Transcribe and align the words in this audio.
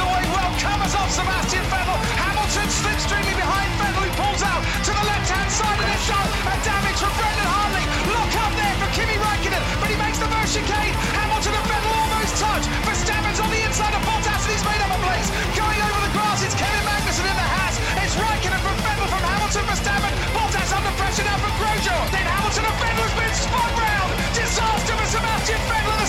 away 0.00 0.24
well, 0.32 0.52
covers 0.56 0.94
off 0.96 1.10
Sebastian 1.12 1.64
Vettel. 1.68 1.98
Hamilton 2.16 2.68
slipstreaming 2.68 3.36
behind 3.36 3.70
Vettel, 3.80 4.04
who 4.04 4.12
pulls 4.16 4.42
out 4.42 4.62
to 4.86 4.90
the 4.90 5.04
left-hand 5.04 5.50
side 5.52 5.78
of 5.78 5.86
the 5.86 6.00
shot. 6.04 6.28
A 6.48 6.54
damage 6.64 6.98
from 6.98 7.12
Brendan 7.20 7.48
Hartley. 7.48 7.84
Look 8.08 8.32
up 8.40 8.52
there 8.56 8.74
for 8.80 8.88
Kimi 8.96 9.16
Raikkonen, 9.20 9.62
but 9.80 9.88
he 9.92 9.96
makes 10.00 10.18
the 10.18 10.28
first 10.32 10.56
chicane. 10.56 10.94
Hamilton 11.14 11.54
and 11.54 11.66
Vettel 11.68 11.92
almost 11.92 12.34
touch. 12.40 12.64
Verstappen's 12.88 13.40
on 13.40 13.50
the 13.52 13.60
inside 13.62 13.94
of 13.94 14.02
Bottas, 14.08 14.42
and 14.48 14.52
he's 14.56 14.64
made 14.64 14.80
up 14.80 14.90
a 14.90 15.00
place. 15.04 15.28
Going 15.52 15.80
over 15.84 16.00
the 16.00 16.12
grass, 16.16 16.40
it's 16.42 16.56
Kevin 16.56 16.84
Magnussen 16.88 17.26
in 17.28 17.36
the 17.36 17.48
Haas. 17.54 17.76
It's 18.00 18.16
Raikkonen 18.16 18.60
from 18.64 18.76
Vettel 18.80 19.06
from 19.12 19.22
Hamilton, 19.22 19.64
Verstappen. 19.68 20.14
Bottas 20.32 20.70
under 20.72 20.92
pressure 20.96 21.26
now 21.28 21.38
from 21.44 21.54
Grosjean. 21.60 22.04
Then 22.08 22.24
Hamilton 22.24 22.64
and 22.64 22.78
Vettel 22.80 23.04
has 23.04 23.16
been 23.20 23.34
spun 23.36 23.72
round. 23.76 24.10
Disaster 24.32 24.94
for 24.96 25.08
Sebastian 25.12 25.60
Vettel 25.68 25.99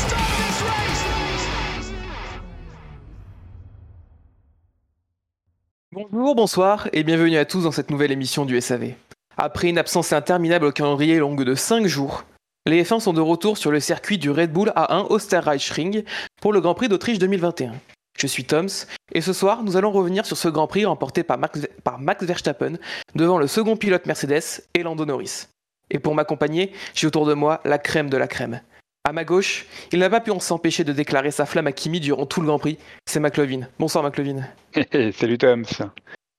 Bonjour, 6.10 6.36
bonsoir 6.36 6.88
et 6.94 7.04
bienvenue 7.04 7.38
à 7.38 7.46
tous 7.46 7.64
dans 7.64 7.72
cette 7.72 7.92
nouvelle 7.92 8.12
émission 8.12 8.46
du 8.46 8.60
SAV. 8.60 8.94
Après 9.38 9.70
une 9.70 9.78
absence 9.78 10.14
interminable 10.14 10.66
au 10.66 10.72
calendrier 10.72 11.20
longue 11.20 11.44
de 11.44 11.54
5 11.54 11.86
jours, 11.86 12.24
les 12.66 12.84
F1 12.84 13.02
sont 13.02 13.14
de 13.14 13.22
retour 13.22 13.58
sur 13.58 13.72
le 13.72 13.80
circuit 13.80 14.18
du 14.18 14.32
Red 14.32 14.52
Bull 14.52 14.72
A1 14.76 15.14
Österreichring 15.14 16.04
pour 16.42 16.54
le 16.54 16.62
Grand 16.62 16.74
Prix 16.74 16.88
d'Autriche 16.88 17.20
2021. 17.20 17.74
Je 18.18 18.28
suis 18.28 18.46
Toms 18.46 18.88
et 19.14 19.22
ce 19.22 19.34
soir 19.34 19.64
nous 19.64 19.78
allons 19.78 19.92
revenir 19.92 20.26
sur 20.26 20.38
ce 20.38 20.48
Grand 20.48 20.68
Prix 20.68 20.86
remporté 20.86 21.24
par 21.24 21.38
Max, 21.38 22.24
Verstappen 22.24 22.74
devant 23.14 23.38
le 23.38 23.48
second 23.48 23.76
pilote 23.76 24.06
Mercedes 24.06 24.64
et 24.74 24.84
Lando 24.84 25.06
Norris. 25.06 25.48
Et 25.92 26.00
pour 26.00 26.16
m'accompagner, 26.16 26.72
j'ai 26.96 27.08
autour 27.08 27.26
de 27.26 27.34
moi 27.34 27.62
la 27.64 27.78
crème 27.78 28.10
de 28.10 28.18
la 28.18 28.28
crème. 28.28 28.62
À 29.04 29.14
ma 29.14 29.24
gauche, 29.24 29.66
il 29.92 30.00
n'a 30.00 30.12
pas 30.12 30.22
pu 30.22 30.32
s'empêcher 30.40 30.84
de 30.84 30.94
déclarer 30.94 31.32
sa 31.32 31.48
flamme 31.48 31.66
à 31.66 31.72
Kimi 31.72 32.00
durant 32.00 32.28
tout 32.28 32.40
le 32.40 32.46
Grand 32.48 32.60
Prix. 32.60 32.78
C'est 33.08 33.20
McLovin. 33.20 33.62
Bonsoir 33.80 34.04
McLovin. 34.04 34.44
Salut 35.14 35.40
Tom, 35.40 35.66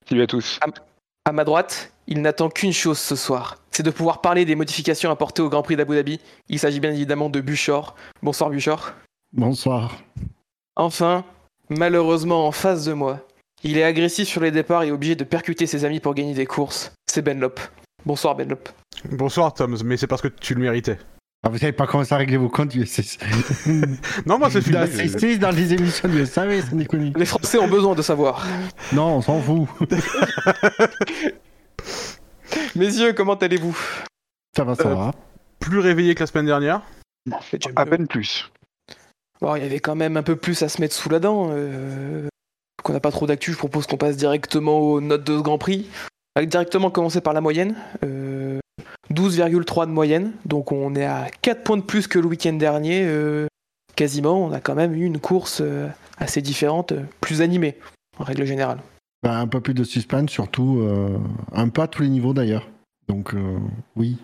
salut 0.08 0.22
à 0.22 0.26
tous. 0.28 0.60
À 1.24 1.32
ma 1.32 1.42
droite, 1.42 1.92
il 2.06 2.22
n'attend 2.22 2.48
qu'une 2.50 2.72
chose 2.72 2.98
ce 2.98 3.16
soir, 3.16 3.58
c'est 3.72 3.82
de 3.82 3.90
pouvoir 3.90 4.20
parler 4.20 4.44
des 4.44 4.54
modifications 4.54 5.10
apportées 5.10 5.42
au 5.42 5.48
Grand 5.48 5.62
Prix 5.62 5.74
d'Abu 5.74 5.96
Dhabi. 5.96 6.20
Il 6.48 6.60
s'agit 6.60 6.78
bien 6.78 6.92
évidemment 6.92 7.30
de 7.30 7.40
Buchor. 7.40 7.96
Bonsoir 8.22 8.48
Buchor. 8.48 8.92
Bonsoir. 9.32 9.96
Enfin, 10.76 11.24
malheureusement 11.68 12.46
en 12.46 12.52
face 12.52 12.84
de 12.84 12.92
moi, 12.92 13.26
il 13.64 13.76
est 13.76 13.84
agressif 13.84 14.28
sur 14.28 14.40
les 14.40 14.52
départs 14.52 14.84
et 14.84 14.92
obligé 14.92 15.16
de 15.16 15.24
percuter 15.24 15.66
ses 15.66 15.84
amis 15.84 15.98
pour 16.00 16.14
gagner 16.14 16.34
des 16.34 16.46
courses. 16.46 16.92
C'est 17.10 17.22
Benlop. 17.22 17.58
Bonsoir 18.06 18.36
Benlop. 18.36 18.68
Bonsoir 19.10 19.52
Tom, 19.52 19.76
mais 19.84 19.96
c'est 19.96 20.06
parce 20.06 20.22
que 20.22 20.28
tu 20.28 20.54
le 20.54 20.60
méritais. 20.60 20.98
Ah, 21.44 21.48
vous 21.48 21.58
savez 21.58 21.72
pas 21.72 21.88
commencé 21.88 22.14
à 22.14 22.18
régler 22.18 22.36
vos 22.36 22.48
comptes 22.48 22.68
du 22.68 22.86
SS. 22.86 23.18
non, 24.26 24.38
moi 24.38 24.48
c'est 24.48 24.60
fini. 24.62 24.74
D'assister 24.74 25.38
dans 25.38 25.50
les 25.50 25.72
émissions 25.74 26.08
du 26.08 26.24
SAV, 26.24 26.62
c'est 26.68 26.76
déconne. 26.76 27.12
Les 27.16 27.24
Français 27.26 27.58
ont 27.58 27.66
besoin 27.66 27.96
de 27.96 28.02
savoir. 28.02 28.46
Non, 28.92 29.16
on 29.16 29.22
s'en 29.22 29.40
fout. 29.40 29.66
Messieurs, 32.76 33.12
comment 33.12 33.34
allez-vous? 33.34 33.76
Ça 34.56 34.62
va, 34.64 34.74
ça 34.76 34.88
Euh, 34.88 34.94
va. 34.94 35.10
Plus 35.58 35.80
réveillé 35.80 36.14
que 36.14 36.20
la 36.20 36.26
semaine 36.26 36.46
dernière 36.46 36.82
À 37.76 37.86
peine 37.86 38.06
plus. 38.06 38.50
Bon, 39.40 39.56
il 39.56 39.62
y 39.62 39.66
avait 39.66 39.80
quand 39.80 39.96
même 39.96 40.16
un 40.16 40.22
peu 40.22 40.36
plus 40.36 40.62
à 40.62 40.68
se 40.68 40.80
mettre 40.80 40.94
sous 40.94 41.08
la 41.08 41.18
dent. 41.18 41.48
Euh... 41.52 42.28
Qu'on 42.84 42.92
n'a 42.92 43.00
pas 43.00 43.10
trop 43.10 43.26
d'actu, 43.26 43.52
je 43.52 43.58
propose 43.58 43.86
qu'on 43.86 43.96
passe 43.96 44.16
directement 44.16 44.78
aux 44.78 45.00
notes 45.00 45.24
de 45.24 45.36
ce 45.38 45.42
Grand 45.42 45.58
Prix. 45.58 45.88
Directement 46.40 46.90
commencer 46.90 47.20
par 47.20 47.32
la 47.32 47.40
moyenne. 47.40 47.74
Euh, 48.04 48.58
12,3 49.12 49.86
de 49.86 49.90
moyenne, 49.92 50.32
donc 50.46 50.72
on 50.72 50.94
est 50.94 51.04
à 51.04 51.26
4 51.42 51.62
points 51.64 51.76
de 51.76 51.82
plus 51.82 52.06
que 52.06 52.18
le 52.18 52.26
week-end 52.26 52.52
dernier. 52.54 53.02
euh, 53.04 53.46
quasiment, 53.94 54.42
on 54.44 54.52
a 54.52 54.60
quand 54.60 54.74
même 54.74 54.94
eu 54.94 55.04
une 55.04 55.18
course 55.20 55.60
euh, 55.60 55.88
assez 56.16 56.40
différente, 56.40 56.92
euh, 56.92 57.02
plus 57.20 57.42
animée, 57.42 57.76
en 58.18 58.24
règle 58.24 58.44
générale. 58.46 58.78
Bah, 59.22 59.38
un 59.38 59.46
peu 59.46 59.60
plus 59.60 59.74
de 59.74 59.84
suspense, 59.84 60.30
surtout. 60.30 60.80
euh, 60.80 61.18
un 61.52 61.68
peu 61.68 61.82
à 61.82 61.88
tous 61.88 62.02
les 62.02 62.08
niveaux 62.08 62.32
d'ailleurs. 62.34 62.68
Donc, 63.08 63.34
euh, 63.34 63.58
oui. 63.96 64.16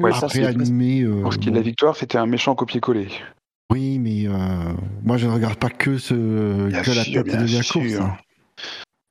Ouais, 0.00 0.10
Après, 0.12 0.28
c'est- 0.28 0.44
animé. 0.44 1.02
euh, 1.02 1.22
Pour 1.22 1.32
ce 1.32 1.38
qui 1.38 1.48
est 1.48 1.52
de 1.52 1.56
la 1.56 1.62
victoire, 1.62 1.96
c'était 1.96 2.18
un 2.18 2.26
méchant 2.26 2.54
copier-coller. 2.54 3.08
Oui, 3.72 3.98
mais 3.98 4.26
euh, 4.26 4.74
moi, 5.02 5.16
je 5.16 5.26
ne 5.26 5.32
regarde 5.32 5.56
pas 5.56 5.70
que, 5.70 5.96
ce, 5.98 6.68
Bien 6.68 6.82
que 6.82 6.90
la 6.90 7.04
tête 7.04 7.26
de 7.26 7.56
la 7.56 7.62
sûr. 7.62 7.80
course. 7.80 7.94
hein. 7.94 8.16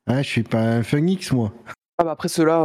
Hein, 0.06 0.22
je 0.22 0.28
suis 0.28 0.42
pas 0.44 0.60
un 0.62 0.82
phoenix, 0.82 1.32
moi. 1.32 1.52
Ah 1.98 2.04
bah 2.04 2.10
après 2.10 2.28
cela, 2.28 2.58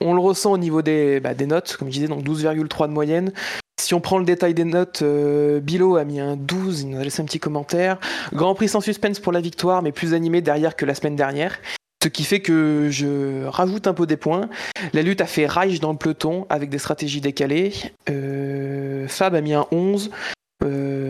on, 0.00 0.14
le 0.14 0.20
ressent 0.20 0.52
au 0.52 0.58
niveau 0.58 0.82
des, 0.82 1.20
bah, 1.20 1.34
notes, 1.34 1.76
comme 1.76 1.88
je 1.88 1.92
disais, 1.92 2.08
donc 2.08 2.24
12,3 2.24 2.88
de 2.88 2.92
moyenne. 2.92 3.32
Si 3.80 3.94
on 3.94 4.00
prend 4.00 4.18
le 4.18 4.24
détail 4.24 4.54
des 4.54 4.64
notes, 4.64 5.02
euh, 5.02 5.60
Bilo 5.60 5.96
a 5.96 6.04
mis 6.04 6.18
un 6.18 6.36
12, 6.36 6.82
il 6.82 6.90
nous 6.90 6.98
a 6.98 7.04
laissé 7.04 7.22
un 7.22 7.24
petit 7.24 7.38
commentaire. 7.38 7.98
Grand 8.32 8.54
Prix 8.56 8.68
sans 8.68 8.80
suspense 8.80 9.20
pour 9.20 9.32
la 9.32 9.40
victoire, 9.40 9.82
mais 9.82 9.92
plus 9.92 10.14
animé 10.14 10.40
derrière 10.40 10.74
que 10.74 10.84
la 10.84 10.96
semaine 10.96 11.14
dernière. 11.14 11.58
Ce 12.02 12.08
qui 12.08 12.24
fait 12.24 12.40
que 12.40 12.88
je 12.90 13.44
rajoute 13.46 13.86
un 13.86 13.94
peu 13.94 14.06
des 14.06 14.16
points. 14.16 14.48
La 14.92 15.02
lutte 15.02 15.20
a 15.20 15.26
fait 15.26 15.46
rage 15.46 15.78
dans 15.78 15.92
le 15.92 15.98
peloton 15.98 16.46
avec 16.48 16.68
des 16.68 16.78
stratégies 16.78 17.20
décalées. 17.20 17.72
Euh, 18.10 19.06
Fab 19.06 19.36
a 19.36 19.40
mis 19.40 19.54
un 19.54 19.66
11. 19.70 20.10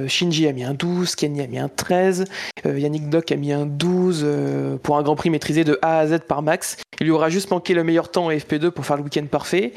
Euh, 0.03 0.09
Shinji 0.09 0.47
a 0.47 0.53
mis 0.53 0.65
un 0.65 0.75
12, 0.75 1.15
Kenny 1.15 1.41
a 1.41 1.47
mis 1.47 1.59
un 1.59 1.69
13, 1.69 2.25
euh, 2.67 2.79
Yannick 2.79 3.09
Doc 3.09 3.33
a 3.33 3.37
mis 3.37 3.53
un 3.53 3.67
12 3.67 4.23
euh, 4.25 4.77
pour 4.77 4.97
un 4.97 5.03
Grand 5.03 5.17
Prix 5.17 5.31
maîtrisé 5.31 5.65
de 5.65 5.79
A 5.83 5.99
à 5.99 6.07
Z 6.07 6.21
par 6.27 6.43
Max. 6.43 6.77
Il 7.01 7.05
lui 7.05 7.13
aura 7.13 7.31
juste 7.31 7.51
manqué 7.51 7.75
le 7.75 7.85
meilleur 7.85 8.11
temps 8.11 8.27
en 8.27 8.31
FP2 8.31 8.71
pour 8.71 8.87
faire 8.87 8.97
le 8.97 9.03
week-end 9.03 9.27
parfait. 9.31 9.73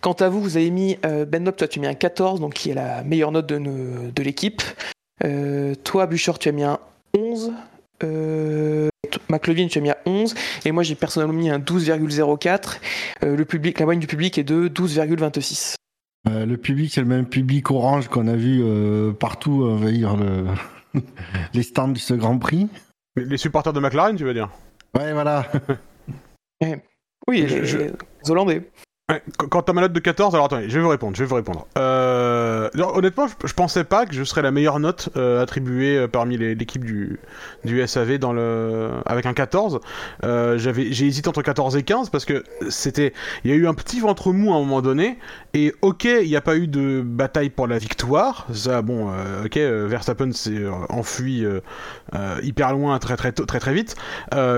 Quant 0.00 0.12
à 0.12 0.28
vous, 0.28 0.40
vous 0.40 0.56
avez 0.56 0.70
mis 0.70 0.96
Ben 1.02 1.44
toi 1.52 1.66
tu 1.66 1.78
as 1.78 1.80
mis 1.80 1.86
un 1.86 1.94
14, 1.94 2.40
donc 2.40 2.54
qui 2.54 2.70
est 2.70 2.74
la 2.74 3.02
meilleure 3.02 3.32
note 3.32 3.46
de, 3.46 4.22
l'équipe. 4.22 4.62
Toi, 5.84 6.06
Buchor, 6.06 6.38
tu 6.38 6.48
as 6.48 6.52
mis 6.52 6.64
un 6.64 6.78
11. 7.16 7.52
Euh, 8.04 8.88
tu 9.10 9.78
as 9.78 9.80
mis 9.80 9.90
un 9.90 9.96
11. 10.04 10.34
Et 10.64 10.72
moi, 10.72 10.82
j'ai 10.82 10.94
personnellement 10.94 11.34
mis 11.34 11.50
un 11.50 11.58
12,04. 11.58 12.78
Euh, 13.22 13.36
le 13.36 13.44
public, 13.44 13.78
la 13.78 13.86
moyenne 13.86 14.00
du 14.00 14.06
public 14.06 14.38
est 14.38 14.44
de 14.44 14.68
12,26. 14.68 15.74
Euh, 16.28 16.44
le 16.46 16.56
public, 16.56 16.92
c'est 16.92 17.00
le 17.00 17.06
même 17.06 17.26
public 17.26 17.70
orange 17.70 18.08
qu'on 18.08 18.26
a 18.28 18.34
vu 18.36 18.60
euh, 18.62 19.12
partout 19.12 19.64
envahir 19.64 20.16
le... 20.16 20.46
les 21.54 21.62
stands 21.62 21.88
de 21.88 21.98
ce 21.98 22.14
Grand 22.14 22.38
Prix. 22.38 22.68
les, 23.16 23.24
les 23.24 23.36
supporters 23.36 23.72
de 23.72 23.80
McLaren, 23.80 24.16
tu 24.16 24.24
veux 24.24 24.34
dire? 24.34 24.50
Ouais, 24.96 25.12
voilà. 25.12 25.46
Oui, 27.28 27.44
Je- 27.48 27.56
les, 27.56 27.64
je- 27.66 27.78
les 27.78 27.92
Hollandais. 28.30 28.70
Quant 29.38 29.60
à 29.60 29.72
ma 29.72 29.82
note 29.82 29.92
de 29.92 30.00
14, 30.00 30.34
alors 30.34 30.46
attendez, 30.46 30.68
je 30.68 30.74
vais 30.74 30.82
vous 30.82 30.88
répondre, 30.88 31.14
je 31.14 31.22
vais 31.22 31.28
vous 31.28 31.36
répondre. 31.36 31.68
Euh, 31.78 32.68
honnêtement, 32.74 33.28
je, 33.28 33.46
je 33.46 33.54
pensais 33.54 33.84
pas 33.84 34.04
que 34.04 34.12
je 34.12 34.24
serais 34.24 34.42
la 34.42 34.50
meilleure 34.50 34.80
note 34.80 35.10
euh, 35.16 35.40
attribuée 35.40 35.96
euh, 35.96 36.08
parmi 36.08 36.36
l'équipe 36.36 36.84
du, 36.84 37.20
du 37.64 37.86
SAV 37.86 38.18
dans 38.18 38.32
le, 38.32 38.90
avec 39.06 39.24
un 39.26 39.32
14. 39.32 39.78
Euh, 40.24 40.58
j'avais, 40.58 40.90
j'ai 40.90 41.06
hésité 41.06 41.28
entre 41.28 41.42
14 41.42 41.76
et 41.76 41.84
15 41.84 42.10
parce 42.10 42.24
que 42.24 42.42
c'était, 42.68 43.12
il 43.44 43.52
y 43.52 43.54
a 43.54 43.56
eu 43.56 43.68
un 43.68 43.74
petit 43.74 44.00
ventre 44.00 44.32
mou 44.32 44.52
à 44.52 44.56
un 44.56 44.58
moment 44.58 44.82
donné 44.82 45.20
et 45.54 45.72
ok, 45.82 46.02
il 46.02 46.26
n'y 46.26 46.34
a 46.34 46.40
pas 46.40 46.56
eu 46.56 46.66
de 46.66 47.00
bataille 47.00 47.50
pour 47.50 47.68
la 47.68 47.78
victoire. 47.78 48.48
Ça, 48.52 48.82
bon, 48.82 49.12
ok, 49.44 49.56
Verstappen 49.56 50.32
s'est 50.32 50.64
enfui 50.88 51.44
hyper 52.42 52.72
loin 52.72 52.98
très 52.98 53.16
très 53.16 53.30
très 53.30 53.60
très 53.60 53.72
vite. 53.72 53.94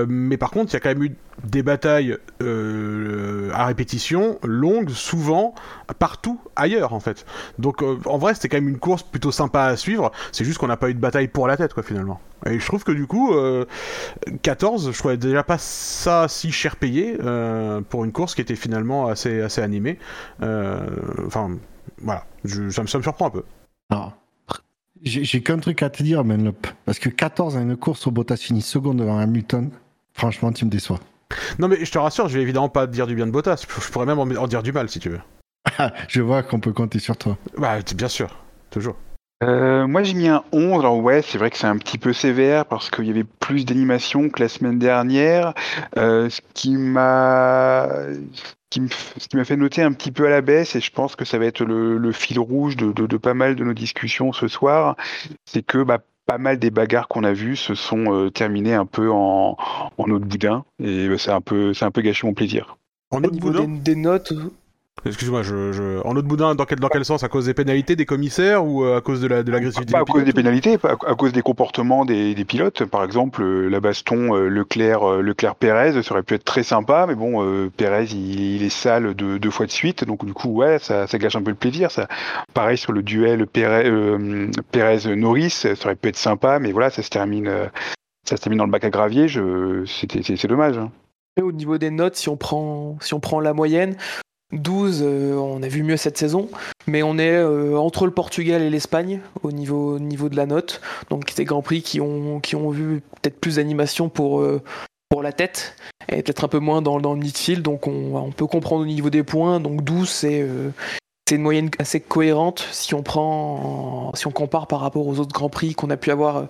Mais 0.07 0.37
par 0.37 0.49
contre, 0.49 0.71
il 0.71 0.73
y 0.73 0.77
a 0.77 0.79
quand 0.79 0.89
même 0.89 1.03
eu 1.03 1.15
des 1.43 1.63
batailles 1.63 2.17
euh, 2.41 3.51
à 3.53 3.65
répétition, 3.65 4.39
longues, 4.43 4.89
souvent, 4.89 5.53
partout 5.99 6.39
ailleurs 6.55 6.93
en 6.93 6.99
fait. 6.99 7.25
Donc 7.57 7.81
euh, 7.81 7.97
en 8.05 8.17
vrai, 8.17 8.33
c'était 8.33 8.49
quand 8.49 8.57
même 8.57 8.69
une 8.69 8.79
course 8.79 9.03
plutôt 9.03 9.31
sympa 9.31 9.63
à 9.63 9.75
suivre. 9.75 10.11
C'est 10.31 10.45
juste 10.45 10.57
qu'on 10.57 10.67
n'a 10.67 10.77
pas 10.77 10.89
eu 10.89 10.93
de 10.93 10.99
bataille 10.99 11.27
pour 11.27 11.47
la 11.47 11.57
tête, 11.57 11.73
quoi, 11.73 11.83
finalement. 11.83 12.19
Et 12.45 12.59
je 12.59 12.65
trouve 12.65 12.83
que 12.83 12.91
du 12.91 13.05
coup, 13.05 13.33
euh, 13.33 13.65
14, 14.41 14.91
je 14.91 14.97
trouvais 14.97 15.17
déjà 15.17 15.43
pas 15.43 15.57
ça 15.57 16.27
si 16.27 16.51
cher 16.51 16.75
payé 16.77 17.17
euh, 17.21 17.81
pour 17.81 18.05
une 18.05 18.11
course 18.11 18.35
qui 18.35 18.41
était 18.41 18.55
finalement 18.55 19.07
assez, 19.07 19.41
assez 19.41 19.61
animée. 19.61 19.99
Euh, 20.41 20.87
Enfin, 21.25 21.57
voilà, 22.01 22.25
ça, 22.45 22.59
me, 22.59 22.87
ça 22.87 22.97
me 22.97 23.03
surprend 23.03 23.27
un 23.27 23.29
peu. 23.29 23.43
Alors, 23.89 24.13
j'ai 25.01 25.41
qu'un 25.41 25.59
truc 25.59 25.83
à 25.83 25.89
te 25.89 26.01
dire, 26.01 26.23
Menlop. 26.23 26.67
Parce 26.85 26.99
que 26.99 27.09
14 27.09 27.57
à 27.57 27.61
une 27.61 27.77
course 27.77 28.07
au 28.07 28.11
Bottas 28.11 28.37
fini 28.37 28.61
seconde 28.61 28.97
devant 28.97 29.17
Hamilton, 29.17 29.69
franchement, 30.13 30.51
tu 30.51 30.65
me 30.65 30.69
déçois. 30.69 30.99
Non 31.59 31.67
mais 31.67 31.83
je 31.83 31.91
te 31.91 31.97
rassure, 31.97 32.27
je 32.29 32.35
vais 32.37 32.41
évidemment 32.43 32.69
pas 32.69 32.87
dire 32.87 33.07
du 33.07 33.15
bien 33.15 33.27
de 33.27 33.31
Bottas. 33.31 33.65
Je 33.81 33.89
pourrais 33.91 34.05
même 34.05 34.19
en, 34.19 34.47
dire 34.47 34.63
du 34.63 34.71
mal 34.71 34.89
si 34.89 34.99
tu 34.99 35.09
veux. 35.09 35.21
Je 36.07 36.21
vois 36.21 36.43
qu'on 36.43 36.59
peut 36.59 36.73
compter 36.73 36.99
sur 36.99 37.17
toi. 37.17 37.37
Bah, 37.57 37.77
bien 37.95 38.07
sûr, 38.07 38.35
toujours. 38.71 38.95
Euh, 39.41 39.87
moi 39.87 40.03
j'ai 40.03 40.15
mis 40.15 40.27
un 40.27 40.43
11, 40.51 40.79
alors 40.81 40.97
ouais 40.99 41.21
c'est 41.21 41.37
vrai 41.37 41.49
que 41.49 41.55
c'est 41.57 41.65
un 41.65 41.77
petit 41.77 41.97
peu 41.97 42.11
sévère 42.11 42.65
parce 42.65 42.89
qu'il 42.89 43.05
y 43.05 43.09
avait 43.09 43.23
plus 43.23 43.63
d'animation 43.63 44.29
que 44.29 44.41
la 44.43 44.49
semaine 44.49 44.79
dernière, 44.79 45.53
Euh, 45.97 46.29
ce 46.29 46.41
qui 46.53 46.75
m'a 46.75 47.87
ce 48.33 48.53
qui 48.69 48.81
ce 49.17 49.37
m'a 49.37 49.45
fait 49.45 49.55
noter 49.55 49.81
un 49.81 49.93
petit 49.93 50.11
peu 50.11 50.27
à 50.27 50.29
la 50.29 50.41
baisse 50.41 50.75
et 50.75 50.81
je 50.81 50.91
pense 50.91 51.15
que 51.15 51.23
ça 51.23 51.37
va 51.37 51.45
être 51.45 51.63
le, 51.63 51.97
le 51.97 52.11
fil 52.11 52.37
rouge 52.37 52.75
de, 52.75 52.91
de- 52.91 53.07
de 53.07 53.17
pas 53.17 53.33
mal 53.33 53.55
de 53.55 53.63
nos 53.63 53.73
discussions 53.73 54.33
ce 54.33 54.49
soir, 54.49 54.97
c'est 55.45 55.63
que 55.65 55.83
bah, 55.83 55.99
pas 56.29 56.37
mal 56.37 56.59
des 56.59 56.69
bagarres 56.69 57.07
qu'on 57.07 57.23
a 57.23 57.33
vues 57.33 57.55
se 57.55 57.73
sont 57.73 58.13
euh, 58.13 58.29
terminées 58.29 58.75
un 58.75 58.85
peu 58.85 59.09
en, 59.11 59.57
en 59.97 60.11
eau 60.11 60.19
de 60.19 60.25
boudin 60.25 60.63
et 60.77 61.09
bah, 61.09 61.17
c'est 61.17 61.31
un 61.31 61.41
peu 61.41 61.73
c'est 61.73 61.85
un 61.85 61.91
peu 61.91 62.01
gâché 62.01 62.27
mon 62.27 62.35
plaisir. 62.35 62.77
En 63.09 63.23
Au 63.23 63.31
niveau 63.31 63.51
des 63.51 63.95
notes, 63.95 64.31
Excuse-moi, 65.05 65.43
je, 65.43 65.71
je... 65.71 66.05
en 66.05 66.15
autre 66.15 66.27
boudin, 66.27 66.55
dans 66.55 66.65
quel, 66.65 66.79
dans 66.79 66.89
quel 66.89 67.05
sens? 67.05 67.23
À 67.23 67.29
cause 67.29 67.45
des 67.45 67.53
pénalités 67.53 67.95
des 67.95 68.05
commissaires 68.05 68.65
ou 68.65 68.83
euh, 68.83 68.97
à 68.97 69.01
cause 69.01 69.21
de 69.21 69.27
la 69.27 69.43
de 69.43 69.51
l'agressivité 69.51 69.93
Pas 69.93 69.99
à 69.99 70.03
cause 70.03 70.23
des 70.23 70.33
pénalités, 70.33 70.77
pas 70.77 70.97
à, 71.05 71.11
à 71.11 71.15
cause 71.15 71.31
des 71.31 71.41
comportements 71.41 72.03
des, 72.05 72.35
des 72.35 72.45
pilotes. 72.45 72.83
Par 72.85 73.03
exemple, 73.03 73.41
euh, 73.41 73.69
la 73.69 73.79
baston 73.79 74.35
euh, 74.35 74.49
Leclerc, 74.49 75.03
euh, 75.03 75.21
Leclerc 75.21 75.55
Pérez, 75.55 76.03
ça 76.03 76.11
aurait 76.11 76.23
pu 76.23 76.33
être 76.35 76.43
très 76.43 76.63
sympa, 76.63 77.05
mais 77.07 77.15
bon, 77.15 77.43
euh, 77.43 77.69
Pérez 77.75 78.05
il, 78.11 78.57
il 78.57 78.63
est 78.63 78.69
sale 78.69 79.13
deux, 79.13 79.39
deux 79.39 79.51
fois 79.51 79.65
de 79.65 79.71
suite, 79.71 80.03
donc 80.03 80.25
du 80.25 80.33
coup 80.33 80.49
ouais, 80.49 80.79
ça, 80.79 81.07
ça 81.07 81.17
gâche 81.17 81.35
un 81.35 81.41
peu 81.41 81.51
le 81.51 81.55
plaisir. 81.55 81.91
Ça, 81.91 82.07
pareil 82.53 82.77
sur 82.77 82.91
le 82.91 83.01
duel 83.01 83.47
Pérez, 83.47 83.87
euh, 83.89 84.51
Pérez 84.71 85.15
Norris, 85.15 85.51
ça 85.51 85.73
aurait 85.85 85.95
pu 85.95 86.09
être 86.09 86.17
sympa, 86.17 86.59
mais 86.59 86.71
voilà, 86.71 86.89
ça 86.89 87.01
se 87.01 87.09
termine, 87.09 87.49
ça 88.27 88.35
se 88.35 88.41
termine 88.41 88.57
dans 88.57 88.65
le 88.65 88.71
bac 88.71 88.83
à 88.83 88.89
gravier. 88.89 89.27
Je, 89.27 89.85
c'est, 89.85 90.47
dommage. 90.47 90.77
hein. 90.77 90.91
Au 91.41 91.53
niveau 91.53 91.77
des 91.77 91.89
notes, 91.89 92.15
si 92.15 92.27
on 92.27 92.35
prend, 92.35 92.97
si 92.99 93.13
on 93.13 93.21
prend 93.21 93.39
la 93.39 93.53
moyenne, 93.53 93.95
12, 94.51 95.03
euh, 95.03 95.35
on 95.35 95.61
a 95.61 95.67
vu 95.67 95.83
mieux 95.83 95.97
cette 95.97 96.17
saison, 96.17 96.49
mais 96.87 97.03
on 97.03 97.17
est 97.17 97.35
euh, 97.35 97.77
entre 97.77 98.05
le 98.05 98.11
Portugal 98.11 98.61
et 98.61 98.69
l'Espagne 98.69 99.21
au 99.43 99.51
niveau, 99.51 99.95
au 99.95 99.99
niveau 99.99 100.29
de 100.29 100.35
la 100.35 100.45
note. 100.45 100.81
Donc 101.09 101.33
des 101.35 101.45
Grands 101.45 101.61
Prix 101.61 101.81
qui 101.81 102.01
ont, 102.01 102.39
qui 102.39 102.55
ont 102.55 102.71
vu 102.71 103.01
peut-être 103.21 103.39
plus 103.39 103.57
d'animation 103.57 104.09
pour, 104.09 104.41
euh, 104.41 104.61
pour 105.09 105.21
la 105.21 105.31
tête 105.31 105.75
et 106.07 106.23
peut-être 106.23 106.43
un 106.43 106.47
peu 106.47 106.59
moins 106.59 106.81
dans, 106.81 106.99
dans 106.99 107.13
le 107.13 107.19
midfield. 107.19 107.61
Donc 107.61 107.87
on, 107.87 108.15
on 108.15 108.31
peut 108.31 108.47
comprendre 108.47 108.81
au 108.83 108.87
niveau 108.87 109.11
des 109.11 109.23
points. 109.23 109.59
Donc 109.59 109.83
12, 109.83 110.09
c'est 110.09 110.41
euh, 110.41 110.71
c'est 111.27 111.35
une 111.35 111.43
moyenne 111.43 111.69
assez 111.77 111.99
cohérente 111.99 112.67
si 112.71 112.95
on, 112.95 113.03
prend, 113.03 114.11
si 114.15 114.25
on 114.25 114.31
compare 114.31 114.65
par 114.65 114.79
rapport 114.79 115.05
aux 115.05 115.19
autres 115.19 115.31
Grands 115.31 115.49
Prix 115.49 115.75
qu'on 115.75 115.91
a 115.91 115.97
pu 115.97 116.09
avoir 116.09 116.47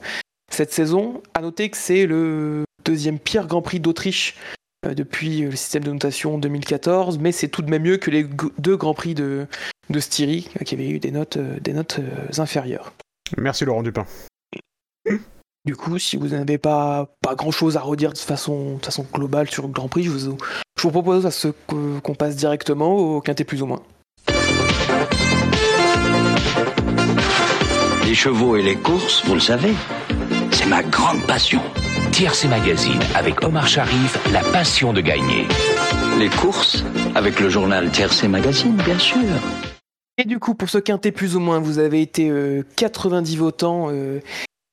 cette 0.49 0.71
saison. 0.71 1.21
À 1.33 1.41
noter 1.41 1.69
que 1.69 1.75
c'est 1.75 2.05
le 2.05 2.63
deuxième 2.85 3.19
pire 3.19 3.45
Grand 3.45 3.61
Prix 3.61 3.81
d'Autriche 3.81 4.37
depuis 4.83 5.43
euh, 5.43 5.49
le 5.49 5.55
système 5.55 5.83
de 5.83 5.91
notation 5.91 6.37
2014, 6.37 7.19
mais 7.19 7.31
c'est 7.31 7.47
tout 7.47 7.61
de 7.61 7.69
même 7.69 7.83
mieux 7.83 7.97
que 7.97 8.11
les 8.11 8.25
deux 8.57 8.77
grands 8.77 8.93
prix 8.93 9.13
de, 9.13 9.47
de 9.89 9.99
Styrie, 9.99 10.49
euh, 10.59 10.63
qui 10.63 10.75
avaient 10.75 10.89
eu 10.89 10.99
des 10.99 11.11
notes, 11.11 11.37
euh, 11.37 11.59
des 11.59 11.73
notes 11.73 11.99
euh, 11.99 12.41
inférieures. 12.41 12.93
Merci 13.37 13.65
Laurent 13.65 13.83
Dupin. 13.83 14.05
Du 15.65 15.75
coup, 15.75 15.99
si 15.99 16.15
vous 16.15 16.29
n'avez 16.29 16.57
pas, 16.57 17.09
pas 17.21 17.35
grand 17.35 17.51
chose 17.51 17.77
à 17.77 17.81
redire 17.81 18.13
de 18.13 18.17
façon, 18.17 18.77
de 18.77 18.85
façon 18.85 19.05
globale 19.13 19.49
sur 19.49 19.63
le 19.63 19.73
Grand 19.73 19.87
Prix, 19.87 20.03
je 20.03 20.09
vous, 20.09 20.37
je 20.77 20.81
vous 20.81 20.91
propose 20.91 21.25
à 21.25 21.31
ce 21.31 21.49
qu'on 21.67 22.15
passe 22.15 22.35
directement 22.35 22.95
au 22.95 23.21
quintet 23.21 23.43
plus 23.43 23.61
ou 23.61 23.65
moins. 23.65 23.83
Les 28.05 28.15
chevaux 28.15 28.55
et 28.55 28.63
les 28.63 28.75
courses, 28.75 29.23
vous 29.25 29.35
le 29.35 29.39
savez, 29.39 29.73
c'est 30.51 30.65
ma 30.65 30.81
grande 30.81 31.21
passion. 31.27 31.61
Tiercé 32.19 32.49
Magazine 32.49 32.99
avec 33.15 33.41
Omar 33.45 33.65
Sharif, 33.65 34.19
la 34.33 34.41
passion 34.41 34.91
de 34.91 34.99
gagner. 34.99 35.47
Les 36.17 36.27
courses, 36.27 36.83
avec 37.15 37.39
le 37.39 37.47
journal 37.47 37.89
Tiercé 37.91 38.27
Magazine, 38.27 38.75
bien 38.75 38.99
sûr. 38.99 39.21
Et 40.17 40.25
du 40.25 40.37
coup, 40.37 40.53
pour 40.53 40.69
ce 40.69 40.79
quintet 40.79 41.13
plus 41.13 41.37
ou 41.37 41.39
moins, 41.39 41.59
vous 41.59 41.79
avez 41.79 42.01
été 42.01 42.29
euh, 42.29 42.63
90 42.75 43.37
votants 43.37 43.87
euh, 43.89 44.19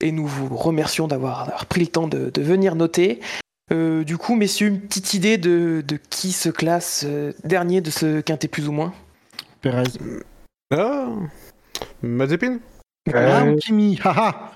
et 0.00 0.10
nous 0.10 0.26
vous 0.26 0.56
remercions 0.56 1.06
d'avoir 1.06 1.66
pris 1.66 1.82
le 1.82 1.87
temps 1.87 2.08
de, 2.08 2.31
de 2.31 2.43
venir 2.43 2.75
noter. 2.75 3.20
Euh, 3.72 4.02
du 4.02 4.16
coup, 4.19 4.34
messieurs, 4.34 4.66
une 4.66 4.81
petite 4.81 5.14
idée 5.14 5.38
de, 5.38 5.84
de 5.87 6.00
qui 6.10 6.32
se 6.32 6.48
classe 6.48 7.04
euh, 7.06 7.32
dernier 7.44 7.81
de 7.81 7.90
ce 7.90 8.22
quintet 8.22 8.48
plus 8.48 8.66
ou 8.66 8.72
moins? 8.72 8.93
Pérez. 9.60 9.84
Ah 10.75 11.06
Mazepin 12.02 12.58
Ah, 13.14 13.43
Euh, 13.44 13.52
ou 13.52 13.56
Kimi, 13.58 14.00
haha 14.02 14.50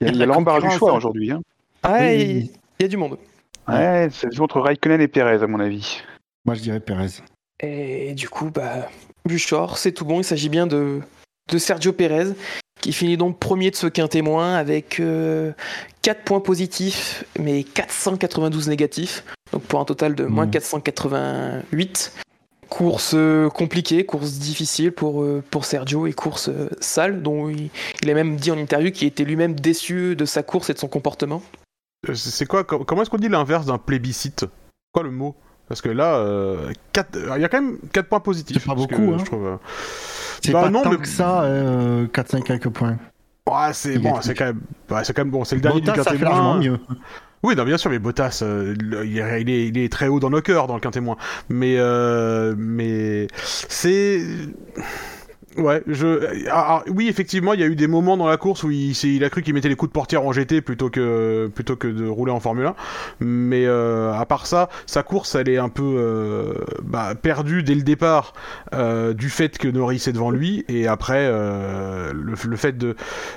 Il 0.00 0.16
y 0.16 0.20
a, 0.20 0.22
a 0.22 0.26
l'embarras 0.26 0.62
du 0.62 0.70
choix 0.70 0.94
aujourd'hui. 0.94 1.32
Hein. 1.32 1.42
Ah, 1.82 2.12
il 2.12 2.48
y 2.80 2.84
a 2.84 2.88
du 2.88 2.96
monde. 2.96 3.18
Ouais, 3.68 4.08
c'est 4.12 4.38
entre 4.40 4.60
Raikkonen 4.60 5.00
et 5.00 5.08
Pérez 5.08 5.42
à 5.42 5.46
mon 5.46 5.60
avis. 5.60 6.00
Moi, 6.44 6.54
je 6.54 6.60
dirais 6.60 6.80
Pérez. 6.80 7.08
Et 7.60 8.14
du 8.14 8.28
coup, 8.28 8.50
bah, 8.50 8.88
Buchor, 9.24 9.78
c'est 9.78 9.92
tout 9.92 10.04
bon. 10.04 10.20
Il 10.20 10.24
s'agit 10.24 10.48
bien 10.48 10.66
de, 10.66 11.00
de 11.50 11.58
Sergio 11.58 11.92
Pérez, 11.92 12.32
qui 12.80 12.92
finit 12.92 13.16
donc 13.16 13.38
premier 13.38 13.70
de 13.70 13.76
ce 13.76 13.86
quintet 13.86 14.22
moins 14.22 14.54
avec 14.54 14.98
euh, 14.98 15.52
4 16.02 16.22
points 16.24 16.40
positifs, 16.40 17.24
mais 17.38 17.62
492 17.62 18.68
négatifs. 18.68 19.22
Donc 19.52 19.62
pour 19.62 19.78
un 19.80 19.84
total 19.84 20.14
de 20.14 20.24
moins 20.24 20.46
Mhm. 20.46 20.50
488. 20.52 22.12
Course 22.68 23.12
euh, 23.14 23.50
compliquée, 23.50 24.06
course 24.06 24.32
difficile 24.38 24.92
pour, 24.92 25.22
euh, 25.22 25.42
pour 25.50 25.66
Sergio 25.66 26.06
et 26.06 26.14
course 26.14 26.48
euh, 26.48 26.70
sale, 26.80 27.22
dont 27.22 27.50
il, 27.50 27.68
il 28.02 28.10
a 28.10 28.14
même 28.14 28.36
dit 28.36 28.50
en 28.50 28.56
interview 28.56 28.90
qu'il 28.90 29.06
était 29.06 29.24
lui-même 29.24 29.54
déçu 29.54 30.16
de 30.16 30.24
sa 30.24 30.42
course 30.42 30.70
et 30.70 30.72
de 30.74 30.78
son 30.78 30.88
comportement. 30.88 31.42
Euh, 32.08 32.14
C'est 32.14 32.46
quoi 32.46 32.64
com- 32.64 32.84
Comment 32.86 33.02
est-ce 33.02 33.10
qu'on 33.10 33.16
dit 33.18 33.28
l'inverse 33.28 33.66
d'un 33.66 33.78
plébiscite? 33.78 34.46
Quoi 34.92 35.02
le 35.04 35.10
mot? 35.10 35.36
Parce 35.68 35.80
que 35.80 35.88
là, 35.88 36.16
euh, 36.16 36.70
quatre- 36.92 37.16
euh, 37.16 37.32
il 37.36 37.42
y 37.42 37.44
a 37.44 37.48
quand 37.48 37.62
même 37.62 37.78
4 37.92 38.08
points 38.08 38.20
positifs. 38.20 38.58
C'est 38.60 38.66
pas 38.66 38.74
que, 38.74 38.78
beaucoup, 38.80 39.12
euh, 39.12 39.14
hein. 39.14 39.18
Je 39.20 39.24
trouve, 39.24 39.46
euh, 39.46 39.56
C'est 40.42 40.52
Bah 40.52 40.62
pas 40.62 40.70
non, 40.70 40.82
tant 40.82 40.90
mais- 40.90 40.96
que 40.96 41.06
ça, 41.08 41.42
euh, 41.42 42.06
4-5 42.08 42.42
quelques 42.44 42.68
points. 42.68 42.98
Ouais, 43.48 43.72
c'est 43.72 43.98
bon, 43.98 44.18
est- 44.18 44.22
c'est 44.22 44.34
quand 44.34 44.46
même, 44.46 44.60
ouais, 44.90 45.04
c'est 45.04 45.12
quand 45.14 45.22
même 45.22 45.30
bon. 45.30 45.44
C'est 45.44 45.54
le 45.56 45.60
dernier 45.62 45.80
Bottas, 45.80 46.02
du 46.12 46.18
quintet 46.18 46.24
moins. 46.34 46.58
mieux. 46.58 46.78
Oui, 47.44 47.54
non, 47.56 47.64
bien 47.64 47.76
sûr, 47.78 47.90
mais 47.90 47.98
Bottas, 48.00 48.40
euh, 48.42 48.74
il, 49.04 49.18
est, 49.18 49.68
il 49.68 49.78
est- 49.78 49.92
très 49.92 50.08
haut 50.08 50.20
dans 50.20 50.30
nos 50.30 50.42
cœurs 50.42 50.66
dans 50.66 50.74
le 50.74 50.80
quintet 50.80 51.00
moins. 51.00 51.16
Mais, 51.48 51.76
mais 52.56 53.28
c'est. 53.44 54.20
Ouais, 55.56 55.82
je. 55.86 56.46
ah, 56.50 56.82
ah, 56.82 56.84
oui, 56.88 57.08
effectivement, 57.08 57.52
il 57.52 57.60
y 57.60 57.62
a 57.62 57.66
eu 57.66 57.76
des 57.76 57.86
moments 57.86 58.16
dans 58.16 58.26
la 58.26 58.38
course 58.38 58.62
où 58.62 58.70
il, 58.70 59.24
a 59.24 59.30
cru 59.30 59.42
qu'il 59.42 59.52
mettait 59.52 59.68
les 59.68 59.76
coups 59.76 59.90
de 59.90 59.92
portière 59.92 60.24
en 60.24 60.32
GT 60.32 60.62
plutôt 60.62 60.88
que 60.88 61.50
plutôt 61.54 61.76
que 61.76 61.88
de 61.88 62.06
rouler 62.08 62.32
en 62.32 62.40
Formule 62.40 62.66
1. 62.66 62.74
Mais 63.20 63.66
euh, 63.66 64.14
à 64.14 64.24
part 64.24 64.46
ça, 64.46 64.70
sa 64.86 65.02
course, 65.02 65.34
elle 65.34 65.48
est 65.48 65.58
un 65.58 65.68
peu 65.68 65.82
euh, 65.98 66.54
bah, 66.82 67.14
perdue 67.20 67.62
dès 67.62 67.74
le 67.74 67.82
départ 67.82 68.32
euh, 68.72 69.12
du 69.12 69.28
fait 69.28 69.58
que 69.58 69.68
Norris 69.68 70.04
est 70.06 70.12
devant 70.12 70.30
lui 70.30 70.64
et 70.68 70.86
après 70.86 71.30
le, 71.30 72.56
fait 72.56 72.78
de 72.78 72.96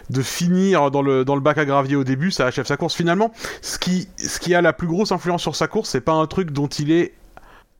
de 0.10 0.22
finir 0.22 0.92
dans 0.92 1.02
le 1.02 1.26
dans 1.26 1.36
le 1.36 1.42
bac 1.42 1.58
à 1.58 1.66
gravier 1.66 1.96
au 1.96 2.04
début, 2.04 2.32
ça 2.32 2.46
achève 2.48 2.66
sa 2.66 2.78
course. 2.78 2.96
Finalement, 2.96 3.32
ce 3.62 3.78
qui 3.78 4.08
ce 4.18 4.40
qui 4.40 4.56
a 4.56 4.62
la 4.62 4.74
plus 4.74 4.88
grosse 4.88 5.12
influence 5.12 5.42
sur 5.42 5.56
sa 5.56 5.68
course, 5.68 5.90
c'est 5.90 6.02
pas 6.02 6.14
un 6.14 6.28
truc 6.28 6.52
dont 6.52 6.68
il 6.68 6.92
est 6.92 7.14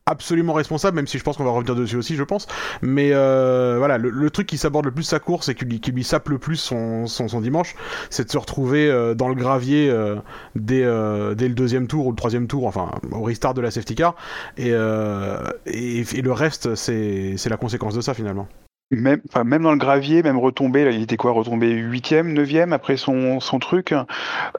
absolument 0.08 0.54
responsable, 0.54 0.96
même 0.96 1.08
si 1.08 1.18
je 1.18 1.24
pense 1.24 1.38
qu'on 1.38 1.44
va 1.44 1.50
revenir 1.50 1.76
dessus 1.76 1.96
aussi, 1.98 2.16
je 2.16 2.24
pense. 2.24 2.48
Mais 2.84 3.10
euh, 3.14 3.76
voilà, 3.80 3.98
le, 3.98 4.12
le 4.12 4.30
truc 4.30 4.46
qui 4.48 4.58
s'aborde 4.58 4.86
le 4.86 4.92
plus 4.92 5.04
sa 5.04 5.20
course 5.20 5.50
et 5.50 5.56
qui 5.56 5.66
lui, 5.66 5.80
qui 5.80 6.04
sape 6.04 6.30
le 6.30 6.38
plus 6.38 6.58
son, 6.58 7.08
dimanche, 7.42 7.76
c'est 8.12 8.26
de 8.26 8.32
se 8.32 8.38
retrouver 8.38 8.88
euh, 8.88 9.16
dans 9.16 9.28
le 9.30 9.36
gravier 9.36 9.90
euh, 9.90 10.18
dès, 10.56 10.84
euh, 10.84 11.34
dès 11.34 11.48
le 11.48 11.56
deuxième 11.56 11.88
tour 11.88 12.06
ou 12.06 12.12
le 12.12 12.16
troisième 12.16 12.48
tour, 12.48 12.68
enfin 12.68 12.92
au 13.12 13.24
restart 13.24 13.56
de 13.56 13.62
la 13.62 13.72
safety 13.72 13.96
car. 13.96 14.16
Et, 14.58 14.70
euh, 14.72 15.40
et, 15.66 16.02
et 16.02 16.22
le 16.22 16.32
reste, 16.32 16.76
c'est 16.76 17.50
la 17.50 17.58
conséquence 17.58 17.96
de 17.96 18.02
ça 18.02 18.14
finalement. 18.14 18.48
Même, 18.92 19.20
même 19.46 19.64
dans 19.64 19.72
le 19.72 19.78
gravier, 19.80 20.22
même 20.22 20.38
retombé, 20.38 20.86
là, 20.86 20.92
il 20.92 21.02
était 21.02 21.18
quoi, 21.18 21.32
retombé 21.32 21.72
huitième, 21.72 22.32
neuvième 22.34 22.72
après 22.72 22.98
son, 22.98 23.40
son 23.40 23.58
truc. 23.58 23.94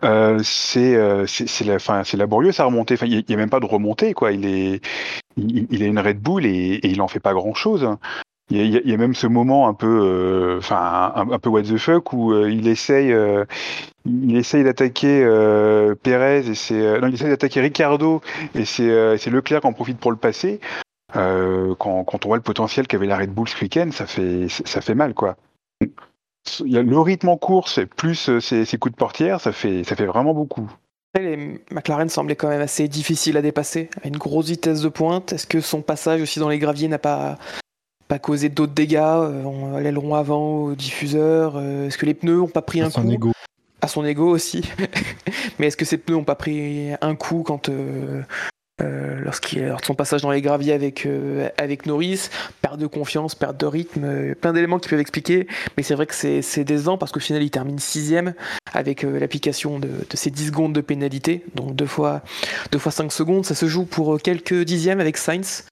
Euh, 0.04 0.40
c'est 0.42 0.96
euh, 0.96 1.26
c'est 1.26 1.74
enfin, 1.74 2.04
c'est 2.04 2.16
laborieux 2.16 2.52
sa 2.52 2.64
remontée. 2.64 2.94
Enfin, 2.94 3.06
il 3.06 3.24
n'y 3.28 3.34
a 3.34 3.36
même 3.38 3.50
pas 3.50 3.60
de 3.60 3.66
remontée 3.66 4.14
quoi. 4.14 4.32
Il 4.32 4.46
est 4.46 4.80
il, 5.36 5.82
a 5.82 5.86
une 5.86 5.98
Red 6.00 6.20
Bull 6.20 6.46
et, 6.46 6.74
et 6.82 6.88
il 6.88 7.02
en 7.02 7.08
fait 7.08 7.20
pas 7.20 7.34
grand 7.34 7.54
chose. 7.54 7.88
Il 8.50 8.58
y, 8.58 8.60
a, 8.76 8.80
il 8.84 8.90
y 8.90 8.94
a- 8.94 8.96
même 8.98 9.14
ce 9.14 9.26
moment 9.26 9.68
un 9.68 9.74
peu, 9.74 9.86
euh, 9.88 10.60
un, 10.70 11.26
un 11.32 11.38
peu 11.40 11.50
what 11.50 11.62
the 11.64 11.76
fuck 11.78 12.12
où 12.12 12.32
euh, 12.32 12.50
il 12.50 12.68
essaye, 12.68 13.12
euh, 13.12 13.44
il 14.06 14.36
essaye 14.36 14.64
d'attaquer 14.64 15.22
euh, 15.24 15.94
Pérez 15.96 16.46
et 16.48 16.54
c'est, 16.54 16.80
euh, 16.80 17.00
non, 17.00 17.08
il 17.08 17.14
essaye 17.14 17.28
d'attaquer 17.30 17.60
Ricardo 17.60 18.22
et 18.54 18.64
c'est 18.64 18.90
euh, 18.90 19.16
Leclerc 19.30 19.62
qui 19.62 19.66
en 19.68 19.72
profite 19.72 19.98
pour 19.98 20.12
le 20.12 20.18
passer. 20.18 20.60
Euh, 21.14 21.74
quand, 21.78 22.02
quand 22.04 22.24
on 22.24 22.28
voit 22.28 22.36
le 22.36 22.42
potentiel 22.42 22.86
qu'avait 22.88 23.06
la 23.06 23.18
Red 23.18 23.32
Bull 23.32 23.48
ce 23.48 23.60
week-end, 23.62 23.90
ça 23.92 24.06
fait, 24.06 24.48
ça 24.48 24.80
fait 24.80 24.94
mal, 24.94 25.14
quoi. 25.14 25.36
Il 25.80 26.72
y 26.72 26.78
a 26.78 26.82
le 26.82 26.98
rythme 26.98 27.28
en 27.28 27.36
course 27.36 27.80
plus 27.96 28.28
euh, 28.28 28.40
ses, 28.40 28.64
ses 28.64 28.78
coups 28.78 28.92
de 28.92 28.98
portière, 28.98 29.40
ça 29.40 29.52
fait, 29.52 29.84
ça 29.84 29.94
fait 29.96 30.06
vraiment 30.06 30.34
beaucoup. 30.34 30.70
Les 31.18 31.60
McLaren 31.70 32.08
semblaient 32.08 32.36
quand 32.36 32.48
même 32.48 32.60
assez 32.60 32.88
difficiles 32.88 33.36
à 33.36 33.42
dépasser, 33.42 33.88
à 34.02 34.08
une 34.08 34.18
grosse 34.18 34.48
vitesse 34.48 34.82
de 34.82 34.88
pointe. 34.88 35.32
Est-ce 35.32 35.46
que 35.46 35.60
son 35.60 35.80
passage 35.80 36.20
aussi 36.20 36.40
dans 36.40 36.48
les 36.48 36.58
graviers 36.58 36.88
n'a 36.88 36.98
pas, 36.98 37.38
pas 38.08 38.18
causé 38.18 38.48
d'autres 38.48 38.74
dégâts 38.74 38.96
euh, 38.98 39.74
à 39.74 39.80
l'aileron 39.80 40.14
avant, 40.14 40.56
au 40.62 40.74
diffuseur 40.74 41.54
euh, 41.56 41.86
Est-ce 41.86 41.98
que 41.98 42.06
les 42.06 42.14
pneus 42.14 42.36
n'ont 42.36 42.48
pas 42.48 42.62
pris 42.62 42.80
un 42.80 42.90
son 42.90 43.02
coup? 43.02 43.10
ego. 43.10 43.32
À 43.80 43.88
son 43.88 44.04
ego 44.04 44.28
aussi. 44.28 44.68
Mais 45.58 45.68
est-ce 45.68 45.76
que 45.76 45.84
ces 45.84 45.98
pneus 45.98 46.16
n'ont 46.16 46.24
pas 46.24 46.34
pris 46.34 46.90
un 47.00 47.14
coup 47.14 47.42
quand 47.42 47.68
euh, 47.68 48.22
euh, 48.82 49.20
lors 49.20 49.80
de 49.80 49.84
son 49.86 49.94
passage 49.94 50.20
dans 50.20 50.30
les 50.30 50.42
graviers 50.42 50.74
avec, 50.74 51.06
euh, 51.06 51.48
Norris 51.86 52.28
Perte 52.60 52.78
de 52.78 52.86
confiance, 52.86 53.34
perte 53.34 53.56
de 53.58 53.64
rythme, 53.64 54.04
euh, 54.04 54.34
plein 54.34 54.52
d'éléments 54.52 54.78
qui 54.78 54.90
peuvent 54.90 55.00
expliquer. 55.00 55.46
Mais 55.76 55.82
c'est 55.82 55.94
vrai 55.94 56.06
que 56.06 56.14
c'est 56.14 56.64
décevant 56.64 56.98
parce 56.98 57.10
qu'au 57.10 57.20
final, 57.20 57.42
il 57.42 57.50
termine 57.50 57.78
sixième 57.78 58.34
avec 58.74 59.02
l'application 59.02 59.78
de, 59.78 59.88
de 59.88 60.16
ces 60.16 60.30
10 60.30 60.48
secondes 60.48 60.72
de 60.74 60.82
pénalité. 60.82 61.42
Donc 61.54 61.74
deux 61.74 61.86
fois, 61.86 62.22
deux 62.70 62.78
fois 62.78 62.92
5 62.92 63.10
secondes. 63.10 63.46
Ça 63.46 63.54
se 63.54 63.66
joue 63.66 63.86
pour 63.86 64.20
quelques 64.20 64.64
dixièmes 64.64 65.00
avec 65.00 65.16
Sainz 65.16 65.64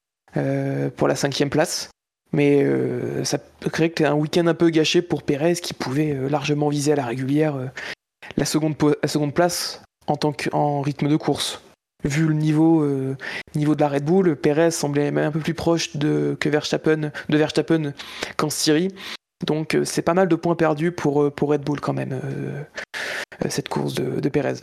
pour 0.97 1.07
la 1.07 1.15
cinquième 1.15 1.51
place. 1.51 1.91
Mais 2.33 2.67
ça 3.23 3.39
que 3.71 4.05
un 4.05 4.15
week-end 4.15 4.47
un 4.47 4.55
peu 4.55 4.71
gâché 4.71 5.03
pour 5.03 5.23
Pérez 5.23 5.55
qui 5.55 5.75
pouvait 5.75 6.17
largement 6.29 6.69
viser 6.69 6.93
à 6.93 6.97
la 6.97 7.05
régulière 7.05 7.57
la, 8.37 8.45
seconde 8.45 8.75
seconde 9.05 9.35
place 9.35 9.83
en 10.07 10.17
tant 10.17 10.33
rythme 10.83 11.09
de 11.09 11.17
course. 11.17 11.61
Vu 12.05 12.27
le 12.27 12.35
niveau, 12.35 12.83
euh, 12.83 13.17
niveau 13.55 13.75
de 13.75 13.81
la 13.81 13.89
Red 13.89 14.05
Bull, 14.05 14.37
Perez 14.37 14.71
semblait 14.71 15.11
même 15.11 15.29
un 15.29 15.31
peu 15.31 15.41
plus 15.41 15.55
proche 15.55 15.97
de, 15.97 16.37
que 16.39 16.49
Verstappen, 16.49 17.11
de 17.29 17.37
Verstappen 17.37 17.93
qu'en 18.37 18.51
Syrie. 18.51 18.95
Donc 19.47 19.75
euh, 19.75 19.85
c'est 19.85 20.03
pas 20.03 20.15
mal 20.15 20.29
de 20.29 20.37
points 20.37 20.55
perdus 20.55 20.93
pour, 20.93 21.23
euh, 21.23 21.31
pour 21.31 21.51
Red 21.51 21.63
Bull 21.63 21.81
quand 21.81 21.93
même, 21.93 22.19
euh, 22.25 22.63
cette 23.49 23.69
course 23.69 23.95
de, 23.95 24.21
de 24.21 24.29
Perez. 24.29 24.55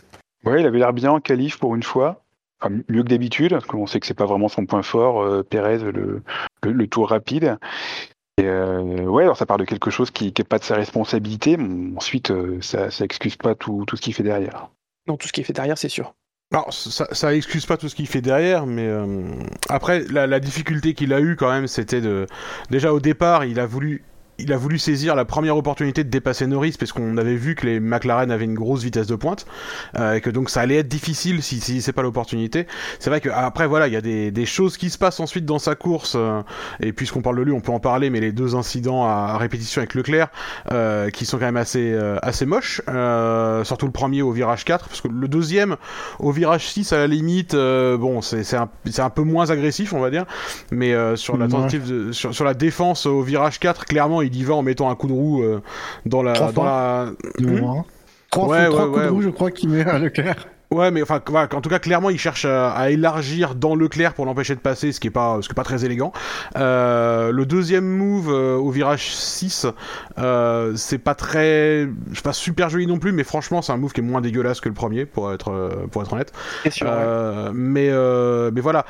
Ouais, 0.44 0.60
il 0.60 0.66
avait 0.66 0.78
l'air 0.78 0.92
bien 0.92 1.10
en 1.12 1.20
qualif 1.20 1.58
pour 1.58 1.74
une 1.74 1.82
fois. 1.82 2.24
Enfin, 2.60 2.74
mieux 2.88 3.02
que 3.02 3.08
d'habitude, 3.08 3.52
parce 3.52 3.66
qu'on 3.66 3.86
sait 3.86 4.00
que 4.00 4.06
c'est 4.06 4.14
pas 4.14 4.26
vraiment 4.26 4.48
son 4.48 4.66
point 4.66 4.82
fort, 4.82 5.22
euh, 5.22 5.42
Perez, 5.42 5.78
le, 5.78 6.22
le, 6.62 6.72
le 6.72 6.86
tour 6.86 7.10
rapide. 7.10 7.58
Et 8.38 8.44
euh, 8.46 9.04
ouais, 9.04 9.24
alors 9.24 9.36
ça 9.36 9.46
part 9.46 9.58
de 9.58 9.64
quelque 9.64 9.90
chose 9.90 10.10
qui 10.10 10.32
n'est 10.36 10.44
pas 10.44 10.58
de 10.58 10.64
sa 10.64 10.76
responsabilité. 10.76 11.56
mais 11.56 11.96
ensuite, 11.96 12.32
ça, 12.60 12.90
ça 12.90 13.04
excuse 13.04 13.36
pas 13.36 13.54
tout, 13.54 13.84
tout 13.86 13.96
ce 13.96 14.02
qu'il 14.02 14.14
fait 14.14 14.22
derrière. 14.22 14.70
Donc 15.06 15.20
tout 15.20 15.28
ce 15.28 15.32
qui 15.32 15.42
est 15.42 15.44
fait 15.44 15.52
derrière, 15.52 15.76
c'est 15.76 15.88
sûr. 15.88 16.14
Alors, 16.52 16.72
ça, 16.72 17.08
ça 17.12 17.34
excuse 17.34 17.64
pas 17.64 17.78
tout 17.78 17.88
ce 17.88 17.94
qu'il 17.94 18.06
fait 18.06 18.20
derrière, 18.20 18.66
mais 18.66 18.86
euh, 18.86 19.24
après, 19.70 20.04
la, 20.10 20.26
la 20.26 20.38
difficulté 20.38 20.92
qu'il 20.92 21.14
a 21.14 21.20
eue 21.20 21.34
quand 21.34 21.50
même, 21.50 21.66
c'était 21.66 22.02
de. 22.02 22.26
Déjà 22.70 22.92
au 22.92 23.00
départ, 23.00 23.44
il 23.46 23.58
a 23.58 23.66
voulu. 23.66 24.04
Il 24.38 24.52
a 24.52 24.56
voulu 24.56 24.78
saisir 24.78 25.14
la 25.14 25.26
première 25.26 25.56
opportunité 25.56 26.04
de 26.04 26.08
dépasser 26.08 26.46
Norris 26.46 26.74
parce 26.78 26.92
qu'on 26.92 27.18
avait 27.18 27.36
vu 27.36 27.54
que 27.54 27.66
les 27.66 27.80
McLaren 27.80 28.30
avaient 28.30 28.46
une 28.46 28.54
grosse 28.54 28.82
vitesse 28.82 29.06
de 29.06 29.14
pointe 29.14 29.46
euh, 29.98 30.14
et 30.14 30.20
que 30.22 30.30
donc 30.30 30.48
ça 30.48 30.62
allait 30.62 30.78
être 30.78 30.88
difficile 30.88 31.42
si, 31.42 31.60
si 31.60 31.82
c'est 31.82 31.92
pas 31.92 32.02
l'opportunité. 32.02 32.66
C'est 32.98 33.10
vrai 33.10 33.20
qu'après 33.20 33.66
voilà 33.66 33.88
il 33.88 33.92
y 33.92 33.96
a 33.96 34.00
des, 34.00 34.30
des, 34.30 34.46
choses 34.46 34.78
qui 34.78 34.88
se 34.88 34.96
passent 34.96 35.20
ensuite 35.20 35.44
dans 35.44 35.58
sa 35.58 35.74
course 35.74 36.14
euh, 36.16 36.42
et 36.80 36.92
puisqu'on 36.92 37.20
parle 37.20 37.36
de 37.36 37.42
lui 37.42 37.52
on 37.52 37.60
peut 37.60 37.72
en 37.72 37.78
parler 37.78 38.08
mais 38.08 38.20
les 38.20 38.32
deux 38.32 38.56
incidents 38.56 39.04
à, 39.04 39.32
à 39.34 39.38
répétition 39.38 39.80
avec 39.80 39.94
Leclerc 39.94 40.28
euh, 40.70 41.10
qui 41.10 41.26
sont 41.26 41.38
quand 41.38 41.44
même 41.44 41.56
assez 41.58 41.92
euh, 41.92 42.16
assez 42.22 42.46
moches 42.46 42.80
surtout 43.64 43.86
le 43.86 43.92
premier 43.92 44.22
au 44.22 44.32
virage 44.32 44.64
4 44.64 44.88
parce 44.88 45.02
que 45.02 45.08
le 45.08 45.28
deuxième 45.28 45.76
au 46.18 46.32
virage 46.32 46.68
6 46.68 46.92
à 46.94 46.98
la 46.98 47.06
limite 47.06 47.54
bon 47.54 48.22
c'est 48.22 48.44
c'est 48.44 48.56
un, 48.56 48.70
un 48.98 49.10
peu 49.10 49.22
moins 49.22 49.50
agressif 49.50 49.92
on 49.92 50.00
va 50.00 50.10
dire 50.10 50.24
mais 50.70 50.94
sur 51.16 51.36
la 51.36 51.48
tentative 51.48 51.86
de, 51.86 52.12
sur, 52.12 52.34
sur 52.34 52.44
la 52.44 52.54
défense 52.54 53.04
au 53.04 53.22
virage 53.22 53.60
4 53.60 53.84
clairement 53.84 54.21
il 54.24 54.36
y 54.36 54.44
va 54.44 54.54
en 54.54 54.62
mettant 54.62 54.90
un 54.90 54.94
coup 54.94 55.08
de 55.08 55.12
roue 55.12 55.42
euh, 55.42 55.60
dans 56.06 56.22
la. 56.22 56.32
Trois 56.32 56.52
dans 56.52 56.64
la... 56.64 57.12
Mmh. 57.38 57.82
Trois, 58.30 58.48
ouais, 58.48 58.66
trois 58.66 58.86
ouais, 58.86 58.92
coups 58.92 59.04
de 59.04 59.10
roue, 59.10 59.22
je 59.22 59.28
crois 59.28 59.50
qu'il 59.50 59.68
met 59.68 59.84
à 59.84 59.98
Leclerc. 59.98 60.48
Ouais, 60.72 60.90
mais 60.90 61.02
enfin, 61.02 61.20
voilà, 61.26 61.48
en 61.54 61.60
tout 61.60 61.68
cas, 61.68 61.78
clairement, 61.78 62.08
il 62.08 62.18
cherche 62.18 62.46
à, 62.46 62.72
à 62.72 62.88
élargir 62.88 63.54
dans 63.54 63.74
Leclerc 63.74 64.14
pour 64.14 64.24
l'empêcher 64.24 64.54
de 64.54 64.60
passer, 64.60 64.90
ce 64.92 65.00
qui 65.00 65.08
est 65.08 65.10
pas, 65.10 65.38
ce 65.42 65.48
qui 65.48 65.52
est 65.52 65.54
pas 65.54 65.64
très 65.64 65.84
élégant. 65.84 66.12
Euh, 66.56 67.30
le 67.30 67.44
deuxième 67.44 67.84
move 67.84 68.30
euh, 68.30 68.56
au 68.56 68.70
virage 68.70 69.14
6, 69.14 69.66
euh, 70.18 70.72
c'est 70.74 70.98
pas 70.98 71.14
très, 71.14 71.88
c'est 72.14 72.24
pas 72.24 72.32
super 72.32 72.70
joli 72.70 72.86
non 72.86 72.98
plus, 72.98 73.12
mais 73.12 73.22
franchement, 73.22 73.60
c'est 73.60 73.72
un 73.72 73.76
move 73.76 73.92
qui 73.92 74.00
est 74.00 74.04
moins 74.04 74.22
dégueulasse 74.22 74.60
que 74.60 74.70
le 74.70 74.74
premier, 74.74 75.04
pour 75.04 75.30
être, 75.32 75.86
pour 75.90 76.02
être 76.02 76.12
honnête. 76.14 76.32
Sûr, 76.70 76.86
euh, 76.88 77.50
mais, 77.52 77.90
mais 78.50 78.60
voilà, 78.62 78.86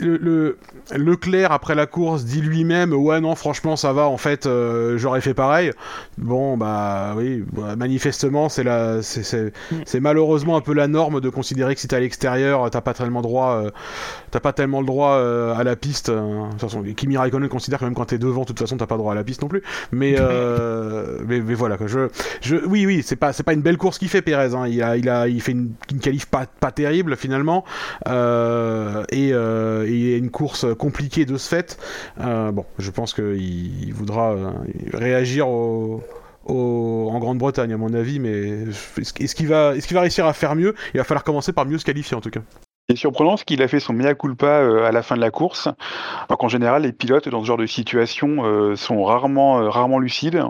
le, 0.00 0.16
le, 0.16 0.58
Leclerc 0.92 1.52
après 1.52 1.74
la 1.76 1.86
course 1.86 2.24
dit 2.24 2.40
lui-même, 2.40 2.92
ouais 2.92 3.20
non, 3.20 3.36
franchement, 3.36 3.76
ça 3.76 3.92
va. 3.92 4.08
En 4.08 4.16
fait, 4.16 4.48
j'aurais 4.96 5.20
fait 5.20 5.34
pareil. 5.34 5.70
Bon, 6.18 6.56
bah 6.56 7.14
oui, 7.16 7.44
bah, 7.52 7.76
manifestement, 7.76 8.48
c'est 8.48 8.64
la, 8.64 9.02
c'est 9.02 9.52
mm. 9.70 10.00
malheureusement 10.00 10.56
un 10.56 10.60
peu 10.60 10.74
la 10.74 10.88
norme 10.96 11.20
de 11.20 11.28
considérer 11.28 11.74
que 11.74 11.80
si 11.80 11.88
t'es 11.88 11.96
à 11.96 12.00
l'extérieur, 12.00 12.68
t'as 12.70 12.80
pas 12.80 12.94
tellement 12.94 13.20
droit, 13.20 13.62
euh, 13.62 13.70
t'as 14.30 14.40
pas 14.40 14.54
tellement 14.54 14.80
le 14.80 14.86
droit 14.86 15.12
euh, 15.12 15.54
à 15.54 15.62
la 15.62 15.76
piste. 15.76 16.08
Euh, 16.08 16.46
de 16.46 16.50
toute 16.52 16.60
façon, 16.60 16.82
Kimi 16.82 17.18
Raikkonen 17.18 17.48
considère 17.50 17.78
que 17.78 17.84
même 17.84 17.94
quand 17.94 18.06
t'es 18.06 18.18
devant, 18.18 18.42
de 18.42 18.46
toute 18.46 18.58
façon, 18.58 18.78
t'as 18.78 18.86
pas 18.86 18.96
droit 18.96 19.12
à 19.12 19.14
la 19.14 19.22
piste 19.22 19.42
non 19.42 19.48
plus. 19.48 19.62
Mais, 19.92 20.16
mais, 21.26 21.40
mais, 21.40 21.54
voilà, 21.54 21.76
quoi. 21.76 21.86
Je, 21.86 22.08
je, 22.40 22.56
oui, 22.66 22.86
oui, 22.86 23.02
c'est 23.04 23.16
pas, 23.16 23.34
c'est 23.34 23.42
pas 23.42 23.52
une 23.52 23.60
belle 23.60 23.76
course 23.76 23.98
qu'il 23.98 24.08
fait, 24.08 24.22
Perez. 24.22 24.54
Hein. 24.54 24.66
Il 24.68 24.82
a, 24.82 24.96
il 24.96 25.08
a, 25.08 25.28
il 25.28 25.40
fait 25.42 25.52
une, 25.52 25.72
une 25.92 26.00
qualif 26.00 26.26
pas, 26.26 26.46
pas 26.46 26.72
terrible 26.72 27.16
finalement, 27.16 27.64
et, 28.08 29.28
et 29.28 30.16
une 30.16 30.30
course 30.30 30.66
compliquée 30.78 31.26
de 31.26 31.36
ce 31.36 31.48
fait. 31.48 31.78
bon, 32.18 32.64
je 32.78 32.90
pense 32.90 33.12
qu'il 33.12 33.36
il 33.36 33.92
voudra 33.92 34.34
réagir 34.94 35.48
au 35.48 36.02
au, 36.46 37.10
en 37.12 37.18
Grande-Bretagne, 37.18 37.72
à 37.72 37.76
mon 37.76 37.92
avis, 37.94 38.18
mais 38.18 38.64
est-ce 38.98 39.34
qu'il 39.34 39.48
va, 39.48 39.76
est 39.76 39.86
qu'il 39.86 39.94
va 39.94 40.00
réussir 40.00 40.26
à 40.26 40.32
faire 40.32 40.54
mieux? 40.54 40.74
Il 40.94 40.98
va 40.98 41.04
falloir 41.04 41.24
commencer 41.24 41.52
par 41.52 41.66
mieux 41.66 41.78
se 41.78 41.84
qualifier 41.84 42.16
en 42.16 42.20
tout 42.20 42.30
cas. 42.30 42.40
C'est 42.88 42.96
surprenant 42.96 43.36
ce 43.36 43.44
qu'il 43.44 43.62
a 43.62 43.68
fait 43.68 43.80
son 43.80 43.92
mea 43.92 44.14
culpa 44.14 44.46
euh, 44.46 44.84
à 44.84 44.92
la 44.92 45.02
fin 45.02 45.16
de 45.16 45.20
la 45.20 45.32
course, 45.32 45.68
alors 46.28 46.38
qu'en 46.38 46.46
général 46.46 46.82
les 46.82 46.92
pilotes 46.92 47.28
dans 47.28 47.40
ce 47.40 47.46
genre 47.46 47.56
de 47.56 47.66
situation 47.66 48.44
euh, 48.44 48.76
sont 48.76 49.02
rarement 49.02 49.58
euh, 49.58 49.68
rarement 49.68 49.98
lucides. 49.98 50.40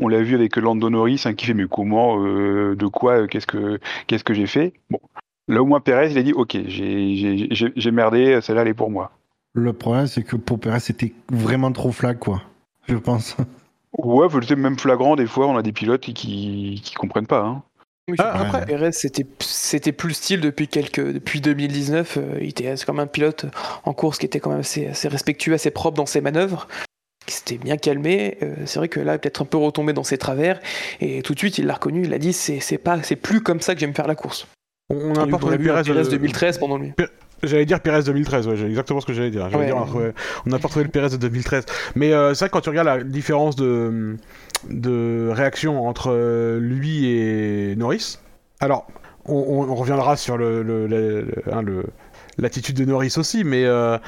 On 0.00 0.08
l'a 0.08 0.20
vu 0.20 0.34
avec 0.34 0.56
Lando 0.56 0.90
Norris 0.90 1.22
hein, 1.24 1.34
qui 1.34 1.46
fait 1.46 1.54
mais 1.54 1.68
comment, 1.70 2.18
euh, 2.18 2.74
de 2.74 2.86
quoi, 2.88 3.28
qu'est-ce 3.28 3.46
que 3.46 3.78
qu'est-ce 4.08 4.24
que 4.24 4.34
j'ai 4.34 4.48
fait? 4.48 4.72
Bon, 4.90 4.98
là 5.46 5.62
au 5.62 5.66
moins 5.66 5.78
Perez 5.78 6.10
il 6.10 6.18
a 6.18 6.22
dit 6.24 6.32
ok 6.32 6.58
j'ai 6.66 7.90
merdé, 7.92 8.40
celle-là 8.40 8.62
elle 8.62 8.68
est 8.68 8.74
pour 8.74 8.90
moi. 8.90 9.12
Le 9.52 9.72
problème 9.72 10.08
c'est 10.08 10.24
que 10.24 10.34
pour 10.34 10.58
Perez 10.58 10.80
c'était 10.80 11.14
vraiment 11.30 11.70
trop 11.70 11.92
flag 11.92 12.18
quoi, 12.18 12.42
je 12.88 12.96
pense. 12.96 13.36
Ouais, 13.98 14.26
c'est 14.46 14.56
même 14.56 14.78
flagrant, 14.78 15.16
des 15.16 15.26
fois, 15.26 15.46
on 15.46 15.56
a 15.56 15.62
des 15.62 15.72
pilotes 15.72 16.00
qui, 16.00 16.80
qui 16.84 16.94
comprennent 16.94 17.26
pas. 17.26 17.42
Hein. 17.42 17.62
Oui, 18.08 18.16
ah, 18.18 18.42
après, 18.42 18.66
Perez, 18.66 18.92
c'était, 18.92 19.26
c'était 19.40 19.92
plus 19.92 20.08
le 20.08 20.14
style 20.14 20.40
depuis, 20.40 20.68
quelques, 20.68 21.12
depuis 21.12 21.40
2019. 21.40 22.18
Euh, 22.18 22.38
il 22.40 22.48
était 22.48 22.74
comme 22.84 23.00
un 23.00 23.06
pilote 23.06 23.46
en 23.84 23.94
course 23.94 24.18
qui 24.18 24.26
était 24.26 24.40
quand 24.40 24.50
même 24.50 24.60
assez, 24.60 24.88
assez 24.88 25.08
respectueux, 25.08 25.54
assez 25.54 25.70
propre 25.70 25.96
dans 25.96 26.06
ses 26.06 26.20
manœuvres. 26.20 26.68
Qui 27.26 27.34
s'était 27.34 27.56
bien 27.56 27.78
calmé. 27.78 28.36
Euh, 28.42 28.54
c'est 28.66 28.78
vrai 28.78 28.88
que 28.88 29.00
là, 29.00 29.16
peut-être 29.16 29.40
un 29.40 29.46
peu 29.46 29.56
retombé 29.56 29.94
dans 29.94 30.02
ses 30.02 30.18
travers. 30.18 30.60
Et 31.00 31.22
tout 31.22 31.32
de 31.32 31.38
suite, 31.38 31.56
il 31.56 31.64
l'a 31.64 31.74
reconnu. 31.74 32.04
Il 32.04 32.12
a 32.12 32.18
dit 32.18 32.34
c'est, 32.34 32.60
c'est, 32.60 32.76
pas, 32.76 33.02
c'est 33.02 33.16
plus 33.16 33.42
comme 33.42 33.62
ça 33.62 33.72
que 33.72 33.80
j'aime 33.80 33.94
faire 33.94 34.06
la 34.06 34.14
course. 34.14 34.46
On, 34.90 35.14
a, 35.14 35.24
on 35.24 35.50
a 35.50 35.56
vu 35.56 35.64
Perez, 35.64 35.84
Perez 35.84 36.10
2013 36.10 36.58
pendant 36.58 36.76
lui. 36.76 36.92
J'allais 37.46 37.66
dire 37.66 37.80
Pérez 37.80 38.02
2013, 38.02 38.48
ouais, 38.48 38.60
exactement 38.62 39.00
ce 39.00 39.06
que 39.06 39.12
j'allais 39.12 39.30
dire. 39.30 39.48
Ouais, 39.52 39.66
dire 39.66 39.76
ouais. 39.96 40.12
on 40.46 40.50
n'a 40.50 40.58
pas 40.58 40.68
retrouvé 40.68 40.84
le 40.84 40.90
Pérez 40.90 41.10
de 41.10 41.16
2013. 41.16 41.64
Mais 41.94 42.12
euh, 42.12 42.34
c'est 42.34 42.40
vrai 42.40 42.48
que 42.48 42.52
quand 42.52 42.60
tu 42.60 42.70
regardes 42.70 42.88
la 42.88 43.02
différence 43.02 43.56
de, 43.56 44.16
de 44.70 45.30
réaction 45.32 45.86
entre 45.86 46.58
lui 46.60 47.06
et 47.06 47.76
Norris, 47.76 48.18
alors 48.60 48.86
on, 49.26 49.66
on 49.68 49.74
reviendra 49.74 50.16
sur 50.16 50.36
le, 50.36 50.62
le, 50.62 50.86
le, 50.86 51.26
hein, 51.50 51.62
le 51.62 51.84
l'attitude 52.38 52.76
de 52.76 52.84
Norris 52.84 53.14
aussi, 53.16 53.44
mais 53.44 53.64
euh, 53.64 53.98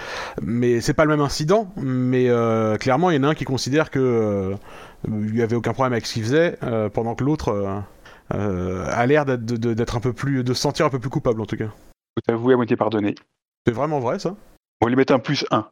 mais 0.43 0.81
c'est 0.81 0.95
pas 0.95 1.05
le 1.05 1.11
même 1.11 1.21
incident. 1.21 1.69
Mais 1.77 2.29
euh, 2.29 2.77
clairement, 2.77 3.11
il 3.11 3.17
y 3.17 3.19
en 3.19 3.25
a 3.25 3.29
un 3.29 3.35
qui 3.35 3.45
considère 3.45 3.91
que 3.91 3.99
euh, 3.99 4.55
il 5.09 5.37
y 5.37 5.43
avait 5.43 5.57
aucun 5.57 5.73
problème 5.73 5.93
avec 5.93 6.07
ce 6.07 6.15
qu'il 6.15 6.23
faisait, 6.23 6.57
euh, 6.63 6.89
pendant 6.89 7.15
que 7.15 7.25
l'autre 7.25 7.85
euh, 8.35 8.85
a 8.91 9.07
l'air 9.07 9.25
d'être 9.25 9.97
un 9.97 10.01
peu 10.01 10.13
plus, 10.13 10.43
de 10.43 10.55
se 10.55 10.61
sentir 10.61 10.87
un 10.87 10.91
peu 10.91 10.99
plus 10.99 11.11
coupable 11.11 11.41
en 11.41 11.47
tout 11.47 11.57
cas. 11.57 11.69
Faut 12.17 12.33
avouer 12.33 12.55
à 12.55 12.57
moitié 12.57 12.77
pardonné. 12.77 13.15
C'est 13.67 13.75
vraiment 13.75 14.01
vrai 14.01 14.19
ça? 14.19 14.37
On 14.81 14.87
va 14.87 14.91
lui 14.91 14.97
mettre 14.97 15.13
un 15.13 15.19
plus 15.19 15.45
1. 15.51 15.69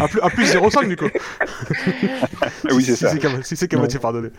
un 0.00 0.06
plus, 0.08 0.20
un 0.22 0.30
plus 0.30 0.54
0,5 0.54 0.88
du 0.88 0.96
coup. 0.96 1.04
oui, 2.70 2.82
c'est 2.82 2.94
si, 2.94 2.96
ça. 2.96 3.42
Si 3.42 3.56
c'est 3.56 3.68
qu'à 3.68 3.76
moitié 3.76 3.98
pardonné. 3.98 4.30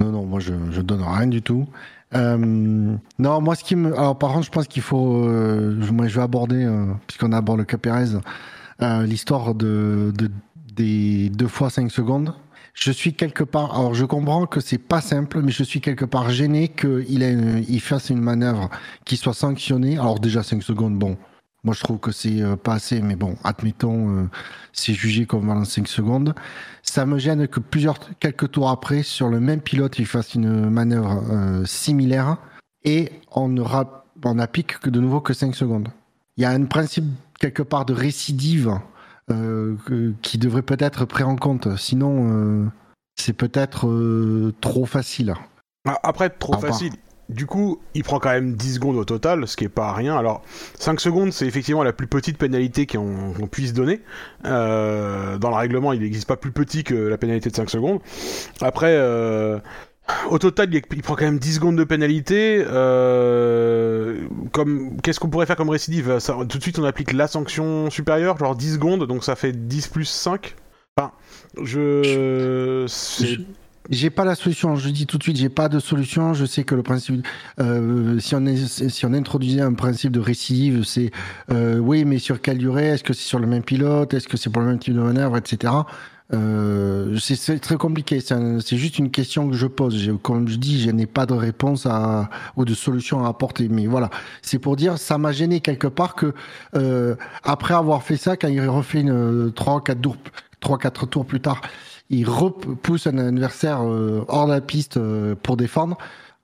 non, 0.00 0.10
non, 0.10 0.24
moi 0.24 0.40
je, 0.40 0.52
je 0.70 0.80
donne 0.80 1.02
rien 1.02 1.26
du 1.26 1.42
tout. 1.42 1.68
Euh, 2.14 2.36
non, 3.18 3.40
moi 3.40 3.54
ce 3.54 3.62
qui 3.64 3.76
me. 3.76 3.92
Alors 3.94 4.18
par 4.18 4.32
contre, 4.32 4.46
je 4.46 4.50
pense 4.50 4.66
qu'il 4.66 4.82
faut. 4.82 5.24
Euh, 5.26 5.76
moi 5.92 6.08
je 6.08 6.16
vais 6.16 6.22
aborder, 6.22 6.64
euh, 6.64 6.86
puisqu'on 7.06 7.32
aborde 7.32 7.58
le 7.58 7.64
cas 7.64 7.76
Perez, 7.76 8.16
euh, 8.80 9.02
l'histoire 9.04 9.54
de, 9.54 10.12
de, 10.16 10.30
des 10.72 11.28
deux 11.28 11.48
fois 11.48 11.70
5 11.70 11.90
secondes. 11.90 12.34
Je 12.80 12.92
suis 12.92 13.12
quelque 13.12 13.42
part. 13.42 13.76
Alors 13.76 13.94
je 13.94 14.04
comprends 14.04 14.46
que 14.46 14.60
c'est 14.60 14.78
pas 14.78 15.00
simple, 15.00 15.42
mais 15.42 15.50
je 15.50 15.64
suis 15.64 15.80
quelque 15.80 16.04
part 16.04 16.30
gêné 16.30 16.68
qu'il 16.68 17.80
fasse 17.80 18.10
une 18.10 18.20
manœuvre 18.20 18.70
qui 19.04 19.16
soit 19.16 19.34
sanctionnée. 19.34 19.98
Alors 19.98 20.20
déjà 20.20 20.44
5 20.44 20.62
secondes, 20.62 20.96
bon. 20.96 21.16
Moi, 21.64 21.74
je 21.74 21.82
trouve 21.82 21.98
que 21.98 22.12
c'est 22.12 22.40
euh, 22.40 22.54
pas 22.54 22.74
assez, 22.74 23.02
mais 23.02 23.16
bon, 23.16 23.36
admettons, 23.42 24.10
euh, 24.10 24.30
c'est 24.72 24.94
jugé 24.94 25.26
comme 25.26 25.48
dans 25.48 25.64
5 25.64 25.88
secondes. 25.88 26.36
Ça 26.84 27.04
me 27.04 27.18
gêne 27.18 27.48
que 27.48 27.58
plusieurs, 27.58 27.98
quelques 28.20 28.52
tours 28.52 28.70
après, 28.70 29.02
sur 29.02 29.28
le 29.28 29.40
même 29.40 29.60
pilote, 29.60 29.98
il 29.98 30.06
fasse 30.06 30.34
une 30.34 30.70
manœuvre 30.70 31.20
euh, 31.30 31.64
similaire 31.64 32.36
et 32.84 33.10
on 33.32 33.48
ne 33.48 33.60
on 33.60 34.36
que 34.62 34.88
de 34.88 35.00
nouveau 35.00 35.20
que 35.20 35.34
5 35.34 35.56
secondes. 35.56 35.88
Il 36.36 36.42
y 36.42 36.46
a 36.46 36.50
un 36.50 36.64
principe 36.64 37.06
quelque 37.40 37.64
part 37.64 37.84
de 37.84 37.92
récidive 37.92 38.78
qui 40.22 40.38
devrait 40.38 40.62
peut-être 40.62 41.04
pris 41.04 41.24
en 41.24 41.36
compte. 41.36 41.76
Sinon, 41.76 42.30
euh, 42.30 42.66
c'est 43.16 43.32
peut-être 43.32 43.88
euh, 43.88 44.54
trop 44.60 44.86
facile. 44.86 45.34
Ah, 45.86 45.98
Après, 46.02 46.30
trop 46.30 46.58
facile. 46.58 46.92
Du 47.28 47.44
coup, 47.44 47.78
il 47.92 48.04
prend 48.04 48.18
quand 48.18 48.30
même 48.30 48.54
10 48.54 48.76
secondes 48.76 48.96
au 48.96 49.04
total, 49.04 49.46
ce 49.46 49.54
qui 49.54 49.64
est 49.64 49.68
pas 49.68 49.92
rien. 49.92 50.16
Alors, 50.16 50.42
5 50.78 50.98
secondes, 50.98 51.30
c'est 51.30 51.46
effectivement 51.46 51.82
la 51.82 51.92
plus 51.92 52.06
petite 52.06 52.38
pénalité 52.38 52.86
qu'on 52.86 53.34
puisse 53.52 53.74
donner. 53.74 54.00
Euh, 54.46 55.36
dans 55.36 55.50
le 55.50 55.56
règlement, 55.56 55.92
il 55.92 56.00
n'existe 56.00 56.26
pas 56.26 56.38
plus 56.38 56.52
petit 56.52 56.84
que 56.84 56.94
la 56.94 57.18
pénalité 57.18 57.50
de 57.50 57.54
5 57.54 57.68
secondes. 57.68 58.00
Après, 58.62 58.94
euh, 58.96 59.58
au 60.30 60.38
total, 60.38 60.68
il, 60.72 61.02
prend 61.02 61.14
quand 61.14 61.24
même 61.24 61.38
10 61.38 61.54
secondes 61.54 61.76
de 61.76 61.84
pénalité. 61.84 62.64
Euh, 62.66 64.26
comme 64.52 65.00
Qu'est-ce 65.02 65.20
qu'on 65.20 65.28
pourrait 65.28 65.46
faire 65.46 65.56
comme 65.56 65.70
récidive? 65.70 66.18
Ça, 66.18 66.36
Tout 66.48 66.58
de 66.58 66.62
suite, 66.62 66.78
on 66.78 66.84
applique 66.84 67.12
la 67.12 67.28
sanction 67.28 67.90
supérieure, 67.90 68.38
genre 68.38 68.56
10 68.56 68.74
secondes, 68.74 69.06
donc 69.06 69.24
ça 69.24 69.36
fait 69.36 69.52
10 69.52 69.88
plus 69.88 70.06
5. 70.06 70.54
Enfin, 70.96 71.12
je... 71.62 72.86
J'ai 73.90 74.10
pas 74.10 74.24
la 74.24 74.34
solution. 74.34 74.76
Je 74.76 74.90
dis 74.90 75.06
tout 75.06 75.16
de 75.16 75.22
suite, 75.22 75.36
j'ai 75.36 75.48
pas 75.48 75.68
de 75.68 75.78
solution. 75.78 76.34
Je 76.34 76.44
sais 76.44 76.62
que 76.62 76.74
le 76.74 76.82
principe, 76.82 77.26
euh, 77.58 78.18
si 78.18 78.34
on 78.34 78.44
si 78.56 79.06
on 79.06 79.12
introduisait 79.14 79.62
un 79.62 79.72
principe 79.72 80.12
de 80.12 80.20
récidive, 80.20 80.84
c'est 80.84 81.10
euh, 81.50 81.78
oui, 81.78 82.04
mais 82.04 82.18
sur 82.18 82.42
quelle 82.42 82.58
durée? 82.58 82.88
Est-ce 82.88 83.04
que 83.04 83.14
c'est 83.14 83.26
sur 83.26 83.38
le 83.38 83.46
même 83.46 83.62
pilote? 83.62 84.12
Est-ce 84.12 84.28
que 84.28 84.36
c'est 84.36 84.50
pour 84.50 84.60
le 84.60 84.68
même 84.68 84.78
type 84.78 84.94
de 84.94 85.00
manœuvre, 85.00 85.38
etc. 85.38 85.72
Euh, 86.34 87.16
c'est- 87.18 87.58
très 87.58 87.76
compliqué. 87.76 88.20
C'est 88.20 88.76
juste 88.76 88.98
une 88.98 89.10
question 89.10 89.48
que 89.48 89.56
je 89.56 89.66
pose. 89.66 90.12
Comme 90.22 90.48
je 90.48 90.56
dis, 90.56 90.80
je 90.80 90.90
n'ai 90.90 91.06
pas 91.06 91.24
de 91.26 91.32
réponse 91.34 91.86
à, 91.86 92.28
ou 92.56 92.64
de 92.64 92.74
solution 92.74 93.24
à 93.24 93.28
apporter. 93.28 93.68
Mais 93.68 93.86
voilà, 93.86 94.10
c'est 94.42 94.58
pour 94.58 94.76
dire, 94.76 94.98
ça 94.98 95.16
m'a 95.18 95.32
gêné 95.32 95.60
quelque 95.60 95.86
part 95.86 96.14
que 96.14 96.34
euh, 96.76 97.16
après 97.44 97.74
avoir 97.74 98.02
fait 98.02 98.16
ça, 98.16 98.36
quand 98.36 98.48
il 98.48 98.60
refait 98.68 99.00
une 99.00 99.52
3 99.54 99.82
4 99.82 100.00
tours, 100.00 100.16
3 100.60 100.78
4 100.78 101.06
tours 101.06 101.24
plus 101.24 101.40
tard, 101.40 101.60
il 102.10 102.28
repousse 102.28 103.06
un 103.06 103.18
adversaire 103.18 103.80
euh, 103.82 104.24
hors 104.28 104.46
de 104.46 104.52
la 104.52 104.60
piste 104.60 104.98
pour 105.42 105.56
défendre, 105.56 105.96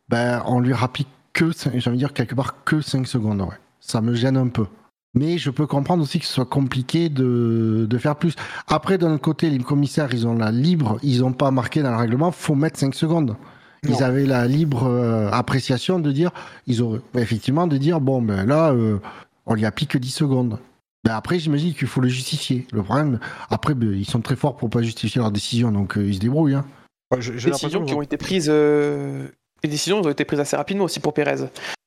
ben 0.09 0.43
on 0.47 0.61
lui 0.61 0.73
rapplique 0.73 1.09
que, 1.33 1.51
j'ai 1.53 1.69
envie 1.91 1.97
de 1.99 2.03
dire 2.05 2.13
quelque 2.13 2.35
part 2.35 2.65
que 2.65 2.81
5 2.81 3.07
secondes. 3.07 3.43
Ouais. 3.43 3.59
Ça 3.81 4.01
me 4.01 4.15
gêne 4.15 4.37
un 4.39 4.49
peu. 4.49 4.67
Mais 5.15 5.39
je 5.39 5.51
peux 5.51 5.67
comprendre 5.67 6.03
aussi 6.03 6.19
que 6.19 6.27
ce 6.27 6.33
soit 6.33 6.45
compliqué 6.45 7.09
de, 7.09 7.87
de 7.89 7.99
faire 7.99 8.17
plus. 8.17 8.35
Après, 8.67 8.99
d'un 8.99 9.13
autre 9.13 9.23
côté, 9.23 9.49
les 9.49 9.59
commissaires, 9.59 10.09
ils 10.13 10.27
ont 10.27 10.35
la 10.37 10.51
libre, 10.51 10.99
ils 11.03 11.21
n'ont 11.21 11.33
pas 11.33 11.51
marqué 11.53 11.83
dans 11.83 11.91
le 11.93 11.97
règlement, 11.97 12.33
faut 12.33 12.55
mettre 12.57 12.79
5 12.81 12.95
secondes. 12.95 13.37
Ils 13.87 14.03
avaient 14.03 14.25
la 14.27 14.47
libre 14.49 14.85
euh, 14.87 15.31
appréciation 15.31 15.99
de 15.99 16.11
dire, 16.11 16.31
ils 16.67 16.81
auraient 16.83 17.01
effectivement 17.17 17.67
de 17.67 17.77
dire, 17.77 18.01
bon, 18.01 18.23
ben 18.23 18.47
là, 18.47 18.73
euh, 18.73 18.97
on 19.47 19.55
lui 19.55 19.67
applique 19.67 19.91
que 19.91 19.99
10 19.99 20.11
secondes. 20.11 20.59
Ben 21.05 21.15
après, 21.15 21.39
j'imagine 21.39 21.75
qu'il 21.75 21.87
faut 21.87 22.01
le 22.01 22.09
justifier. 22.09 22.67
Le 22.73 22.83
problème, 22.83 23.21
après, 23.51 23.75
ben, 23.75 23.93
ils 23.93 24.07
sont 24.07 24.23
très 24.23 24.37
forts 24.37 24.57
pour 24.57 24.71
pas 24.71 24.81
justifier 24.83 25.21
leur 25.21 25.31
décision, 25.31 25.71
donc 25.71 25.99
euh, 25.99 26.07
ils 26.07 26.15
se 26.15 26.19
débrouillent. 26.21 26.55
Hein. 26.55 26.65
Ouais, 27.13 27.21
j'ai- 27.21 27.39
j'ai 27.39 27.49
Les 27.49 27.53
l'impression 27.53 27.67
décisions 27.69 27.81
que 27.83 27.87
qui 27.89 27.95
ont 27.95 28.03
été 28.03 28.17
prises, 28.17 28.47
euh, 28.49 29.29
les 29.63 29.69
décisions 29.69 30.01
ont 30.01 30.09
été 30.09 30.25
prises 30.25 30.41
assez 30.41 30.57
rapidement 30.57 30.85
aussi 30.85 30.99
pour 31.01 31.13
Pérez. 31.13 31.45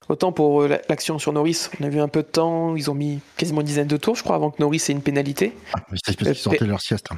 Autant 0.10 0.32
pour 0.32 0.62
euh, 0.64 0.68
la- 0.68 0.82
l'action 0.90 1.20
sur 1.20 1.34
Norris, 1.34 1.68
on 1.80 1.84
a 1.86 1.90
vu 1.90 2.00
un 2.00 2.08
peu 2.08 2.22
de 2.22 2.28
temps, 2.28 2.76
ils 2.76 2.90
ont 2.90 2.94
mis 2.94 3.20
quasiment 3.36 3.62
une 3.62 3.68
dizaine 3.68 3.88
de 3.88 3.98
tours, 3.98 4.16
je 4.16 4.24
crois, 4.24 4.36
avant 4.36 4.52
que 4.52 4.62
Norris 4.62 4.84
ait 4.90 4.94
une 4.94 5.02
pénalité. 5.02 5.54
Mais 5.92 5.98
C'est 6.06 6.18
parce 6.18 6.32
qu'ils 6.32 6.36
sortaient 6.42 6.66
leur 6.66 6.82
sieste. 6.82 7.08
hein. 7.12 7.18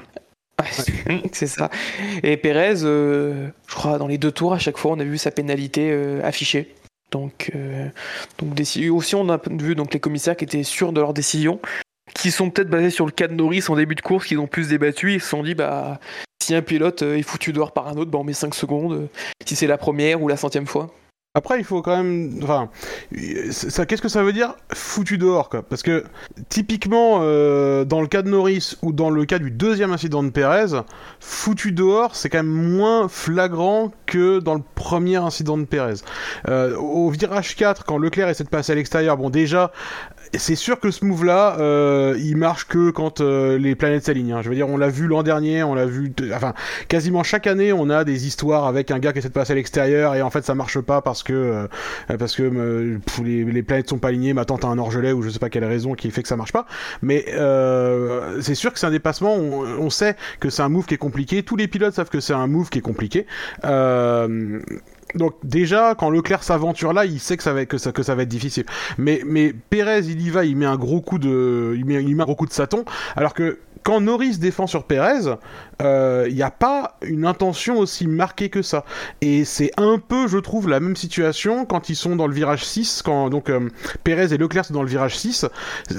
Ouais, 0.59 1.19
c'est 1.31 1.47
ça. 1.47 1.69
Et 2.23 2.35
Pérez, 2.37 2.83
euh, 2.83 3.47
je 3.67 3.75
crois, 3.75 3.97
dans 3.97 4.07
les 4.07 4.17
deux 4.17 4.31
tours, 4.31 4.53
à 4.53 4.59
chaque 4.59 4.77
fois, 4.77 4.91
on 4.91 4.99
a 4.99 5.03
vu 5.03 5.17
sa 5.17 5.31
pénalité 5.31 5.89
euh, 5.91 6.21
affichée. 6.23 6.73
Donc, 7.11 7.51
euh, 7.55 7.87
donc 8.37 8.59
aussi, 8.91 9.15
on 9.15 9.29
a 9.29 9.39
vu 9.49 9.75
donc, 9.75 9.93
les 9.93 9.99
commissaires 9.99 10.35
qui 10.35 10.43
étaient 10.45 10.63
sûrs 10.63 10.91
de 10.93 10.99
leurs 10.99 11.13
décisions, 11.13 11.59
qui 12.13 12.29
sont 12.31 12.49
peut-être 12.49 12.69
basés 12.69 12.89
sur 12.91 13.05
le 13.05 13.11
cas 13.11 13.27
de 13.27 13.33
Norris 13.33 13.63
en 13.69 13.75
début 13.75 13.95
de 13.95 14.01
course, 14.01 14.25
qu'ils 14.27 14.39
ont 14.39 14.47
plus 14.47 14.67
débattu. 14.67 15.13
Ils 15.13 15.21
se 15.21 15.29
sont 15.29 15.43
dit, 15.43 15.55
bah, 15.55 15.99
si 16.43 16.53
un 16.55 16.61
pilote 16.61 17.03
euh, 17.03 17.17
est 17.17 17.21
foutu 17.23 17.53
dehors 17.53 17.71
par 17.71 17.87
un 17.87 17.95
autre, 17.97 18.11
bah, 18.11 18.17
on 18.19 18.23
met 18.23 18.33
5 18.33 18.53
secondes, 18.53 18.93
euh, 18.93 19.07
si 19.45 19.55
c'est 19.55 19.67
la 19.67 19.77
première 19.77 20.21
ou 20.21 20.27
la 20.27 20.37
centième 20.37 20.67
fois. 20.67 20.93
Après, 21.35 21.59
il 21.59 21.63
faut 21.63 21.83
quand 21.83 21.95
même. 21.95 22.39
Enfin, 22.41 22.71
ça, 23.51 23.85
qu'est-ce 23.85 24.01
que 24.01 24.09
ça 24.09 24.23
veut 24.23 24.33
dire 24.33 24.55
foutu 24.73 25.19
dehors, 25.19 25.49
quoi? 25.49 25.61
Parce 25.61 25.83
que 25.83 26.03
typiquement, 26.49 27.19
euh, 27.21 27.85
dans 27.85 28.01
le 28.01 28.07
cas 28.07 28.23
de 28.23 28.29
Norris 28.31 28.77
ou 28.81 28.93
dans 28.93 29.11
le 29.11 29.25
cas 29.25 29.37
du 29.37 29.51
deuxième 29.51 29.91
incident 29.91 30.23
de 30.23 30.31
Perez, 30.31 30.81
foutu 31.19 31.71
dehors, 31.71 32.15
c'est 32.15 32.29
quand 32.29 32.39
même 32.39 32.47
moins 32.47 33.07
flagrant 33.07 33.91
que 34.07 34.39
dans 34.39 34.55
le 34.55 34.63
premier 34.73 35.17
incident 35.17 35.59
de 35.59 35.65
Perez. 35.65 36.01
Euh, 36.47 36.75
au 36.77 37.11
virage 37.11 37.55
4, 37.55 37.85
quand 37.85 37.99
Leclerc 37.99 38.29
essaie 38.29 38.43
de 38.43 38.49
passer 38.49 38.71
à 38.71 38.75
l'extérieur, 38.75 39.15
bon, 39.15 39.29
déjà. 39.29 39.71
C'est 40.37 40.55
sûr 40.55 40.79
que 40.79 40.91
ce 40.91 41.03
move-là, 41.05 41.57
euh, 41.59 42.15
il 42.19 42.37
marche 42.37 42.67
que 42.67 42.91
quand 42.91 43.19
euh, 43.19 43.57
les 43.57 43.73
planètes 43.75 44.05
s'alignent. 44.05 44.33
hein. 44.33 44.41
Je 44.43 44.49
veux 44.49 44.55
dire, 44.55 44.69
on 44.69 44.77
l'a 44.77 44.89
vu 44.89 45.07
l'an 45.07 45.23
dernier, 45.23 45.63
on 45.63 45.73
l'a 45.73 45.87
vu, 45.87 46.13
enfin, 46.33 46.53
quasiment 46.87 47.23
chaque 47.23 47.47
année, 47.47 47.73
on 47.73 47.89
a 47.89 48.03
des 48.03 48.27
histoires 48.27 48.67
avec 48.67 48.91
un 48.91 48.99
gars 48.99 49.11
qui 49.11 49.19
essaie 49.19 49.29
de 49.29 49.33
passer 49.33 49.53
à 49.53 49.55
l'extérieur 49.55 50.13
et 50.13 50.21
en 50.21 50.29
fait 50.29 50.45
ça 50.45 50.53
marche 50.53 50.79
pas 50.79 51.01
parce 51.01 51.23
que 51.23 51.33
euh, 51.33 52.17
parce 52.17 52.35
que 52.35 52.43
euh, 52.43 52.99
les, 53.23 53.43
les 53.43 53.63
planètes 53.63 53.89
sont 53.89 53.97
pas 53.97 54.09
alignées, 54.09 54.33
ma 54.33 54.45
tante 54.45 54.65
a 54.65 54.67
un 54.67 54.77
orgelet 54.77 55.13
ou 55.13 55.23
je 55.23 55.29
sais 55.29 55.39
pas 55.39 55.49
quelle 55.49 55.65
raison 55.65 55.95
qui 55.95 56.11
fait 56.11 56.21
que 56.21 56.27
ça 56.27 56.37
marche 56.37 56.53
pas. 56.53 56.67
Mais 57.01 57.25
euh, 57.29 58.39
c'est 58.41 58.55
sûr 58.55 58.71
que 58.71 58.77
c'est 58.79 58.87
un 58.87 58.91
dépassement. 58.91 59.35
On, 59.35 59.89
sait 59.89 60.15
que 60.39 60.51
c'est 60.51 60.61
un 60.61 60.69
move 60.69 60.85
qui 60.85 60.93
est 60.93 60.97
compliqué. 60.97 61.41
Tous 61.41 61.55
les 61.55 61.67
pilotes 61.67 61.95
savent 61.95 62.09
que 62.09 62.19
c'est 62.19 62.33
un 62.33 62.45
move 62.45 62.69
qui 62.69 62.77
est 62.77 62.83
compliqué. 62.83 63.25
Donc 65.15 65.33
déjà, 65.43 65.95
quand 65.95 66.09
Leclerc 66.09 66.43
s'aventure 66.43 66.93
là, 66.93 67.05
il 67.05 67.19
sait 67.19 67.37
que 67.37 67.43
ça 67.43 67.53
va 67.53 67.61
être, 67.61 68.27
difficile. 68.27 68.65
Mais, 68.97 69.53
Pérez, 69.69 70.01
il 70.07 70.21
y 70.21 70.29
va, 70.29 70.45
il 70.45 70.55
met 70.55 70.65
un 70.65 70.77
gros 70.77 71.01
coup 71.01 71.19
de, 71.19 71.73
il 71.75 71.85
met, 71.85 72.03
il 72.03 72.15
met 72.15 72.23
un 72.23 72.25
gros 72.25 72.35
coup 72.35 72.45
de 72.45 72.53
saton, 72.53 72.85
alors 73.15 73.33
que 73.33 73.59
quand 73.83 74.01
Norris 74.01 74.37
défend 74.37 74.67
sur 74.67 74.83
Pérez, 74.83 75.35
il 75.81 76.35
n'y 76.35 76.43
a 76.43 76.51
pas 76.51 76.97
une 77.01 77.25
intention 77.25 77.77
aussi 77.77 78.07
marquée 78.07 78.49
que 78.49 78.61
ça. 78.61 78.85
Et 79.21 79.45
c'est 79.45 79.71
un 79.77 79.97
peu, 79.99 80.27
je 80.27 80.37
trouve, 80.37 80.67
la 80.69 80.79
même 80.79 80.95
situation 80.95 81.65
quand 81.65 81.89
ils 81.89 81.95
sont 81.95 82.15
dans 82.15 82.27
le 82.27 82.33
virage 82.33 82.65
6, 82.65 83.01
quand 83.03 83.29
donc 83.29 83.49
euh, 83.49 83.69
Pérez 84.03 84.33
et 84.33 84.37
Leclerc 84.37 84.65
sont 84.65 84.73
dans 84.73 84.83
le 84.83 84.89
virage 84.89 85.17
6. 85.17 85.45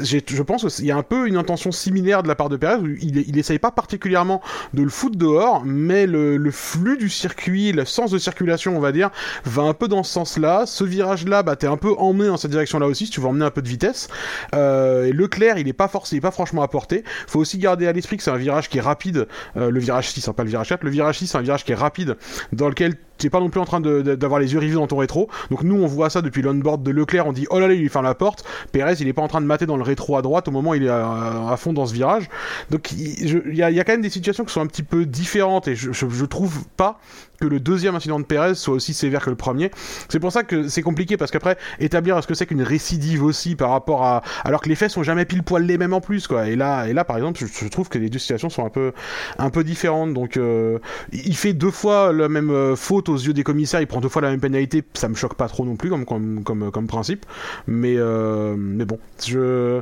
J'ai- 0.03 0.23
Je 0.27 0.43
pense 0.43 0.77
qu'il 0.77 0.85
y 0.85 0.91
a 0.91 0.97
un 0.97 1.03
peu 1.03 1.27
une 1.27 1.37
intention 1.37 1.73
similaire 1.73 2.23
de 2.23 2.29
la 2.29 2.35
part 2.35 2.49
de 2.49 2.57
Pérez. 2.57 2.79
Il, 3.01 3.19
il 3.29 3.39
essaye 3.39 3.59
pas 3.59 3.71
particulièrement 3.71 4.43
de 4.75 4.83
le 4.83 4.89
foutre 4.91 5.17
dehors, 5.19 5.63
mais 5.65 6.07
le, 6.07 6.51
flux 6.51 6.97
du 6.99 7.09
circuit, 7.09 7.73
le 7.73 7.85
sens 7.85 8.11
de 8.11 8.19
circulation, 8.19 8.77
on 8.77 8.81
va 8.81 8.93
dire, 8.93 9.11
va 9.45 9.63
un 9.63 9.75
peu 9.75 9.89
dans 9.89 10.03
ce 10.03 10.13
sens-là. 10.13 10.65
Ce 10.67 10.85
virage-là, 10.85 11.43
bah, 11.43 11.57
t'es 11.57 11.67
un 11.67 11.77
peu 11.77 11.93
emmené 11.97 12.29
dans 12.29 12.37
cette 12.37 12.51
direction-là 12.51 12.87
aussi, 12.87 13.07
si 13.07 13.13
tu 13.13 13.21
veux 13.21 13.27
emmener 13.29 13.45
un 13.45 13.51
peu 13.51 13.63
de 13.63 13.69
vitesse. 13.69 14.09
Euh, 14.55 15.13
Leclerc, 15.13 15.59
il 15.59 15.69
est 15.69 15.73
pas 15.73 15.89
forcément, 15.89 16.17
il 16.17 16.19
est 16.19 16.21
pas 16.23 16.31
franchement 16.31 16.63
à 16.63 16.69
portée. 16.69 17.05
Faut 17.27 17.39
aussi 17.41 17.59
garder 17.59 17.87
à 17.87 17.93
l'esprit 17.93 18.17
que 18.17 18.23
c'est 18.23 18.31
un 18.31 18.37
virage 18.37 18.69
qui 18.69 18.79
est 18.79 18.83
rapide, 18.83 19.27
euh, 19.57 19.70
le 19.71 19.81
virage 19.81 20.11
6, 20.11 20.29
hein, 20.29 20.33
pas 20.33 20.45
le 20.45 20.51
virage 20.51 20.69
4. 20.69 20.83
Le 20.83 20.91
virage 20.91 21.19
6, 21.19 21.29
c'est 21.29 21.39
un 21.39 21.43
virage 21.43 21.65
qui 21.65 21.73
est 21.73 21.77
rapide, 21.77 22.17
dans 22.53 22.69
lequel 22.69 22.95
tu 23.19 23.27
n'es 23.27 23.31
pas 23.31 23.41
non 23.41 23.51
plus 23.51 23.61
en 23.61 23.65
train 23.65 23.81
d'avoir 23.81 24.41
les 24.41 24.53
yeux 24.53 24.59
rivés 24.59 24.75
dans 24.75 24.87
ton 24.87 24.97
rétro. 24.97 25.29
Donc 25.51 25.63
nous, 25.63 25.77
on 25.77 25.87
voit 25.87 26.11
ça 26.11 26.23
depuis 26.23 26.43
l'onboard 26.43 26.83
de 26.83 26.91
Leclerc, 26.91 27.27
on 27.27 27.33
dit 27.33 27.47
oh 27.51 27.59
là 27.61 27.69
là, 27.69 27.75
il 27.75 27.81
lui 27.81 27.89
ferme 27.89 28.05
la 28.05 28.15
porte. 28.15 28.45
Pérez, 28.73 28.95
il 29.01 29.09
est 29.09 29.13
pas 29.13 29.23
en 29.23 29.29
train 29.29 29.41
de 29.41 29.47
mater 29.47 29.67
dans 29.67 29.77
le 29.77 29.83
rétro 29.83 30.17
à 30.17 30.23
droite 30.23 30.49
au 30.49 30.51
moment 30.51 30.71
où 30.71 30.75
il 30.75 30.85
est 30.85 30.89
à, 30.89 31.51
à 31.51 31.57
fond 31.57 31.73
dans 31.73 31.87
ce 31.87 31.93
virage. 31.93 32.29
Donc 32.71 32.93
il 32.93 33.55
y 33.55 33.63
a 33.63 33.85
quand 33.85 33.93
même 33.93 34.03
des 34.03 34.11
situations 34.11 34.45
qui 34.45 34.53
sont 34.53 34.63
un 34.63 34.67
petit 34.67 34.83
peu 34.83 35.05
différentes 35.05 35.69
et 35.69 35.75
je, 35.75 35.93
je, 35.93 36.09
je 36.09 36.25
trouve 36.25 36.65
pas 36.77 36.99
que 37.41 37.47
le 37.47 37.59
deuxième 37.59 37.95
incident 37.95 38.21
de 38.21 38.25
Pérez 38.25 38.55
soit 38.55 38.75
aussi 38.75 38.93
sévère 38.93 39.25
que 39.25 39.31
le 39.31 39.37
premier. 39.37 39.71
C'est 40.09 40.21
pour 40.21 40.31
ça 40.31 40.43
que 40.43 40.69
c'est 40.69 40.83
compliqué 40.83 41.17
parce 41.17 41.31
qu'après 41.31 41.57
établir 41.79 42.19
est-ce 42.19 42.27
que 42.27 42.35
c'est 42.35 42.47
qu'une 42.47 42.63
récidive 42.63 43.25
aussi 43.25 43.57
par 43.57 43.71
rapport 43.71 44.05
à 44.05 44.23
alors 44.45 44.61
que 44.61 44.69
les 44.69 44.75
faits 44.75 44.91
sont 44.91 45.03
jamais 45.03 45.25
pile 45.25 45.43
poil 45.43 45.65
les 45.65 45.79
mêmes 45.79 45.95
en 45.95 46.03
plus 46.03 46.29
quoi. 46.29 46.49
Et 46.49 46.57
là 46.57 46.87
et 46.87 46.93
là 46.93 47.05
par 47.05 47.17
exemple, 47.17 47.41
je, 47.41 47.69
trouve 47.69 47.89
que 47.89 47.99
les 47.99 48.11
deux 48.11 48.19
situations 48.19 48.51
sont 48.51 48.65
un 48.65 48.69
peu 48.69 48.93
un 49.39 49.49
peu 49.49 49.65
différentes. 49.65 50.13
Donc 50.13 50.37
euh, 50.37 50.79
il 51.13 51.37
fait 51.37 51.55
deux 51.55 51.71
fois 51.71 52.13
la 52.13 52.29
même 52.29 52.51
euh, 52.51 52.77
faute 52.77 53.09
aux 53.09 53.17
yeux 53.17 53.33
des 53.33 53.43
commissaires, 53.43 53.81
il 53.81 53.87
prend 53.87 54.01
deux 54.01 54.09
fois 54.11 54.21
la 54.21 54.31
même 54.31 54.41
pénalité, 54.41 54.85
ça 54.93 55.09
me 55.09 55.15
choque 55.15 55.35
pas 55.35 55.49
trop 55.49 55.65
non 55.65 55.77
plus 55.77 55.89
comme 55.89 56.05
comme 56.05 56.45
comme, 56.45 56.71
comme 56.71 56.87
principe. 56.87 57.25
Mais 57.67 57.95
euh, 57.97 58.55
mais 58.59 58.85
bon, 58.85 58.99
je 59.25 59.81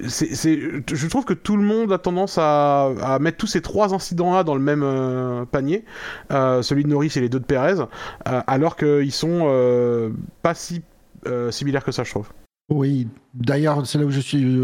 je 0.00 1.06
trouve 1.06 1.24
que 1.24 1.34
tout 1.34 1.56
le 1.56 1.64
monde 1.64 1.90
a 1.90 1.98
tendance 1.98 2.36
à, 2.36 2.90
à 3.02 3.18
mettre 3.18 3.38
tous 3.38 3.46
ces 3.46 3.62
trois 3.62 3.94
incidents 3.94 4.34
là 4.34 4.44
dans 4.44 4.54
le 4.54 4.60
même 4.60 5.46
panier, 5.50 5.84
celui 6.30 6.84
de 6.84 6.88
Norris 6.98 7.12
et 7.16 7.20
les 7.20 7.28
deux 7.28 7.38
de 7.38 7.44
Perez, 7.44 7.80
euh, 7.80 8.40
alors 8.48 8.76
qu'ils 8.76 9.12
sont 9.12 9.42
euh, 9.44 10.10
pas 10.42 10.54
si 10.54 10.82
euh, 11.26 11.52
similaires 11.52 11.84
que 11.84 11.92
ça, 11.92 12.02
je 12.02 12.10
trouve. 12.10 12.28
Oui, 12.70 13.06
d'ailleurs, 13.34 13.86
c'est 13.86 13.98
là 13.98 14.04
où 14.04 14.10
je 14.10 14.20
suis 14.20 14.60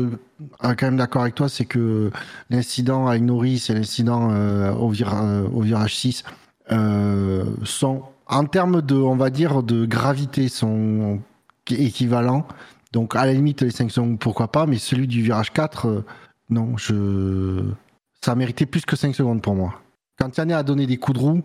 quand 0.60 0.82
même 0.82 0.96
d'accord 0.96 1.22
avec 1.22 1.34
toi, 1.36 1.48
c'est 1.48 1.64
que 1.64 2.10
l'incident 2.50 3.06
avec 3.06 3.22
Norris 3.22 3.66
et 3.70 3.74
l'incident 3.74 4.28
au, 4.76 4.90
vira- 4.90 5.42
au 5.44 5.60
virage 5.62 5.96
6 5.96 6.24
euh, 6.72 7.44
sont, 7.62 8.02
en 8.26 8.44
termes 8.44 8.82
de, 8.82 8.94
on 8.96 9.16
va 9.16 9.30
dire, 9.30 9.62
de 9.62 9.86
gravité, 9.86 10.48
sont 10.48 11.20
équivalents. 11.70 12.46
Donc, 12.92 13.16
à 13.16 13.24
la 13.24 13.32
limite, 13.32 13.62
les 13.62 13.70
5 13.70 13.90
secondes, 13.90 14.18
pourquoi 14.18 14.48
pas, 14.48 14.66
mais 14.66 14.76
celui 14.78 15.06
du 15.06 15.22
virage 15.22 15.52
4, 15.52 15.86
euh, 15.88 16.04
non, 16.50 16.76
je... 16.76 17.62
ça 18.22 18.34
méritait 18.34 18.66
plus 18.66 18.84
que 18.84 18.96
5 18.96 19.14
secondes 19.14 19.40
pour 19.40 19.54
moi. 19.54 19.80
Quand 20.18 20.36
Yann 20.36 20.52
a 20.52 20.62
donné 20.62 20.86
des 20.86 20.98
coups 20.98 21.18
de 21.18 21.24
roue, 21.24 21.42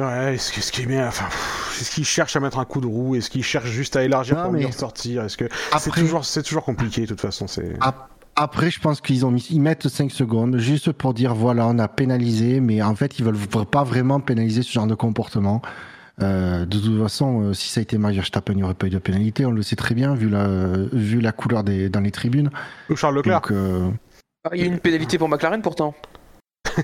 Ouais, 0.00 0.34
est-ce 0.34 0.72
qu'il 0.72 0.88
met, 0.88 1.02
enfin, 1.02 1.26
pff, 1.26 1.78
est-ce 1.80 1.90
qu'il 1.94 2.04
cherche 2.04 2.34
à 2.36 2.40
mettre 2.40 2.58
un 2.58 2.64
coup 2.64 2.80
de 2.80 2.86
roue, 2.86 3.16
est-ce 3.16 3.28
qu'il 3.30 3.44
cherche 3.44 3.68
juste 3.68 3.96
à 3.96 4.02
élargir 4.04 4.36
Non, 4.36 4.42
pour 4.44 4.52
mais- 4.52 4.64
mieux 4.64 4.72
sortir, 4.72 5.24
est-ce 5.24 5.36
que 5.36 5.46
c'est 5.50 5.76
après, 5.88 6.00
toujours, 6.00 6.24
c'est 6.24 6.42
toujours 6.42 6.64
compliqué 6.64 7.02
de 7.02 7.06
toute 7.06 7.20
façon, 7.20 7.46
c'est. 7.46 7.74
Ap- 7.80 8.08
Après, 8.36 8.70
je 8.70 8.80
pense 8.80 9.00
qu'ils 9.00 9.26
ont 9.26 9.30
mis, 9.30 9.46
ils 9.50 9.60
mettent 9.60 9.88
5 9.88 10.10
secondes 10.10 10.56
juste 10.58 10.92
pour 10.92 11.12
dire 11.14 11.34
voilà, 11.34 11.66
on 11.66 11.78
a 11.78 11.88
pénalisé, 11.88 12.60
mais 12.60 12.80
en 12.82 12.94
fait, 12.94 13.18
ils 13.18 13.24
veulent 13.24 13.34
v- 13.34 13.64
pas 13.70 13.84
vraiment 13.84 14.20
pénaliser 14.20 14.62
ce 14.62 14.72
genre 14.72 14.86
de 14.86 14.94
comportement. 14.94 15.60
Euh, 16.22 16.64
de 16.66 16.78
toute 16.78 17.00
façon, 17.02 17.42
euh, 17.42 17.52
si 17.54 17.68
ça 17.70 17.80
a 17.80 17.82
été 17.82 17.96
Max 17.98 18.14
Verstappen, 18.14 18.52
il 18.52 18.56
n'y 18.56 18.62
aurait 18.62 18.74
pas 18.74 18.86
eu 18.86 18.90
de 18.90 18.98
pénalité, 18.98 19.44
on 19.46 19.50
le 19.52 19.62
sait 19.62 19.76
très 19.76 19.94
bien, 19.94 20.14
vu 20.14 20.28
la, 20.28 20.46
vu 20.92 21.20
la 21.20 21.32
couleur 21.32 21.64
des, 21.64 21.88
dans 21.88 22.00
les 22.00 22.10
tribunes. 22.10 22.50
Ou 22.90 22.96
Charles 22.96 23.16
Leclerc. 23.16 23.40
Donc, 23.40 23.50
euh, 23.52 23.88
Ah, 24.44 24.50
Il 24.54 24.60
y 24.60 24.64
a 24.64 24.66
une 24.66 24.78
pénalité 24.78 25.18
pour 25.18 25.28
McLaren 25.28 25.60
pourtant. 25.62 25.94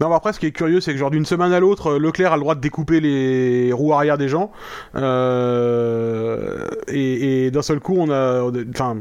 Non, 0.00 0.08
mais 0.08 0.14
après, 0.14 0.32
ce 0.32 0.40
qui 0.40 0.46
est 0.46 0.52
curieux, 0.52 0.80
c'est 0.80 0.92
que 0.92 0.98
genre 0.98 1.10
d'une 1.10 1.26
semaine 1.26 1.52
à 1.52 1.60
l'autre, 1.60 1.98
Leclerc 1.98 2.32
a 2.32 2.36
le 2.36 2.40
droit 2.40 2.54
de 2.54 2.60
découper 2.60 3.00
les 3.00 3.70
roues 3.72 3.92
arrière 3.92 4.16
des 4.16 4.28
gens, 4.28 4.50
euh, 4.96 6.68
et, 6.88 7.50
d'un 7.50 7.60
seul 7.60 7.80
coup, 7.80 7.96
on 7.98 8.10
a, 8.10 8.50
enfin, 8.70 8.96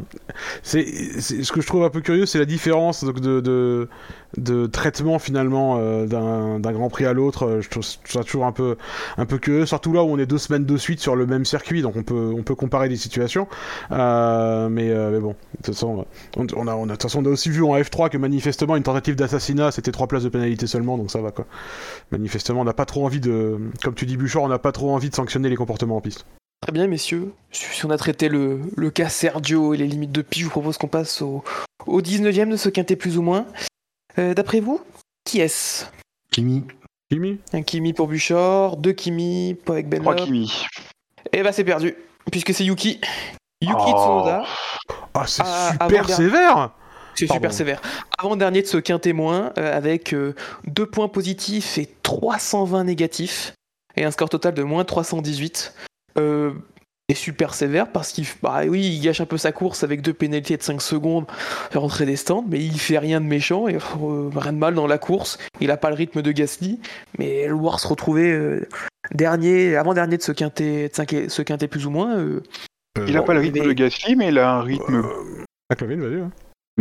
c'est 0.61 0.85
ce 0.85 1.51
que 1.53 1.61
je 1.61 1.67
trouve 1.67 1.85
un 1.85 1.89
peu 1.89 2.01
curieux, 2.01 2.25
c'est 2.25 2.39
la 2.39 2.45
différence 2.45 3.05
de 3.05 3.87
de 4.37 4.67
traitement 4.67 5.19
finalement 5.19 5.77
euh, 5.79 6.05
d'un 6.05 6.71
Grand 6.71 6.89
Prix 6.89 7.05
à 7.05 7.13
l'autre. 7.13 7.43
Euh, 7.43 7.61
Je 7.61 7.69
trouve 7.69 7.83
ça 7.83 8.23
toujours 8.23 8.45
un 8.45 8.51
peu 8.51 8.77
un 9.17 9.25
peu 9.25 9.37
curieux, 9.37 9.65
surtout 9.65 9.93
là 9.93 10.03
où 10.03 10.07
on 10.07 10.17
est 10.17 10.25
deux 10.25 10.37
semaines 10.37 10.65
de 10.65 10.77
suite 10.77 10.99
sur 10.99 11.15
le 11.15 11.25
même 11.25 11.45
circuit, 11.45 11.81
donc 11.81 11.95
on 11.95 12.03
peut 12.03 12.33
on 12.35 12.43
peut 12.43 12.55
comparer 12.55 12.89
des 12.89 12.95
situations. 12.95 13.47
Euh, 13.91 14.69
mais, 14.69 14.89
bon, 15.19 15.29
de 15.29 15.35
toute 15.57 15.67
façon, 15.67 16.05
on, 16.37 16.43
a 16.67 16.85
de 16.85 16.91
toute 16.91 17.01
façon 17.01 17.23
on 17.23 17.25
a 17.25 17.29
aussi 17.29 17.49
vu 17.49 17.63
en 17.63 17.75
F3 17.75 18.09
que 18.09 18.17
manifestement 18.17 18.75
une 18.75 18.83
tentative 18.83 19.15
d'assassinat 19.15 19.71
c'était 19.71 19.91
trois 19.91 20.07
places 20.07 20.23
de 20.23 20.29
pénalité 20.29 20.67
seulement, 20.67 20.97
donc 20.97 21.11
ça 21.11 21.21
va 21.21 21.31
quoi. 21.31 21.45
Manifestement, 22.11 22.61
on 22.61 22.65
n'a 22.65 22.73
pas 22.73 22.85
trop 22.85 23.05
envie 23.05 23.19
de, 23.19 23.57
comme 23.83 23.95
tu 23.95 24.05
dis 24.05 24.17
Bouchard, 24.17 24.43
on 24.43 24.47
n'a 24.47 24.59
pas 24.59 24.71
trop 24.71 24.93
envie 24.93 25.09
de 25.09 25.15
sanctionner 25.15 25.49
les 25.49 25.55
comportements 25.55 25.97
en 25.97 26.01
piste. 26.01 26.25
Très 26.61 26.73
bien, 26.73 26.87
messieurs. 26.87 27.31
Si 27.51 27.85
on 27.85 27.89
a 27.89 27.97
traité 27.97 28.27
le, 28.27 28.89
cas 28.93 29.07
Sergio 29.07 29.73
et 29.73 29.77
les 29.77 29.87
limites 29.87 30.11
de 30.11 30.21
pi, 30.21 30.41
je 30.41 30.45
vous 30.45 30.51
propose 30.51 30.77
qu'on 30.77 30.87
passe 30.87 31.21
au, 31.21 31.43
au 31.87 32.01
19ème 32.01 32.49
de 32.49 32.57
ce 32.57 32.69
quintet 32.69 32.97
plus 32.97 33.17
ou 33.17 33.21
moins. 33.21 33.45
Euh, 34.19 34.33
D'après 34.33 34.59
vous, 34.59 34.81
qui 35.23 35.39
est-ce? 35.39 35.85
Kimi. 36.31 36.65
Kimi? 37.09 37.39
Un 37.53 37.61
Kimi 37.63 37.93
pour 37.93 38.07
Buchor, 38.07 38.77
deux 38.77 38.91
Kimi 38.93 39.55
pour 39.65 39.73
avec 39.73 39.87
Ben 39.87 40.01
3 40.01 40.15
Lop. 40.15 40.25
Kimi. 40.25 40.65
Et 41.31 41.41
bah 41.43 41.51
c'est 41.51 41.63
perdu, 41.63 41.95
puisque 42.31 42.53
c'est 42.53 42.65
Yuki. 42.65 42.99
Yuki 43.61 43.73
Oh. 43.77 44.21
Tsunoda, 44.21 44.43
Ah, 45.13 45.23
c'est 45.27 45.41
Ah, 45.45 45.71
super 45.81 46.09
sévère 46.09 46.71
c'est 47.15 47.27
super 47.27 47.51
sévère. 47.51 47.81
Avant-dernier 48.17 48.61
de 48.61 48.67
ce 48.67 48.77
quintet 48.77 49.11
moins, 49.11 49.51
euh, 49.57 49.75
avec 49.75 50.13
euh, 50.13 50.35
deux 50.65 50.85
points 50.85 51.09
positifs 51.09 51.77
et 51.77 51.89
320 52.03 52.85
négatifs, 52.85 53.53
et 53.97 54.05
un 54.05 54.11
score 54.11 54.29
total 54.29 54.53
de 54.53 54.63
moins 54.63 54.85
318. 54.85 55.73
Euh, 56.17 56.53
et 57.09 57.15
super 57.15 57.53
sévère 57.55 57.91
parce 57.91 58.11
qu'il 58.11 58.25
bah 58.43 58.61
oui, 58.67 58.81
il 58.85 59.01
gâche 59.01 59.19
un 59.19 59.25
peu 59.25 59.37
sa 59.37 59.51
course 59.51 59.83
avec 59.83 60.01
deux 60.01 60.13
pénalités 60.13 60.55
de 60.55 60.61
5 60.63 60.81
secondes 60.81 61.25
à 61.73 61.79
rentrer 61.79 62.05
des 62.05 62.15
stands, 62.15 62.45
mais 62.47 62.59
il 62.63 62.79
fait 62.79 62.99
rien 62.99 63.19
de 63.19 63.25
méchant 63.25 63.67
et 63.67 63.75
euh, 63.75 64.29
rien 64.35 64.53
de 64.53 64.57
mal 64.59 64.75
dans 64.75 64.87
la 64.87 64.97
course. 64.99 65.37
Il 65.59 65.71
a 65.71 65.77
pas 65.77 65.89
le 65.89 65.95
rythme 65.95 66.21
de 66.21 66.31
Gasly, 66.31 66.79
mais 67.17 67.47
le 67.47 67.53
voir 67.55 67.79
se 67.79 67.87
retrouver 67.87 68.31
euh, 68.31 68.67
dernier, 69.13 69.75
avant-dernier 69.75 70.17
de 70.17 70.21
ce 70.21 70.31
quintet, 70.31 70.89
de 70.89 71.29
ce 71.29 71.41
quintet 71.41 71.67
plus 71.67 71.85
ou 71.87 71.89
moins. 71.89 72.15
euh, 72.17 72.41
Il 73.07 73.17
a 73.17 73.23
pas 73.23 73.33
le 73.33 73.39
rythme 73.39 73.59
mais- 73.59 73.65
de 73.65 73.73
Gasly, 73.73 74.15
mais 74.15 74.27
il 74.29 74.37
a 74.37 74.51
un 74.53 74.61
rythme 74.61 74.95
Euh, 74.95 75.43
McLovin, 75.71 75.97
vas-y. 75.97 76.23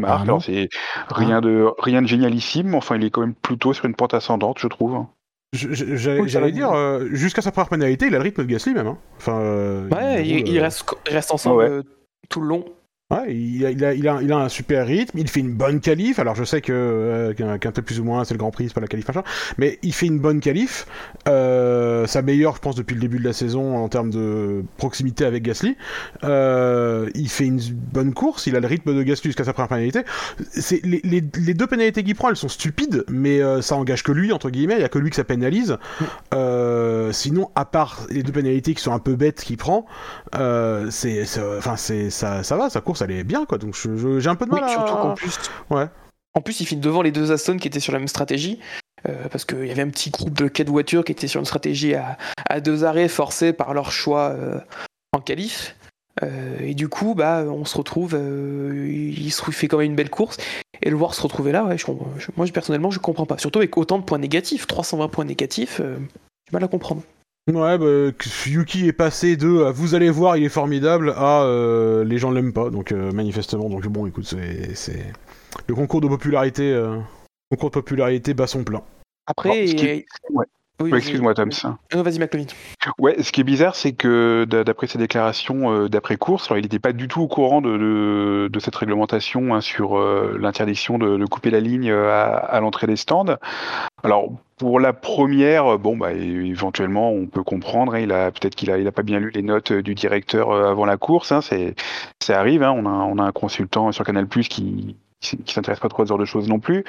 marque. 0.01 0.29
Ah 0.29 0.39
c'est 0.45 0.69
rien 1.09 1.41
de, 1.41 1.69
rien 1.79 2.03
de 2.03 2.07
génialissime, 2.07 2.69
mais 2.69 2.77
enfin, 2.77 2.97
il 2.97 3.05
est 3.05 3.11
quand 3.11 3.23
même 3.23 3.35
plutôt 3.35 3.73
sur 3.73 3.87
une 3.87 3.95
pente 3.95 4.15
ascendante, 4.15 4.59
je 4.61 4.67
trouve. 4.69 5.05
J'allais 5.53 6.53
dire, 6.53 6.73
euh, 6.73 7.07
jusqu'à 7.13 7.41
sa 7.43 7.53
première 7.53 7.69
pénalité, 7.71 8.07
il 8.07 8.15
a 8.15 8.19
le 8.19 8.25
rythme 8.25 8.43
de 8.45 8.49
Gasly 8.51 8.75
même. 8.75 8.87
Hein. 8.87 8.99
Enfin, 9.17 9.41
euh, 9.41 9.89
Ouais, 9.89 10.27
il, 10.27 10.39
roule, 10.41 10.49
il 10.49 10.59
euh, 10.59 10.63
reste, 10.63 10.85
il 11.09 11.15
reste 11.15 11.33
ensemble 11.33 11.57
Ouais. 11.59 11.69
euh, 11.71 11.83
tout 12.29 12.41
le 12.41 12.49
long. 12.49 12.65
Ouais, 13.11 13.35
il 13.35 13.65
a, 13.65 13.71
il, 13.71 13.83
a, 13.87 13.95
il, 13.95 14.07
a, 14.07 14.21
il 14.21 14.31
a 14.31 14.37
un 14.37 14.51
super 14.51 14.87
rythme, 14.87 15.17
il 15.17 15.29
fait 15.31 15.41
une 15.41 15.55
bonne 15.55 15.81
qualif. 15.81 16.19
Alors 16.19 16.35
je 16.35 16.45
sais 16.45 16.61
que 16.61 16.75
euh, 16.75 17.33
qu'un 17.33 17.73
tel 17.73 17.83
plus 17.83 18.01
ou 18.01 18.05
moins 18.05 18.23
c'est 18.25 18.35
le 18.35 18.39
Grand 18.39 18.51
Prix, 18.51 18.69
c'est 18.69 18.75
pas 18.75 18.83
la 18.83 18.87
qualif 18.87 19.09
machin, 19.09 19.23
mais 19.57 19.79
il 19.83 19.95
fait 19.95 20.05
une 20.05 20.19
bonne 20.19 20.41
qualif. 20.41 20.87
Euh, 21.27 22.07
sa 22.07 22.21
meilleure, 22.21 22.57
je 22.57 22.61
pense, 22.61 22.75
depuis 22.77 22.93
le 22.97 23.01
début 23.01 23.19
de 23.19 23.25
la 23.25 23.33
saison 23.33 23.79
en 23.79 23.89
termes 23.89 24.11
de 24.11 24.63
proximité 24.77 25.25
avec 25.25 25.43
Gasly. 25.43 25.75
Euh, 26.25 27.09
il 27.15 27.31
fait 27.31 27.47
une 27.47 27.61
bonne 27.73 28.13
course, 28.13 28.47
il 28.47 28.55
a 28.57 28.61
le 28.61 28.67
rythme 28.67 28.95
de 28.95 29.03
Gasly 29.03 29.31
jusqu'à 29.31 29.45
sa 29.45 29.55
première 29.55 29.69
pénalité. 29.69 30.03
C'est 30.51 30.85
les, 30.85 31.01
les, 31.03 31.55
deux 31.55 31.67
pénalités 31.67 32.05
qu'il 32.05 32.15
prend, 32.15 32.29
elles 32.29 32.37
sont 32.37 32.49
stupides, 32.49 33.07
mais 33.09 33.41
euh, 33.41 33.63
ça 33.63 33.77
engage 33.77 34.03
que 34.03 34.13
lui 34.13 34.33
entre 34.33 34.51
guillemets. 34.51 34.75
Il 34.77 34.83
y 34.83 34.85
a 34.85 34.91
que 34.91 34.99
lui 34.99 35.09
que 35.09 35.17
ça 35.17 35.25
pénalise. 35.25 35.79
Euh, 36.35 37.11
sinon, 37.13 37.49
à 37.55 37.65
part 37.65 38.07
les 38.11 38.23
deux 38.23 38.33
pénalités 38.33 38.75
qui 38.75 38.83
sont 38.83 38.93
un 38.93 38.99
peu 38.99 39.17
bêtes 39.17 39.43
qu'il 39.43 39.57
prend, 39.57 39.87
euh, 40.35 40.89
c'est- 40.91 41.25
enfin, 41.57 41.77
c'est, 41.79 42.11
ça, 42.11 42.43
ça 42.43 42.57
va, 42.59 42.69
sa 42.69 42.83
course, 42.83 42.98
elle 43.03 43.11
est 43.11 43.25
bien, 43.25 43.45
quoi. 43.47 43.59
Donc, 43.59 43.75
j'ai 43.77 44.29
un 44.29 44.35
peu 44.35 44.47
de 44.47 44.51
Oui, 44.53 44.61
mal 44.61 44.69
à... 44.69 44.73
surtout 44.73 44.95
qu'en 44.95 45.15
plus, 45.15 45.39
Ouais. 45.71 45.87
en 46.35 46.41
plus, 46.41 46.61
il 46.61 46.67
finit 46.67 46.81
devant 46.81 47.03
les 47.03 47.11
deux 47.13 47.33
Aston 47.33 47.57
qui 47.59 47.69
étaient 47.69 47.81
sur 47.81 47.93
la 47.93 47.99
même 47.99 48.09
stratégie. 48.09 48.59
euh, 49.09 49.29
parce 49.31 49.45
qu'il 49.45 49.65
y 49.67 49.71
avait 49.71 49.83
un 49.83 49.91
petit 49.91 50.11
groupe 50.11 50.37
de 50.37 50.49
quatre 50.49 50.71
voitures 50.71 51.05
qui 51.05 51.13
étaient 51.13 51.29
sur 51.29 51.39
une 51.39 51.47
stratégie 51.47 51.95
à, 51.95 52.19
à 52.49 52.61
deux 52.61 52.85
arrêts 52.85 53.07
forcés 53.09 53.53
par 53.53 53.73
leur 53.73 53.93
choix 53.93 54.31
euh, 54.31 54.59
en 55.13 55.21
qualif. 55.21 55.77
Euh, 56.25 56.57
et 56.61 56.75
du 56.75 56.89
coup, 56.89 57.15
bah, 57.15 57.45
on 57.47 57.65
se 57.65 57.77
retrouve, 57.79 58.19
il 58.19 59.31
se 59.31 59.49
fait 59.53 59.69
quand 59.69 59.79
même 59.79 59.91
une 59.91 59.95
belle 59.97 60.11
course. 60.11 60.37
Et 60.83 60.91
le 60.91 60.97
voir 60.97 61.15
se 61.15 61.23
retrouver 61.23 61.53
là, 61.53 61.65
ouais, 61.65 61.79
je, 61.79 61.87
moi 62.37 62.47
personnellement, 62.53 62.91
je 62.91 62.99
comprends 62.99 63.27
pas. 63.27 63.39
Surtout 63.39 63.61
avec 63.61 63.77
autant 63.77 63.99
de 63.99 64.05
points 64.05 64.19
négatifs, 64.19 64.67
320 64.67 65.09
points 65.09 65.25
négatifs, 65.25 65.81
j'ai 65.81 65.85
du 65.95 66.53
mal 66.53 66.65
à 66.65 66.69
comprendre. 66.69 67.03
Ouais, 67.49 67.79
bah, 67.79 68.13
Yuki 68.47 68.89
est 68.89 68.93
passé 68.93 69.37
de 69.37 69.49
euh, 69.49 69.71
vous 69.73 69.95
allez 69.95 70.11
voir, 70.11 70.37
il 70.37 70.45
est 70.45 70.49
formidable 70.51 71.15
à 71.17 71.43
euh, 71.45 72.05
les 72.05 72.19
gens 72.19 72.31
l'aiment 72.31 72.53
pas, 72.53 72.69
donc 72.69 72.93
euh, 72.93 73.11
manifestement. 73.13 73.71
Donc 73.71 73.87
bon, 73.87 74.07
écoute, 74.07 74.27
c'est, 74.27 75.15
le 75.67 75.75
concours 75.75 76.03
de 76.03 76.09
popularité, 76.09 76.71
euh, 76.71 76.99
concours 77.51 77.71
de 77.71 77.75
popularité 77.75 78.35
bat 78.35 78.47
son 78.47 78.65
plein. 78.65 78.83
Après, 79.27 79.49
Bon, 79.49 79.67
ce 79.67 79.75
qui- 79.75 79.87
et- 79.87 80.07
ouais. 80.31 80.45
Oui, 80.81 80.93
Excuse-moi. 80.95 81.35
Tom. 81.35 81.51
Non, 81.95 82.03
vas-y, 82.03 82.19
McLovin. 82.21 82.47
Ouais, 82.99 83.21
ce 83.23 83.33
qui 83.33 83.41
est 83.41 83.45
bizarre, 83.45 83.75
c'est 83.75 83.93
que 83.93 84.47
d'a- 84.49 84.63
d'après 84.63 84.87
ses 84.87 84.99
déclarations 84.99 85.73
euh, 85.73 85.89
d'après-course, 85.89 86.47
alors 86.49 86.59
il 86.59 86.63
n'était 86.63 86.79
pas 86.79 86.93
du 86.93 87.09
tout 87.09 87.21
au 87.21 87.27
courant 87.27 87.61
de, 87.61 87.77
de, 87.77 88.49
de 88.53 88.61
cette 88.61 88.77
réglementation 88.77 89.55
hein, 89.55 89.61
sur 89.61 89.99
euh, 89.99 90.39
l'interdiction 90.41 90.99
de, 90.99 91.17
de 91.17 91.27
couper 91.27 91.51
la 91.51 91.59
ligne 91.61 91.91
euh, 91.91 92.11
à, 92.13 92.37
à 92.37 92.61
l'entrée 92.61 92.87
des 92.87 92.97
stands. 92.97 93.37
Alors 94.05 94.29
pour 94.57 94.79
la 94.79 94.93
première, 94.93 95.75
euh, 95.75 95.79
bon 95.79 95.97
bah 95.97 96.13
éventuellement 96.13 97.11
on 97.13 97.27
peut 97.27 97.43
comprendre. 97.43 97.95
hein, 97.95 98.01
il 98.01 98.13
a 98.13 98.31
peut-être 98.31 98.55
qu'il 98.55 98.71
a 98.71 98.79
il 98.79 98.87
a 98.87 98.93
pas 98.93 99.03
bien 99.03 99.19
lu 99.19 99.31
les 99.35 99.43
notes 99.43 99.73
du 99.73 99.95
directeur 99.97 100.53
avant 100.53 100.85
la 100.87 100.97
course. 100.97 101.33
Hein, 101.33 101.41
c'est 101.41 101.75
ça 102.21 102.39
arrive. 102.39 102.63
On 102.63 102.87
a 102.87 102.91
on 102.91 103.19
a 103.19 103.23
un 103.25 103.33
consultant 103.33 103.91
sur 103.91 104.05
Canal 104.05 104.29
Plus 104.29 104.47
qui 104.49 104.95
qui 105.21 105.53
s'intéresse 105.53 105.81
pas 105.81 105.89
trop 105.89 106.03
à 106.03 106.07
ce 106.07 106.11
genre 106.11 106.19
de 106.19 106.25
choses 106.25 106.49
non 106.49 106.61
plus. 106.61 106.85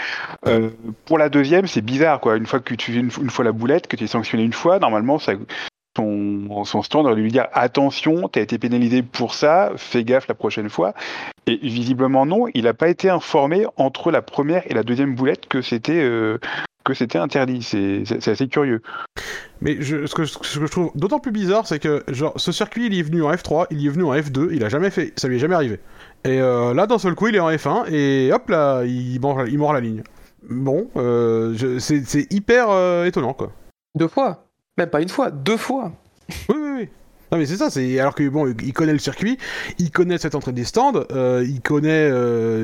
Euh, 0.48 0.70
pour 1.06 1.18
la 1.18 1.30
deuxième, 1.30 1.68
c'est 1.68 1.82
bizarre 1.82 2.20
quoi. 2.20 2.38
Une 2.38 2.46
fois 2.46 2.60
que 2.60 2.76
tu 2.76 2.94
une, 2.94 3.10
une 3.22 3.30
fois 3.30 3.46
la 3.46 3.52
boulette, 3.52 3.88
que 3.88 3.96
tu 3.96 4.04
es 4.04 4.08
sanctionné 4.08 4.44
une 4.44 4.54
fois, 4.54 4.80
normalement 4.80 5.18
son, 5.20 5.40
son 6.66 6.82
stand 6.82 7.14
dû 7.16 7.22
lui 7.22 7.32
dire 7.32 7.48
attention, 7.54 8.28
t'as 8.30 8.42
été 8.42 8.58
pénalisé 8.58 9.02
pour 9.02 9.34
ça, 9.34 9.72
fais 9.76 10.04
gaffe 10.04 10.28
la 10.28 10.36
prochaine 10.36 10.70
fois. 10.70 10.94
Et 11.48 11.58
visiblement 11.58 12.26
non, 12.26 12.46
il 12.54 12.66
n'a 12.66 12.74
pas 12.74 12.90
été 12.90 13.10
informé 13.10 13.66
entre 13.78 14.12
la 14.12 14.22
première 14.22 14.70
et 14.70 14.74
la 14.74 14.84
deuxième 14.84 15.16
boulette 15.16 15.48
que 15.48 15.62
c'était 15.62 16.02
euh, 16.02 16.38
interdit. 17.16 17.62
C'est 17.64 18.28
assez 18.28 18.48
curieux. 18.48 18.82
Mais 19.62 19.82
ce, 19.82 20.14
que, 20.14 20.24
je 20.24 20.66
trouve 20.68 20.92
d'autant 20.96 21.20
plus 21.20 21.32
bizarre, 21.32 21.68
c'est 21.68 21.80
que 21.80 22.04
genre 22.08 22.34
ce 22.38 22.52
circuit, 22.52 22.88
il 22.88 22.98
est 22.98 23.04
venu 23.04 23.24
en 23.24 23.32
F3, 23.32 23.68
il 23.72 23.86
est 23.86 23.90
venu 23.90 24.06
en 24.06 24.14
F2, 24.14 24.50
il 24.52 24.64
a 24.64 24.70
jamais 24.70 24.90
fait, 24.90 25.14
ça 25.18 25.28
lui 25.28 25.36
est 25.36 25.40
jamais 25.40 25.56
arrivé. 25.56 25.80
Et 26.26 26.42
euh, 26.42 26.74
là, 26.74 26.86
d'un 26.86 26.98
seul 27.00 27.16
coup, 27.16 27.28
il 27.28 27.36
est 27.36 27.40
en 27.40 27.50
F1 27.50 27.92
et 27.92 28.32
hop 28.34 28.50
là, 28.50 28.84
il 28.84 29.20
mord, 29.22 29.48
il 29.48 29.58
mord 29.58 29.74
la 29.74 29.80
ligne. 29.80 30.04
Bon, 30.50 30.90
euh, 30.98 31.80
c'est 31.80 32.32
hyper 32.32 32.70
euh, 32.70 33.06
étonnant 33.06 33.34
quoi. 33.34 33.52
Deux 33.96 34.08
fois. 34.08 34.46
Même 34.78 34.90
pas 34.90 35.02
une 35.02 35.10
fois, 35.10 35.32
deux 35.32 35.58
fois. 35.58 35.92
Oui, 36.50 36.56
oui, 36.56 36.70
oui. 36.78 36.90
Non 37.32 37.38
mais 37.38 37.46
c'est 37.46 37.58
ça, 37.58 37.70
c'est 37.70 38.00
alors 38.00 38.16
que 38.16 38.28
bon, 38.28 38.54
il 38.64 38.74
connaît 38.74 38.94
le 38.94 38.98
circuit, 39.00 39.38
il 39.78 39.92
connaît 39.92 40.18
cette 40.18 40.34
entrée 40.34 40.52
des 40.52 40.64
stands, 40.64 41.04
il 41.12 41.62
connaît, 41.64 42.12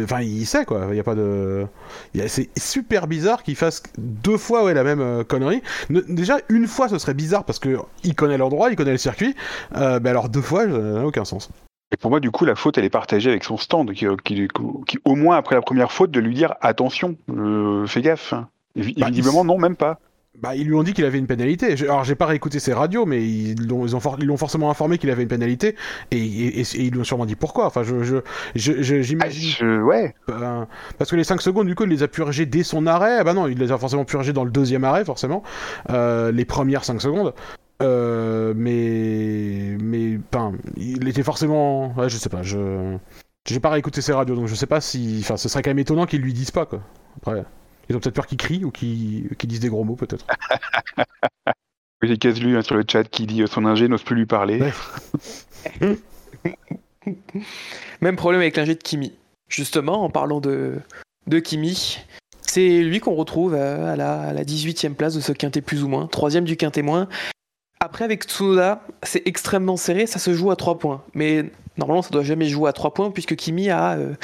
enfin 0.04 0.22
il 0.22 0.46
sait 0.48 0.66
quoi. 0.66 0.88
Il 0.90 0.98
y 0.98 1.00
a 1.00 1.04
pas 1.04 1.14
de, 1.14 1.68
c'est 2.28 2.50
super 2.58 3.06
bizarre 3.06 3.44
qu'il 3.44 3.56
fasse 3.56 3.84
deux 4.00 4.38
fois 4.38 4.64
ouais 4.64 4.74
la 4.74 4.84
même 4.84 5.24
connerie. 5.26 5.62
Ne- 5.92 6.02
déjà 6.02 6.40
une 6.50 6.66
fois 6.66 6.90
ce 6.90 6.98
serait 6.98 7.14
bizarre 7.14 7.44
parce 7.44 7.60
que 7.60 7.78
il 8.04 8.16
connaît 8.16 8.40
l'endroit, 8.40 8.72
il 8.72 8.76
connaît 8.76 8.92
le 8.92 8.98
circuit, 8.98 9.36
mais 9.76 10.10
alors 10.10 10.30
deux 10.30 10.42
fois 10.42 10.64
ça 10.64 10.70
n'a 10.70 11.06
aucun 11.06 11.26
sens. 11.26 11.50
Et 11.96 11.98
pour 11.98 12.12
moi, 12.12 12.20
du 12.20 12.30
coup, 12.30 12.44
la 12.44 12.56
faute, 12.56 12.78
elle 12.78 12.84
est 12.84 12.90
partagée 12.90 13.30
avec 13.30 13.46
son 13.46 13.56
stand, 13.56 13.94
qui, 13.94 14.06
qui, 14.26 14.48
qui, 14.86 15.00
au 15.06 15.16
moins 15.16 15.38
après 15.38 15.56
la 15.56 15.62
première 15.62 15.94
faute, 15.94 16.12
de 16.12 16.20
lui 16.20 16.36
dire 16.36 16.54
attention, 16.60 17.16
euh, 17.30 17.86
fais 17.88 18.02
gaffe. 18.02 18.34
Et, 18.76 18.94
Bah, 18.98 19.08
visiblement, 19.10 19.46
non, 19.46 19.58
même 19.58 19.78
pas. 19.78 19.98
Bah 20.42 20.54
ils 20.54 20.68
lui 20.68 20.74
ont 20.76 20.84
dit 20.84 20.92
qu'il 20.92 21.06
avait 21.06 21.18
une 21.20 21.28
pénalité. 21.28 21.78
Je- 21.78 21.86
Alors 21.86 22.04
j'ai 22.04 22.16
pas 22.16 22.26
réécouté 22.26 22.60
ses 22.60 22.74
radios, 22.74 23.06
mais 23.06 23.24
ils 23.26 23.66
l'ont 23.70 23.86
ils 23.88 23.98
for- 24.02 24.18
forcément 24.38 24.70
informé 24.70 24.98
qu'il 24.98 25.10
avait 25.10 25.22
une 25.24 25.30
pénalité 25.30 25.78
et, 26.12 26.18
et- 26.18 26.60
et- 26.60 26.62
et 26.64 26.82
ils 26.82 26.92
lui 26.92 27.00
ont 27.00 27.04
sûrement 27.06 27.26
dit 27.26 27.38
pourquoi. 27.38 27.66
Enfin 27.68 27.84
je 27.84 28.04
je 28.04 28.18
je- 28.54 28.82
je- 28.82 28.96
Ah, 28.98 29.02
j'imagine. 29.02 29.50
je- 29.58 29.82
ouais. 29.82 30.14
Ben, 30.28 30.68
parce 30.98 31.10
que 31.10 31.16
les 31.16 31.24
5 31.24 31.40
secondes, 31.42 31.68
du 31.68 31.76
coup, 31.76 31.84
il 31.86 31.90
les 31.90 32.04
a 32.04 32.10
purgés 32.10 32.46
dès 32.46 32.64
son 32.64 32.86
arrêt. 32.86 33.20
Ah 33.20 33.24
bah 33.24 33.34
non, 33.34 33.48
il 33.48 33.58
les 33.58 33.72
a 33.72 33.78
forcément 33.78 34.04
purgés 34.04 34.34
dans 34.34 34.44
le 34.44 34.52
deuxième 34.52 34.84
arrêt, 34.84 35.06
forcément. 35.06 35.42
Euh, 35.90 36.34
les 36.34 36.44
premières 36.44 36.84
5 36.84 37.00
secondes. 37.02 37.34
Euh, 37.82 38.54
mais. 38.56 39.78
Mais. 39.82 40.20
Ben, 40.32 40.54
il 40.78 41.08
était 41.08 41.24
forcément. 41.24 41.94
Ouais, 41.96 42.10
je 42.10 42.18
sais 42.18 42.30
pas, 42.30 42.44
je. 42.44 42.98
J'ai 43.48 43.60
pas 43.60 43.70
réécouté 43.70 44.02
ses 44.02 44.14
radios, 44.14 44.36
donc 44.36 44.48
je 44.48 44.56
sais 44.56 44.66
pas 44.66 44.82
si. 44.82 45.20
Enfin, 45.22 45.38
ce 45.38 45.50
serait 45.50 45.62
quand 45.62 45.70
même 45.70 45.80
étonnant 45.80 46.06
qu'ils 46.06 46.22
lui 46.22 46.34
disent 46.34 46.52
pas, 46.52 46.66
quoi. 46.66 46.82
Après. 47.18 47.44
Ils 47.88 47.96
ont 47.96 48.00
peut-être 48.00 48.16
peur 48.16 48.26
qu'il 48.26 48.38
crie 48.38 48.66
ou 48.66 48.72
qu'il 48.72 49.30
qu'il 49.38 49.50
dise 49.50 49.60
des 49.60 49.70
gros 49.70 49.84
mots, 49.84 49.96
peut-être. 49.96 50.26
J'ai 52.02 52.18
Caselu 52.18 52.58
hein, 52.58 52.62
sur 52.62 52.76
le 52.76 52.84
chat 52.88 53.04
qui 53.04 53.26
dit 53.26 53.42
euh, 53.42 53.48
son 53.48 53.66
ingé 53.66 53.88
n'ose 53.88 54.04
plus 54.04 54.16
lui 54.16 54.26
parler. 54.26 54.62
Ouais. 55.82 55.98
Même 58.02 58.16
problème 58.16 58.42
avec 58.42 58.56
l'ingé 58.58 58.76
de 58.76 58.82
Kimi. 58.82 59.14
Justement, 59.48 60.04
en 60.04 60.10
parlant 60.10 60.40
de, 60.40 60.80
de 61.28 61.40
Kimi, 61.40 62.00
c'est 62.42 62.82
lui 62.82 63.00
qu'on 63.00 63.16
retrouve 63.16 63.54
euh, 63.54 63.94
à 63.94 63.96
la, 63.96 64.22
à 64.22 64.34
la 64.34 64.44
18e 64.44 64.94
place 64.94 65.16
de 65.16 65.20
ce 65.20 65.32
quintet 65.32 65.62
plus 65.62 65.84
ou 65.84 65.88
moins, 65.88 66.08
troisième 66.08 66.46
du 66.46 66.58
quintet 66.58 66.82
moins. 66.82 67.08
Après, 67.86 68.04
avec 68.04 68.24
Tsunoda, 68.24 68.82
c'est 69.04 69.22
extrêmement 69.28 69.78
serré, 69.78 70.08
ça 70.08 70.18
se 70.18 70.34
joue 70.34 70.50
à 70.50 70.56
3 70.56 70.80
points. 70.80 71.04
Mais 71.14 71.52
normalement, 71.78 72.02
ça 72.02 72.10
doit 72.10 72.24
jamais 72.24 72.48
jouer 72.48 72.68
à 72.68 72.74
3 72.74 72.96
points, 72.96 73.12
puisque 73.12 73.36
Kimi 73.36 73.70
a 73.70 73.92
euh, 73.94 74.16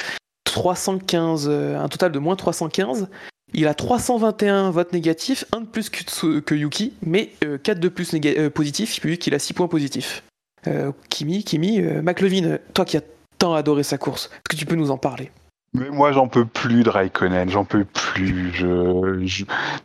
315, 0.42 1.46
euh, 1.48 1.78
un 1.78 1.88
total 1.88 2.10
de 2.10 2.18
moins 2.18 2.34
315. 2.34 3.08
Il 3.54 3.68
a 3.68 3.74
321 3.74 4.70
votes 4.70 4.92
négatifs, 4.92 5.44
un 5.52 5.60
de 5.60 5.66
plus 5.66 5.90
que, 5.90 6.54
Yuki, 6.56 6.94
mais 7.06 7.30
4 7.62 7.78
de 7.78 7.88
plus 7.88 8.12
euh, 8.12 8.50
positifs, 8.50 9.00
vu 9.04 9.16
qu'il 9.16 9.32
a 9.32 9.38
6 9.38 9.52
points 9.52 9.68
positifs. 9.68 10.24
Euh, 10.66 10.90
Kimi, 11.08 11.44
Kimi, 11.44 11.80
euh, 11.80 12.02
McLevin, 12.02 12.44
euh, 12.44 12.58
toi 12.74 12.84
qui 12.84 12.96
as 12.96 13.02
tant 13.38 13.54
adoré 13.54 13.84
sa 13.84 13.96
course, 13.96 14.24
est-ce 14.32 14.56
que 14.56 14.56
tu 14.56 14.66
peux 14.66 14.74
nous 14.74 14.90
en 14.90 14.98
parler? 14.98 15.30
Mais 15.74 15.88
moi, 15.88 16.12
j'en 16.12 16.28
peux 16.28 16.44
plus 16.44 16.82
de 16.82 16.90
Raikkonen, 16.90 17.48
j'en 17.48 17.64
peux 17.64 17.84
plus. 17.86 18.52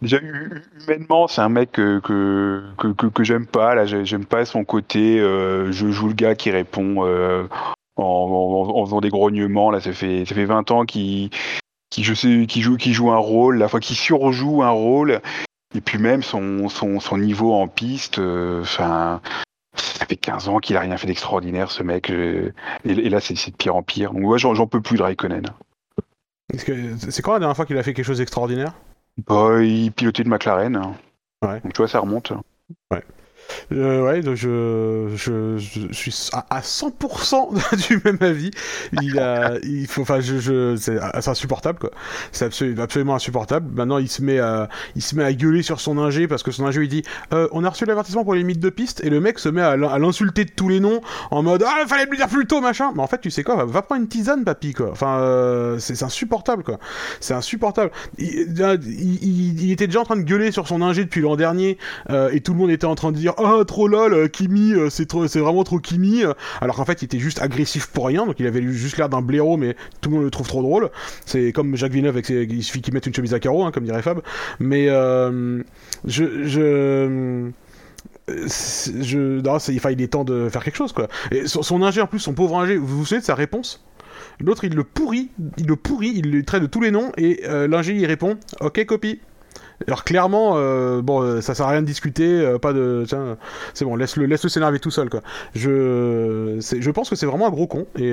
Déjà, 0.02 0.17
hu- 0.17 0.62
humainement, 0.82 1.28
c'est 1.28 1.39
un 1.39 1.47
mec 1.47 1.71
que, 1.71 2.00
que, 2.00 3.08
que, 3.08 3.23
j'aime 3.23 3.45
pas. 3.47 3.73
Là, 3.73 3.86
J'ai- 3.86 4.04
j'aime 4.04 4.26
pas 4.26 4.43
son 4.43 4.65
côté. 4.65 5.19
euh, 5.19 5.71
je 5.71 5.89
joue 5.89 6.10
le 6.10 6.13
gars 6.13 6.36
qui 6.36 6.52
répond 6.52 7.06
euh, 7.06 7.47
en, 7.95 8.86
faisant 8.86 9.00
des 9.00 9.10
grognements. 9.10 9.71
Là, 9.71 9.80
ça 9.80 9.93
fait, 9.93 10.26
ça 10.26 10.36
fait 10.36 10.43
20 10.45 10.71
ans 10.71 10.86
qu'il 10.86 11.30
qui, 11.89 12.04
je 12.04 12.13
joue, 12.91 13.12
un 13.12 13.17
rôle, 13.17 13.58
la 13.58 13.69
fois 13.69 13.80
qu'il 13.80 13.95
surjoue 13.95 14.63
un 14.63 14.69
rôle. 14.69 15.21
Et 15.73 15.80
puis 15.80 15.97
même 16.00 16.21
son, 16.21 16.67
niveau 17.17 17.54
en 17.54 17.69
piste, 17.69 18.19
euh, 18.19 18.62
ça 18.65 19.21
fait 20.06 20.17
15 20.17 20.50
ans 20.50 20.60
qu'il 20.60 20.76
a 20.76 20.82
rien 20.82 20.91
fait 20.97 21.08
d'extraordinaire, 21.08 21.71
ce 21.71 21.82
mec. 21.84 22.10
Et, 22.10 22.52
là, 22.84 23.21
c'est 23.21 23.34
de 23.52 23.56
pire 23.56 23.78
en 23.78 23.84
pire. 23.84 24.12
Donc, 24.13 24.26
ouais, 24.26 24.38
j'en 24.38 24.67
peux 24.67 24.82
plus 24.82 24.97
de 24.97 25.04
Raikkonen. 25.04 25.45
Que- 26.66 26.96
C'est 27.10 27.22
quand 27.22 27.34
la 27.34 27.40
dernière 27.40 27.56
fois 27.56 27.66
qu'il 27.66 27.78
a 27.78 27.84
fait 27.84 27.94
quelque 27.94 28.06
chose 28.06 28.20
d'extraordinaire? 28.20 28.74
Bah, 29.28 29.62
il 29.62 29.92
pilotait 29.92 30.24
de 30.24 30.30
McLaren. 30.30 30.78
Ouais. 31.44 31.60
Donc 31.62 31.74
tu 31.74 31.78
vois, 31.78 31.88
ça 31.88 32.00
remonte. 32.00 32.34
Euh, 33.72 34.02
ouais, 34.04 34.22
je, 34.36 35.10
je, 35.16 35.58
je 35.58 35.94
suis 35.94 36.14
à, 36.34 36.46
à 36.50 36.62
100% 36.62 37.88
du 37.88 38.02
même 38.06 38.18
avis. 38.22 38.52
Il 39.02 39.20
a, 39.20 39.54
il 39.64 39.88
faut, 39.88 40.02
enfin, 40.02 40.20
je, 40.20 40.38
je, 40.40 40.76
c'est 40.76 40.98
c'est 41.22 41.30
insupportable 41.30 41.80
quoi. 41.80 41.92
C'est 42.32 42.46
absolument, 42.80 43.16
insupportable. 43.16 43.68
Maintenant, 43.74 43.98
il 43.98 44.10
se 44.10 44.22
met 44.22 44.40
à, 44.40 44.70
il 44.96 45.02
se 45.02 45.16
met 45.16 45.24
à 45.24 45.34
gueuler 45.34 45.62
sur 45.64 45.80
son 45.80 45.98
ingé 45.98 46.28
parce 46.28 46.44
que 46.44 46.52
son 46.52 46.66
ingé 46.66 46.80
lui 46.80 46.88
dit, 46.88 47.04
euh, 47.34 47.48
on 47.52 47.64
a 47.64 47.70
reçu 47.70 47.86
l'avertissement 47.86 48.24
pour 48.24 48.34
les 48.34 48.40
limites 48.40 48.60
de 48.60 48.70
piste 48.70 49.04
et 49.04 49.10
le 49.10 49.20
mec 49.20 49.40
se 49.40 49.50
met 49.50 49.62
à, 49.62 49.76
l'in- 49.78 49.90
à 49.90 50.00
l'insulter 50.00 50.46
de 50.46 50.52
tous 50.52 50.70
les 50.70 50.80
noms 50.80 51.02
en 51.32 51.44
mode, 51.44 51.64
ah, 51.68 51.86
fallait 51.88 52.06
me 52.06 52.12
le 52.12 52.18
dire 52.18 52.28
plus 52.28 52.46
tôt, 52.48 52.62
machin. 52.62 52.92
Mais 52.96 53.02
en 53.02 53.08
fait, 53.08 53.20
tu 53.22 53.32
sais 53.32 53.44
quoi, 53.44 53.56
va, 53.56 53.66
va 53.66 53.82
prendre 53.82 54.02
une 54.02 54.08
tisane, 54.08 54.44
papy 54.44 54.74
quoi. 54.74 54.90
Enfin, 54.92 55.20
euh, 55.20 55.80
c'est 55.80 56.04
insupportable 56.04 56.64
quoi. 56.64 56.80
C'est 57.20 57.34
insupportable. 57.34 57.92
Il, 58.18 58.28
il, 58.58 59.24
il- 59.24 59.64
il 59.64 59.72
était 59.72 59.88
déjà 59.88 60.02
en 60.02 60.06
train 60.06 60.16
de 60.18 60.22
gueuler 60.24 60.52
sur 60.52 60.68
son 60.68 60.82
ingé 60.82 61.04
depuis 61.04 61.22
l'an 61.22 61.36
dernier 61.36 61.78
euh, 62.10 62.30
et 62.32 62.42
tout 62.42 62.54
le 62.54 62.60
monde 62.60 62.72
était 62.72 62.86
en 62.86 62.96
train 62.96 63.12
de 63.12 63.18
dire 63.18 63.34
ah 63.38 63.63
trop 63.65 63.88
lol 63.88 64.13
euh, 64.13 64.28
Kimi 64.28 64.73
euh, 64.73 64.89
c'est 64.89 65.12
c'est 65.28 65.39
vraiment 65.39 65.63
trop 65.63 65.80
Kimi. 65.80 66.23
Alors 66.62 66.76
qu'en 66.76 66.86
fait 66.86 67.02
il 67.02 67.06
était 67.06 67.19
juste 67.19 67.41
agressif 67.41 67.88
pour 67.88 68.08
rien 68.08 68.26
donc 68.26 68.39
il 68.39 68.47
avait 68.47 68.62
juste 68.63 68.97
l'air 68.97 69.10
d'un 69.10 69.21
blaireau 69.21 69.58
mais 69.58 69.76
tout 70.02 70.10
le 70.10 70.15
monde 70.15 70.26
le 70.26 70.32
trouve 70.32 70.47
trop 70.47 70.62
drôle. 70.62 70.89
C'est 71.26 71.52
comme 71.52 71.76
Jacques 71.76 71.91
Villeneuve 71.91 72.15
avec 72.15 72.26
ses- 72.26 72.47
il 72.50 72.63
suffit 72.63 72.82
qu'il 72.82 72.93
mette 72.93 73.06
une 73.06 73.13
chemise 73.13 73.34
à 73.34 73.39
carreaux 73.39 73.63
hein, 73.63 73.71
comme 73.71 73.84
dirait 73.84 74.02
Fab. 74.02 74.21
Mais 74.60 74.88
euh, 74.89 75.62
je 76.06 76.43
je 76.45 77.50
je 78.28 79.41
non, 79.41 79.60
c'est- 79.60 79.76
enfin, 79.78 79.91
il 79.91 80.02
est 80.02 80.08
temps 80.10 80.26
de 80.26 80.50
faire 80.50 80.63
quelque 80.63 80.76
chose 80.78 80.91
quoi. 80.91 81.08
Et 81.32 81.47
son, 81.47 81.82
ingé 81.84 82.02
en 82.02 82.08
plus 82.08 82.19
son 82.19 82.34
pauvre 82.34 82.58
ingé 82.60 82.76
vous 82.76 82.86
vous 83.00 83.06
souvenez 83.06 83.21
de 83.21 83.26
sa 83.26 83.36
réponse? 83.36 83.84
L'autre, 84.39 84.65
il 84.65 84.73
le 84.76 84.84
pourrit, 84.84 85.30
il 85.58 85.65
le 85.67 85.76
pourrit, 85.76 86.12
il 86.15 86.32
le 86.32 86.43
traite 86.43 86.62
de 86.62 86.67
tous 86.67 86.82
les 86.82 86.91
noms, 86.91 87.12
et 87.17 87.41
l'ingé, 87.67 87.93
il 87.95 88.06
répond 88.06 88.38
«Ok, 88.62 88.84
copie». 88.86 89.19
Alors 89.86 90.04
clairement, 90.04 90.54
euh, 90.56 91.04
bon, 91.04 91.22
euh, 91.22 91.40
ça 91.42 91.54
sert 91.54 91.68
à 91.68 91.70
rien 91.70 91.82
de 91.82 91.86
discuter, 91.86 92.26
euh, 92.28 92.58
pas 92.58 92.74
de, 92.74 93.04
tiens, 93.08 93.38
c'est 93.76 93.86
bon, 93.86 93.96
laisse-le, 93.96 94.26
laisse-le 94.26 94.50
s'énerver 94.50 94.80
tout 94.80 94.90
seul, 94.90 95.08
quoi. 95.08 95.22
Je, 95.54 96.58
je 96.60 96.92
pense 96.92 97.12
que 97.12 97.16
c'est 97.16 97.28
vraiment 97.28 97.46
un 97.48 97.52
gros 97.52 97.68
con. 97.68 97.86
Et 98.00 98.12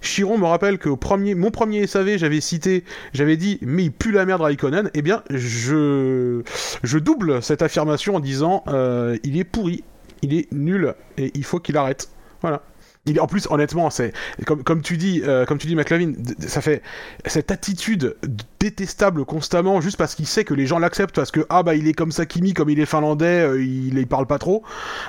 Chiron 0.00 0.38
me 0.38 0.44
rappelle 0.46 0.78
que 0.78 0.88
premier, 0.90 1.36
mon 1.36 1.52
premier 1.52 1.86
SAV, 1.86 2.16
j'avais 2.18 2.40
cité, 2.40 2.82
j'avais 3.12 3.36
dit, 3.36 3.58
mais 3.62 3.84
il 3.84 3.92
pue 3.92 4.10
la 4.10 4.26
merde 4.26 4.40
Raikkonen. 4.40 4.90
Eh 4.94 5.02
bien, 5.02 5.22
je, 5.30 6.42
je 6.82 6.98
double 6.98 7.42
cette 7.42 7.62
affirmation 7.62 8.16
en 8.16 8.20
disant, 8.20 8.64
il 9.22 9.38
est 9.38 9.44
pourri, 9.44 9.84
il 10.22 10.34
est 10.34 10.52
nul, 10.52 10.94
et 11.16 11.30
il 11.34 11.44
faut 11.44 11.60
qu'il 11.60 11.76
arrête. 11.76 12.08
Voilà. 12.42 12.62
Il, 13.08 13.20
en 13.20 13.28
plus, 13.28 13.46
honnêtement, 13.50 13.88
c'est 13.88 14.12
comme, 14.46 14.64
comme 14.64 14.82
tu 14.82 14.96
dis, 14.96 15.22
euh, 15.24 15.44
comme 15.44 15.58
tu 15.58 15.68
dis, 15.68 15.76
d- 15.76 16.34
ça 16.40 16.60
fait 16.60 16.82
cette 17.24 17.52
attitude 17.52 18.16
détestable 18.70 19.24
constamment, 19.24 19.80
juste 19.80 19.96
parce 19.96 20.14
qu'il 20.14 20.26
sait 20.26 20.44
que 20.44 20.54
les 20.54 20.66
gens 20.66 20.78
l'acceptent, 20.78 21.14
parce 21.14 21.30
que 21.30 21.46
ah 21.48 21.62
bah 21.62 21.74
il 21.74 21.86
est 21.86 21.92
comme 21.92 22.12
ça 22.12 22.26
Kimi, 22.26 22.52
comme 22.52 22.68
il 22.70 22.80
est 22.80 22.86
finlandais, 22.86 23.42
euh, 23.46 23.62
il, 23.62 23.96
il 23.96 24.06
parle 24.06 24.26
pas 24.26 24.38
trop. 24.38 24.62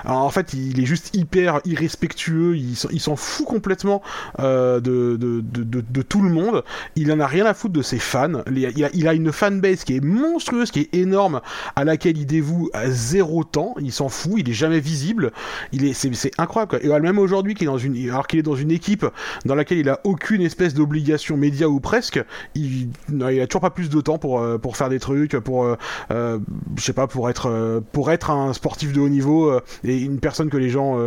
Alors, 0.06 0.24
en 0.24 0.30
fait, 0.30 0.54
il 0.54 0.80
est 0.80 0.86
juste 0.86 1.16
hyper 1.16 1.62
irrespectueux, 1.66 2.56
il, 2.56 2.76
s'en- 2.76 3.16
fout 3.16 3.48
complètement 3.48 4.02
euh, 4.40 4.80
de, 4.80 6.02
tout 6.02 6.22
le 6.22 6.30
monde. 6.30 6.64
Il 6.96 7.12
en 7.12 7.20
a 7.20 7.28
rien 7.28 7.46
à 7.46 7.54
foutre 7.54 7.74
de 7.74 7.82
ses 7.82 8.00
fans. 8.00 8.44
Il 8.52 9.08
a, 9.08 9.14
une 9.14 9.32
fanbase 9.32 9.84
qui 9.84 9.96
est 9.96 10.04
monstrueuse, 10.04 10.72
qui 10.72 10.82
est 10.82 10.96
énorme, 10.96 11.42
à 11.76 11.84
laquelle 11.84 12.18
il 12.18 12.26
dévoue 12.26 12.70
à 12.74 12.90
zéro 12.90 13.44
temps. 13.44 13.76
Il 13.80 13.92
s'en 13.92 14.10
fout, 14.10 14.34
il 14.38 14.50
est 14.50 14.54
jamais 14.54 14.80
visible. 14.80 15.32
Il 15.72 15.86
est, 15.86 15.94
c'est, 15.94 16.32
incroyable. 16.38 16.80
Quoi. 16.80 16.84
Et 16.84 17.00
même 17.00 17.20
aujourd'hui, 17.20 17.56
qu'il 17.56 17.68
est 17.68 17.72
dans 17.72 17.78
une, 17.78 18.10
alors 18.10 18.28
qu'il 18.28 18.40
est 18.40 18.44
dans 18.44 18.56
une 18.56 18.72
équipe 18.72 19.06
dans 19.46 19.56
laquelle 19.56 19.80
il 19.80 19.90
a 19.90 20.00
aucune 20.04 20.42
espèce 20.42 20.74
d'obligation 20.74 21.38
média 21.38 21.70
ou 21.70 21.80
presque, 21.80 22.24
il, 22.56 22.90
il 23.10 23.24
a 23.24 23.47
toujours 23.48 23.62
pas 23.62 23.70
plus 23.70 23.90
de 23.90 24.02
temps 24.02 24.18
pour 24.18 24.40
euh, 24.40 24.58
pour 24.58 24.78
faire 24.78 24.90
des 24.90 25.00
trucs, 25.00 25.36
pour 25.40 25.64
euh, 25.66 25.76
euh, 26.12 26.40
je 26.78 26.84
sais 26.84 26.94
pas, 26.94 27.08
pour 27.08 27.30
être 27.30 27.82
pour 27.92 28.12
être 28.12 28.30
un 28.30 28.54
sportif 28.54 28.94
de 28.94 29.00
haut 29.00 29.10
niveau 29.10 29.60
et 29.84 30.00
une 30.02 30.20
personne 30.20 30.50
que 30.50 30.58
les 30.58 30.70
gens 30.70 30.98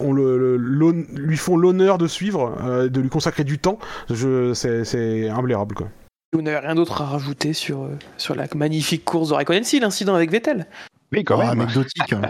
ont 0.00 0.12
le, 0.12 0.56
lui 0.56 1.36
font 1.36 1.56
l'honneur 1.56 1.98
de 1.98 2.06
suivre, 2.06 2.56
euh, 2.62 2.88
de 2.88 3.00
lui 3.00 3.08
consacrer 3.08 3.44
du 3.44 3.58
temps. 3.58 3.78
Je, 4.10 4.52
c'est, 4.54 4.84
c'est 4.84 5.28
imblairable 5.28 5.74
quoi. 5.74 5.88
Vous 6.32 6.42
n'avez 6.42 6.58
rien 6.58 6.74
d'autre 6.74 7.00
à 7.02 7.06
rajouter 7.06 7.52
sur, 7.52 7.88
sur 8.16 8.34
la 8.34 8.46
magnifique 8.54 9.04
course 9.04 9.30
de 9.30 9.34
Raikkonen 9.34 9.64
Si, 9.64 9.80
l'incident 9.80 10.14
avec 10.14 10.30
Vettel. 10.30 10.66
Oui, 11.12 11.24
quand 11.24 11.38
même. 11.38 11.48
anecdotique. 11.48 12.12
hein. 12.12 12.22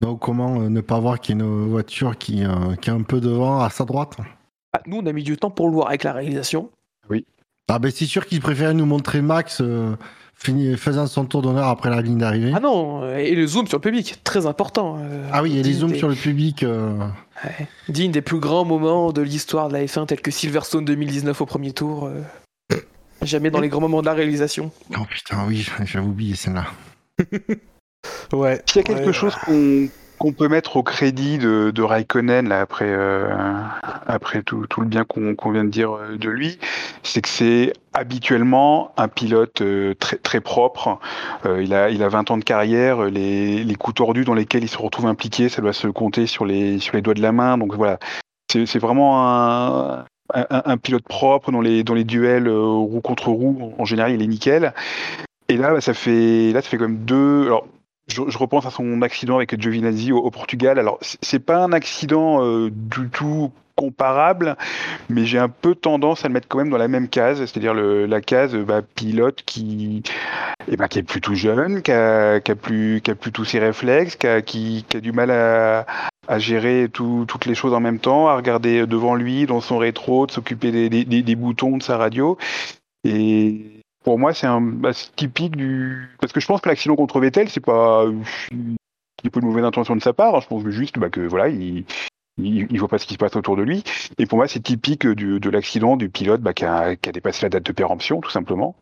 Donc 0.00 0.20
comment 0.20 0.60
euh, 0.60 0.68
ne 0.68 0.80
pas 0.80 0.98
voir 0.98 1.20
qu'il 1.20 1.36
y 1.38 1.40
a 1.40 1.44
une 1.44 1.68
voiture 1.68 2.16
qui, 2.16 2.44
euh, 2.44 2.74
qui 2.80 2.90
est 2.90 2.92
un 2.92 3.02
peu 3.02 3.20
devant 3.20 3.60
à 3.60 3.70
sa 3.70 3.84
droite? 3.84 4.16
Ah, 4.72 4.80
nous, 4.86 4.98
on 4.98 5.06
a 5.06 5.12
mis 5.12 5.22
du 5.24 5.36
temps 5.36 5.50
pour 5.50 5.68
le 5.68 5.74
voir 5.74 5.88
avec 5.88 6.04
la 6.04 6.12
réalisation. 6.12 6.70
Ah 7.68 7.78
ben 7.78 7.90
c'est 7.94 8.06
sûr 8.06 8.26
qu'il 8.26 8.40
préférait 8.40 8.74
nous 8.74 8.86
montrer 8.86 9.20
Max 9.20 9.60
euh, 9.60 9.94
fini- 10.34 10.76
faisant 10.76 11.06
son 11.06 11.24
tour 11.26 11.42
d'honneur 11.42 11.68
après 11.68 11.90
la 11.90 12.00
ligne 12.00 12.18
d'arrivée. 12.18 12.52
Ah 12.54 12.60
non, 12.60 13.02
euh, 13.02 13.16
et 13.18 13.34
le 13.34 13.46
zoom 13.46 13.66
sur 13.66 13.76
le 13.78 13.82
public, 13.82 14.20
très 14.24 14.46
important. 14.46 14.98
euh, 15.00 15.28
Ah 15.32 15.42
oui, 15.42 15.50
il 15.50 15.56
y 15.56 15.60
a 15.60 15.62
les 15.62 15.72
zooms 15.74 15.92
des- 15.92 15.98
sur 15.98 16.08
le 16.08 16.14
public. 16.14 16.62
euh, 16.62 16.92
ouais, 17.44 17.66
digne 17.88 18.10
des 18.10 18.22
plus 18.22 18.40
grands 18.40 18.64
moments 18.64 19.12
de 19.12 19.20
l'histoire 19.22 19.68
de 19.68 19.74
la 19.74 19.84
F1, 19.84 20.06
tels 20.06 20.20
que 20.22 20.30
Silverstone 20.30 20.84
2019 20.84 21.40
au 21.40 21.46
premier 21.46 21.72
tour. 21.72 22.06
euh, 22.06 22.22
jamais 23.22 23.50
dans 23.50 23.60
les 23.60 23.68
grands 23.68 23.80
moments 23.80 24.00
de 24.00 24.06
la 24.06 24.14
réalisation. 24.14 24.70
Oh 24.96 25.04
putain, 25.10 25.44
oui, 25.46 25.66
j'avais 25.84 26.06
oublié 26.06 26.34
celle-là. 26.36 26.66
Ouais. 28.32 28.62
S'il 28.66 28.76
y 28.76 28.78
a 28.80 28.82
quelque 28.84 29.06
Ouais, 29.08 29.12
chose 29.12 29.34
qu'on 29.44 29.88
qu'on 30.18 30.32
peut 30.32 30.48
mettre 30.48 30.76
au 30.76 30.82
crédit 30.82 31.38
de, 31.38 31.70
de 31.70 31.82
Raikkonen 31.82 32.48
là, 32.48 32.60
après, 32.60 32.86
euh, 32.88 33.30
après 34.06 34.42
tout, 34.42 34.66
tout 34.68 34.80
le 34.80 34.86
bien 34.86 35.04
qu'on 35.04 35.50
vient 35.50 35.64
de 35.64 35.70
dire 35.70 35.92
euh, 35.92 36.16
de 36.16 36.28
lui, 36.28 36.58
c'est 37.02 37.22
que 37.22 37.28
c'est 37.28 37.72
habituellement 37.94 38.92
un 38.96 39.08
pilote 39.08 39.62
euh, 39.62 39.94
très, 39.94 40.16
très 40.16 40.40
propre. 40.40 40.98
Euh, 41.46 41.62
il, 41.62 41.74
a, 41.74 41.90
il 41.90 42.02
a 42.02 42.08
20 42.08 42.30
ans 42.30 42.38
de 42.38 42.44
carrière. 42.44 43.04
Les, 43.04 43.64
les 43.64 43.74
coups 43.74 43.96
tordus 43.96 44.24
dans 44.24 44.34
lesquels 44.34 44.62
il 44.62 44.68
se 44.68 44.78
retrouve 44.78 45.06
impliqué, 45.06 45.48
ça 45.48 45.62
doit 45.62 45.72
se 45.72 45.88
compter 45.88 46.26
sur 46.26 46.44
les, 46.44 46.78
sur 46.78 46.96
les 46.96 47.02
doigts 47.02 47.14
de 47.14 47.22
la 47.22 47.32
main. 47.32 47.58
Donc 47.58 47.74
voilà, 47.74 47.98
c'est 48.50 48.78
vraiment 48.78 49.26
un, 49.28 50.04
un, 50.34 50.46
un 50.64 50.76
pilote 50.76 51.04
propre 51.04 51.52
dans 51.52 51.60
les, 51.60 51.84
dans 51.84 51.94
les 51.94 52.04
duels 52.04 52.48
euh, 52.48 52.60
roue 52.60 53.00
contre 53.00 53.28
roue. 53.30 53.72
En 53.78 53.84
général, 53.84 54.12
il 54.12 54.22
est 54.22 54.26
nickel. 54.26 54.74
Et 55.48 55.56
là, 55.56 55.72
bah, 55.72 55.80
ça 55.80 55.94
fait, 55.94 56.52
là, 56.52 56.62
ça 56.62 56.68
fait 56.68 56.76
quand 56.76 56.88
même 56.88 57.04
deux. 57.04 57.46
Alors, 57.46 57.66
je, 58.08 58.38
repense 58.38 58.66
à 58.66 58.70
son 58.70 59.02
accident 59.02 59.36
avec 59.36 59.60
Giovinazzi 59.60 60.12
au, 60.12 60.30
Portugal. 60.30 60.78
Alors, 60.78 60.98
c'est- 61.00 61.38
pas 61.38 61.62
un 61.62 61.72
accident 61.72 62.44
euh, 62.44 62.70
du 62.70 63.08
tout 63.10 63.52
comparable, 63.76 64.56
mais 65.08 65.24
j'ai 65.24 65.38
un 65.38 65.48
peu 65.48 65.76
tendance 65.76 66.24
à 66.24 66.28
le 66.28 66.34
mettre 66.34 66.48
quand 66.48 66.58
même 66.58 66.70
dans 66.70 66.78
la 66.78 66.88
même 66.88 67.08
case, 67.08 67.38
c'est-à-dire 67.38 67.74
la 67.74 68.20
case 68.20 68.56
bah, 68.56 68.82
pilote 68.82 69.42
qui, 69.46 70.02
eh 70.66 70.76
ben, 70.76 70.88
est 70.96 71.02
plutôt 71.04 71.34
jeune, 71.34 71.80
qui 71.82 71.92
a, 71.92 72.40
plus, 72.60 73.00
tous 73.32 73.44
ses 73.44 73.60
réflexes, 73.60 74.16
qui 74.16 74.26
a, 74.26 75.00
du 75.00 75.12
mal 75.12 75.30
à, 75.30 75.86
gérer 76.38 76.88
tout- 76.92 77.24
toutes 77.28 77.46
les 77.46 77.54
choses 77.54 77.72
en 77.72 77.80
même 77.80 78.00
temps, 78.00 78.26
à 78.26 78.34
regarder 78.34 78.84
devant 78.84 79.14
lui, 79.14 79.46
dans 79.46 79.60
son 79.60 79.78
rétro, 79.78 80.26
de 80.26 80.32
s'occuper 80.32 80.88
des, 80.88 81.36
boutons 81.36 81.76
de 81.76 81.82
sa 81.82 81.96
radio. 81.96 82.36
Pour 84.04 84.18
moi, 84.18 84.32
c'est 84.34 84.46
un 84.46 84.60
bah, 84.60 84.92
c'est 84.92 85.14
typique 85.16 85.56
du. 85.56 86.08
Parce 86.20 86.32
que 86.32 86.40
je 86.40 86.46
pense 86.46 86.60
que 86.60 86.68
l'accident 86.68 86.96
contre 86.96 87.20
Vettel, 87.20 87.48
c'est 87.48 87.60
pas 87.60 88.04
il 89.24 89.30
peu 89.30 89.40
de 89.40 89.44
mauvaise 89.46 89.64
intention 89.64 89.96
de 89.96 90.00
sa 90.02 90.12
part. 90.12 90.34
hein. 90.36 90.40
Je 90.42 90.46
pense 90.46 90.64
juste 90.68 90.98
bah, 90.98 91.10
que 91.10 91.20
voilà, 91.20 91.48
il 91.48 91.84
il, 92.40 92.66
il 92.70 92.78
voit 92.78 92.88
pas 92.88 92.98
ce 92.98 93.06
qui 93.06 93.14
se 93.14 93.18
passe 93.18 93.34
autour 93.34 93.56
de 93.56 93.62
lui. 93.62 93.82
Et 94.18 94.26
pour 94.26 94.38
moi, 94.38 94.46
c'est 94.46 94.60
typique 94.60 95.06
du, 95.06 95.40
de 95.40 95.50
l'accident 95.50 95.96
du 95.96 96.08
pilote 96.08 96.40
bah, 96.40 96.52
qui, 96.54 96.64
a, 96.64 96.94
qui 96.94 97.08
a 97.08 97.12
dépassé 97.12 97.42
la 97.44 97.48
date 97.48 97.64
de 97.66 97.72
péremption, 97.72 98.20
tout 98.20 98.30
simplement. 98.30 98.76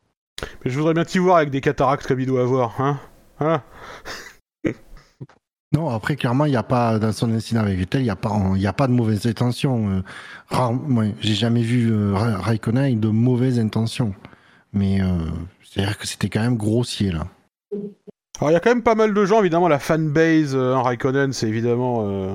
Mais 0.63 0.71
je 0.71 0.79
voudrais 0.79 0.93
bien 0.93 1.05
t'y 1.07 1.17
voir 1.19 1.39
avec 1.39 1.49
des 1.49 1.63
cataractes 1.63 2.07
comme 2.07 2.21
il 2.21 2.27
doit 2.27 2.43
avoir, 2.43 2.79
hein 2.81 3.01
Hein 3.41 3.63
Non, 5.73 5.89
après, 5.89 6.17
clairement, 6.17 6.45
il 6.45 6.51
n'y 6.51 6.57
a 6.57 6.63
pas, 6.63 6.99
dans 6.99 7.13
son 7.13 7.33
incident 7.33 7.61
avec 7.61 7.79
Vettel, 7.79 8.01
il 8.03 8.05
n'y 8.05 8.11
a, 8.11 8.17
pas- 8.17 8.33
il 8.55 8.61
y 8.63 8.67
a 8.67 8.73
pas 8.73 8.87
de 8.87 8.93
mauvaises 8.93 9.27
intentions. 9.27 9.89
Euh, 9.89 10.03
rare- 10.49 10.75
J'ai 11.21 11.35
jamais 11.35 11.63
vu 11.63 11.91
euh, 11.91 12.13
Ra- 12.15 12.39
Raikkonen 12.39 12.85
avec 12.85 13.01
de 13.01 13.09
mauvaises 13.09 13.59
intentions. 13.59 14.15
Mais 14.77 15.01
euh, 15.01 15.07
c'est-à-dire 15.65 15.99
que 15.99 16.07
c'était 16.07 16.29
quand 16.29 16.41
même 16.41 16.57
grossier, 16.57 17.11
là. 17.11 17.27
Alors 18.39 18.51
il 18.51 18.53
y 18.53 18.57
a 18.57 18.61
quand 18.61 18.71
même 18.71 18.83
pas 18.83 18.95
mal 18.95 19.15
de 19.15 19.25
gens, 19.25 19.41
évidemment, 19.41 19.67
la 19.69 19.79
fanbase 19.79 20.55
euh, 20.55 20.75
hein, 20.75 20.83
Raikkonen, 20.83 21.33
c'est 21.33 21.49
évidemment 21.49 22.05
euh, 22.07 22.35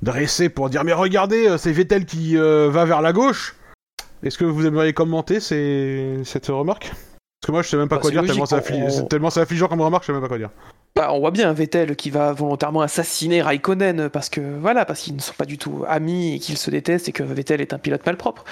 dressé 0.00 0.48
pour 0.48 0.70
dire 0.70 0.82
mais 0.84 0.94
regardez, 0.94 1.46
euh, 1.46 1.58
c'est 1.58 1.72
Vettel 1.72 2.06
qui 2.06 2.38
euh, 2.38 2.70
va 2.70 2.86
vers 2.86 3.02
la 3.02 3.12
gauche. 3.12 3.54
Est-ce 4.22 4.38
que 4.38 4.44
vous 4.46 4.64
aimeriez 4.66 4.94
commenter 4.94 5.40
ces... 5.40 6.20
cette 6.24 6.46
remarque? 6.46 6.84
Parce 6.88 7.46
que 7.48 7.52
moi 7.52 7.62
je 7.62 7.68
sais 7.68 7.76
même 7.76 7.88
pas 7.88 7.96
Bah, 7.96 8.02
quoi 8.02 8.10
dire, 8.10 8.22
logique, 8.22 8.32
tellement 8.34 8.46
c'est 8.46 8.56
affli- 8.56 8.82
on- 8.82 8.88
c'est 8.90 9.08
tellement 9.08 9.28
c'est 9.30 9.40
affligeant 9.40 9.68
comme 9.68 9.82
remarque, 9.82 10.04
je 10.04 10.06
sais 10.06 10.12
même 10.12 10.22
pas 10.22 10.28
quoi 10.28 10.38
dire. 10.38 10.50
Bah, 10.96 11.12
on 11.12 11.20
voit 11.20 11.30
bien 11.32 11.52
Vettel 11.52 11.96
qui 11.96 12.08
va 12.08 12.32
volontairement 12.32 12.80
assassiner 12.80 13.42
Raikkonen 13.42 14.08
parce 14.08 14.30
que 14.30 14.40
voilà, 14.58 14.86
parce 14.86 15.00
qu'ils 15.00 15.16
ne 15.16 15.20
sont 15.20 15.34
pas 15.34 15.44
du 15.44 15.58
tout 15.58 15.84
amis 15.86 16.36
et 16.36 16.38
qu'ils 16.38 16.56
se 16.56 16.70
détestent 16.70 17.08
et 17.08 17.12
que 17.12 17.22
Vettel 17.22 17.60
est 17.60 17.74
un 17.74 17.78
pilote 17.78 18.06
malpropre. 18.06 18.44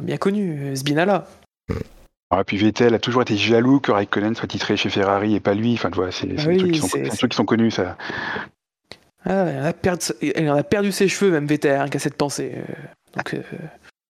Bien 0.00 0.16
connu, 0.16 0.72
euh, 0.72 0.74
Sbinala. 2.32 2.40
Ah, 2.40 2.44
puis 2.44 2.56
Vettel 2.56 2.94
a 2.94 2.98
toujours 2.98 3.22
été 3.22 3.36
jaloux 3.36 3.80
que 3.80 3.92
Raikkonen 3.92 4.34
soit 4.34 4.48
titré 4.48 4.76
chez 4.76 4.90
Ferrari 4.90 5.34
et 5.34 5.40
pas 5.40 5.54
lui. 5.54 5.74
Enfin, 5.74 5.90
tu 5.90 5.96
vois, 5.96 6.10
c'est 6.12 6.26
des 6.26 6.36
trucs 6.36 6.72
qui 6.72 6.78
sont- 6.80 6.86
c'est- 6.88 7.04
c'est 7.04 7.10
des 7.10 7.16
trucs 7.16 7.30
qui 7.32 7.36
sont 7.36 7.44
connus, 7.44 7.70
ça. 7.70 7.96
Ah, 9.24 9.46
il, 9.52 9.60
en 9.60 9.64
a 9.64 9.72
perdu, 9.72 10.06
il 10.22 10.50
en 10.50 10.56
a 10.56 10.62
perdu 10.64 10.90
ses 10.92 11.06
cheveux, 11.08 11.30
même 11.30 11.46
Vettel, 11.46 11.76
rien 11.76 11.88
qu'à 11.88 11.98
cette 11.98 12.16
pensée. 12.16 12.52
Euh, 12.56 12.72
Donc, 13.14 13.34
euh, 13.34 13.42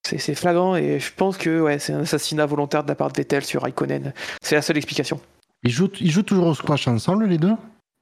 c'est 0.07 0.19
c'est 0.19 0.37
flagrant 0.37 0.77
et 0.77 1.01
je 1.01 1.11
pense 1.13 1.37
que 1.37 1.61
ouais, 1.61 1.81
c'est 1.81 1.93
un 1.93 2.03
assassinat 2.03 2.47
volontaire 2.47 2.85
de 2.85 2.89
la 2.89 2.95
part 2.95 3.11
de 3.11 3.17
Vettel 3.17 3.45
sur 3.45 3.63
Raikkonen. 3.63 4.13
C'est 4.41 4.55
la 4.55 4.63
seule 4.63 4.77
explication. 4.77 5.21
Ils 5.65 5.71
jouent, 5.73 5.91
ils 6.01 6.11
jouent 6.13 6.23
toujours 6.23 6.47
au 6.47 6.55
squash 6.55 6.87
ensemble, 6.87 7.27
les 7.27 7.39
deux? 7.39 7.55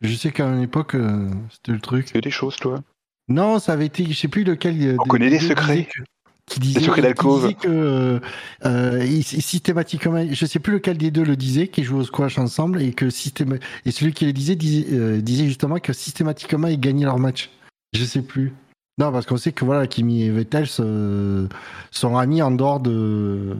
Je 0.02 0.14
sais 0.14 0.30
qu'à 0.30 0.44
une 0.44 0.60
époque, 0.62 0.94
euh, 0.94 1.30
c'était 1.50 1.72
le 1.72 1.80
truc. 1.80 2.10
C'est 2.12 2.20
des 2.20 2.30
choses, 2.30 2.56
toi. 2.56 2.82
Non, 3.28 3.58
ça 3.58 3.72
avait 3.72 3.86
été, 3.86 4.04
je 4.04 4.12
sais 4.12 4.28
plus 4.28 4.44
lequel. 4.44 4.74
On 4.98 5.02
des- 5.04 5.08
connaît 5.08 5.30
des 5.30 5.38
secrets. 5.40 5.84
que- 5.84 6.02
Qui 6.50 6.58
disait, 6.58 6.80
qui 6.80 6.86
disait 7.28 7.54
que 7.54 7.68
euh, 7.68 8.18
euh, 8.66 9.04
il- 9.04 9.22
systématiquement, 9.22 10.26
je 10.28 10.46
sais 10.46 10.58
plus 10.58 10.72
lequel 10.74 10.98
des 10.98 11.12
deux 11.12 11.22
le 11.24 11.36
disait, 11.36 11.68
qui 11.68 11.84
jouait 11.84 12.00
au 12.00 12.04
squash 12.04 12.38
ensemble 12.38 12.82
et 12.82 12.92
que 12.92 13.06
systéma- 13.08 13.60
et 13.86 13.92
celui 13.92 14.12
qui 14.12 14.26
le 14.26 14.32
disait 14.32 14.56
disait, 14.56 14.86
euh, 14.92 15.20
disait 15.20 15.44
justement 15.46 15.78
que 15.78 15.92
systématiquement 15.92 16.66
ils 16.66 16.80
gagnaient 16.80 17.04
leur 17.04 17.20
match. 17.20 17.50
Je 17.92 18.04
sais 18.04 18.22
plus. 18.22 18.52
Non, 18.98 19.12
parce 19.12 19.26
qu'on 19.26 19.36
sait 19.36 19.52
que 19.52 19.64
voilà, 19.64 19.86
Kimi 19.86 20.24
et 20.24 20.30
Vettel 20.30 20.66
se- 20.66 21.46
sont 21.92 22.16
amis 22.16 22.42
en 22.42 22.50
dehors 22.50 22.80
de 22.80 23.56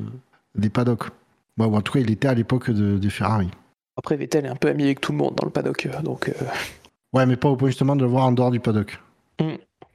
des 0.57 0.69
paddocks. 0.69 1.11
Bon, 1.57 1.67
ou 1.67 1.77
en 1.77 1.83
tout 1.83 1.93
cas, 1.93 2.01
il 2.01 2.11
était 2.11 2.27
à 2.29 2.35
l'époque 2.35 2.71
de, 2.71 2.99
de 2.99 3.09
Ferrari. 3.09 3.49
Après, 3.97 4.17
Vettel 4.17 4.47
est 4.47 4.49
un 4.49 4.57
peu 4.57 4.69
ami 4.69 4.83
avec 4.83 5.01
tout 5.01 5.13
le 5.13 5.19
monde 5.19 5.37
dans 5.37 5.45
le 5.47 5.53
paddock, 5.53 5.89
donc 6.03 6.29
euh, 6.29 6.33
Ouais, 7.13 7.25
mais 7.27 7.37
pas 7.37 7.49
au 7.51 7.57
point 7.57 7.69
justement 7.69 7.95
de 7.95 8.03
le 8.03 8.09
voir 8.11 8.25
en 8.27 8.33
dehors 8.33 8.51
du 8.51 8.59
paddock. 8.59 8.99
Mm. 9.41 9.45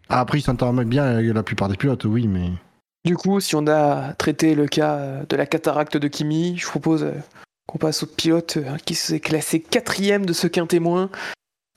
Ah, 0.08 0.22
Après, 0.22 0.38
il 0.40 0.42
s'entend 0.42 0.72
bien 0.74 1.04
avec 1.04 1.34
la 1.34 1.44
plupart 1.44 1.68
des 1.68 1.76
pilotes, 1.76 2.06
oui, 2.06 2.28
mais. 2.28 2.52
Du 3.06 3.16
coup, 3.16 3.40
si 3.40 3.56
on 3.56 3.68
a 3.68 4.14
traité 4.14 4.56
le 4.56 4.66
cas 4.68 4.96
euh, 4.96 5.24
de 5.30 5.36
la 5.36 5.46
cataracte 5.46 5.96
de 5.96 6.08
Kimi, 6.08 6.58
je 6.58 6.66
propose 6.66 7.04
euh, 7.04 7.14
qu'on 7.68 7.78
passe 7.78 8.02
au 8.02 8.08
pilote 8.08 8.58
euh, 8.58 8.78
qui 8.84 8.96
s'est 8.96 9.20
classé 9.20 9.62
quatrième 9.62 10.26
de 10.26 10.34
ce 10.34 10.48
qu'un 10.48 10.66
témoin. 10.66 11.12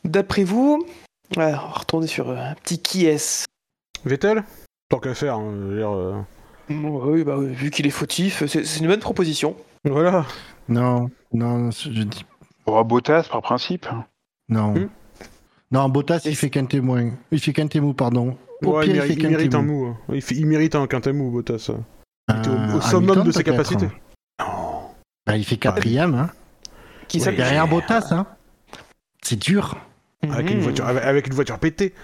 D'après 0.05 0.45
vous, 0.45 0.87
va 1.37 1.59
retourner 1.59 2.07
sur 2.07 2.31
un 2.31 2.55
petit 2.55 2.79
qui 2.79 3.05
est 3.05 3.45
Vettel? 4.07 4.43
Tant 4.88 5.01
qu'à 5.01 5.14
faire, 5.14 5.35
hein, 5.35 5.53
je 5.55 5.67
veux 5.67 5.77
dire, 5.77 5.91
euh, 5.91 6.14
Oui, 6.71 7.25
bah, 7.25 7.37
vu 7.38 7.71
qu'il 7.71 7.87
est 7.87 7.91
fautif, 7.91 8.47
c'est 8.47 8.64
c'est 8.64 8.81
une 8.81 8.87
bonne 8.87 9.01
proposition. 9.01 9.55
Voilà. 9.85 10.25
Non, 10.69 11.11
non, 11.33 11.71
je 11.71 12.03
dis. 12.05 12.25
Oh, 12.64 12.83
Bottas, 12.85 13.25
par 13.31 13.43
principe. 13.43 13.87
Non. 14.49 14.75
Hmm? 14.75 14.88
Non, 15.73 15.88
Bottas, 15.91 16.23
Et 16.25 16.31
il 16.31 16.37
fait 16.37 16.49
qu'un 16.49 16.64
témoin. 16.64 17.11
Il 17.31 17.41
fait 17.41 17.53
qu'un 17.53 17.67
témoin, 17.67 17.93
pardon. 17.93 18.37
Au 18.64 18.77
Ouais, 18.77 18.85
pire, 18.85 18.94
il, 18.94 18.99
mérite, 19.01 19.16
il 19.16 19.23
qu'un 19.23 19.29
mérite 19.31 19.55
un 19.55 19.62
mou. 19.62 19.87
hein. 19.87 19.97
Il, 20.12 20.23
fait- 20.23 20.35
il 20.35 20.47
mérite 20.47 20.75
un 20.75 20.87
quintet 20.87 21.12
mou, 21.12 21.31
Bottas. 21.31 21.71
Il 22.29 22.37
était 22.38 22.49
au, 22.49 22.53
Euh, 22.53 22.75
au 22.77 22.81
summum 22.81 23.05
Hamilton, 23.11 23.25
de 23.25 23.33
ses 23.33 23.44
capacités. 23.44 23.88
Bah, 25.27 25.37
il 25.37 25.44
fait 25.44 25.57
quatrième, 25.57 26.14
hein. 26.14 26.31
Qui 27.07 27.18
Ouais, 27.18 27.25
s'appelle- 27.25 27.38
Derrière 27.38 27.68
Bottas, 27.68 28.09
hein. 28.11 28.27
C'est 29.23 29.38
dur. 29.38 29.77
Avec, 30.31 30.51
une 30.51 30.57
Mhm. 30.59 30.62
voiture, 30.64 30.87
avec, 30.87 31.05
avec 31.05 31.27
une 31.29 31.35
voiture 31.35 31.59
pétée. 31.59 31.94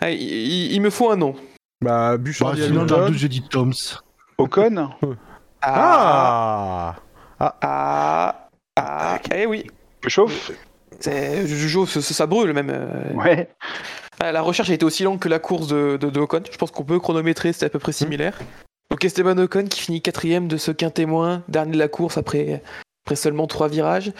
Ah, 0.00 0.10
il, 0.10 0.80
me 0.80 0.90
faut 0.90 1.10
un 1.10 1.16
nom. 1.16 1.34
Bah, 1.80 2.12
Bah, 2.12 2.16
Bouchard 2.18 2.54
sinon, 2.56 2.84
dans 2.84 3.00
le 3.00 3.06
doute, 3.08 3.18
je 3.18 3.26
dis 3.26 3.42
Toms. 3.42 3.72
Ocon 4.38 4.90
Ah, 5.62 6.94
Ah 7.40 7.54
ah, 7.62 8.48
ah, 8.76 9.18
eh 9.34 9.46
oui. 9.46 9.64
Je 10.04 10.08
chauffe 10.08 10.52
Je 11.04 11.46
joue, 11.46 11.86
ça, 11.86 12.00
ça 12.00 12.26
brûle 12.26 12.52
même. 12.52 12.70
euh. 12.70 13.12
Ouais. 13.14 13.48
Ah, 14.20 14.32
La 14.32 14.42
recherche 14.42 14.70
a 14.70 14.74
été 14.74 14.84
aussi 14.84 15.02
longue 15.02 15.18
que 15.18 15.28
la 15.28 15.38
course 15.38 15.68
de, 15.68 15.96
de, 16.00 16.10
de 16.10 16.20
Ocon. 16.20 16.42
Je 16.50 16.56
pense 16.56 16.70
qu'on 16.70 16.84
peut 16.84 16.98
chronométrer, 16.98 17.52
c'était 17.52 17.66
à 17.66 17.70
peu 17.70 17.78
près 17.78 17.92
similaire. 17.92 18.38
Donc 18.90 19.04
Esteban 19.04 19.36
Ocon 19.38 19.64
qui 19.64 19.80
finit 19.80 20.00
quatrième 20.00 20.48
de 20.48 20.56
ce 20.56 20.70
qu'un 20.70 20.90
témoin, 20.90 21.42
dernier 21.48 21.72
de 21.72 21.78
la 21.78 21.88
course 21.88 22.18
après, 22.18 22.62
après 23.06 23.16
seulement 23.16 23.46
trois 23.46 23.68
virages. 23.68 24.12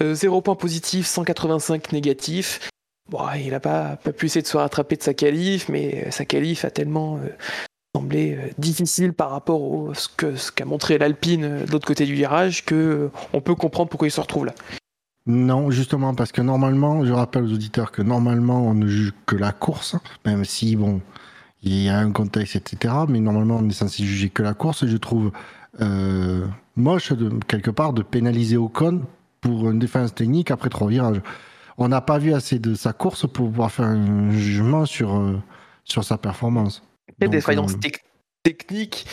Euh, 0.00 0.14
zéro 0.14 0.40
point 0.42 0.56
positif, 0.56 1.06
185 1.06 1.92
négatif. 1.92 2.68
Bon, 3.08 3.20
il 3.36 3.50
n'a 3.50 3.60
pas, 3.60 3.96
pas 3.96 4.12
pu 4.12 4.26
essayer 4.26 4.42
de 4.42 4.46
se 4.46 4.56
rattraper 4.56 4.96
de 4.96 5.02
sa 5.02 5.14
qualif, 5.14 5.68
mais 5.68 6.10
sa 6.10 6.24
qualif 6.24 6.64
a 6.64 6.70
tellement 6.70 7.18
euh, 7.18 7.28
semblé 7.94 8.34
euh, 8.34 8.50
difficile 8.58 9.12
par 9.12 9.30
rapport 9.30 9.62
au 9.62 9.94
ce 9.94 10.08
qu'a 10.52 10.64
montré 10.64 10.98
l'Alpine 10.98 11.44
euh, 11.44 11.64
de 11.64 11.70
l'autre 11.70 11.86
côté 11.86 12.04
du 12.04 12.14
virage 12.14 12.64
que 12.64 13.10
on 13.32 13.40
peut 13.40 13.54
comprendre 13.54 13.88
pourquoi 13.88 14.08
il 14.08 14.10
se 14.10 14.20
retrouve 14.20 14.46
là. 14.46 14.54
Non, 15.26 15.70
justement, 15.70 16.14
parce 16.14 16.30
que 16.30 16.40
normalement, 16.40 17.04
je 17.04 17.12
rappelle 17.12 17.44
aux 17.44 17.52
auditeurs 17.52 17.90
que 17.90 18.02
normalement, 18.02 18.62
on 18.64 18.74
ne 18.74 18.86
juge 18.86 19.12
que 19.26 19.34
la 19.36 19.52
course, 19.52 19.96
même 20.24 20.44
si, 20.44 20.76
bon, 20.76 21.00
il 21.62 21.82
y 21.82 21.88
a 21.88 21.98
un 21.98 22.12
contexte, 22.12 22.54
etc. 22.56 22.94
Mais 23.08 23.18
normalement, 23.18 23.56
on 23.60 23.68
est 23.68 23.72
censé 23.72 24.04
juger 24.04 24.28
que 24.30 24.42
la 24.42 24.54
course. 24.54 24.84
Et 24.84 24.88
je 24.88 24.96
trouve 24.96 25.32
euh, 25.80 26.46
moche, 26.76 27.12
de, 27.12 27.30
quelque 27.48 27.70
part, 27.72 27.92
de 27.92 28.02
pénaliser 28.02 28.56
Ocon 28.56 29.02
pour 29.40 29.68
une 29.70 29.80
défense 29.80 30.14
technique 30.14 30.50
après 30.52 30.68
trois 30.68 30.88
virages. 30.88 31.20
On 31.76 31.88
n'a 31.88 32.00
pas 32.00 32.18
vu 32.18 32.32
assez 32.32 32.58
de 32.58 32.74
sa 32.74 32.92
course 32.92 33.22
pour 33.22 33.48
pouvoir 33.48 33.72
faire 33.72 33.86
un 33.86 34.30
jugement 34.30 34.86
sur, 34.86 35.16
euh, 35.16 35.36
sur 35.84 36.04
sa 36.04 36.18
performance. 36.18 36.82
Des 37.18 37.26
Donc, 37.26 37.32
défaillances 37.32 37.74
euh, 37.74 37.78
tec- 37.78 38.04
techniques. 38.44 39.06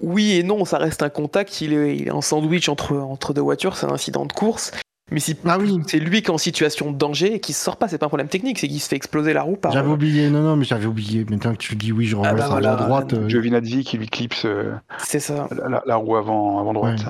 Oui 0.00 0.32
et 0.32 0.42
non, 0.42 0.64
ça 0.64 0.78
reste 0.78 1.02
un 1.02 1.08
contact. 1.10 1.60
Il 1.60 1.72
est, 1.74 1.96
il 1.96 2.08
est 2.08 2.10
en 2.10 2.20
sandwich 2.22 2.68
entre, 2.68 2.96
entre 2.96 3.32
deux 3.34 3.40
voitures, 3.40 3.76
c'est 3.76 3.86
un 3.86 3.92
incident 3.92 4.26
de 4.26 4.32
course. 4.32 4.72
Mais 5.10 5.20
si 5.20 5.36
Ah 5.46 5.58
oui, 5.58 5.78
c'est 5.86 5.98
lui 5.98 6.22
qui 6.22 6.28
est 6.28 6.34
en 6.34 6.38
situation 6.38 6.90
de 6.92 6.96
danger 6.96 7.34
et 7.34 7.40
qui 7.40 7.52
se 7.52 7.62
sort 7.64 7.76
pas, 7.76 7.88
c'est 7.88 7.98
pas 7.98 8.06
un 8.06 8.10
problème 8.10 8.28
technique, 8.28 8.58
c'est 8.58 8.68
qu'il 8.68 8.80
se 8.80 8.88
fait 8.88 8.96
exploser 8.96 9.32
la 9.32 9.42
roue 9.42 9.56
par. 9.56 9.72
j'avais 9.72 9.88
oublié. 9.90 10.30
Non, 10.30 10.42
non, 10.42 10.56
mais 10.56 10.64
j'avais 10.64 10.86
oublié. 10.86 11.26
Maintenant 11.28 11.52
que 11.52 11.58
tu 11.58 11.74
dis 11.76 11.92
oui, 11.92 12.06
je 12.06 12.16
revois 12.16 12.28
Ah 12.30 12.34
bah 12.34 12.42
ça 12.42 12.48
voilà, 12.48 12.72
à 12.74 12.76
droite. 12.76 13.12
euh, 13.14 13.28
Giovinazzi 13.28 13.82
qui 13.84 13.98
lui 13.98 14.06
clipse 14.08 14.44
euh, 14.44 14.72
C'est 14.98 15.20
ça. 15.20 15.48
la, 15.86 15.96
roue 15.96 16.16
avant, 16.16 16.58
avant 16.60 16.72
droite. 16.72 17.00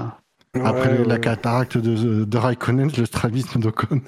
Ouais. 0.54 0.62
Après 0.64 0.88
Ouais, 0.98 1.04
la 1.06 1.18
cataracte 1.18 1.78
de, 1.78 2.24
de 2.24 2.38
Raikkonen, 2.38 2.90
le 2.96 3.04
strabisme 3.04 3.60
d'Ocon. 3.60 4.00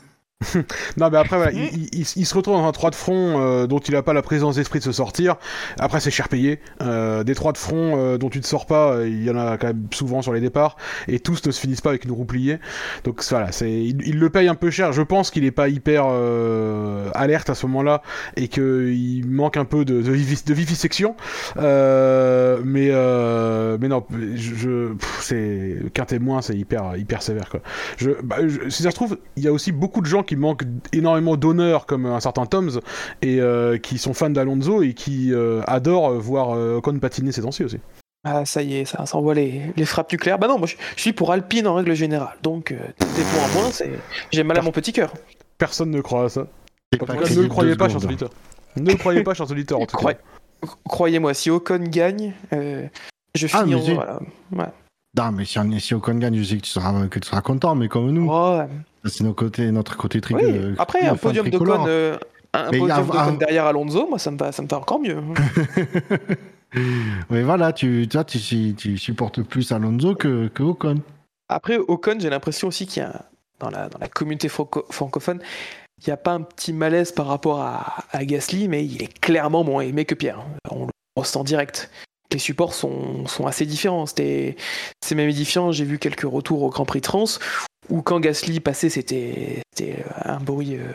Non, 0.97 1.09
mais 1.11 1.19
après, 1.19 1.37
voilà, 1.37 1.53
il, 1.53 1.89
il- 1.93 2.07
il- 2.17 2.27
se 2.27 2.35
retrouve 2.35 2.55
dans 2.55 2.67
un 2.67 2.73
3 2.73 2.91
de 2.91 2.95
front 2.95 3.41
euh, 3.41 3.67
dont 3.67 3.79
il 3.79 3.95
a 3.97 4.03
pas 4.03 4.13
la 4.13 4.23
présence 4.23 4.57
d'esprit 4.57 4.79
de 4.79 4.85
se 4.85 4.93
sortir. 4.93 5.37
Après, 5.79 6.01
c'est 6.01 6.11
cher 6.11 6.29
payé. 6.29 6.61
Euh, 6.83 7.25
des 7.25 7.35
3 7.35 7.53
de 7.53 7.59
front 7.59 7.97
euh, 7.97 8.19
dont 8.19 8.29
tu 8.31 8.41
te 8.41 8.47
sors 8.47 8.67
pas, 8.67 8.93
euh, 8.93 9.09
il 9.09 9.25
y 9.25 9.31
en 9.31 9.37
a 9.37 9.57
quand 9.59 9.69
même 9.69 9.87
souvent 9.93 10.23
sur 10.23 10.33
les 10.33 10.41
départs. 10.41 10.77
Et 11.09 11.21
tous 11.21 11.45
ne 11.47 11.51
se 11.51 11.61
finissent 11.61 11.81
pas 11.81 11.91
avec 11.91 12.05
une 12.05 12.13
roue 12.13 12.25
pliée. 12.25 12.59
Donc 13.05 13.23
voilà, 13.31 13.53
c'est, 13.53 13.71
il, 13.71 14.19
le 14.19 14.31
paye 14.31 14.49
un 14.49 14.55
peu 14.55 14.71
cher. 14.71 14.93
Je 14.93 15.03
pense 15.03 15.31
qu'il 15.31 15.45
est 15.45 15.51
pas 15.51 15.69
hyper 15.69 16.05
euh, 16.09 17.11
alerte 17.15 17.51
à 17.51 17.55
ce 17.55 17.67
moment-là 17.67 18.03
et 18.37 18.49
qu'il 18.49 19.25
manque 19.29 19.57
un 19.57 19.65
peu 19.65 19.85
de, 19.85 20.03
de, 20.03 20.11
de 20.11 20.55
vivisection. 20.55 21.17
Euh, 21.59 22.61
mais, 22.65 22.91
mais 23.79 23.89
non, 23.89 24.05
je, 24.35 24.55
je- 24.55 24.93
pff, 24.95 25.19
c'est 25.21 25.77
qu'un 25.95 26.05
témoin, 26.05 26.43
c'est 26.43 26.55
hyper, 26.57 26.97
hyper 26.97 27.23
sévère 27.23 27.49
quoi. 27.49 27.61
Je, 27.97 28.11
bah, 28.23 28.37
je- 28.47 28.69
si 28.69 28.83
ça 28.83 28.91
se 28.91 28.95
trouve, 28.97 29.19
il 29.37 29.45
y 29.45 29.49
a 29.49 29.53
aussi 29.53 29.73
beaucoup 29.73 30.01
de 30.01 30.07
gens 30.07 30.23
qui 30.23 30.32
manquent 30.37 30.65
énormément 30.93 31.37
d'honneur, 31.37 31.87
comme 31.87 32.07
un 32.07 32.21
certain 32.21 32.47
Toms, 32.47 32.81
et 33.23 33.41
euh, 33.41 33.79
qui 33.79 33.99
sont 33.99 34.15
fans 34.15 34.31
d'Alonso 34.31 34.83
et 34.83 34.95
qui 34.95 35.33
euh, 35.33 35.63
adorent 35.67 36.13
voir 36.13 36.57
euh, 36.57 36.77
Ocon 36.77 36.99
patiner 36.99 37.33
ces 37.33 37.43
temps-ci 37.43 37.65
aussi. 37.65 37.79
Ah, 38.25 38.45
ça 38.45 38.63
y 38.63 38.77
est, 38.77 38.85
ça, 38.85 39.05
ça 39.05 39.17
envoie 39.19 39.35
les, 39.35 39.63
les 39.77 39.85
frappes 39.85 40.13
nucléaires. 40.13 40.39
Bah 40.39 40.47
non, 40.47 40.57
moi 40.59 40.67
je, 40.69 40.77
je 40.97 41.01
suis 41.01 41.13
pour 41.13 41.33
Alpine 41.33 41.67
en 41.67 41.75
règle 41.75 41.95
générale. 41.95 42.37
Donc, 42.43 42.71
euh, 42.71 42.77
des 42.77 43.23
points 43.23 43.45
en 43.45 43.63
moins, 43.63 43.71
c'est... 43.73 43.91
j'ai 44.31 44.45
mal 44.45 44.57
à 44.59 44.63
mon 44.63 44.71
petit 44.71 44.93
cœur. 44.93 45.13
Personne 45.59 45.91
ne 45.91 46.01
croit 46.01 46.25
à 46.25 46.29
ça. 46.29 46.43
En 46.43 46.97
tout 46.99 47.07
cas, 47.07 47.15
ne 47.15 47.43
le 47.43 47.49
croyez 47.49 47.75
pas, 47.77 47.89
chers 47.89 48.05
auditeurs. 48.05 48.31
Ne 48.77 48.91
le 48.93 48.97
croyez 48.97 49.23
pas, 49.25 49.35
chers 49.35 49.51
auditeurs, 49.51 49.81
en 49.81 49.87
tout 49.87 49.97
cas. 49.97 50.03
Croyez- 50.03 50.19
Croyez-moi, 50.85 51.35
si 51.35 51.51
Ocon 51.51 51.81
gagne, 51.89 52.35
euh, 52.53 52.87
je 53.35 53.49
Ah, 53.53 53.63
finis 53.63 53.75
en. 53.75 53.83
j'ai- 53.83 53.95
Voilà. 53.95 54.21
Non, 55.17 55.31
mais 55.33 55.45
si, 55.45 55.59
on 55.59 55.71
est, 55.71 55.79
si 55.81 55.95
Ocon 55.95 56.15
gagne, 56.15 56.37
je 56.39 56.43
sais 56.45 56.57
que 56.57 56.63
tu 56.63 56.71
seras, 56.71 57.07
que 57.09 57.19
tu 57.19 57.29
seras 57.29 57.43
content, 57.43 57.75
mais 57.75 57.89
comme 57.89 58.11
nous, 58.11 58.29
Oh, 58.31 58.61
c'est 59.05 59.25
nos 59.25 59.35
côtés, 59.35 59.71
notre 59.71 59.97
côté 59.97 60.21
tri- 60.23 60.35
Oui, 60.35 60.43
euh, 60.47 60.75
après, 60.79 61.03
un 61.07 61.17
podium 61.17 61.47
tricolore. 61.49 61.79
d'Ocon 61.79 61.89
euh, 61.89 62.17
un 62.55 62.71
Mais 62.71 62.91
a- 62.91 63.31
derrière 63.33 63.67
Alonso, 63.67 64.07
moi 64.09 64.19
ça 64.19 64.31
me 64.31 64.39
va, 64.39 64.53
ça 64.53 64.63
me 64.63 64.69
va 64.69 64.79
encore 64.79 65.01
mieux. 65.01 65.19
mais 67.31 67.43
voilà, 67.43 67.73
tu, 67.73 68.09
toi, 68.09 68.25
tu, 68.25 68.39
tu, 68.39 68.75
tu 68.75 68.97
supportes 68.99 69.43
plus 69.43 69.71
Alonso 69.73 70.15
que, 70.15 70.49
que 70.49 70.63
Ocon. 70.63 71.01
Après, 71.49 71.77
Ocon, 71.77 72.17
j'ai 72.19 72.31
l'impression 72.31 72.69
aussi 72.69 72.87
qu'il 72.87 73.03
y 73.03 73.07
a, 73.07 73.27
dans 73.59 73.71
la, 73.71 73.89
dans 73.89 73.99
la 73.99 74.09
communauté 74.09 74.49
franco- 74.49 74.87
francophone, 74.91 75.41
il 76.01 76.09
n'y 76.09 76.13
a 76.13 76.17
pas 76.17 76.33
un 76.33 76.41
petit 76.41 76.73
malaise 76.73 77.13
par 77.13 77.27
rapport 77.27 77.61
à, 77.61 78.05
à 78.13 78.25
Gasly, 78.25 78.69
mais 78.69 78.85
il 78.85 79.03
est 79.03 79.21
clairement 79.21 79.63
moins 79.63 79.83
aimé 79.83 80.05
que 80.05 80.15
Pierre. 80.15 80.41
On 80.71 80.87
le 80.87 80.91
ressent 81.17 81.45
direct. 81.45 81.91
Les 82.33 82.39
supports 82.39 82.75
sont, 82.75 83.27
sont 83.27 83.47
assez 83.47 83.67
différents. 83.67 84.07
C'est 84.07 84.57
même 85.15 85.29
édifiant. 85.29 85.73
J'ai 85.73 85.85
vu 85.85 85.99
quelques 85.99 86.23
retours 86.23 86.63
au 86.63 86.71
Grand 86.71 86.85
Prix 86.85 87.03
Trans 87.03 87.25
où 87.89 88.03
quand 88.03 88.21
Gasly 88.21 88.61
passait, 88.61 88.89
c'était, 88.89 89.65
un 90.25 90.39
bruit, 90.39 90.77
euh, 90.77 90.93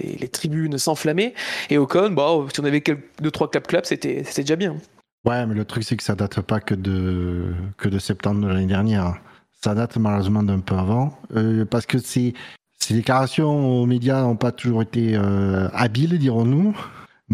les, 0.00 0.28
tribunes 0.28 0.78
s'enflammaient. 0.78 1.34
Et 1.70 1.78
Ocon, 1.78 2.10
bon, 2.10 2.48
si 2.52 2.60
on 2.60 2.64
avait 2.64 2.80
quelques, 2.80 3.02
deux 3.20 3.30
trois 3.30 3.50
clap 3.50 3.66
clap, 3.66 3.86
c'était, 3.86 4.24
déjà 4.36 4.56
bien. 4.56 4.76
Ouais, 5.24 5.44
mais 5.46 5.54
le 5.54 5.64
truc, 5.64 5.84
c'est 5.84 5.96
que 5.96 6.02
ça 6.02 6.14
date 6.14 6.40
pas 6.40 6.60
que 6.60 6.74
de, 6.74 7.54
que 7.78 7.88
de 7.88 7.98
septembre 7.98 8.42
de 8.42 8.48
l'année 8.48 8.66
dernière. 8.66 9.16
Ça 9.62 9.74
date 9.74 9.96
malheureusement 9.96 10.42
d'un 10.42 10.60
peu 10.60 10.74
avant. 10.74 11.18
Euh, 11.34 11.64
parce 11.64 11.86
que 11.86 11.98
ces, 11.98 12.34
ces 12.78 12.94
déclarations 12.94 13.82
aux 13.82 13.86
médias 13.86 14.22
n'ont 14.22 14.36
pas 14.36 14.52
toujours 14.52 14.82
été 14.82 15.16
euh, 15.16 15.68
habiles, 15.72 16.18
dirons-nous. 16.18 16.76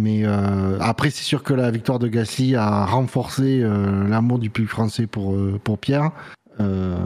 Mais 0.00 0.22
euh, 0.24 0.78
après, 0.80 1.10
c'est 1.10 1.24
sûr 1.24 1.42
que 1.42 1.52
la 1.52 1.70
victoire 1.70 1.98
de 1.98 2.08
Gasly 2.08 2.56
a 2.56 2.86
renforcé 2.86 3.60
euh, 3.62 4.08
l'amour 4.08 4.38
du 4.38 4.48
public 4.48 4.70
français 4.70 5.06
pour, 5.06 5.34
euh, 5.34 5.60
pour 5.62 5.78
Pierre. 5.78 6.10
Euh, 6.60 6.96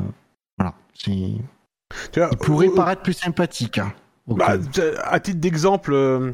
voilà. 0.58 0.74
C'est- 0.94 1.32
Tu 2.12 2.20
vois, 2.20 2.28
Il 2.32 2.38
pourrait 2.38 2.68
paraître 2.68 3.02
plus 3.02 3.12
sympathique. 3.14 3.78
hein, 3.78 3.92
Bah, 4.26 4.56
à 5.04 5.20
titre 5.20 5.38
d'exemple, 5.40 5.92
euh, 5.92 6.32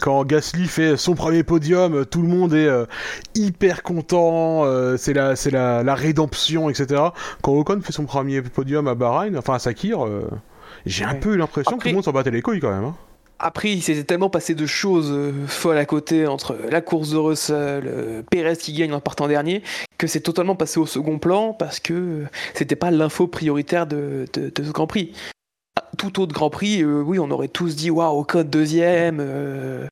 quand 0.00 0.24
Gasly 0.24 0.66
fait 0.66 0.96
son 0.96 1.14
premier 1.14 1.42
podium, 1.44 1.94
euh, 1.94 2.04
tout 2.04 2.22
le 2.22 2.28
monde 2.28 2.52
est 2.54 2.66
euh, 2.68 2.84
hyper 3.34 3.82
content, 3.82 4.64
euh, 4.64 4.96
c'est 4.96 5.12
la, 5.12 5.34
c'est 5.34 5.50
la, 5.50 5.82
la 5.82 5.94
rédemption, 5.94 6.68
etc. 6.70 7.00
Quand 7.42 7.52
Ocon 7.52 7.80
fait 7.80 7.92
son 7.92 8.04
premier 8.04 8.42
podium 8.42 8.86
à 8.86 8.94
Bahreïn, 8.94 9.36
enfin 9.36 9.54
à 9.54 9.58
Sakir, 9.58 10.04
euh, 10.06 10.28
j'ai 10.86 11.04
un 11.04 11.14
peu 11.14 11.34
eu 11.34 11.36
l'impression 11.36 11.76
que 11.78 11.82
tout 11.82 11.88
le 11.88 11.94
monde 11.94 12.04
s'en 12.04 12.12
battait 12.12 12.30
les 12.30 12.42
couilles 12.42 12.60
quand 12.60 12.70
même. 12.70 12.84
hein. 12.84 12.94
Après, 13.38 13.72
il 13.72 13.82
s'était 13.82 14.04
tellement 14.04 14.30
passé 14.30 14.54
de 14.54 14.66
choses 14.66 15.10
euh, 15.10 15.32
folles 15.48 15.78
à 15.78 15.84
côté 15.84 16.26
entre 16.26 16.56
la 16.70 16.80
course 16.80 17.10
de 17.10 17.16
Russell, 17.16 17.84
euh, 17.86 18.22
Perez 18.30 18.56
qui 18.56 18.72
gagne 18.72 18.92
en 18.92 19.00
partant 19.00 19.26
dernier, 19.26 19.62
que 19.98 20.06
c'est 20.06 20.20
totalement 20.20 20.54
passé 20.54 20.78
au 20.78 20.86
second 20.86 21.18
plan 21.18 21.52
parce 21.52 21.80
que 21.80 21.92
euh, 21.92 22.24
c'était 22.54 22.76
pas 22.76 22.90
l'info 22.92 23.26
prioritaire 23.26 23.86
de, 23.86 24.26
de- 24.32 24.52
de 24.54 24.62
ce 24.64 24.70
Grand 24.70 24.86
Prix. 24.86 25.12
Ah, 25.76 25.84
Tout 25.98 26.20
autre 26.20 26.32
Grand 26.32 26.50
Prix, 26.50 26.82
euh, 26.82 27.02
oui, 27.02 27.18
on 27.18 27.30
aurait 27.32 27.48
tous 27.48 27.74
dit 27.74 27.90
waouh, 27.90 28.20
Ocon 28.20 28.44
deuxième, 28.44 29.18
euh, 29.20 29.86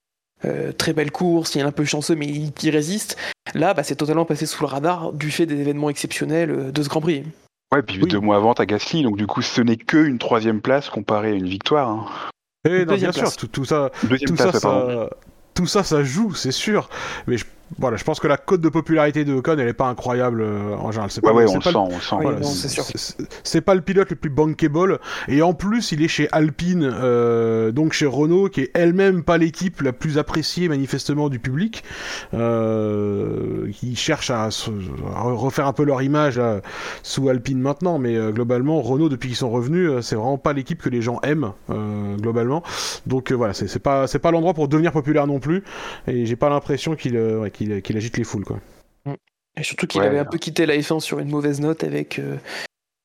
euh, 0.44 0.70
très 0.72 0.92
belle 0.92 1.10
course, 1.10 1.54
il 1.56 1.58
est 1.60 1.64
un 1.64 1.72
peu 1.72 1.84
chanceux 1.84 2.14
mais 2.14 2.26
il, 2.26 2.52
il 2.62 2.70
résiste. 2.70 3.16
Là, 3.54 3.74
bah, 3.74 3.82
c'est 3.82 3.96
totalement 3.96 4.24
passé 4.26 4.46
sous 4.46 4.62
le 4.62 4.68
radar 4.68 5.12
du 5.12 5.30
fait 5.32 5.46
des 5.46 5.60
événements 5.60 5.90
exceptionnels 5.90 6.70
de 6.72 6.82
ce 6.82 6.88
Grand 6.88 7.00
Prix. 7.00 7.24
Ouais, 7.74 7.82
puis 7.82 7.98
Oui. 8.00 8.08
deux 8.08 8.20
mois 8.20 8.36
avant, 8.36 8.54
t'as 8.54 8.64
Gasly, 8.66 9.02
donc 9.02 9.16
du 9.16 9.26
coup, 9.26 9.42
ce 9.42 9.60
n'est 9.60 9.76
que 9.76 9.96
une 9.96 10.18
troisième 10.18 10.60
place 10.60 10.88
comparée 10.88 11.30
à 11.32 11.34
une 11.34 11.48
victoire. 11.48 11.88
hein. 11.88 12.06
Et 12.64 12.84
non, 12.84 12.92
Deuxième 12.92 13.10
bien 13.10 13.12
place. 13.12 13.30
sûr, 13.30 13.36
tout, 13.36 13.46
tout 13.48 13.64
ça, 13.64 13.90
tout 14.26 14.36
ça, 14.36 14.52
ça, 14.52 15.10
tout 15.54 15.66
ça, 15.66 15.82
ça 15.82 16.02
joue, 16.04 16.34
c'est 16.34 16.52
sûr. 16.52 16.90
Mais 17.26 17.38
je, 17.38 17.46
voilà, 17.78 17.96
je 17.96 18.04
pense 18.04 18.20
que 18.20 18.26
la 18.26 18.36
cote 18.36 18.60
de 18.60 18.68
popularité 18.68 19.24
de 19.24 19.32
Ocon, 19.34 19.56
elle 19.58 19.68
est 19.68 19.72
pas 19.72 19.88
incroyable 19.88 20.42
euh, 20.42 20.74
en 20.76 20.90
général. 20.90 21.10
C'est 21.10 21.24
Ouais, 21.24 21.30
pas, 21.30 21.36
ouais, 21.36 21.46
on 21.48 21.54
le 21.54 21.60
sent, 21.60 21.76
on 21.76 21.86
le 21.86 21.92
sent. 22.00 22.16
Voilà, 22.20 22.38
c'est- 23.44 23.60
pas 23.60 23.74
le 23.74 23.80
pilote 23.80 24.10
le 24.10 24.16
plus 24.16 24.30
bankable. 24.30 24.98
Et 25.28 25.42
en 25.42 25.52
plus, 25.54 25.92
il 25.92 26.02
est 26.02 26.08
chez 26.08 26.28
Alpine, 26.32 26.90
euh, 26.92 27.70
donc 27.72 27.92
chez 27.92 28.06
Renault, 28.06 28.48
qui 28.48 28.62
est 28.62 28.70
elle-même 28.74 29.22
pas 29.22 29.38
l'équipe 29.38 29.80
la 29.82 29.92
plus 29.92 30.18
appréciée 30.18 30.68
manifestement 30.68 31.28
du 31.28 31.38
public. 31.38 31.84
Euh, 32.34 33.70
qui 33.72 33.96
cherche 33.96 34.30
à, 34.30 34.50
se- 34.50 34.70
à 35.14 35.22
refaire 35.22 35.66
un 35.66 35.72
peu 35.72 35.84
leur 35.84 36.02
image 36.02 36.38
là, 36.38 36.60
sous 37.02 37.28
Alpine 37.28 37.60
maintenant. 37.60 37.98
Mais 37.98 38.16
euh, 38.16 38.30
globalement, 38.32 38.80
Renault, 38.80 39.08
depuis 39.08 39.28
qu'ils 39.28 39.36
sont 39.36 39.50
revenus, 39.50 39.88
euh, 39.88 40.00
c'est 40.02 40.16
vraiment 40.16 40.38
pas 40.38 40.52
l'équipe 40.52 40.80
que 40.82 40.88
les 40.88 41.02
gens 41.02 41.20
aiment, 41.22 41.52
euh, 41.70 42.16
globalement. 42.16 42.62
Donc 43.06 43.30
euh, 43.30 43.34
voilà, 43.34 43.54
c'est 43.54 43.68
c'est 43.68 43.78
pas, 43.78 44.06
c'est 44.06 44.18
pas 44.18 44.30
l'endroit 44.30 44.54
pour 44.54 44.68
devenir 44.68 44.92
populaire 44.92 45.26
non 45.26 45.38
plus. 45.40 45.62
Et 46.06 46.26
j'ai 46.26 46.36
pas 46.36 46.48
l'impression 46.48 46.94
qu'il 46.96 47.16
euh, 47.16 47.40
ouais, 47.40 47.50
qu'il 47.82 47.96
agite 47.96 48.16
les 48.16 48.24
foules, 48.24 48.44
quoi. 48.44 48.60
Et 49.56 49.62
surtout 49.62 49.86
qu'il 49.86 50.00
Ouais. 50.00 50.06
avait 50.06 50.18
un 50.18 50.24
peu 50.24 50.38
quitté 50.38 50.64
la 50.66 50.76
F1 50.76 51.00
sur 51.00 51.18
une 51.18 51.28
mauvaise 51.28 51.60
note 51.60 51.82
avec 51.84 52.18
euh, 52.18 52.36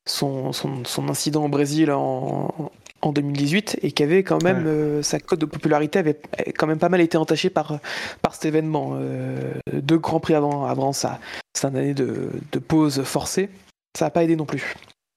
son, 0.07 0.51
son, 0.53 0.85
son 0.85 1.09
incident 1.09 1.45
au 1.45 1.49
Brésil 1.49 1.91
en, 1.91 2.71
en 3.01 3.11
2018 3.11 3.79
et 3.81 3.91
qu'avait 3.91 4.23
quand 4.23 4.43
même 4.43 4.65
Ouais. 4.65 4.69
euh, 4.71 5.01
sa 5.01 5.19
cote 5.19 5.39
de 5.39 5.45
popularité 5.45 5.99
avait 5.99 6.19
avait 6.37 6.53
quand 6.53 6.67
même 6.67 6.77
pas 6.79 6.89
mal 6.89 7.01
été 7.01 7.17
entachée 7.17 7.49
par, 7.49 7.79
par 8.21 8.35
cet 8.35 8.45
événement. 8.45 8.91
Euh, 8.93 9.53
deux 9.73 9.97
grands 9.97 10.19
prix 10.19 10.35
avant, 10.35 10.65
avant 10.65 10.93
sa, 10.93 11.19
sa 11.57 11.69
année 11.69 11.93
de, 11.95 12.29
de 12.51 12.59
pause 12.59 13.01
forcée, 13.03 13.49
ça 13.97 14.05
n'a 14.05 14.11
pas 14.11 14.23
aidé 14.23 14.35
non 14.35 14.45
plus. 14.45 14.75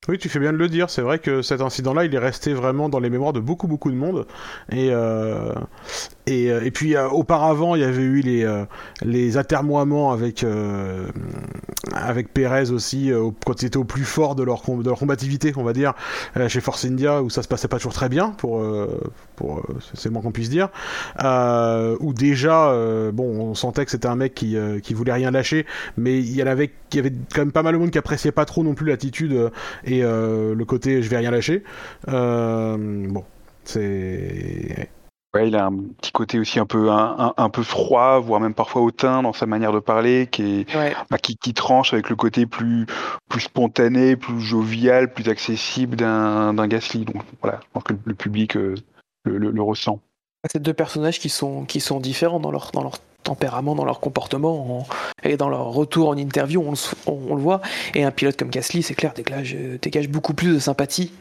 Oui, 0.08 0.16
tu 0.16 0.30
fais 0.30 0.38
bien 0.38 0.52
de 0.52 0.56
le 0.56 0.68
dire. 0.68 0.88
C'est 0.88 1.02
vrai 1.02 1.18
que 1.18 1.42
cet 1.42 1.60
incident-là, 1.60 2.06
il 2.06 2.14
est 2.14 2.18
resté 2.18 2.54
vraiment 2.54 2.88
dans 2.88 3.00
les 3.00 3.10
mémoires 3.10 3.34
de 3.34 3.40
beaucoup, 3.40 3.66
beaucoup 3.66 3.90
de 3.90 3.96
monde. 3.96 4.26
Et 4.72 4.88
euh, 4.90 5.52
et, 6.28 6.50
euh, 6.50 6.60
et 6.64 6.70
puis 6.70 6.94
euh, 6.96 7.08
auparavant, 7.08 7.74
il 7.74 7.80
y 7.80 7.84
avait 7.84 8.02
eu 8.02 8.20
les 8.20 8.44
euh, 8.44 9.38
atermoiements 9.38 10.12
avec 10.12 10.44
euh, 10.44 11.06
avec 11.92 12.32
Perez 12.32 12.70
aussi 12.70 13.12
au- 13.12 13.32
quand 13.44 13.62
ils 13.62 13.66
étaient 13.66 13.76
au 13.76 13.84
plus 13.84 14.04
fort 14.04 14.34
de 14.34 14.42
leur 14.42 14.62
combativité, 14.62 15.52
on 15.56 15.62
va 15.64 15.72
dire, 15.72 15.94
chez 16.48 16.60
Force 16.60 16.84
India 16.84 17.22
où 17.22 17.30
ça 17.30 17.42
se 17.42 17.48
passait 17.48 17.68
pas 17.68 17.76
toujours 17.78 17.92
très 17.92 18.08
bien 18.08 18.30
pour 18.30 18.62
c'est 19.94 20.06
le 20.06 20.10
moins 20.12 20.22
qu'on 20.22 20.32
puisse 20.32 20.50
dire. 20.50 20.68
Où 21.18 22.12
déjà, 22.12 22.72
bon, 23.12 23.40
on 23.50 23.54
sentait 23.54 23.84
que 23.84 23.90
c'était 23.90 24.08
un 24.08 24.16
mec 24.16 24.34
qui 24.34 24.56
qui 24.82 24.94
voulait 24.94 25.12
rien 25.12 25.30
lâcher, 25.30 25.66
mais 25.96 26.18
il 26.18 26.34
y 26.34 26.42
avait 26.42 26.70
il 26.92 26.96
y 26.96 26.98
avait 27.00 27.12
quand 27.34 27.40
même 27.42 27.52
pas 27.52 27.62
mal 27.62 27.74
de 27.74 27.78
monde 27.78 27.90
qui 27.90 27.98
appréciait 27.98 28.32
pas 28.32 28.44
trop 28.44 28.62
non 28.64 28.74
plus 28.74 28.86
l'attitude 28.86 29.50
et 29.84 30.02
le 30.02 30.64
côté 30.64 31.02
je 31.02 31.08
vais 31.08 31.18
rien 31.18 31.30
lâcher. 31.30 31.62
Bon, 32.06 33.24
c'est 33.64 34.88
Ouais, 35.34 35.48
il 35.48 35.56
a 35.56 35.66
un 35.66 35.76
petit 36.00 36.10
côté 36.10 36.38
aussi 36.38 36.58
un 36.58 36.64
peu, 36.64 36.90
un, 36.90 37.16
un- 37.18 37.34
un 37.36 37.50
peu 37.50 37.62
froid, 37.62 38.18
voire 38.18 38.40
même 38.40 38.54
parfois 38.54 38.80
hautain 38.80 39.22
dans 39.22 39.34
sa 39.34 39.44
manière 39.44 39.72
de 39.72 39.78
parler, 39.78 40.26
qui, 40.30 40.60
est, 40.60 40.74
Ouais. 40.76 40.94
bah, 41.10 41.18
qui, 41.18 41.36
qui 41.36 41.52
tranche 41.52 41.92
avec 41.92 42.08
le 42.08 42.16
côté 42.16 42.46
plus, 42.46 42.86
plus 43.28 43.42
spontané, 43.42 44.16
plus 44.16 44.40
jovial, 44.40 45.12
plus 45.12 45.28
accessible 45.28 45.96
d'un 45.96 46.54
d'un 46.54 46.66
Gasly. 46.66 47.04
Donc 47.04 47.22
voilà, 47.42 47.60
je 47.62 47.66
pense 47.74 47.82
que 47.84 47.92
le, 48.04 48.14
public 48.14 48.56
euh, 48.56 48.74
le, 49.24 49.36
le- 49.36 49.50
le 49.50 49.62
ressent. 49.62 50.00
C'est 50.50 50.62
deux 50.62 50.72
personnages 50.72 51.18
qui 51.20 51.28
sont, 51.28 51.64
qui 51.66 51.80
sont 51.80 52.00
différents 52.00 52.40
dans 52.40 52.50
leur, 52.50 52.70
dans 52.72 52.82
leur 52.82 52.98
tempérament, 53.22 53.74
dans 53.74 53.84
leur 53.84 54.00
comportement 54.00 54.78
en- 54.80 54.86
et 55.24 55.36
dans 55.36 55.50
leur 55.50 55.66
retour 55.66 56.08
en 56.08 56.16
interview, 56.16 56.62
on 56.62 56.68
le, 56.70 56.72
s- 56.72 56.94
on- 57.06 57.20
on 57.28 57.34
le 57.34 57.42
voit. 57.42 57.60
Et 57.94 58.02
un 58.02 58.10
pilote 58.12 58.38
comme 58.38 58.48
Gasly, 58.48 58.82
c'est 58.82 58.94
clair, 58.94 59.12
dégage, 59.12 59.54
euh, 59.54 59.76
dégage 59.82 60.08
beaucoup 60.08 60.32
plus 60.32 60.54
de 60.54 60.58
sympathie 60.58 61.12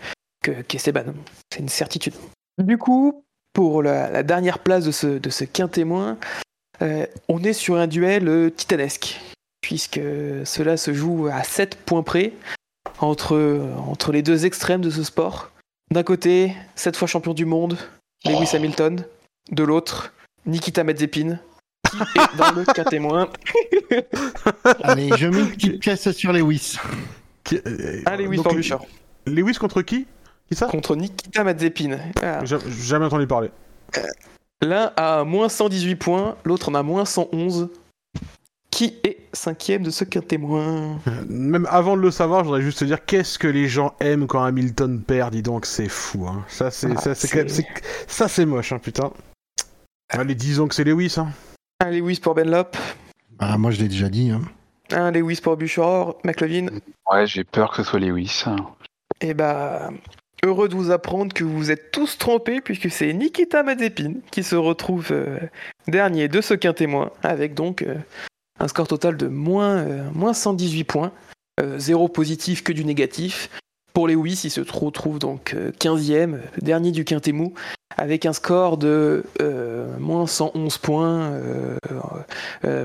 que 0.42 0.62
qu'Esteban. 0.62 1.04
C'est 1.52 1.60
une 1.60 1.68
certitude. 1.68 2.14
Du 2.58 2.78
coup, 2.78 3.26
pour 3.54 3.82
la, 3.84 4.10
la 4.10 4.24
dernière 4.24 4.60
place 4.60 4.86
de 4.86 4.92
ce, 4.92 5.08
de 5.08 5.30
ce 5.30 5.44
quintémoin, 5.44 6.18
euh, 6.82 7.06
on 7.28 7.44
est 7.44 7.54
sur 7.54 7.76
un 7.78 7.88
duel 7.88 8.28
euh, 8.28 8.50
titanesque, 8.52 9.20
puisque 9.62 10.00
cela 10.46 10.78
se 10.78 10.94
joue 10.94 11.28
à 11.32 11.44
7 11.44 11.76
points 11.76 12.04
près 12.04 12.34
entre, 13.00 13.62
entre 13.88 14.12
les 14.12 14.22
deux 14.22 14.46
extrêmes 14.46 14.82
de 14.82 14.90
ce 14.90 15.04
sport. 15.04 15.52
D'un 15.92 16.04
côté, 16.04 16.54
7 16.76 16.96
fois 16.96 17.08
champion 17.08 17.34
du 17.34 17.46
monde, 17.46 17.78
Lewis 18.26 18.50
Hamilton. 18.56 19.04
De 19.50 19.64
l'autre, 19.64 20.14
Nikita 20.46 20.84
Mazepin, 20.84 21.40
qui 21.90 22.20
est 22.20 22.38
dans 22.38 22.52
le 22.52 22.66
quintémoin. 22.66 23.30
Allez, 24.84 25.10
je 25.18 25.28
mets 25.28 25.40
une 25.40 25.50
petite 25.52 25.80
pièce 25.80 26.12
sur 26.12 26.34
Lewis. 26.34 26.76
Qui- 27.46 27.62
euh, 27.66 28.02
Ah, 28.06 28.18
Lewis 28.18 28.38
donc. 28.42 28.58
Lewis 29.26 29.54
contre 29.56 29.82
qui? 29.84 30.06
Qui 30.48 30.56
ça 30.56 30.68
Contre 30.68 30.96
Nikita 30.96 31.44
Mazepin. 31.44 31.98
Ah. 32.22 32.44
J'ai 32.46 32.58
jamais 32.70 33.06
entendu 33.06 33.28
parler. 33.28 33.52
L'un 34.62 34.92
a 34.96 35.24
moins 35.24 35.50
118 35.50 35.96
points, 35.96 36.36
l'autre 36.46 36.70
en 36.70 36.76
a 36.76 36.84
moins 36.84 37.06
111. 37.06 37.70
Qui 38.72 38.96
est 39.04 39.18
cinquième 39.34 39.82
de 39.82 39.90
ce 39.90 40.04
quintémoin 40.04 41.00
Même 41.30 41.68
avant 41.72 41.98
de 41.98 42.02
le 42.02 42.12
savoir, 42.12 42.42
je 42.42 42.46
voudrais 42.46 42.62
juste 42.62 42.80
te 42.80 42.86
dire 42.86 43.04
qu'est-ce 43.06 43.40
que 43.40 43.48
les 43.48 43.68
gens 43.68 43.96
aiment 44.00 44.28
quand 44.28 44.44
Hamilton 44.44 45.02
perd. 45.02 45.32
Dis 45.34 45.42
donc, 45.42 45.66
c'est 45.66 45.90
fou. 45.90 46.28
Hein. 46.28 46.44
Ça, 46.48 46.70
c'est 46.70 46.92
Ah, 46.96 47.00
ça, 47.02 47.16
c'est 47.16 47.28
ça, 48.08 48.46
moche, 48.46 48.72
hein, 48.74 48.80
putain. 48.80 49.12
Allez, 50.10 50.36
disons 50.36 50.68
que 50.68 50.76
c'est 50.76 50.84
Lewis. 50.84 51.16
Hein. 51.18 51.30
Un 51.84 51.92
Lewis 51.92 52.20
pour 52.22 52.36
Benlop, 52.36 52.76
Ah, 53.40 53.58
moi, 53.58 53.72
je 53.72 53.80
l'ai 53.82 53.88
déjà 53.88 54.10
dit. 54.10 54.30
hein. 54.32 54.42
un 54.92 55.12
Lewis 55.12 55.40
pour 55.42 55.58
Bouchard, 55.58 56.16
McLovin. 56.24 56.68
Ouais, 57.12 57.26
j'ai 57.26 57.44
peur 57.44 57.72
que 57.72 57.78
ce 57.78 57.84
soit 57.84 58.00
Lewis. 58.00 58.44
Et 59.22 59.34
bah, 59.34 59.90
heureux 60.46 60.70
de 60.70 60.76
vous 60.76 60.92
apprendre 60.92 61.34
que 61.34 61.44
vous 61.44 61.72
êtes 61.72 61.92
tous 61.92 62.18
trompés, 62.18 62.62
puisque 62.62 62.90
c'est 62.90 63.14
Nikita 63.14 63.64
Mazepin 63.64 64.16
qui 64.32 64.44
se 64.44 64.56
retrouve 64.56 65.10
euh, 65.12 65.40
dernier 65.88 66.28
de 66.28 66.42
ce 66.42 66.54
quintémoin, 66.54 67.12
avec 67.24 67.54
donc 67.54 67.82
euh, 67.82 67.96
un 68.60 68.68
score 68.68 68.88
total 68.88 69.18
de 69.18 69.28
moins, 69.28 69.78
euh, 69.78 70.10
moins 70.14 70.34
118 70.34 70.84
points. 70.84 71.12
Zéro 71.78 72.08
positif 72.08 72.64
que 72.64 72.72
du 72.72 72.86
négatif. 72.86 73.50
Pour 73.98 74.08
les 74.08 74.14
Lewis, 74.14 74.42
il 74.44 74.52
se 74.52 74.62
retrouve 74.62 75.18
donc 75.18 75.56
15e, 75.80 76.38
dernier 76.62 76.92
du 76.92 77.04
quintet 77.04 77.32
mou, 77.32 77.56
avec 77.98 78.28
un 78.28 78.34
score 78.34 78.78
de 78.78 79.24
moins 79.98 80.28
111 80.28 80.78
points, 80.78 81.32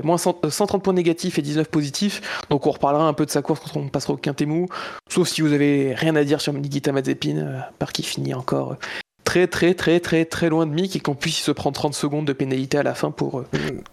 moins 0.03 0.17
130 0.17 0.81
points 0.81 0.93
négatifs 0.93 1.37
et 1.37 1.43
19 1.43 1.69
positifs. 1.69 2.43
Donc 2.49 2.65
on 2.65 2.71
reparlera 2.71 3.07
un 3.07 3.13
peu 3.13 3.27
de 3.27 3.29
sa 3.29 3.43
course 3.43 3.59
quand 3.59 3.79
on 3.79 3.89
passera 3.89 4.13
au 4.13 4.17
quintet 4.17 4.47
mou, 4.47 4.69
sauf 5.07 5.27
si 5.27 5.41
vous 5.41 5.53
avez 5.53 5.93
rien 5.93 6.15
à 6.15 6.23
dire 6.23 6.41
sur 6.41 6.51
Nikita 6.51 6.91
Mazepin, 6.91 7.63
par 7.77 7.93
qui 7.93 8.01
finit 8.01 8.33
encore 8.33 8.77
très 9.23 9.45
très 9.45 9.75
très 9.75 9.99
très 9.99 10.25
très 10.25 10.49
loin 10.49 10.65
de 10.65 10.71
Mick 10.71 10.95
et 10.95 10.99
qu'en 10.99 11.13
plus 11.13 11.37
il 11.37 11.43
se 11.43 11.51
prend 11.51 11.71
30 11.71 11.93
secondes 11.93 12.25
de 12.25 12.33
pénalité 12.33 12.79
à 12.79 12.83
la 12.83 12.95
fin 12.95 13.11
pour, 13.11 13.41
euh, 13.41 13.45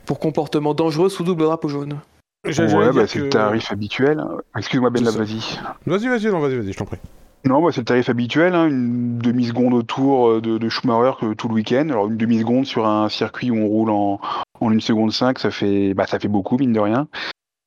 pour 0.07 0.21
comportement 0.21 0.73
dangereux 0.73 1.11
sous 1.11 1.23
double 1.23 1.45
drapeau 1.45 1.69
jaune. 1.69 2.01
Ouais, 2.45 2.93
bah, 2.93 3.07
c'est 3.07 3.19
le 3.19 3.29
tarif 3.29 3.71
habituel. 3.71 4.23
Excuse-moi 4.57 4.91
Ben, 4.91 5.05
vas-y. 5.05 5.59
Vas-y, 5.87 6.09
vas-y, 6.09 6.27
non, 6.27 6.41
vas-y, 6.41 6.57
vas-y, 6.57 6.73
je 6.73 6.79
t'en 6.79 6.87
prie. 6.87 6.99
Non, 7.45 7.63
bah, 7.63 7.71
c'est 7.73 7.81
le 7.81 7.85
tarif 7.85 8.09
habituel, 8.09 8.55
hein, 8.55 8.67
une 8.67 9.19
demi-seconde 9.19 9.75
autour 9.75 10.29
euh, 10.29 10.41
de, 10.41 10.59
de 10.59 10.69
Schumacher 10.69 11.13
tout 11.37 11.49
le 11.49 11.55
week-end. 11.55 11.89
Alors 11.91 12.07
une 12.07 12.17
demi-seconde 12.17 12.67
sur 12.67 12.87
un 12.87 13.09
circuit 13.09 13.51
où 13.51 13.57
on 13.57 13.67
roule 13.67 13.91
en, 13.91 14.21
en 14.61 14.71
1 14.71 14.81
seconde 14.81 15.13
5, 15.13 15.39
ça 15.39 15.51
fait, 15.51 15.95
bah, 15.95 16.07
ça 16.07 16.19
fait 16.19 16.29
beaucoup, 16.29 16.59
mine 16.59 16.73
de 16.73 16.81
rien. 16.81 17.09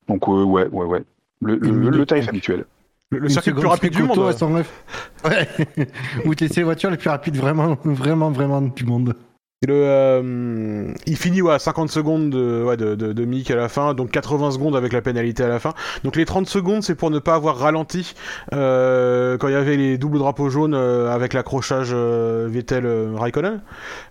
Donc 0.07 0.27
euh, 0.27 0.43
ouais, 0.43 0.67
ouais, 0.67 0.85
ouais. 0.85 1.03
Le, 1.41 1.55
le 1.57 2.05
tarif 2.05 2.29
habituel. 2.29 2.65
Le, 3.11 3.29
circuit 3.29 3.51
le 3.51 3.59
plus 3.59 3.67
rapide 3.67 3.93
du 3.93 4.03
monde. 4.03 4.17
Ouais. 4.17 5.47
Ou 6.25 6.35
t'es 6.35 6.47
les 6.47 6.63
voitures 6.63 6.89
les 6.89 6.97
plus 6.97 7.09
rapides 7.09 7.37
vraiment, 7.37 7.77
vraiment, 7.83 8.31
vraiment 8.31 8.61
du 8.61 8.85
monde. 8.85 9.15
Le, 9.67 9.73
euh, 9.73 10.87
il 11.05 11.15
finit 11.15 11.41
ouais, 11.41 11.53
à 11.53 11.59
50 11.59 11.89
secondes 11.89 12.29
de, 12.29 12.63
ouais, 12.63 12.75
de, 12.75 12.95
de, 12.95 13.13
de 13.13 13.25
Mick 13.25 13.49
à 13.49 13.55
la 13.55 13.69
fin, 13.69 13.93
donc 13.93 14.11
80 14.11 14.51
secondes 14.51 14.75
avec 14.75 14.91
la 14.91 15.01
pénalité 15.01 15.43
à 15.43 15.47
la 15.47 15.59
fin. 15.59 15.73
Donc 16.03 16.17
les 16.17 16.25
30 16.25 16.49
secondes, 16.49 16.83
c'est 16.83 16.95
pour 16.95 17.11
ne 17.11 17.19
pas 17.19 17.35
avoir 17.35 17.57
ralenti 17.57 18.13
euh, 18.51 19.37
quand 19.37 19.47
il 19.47 19.53
y 19.53 19.55
avait 19.55 19.77
les 19.77 19.97
doubles 19.97 20.17
drapeaux 20.17 20.49
jaunes 20.49 20.73
euh, 20.73 21.09
avec 21.09 21.33
l'accrochage 21.33 21.91
euh, 21.93 22.49
Vettel-Raikkonen. 22.51 23.61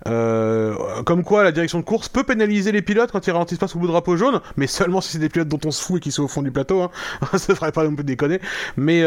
Euh, 0.08 0.74
comme 1.04 1.22
quoi, 1.22 1.44
la 1.44 1.52
direction 1.52 1.78
de 1.80 1.84
course 1.84 2.08
peut 2.08 2.24
pénaliser 2.24 2.72
les 2.72 2.80
pilotes 2.80 3.12
quand 3.12 3.26
ils 3.26 3.30
ralentissent 3.30 3.58
pas 3.58 3.68
sous 3.68 3.78
le 3.78 3.88
drapeau 3.88 4.16
jaune, 4.16 4.40
mais 4.56 4.66
seulement 4.66 5.02
si 5.02 5.12
c'est 5.12 5.18
des 5.18 5.28
pilotes 5.28 5.48
dont 5.48 5.60
on 5.66 5.70
se 5.70 5.82
fout 5.82 5.98
et 5.98 6.00
qui 6.00 6.12
sont 6.12 6.22
au 6.22 6.28
fond 6.28 6.40
du 6.40 6.50
plateau. 6.50 6.80
Hein. 6.80 6.90
Ça 7.36 7.54
ferait 7.54 7.72
pas 7.72 7.84
non 7.84 7.94
plus 7.94 8.04
déconner. 8.04 8.40
Mais, 8.78 9.02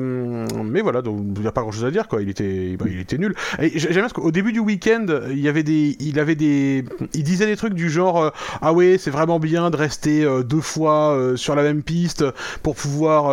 mais 0.00 0.80
voilà, 0.80 1.02
donc 1.02 1.20
il 1.36 1.42
n'y 1.42 1.46
a 1.46 1.52
pas 1.52 1.60
grand 1.60 1.72
chose 1.72 1.84
à 1.84 1.90
dire, 1.90 2.08
quoi. 2.08 2.22
Il 2.22 2.30
était, 2.30 2.76
bah, 2.78 2.86
il 2.88 2.98
était 2.98 3.18
nul. 3.18 3.34
J'aime 3.60 3.92
bien 3.92 4.00
parce 4.00 4.14
qu'au 4.14 4.30
début 4.30 4.52
du 4.52 4.60
week-end, 4.60 5.04
il 5.30 5.40
y 5.40 5.48
avait 5.48 5.62
des 5.62 5.81
il 6.00 7.22
disait 7.22 7.46
des 7.46 7.56
trucs 7.56 7.74
du 7.74 7.90
genre 7.90 8.22
euh, 8.22 8.30
ah 8.60 8.72
ouais 8.72 8.96
c'est 8.98 9.10
vraiment 9.10 9.38
bien 9.38 9.70
de 9.70 9.76
rester 9.76 10.24
euh, 10.24 10.42
deux 10.42 10.60
fois 10.60 11.12
euh, 11.12 11.36
sur 11.36 11.54
la 11.54 11.62
même 11.62 11.82
piste 11.82 12.24
pour 12.62 12.74
pouvoir 12.74 13.32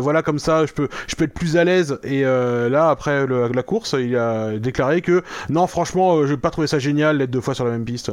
voilà 0.00 0.22
comme 0.22 0.38
ça 0.38 0.66
je 0.66 0.72
peux 0.72 0.88
je 1.06 1.16
peux 1.16 1.24
être 1.24 1.34
plus 1.34 1.56
à 1.56 1.64
l'aise 1.64 1.98
et 2.02 2.22
là 2.22 2.90
après 2.90 3.26
la 3.26 3.62
course 3.62 3.94
il 3.98 4.16
a 4.16 4.58
déclaré 4.58 5.00
que 5.02 5.22
non 5.48 5.66
franchement 5.66 6.26
je 6.26 6.32
n'ai 6.32 6.38
pas 6.38 6.50
trouvé 6.50 6.66
ça 6.66 6.78
génial 6.78 7.18
d'être 7.18 7.30
deux 7.30 7.40
fois 7.40 7.54
sur 7.54 7.64
la 7.64 7.70
même 7.70 7.84
piste 7.84 8.10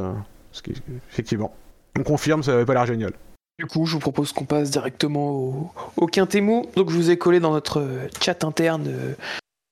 ce 0.52 0.62
qui, 0.62 0.72
effectivement 1.10 1.54
on 1.98 2.02
confirme 2.02 2.42
ça 2.42 2.52
n'avait 2.52 2.64
pas 2.64 2.74
l'air 2.74 2.86
génial. 2.86 3.12
Du 3.58 3.66
coup, 3.66 3.86
je 3.86 3.94
vous 3.94 3.98
propose 3.98 4.32
qu'on 4.32 4.44
passe 4.44 4.70
directement 4.70 5.30
au, 5.30 5.72
au. 5.96 6.06
Donc, 6.06 6.90
je 6.90 6.94
vous 6.94 7.10
ai 7.10 7.18
collé 7.18 7.40
dans 7.40 7.50
notre 7.50 7.84
chat 8.20 8.44
interne 8.44 8.84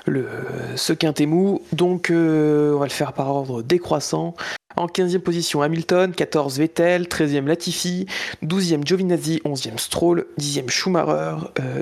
le, 0.06 0.28
ce 0.76 0.92
quintet 0.92 1.26
mou. 1.26 1.62
Donc 1.72 2.10
euh, 2.10 2.74
on 2.74 2.78
va 2.78 2.86
le 2.86 2.90
faire 2.90 3.12
par 3.12 3.28
ordre 3.28 3.62
décroissant. 3.62 4.34
En 4.76 4.86
15e 4.86 5.20
position 5.20 5.62
Hamilton, 5.62 6.12
14 6.12 6.58
Vettel, 6.58 7.04
13e 7.04 7.46
Latifi, 7.46 8.06
12e 8.44 8.84
Giovinazzi, 8.84 9.40
11e 9.44 9.78
Stroll, 9.78 10.26
10e 10.38 10.68
Schumacher, 10.68 11.36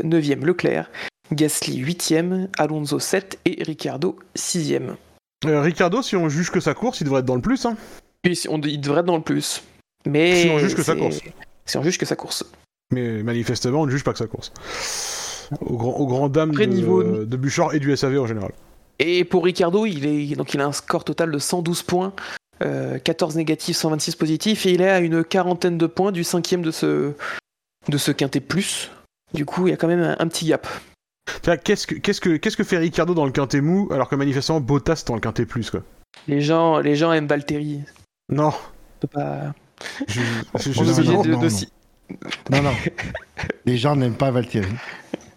9e 0.05 0.43
euh, 0.43 0.47
Leclerc, 0.47 0.91
Gasly 1.33 1.83
8e, 1.83 2.49
Alonso 2.57 3.01
7 3.01 3.41
et 3.47 3.63
Ricardo 3.65 4.17
6e. 4.37 4.95
Euh, 5.47 5.61
Ricardo, 5.61 6.03
si 6.03 6.15
on 6.15 6.29
juge 6.29 6.51
que 6.51 6.61
sa 6.61 6.75
course, 6.75 7.01
il 7.01 7.05
devrait 7.05 7.21
être 7.21 7.27
dans 7.27 7.35
le 7.35 7.43
plus. 7.43 7.67
Hein. 7.67 7.77
Oui, 8.25 8.41
on, 8.49 8.61
il 8.61 8.81
devrait 8.81 9.01
être 9.01 9.07
dans 9.07 9.17
le 9.17 9.23
plus. 9.23 9.63
Mais 10.07 10.43
si 10.43 10.49
on 10.51 10.59
juge 10.59 10.77
que 10.77 10.83
sa 10.85 10.95
course. 10.95 11.21
Si 11.67 11.77
on 11.77 11.83
juge 11.83 11.99
que 11.99 12.07
sa 12.07 12.15
course. 12.15 12.45
Mais 12.93 13.25
manifestement, 13.25 13.81
on 13.81 13.87
ne 13.87 13.91
juge 13.91 14.05
pas 14.05 14.13
que 14.13 14.19
sa 14.19 14.27
course 14.29 14.53
au 15.61 15.77
grand, 15.77 15.93
au 15.93 16.07
grand 16.07 16.29
dame 16.29 16.53
de, 16.53 16.65
niveau... 16.65 17.03
de 17.03 17.37
Bouchard 17.37 17.75
et 17.75 17.79
du 17.79 17.97
SAV 17.97 18.19
en 18.21 18.27
général. 18.27 18.53
Et 18.99 19.25
pour 19.25 19.45
Ricardo, 19.45 19.87
il, 19.87 20.07
est, 20.07 20.37
donc 20.37 20.55
il 20.55 20.61
a 20.61 20.67
un 20.67 20.73
score 20.73 21.05
total 21.05 21.31
de 21.31 21.39
112 21.39 21.83
points, 21.83 22.13
14 22.61 23.35
euh, 23.35 23.39
négatifs, 23.39 23.77
126 23.77 24.17
positifs, 24.17 24.67
et 24.67 24.73
il 24.73 24.81
est 24.81 24.91
à 24.91 25.01
une 25.01 25.25
quarantaine 25.25 25.79
de 25.79 25.87
points 25.87 26.13
du 26.13 26.23
cinquième 26.23 26.63
de 26.63 26.71
ce, 26.71 27.13
de 27.89 27.99
ce 27.99 28.13
quintet 28.13 28.41
plus. 28.41 28.91
Du 29.33 29.45
coup, 29.45 29.67
il 29.67 29.71
y 29.71 29.75
a 29.75 29.77
quand 29.77 29.89
même 29.89 30.17
un, 30.19 30.29
petit 30.29 30.47
gap. 30.47 30.69
Qu'est-ce 31.65 31.87
que, 31.87 31.97
qu'est-ce, 31.97 32.21
que, 32.21 32.37
qu'est-ce 32.37 32.57
que 32.57 32.63
fait 32.63 32.79
Ricardo 32.79 33.15
dans 33.15 33.27
le 33.27 33.33
quintet 33.33 33.61
mou, 33.61 33.89
alors 33.91 34.09
que 34.09 34.15
manifestement 34.15 34.61
Bottas 34.61 35.03
dans 35.07 35.15
le 35.15 35.21
quintet 35.21 35.45
plus 35.45 35.71
quoi? 35.71 35.83
Les 36.29 36.41
gens, 36.41 36.79
les 36.79 36.95
gens 36.95 37.13
aiment 37.13 37.27
Valtteri. 37.27 37.81
Non. 38.29 38.53
pas... 39.13 39.53
Je, 40.07 40.21
je, 40.57 40.71
non, 40.81 41.23
non, 41.23 41.41
non, 42.51 42.63
non. 42.63 42.73
les 43.67 43.77
gens 43.77 43.97
n'aiment 43.97 44.15
pas 44.15 44.31
Valtteri. 44.31 44.69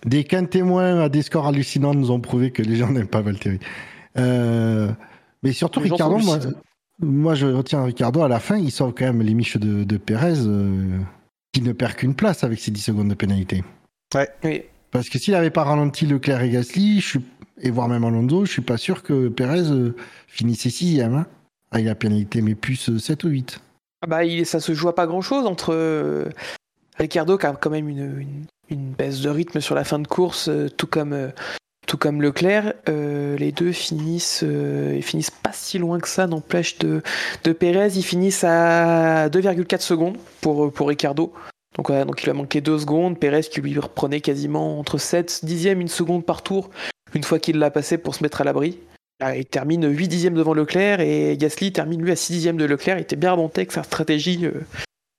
Des 0.07 0.23
témoins 0.23 1.01
à 1.01 1.09
des 1.09 1.21
scores 1.21 1.47
hallucinants 1.47 1.93
nous 1.93 2.11
ont 2.11 2.21
prouvé 2.21 2.51
que 2.51 2.61
les 2.61 2.77
gens 2.77 2.89
n'aiment 2.91 3.07
pas 3.07 3.21
Valtteri. 3.21 3.59
Euh, 4.17 4.89
mais 5.43 5.51
surtout 5.51 5.81
Ricardo, 5.81 6.17
moi, 6.99 7.35
je 7.35 7.45
retiens 7.45 7.83
Ricardo 7.83 8.23
à 8.23 8.27
la 8.27 8.39
fin, 8.39 8.57
il 8.57 8.71
sauve 8.71 8.93
quand 8.93 9.05
même 9.05 9.21
les 9.21 9.33
miches 9.33 9.57
de, 9.57 9.83
de 9.83 9.97
Pérez, 9.97 10.39
euh, 10.39 10.97
qui 11.51 11.61
ne 11.61 11.73
perd 11.73 11.93
qu'une 11.93 12.15
place 12.15 12.43
avec 12.43 12.59
ses 12.59 12.71
10 12.71 12.81
secondes 12.81 13.09
de 13.09 13.13
pénalité. 13.13 13.63
Ouais. 14.15 14.29
Oui. 14.43 14.63
Parce 14.89 15.09
que 15.09 15.19
s'il 15.19 15.33
n'avait 15.33 15.51
pas 15.51 15.65
ralenti 15.65 16.07
Leclerc 16.07 16.41
et 16.41 16.49
Gasly, 16.49 17.01
je 17.01 17.05
suis, 17.05 17.21
et 17.61 17.69
voire 17.69 17.89
même 17.89 18.03
Alonso, 18.03 18.45
je 18.45 18.51
suis 18.51 18.61
pas 18.61 18.77
sûr 18.77 19.03
que 19.03 19.27
Pérez 19.27 19.69
euh, 19.69 19.95
finissait 20.27 20.69
sixième. 20.69 21.15
Hein, 21.15 21.25
avec 21.69 21.85
la 21.85 21.95
pénalité, 21.95 22.41
mais 22.41 22.55
plus 22.55 22.97
7 22.97 23.25
ou 23.25 23.27
8. 23.27 23.59
Ah 24.01 24.07
bah, 24.07 24.23
il, 24.23 24.45
ça 24.45 24.61
se 24.61 24.73
joue 24.73 24.87
à 24.87 24.95
pas 24.95 25.05
grand 25.05 25.21
chose 25.21 25.45
entre 25.45 26.29
Ricardo 26.97 27.37
qui 27.37 27.45
a 27.45 27.51
quand 27.51 27.69
même 27.69 27.89
une, 27.89 28.21
une 28.21 28.45
baisse 28.75 29.21
de 29.21 29.29
rythme 29.29 29.61
sur 29.61 29.75
la 29.75 29.83
fin 29.83 29.99
de 29.99 30.07
course, 30.07 30.49
euh, 30.49 30.69
tout 30.69 30.87
comme 30.87 31.13
euh, 31.13 31.29
tout 31.87 31.97
comme 31.97 32.21
Leclerc, 32.21 32.73
euh, 32.89 33.37
les 33.37 33.53
deux 33.53 33.71
finissent, 33.71 34.43
pas 35.41 35.53
si 35.53 35.77
loin 35.77 35.99
que 36.01 36.09
ça, 36.09 36.27
n'empêche 36.27 36.77
de, 36.79 37.01
de 37.45 37.51
Pérez, 37.53 37.93
ils 37.95 38.03
finissent 38.03 38.43
à 38.43 39.29
2,4 39.29 39.79
secondes 39.79 40.17
pour, 40.41 40.69
Ricardo. 40.85 41.31
Donc, 41.77 41.89
donc 41.89 42.23
il 42.23 42.29
a 42.29 42.33
manqué 42.33 42.59
2 42.59 42.79
secondes, 42.79 43.17
Pérez 43.17 43.43
qui 43.43 43.61
lui 43.61 43.79
reprenait 43.79 44.19
quasiment 44.19 44.79
entre 44.79 44.97
7 44.97 45.45
dixièmes, 45.45 45.79
une 45.79 45.87
seconde 45.87 46.25
par 46.25 46.41
tour, 46.41 46.71
une 47.13 47.23
fois 47.23 47.39
qu'il 47.39 47.57
l'a 47.57 47.71
passé 47.71 47.97
pour 47.97 48.15
se 48.15 48.21
mettre 48.21 48.41
à 48.41 48.43
l'abri. 48.43 48.79
Il 49.21 49.45
termine 49.45 49.89
8 49.89 50.09
dixièmes 50.09 50.33
devant 50.33 50.53
Leclerc 50.53 50.99
et 50.99 51.37
Gasly 51.37 51.71
termine 51.71 52.01
lui 52.01 52.11
à 52.11 52.17
6 52.17 52.33
dixièmes 52.33 52.57
de 52.57 52.65
Leclerc. 52.65 52.97
Il 52.97 53.03
était 53.03 53.15
bien 53.15 53.31
remonté 53.31 53.61
avec 53.61 53.71
sa 53.71 53.83
stratégie 53.83 54.45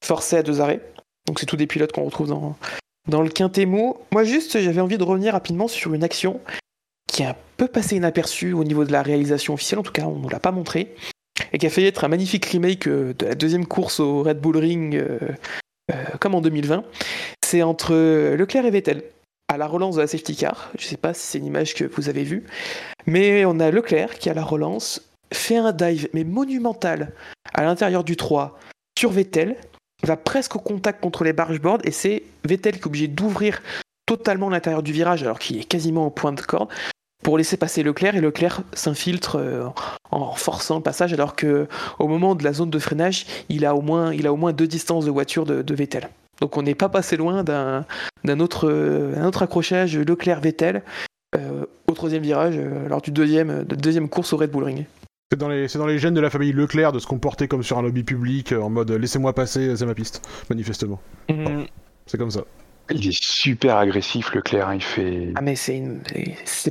forcée 0.04 0.36
à 0.36 0.42
deux 0.42 0.60
arrêts. 0.60 0.82
Donc 1.26 1.40
c'est 1.40 1.46
tous 1.46 1.56
des 1.56 1.66
pilotes 1.66 1.92
qu'on 1.92 2.04
retrouve 2.04 2.28
dans, 2.28 2.56
dans 3.08 3.22
le 3.22 3.30
Quintémo. 3.30 4.00
Moi, 4.12 4.24
juste, 4.24 4.60
j'avais 4.60 4.80
envie 4.80 4.98
de 4.98 5.04
revenir 5.04 5.32
rapidement 5.32 5.68
sur 5.68 5.94
une 5.94 6.04
action 6.04 6.40
qui 7.10 7.24
a 7.24 7.30
un 7.30 7.36
peu 7.56 7.66
passé 7.66 7.96
inaperçue 7.96 8.52
au 8.52 8.64
niveau 8.64 8.84
de 8.84 8.92
la 8.92 9.02
réalisation 9.02 9.54
officielle, 9.54 9.80
en 9.80 9.82
tout 9.82 9.92
cas, 9.92 10.04
on 10.04 10.18
ne 10.18 10.30
l'a 10.30 10.38
pas 10.38 10.52
montré, 10.52 10.94
et 11.52 11.58
qui 11.58 11.66
a 11.66 11.70
failli 11.70 11.86
être 11.86 12.04
un 12.04 12.08
magnifique 12.08 12.44
remake 12.46 12.86
euh, 12.86 13.14
de 13.18 13.26
la 13.26 13.34
deuxième 13.34 13.66
course 13.66 13.98
au 14.00 14.22
Red 14.22 14.40
Bull 14.40 14.58
Ring, 14.58 14.94
euh, 14.94 15.18
euh, 15.90 16.04
comme 16.20 16.34
en 16.34 16.40
2020. 16.40 16.84
C'est 17.44 17.62
entre 17.62 17.94
Leclerc 18.34 18.66
et 18.66 18.70
Vettel, 18.70 19.02
à 19.48 19.56
la 19.56 19.66
relance 19.66 19.96
de 19.96 20.02
la 20.02 20.06
safety 20.06 20.36
car. 20.36 20.70
Je 20.78 20.84
ne 20.84 20.88
sais 20.88 20.96
pas 20.98 21.14
si 21.14 21.26
c'est 21.26 21.38
une 21.38 21.46
image 21.46 21.74
que 21.74 21.84
vous 21.84 22.10
avez 22.10 22.24
vue, 22.24 22.44
mais 23.06 23.44
on 23.46 23.58
a 23.58 23.70
Leclerc 23.70 24.18
qui, 24.18 24.28
à 24.28 24.34
la 24.34 24.44
relance, 24.44 25.10
fait 25.32 25.56
un 25.56 25.72
dive, 25.72 26.08
mais 26.12 26.24
monumental, 26.24 27.12
à 27.54 27.62
l'intérieur 27.62 28.04
du 28.04 28.16
3, 28.16 28.58
sur 28.98 29.10
Vettel, 29.10 29.56
va 30.02 30.16
presque 30.16 30.56
au 30.56 30.60
contact 30.60 31.00
contre 31.00 31.24
les 31.24 31.32
bargeboards 31.32 31.80
et 31.84 31.90
c'est 31.90 32.22
Vettel 32.44 32.74
qui 32.74 32.80
est 32.80 32.86
obligé 32.86 33.08
d'ouvrir 33.08 33.62
totalement 34.06 34.48
l'intérieur 34.48 34.82
du 34.82 34.92
virage 34.92 35.22
alors 35.22 35.38
qu'il 35.38 35.58
est 35.58 35.64
quasiment 35.64 36.06
au 36.06 36.10
point 36.10 36.32
de 36.32 36.40
corde 36.40 36.68
pour 37.22 37.36
laisser 37.36 37.56
passer 37.56 37.82
Leclerc 37.82 38.16
et 38.16 38.20
Leclerc 38.20 38.62
s'infiltre 38.72 39.36
euh, 39.36 39.66
en 40.10 40.32
forçant 40.32 40.76
le 40.76 40.82
passage 40.82 41.12
alors 41.12 41.36
que 41.36 41.66
au 41.98 42.06
moment 42.06 42.34
de 42.34 42.44
la 42.44 42.52
zone 42.52 42.70
de 42.70 42.78
freinage 42.78 43.26
il 43.48 43.66
a 43.66 43.74
au 43.74 43.82
moins, 43.82 44.14
il 44.14 44.26
a 44.26 44.32
au 44.32 44.36
moins 44.36 44.52
deux 44.52 44.68
distances 44.68 45.04
de 45.04 45.10
voiture 45.10 45.44
de, 45.44 45.74
Vettel. 45.74 46.08
Donc 46.40 46.56
on 46.56 46.62
n'est 46.62 46.76
pas 46.76 46.88
passé 46.88 47.16
loin 47.16 47.42
d'un 47.42 47.84
autre, 48.40 48.70
autre 49.24 49.42
accrochage 49.42 49.98
Leclerc-Vettel 49.98 50.82
euh, 51.36 51.66
au 51.86 51.92
troisième 51.92 52.22
virage 52.22 52.54
euh, 52.56 52.88
lors 52.88 53.02
du 53.02 53.10
deuxième, 53.10 53.64
de 53.64 53.74
deuxième 53.74 54.08
course 54.08 54.32
au 54.32 54.38
Red 54.38 54.50
Bull 54.50 54.64
Ring. 54.64 54.86
C'est 55.30 55.36
dans, 55.36 55.48
les, 55.50 55.66
dans 55.66 55.86
les 55.86 55.98
gènes 55.98 56.14
de 56.14 56.22
la 56.22 56.30
famille 56.30 56.52
Leclerc 56.52 56.90
de 56.90 56.98
se 56.98 57.06
comporter 57.06 57.48
comme 57.48 57.62
sur 57.62 57.76
un 57.76 57.82
lobby 57.82 58.02
public 58.02 58.52
euh, 58.52 58.62
en 58.62 58.70
mode 58.70 58.90
laissez-moi 58.90 59.34
passer, 59.34 59.76
c'est 59.76 59.84
ma 59.84 59.94
piste, 59.94 60.26
manifestement. 60.48 61.02
Mhm. 61.28 61.66
C'est 62.06 62.16
comme 62.16 62.30
ça. 62.30 62.44
Il 62.90 63.08
est 63.08 63.22
super 63.22 63.76
agressif, 63.76 64.32
Leclerc. 64.34 64.72
Il 64.74 64.82
fait. 64.82 65.28
Ah 65.34 65.40
mais 65.40 65.56
c'est 65.56 65.76
une... 65.76 66.00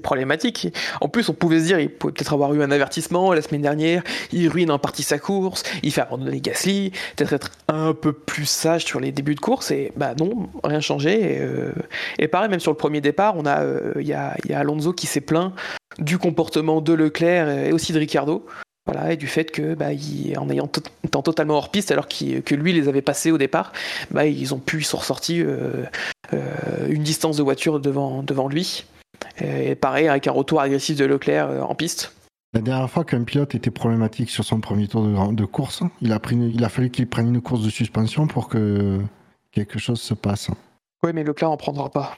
problématique. 0.01 0.73
En 1.01 1.09
plus, 1.09 1.29
on 1.29 1.33
pouvait 1.33 1.59
se 1.59 1.65
dire, 1.65 1.79
il 1.79 1.89
peut 1.89 2.11
peut-être 2.11 2.33
avoir 2.33 2.53
eu 2.53 2.63
un 2.63 2.71
avertissement 2.71 3.33
la 3.33 3.41
semaine 3.41 3.61
dernière. 3.61 4.03
Il 4.31 4.47
ruine 4.49 4.71
en 4.71 4.79
partie 4.79 5.03
sa 5.03 5.19
course. 5.19 5.63
Il 5.83 5.91
fait 5.91 6.01
abandonner 6.01 6.41
Gasly. 6.41 6.91
Peut-être 7.15 7.33
être 7.33 7.51
un 7.67 7.93
peu 7.93 8.13
plus 8.13 8.45
sage 8.45 8.85
sur 8.85 8.99
les 8.99 9.11
débuts 9.11 9.35
de 9.35 9.39
course. 9.39 9.71
Et 9.71 9.91
bah 9.95 10.13
non, 10.19 10.49
rien 10.63 10.79
changé. 10.79 11.35
Et, 11.35 11.39
euh, 11.39 11.71
et 12.19 12.27
pareil, 12.27 12.49
même 12.49 12.59
sur 12.59 12.71
le 12.71 12.77
premier 12.77 13.01
départ, 13.01 13.35
on 13.37 13.45
a, 13.45 13.61
euh, 13.61 13.93
il 13.99 14.07
y, 14.07 14.13
a, 14.13 14.35
y 14.47 14.53
a 14.53 14.59
Alonso 14.59 14.93
qui 14.93 15.07
s'est 15.07 15.21
plaint 15.21 15.53
du 15.99 16.17
comportement 16.17 16.81
de 16.81 16.93
Leclerc 16.93 17.49
et 17.49 17.71
aussi 17.71 17.93
de 17.93 17.99
Ricardo. 17.99 18.45
Voilà, 18.87 19.11
et 19.13 19.17
du 19.17 19.27
fait 19.27 19.51
que, 19.51 19.75
bah, 19.75 19.91
il- 19.93 20.37
en 20.37 20.49
ayant 20.49 20.69
étant 21.03 21.21
totalement 21.21 21.55
hors 21.55 21.69
piste, 21.71 21.91
alors 21.91 22.07
que 22.07 22.55
lui 22.55 22.71
les 22.73 22.87
avait 22.87 23.01
passés 23.01 23.31
au 23.31 23.37
départ, 23.37 23.73
bah, 24.11 24.25
ils 24.25 24.53
ont 24.53 24.59
pu, 24.59 24.79
ils 24.79 24.85
sont 24.85 24.97
ressortis 24.97 25.41
euh, 25.41 25.83
euh, 26.33 26.87
une 26.89 27.03
distance 27.03 27.37
de 27.37 27.43
voiture 27.43 27.79
devant, 27.81 28.23
devant 28.23 28.47
lui. 28.47 28.85
Et 29.41 29.75
pareil, 29.75 30.07
avec 30.07 30.27
un 30.27 30.31
retour 30.31 30.61
agressif 30.61 30.95
de 30.97 31.05
Leclerc 31.05 31.47
euh, 31.49 31.61
en 31.61 31.75
piste. 31.75 32.13
La 32.53 32.61
dernière 32.61 32.89
fois 32.89 33.03
qu'un 33.03 33.23
pilote 33.23 33.55
était 33.55 33.71
problématique 33.71 34.29
sur 34.29 34.45
son 34.45 34.61
premier 34.61 34.87
tour 34.87 35.03
de, 35.03 35.33
de 35.35 35.45
course, 35.45 35.83
il 36.01 36.13
a, 36.13 36.19
pris 36.19 36.35
une- 36.35 36.49
il 36.49 36.63
a 36.63 36.69
fallu 36.69 36.89
qu'il 36.89 37.07
prenne 37.07 37.27
une 37.27 37.41
course 37.41 37.61
de 37.63 37.69
suspension 37.69 38.25
pour 38.27 38.47
que 38.47 38.99
quelque 39.51 39.79
chose 39.79 39.99
se 39.99 40.13
passe. 40.13 40.49
Oui, 41.03 41.11
mais 41.13 41.23
Leclerc 41.23 41.51
en 41.51 41.57
prendra 41.57 41.89
pas. 41.91 42.17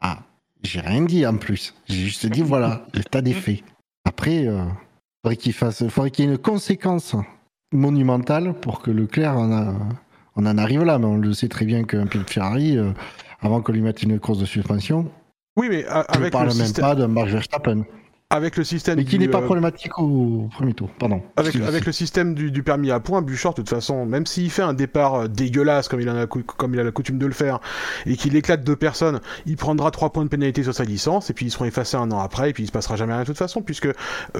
Ah, 0.00 0.20
j'ai 0.62 0.80
rien 0.80 1.02
dit 1.02 1.26
en 1.26 1.36
plus. 1.36 1.74
J'ai 1.86 1.96
juste 1.96 2.26
dit 2.26 2.40
voilà, 2.42 2.86
l'état 2.94 3.20
des 3.20 3.34
faits. 3.34 3.60
Après, 4.04 4.46
euh, 4.46 4.62
faudrait 5.26 5.36
qu'il 5.36 5.52
fasse, 5.52 5.88
faudrait 5.88 6.12
qu'il 6.12 6.24
y 6.24 6.28
ait 6.28 6.30
une 6.30 6.38
conséquence 6.38 7.16
monumentale 7.72 8.54
pour 8.60 8.80
que 8.80 8.92
Leclerc 8.92 9.36
en, 9.36 9.50
a- 9.52 9.74
on 10.36 10.46
en 10.46 10.56
arrive 10.56 10.84
là. 10.84 11.00
Mais 11.00 11.06
on 11.06 11.16
le 11.16 11.32
sait 11.32 11.48
très 11.48 11.64
bien 11.64 11.82
qu'un 11.82 12.06
pilote 12.06 12.30
Ferrari, 12.30 12.78
euh, 12.78 12.92
avant 13.40 13.60
qu'on 13.60 13.72
lui 13.72 13.80
mette 13.80 14.04
une 14.04 14.20
course 14.20 14.38
de 14.38 14.44
suspension, 14.44 15.10
Oui, 15.56 15.66
mais 15.68 15.84
je 16.14 16.20
ne 16.20 16.28
parle 16.30 16.48
le 16.48 16.54
même 16.54 16.72
pas 16.72 16.94
d'un 16.94 17.08
Max 17.08 17.32
Verstappen. 17.32 17.82
Avec 18.30 18.56
le 18.56 18.64
système 18.64 18.96
Mais 18.96 19.04
qui 19.04 19.18
du, 19.18 19.18
n'est 19.20 19.28
pas 19.28 19.38
euh, 19.38 19.44
problématique 19.44 20.00
au 20.00 20.48
premier 20.52 20.74
tour. 20.74 20.90
Pardon. 20.98 21.22
Avec, 21.36 21.54
le 21.86 21.92
système 21.92 22.34
du, 22.34 22.50
du 22.50 22.64
permis 22.64 22.90
à 22.90 22.98
points, 22.98 23.22
Bouchard, 23.22 23.52
de 23.52 23.58
toute 23.58 23.68
façon, 23.68 24.04
même 24.04 24.26
s'il 24.26 24.50
fait 24.50 24.62
un 24.62 24.74
départ 24.74 25.14
euh, 25.14 25.28
dégueulasse 25.28 25.86
comme 25.86 26.00
il, 26.00 26.10
en 26.10 26.16
a, 26.16 26.26
comme 26.26 26.74
il 26.74 26.80
a 26.80 26.82
la 26.82 26.90
coutume 26.90 27.18
de 27.18 27.26
le 27.26 27.32
faire, 27.32 27.60
et 28.04 28.16
qu'il 28.16 28.34
éclate 28.34 28.64
deux 28.64 28.74
personnes, 28.74 29.20
il 29.46 29.56
prendra 29.56 29.92
trois 29.92 30.10
points 30.12 30.24
de 30.24 30.28
pénalité 30.28 30.64
sur 30.64 30.74
sa 30.74 30.82
licence, 30.82 31.30
et 31.30 31.34
puis 31.34 31.46
ils 31.46 31.50
seront 31.50 31.66
effacés 31.66 31.96
un 31.96 32.10
an 32.10 32.18
après, 32.18 32.50
et 32.50 32.52
puis 32.52 32.64
il 32.64 32.66
se 32.66 32.72
passera 32.72 32.96
jamais 32.96 33.12
rien 33.12 33.22
de 33.22 33.26
toute 33.26 33.38
façon, 33.38 33.62
puisque 33.62 33.86
euh, 33.86 33.92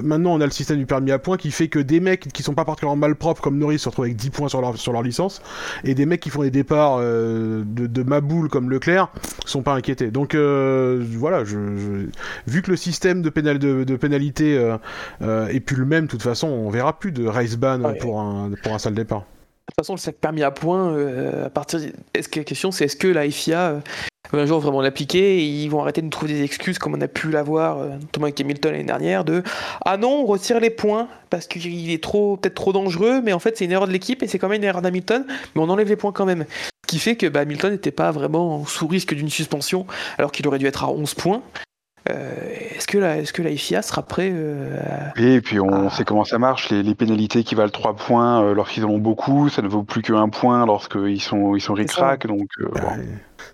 maintenant 0.03 0.33
on 0.33 0.41
a 0.41 0.45
le 0.45 0.51
système 0.51 0.77
du 0.79 0.85
permis 0.85 1.11
à 1.13 1.19
points 1.19 1.37
qui 1.37 1.51
fait 1.51 1.69
que 1.69 1.79
des 1.79 2.01
mecs 2.01 2.27
qui 2.33 2.43
sont 2.43 2.55
pas 2.55 2.65
particulièrement 2.65 2.97
malpropres 3.07 3.41
comme 3.41 3.57
Norris 3.57 3.79
se 3.79 3.87
retrouvent 3.87 4.03
avec 4.05 4.17
10 4.17 4.31
points 4.31 4.49
sur 4.49 4.59
leur, 4.59 4.75
sur 4.77 4.91
leur 4.91 5.01
licence, 5.01 5.41
et 5.85 5.95
des 5.95 6.05
mecs 6.05 6.19
qui 6.19 6.29
font 6.29 6.41
des 6.43 6.51
départs 6.51 6.97
euh, 6.99 7.63
de, 7.65 7.87
de 7.87 8.03
maboule 8.03 8.49
comme 8.49 8.69
Leclerc 8.69 9.07
sont 9.45 9.61
pas 9.61 9.75
inquiétés. 9.75 10.11
Donc 10.11 10.35
euh, 10.35 11.01
voilà, 11.13 11.45
je, 11.45 11.51
je- 11.77 12.51
vu 12.51 12.61
que 12.61 12.69
le 12.71 12.75
système 12.75 13.21
de, 13.21 13.29
pénal, 13.29 13.59
de, 13.59 13.76
de 13.85 13.95
pénalité 13.95 14.57
euh, 14.57 14.77
euh, 15.21 15.47
est 15.47 15.59
plus 15.59 15.75
le 15.77 15.85
même, 15.85 16.05
de 16.05 16.11
toute 16.11 16.23
façon, 16.23 16.47
on 16.47 16.69
verra 16.69 16.97
plus 16.99 17.11
de 17.11 17.25
race 17.25 17.55
ban 17.55 17.81
Ouais. 17.81 17.97
pour, 17.97 18.19
un, 18.19 18.51
pour 18.63 18.73
un 18.73 18.79
sale 18.79 18.93
départ. 18.95 19.19
De 19.21 19.73
toute 19.73 19.83
façon, 19.85 19.93
le 19.95 19.99
sac 19.99 20.15
permis 20.15 20.43
à 20.43 20.51
points, 20.51 20.93
euh, 20.93 21.47
à 21.47 21.49
partir. 21.49 21.79
Est-ce 22.13 22.29
que 22.29 22.39
la 22.39 22.45
question, 22.45 22.71
c'est 22.71 22.85
est-ce 22.85 22.95
que 22.95 23.07
la 23.07 23.29
FIA 23.29 23.59
euh, 23.71 23.79
va 24.31 24.39
un 24.39 24.45
jour 24.45 24.59
vraiment 24.61 24.81
l'appliquer 24.81 25.39
et 25.39 25.43
ils 25.43 25.67
vont 25.69 25.81
arrêter 25.81 25.99
de 26.01 26.05
nous 26.05 26.09
trouver 26.11 26.31
des 26.33 26.41
excuses 26.43 26.79
comme 26.79 26.95
on 26.95 27.01
a 27.01 27.07
pu 27.09 27.29
l'avoir, 27.29 27.77
notamment 27.79 28.25
avec 28.25 28.39
Hamilton 28.39 28.71
l'année 28.71 28.83
dernière, 28.85 29.25
de 29.25 29.43
ah 29.85 29.97
non, 29.97 30.21
on 30.21 30.25
retire 30.25 30.59
les 30.61 30.69
points 30.69 31.07
parce 31.29 31.47
qu'il 31.47 31.91
est 31.91 32.01
trop 32.01 32.37
peut-être 32.37 32.55
trop 32.55 32.71
dangereux, 32.73 33.21
mais 33.23 33.33
en 33.33 33.39
fait 33.39 33.57
c'est 33.57 33.65
une 33.65 33.71
erreur 33.71 33.87
de 33.87 33.93
l'équipe 33.93 34.23
et 34.23 34.27
c'est 34.27 34.37
quand 34.39 34.47
même 34.49 34.57
une 34.61 34.65
erreur 34.65 34.81
d'Hamilton, 34.81 35.25
mais 35.55 35.61
on 35.61 35.69
enlève 35.69 35.87
les 35.87 35.95
points 35.97 36.11
quand 36.13 36.25
même. 36.25 36.45
Ce 36.63 36.87
qui 36.87 36.99
fait 36.99 37.15
que 37.15 37.27
bah, 37.27 37.41
Hamilton 37.41 37.71
n'était 37.71 37.91
pas 37.91 38.11
vraiment 38.11 38.65
sous 38.65 38.87
risque 38.87 39.13
d'une 39.13 39.29
suspension 39.29 39.85
alors 40.17 40.31
qu'il 40.31 40.45
aurait 40.47 40.59
dû 40.59 40.65
être 40.65 40.83
à 40.83 40.89
11 40.89 41.13
points. 41.13 41.41
Euh, 42.09 42.31
est-ce 42.75 42.87
que 42.87 42.97
la, 42.97 43.17
est-ce 43.17 43.33
que 43.33 43.41
la 43.41 43.49
FIA 43.55 43.81
sera 43.81 44.01
prêt 44.03 44.31
euh, 44.33 44.77
à- 45.15 45.19
Et 45.19 45.41
puis 45.41 45.59
on 45.59 45.87
Ah. 45.87 45.89
sait 45.89 46.03
comment 46.05 46.23
ça 46.23 46.37
marche, 46.39 46.69
les, 46.69 46.83
les 46.83 46.95
pénalités 46.95 47.43
qui 47.43 47.55
valent 47.55 47.69
3 47.71 47.95
points 47.95 48.43
euh, 48.43 48.53
lorsqu'ils 48.53 48.85
en 48.85 48.89
ont 48.89 48.97
beaucoup, 48.99 49.49
ça 49.49 49.61
ne 49.61 49.67
vaut 49.67 49.83
plus 49.83 50.01
qu'un 50.01 50.29
point 50.29 50.65
lorsqu'ils 50.65 51.21
sont, 51.21 51.55
ils 51.55 51.61
sont 51.61 51.73
ric-rac, 51.73 52.25
donc 52.27 52.47
bon. 52.59 52.81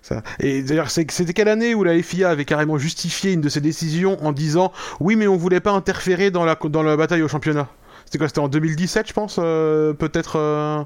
Ça. 0.02 0.22
Et 0.40 0.62
d'ailleurs, 0.62 0.90
c'est- 0.90 1.10
c'était 1.10 1.32
quelle 1.32 1.48
année 1.48 1.74
où 1.74 1.84
la 1.84 2.00
FIA 2.02 2.30
avait 2.30 2.44
carrément 2.44 2.78
justifié 2.78 3.32
une 3.32 3.40
de 3.40 3.48
ses 3.48 3.60
décisions 3.60 4.16
en 4.24 4.32
disant 4.32 4.72
oui, 5.00 5.16
mais 5.16 5.26
on 5.26 5.36
voulait 5.36 5.60
pas 5.60 5.72
interférer 5.72 6.30
dans 6.30 6.44
la, 6.44 6.56
dans 6.68 6.82
la 6.82 6.96
bataille 6.96 7.22
au 7.22 7.28
championnat? 7.28 7.68
C'était 8.04 8.18
quoi 8.18 8.28
C'était 8.28 8.40
en 8.40 8.48
2017, 8.48 9.08
je 9.08 9.12
pense, 9.12 9.38
euh, 9.42 9.92
peut-être. 9.92 10.36
euh, 10.38 10.82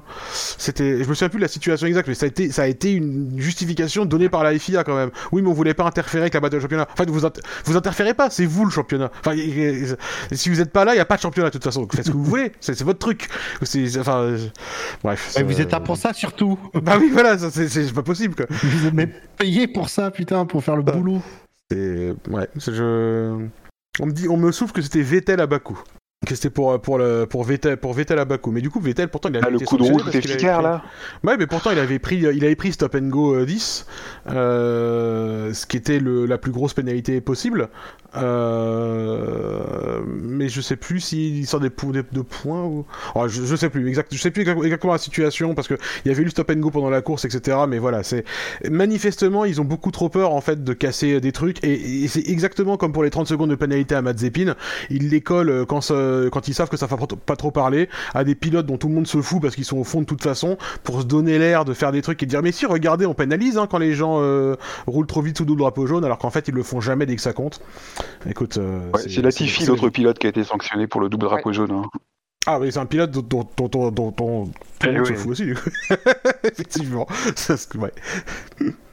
C'était, 0.57 1.03
je 1.03 1.09
me 1.09 1.13
souviens 1.13 1.29
plus 1.29 1.37
de 1.39 1.43
la 1.43 1.47
situation 1.47 1.85
exacte, 1.87 2.07
mais 2.07 2.13
ça 2.15 2.25
a 2.25 2.29
été, 2.29 2.51
ça 2.51 2.63
a 2.63 2.67
été 2.67 2.91
une 2.93 3.39
justification 3.39 4.05
donnée 4.05 4.29
par 4.29 4.43
la 4.43 4.57
FIA 4.57 4.83
quand 4.83 4.95
même. 4.95 5.11
Oui, 5.31 5.41
mais 5.41 5.49
on 5.49 5.53
voulait 5.53 5.73
pas 5.73 5.85
interférer 5.85 6.21
avec 6.23 6.33
la 6.33 6.39
bataille 6.39 6.59
au 6.59 6.61
championnat. 6.61 6.87
En 6.91 6.95
fait, 6.95 7.09
vous 7.09 7.25
inter- 7.25 7.41
vous 7.65 7.75
interférez 7.77 8.13
pas, 8.13 8.29
c'est 8.29 8.45
vous 8.45 8.65
le 8.65 8.71
championnat. 8.71 9.11
Enfin, 9.19 9.35
si 10.31 10.49
vous 10.49 10.61
êtes 10.61 10.71
pas 10.71 10.85
là, 10.85 10.93
il 10.95 10.97
y 10.97 11.01
a 11.01 11.05
pas 11.05 11.17
de 11.17 11.21
championnat 11.21 11.49
de 11.49 11.53
toute 11.53 11.63
façon. 11.63 11.87
Faites 11.93 12.05
ce 12.05 12.11
que 12.11 12.17
vous 12.17 12.23
voulez, 12.23 12.51
c'est 12.59 12.79
votre 12.83 12.99
truc. 12.99 13.27
Enfin, 13.99 14.17
euh, 14.21 14.37
bref. 15.03 15.33
Ouais, 15.37 15.43
vous 15.43 15.61
êtes 15.61 15.71
là 15.71 15.79
pour 15.79 15.97
ça 15.97 16.13
surtout. 16.13 16.57
Bah 16.81 16.97
oui, 16.99 17.09
voilà, 17.11 17.37
c'est- 17.37 17.93
pas 17.93 18.03
possible 18.03 18.35
quoi. 18.35 18.45
Vous 18.49 18.87
êtes 18.87 18.93
même 18.93 19.11
payé 19.37 19.67
pour 19.67 19.89
ça, 19.89 20.11
putain, 20.11 20.45
pour 20.45 20.63
faire 20.63 20.75
le 20.75 20.81
Bah. 20.83 20.93
boulot. 20.93 21.21
C'est 21.71 22.13
ouais, 22.29 22.47
je 22.55 23.45
on 23.99 24.05
me 24.05 24.11
dit 24.11 24.27
on 24.29 24.37
me 24.37 24.51
souffle 24.51 24.73
que 24.73 24.81
c'était 24.81 25.01
Vettel 25.01 25.39
à 25.41 25.45
Bakou. 25.47 25.79
Que 26.27 26.35
c'était 26.35 26.49
pour 26.49 26.81
pour 26.81 26.97
le 26.97 27.25
pour 27.25 27.45
Vettel 27.45 27.77
pour 27.77 27.93
Vettel 27.93 28.19
à 28.19 28.25
Bakou. 28.25 28.51
Mais 28.51 28.59
du 28.59 28.69
coup 28.69 28.81
Vettel 28.81 29.07
pourtant 29.07 29.29
il 29.29 29.37
avait 29.37 29.45
Ah, 29.47 29.49
le 29.51 29.59
coup 29.59 29.77
de 29.77 29.83
qu'il 29.85 30.01
avait 30.01 30.17
efficace 30.17 30.35
pris- 30.57 30.63
là 30.63 30.83
Ouais, 31.23 31.37
mais 31.37 31.47
pourtant 31.47 31.71
il 31.71 31.79
avait 31.79 31.97
pris 31.97 32.17
il 32.17 32.43
avait 32.43 32.57
pris 32.57 32.73
stop 32.73 32.93
and 32.95 33.07
go 33.07 33.35
euh, 33.35 33.45
10 33.45 33.85
euh, 34.29 35.53
ce 35.53 35.65
qui 35.65 35.77
était 35.77 35.99
le, 35.99 36.25
la 36.25 36.37
plus 36.37 36.51
grosse 36.51 36.73
pénalité 36.73 37.21
possible. 37.21 37.69
Euh, 38.17 40.01
mais 40.05 40.49
je 40.49 40.59
sais 40.59 40.75
plus 40.75 40.99
s'il 40.99 41.47
sort 41.47 41.61
des, 41.61 41.69
des- 41.69 42.03
de 42.11 42.21
points 42.21 42.63
ou 42.65 42.85
Oh, 43.15 43.27
je, 43.29 43.43
je 43.45 43.55
sais 43.55 43.69
plus 43.69 43.87
exact, 43.87 44.13
je 44.13 44.19
sais 44.19 44.31
plus 44.31 44.41
exact- 44.41 44.61
exactement 44.61 44.91
la 44.93 44.99
situation 44.99 45.53
parce 45.55 45.69
que 45.69 45.75
il 46.03 46.09
y 46.09 46.11
avait 46.11 46.21
eu 46.23 46.25
le 46.25 46.31
stop 46.31 46.49
and 46.51 46.55
go 46.59 46.69
pendant 46.69 46.89
la 46.89 47.01
course 47.01 47.23
etc. 47.23 47.59
Mais 47.69 47.77
voilà, 47.77 48.03
c'est 48.03 48.25
manifestement 48.69 49.45
ils 49.45 49.61
ont 49.61 49.65
beaucoup 49.65 49.91
trop 49.91 50.09
peur 50.09 50.33
en 50.33 50.41
fait 50.41 50.65
de 50.65 50.73
casser 50.73 51.21
des 51.21 51.31
trucs 51.31 51.63
et, 51.63 52.03
et 52.03 52.07
c'est 52.09 52.27
exactement 52.27 52.75
comme 52.75 52.91
pour 52.91 53.03
les 53.03 53.09
30 53.09 53.27
secondes 53.27 53.51
de 53.51 53.55
pénalité 53.55 53.95
à 53.95 54.01
Mazepin, 54.01 54.55
ils 54.89 55.07
les 55.09 55.21
collent 55.21 55.49
euh, 55.51 55.65
quand, 55.65 55.79
ça- 55.79 56.08
quand 56.31 56.47
ils 56.47 56.53
savent 56.53 56.69
que 56.69 56.77
ça 56.77 56.85
va 56.87 56.97
pas 56.97 57.05
trop- 57.07 57.15
pas 57.17 57.35
trop 57.35 57.51
parler 57.51 57.89
à 58.13 58.23
des 58.23 58.35
pilotes 58.35 58.65
dont 58.65 58.77
tout 58.77 58.87
le 58.87 58.93
monde 58.93 59.07
se 59.07 59.21
fout 59.21 59.41
parce 59.41 59.55
qu'ils 59.55 59.65
sont 59.65 59.77
au 59.77 59.83
fond 59.83 60.01
de 60.01 60.05
toute 60.05 60.23
façon 60.23 60.57
pour 60.83 61.01
se 61.01 61.05
donner 61.05 61.37
l'air 61.39 61.65
de 61.65 61.73
faire 61.73 61.91
des 61.91 62.01
trucs 62.01 62.21
et 62.23 62.25
de 62.25 62.29
dire 62.29 62.41
mais 62.41 62.51
si 62.51 62.65
regardez 62.65 63.05
on 63.05 63.13
pénalise 63.13 63.57
hein, 63.57 63.67
quand 63.69 63.77
les 63.77 63.93
gens 63.93 64.17
euh, 64.21 64.55
roulent 64.87 65.07
trop 65.07 65.21
vite 65.21 65.37
sous 65.37 65.45
le 65.45 65.55
drapeau 65.55 65.85
jaune 65.87 66.05
alors 66.05 66.17
qu'en 66.17 66.29
fait 66.29 66.47
ils 66.47 66.53
le 66.53 66.63
font 66.63 66.81
jamais 66.81 67.05
dès 67.05 67.15
que 67.15 67.21
ça 67.21 67.33
compte. 67.33 67.61
Écoute, 68.29 68.57
euh, 68.57 68.79
Ouais, 68.93 69.01
C'est 69.07 69.21
Latifi, 69.21 69.65
l'autre 69.65 69.89
pilote 69.89 70.19
qui 70.19 70.27
a 70.27 70.29
été 70.29 70.43
sanctionné 70.43 70.87
pour 70.87 71.01
le 71.01 71.09
double 71.09 71.25
drapeau 71.25 71.53
jaune. 71.53 71.71
hein. 71.71 71.83
Ah 72.47 72.59
oui, 72.59 72.71
c'est 72.71 72.79
un 72.79 72.85
pilote 72.85 73.11
dont, 73.11 73.21
dont, 73.21 73.47
dont, 73.57 73.67
dont, 73.67 73.91
dont- 73.91 74.11
dont 74.11 74.45
tout 74.79 74.87
le 74.87 74.91
Eh 74.93 74.97
monde 74.97 75.05
se 75.07 75.13
fout 75.13 75.31
aussi, 75.31 75.45
du 75.45 75.55
coup. 75.55 75.69
Effectivement. 76.43 77.05
Ça, 77.35 77.57
c'est- 77.57 77.75
ouais. 77.77 77.91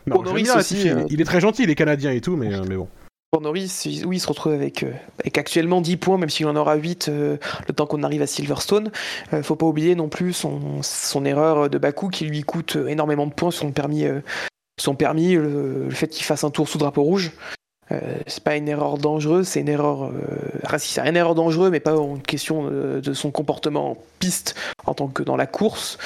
Non, 0.07 0.19
aussi, 0.21 0.45
Latifi, 0.45 0.89
euh, 0.91 1.05
il, 1.09 1.15
il 1.15 1.21
est 1.21 1.25
très 1.25 1.41
gentil, 1.41 1.63
il 1.63 1.71
est 1.71 1.75
canadien 1.75 2.11
et 2.11 2.21
tout, 2.21 2.37
mais, 2.37 2.53
euh, 2.55 2.63
mais 2.69 2.77
bon. 2.77 2.89
Pour 3.33 3.43
Norris, 3.43 3.83
oui, 4.07 4.17
il 4.17 4.21
se 4.21 4.29
retrouve 4.29 4.53
avec, 4.53 4.85
euh, 4.85 4.93
actuellement 5.35 5.81
10 5.81 5.97
points, 5.97 6.17
même 6.17 6.31
s'il 6.31 6.47
en 6.47 6.57
aura 6.57 6.77
8 6.77 7.09
euh, 7.09 7.37
le 7.67 7.75
temps 7.75 7.87
qu'on 7.87 8.03
arrive 8.03 8.23
à 8.23 8.27
Silverstone. 8.27 8.91
Euh, 9.33 9.43
faut 9.43 9.57
pas 9.57 9.67
oublier 9.67 9.95
non 9.95 10.09
plus 10.09 10.33
son, 10.33 11.25
erreur 11.25 11.69
de 11.69 11.77
Bakou 11.79 12.09
qui 12.09 12.25
lui 12.25 12.43
coûte 12.43 12.77
énormément 12.87 13.27
de 13.27 13.33
points 13.33 13.51
son 13.51 13.73
permis, 13.73 14.05
euh, 14.05 14.21
son 14.81 14.95
permis 14.95 15.35
le, 15.35 15.89
fait 15.91 16.07
qu'il 16.07 16.25
fasse 16.25 16.45
un 16.45 16.51
tour 16.51 16.69
sous 16.69 16.79
drapeau 16.79 17.03
rouge. 17.03 17.33
C'est 18.27 18.43
pas 18.43 18.57
une 18.57 18.69
erreur 18.69 18.99
dangereuse, 18.99 19.47
c'est 19.47 19.61
une 19.61 19.69
erreur. 19.69 20.11
Enfin, 20.65 20.77
si, 20.77 20.93
c'est 20.93 21.07
une 21.07 21.17
erreur 21.17 21.37
dangereuse, 21.37 21.71
mais 21.71 21.79
pas 21.79 21.93
une 21.93 22.21
question 22.21 22.69
de, 22.69 23.13
son 23.13 23.31
comportement 23.31 23.93
en 23.93 23.99
piste 24.19 24.57
en 24.87 24.95
tant 24.95 25.07
que 25.07 25.23
dans 25.23 25.37
la 25.37 25.47
course. 25.47 25.97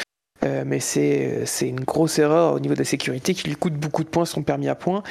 Mais 0.43 0.79
c'est 0.79 1.47
une 1.63 1.81
grosse 1.81 2.19
erreur 2.19 2.53
au 2.53 2.61
niveau 2.61 2.75
de 2.75 2.81
la 2.81 2.85
sécurité 2.85 3.33
qui 3.33 3.49
lui 3.49 3.57
coûte 3.57 3.73
beaucoup 3.73 4.05
de 4.05 4.11
points 4.11 4.27
son 4.27 4.43
permis 4.43 4.69
à 4.69 4.75
points 4.75 5.03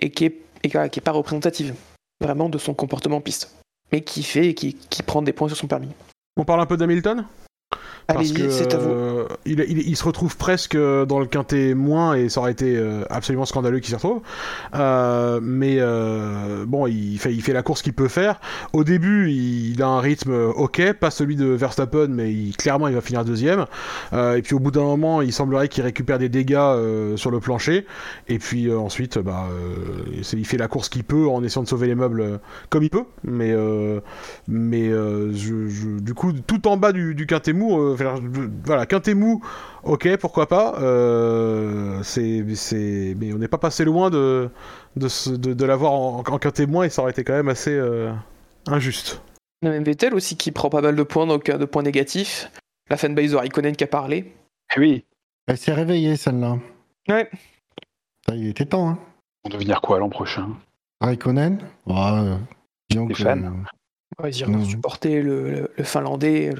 et 0.00 0.10
qui 0.10 0.24
est, 0.24 0.45
et 0.66 0.90
qui 0.90 1.00
est 1.00 1.02
pas 1.02 1.12
représentative 1.12 1.74
vraiment 2.20 2.48
de 2.48 2.58
son 2.58 2.74
comportement 2.74 3.16
en 3.16 3.20
piste. 3.20 3.54
Mais 3.92 4.00
qui 4.02 4.22
fait 4.22 4.54
qui, 4.54 4.74
qui 4.74 5.02
prend 5.02 5.22
des 5.22 5.32
points 5.32 5.48
sur 5.48 5.56
son 5.56 5.66
permis. 5.66 5.88
On 6.36 6.44
parle 6.44 6.60
un 6.60 6.66
peu 6.66 6.76
d'Hamilton? 6.76 7.24
Parce 8.12 8.30
que 8.30 8.42
euh, 8.76 9.26
il, 9.46 9.58
il- 9.68 9.88
il 9.88 9.96
se 9.96 10.04
retrouve 10.04 10.36
presque 10.36 10.76
dans 10.76 11.18
le 11.18 11.26
quintet 11.26 11.74
moins 11.74 12.14
et 12.14 12.28
ça 12.28 12.40
aurait 12.40 12.52
été 12.52 12.76
euh, 12.76 13.02
absolument 13.10 13.44
scandaleux 13.46 13.80
qu'il 13.80 13.88
s'y 13.88 13.94
retrouve. 13.96 14.22
Euh, 14.76 15.40
mais 15.42 15.78
euh, 15.80 16.64
bon, 16.66 16.86
il 16.86 17.18
fait, 17.18 17.34
il 17.34 17.42
fait 17.42 17.52
la 17.52 17.62
course 17.62 17.82
qu'il 17.82 17.94
peut 17.94 18.06
faire. 18.06 18.40
Au 18.72 18.84
début, 18.84 19.30
il, 19.30 19.72
il 19.72 19.82
a 19.82 19.88
un 19.88 19.98
rythme 20.00 20.30
euh, 20.30 20.52
ok, 20.52 20.92
pas 20.92 21.10
celui 21.10 21.34
de 21.34 21.46
Verstappen, 21.46 22.06
mais 22.08 22.32
clairement 22.56 22.86
il 22.86 22.94
va 22.94 23.00
finir 23.00 23.24
deuxième. 23.24 23.66
Euh, 24.12 24.36
et 24.36 24.42
puis 24.42 24.54
au 24.54 24.60
bout 24.60 24.70
d'un 24.70 24.84
moment, 24.84 25.20
il 25.20 25.32
semblerait 25.32 25.66
qu'il 25.68 25.82
récupère 25.82 26.20
des 26.20 26.28
dégâts 26.28 26.54
euh, 26.56 27.16
sur 27.16 27.32
le 27.32 27.40
plancher. 27.40 27.86
Et 28.28 28.38
puis 28.38 28.68
euh, 28.68 28.78
ensuite, 28.78 29.18
bah, 29.18 29.46
euh, 29.50 30.22
il 30.32 30.46
fait 30.46 30.58
la 30.58 30.68
course 30.68 30.88
qu'il 30.88 31.02
peut 31.02 31.26
en 31.28 31.42
essayant 31.42 31.64
de 31.64 31.68
sauver 31.68 31.88
les 31.88 31.96
meubles 31.96 32.20
euh, 32.20 32.38
comme 32.70 32.84
il 32.84 32.90
peut. 32.90 33.04
Mais, 33.24 33.50
euh, 33.52 34.00
mais 34.46 34.88
euh, 34.88 35.32
je, 35.32 35.66
je- 35.68 35.98
du 36.00 36.14
coup, 36.14 36.32
tout 36.32 36.68
en 36.68 36.76
bas 36.76 36.92
du, 36.92 37.14
du 37.16 37.26
quintet 37.26 37.52
mou, 37.56 37.78
euh, 37.80 37.96
voilà, 38.64 38.86
quintet 38.86 39.14
mou, 39.14 39.42
ok, 39.82 40.16
pourquoi 40.18 40.46
pas. 40.46 40.78
Euh, 40.80 42.00
c'est, 42.04 42.44
c'est, 42.54 43.16
mais 43.18 43.32
on 43.32 43.38
n'est 43.38 43.48
pas 43.48 43.58
passé 43.58 43.84
loin 43.84 44.10
de 44.10 44.48
de, 44.94 45.08
se- 45.08 45.30
de, 45.30 45.52
de 45.54 45.64
l'avoir 45.64 45.92
en, 45.92 46.18
en 46.20 46.38
quintet 46.38 46.66
moins 46.66 46.84
et 46.84 46.88
ça 46.90 47.02
aurait 47.02 47.10
été 47.10 47.24
quand 47.24 47.32
même 47.34 47.48
assez 47.48 47.72
euh, 47.74 48.12
injuste. 48.66 49.20
On 49.62 49.68
a 49.68 49.70
même 49.70 49.84
Vettel 49.84 50.14
aussi 50.14 50.36
qui 50.36 50.52
prend 50.52 50.68
pas 50.70 50.80
mal 50.82 50.94
de 50.94 51.02
points, 51.02 51.26
donc 51.26 51.48
euh, 51.48 51.58
de 51.58 51.64
points 51.64 51.82
négatifs. 51.82 52.50
La 52.88 52.96
fanbase 52.96 53.32
de 53.32 53.36
Raikkonen 53.36 53.74
qui 53.74 53.84
a 53.84 53.88
parlé. 53.88 54.32
Eh 54.76 54.80
oui, 54.80 55.04
Elle 55.48 55.58
s'est 55.58 55.72
réveillée, 55.72 56.16
celle-là. 56.16 56.58
Ouais. 57.08 57.28
Ça, 58.28 58.34
il 58.36 58.48
était 58.48 58.66
temps, 58.66 58.88
hein. 58.88 58.98
on 59.44 59.48
devenir 59.48 59.80
quoi 59.80 59.98
l'an 59.98 60.08
prochain? 60.08 60.50
Raikkonen? 61.00 61.58
Ouais, 61.86 61.94
euh, 61.96 62.36
disons 62.90 63.06
que, 63.08 63.22
euh, 63.24 63.50
Ouais, 64.22 64.30
ils 64.30 64.38
iront 64.40 64.64
supporter 64.64 65.20
le, 65.20 65.50
le- 65.50 65.70
le 65.76 65.84
finlandais, 65.84 66.50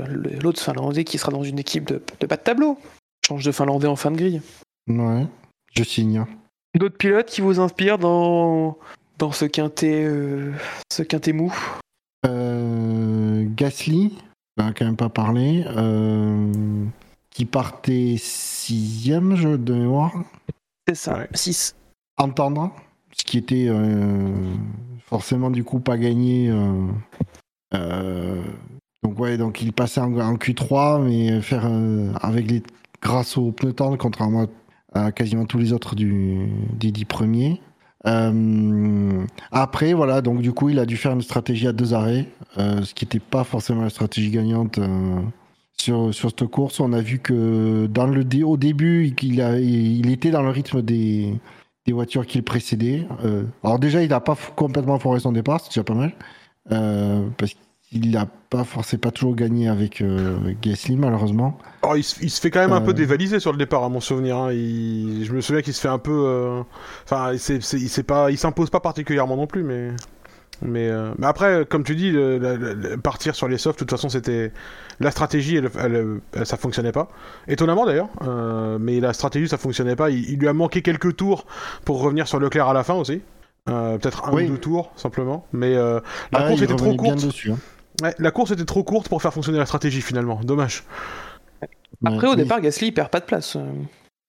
l'autre 0.42 0.60
finlandais 0.62 1.04
qui 1.04 1.16
sera 1.18 1.32
dans 1.32 1.42
une 1.42 1.58
équipe 1.58 1.86
de, 1.86 2.02
de 2.20 2.26
bas 2.26 2.36
de 2.36 2.42
tableau. 2.42 2.78
Change 3.26 3.44
de 3.44 3.52
finlandais 3.52 3.86
en 3.88 3.96
fin 3.96 4.10
de 4.10 4.16
grille. 4.16 4.42
ouais, 4.88 5.26
je 5.74 5.82
signe. 5.82 6.24
D'autres 6.78 6.98
pilotes 6.98 7.26
qui 7.28 7.40
vous 7.40 7.58
inspirent 7.58 7.98
dans, 7.98 8.76
dans 9.18 9.32
ce 9.32 9.46
quintet, 9.46 10.04
euh, 10.04 10.52
ce 10.92 11.02
quintet 11.02 11.32
mou? 11.32 11.52
Euh, 12.26 13.44
Gasly, 13.56 14.12
on 14.58 14.66
a 14.66 14.72
quand 14.72 14.84
même 14.84 14.96
pas 14.96 15.08
parlé, 15.08 15.64
euh, 15.66 16.52
qui 17.30 17.46
partait 17.46 18.16
sixième, 18.18 19.34
je 19.36 19.48
de 19.56 19.72
mémoire, 19.74 20.12
C'est 20.86 20.94
ça, 20.94 21.18
Ouais. 21.18 21.28
6. 21.32 21.74
entendre, 22.18 22.70
ce 23.16 23.24
qui 23.24 23.38
était 23.38 23.66
euh, 23.68 24.34
forcément 25.06 25.50
du 25.50 25.64
coup 25.64 25.80
pas 25.80 25.96
gagné. 25.96 26.50
Euh, 27.74 28.42
donc 29.02 29.18
ouais, 29.18 29.36
donc 29.38 29.62
il 29.62 29.72
passait 29.72 30.00
en, 30.00 30.12
en 30.18 30.34
Q3, 30.34 31.02
mais 31.04 31.40
faire 31.40 31.66
euh, 31.66 32.12
avec 32.20 32.50
les 32.50 32.62
grâce 33.02 33.36
aux 33.36 33.52
pneus 33.52 33.72
tendres, 33.74 33.98
contrairement 33.98 34.46
à 34.94 35.12
quasiment 35.12 35.44
tous 35.44 35.58
les 35.58 35.72
autres 35.72 35.94
du, 35.94 36.48
des 36.78 36.90
dix 36.90 37.04
premiers. 37.04 37.60
Euh, 38.06 39.24
après, 39.50 39.92
voilà, 39.92 40.22
donc 40.22 40.40
du 40.40 40.52
coup, 40.52 40.68
il 40.70 40.78
a 40.78 40.86
dû 40.86 40.96
faire 40.96 41.12
une 41.12 41.22
stratégie 41.22 41.66
à 41.66 41.72
deux 41.72 41.92
arrêts, 41.92 42.28
ce 42.56 42.94
qui 42.94 43.04
n'était 43.04 43.18
pas 43.20 43.44
forcément 43.44 43.82
la 43.82 43.90
stratégie 43.90 44.30
gagnante 44.30 44.78
sur, 45.76 46.14
sur 46.14 46.30
cette 46.30 46.46
course. 46.46 46.80
On 46.80 46.92
a 46.92 47.00
vu 47.00 47.18
que 47.18 47.86
dans 47.86 48.06
le 48.06 48.24
dé- 48.24 48.42
au 48.44 48.56
début, 48.56 49.12
il, 49.22 49.40
a- 49.42 49.58
il 49.58 50.10
était 50.10 50.30
dans 50.30 50.42
le 50.42 50.50
rythme 50.50 50.82
des, 50.82 51.34
des 51.84 51.92
voitures 51.92 52.26
qui 52.26 52.38
le 52.38 52.44
précédaient. 52.44 53.06
Alors 53.62 53.78
déjà, 53.78 54.02
il 54.02 54.08
n'a 54.08 54.20
pas 54.20 54.36
complètement 54.54 54.98
foré 54.98 55.20
son 55.20 55.32
départ, 55.32 55.60
c'est 55.60 55.70
déjà 55.70 55.84
pas 55.84 55.94
mal, 55.94 56.12
parce 56.68 57.52
qu'il 57.90 58.10
n'a 58.10 58.26
pas 58.50 58.64
forcément 58.64 59.00
pas 59.00 59.10
toujours 59.10 59.34
gagné 59.34 59.68
avec 59.68 60.00
euh, 60.00 60.36
Gasly, 60.62 60.96
malheureusement. 60.96 61.58
Oh, 61.82 61.94
il, 61.96 62.02
se- 62.02 62.20
il 62.22 62.30
se 62.30 62.40
fait 62.40 62.50
quand 62.50 62.60
même 62.60 62.72
un 62.72 62.80
Euh. 62.82 62.84
peu 62.84 62.94
dévaliser 62.94 63.38
sur 63.40 63.52
le 63.52 63.58
départ, 63.58 63.84
à 63.84 63.88
mon 63.88 64.00
souvenir. 64.00 64.36
hein. 64.36 64.52
Il- 64.52 65.24
je 65.24 65.32
me 65.32 65.40
souviens 65.40 65.62
qu'il 65.62 65.72
se 65.74 65.80
fait 65.80 65.88
un 65.88 65.98
peu. 65.98 66.12
euh, 66.26 66.62
Enfin, 67.04 67.32
c'est, 67.38 67.62
c'est- 67.62 67.78
il 67.78 67.90
il 68.32 68.38
s'impose 68.38 68.70
pas 68.70 68.80
particulièrement 68.80 69.36
non 69.36 69.46
plus, 69.46 69.62
mais. 69.62 69.90
Mais, 70.62 70.88
euh, 70.88 71.12
mais 71.18 71.26
après, 71.26 71.66
comme 71.68 71.84
tu 71.84 71.94
dis, 71.94 72.10
le- 72.10 72.38
le- 72.38 72.56
le- 72.56 72.96
partir 72.96 73.34
sur 73.34 73.46
les 73.46 73.58
softs, 73.58 73.78
de 73.78 73.84
toute 73.84 73.90
façon, 73.90 74.08
c'était 74.08 74.52
la 75.00 75.10
stratégie, 75.10 75.56
elle, 75.56 75.68
elle- 75.78 76.20
elle- 76.32 76.46
ça 76.46 76.56
fonctionnait 76.56 76.92
pas. 76.92 77.10
Étonnamment 77.46 77.84
d'ailleurs, 77.84 78.08
euh, 78.26 78.78
mais 78.80 78.98
la 79.00 79.12
stratégie, 79.12 79.48
ça 79.48 79.58
fonctionnait 79.58 79.96
pas. 79.96 80.08
Il, 80.08 80.30
il 80.30 80.38
lui 80.38 80.48
a 80.48 80.54
manqué 80.54 80.80
quelques 80.80 81.14
tours 81.14 81.44
pour 81.84 82.00
revenir 82.00 82.26
sur 82.26 82.40
Leclerc 82.40 82.68
à 82.68 82.72
la 82.72 82.84
fin 82.84 82.94
aussi. 82.94 83.20
Euh, 83.68 83.98
peut-être 83.98 84.28
un 84.28 84.32
Oui. 84.32 84.44
ou 84.44 84.50
deux 84.50 84.58
tours 84.58 84.92
simplement, 84.96 85.46
mais 85.52 85.74
euh, 85.74 86.00
la 86.32 86.40
Ah, 86.40 86.48
course 86.48 86.62
était 86.62 86.76
trop 86.76 86.94
courte. 86.94 87.24
dessus. 87.26 87.50
hein. 87.52 87.58
Ouais, 88.02 88.14
la 88.18 88.30
course 88.30 88.50
était 88.52 88.64
trop 88.64 88.84
courte 88.84 89.08
pour 89.08 89.20
faire 89.22 89.32
fonctionner 89.32 89.58
la 89.58 89.66
stratégie 89.66 90.02
finalement. 90.02 90.38
Dommage. 90.44 90.84
Après, 92.04 92.26
Ouais, 92.26 92.32
au 92.34 92.36
départ, 92.36 92.60
Gasly, 92.60 92.88
il 92.88 92.92
perd 92.92 93.08
pas 93.08 93.20
de 93.20 93.24
place. 93.24 93.56
euh, 93.56 93.64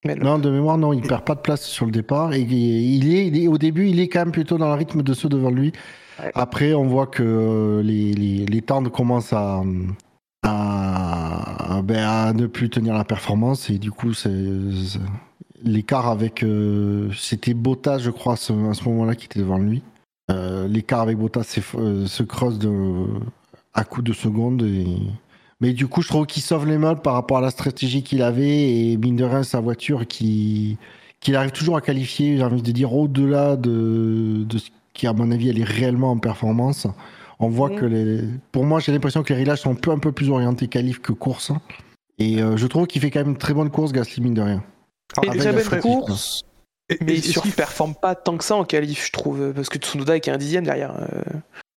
mais 0.05 0.15
le- 0.15 0.23
Non, 0.23 0.39
de 0.39 0.49
mémoire, 0.49 0.77
non, 0.77 0.93
il 0.93 1.01
perd 1.01 1.23
pas 1.25 1.35
de 1.35 1.41
place 1.41 1.63
sur 1.65 1.85
le 1.85 1.91
départ. 1.91 2.33
Et 2.33 2.39
il 2.39 3.13
est, 3.13 3.27
il 3.27 3.37
est- 3.43 3.47
au 3.47 3.57
début, 3.57 3.89
il 3.89 3.99
est 3.99 4.07
quand 4.07 4.19
même 4.19 4.31
plutôt 4.31 4.57
dans 4.57 4.67
le 4.69 4.73
rythme 4.73 5.03
de 5.03 5.13
ceux 5.13 5.27
devant 5.29 5.49
lui. 5.51 5.73
Ouais. 6.19 6.31
Après, 6.33 6.73
on 6.73 6.87
voit 6.87 7.07
que 7.07 7.81
les, 7.83 8.13
les, 8.13 8.61
commencent 8.91 9.33
à, 9.33 9.61
à, 10.43 11.81
ben, 11.83 12.03
à 12.07 12.33
ne 12.33 12.47
plus 12.47 12.69
tenir 12.69 12.93
la 12.93 13.03
performance. 13.03 13.69
Et 13.69 13.77
du 13.77 13.91
coup, 13.91 14.13
c'est- 14.13 14.29
l'écart 15.63 16.07
avec. 16.07 16.43
euh, 16.43 17.09
C'était 17.17 17.53
Bottas, 17.53 17.99
je 17.99 18.11
crois, 18.11 18.33
à 18.33 18.35
ce, 18.37 18.53
moment-là, 18.53 19.15
qui 19.15 19.25
était 19.25 19.39
devant 19.39 19.57
lui. 19.57 19.81
Euh, 20.29 20.67
l'écart 20.67 21.01
avec 21.01 21.17
Bottas 21.17 21.43
s'est- 21.43 21.61
euh, 21.75 22.05
se 22.05 22.23
creuse 22.23 22.59
de, 22.59 23.05
à 23.73 23.83
coup 23.83 24.01
de 24.01 24.13
secondes. 24.13 24.63
Et... 24.63 24.85
Mais 25.61 25.73
du 25.73 25.87
coup, 25.87 26.01
je 26.01 26.07
trouve 26.09 26.25
qu'il 26.25 26.43
sauve 26.43 26.67
les 26.67 26.77
meubles 26.77 27.01
par 27.01 27.13
rapport 27.13 27.37
à 27.37 27.41
la 27.41 27.49
stratégie 27.51 28.03
qu'il 28.03 28.21
avait 28.21 28.91
et 28.91 28.97
mine 28.97 29.15
de 29.15 29.23
rien, 29.23 29.43
sa 29.43 29.59
voiture 29.59 30.05
qui 30.07 30.77
qu'il 31.19 31.35
arrive 31.35 31.51
toujours 31.51 31.75
à 31.77 31.81
qualifier, 31.81 32.37
j'ai 32.37 32.43
envie 32.43 32.61
de 32.61 32.71
dire, 32.71 32.93
au-delà 32.93 33.55
de, 33.55 34.43
de 34.47 34.57
ce 34.59 34.69
qui, 34.93 35.07
à 35.07 35.13
mon 35.13 35.31
avis, 35.31 35.49
elle 35.49 35.59
est 35.59 35.63
réellement 35.63 36.11
en 36.11 36.17
performance. 36.19 36.85
On 37.39 37.49
voit 37.49 37.71
que 37.71 37.85
les. 37.85 38.21
Pour 38.51 38.65
moi, 38.65 38.79
j'ai 38.79 38.91
l'impression 38.91 39.23
que 39.23 39.29
les 39.33 39.37
réglages 39.39 39.61
sont 39.61 39.71
un 39.71 39.75
peu, 39.75 39.89
un 39.91 39.97
peu 39.97 40.11
plus 40.11 40.29
orientés 40.29 40.67
qualif 40.67 40.99
que 41.01 41.11
course. 41.13 41.51
Et 42.19 42.41
euh, 42.41 42.55
je 42.57 42.67
trouve 42.67 42.85
qu'il 42.87 43.01
fait 43.01 43.09
quand 43.09 43.19
même 43.19 43.29
une 43.29 43.37
très 43.37 43.53
bonne 43.55 43.69
course, 43.71 43.91
Gasly, 43.93 44.21
mine 44.21 44.33
de 44.35 44.41
rien. 44.41 44.63
Et 45.23 45.29
avec 45.47 45.63
très 45.65 45.79
course, 45.79 46.43
Et- 46.89 46.97
mais 47.01 47.13
il 47.15 47.23
surperforme 47.23 47.95
pas 47.95 48.15
tant 48.15 48.37
que 48.37 48.43
ça 48.43 48.55
en 48.55 48.63
qualif, 48.65 49.05
je 49.07 49.11
trouve, 49.11 49.51
parce 49.53 49.69
que 49.69 49.77
Tsunoda 49.77 50.15
est 50.15 50.19
qu'un 50.21 50.37
dixième 50.37 50.63
derrière. 50.65 50.93
euh. 50.99 51.21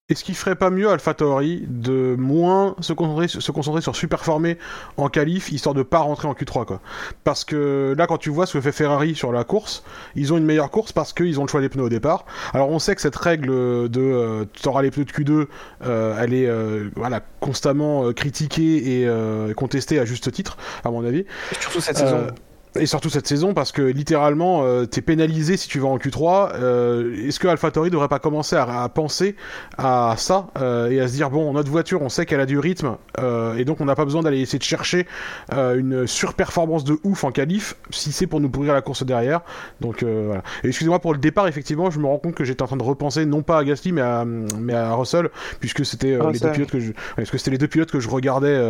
Est-ce 0.08 0.24
qu'il 0.24 0.34
ferait 0.34 0.56
pas 0.56 0.70
mieux 0.70 0.90
AlphaTauri 0.90 1.62
de 1.68 2.16
moins 2.18 2.74
se 2.80 2.92
concentrer, 2.92 3.28
se 3.28 3.52
concentrer 3.52 3.80
sur 3.80 3.94
superformer 3.94 4.58
en 4.96 5.08
qualif 5.08 5.52
histoire 5.52 5.72
de 5.72 5.84
pas 5.84 6.00
rentrer 6.00 6.26
en 6.26 6.32
Q3 6.32 6.64
quoi? 6.66 6.80
Parce 7.22 7.44
que 7.44 7.94
là 7.96 8.08
quand 8.08 8.18
tu 8.18 8.28
vois 8.28 8.46
ce 8.46 8.54
que 8.54 8.60
fait 8.60 8.72
Ferrari 8.72 9.14
sur 9.14 9.30
la 9.30 9.44
course, 9.44 9.84
ils 10.16 10.32
ont 10.32 10.36
une 10.36 10.44
meilleure 10.44 10.72
course 10.72 10.90
parce 10.90 11.12
qu'ils 11.12 11.38
ont 11.38 11.44
le 11.44 11.48
choix 11.48 11.60
des 11.60 11.68
pneus 11.68 11.84
au 11.84 11.88
départ. 11.88 12.24
Alors 12.52 12.70
on 12.70 12.80
sait 12.80 12.96
que 12.96 13.00
cette 13.00 13.14
règle 13.14 13.50
de 13.88 14.00
euh, 14.00 14.44
tu 14.52 14.68
auras 14.68 14.82
les 14.82 14.90
pneus 14.90 15.04
de 15.04 15.12
Q2, 15.12 15.46
euh, 15.86 16.16
elle 16.20 16.34
est 16.34 16.48
euh, 16.48 16.90
voilà 16.96 17.20
constamment 17.38 18.06
euh, 18.06 18.12
critiquée 18.12 19.00
et 19.02 19.06
euh, 19.06 19.54
contestée 19.54 20.00
à 20.00 20.04
juste 20.04 20.32
titre 20.32 20.56
à 20.82 20.90
mon 20.90 21.04
avis. 21.04 21.24
Surtout 21.60 21.80
cette 21.80 22.00
Euh, 22.00 22.26
saison. 22.26 22.34
Et 22.78 22.86
surtout 22.86 23.10
cette 23.10 23.26
saison, 23.26 23.52
parce 23.52 23.72
que 23.72 23.82
littéralement, 23.82 24.62
euh, 24.62 24.86
t'es 24.86 25.00
pénalisé 25.00 25.56
si 25.56 25.66
tu 25.68 25.80
vas 25.80 25.88
en 25.88 25.98
Q3. 25.98 26.52
Euh, 26.54 27.26
Est-ce 27.26 27.40
que 27.40 27.48
AlphaTauri 27.48 27.90
devrait 27.90 28.06
pas 28.06 28.20
commencer 28.20 28.54
à, 28.54 28.82
à 28.84 28.88
penser 28.88 29.34
à 29.76 30.14
ça 30.16 30.46
euh, 30.60 30.88
et 30.88 31.00
à 31.00 31.08
se 31.08 31.14
dire 31.14 31.30
bon, 31.30 31.52
notre 31.52 31.70
voiture, 31.70 32.00
on 32.00 32.08
sait 32.08 32.26
qu'elle 32.26 32.38
a 32.38 32.46
du 32.46 32.60
rythme, 32.60 32.96
euh, 33.18 33.56
et 33.56 33.64
donc 33.64 33.80
on 33.80 33.86
n'a 33.86 33.96
pas 33.96 34.04
besoin 34.04 34.22
d'aller 34.22 34.40
essayer 34.40 34.60
de 34.60 34.64
chercher 34.64 35.06
une 35.52 36.06
surperformance 36.06 36.84
de 36.84 36.96
ouf 37.02 37.24
en 37.24 37.32
qualif, 37.32 37.74
si 37.90 38.12
c'est 38.12 38.28
pour 38.28 38.40
nous 38.40 38.48
pourrir 38.48 38.72
la 38.72 38.82
course 38.82 39.04
derrière. 39.04 39.40
Donc 39.80 40.04
voilà. 40.04 40.42
Et 40.62 40.68
excusez-moi 40.68 41.00
pour 41.00 41.12
le 41.12 41.18
départ, 41.18 41.48
effectivement, 41.48 41.90
je 41.90 41.98
me 41.98 42.06
rends 42.06 42.18
compte 42.18 42.34
que 42.34 42.44
j'étais 42.44 42.62
en 42.62 42.66
train 42.66 42.76
de 42.76 42.82
repenser 42.82 43.26
non 43.26 43.42
pas 43.42 43.58
à 43.58 43.64
Gasly, 43.64 43.92
mais 43.92 44.00
à, 44.00 44.24
mais 44.24 44.74
à 44.74 44.94
Russell, 44.94 45.30
puisque 45.58 45.84
c'était 45.84 46.18
les 46.32 46.38
deux 46.38 46.52
pilotes 46.52 46.70
que 46.70 46.80
je, 46.80 46.92
parce 47.16 47.30
que 47.30 47.38
c'était 47.38 47.50
les 47.50 47.58
deux 47.58 47.68
pilotes 47.68 47.90
que 47.90 48.00
je 48.00 48.08
regardais 48.08 48.60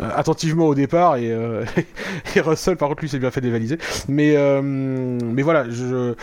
attentivement 0.00 0.66
au 0.66 0.74
départ 0.74 1.16
et, 1.16 1.28
et 2.36 2.40
Russell 2.40 2.76
par 2.76 2.88
contre 2.88 3.02
lui 3.02 3.08
s'est 3.08 3.18
bien 3.18 3.27
fait 3.30 3.40
dévaliser 3.40 3.78
mais 4.08 4.34
euh, 4.36 4.60
mais 4.62 5.42
voilà 5.42 5.68
je, 5.70 6.14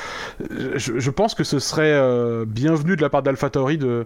je 0.76 0.99
je 0.99 1.10
pense 1.12 1.36
que 1.36 1.43
ce 1.43 1.60
serait 1.60 1.91
euh, 1.93 2.45
bienvenu 2.45 2.95
de 2.95 3.01
la 3.01 3.10
part 3.10 3.24
d'AlphaTauri 3.24 3.78
de 3.78 4.06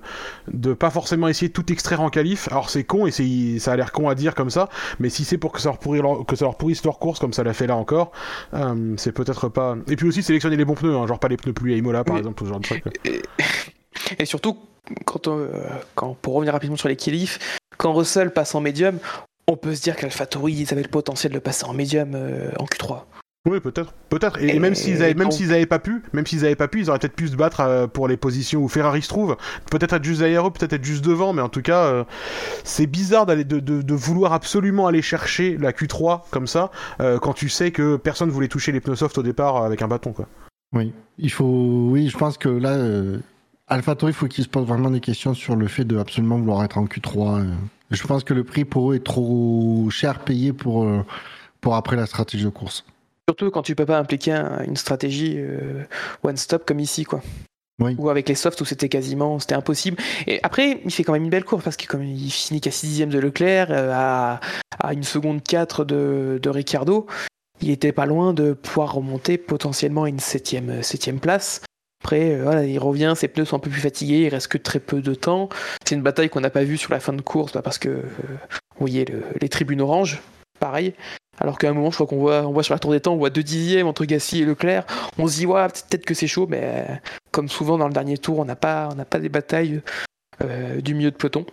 de 0.51 0.73
pas 0.73 0.89
forcément 0.89 1.27
essayer 1.27 1.47
de 1.49 1.53
tout 1.53 1.71
extraire 1.71 2.01
en 2.01 2.09
qualif. 2.09 2.47
Alors 2.51 2.69
c'est 2.69 2.83
con 2.83 3.07
et 3.07 3.11
ça 3.59 3.71
a 3.71 3.75
l'air 3.75 3.91
con 3.91 4.09
à 4.09 4.15
dire 4.15 4.35
comme 4.35 4.49
ça 4.49 4.69
mais 4.99 5.09
si 5.09 5.23
c'est 5.25 5.37
pour 5.37 5.51
que 5.51 5.59
ça 5.61 5.69
leur 5.69 5.77
pourrisse 5.79 6.01
leur, 6.01 6.25
que 6.25 6.35
ça 6.35 6.45
leur 6.45 6.55
pourrisse 6.55 6.83
leur 6.83 6.99
course 6.99 7.19
comme 7.19 7.33
ça 7.33 7.43
l'a 7.43 7.53
fait 7.53 7.67
là 7.67 7.75
encore 7.75 8.11
euh, 8.53 8.93
c'est 8.97 9.11
peut-être 9.11 9.49
pas. 9.49 9.75
Et 9.87 9.95
puis 9.95 10.07
aussi 10.07 10.23
sélectionner 10.23 10.55
les 10.57 10.65
bons 10.65 10.75
pneus 10.75 10.95
hein, 10.95 11.07
genre 11.07 11.19
pas 11.19 11.27
les 11.27 11.37
pneus 11.37 11.53
pluie 11.53 11.73
à 11.73 11.77
Imola 11.77 12.03
par 12.03 12.17
exemple 12.17 12.43
ou 12.43 12.45
ce 12.45 12.49
genre 12.51 12.59
de 12.59 12.65
truc. 12.65 12.83
Et, 13.05 13.21
et 14.17 14.25
surtout, 14.25 14.57
quand, 15.05 15.27
on- 15.27 15.47
quand, 15.95 16.15
pour 16.21 16.33
revenir 16.35 16.53
rapidement 16.53 16.77
sur 16.77 16.87
les 16.89 16.95
qualifs, 16.95 17.59
quand 17.77 17.93
Russell 17.93 18.31
passe 18.31 18.55
en 18.55 18.61
médium, 18.61 18.97
on 19.49 19.57
peut 19.57 19.75
se 19.75 19.81
dire 19.81 19.95
qu'AlphaTauri, 19.95 20.53
ils 20.53 20.71
avaient 20.73 20.83
le 20.83 20.89
potentiel 20.89 21.31
de 21.33 21.39
passer 21.39 21.65
en 21.65 21.73
médium 21.73 22.11
euh, 22.15 22.51
en 22.59 22.65
Q3. 22.65 23.03
Oui, 23.47 23.61
peut-être, 23.61 23.93
peut-être. 24.09 24.37
Et, 24.43 24.55
Et- 24.55 24.59
même 24.59 24.75
s'ils 24.75 25.01
avaient, 25.01 25.13
même 25.13 25.29
donc- 25.29 25.33
s'ils 25.33 25.53
avaient 25.53 25.65
pas 25.65 25.79
pu, 25.79 26.03
même 26.13 26.27
s'ils 26.27 26.45
avaient 26.45 26.57
pas 26.57 26.67
pu, 26.67 26.81
ils 26.81 26.89
auraient 26.89 26.99
peut-être 26.99 27.15
pu 27.15 27.29
se 27.29 27.35
battre 27.37 27.61
euh, 27.61 27.87
pour 27.87 28.07
les 28.09 28.17
positions 28.17 28.59
où 28.61 28.67
Ferrari 28.67 29.01
se 29.01 29.07
trouve. 29.07 29.37
Peut-être 29.71 29.93
être 29.93 30.03
juste 30.03 30.19
derrière 30.19 30.45
eux, 30.45 30.51
peut-être 30.51 30.73
être 30.73 30.83
juste 30.83 31.03
devant, 31.05 31.31
mais 31.33 31.41
en 31.41 31.47
tout 31.49 31.61
cas, 31.61 31.85
euh, 31.85 32.03
c'est 32.65 32.85
bizarre 32.85 33.25
d'aller 33.25 33.45
de, 33.45 33.59
de, 33.59 33.81
de 33.81 33.93
vouloir 33.93 34.33
absolument 34.33 34.87
aller 34.87 35.01
chercher 35.01 35.57
la 35.57 35.71
Q3 35.71 36.23
comme 36.31 36.47
ça 36.47 36.69
euh, 36.99 37.17
quand 37.17 37.33
tu 37.33 37.47
sais 37.49 37.71
que 37.71 37.95
personne 37.95 38.29
voulait 38.29 38.49
toucher 38.49 38.71
les 38.73 38.81
pneus 38.81 38.97
soft 38.97 39.17
au 39.17 39.23
départ 39.23 39.63
avec 39.63 39.81
un 39.81 39.87
bâton, 39.87 40.11
quoi. 40.11 40.27
Oui, 40.73 40.93
il 41.17 41.31
faut. 41.31 41.87
Oui, 41.89 42.09
je 42.09 42.17
pense 42.17 42.37
que 42.37 42.49
là, 42.49 42.71
euh, 42.73 43.19
AlphaTauri, 43.67 44.11
il 44.11 44.15
faut 44.15 44.27
qu'il 44.27 44.43
se 44.43 44.49
pose 44.49 44.67
vraiment 44.67 44.91
des 44.91 44.99
questions 44.99 45.33
sur 45.33 45.55
le 45.55 45.67
fait 45.67 45.85
de 45.85 45.97
absolument 45.97 46.37
vouloir 46.37 46.63
être 46.65 46.77
en 46.77 46.85
Q3. 46.85 47.45
Je 47.91 48.03
pense 48.05 48.23
que 48.23 48.33
le 48.33 48.43
prix 48.43 48.65
pour 48.65 48.91
eux 48.91 48.95
est 48.95 49.03
trop 49.05 49.87
cher 49.89 50.19
payé 50.19 50.53
pour, 50.53 50.83
euh, 50.83 51.03
pour 51.61 51.75
après 51.75 51.95
la 51.95 52.05
stratégie 52.05 52.43
de 52.43 52.49
course. 52.49 52.85
Surtout 53.29 53.51
quand 53.51 53.61
tu 53.61 53.75
peux 53.75 53.85
pas 53.85 53.97
impliquer 53.99 54.33
un- 54.33 54.63
une 54.63 54.75
stratégie 54.77 55.35
euh, 55.37 55.83
one-stop 56.23 56.63
comme 56.65 56.79
ici, 56.79 57.03
quoi. 57.03 57.21
Oui. 57.81 57.95
Ou 57.97 58.09
avec 58.09 58.27
les 58.27 58.35
softs 58.35 58.59
où 58.61 58.65
c'était 58.65 58.89
quasiment 58.89 59.39
c'était 59.39 59.55
impossible. 59.55 59.97
Et 60.27 60.39
après, 60.43 60.81
il 60.83 60.91
fait 60.91 61.03
quand 61.03 61.13
même 61.13 61.23
une 61.23 61.29
belle 61.29 61.45
course 61.45 61.63
parce 61.63 61.77
qu'il 61.77 61.87
comme 61.87 62.03
il 62.03 62.29
finit 62.29 62.59
qu'à 62.59 62.71
6 62.71 62.87
dixième 62.87 63.09
de 63.09 63.19
Leclerc, 63.19 63.67
euh, 63.71 63.91
à, 63.93 64.39
à 64.79 64.93
une 64.93 65.03
seconde 65.03 65.41
4 65.43 65.85
de, 65.85 66.39
de 66.41 66.49
Ricciardo. 66.49 67.07
Il 67.61 67.69
était 67.71 67.91
pas 67.91 68.05
loin 68.05 68.33
de 68.33 68.53
pouvoir 68.53 68.93
remonter 68.93 69.37
potentiellement 69.37 70.03
à 70.03 70.09
une 70.09 70.19
septième, 70.19 70.81
septième 70.83 71.19
place. 71.19 71.61
Après, 72.03 72.33
euh, 72.35 72.43
voilà, 72.43 72.65
il 72.65 72.79
revient, 72.79 73.13
ses 73.15 73.27
pneus 73.27 73.45
sont 73.45 73.57
un 73.57 73.59
peu 73.59 73.69
plus 73.69 73.81
fatigués, 73.81 74.21
il 74.25 74.29
reste 74.29 74.47
que 74.47 74.57
très 74.57 74.79
peu 74.79 75.01
de 75.01 75.13
temps. 75.13 75.49
C'est 75.85 75.95
une 75.95 76.01
bataille 76.01 76.29
qu'on 76.29 76.39
n'a 76.41 76.49
pas 76.49 76.63
vue 76.63 76.77
sur 76.77 76.91
la 76.91 76.99
fin 76.99 77.13
de 77.13 77.21
course 77.21 77.53
bah, 77.53 77.61
parce 77.61 77.77
que, 77.77 77.89
euh, 77.89 78.01
vous 78.01 78.79
voyez, 78.79 79.05
le- 79.05 79.23
les 79.41 79.49
tribunes 79.49 79.81
oranges, 79.81 80.21
pareil. 80.59 80.93
Alors 81.39 81.57
qu'à 81.57 81.69
un 81.69 81.73
moment, 81.73 81.89
je 81.91 81.95
crois 81.95 82.07
qu'on 82.07 82.17
voit, 82.51 82.63
sur 82.63 82.73
la 82.73 82.79
tour 82.79 82.91
des 82.91 82.99
temps, 82.99 83.13
on 83.13 83.17
voit 83.17 83.29
deux 83.29 83.43
dixièmes 83.43 83.87
entre 83.87 84.05
Gasly 84.05 84.41
et 84.41 84.45
Leclerc. 84.45 84.85
On 85.17 85.27
se 85.27 85.37
dit, 85.37 85.45
ouais, 85.45 85.67
peut-être 85.67 86.05
que 86.05 86.13
c'est 86.13 86.27
chaud, 86.27 86.47
mais 86.49 86.61
euh, 86.63 86.93
comme 87.31 87.47
souvent 87.47 87.77
dans 87.77 87.87
le 87.87 87.93
dernier 87.93 88.17
tour, 88.17 88.39
on 88.39 88.45
n'a 88.45 88.55
pas, 88.57 88.89
on 88.91 88.95
n'a 88.95 89.05
pas 89.05 89.19
des 89.19 89.29
batailles 89.29 89.81
du 90.81 90.95
milieu 90.95 91.11
de 91.11 91.17
peloton. 91.17 91.45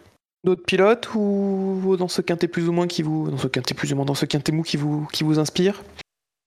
D'autres 0.44 0.62
pilotes 0.64 1.08
ou 1.16 1.96
dans 1.98 2.06
ce 2.06 2.22
quintet 2.22 2.46
plus 2.46 2.68
ou 2.68 2.72
moins 2.72 2.86
qui 2.86 3.02
vous, 3.02 3.30
dans 3.30 3.36
ce 3.36 3.48
quintet 3.48 3.74
plus 3.74 3.92
ou 3.92 3.96
moins, 3.96 4.04
dans 4.04 4.14
ce 4.14 4.26
mou 4.52 4.62
qui 4.62 4.76
vous, 4.76 5.08
qui 5.12 5.24
vous 5.24 5.40
inspire? 5.40 5.82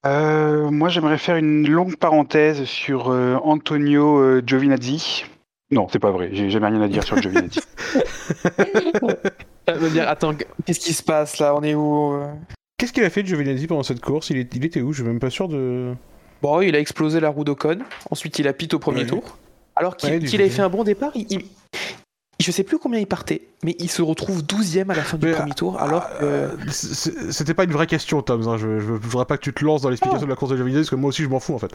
Euh, 0.06 0.70
moi, 0.72 0.90
j'aimerais 0.90 1.18
faire 1.18 1.36
une 1.36 1.68
longue 1.70 1.98
parenthèse 1.98 2.64
sur 2.64 3.10
euh, 3.10 3.36
Antonio 3.44 4.18
euh, 4.20 4.42
Giovinazzi. 4.46 5.26
Non, 5.72 5.88
c'est 5.92 6.00
pas 6.00 6.12
vrai. 6.12 6.30
J'ai 6.34 6.50
jamais 6.50 6.68
rien 6.68 6.82
à 6.82 6.88
dire 6.88 7.04
sur 7.04 7.18
Giovinazzi. 7.22 7.60
Ça 9.68 9.74
veut 9.76 9.90
dire, 9.90 10.08
attends, 10.10 10.34
qu'est-ce 10.66 10.80
qui 10.80 10.94
se 10.94 11.04
passe 11.04 11.38
là? 11.40 11.54
On 11.56 11.62
est 11.62 11.76
où 11.76 12.18
Qu'est-ce 12.78 12.94
qu'il 12.94 13.04
a 13.04 13.10
fait 13.10 13.26
Giovinazzi 13.26 13.68
pendant 13.68 13.84
cette 13.84 14.02
course? 14.02 14.30
Il, 14.30 14.38
est- 14.38 14.56
il 14.56 14.66
était 14.66 14.82
où? 14.82 14.94
Je 14.94 15.02
suis 15.02 15.08
même 15.08 15.20
pas 15.20 15.30
sûr 15.30 15.48
de. 15.48 15.94
Bon, 16.42 16.62
il 16.62 16.76
a 16.76 16.80
explosé 16.80 17.20
la 17.20 17.30
roue 17.30 17.44
d'Ocon. 17.44 17.80
Ensuite, 18.10 18.40
il 18.40 18.48
a 18.48 18.54
pit 18.54 18.74
au 18.74 18.80
premier 18.80 19.02
Ouais. 19.02 19.08
tour. 19.08 19.38
Alors 19.76 19.96
qu'il 19.98 20.10
Ouais, 20.10 20.16
avait 20.34 20.50
fait 20.50 20.62
un 20.62 20.70
bon 20.70 20.84
départ, 20.84 21.12
il, 21.16 21.28
il- 21.30 21.46
je 22.40 22.52
sais 22.52 22.64
plus 22.64 22.78
combien 22.80 23.00
il 23.00 23.08
partait, 23.08 23.42
mais 23.64 23.76
il 23.80 23.90
se 23.90 24.02
retrouve 24.02 24.42
12ème 24.44 24.90
à 24.92 24.96
la 24.96 25.02
fin 25.04 25.18
du 25.18 25.26
Mais, 25.28 25.34
premier 25.34 25.54
tour. 25.54 25.80
Alors 25.80 26.08
que. 26.10 26.24
Euh, 26.24 26.50
C'était 26.72 27.54
pas 27.54 27.66
une 27.66 27.72
vraie 27.72 27.88
question, 27.88 28.22
Tom. 28.22 28.48
hein. 28.48 28.58
Je, 28.58 28.80
je, 28.80 28.86
je 28.86 28.92
voudrais 28.94 29.26
pas 29.26 29.38
que 29.38 29.44
tu 29.44 29.54
te 29.54 29.64
lances 29.66 29.82
dans 29.82 29.90
l'explication 29.90 30.26
de 30.26 30.30
la 30.30 30.36
course 30.36 30.52
de 30.52 30.58
Giovinazzi 30.58 30.82
parce 30.82 30.90
que 30.92 30.96
moi 30.96 31.10
aussi 31.10 31.24
je 31.24 31.28
m'en 31.28 31.40
fous 31.40 31.54
en 31.56 31.60
fait. 31.60 31.72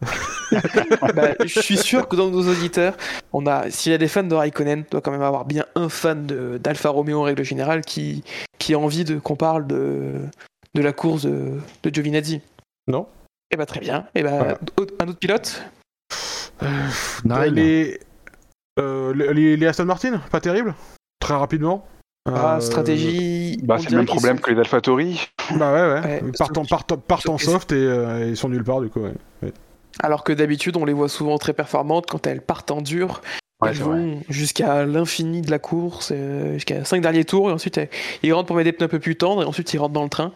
bah, 1.14 1.34
je 1.44 1.60
suis 1.60 1.76
sûr 1.76 2.08
que 2.08 2.16
dans 2.16 2.30
nos 2.30 2.48
auditeurs, 2.48 2.96
on 3.32 3.46
a, 3.46 3.70
s'il 3.70 3.92
y 3.92 3.94
a 3.94 3.98
des 3.98 4.08
fans 4.08 4.22
de 4.22 4.34
Raikkonen, 4.34 4.84
doit 4.90 5.00
quand 5.00 5.10
même 5.12 5.22
avoir 5.22 5.44
bien 5.44 5.64
un 5.74 5.88
fan 5.88 6.26
de- 6.26 6.58
d'Alfa 6.58 6.88
Romeo 6.90 7.20
en 7.20 7.22
règle 7.22 7.44
générale 7.44 7.82
qui, 7.82 8.24
qui 8.58 8.74
a 8.74 8.78
envie 8.78 9.04
de 9.04 9.18
qu'on 9.18 9.36
parle 9.36 9.66
de, 9.66 10.14
de 10.74 10.82
la 10.82 10.92
course 10.92 11.22
de, 11.22 11.52
de 11.82 11.90
Giovinazzi. 11.94 12.40
Non. 12.88 13.06
Et 13.50 13.56
bah 13.56 13.66
très 13.66 13.80
bien. 13.80 14.06
Et 14.14 14.22
bah, 14.22 14.30
Voilà. 14.38 14.58
un 15.00 15.08
autre 15.08 15.18
pilote? 15.18 15.62
Euh, 16.62 17.46
les, 17.50 18.00
les- 19.14 19.56
les 19.56 19.66
Aston 19.66 19.84
Martin, 19.86 20.20
pas 20.30 20.40
terrible 20.40 20.74
Très 21.20 21.34
rapidement. 21.34 21.86
Ah, 22.30 22.56
Euh, 22.56 22.60
stratégie. 22.60 23.58
bah, 23.62 23.76
c'est 23.78 23.90
le 23.90 23.96
même 23.98 24.06
problème 24.06 24.36
sont- 24.36 24.42
que 24.42 24.50
les 24.50 24.58
AlphaTauri. 24.58 25.28
Bah 25.56 25.72
ouais, 25.72 25.80
ouais. 26.00 26.22
Ouais, 26.22 26.32
que 27.38 27.44
soft 27.52 27.72
et 27.72 27.76
euh, 27.76 28.26
ils 28.28 28.36
sont 28.36 28.48
nulle 28.50 28.62
part 28.64 28.80
du 28.82 28.88
coup. 28.90 29.00
Ouais. 29.00 29.52
Alors 30.00 30.22
que 30.24 30.32
d'habitude, 30.32 30.76
on 30.76 30.84
les 30.84 30.92
voit 30.92 31.08
souvent 31.08 31.38
très 31.38 31.54
performantes 31.54 32.06
quand 32.08 32.26
elles 32.26 32.42
partent 32.42 32.70
en 32.70 32.82
dur. 32.82 33.22
Ouais, 33.60 33.70
elles 33.70 33.76
vont 33.78 34.20
jusqu'à 34.28 34.84
l'infini 34.84 35.40
de 35.40 35.50
la 35.50 35.58
course, 35.58 36.12
euh, 36.14 36.54
jusqu'à 36.54 36.84
5 36.84 37.00
derniers 37.00 37.24
tours, 37.24 37.50
et 37.50 37.52
ensuite 37.52 37.80
ils 38.22 38.32
rentrent 38.32 38.46
pour 38.46 38.56
mettre 38.56 38.66
des 38.66 38.72
pneus 38.72 38.84
un 38.84 38.88
peu 38.88 39.00
plus 39.00 39.16
tendres, 39.16 39.42
et 39.42 39.46
ensuite 39.46 39.72
ils 39.74 39.78
rentrent 39.78 39.94
dans 39.94 40.04
le 40.04 40.08
train. 40.10 40.32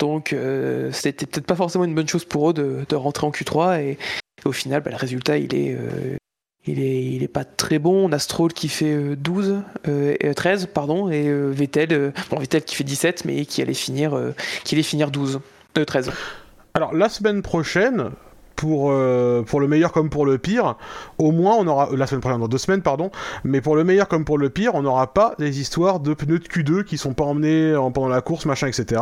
Donc 0.00 0.32
euh, 0.32 0.90
c'était 0.92 1.26
peut-être 1.26 1.46
pas 1.46 1.54
forcément 1.56 1.84
une 1.84 1.94
bonne 1.94 2.08
chose 2.08 2.24
pour 2.24 2.50
eux 2.50 2.52
de, 2.54 2.84
de 2.88 2.96
rentrer 2.96 3.26
en 3.26 3.30
Q3, 3.30 3.80
et, 3.82 3.90
et 3.92 3.98
au 4.46 4.52
final, 4.52 4.82
bah, 4.82 4.90
le 4.90 4.96
résultat 4.96 5.36
il 5.38 5.54
est, 5.54 5.76
euh, 5.78 6.16
il 6.68 6.80
est, 6.80 7.04
il 7.04 7.22
est 7.22 7.28
pas 7.28 7.44
très 7.44 7.78
bon. 7.78 8.08
On 8.08 8.12
a 8.12 8.18
Stroll 8.18 8.52
qui 8.52 8.68
fait 8.68 8.94
euh, 8.94 9.16
12, 9.16 9.62
euh, 9.88 10.14
euh, 10.22 10.34
13, 10.34 10.68
pardon, 10.72 11.10
et 11.10 11.28
euh, 11.28 11.50
Vettel, 11.50 11.92
euh, 11.92 12.10
bon 12.30 12.38
Vettel 12.38 12.62
qui 12.62 12.74
fait 12.74 12.84
17, 12.84 13.24
mais 13.24 13.44
qui 13.44 13.62
allait 13.62 13.74
finir, 13.74 14.14
euh, 14.14 14.34
qui 14.64 14.74
allait 14.74 14.82
finir 14.82 15.10
12, 15.10 15.40
euh, 15.78 15.84
13. 15.84 16.12
Alors 16.74 16.94
la 16.94 17.08
semaine 17.08 17.42
prochaine, 17.42 18.10
pour, 18.58 18.88
euh, 18.90 19.42
pour 19.42 19.60
le 19.60 19.68
meilleur 19.68 19.92
comme 19.92 20.10
pour 20.10 20.26
le 20.26 20.36
pire, 20.36 20.74
au 21.18 21.30
moins 21.30 21.54
on 21.58 21.66
aura. 21.68 21.88
La 21.96 22.06
semaine 22.08 22.20
prochaine, 22.20 22.40
dans 22.40 22.48
deux 22.48 22.58
semaines, 22.58 22.82
pardon. 22.82 23.10
Mais 23.44 23.60
pour 23.60 23.76
le 23.76 23.84
meilleur 23.84 24.08
comme 24.08 24.24
pour 24.24 24.36
le 24.36 24.50
pire, 24.50 24.74
on 24.74 24.82
n'aura 24.82 25.14
pas 25.14 25.34
des 25.38 25.60
histoires 25.60 26.00
de 26.00 26.12
pneus 26.12 26.40
de 26.40 26.44
Q2 26.48 26.82
qui 26.82 26.98
sont 26.98 27.14
pas 27.14 27.22
emmenés 27.24 27.76
en- 27.76 27.92
pendant 27.92 28.08
la 28.08 28.20
course, 28.20 28.46
machin, 28.46 28.66
etc. 28.66 29.00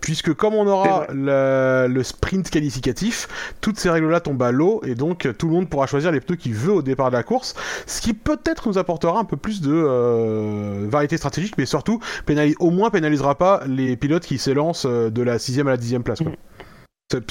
Puisque 0.00 0.34
comme 0.34 0.54
on 0.54 0.66
aura 0.66 1.06
la- 1.14 1.86
le 1.86 2.02
sprint 2.02 2.50
qualificatif, 2.50 3.28
toutes 3.60 3.78
ces 3.78 3.88
règles-là 3.88 4.18
tombent 4.20 4.42
à 4.42 4.50
l'eau 4.50 4.80
et 4.84 4.96
donc 4.96 5.28
tout 5.38 5.46
le 5.46 5.52
monde 5.54 5.68
pourra 5.68 5.86
choisir 5.86 6.10
les 6.10 6.20
pneus 6.20 6.36
qu'il 6.36 6.54
veut 6.54 6.72
au 6.72 6.82
départ 6.82 7.10
de 7.10 7.16
la 7.16 7.22
course. 7.22 7.54
Ce 7.86 8.00
qui 8.00 8.14
peut-être 8.14 8.68
nous 8.68 8.78
apportera 8.78 9.20
un 9.20 9.24
peu 9.24 9.36
plus 9.36 9.60
de 9.60 9.72
euh, 9.72 10.86
variété 10.90 11.16
stratégique, 11.16 11.54
mais 11.56 11.66
surtout 11.66 12.00
au 12.58 12.70
moins 12.70 12.90
pénalisera 12.90 13.36
pas 13.36 13.60
les 13.68 13.96
pilotes 13.96 14.24
qui 14.26 14.38
s'élancent 14.38 14.86
euh, 14.86 15.08
de 15.10 15.22
la 15.22 15.38
sixième 15.38 15.68
à 15.68 15.70
la 15.70 15.76
dixième 15.76 16.02
place. 16.02 16.18
quoi. 16.18 16.32
C'est- 16.32 16.57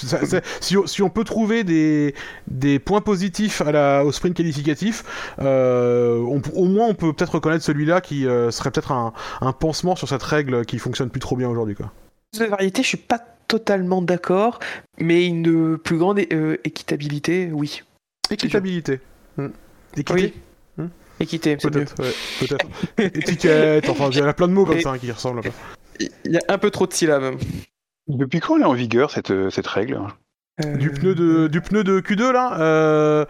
ça- 0.04 0.42
si, 0.60 0.78
on, 0.78 0.88
si 0.88 1.02
on 1.02 1.10
peut 1.10 1.24
trouver 1.24 1.64
des, 1.64 2.16
des 2.48 2.80
points 2.80 3.02
positifs 3.02 3.62
à 3.62 3.72
la, 3.72 4.04
au 4.06 4.12
sprint 4.12 4.36
qualificatif, 4.36 5.04
euh, 5.40 6.18
on- 6.20 6.42
au 6.56 6.66
moins 6.66 6.88
on 6.88 6.94
peut 6.96 7.14
peut-être 7.14 7.36
reconnaître 7.36 7.64
celui-là 7.64 8.02
qui 8.02 8.26
euh, 8.28 8.50
serait 8.52 8.72
peut-être 8.72 8.92
un, 8.92 9.14
un 9.42 9.54
pansement 9.54 9.96
sur 9.96 10.08
cette 10.10 10.24
règle 10.24 10.66
qui 10.66 10.80
fonctionne 10.80 11.10
plus 11.10 11.20
trop 11.20 11.36
bien 11.36 11.50
aujourd'hui. 11.50 11.76
de 12.40 12.46
variété, 12.46 12.82
je 12.82 12.88
suis 12.88 12.98
pas 12.98 13.20
totalement 13.48 14.02
d'accord, 14.02 14.60
mais 15.00 15.26
une 15.26 15.78
plus 15.78 15.98
grande 15.98 16.20
euh, 16.34 16.58
équitabilité, 16.64 17.50
oui. 17.54 17.84
Équitabilité. 18.30 19.00
Hmm. 19.38 19.48
Équité 19.96 20.34
Oui. 20.78 20.86
Équité, 21.20 21.58
c'est 21.60 21.74
mieux. 21.74 21.86
Peut-être, 21.86 22.66
ouais. 23.00 23.06
Étiquette, 23.16 23.90
enfin, 23.90 24.10
il 24.12 24.18
y 24.18 24.22
a 24.22 24.34
plein 24.34 24.48
de 24.48 24.54
mots 24.54 24.66
comme 24.66 24.78
Et- 24.78 24.82
ça 24.82 24.92
hein, 24.92 24.98
qui 25.00 25.12
ressemblent. 25.12 25.42
Il 26.00 26.10
y 26.32 26.38
a 26.38 26.42
un 26.50 26.58
peu 26.60 26.70
trop 26.70 26.86
de 26.86 26.94
syllabes. 26.94 27.36
Depuis 28.08 28.40
quand 28.40 28.56
elle 28.56 28.64
est 28.64 28.66
en 28.66 28.74
vigueur, 28.74 29.12
cette, 29.12 29.32
euh, 29.32 29.50
cette 29.50 29.68
règle? 29.68 30.00
Euh, 30.66 30.76
Du 30.76 30.90
pneu 30.90 31.14
de, 31.14 31.48
du 31.48 31.62
pneu 31.62 31.84
de 31.84 32.00
Q2 32.00 32.32
là, 32.32 32.60
euh, 32.60 33.26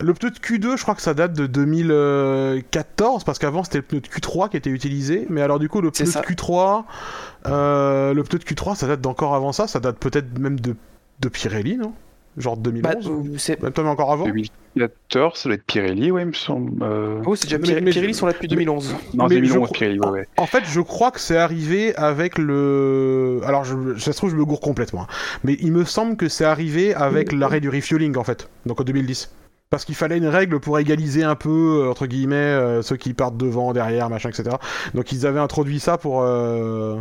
le 0.00 0.14
pneu 0.14 0.30
de 0.30 0.38
Q2 0.38 0.78
je 0.78 0.82
crois 0.82 0.94
que 0.94 1.02
ça 1.02 1.12
date 1.12 1.34
de 1.34 1.46
2014 1.46 3.24
parce 3.24 3.38
qu'avant 3.38 3.64
c'était 3.64 3.78
le 3.78 3.82
pneu 3.84 4.00
de 4.00 4.06
Q3 4.06 4.48
qui 4.48 4.56
était 4.56 4.70
utilisé, 4.70 5.26
mais 5.28 5.42
alors 5.42 5.58
du 5.58 5.68
coup 5.68 5.82
le 5.82 5.90
pneu 5.90 6.06
de 6.06 6.10
Q3, 6.10 6.84
euh, 7.48 8.14
le 8.14 8.22
pneu 8.22 8.38
de 8.38 8.44
Q3 8.44 8.76
ça 8.76 8.86
date 8.86 9.02
d'encore 9.02 9.34
avant 9.34 9.52
ça, 9.52 9.66
ça 9.66 9.78
date 9.78 9.98
peut-être 9.98 10.38
même 10.38 10.58
de, 10.58 10.74
de 11.20 11.28
Pirelli 11.28 11.76
non? 11.76 11.92
Genre 12.38 12.56
bah, 12.56 12.94
2011 12.94 13.08
euh, 13.10 13.34
c'est... 13.36 13.62
Même 13.62 13.86
encore 13.86 14.10
avant? 14.10 14.24
2014, 14.76 15.38
ça 15.38 15.48
doit 15.48 15.54
être 15.56 15.64
Pirelli, 15.64 16.10
ouais, 16.10 16.22
il 16.22 16.28
me 16.28 16.32
semble. 16.32 16.82
Euh, 16.82 17.20
Oh, 17.26 17.34
c'est 17.34 17.44
déjà 17.46 17.58
Mais- 17.58 17.64
Pirelli, 17.64 17.84
mais- 17.84 17.90
Pirelli 17.90 18.14
sont 18.14 18.26
là 18.26 18.32
depuis 18.32 18.48
2011. 18.48 18.94
Non, 19.14 19.26
mais 19.28 19.36
je 19.36 19.40
2011, 19.40 19.56
crois- 19.68 19.68
Pirelli, 19.78 19.98
ouais, 20.00 20.08
ouais. 20.10 20.28
En 20.36 20.46
fait, 20.46 20.62
je 20.66 20.80
crois 20.80 21.10
que 21.10 21.20
c'est 21.20 21.36
arrivé 21.36 21.94
avec 21.96 22.38
le. 22.38 23.40
Alors, 23.44 23.64
je, 23.64 23.98
ça 23.98 24.12
se 24.12 24.16
trouve, 24.16 24.30
je 24.30 24.36
me 24.36 24.44
gourre 24.44 24.60
complètement. 24.60 25.02
hein. 25.02 25.06
Mais 25.44 25.56
il 25.60 25.72
me 25.72 25.84
semble 25.84 26.16
que 26.16 26.28
c'est 26.28 26.44
arrivé 26.44 26.94
avec 26.94 27.32
l'arrêt 27.32 27.60
du 27.60 27.68
refueling, 27.68 28.16
en 28.16 28.24
fait. 28.24 28.48
Donc 28.66 28.80
en 28.80 28.84
2010. 28.84 29.32
Parce 29.70 29.84
qu'il 29.84 29.94
fallait 29.94 30.18
une 30.18 30.26
règle 30.26 30.58
pour 30.58 30.78
égaliser 30.80 31.22
un 31.22 31.36
peu, 31.36 31.82
euh, 31.84 31.90
entre 31.90 32.06
guillemets, 32.06 32.34
euh, 32.36 32.82
ceux 32.82 32.96
qui 32.96 33.14
partent 33.14 33.36
devant, 33.36 33.72
derrière, 33.72 34.10
machin, 34.10 34.28
etc. 34.30 34.56
Donc 34.94 35.12
ils 35.12 35.26
avaient 35.26 35.38
introduit 35.40 35.80
ça 35.80 35.98
pour. 35.98 36.22
euh, 36.22 36.96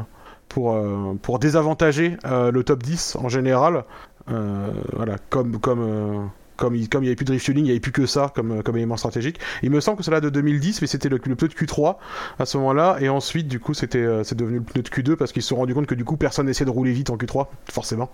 Pour, 0.50 0.74
euh, 0.74 1.14
pour 1.22 1.38
désavantager 1.38 2.18
euh, 2.26 2.50
le 2.52 2.64
top 2.64 2.82
10 2.82 3.16
en 3.22 3.30
général, 3.30 3.84
Euh, 4.32 4.70
voilà, 4.96 5.16
comme, 5.30 5.60
comme, 5.60 5.82
euh, 5.82 6.26
comme 6.60 6.76
il 6.76 6.90
comme 6.90 7.04
il 7.04 7.08
n'y 7.08 7.10
avait 7.10 7.16
plus 7.16 7.26
de 7.26 7.34
refueling, 7.34 7.64
il 7.64 7.68
n'y 7.68 7.72
avait 7.72 7.80
plus 7.80 7.92
que 7.92 8.06
ça 8.06 8.32
comme, 8.36 8.62
comme 8.62 8.78
élément 8.78 8.98
stratégique. 8.98 9.40
Il 9.64 9.72
me 9.72 9.80
semble 9.80 9.98
que 9.98 10.04
c'est 10.04 10.12
là 10.12 10.22
de 10.22 10.30
2010, 10.30 10.82
mais 10.82 10.88
c'était 10.88 11.10
le, 11.10 11.20
le 11.24 11.36
pneu 11.36 11.48
de 11.48 11.54
Q3 11.54 11.96
à 12.38 12.46
ce 12.46 12.58
moment-là, 12.58 12.98
et 13.00 13.10
ensuite, 13.10 13.48
du 13.48 13.60
coup, 13.60 13.74
c'était 13.74 14.00
euh, 14.00 14.24
c'est 14.24 14.36
devenu 14.36 14.58
le 14.58 14.64
pneu 14.64 14.84
de 14.84 14.90
Q2 14.90 15.16
parce 15.16 15.32
qu'ils 15.32 15.42
se 15.42 15.50
sont 15.50 15.56
rendus 15.56 15.74
compte 15.74 15.88
que 15.88 15.96
du 15.96 16.06
coup, 16.06 16.18
personne 16.18 16.46
n'essayait 16.46 16.66
de 16.66 16.72
rouler 16.72 16.92
vite 16.92 17.10
en 17.10 17.18
Q3, 17.18 17.48
forcément. 17.72 18.12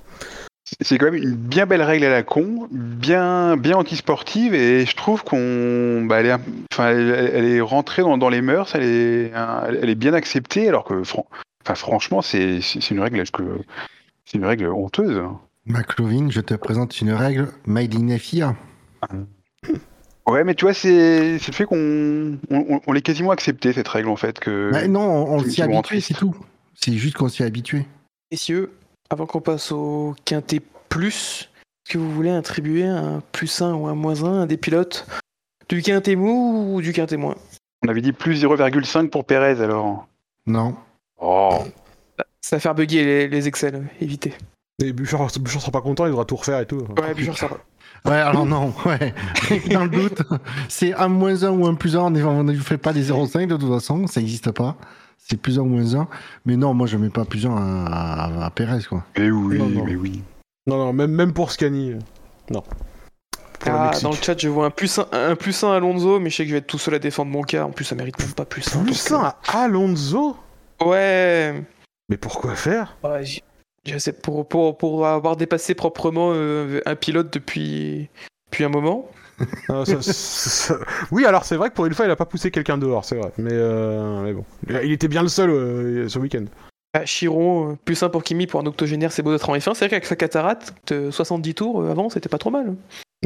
C'est 0.81 0.97
quand 0.97 1.05
même 1.05 1.21
une 1.21 1.35
bien 1.35 1.67
belle 1.67 1.83
règle 1.83 2.05
à 2.05 2.09
la 2.09 2.23
con, 2.23 2.67
bien, 2.71 3.55
bien 3.55 3.77
antisportive, 3.77 4.55
et 4.55 4.85
je 4.85 4.95
trouve 4.95 5.23
qu'on, 5.23 6.05
bah, 6.05 6.23
est, 6.23 6.33
enfin, 6.73 6.89
elle, 6.89 7.45
est 7.45 7.61
rentrée 7.61 8.01
dans, 8.01 8.29
les 8.29 8.41
mœurs, 8.41 8.73
elle 8.73 8.83
est, 8.83 9.31
elle, 9.67 9.89
est 9.89 9.95
bien 9.95 10.15
acceptée, 10.15 10.67
alors 10.67 10.83
que, 10.83 11.03
franchement, 11.75 12.23
c'est 12.23 12.59
une 12.89 12.99
règle 12.99 13.23
c'est 14.25 14.39
une 14.39 14.45
règle 14.45 14.69
honteuse. 14.69 15.21
McLovin, 15.65 16.29
je 16.29 16.41
te 16.41 16.53
présente 16.53 17.01
une 17.01 17.11
règle 17.11 17.49
made 17.65 17.95
in 17.95 18.17
FIA. 18.17 18.55
Ouais, 20.27 20.43
mais 20.43 20.55
tu 20.55 20.65
vois, 20.65 20.73
c'est 20.73 21.37
c'est 21.39 21.51
le 21.51 21.55
fait 21.55 21.65
qu'on, 21.65 22.37
on, 22.49 22.81
on 22.85 22.91
l'ait 22.91 23.01
quasiment 23.01 23.31
accepté 23.31 23.73
cette 23.73 23.87
règle 23.87 24.09
en 24.09 24.15
fait 24.15 24.39
que. 24.39 24.71
Bah, 24.71 24.87
non, 24.87 25.01
on, 25.01 25.39
s'y 25.39 25.61
habitué, 25.61 26.01
c'est 26.01 26.13
tout. 26.13 26.35
C'est 26.73 26.93
juste 26.93 27.15
qu'on 27.15 27.29
s'y 27.29 27.43
est 27.43 27.45
habitué. 27.45 27.85
Messieurs, 28.31 28.71
avant 29.09 29.25
qu'on 29.25 29.41
passe 29.41 29.71
au 29.71 30.15
quintet 30.25 30.61
plus, 30.89 31.49
est-ce 31.85 31.93
que 31.93 31.97
vous 31.99 32.11
voulez 32.11 32.31
attribuer 32.31 32.85
un 32.85 33.21
plus 33.31 33.61
1 33.61 33.73
ou 33.75 33.87
un 33.87 33.95
moins 33.95 34.23
1 34.23 34.41
à 34.41 34.45
des 34.47 34.57
pilotes 34.57 35.07
du 35.69 35.81
quintet 35.81 36.15
mou 36.15 36.75
ou 36.75 36.81
du 36.81 36.91
quintet 36.91 37.17
moins? 37.17 37.35
On 37.83 37.87
avait 37.87 38.01
dit 38.01 38.13
plus 38.13 38.43
0,5 38.43 39.09
pour 39.09 39.25
Perez 39.25 39.61
alors. 39.61 40.07
Non. 40.47 40.75
Oh. 41.21 41.63
Ça 42.41 42.55
va 42.55 42.59
faire 42.59 42.75
bugger 42.75 43.03
les, 43.03 43.27
les 43.27 43.47
Excel, 43.47 43.87
évitez. 44.01 44.33
Et 44.83 44.91
Bouchard, 44.91 45.27
Bouchard 45.39 45.61
sera 45.61 45.71
pas 45.71 45.81
content, 45.81 46.05
il 46.05 46.09
devra 46.09 46.25
tout 46.25 46.35
refaire 46.35 46.59
et 46.59 46.65
tout. 46.65 46.79
Ouais, 46.99 47.33
ça 47.35 47.47
va. 47.47 47.57
Ouais, 48.11 48.17
alors 48.17 48.45
non, 48.45 48.73
ouais. 48.85 49.13
Dans 49.71 49.83
le 49.85 49.89
doute, 49.89 50.21
c'est 50.67 50.93
un 50.93 51.07
moins 51.07 51.43
1 51.43 51.49
ou 51.51 51.65
un 51.65 51.75
plus 51.75 51.95
1. 51.95 51.99
On 52.01 52.43
ne 52.43 52.53
fait 52.55 52.77
pas 52.77 52.91
des 52.93 53.09
0,5 53.09 53.47
de 53.47 53.55
toute 53.57 53.69
façon, 53.71 54.05
ça 54.07 54.19
n'existe 54.19 54.51
pas. 54.51 54.75
C'est 55.17 55.37
plus 55.37 55.57
1 55.57 55.61
ou 55.61 55.65
moins 55.65 55.95
1. 55.95 56.07
Mais 56.45 56.55
non, 56.57 56.73
moi 56.73 56.87
je 56.87 56.97
mets 56.97 57.09
pas 57.09 57.25
plus 57.25 57.45
1 57.45 57.55
à, 57.55 57.61
à, 57.87 58.45
à 58.45 58.49
Pérez, 58.51 58.83
quoi. 58.87 59.03
Mais 59.17 59.31
oui, 59.31 59.57
Non, 59.57 59.69
non. 59.69 59.85
mais 59.85 59.95
oui. 59.95 60.21
Non, 60.67 60.77
non, 60.77 60.93
même, 60.93 61.11
même 61.11 61.31
pour 61.33 61.51
Scani. 61.51 61.93
euh, 61.93 61.99
Non. 62.51 62.63
Pour 63.59 63.71
Ah, 63.73 63.91
dans 64.03 64.09
le 64.11 64.15
chat, 64.17 64.37
je 64.39 64.49
vois 64.49 64.65
un 64.65 64.71
plus 64.71 64.99
1, 64.99 65.07
un 65.13 65.35
plus 65.35 65.63
1 65.63 65.71
à 65.71 65.75
Alonso, 65.77 66.19
mais 66.19 66.29
je 66.29 66.35
sais 66.35 66.43
que 66.43 66.49
je 66.49 66.53
vais 66.55 66.59
être 66.59 66.67
tout 66.67 66.77
seul 66.77 66.95
à 66.95 66.99
défendre 66.99 67.31
mon 67.31 67.41
cas. 67.43 67.63
En 67.63 67.71
plus, 67.71 67.85
ça 67.85 67.95
mérite 67.95 68.19
même 68.19 68.33
pas 68.33 68.45
plus 68.45 68.75
1. 68.75 68.83
Plus 68.83 69.11
un 69.13 69.23
à 69.23 69.35
Alonso? 69.63 70.35
Ouais. 70.83 71.63
Mais 72.09 72.17
pourquoi 72.17 72.55
faire? 72.55 72.97
Ouais, 73.03 73.23
je 73.85 73.97
sais, 73.97 74.11
pour, 74.13 74.47
pour, 74.47 74.77
pour 74.77 75.05
avoir 75.07 75.35
dépassé 75.35 75.73
proprement 75.75 76.31
euh, 76.33 76.81
un 76.85 76.95
pilote 76.95 77.31
depuis, 77.33 78.09
depuis 78.51 78.63
un 78.63 78.69
moment. 78.69 79.09
Ah, 79.67 79.83
ça- 79.85 80.01
ça- 80.01 80.77
Oui, 81.11 81.25
alors 81.25 81.43
c'est 81.43 81.57
vrai 81.57 81.69
que 81.69 81.75
pour 81.75 81.85
une 81.85 81.93
fois, 81.93 82.05
il 82.05 82.11
a 82.11 82.15
pas 82.15 82.23
poussé 82.25 82.51
quelqu'un 82.51 82.77
dehors, 82.77 83.03
c'est 83.03 83.17
vrai. 83.17 83.33
Mais, 83.37 83.49
euh, 83.51 84.21
mais 84.23 84.31
bon. 84.31 84.45
Il 84.81 84.93
était 84.93 85.09
bien 85.09 85.21
le 85.23 85.27
seul 85.27 85.49
euh, 85.49 86.07
ce 86.07 86.17
week-end. 86.19 86.45
Bah, 86.93 87.03
Chiron, 87.03 87.77
plus 87.83 88.01
1 88.01 88.07
pour 88.07 88.23
Kimi 88.23 88.47
pour 88.47 88.61
un 88.61 88.65
octogénaire, 88.65 89.11
c'est 89.11 89.23
beau 89.23 89.33
d'être 89.33 89.49
en 89.49 89.55
F1. 89.57 89.73
C'est 89.73 89.79
vrai 89.79 89.89
qu'avec 89.89 90.05
sa 90.05 90.15
cataracte, 90.15 90.73
de 90.87 91.11
70 91.11 91.53
tours 91.53 91.85
avant, 91.85 92.09
c'était 92.09 92.29
pas 92.29 92.37
trop 92.37 92.49
mal. 92.51 92.75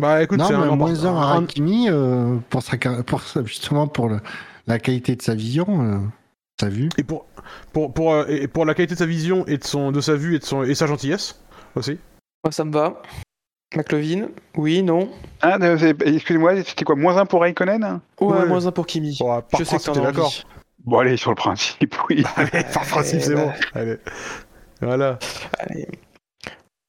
Bah 0.01 0.23
écoute, 0.23 0.41
c'est 0.47 0.53
un, 0.55 0.75
moins 0.75 1.05
1 1.05 1.15
à 1.15 1.25
un- 1.35 1.43
Hakimi, 1.43 1.89
euh, 1.89 2.37
pour, 2.49 2.63
sa, 2.63 2.75
pour 3.05 3.21
justement 3.45 3.87
pour 3.87 4.09
le- 4.09 4.19
la 4.65 4.79
qualité 4.79 5.15
de 5.15 5.21
sa 5.21 5.35
vision, 5.35 6.01
Et 6.97 7.03
pour, 7.03 7.25
pour, 7.73 7.93
pour, 7.93 8.13
euh, 8.13 8.25
et 8.27 8.47
pour 8.47 8.65
la 8.65 8.73
qualité 8.73 8.93
de 8.95 8.99
sa 8.99 9.05
vision 9.05 9.45
et 9.47 9.57
de, 9.57 9.63
son, 9.63 9.91
de 9.91 10.01
sa 10.01 10.15
vue 10.15 10.35
et 10.35 10.39
de 10.39 10.43
son, 10.43 10.63
et 10.63 10.75
sa 10.75 10.87
gentillesse 10.87 11.39
aussi. 11.75 11.97
Moi, 12.43 12.51
ça 12.51 12.65
me 12.65 12.71
va. 12.73 13.01
McLovin, 13.75 14.29
oui, 14.57 14.81
non. 14.81 15.09
Ah, 15.41 15.57
excusez-moi, 16.05 16.55
c'était 16.63 16.83
quoi 16.85 16.95
Moins 16.95 17.17
1 17.17 17.25
pour 17.27 17.41
Raikkonen? 17.41 17.99
Ouais, 18.19 18.27
Ouais. 18.39 18.45
moins 18.47 18.65
1 18.65 18.71
pour 18.71 18.87
Kimi. 18.87 19.15
Bon, 19.19 19.41
par 19.41 19.59
je 19.59 19.63
sais 19.63 19.77
que 19.77 19.99
d'accord. 19.99 20.33
Bon, 20.85 20.99
allez, 20.99 21.17
sur 21.17 21.29
le 21.31 21.35
principe, 21.35 21.95
oui. 22.09 22.23
Allez, 22.35 22.63
par 22.73 22.83
principe, 22.85 23.21
c'est 23.21 23.35
bon. 23.35 23.51
Allez. 23.75 23.97
Voilà. 24.81 25.19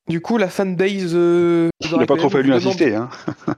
Du 0.09 0.21
coup, 0.21 0.39
la 0.39 0.49
fanbase. 0.49 1.13
euh, 1.15 1.69
Il 1.81 1.97
n'a 1.97 2.07
pas 2.07 2.17
trop 2.17 2.27
on 2.27 2.31
fallu 2.31 2.51
vous 2.53 2.59
demande- 2.59 2.67
insister. 2.67 2.95
Hein. 2.95 3.09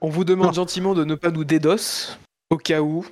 On 0.01 0.09
vous 0.09 0.25
demande 0.25 0.55
gentiment 0.55 0.95
de 0.95 1.05
ne 1.05 1.15
pas 1.15 1.31
nous 1.31 1.45
DDoS, 1.45 2.19
au 2.51 2.57
cas 2.57 2.81
où. 2.81 3.05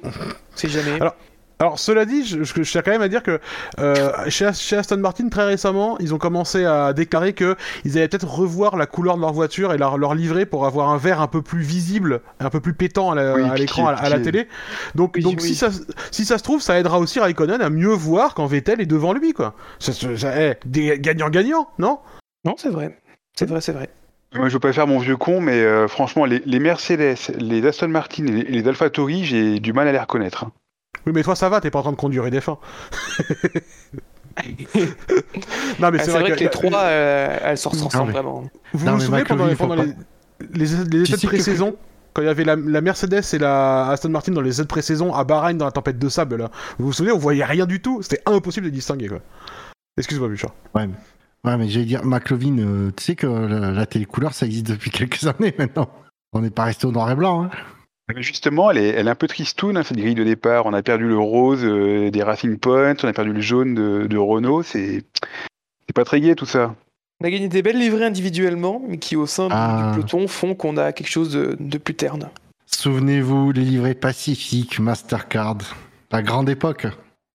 C'est 0.54 0.68
jamais. 0.68 0.92
Alors- 1.00 1.14
Alors, 1.60 1.78
cela 1.78 2.06
dit, 2.06 2.24
je, 2.24 2.42
je, 2.42 2.62
je 2.62 2.70
tiens 2.70 2.80
quand 2.80 2.90
même 2.90 3.02
à 3.02 3.08
dire 3.08 3.22
que 3.22 3.38
euh, 3.78 4.10
chez, 4.28 4.50
chez 4.54 4.76
Aston 4.76 4.96
Martin, 4.96 5.28
très 5.28 5.44
récemment, 5.44 5.98
ils 6.00 6.14
ont 6.14 6.18
commencé 6.18 6.64
à 6.64 6.94
déclarer 6.94 7.34
que 7.34 7.54
ils 7.84 7.98
allaient 7.98 8.08
peut-être 8.08 8.26
revoir 8.28 8.76
la 8.78 8.86
couleur 8.86 9.16
de 9.16 9.20
leur 9.20 9.32
voiture 9.34 9.74
et 9.74 9.78
leur, 9.78 9.98
leur 9.98 10.14
livrer 10.14 10.46
pour 10.46 10.64
avoir 10.64 10.88
un 10.88 10.96
verre 10.96 11.20
un 11.20 11.26
peu 11.26 11.42
plus 11.42 11.60
visible, 11.60 12.22
un 12.40 12.48
peu 12.48 12.60
plus 12.60 12.72
pétant 12.72 13.12
à 13.12 13.34
Oui, 13.34 13.42
l'écran, 13.58 13.88
à, 13.88 13.92
à 13.92 14.08
la 14.08 14.18
télé. 14.20 14.48
Donc, 14.94 15.12
Oui, 15.16 15.22
donc 15.22 15.34
oui. 15.42 15.48
Si, 15.48 15.54
ça, 15.54 15.68
si 16.10 16.24
ça 16.24 16.38
se 16.38 16.42
trouve, 16.42 16.62
ça 16.62 16.78
aidera 16.78 16.98
aussi 16.98 17.20
Raikkonen 17.20 17.60
à 17.60 17.68
mieux 17.68 17.92
voir 17.92 18.34
quand 18.34 18.46
Vettel 18.46 18.80
est 18.80 18.86
devant 18.86 19.12
lui, 19.12 19.34
quoi. 19.34 19.54
Ça, 19.78 19.92
ça, 19.92 20.16
ça- 20.16 20.40
eh, 20.40 20.54
des 20.64 20.98
gagnants-gagnants, 20.98 21.68
non? 21.78 21.98
Non, 22.46 22.54
c'est 22.56 22.70
vrai. 22.70 22.98
C'est 23.38 23.46
vrai, 23.46 23.60
c'est 23.60 23.72
vrai. 23.72 23.90
Moi, 24.34 24.48
je 24.48 24.54
veux 24.54 24.60
pas 24.60 24.72
faire 24.72 24.86
mon 24.86 24.98
vieux 24.98 25.16
con, 25.18 25.40
mais 25.42 25.60
euh, 25.60 25.88
franchement, 25.88 26.24
les, 26.24 26.40
les 26.46 26.58
Mercedes, 26.58 27.16
les 27.38 27.66
Aston 27.66 27.88
Martin 27.88 28.24
et 28.26 28.30
les, 28.30 28.42
les 28.44 28.66
AlphaTauri, 28.68 29.24
j'ai 29.26 29.60
du 29.60 29.74
mal 29.74 29.88
à 29.88 29.92
les 29.92 29.98
reconnaître. 29.98 30.44
hein. 30.44 30.52
Oui, 31.06 31.12
mais 31.14 31.22
toi, 31.22 31.34
ça 31.34 31.48
va, 31.48 31.60
t'es 31.60 31.70
pas 31.70 31.78
en 31.78 31.82
train 31.82 31.92
de 31.92 31.96
conduire 31.96 32.26
et 32.26 32.30
des 32.30 32.40
fins. 32.40 32.58
non, 35.80 35.90
mais 35.90 35.98
Ah, 36.00 36.04
c'est 36.04 36.10
vrai, 36.10 36.30
que, 36.32 36.38
les 36.40 36.50
trois, 36.50 36.78
euh, 36.82 37.38
elles 37.42 37.58
se 37.58 37.68
Non, 37.68 37.74
ressemblent 37.86 38.06
mais- 38.08 38.12
vraiment. 38.12 38.44
Vous 38.72 38.86
Non, 38.86 38.94
vous 38.94 39.00
souvenez 39.00 39.24
pendant, 39.24 39.46
les, 39.46 39.54
pas- 39.56 39.66
les, 40.52 40.62
essais 40.74 40.84
sais 41.06 41.16
de 41.16 41.20
que- 41.22 41.26
pré-saison, 41.26 41.76
quand 42.12 42.22
il 42.22 42.26
y 42.26 42.28
avait 42.28 42.44
la, 42.44 42.56
la 42.56 42.80
Mercedes 42.80 43.22
et 43.32 43.38
la 43.38 43.88
Aston 43.88 44.10
Martin 44.10 44.32
dans 44.32 44.40
les 44.40 44.50
essais 44.50 44.62
de 44.62 44.66
pré-saison 44.68 45.14
à 45.14 45.24
Bahreïn 45.24 45.56
dans 45.56 45.64
la 45.64 45.72
tempête 45.72 45.98
de 45.98 46.08
sable, 46.08 46.36
là, 46.36 46.50
vous 46.78 46.86
vous 46.86 46.92
souvenez, 46.92 47.12
on 47.12 47.18
voyait 47.18 47.44
rien 47.44 47.66
du 47.66 47.80
tout, 47.80 48.02
c'était 48.02 48.22
impossible 48.26 48.66
de 48.66 48.70
distinguer, 48.70 49.08
quoi. 49.08 49.20
Excuse-moi, 49.96 50.28
Bouchard. 50.28 50.54
Ouais, 50.74 50.86
mais, 50.86 50.94
ouais, 51.50 51.56
mais 51.56 51.68
j'allais 51.68 51.86
dire, 51.86 52.04
McLovin, 52.04 52.58
euh, 52.58 52.90
tu 52.96 53.04
sais 53.04 53.14
que 53.16 53.26
la, 53.26 53.70
la 53.70 53.86
télécouleur, 53.86 54.34
ça 54.34 54.46
existe 54.46 54.66
depuis 54.68 54.90
quelques 54.90 55.24
années 55.26 55.54
maintenant. 55.58 55.88
On 56.32 56.40
n'est 56.40 56.50
pas 56.50 56.64
resté 56.64 56.86
au 56.86 56.92
noir 56.92 57.10
et 57.10 57.14
blanc. 57.16 57.44
Hein. 57.44 57.50
Justement, 58.16 58.70
elle 58.70 58.78
est, 58.78 58.88
elle 58.88 59.08
est 59.08 59.10
un 59.10 59.14
peu 59.14 59.26
tristoune, 59.28 59.76
hein, 59.76 59.82
cette 59.82 59.96
grille 59.96 60.14
de 60.14 60.24
départ. 60.24 60.66
On 60.66 60.72
a 60.72 60.82
perdu 60.82 61.06
le 61.08 61.18
rose 61.18 61.64
euh, 61.64 62.10
des 62.10 62.22
Racing 62.22 62.58
Point, 62.58 62.94
on 63.02 63.08
a 63.08 63.12
perdu 63.12 63.32
le 63.32 63.40
jaune 63.40 63.74
de, 63.74 64.06
de 64.06 64.16
Renault. 64.18 64.62
C'est 64.62 65.04
c'est 65.86 65.92
pas 65.94 66.04
très 66.04 66.20
gai 66.20 66.34
tout 66.34 66.46
ça. 66.46 66.74
On 67.22 67.26
a 67.26 67.30
gagné 67.30 67.48
des 67.48 67.62
belles 67.62 67.78
livrées 67.78 68.04
individuellement, 68.06 68.80
mais 68.88 68.96
qui 68.98 69.16
au 69.16 69.26
sein 69.26 69.48
du- 69.48 69.52
Ah. 69.54 69.90
du 69.92 69.98
peloton 70.00 70.26
font 70.28 70.54
qu'on 70.54 70.76
a 70.76 70.92
quelque 70.92 71.10
chose 71.10 71.30
de, 71.32 71.56
de 71.60 71.78
plus 71.78 71.94
terne. 71.94 72.30
Souvenez-vous, 72.66 73.52
les 73.52 73.62
livrets 73.62 73.94
Pacifique, 73.94 74.78
Mastercard, 74.78 75.58
la 76.12 76.22
grande 76.22 76.48
époque. 76.48 76.86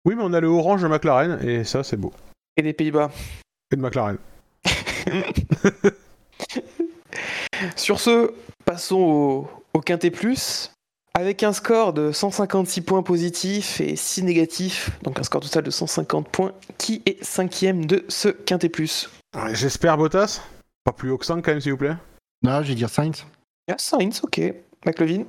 Oui, 0.05 0.15
mais 0.15 0.23
on 0.23 0.34
a 0.34 0.39
le 0.39 0.47
orange 0.47 0.82
de 0.82 0.88
McLaren, 0.88 1.38
et 1.47 1.63
ça, 1.65 1.84
c'est 1.84 1.97
beau. 1.97 2.13
Et 2.57 2.61
des 2.63 2.73
Pays-Bas. 2.73 3.11
Et 3.71 3.76
de 3.76 3.82
McLaren. 3.82 4.17
Sur 7.76 7.99
ce, 7.99 8.32
passons 8.65 8.95
au, 8.97 9.49
au 9.76 9.82
Quintet 9.82 10.09
Plus. 10.09 10.71
Avec 11.13 11.43
un 11.43 11.53
score 11.53 11.93
de 11.93 12.11
156 12.11 12.82
points 12.82 13.03
positifs 13.03 13.80
et 13.80 13.95
6 13.95 14.23
négatifs, 14.23 14.89
donc 15.03 15.19
un 15.19 15.23
score 15.23 15.41
total 15.41 15.63
de 15.63 15.69
150 15.69 16.28
points, 16.30 16.51
qui 16.78 17.01
est 17.05 17.23
cinquième 17.23 17.86
de 17.86 18.03
ce 18.09 18.30
Quintet 18.30 18.69
Plus 18.69 19.09
Ouais, 19.36 19.53
J'espère, 19.53 19.97
Bottas. 19.97 20.41
Pas 20.84 20.91
plus 20.91 21.11
haut 21.11 21.17
que 21.17 21.26
5, 21.26 21.41
quand 21.43 21.51
même, 21.51 21.61
s'il 21.61 21.71
vous 21.71 21.78
plaît. 21.78 21.95
Non, 22.43 22.61
je 22.63 22.69
vais 22.69 22.76
dire 22.76 22.89
Sainz. 22.89 23.26
Ah, 23.69 23.76
Sainz, 23.78 24.21
ok. 24.23 24.41
McLovin 24.86 25.23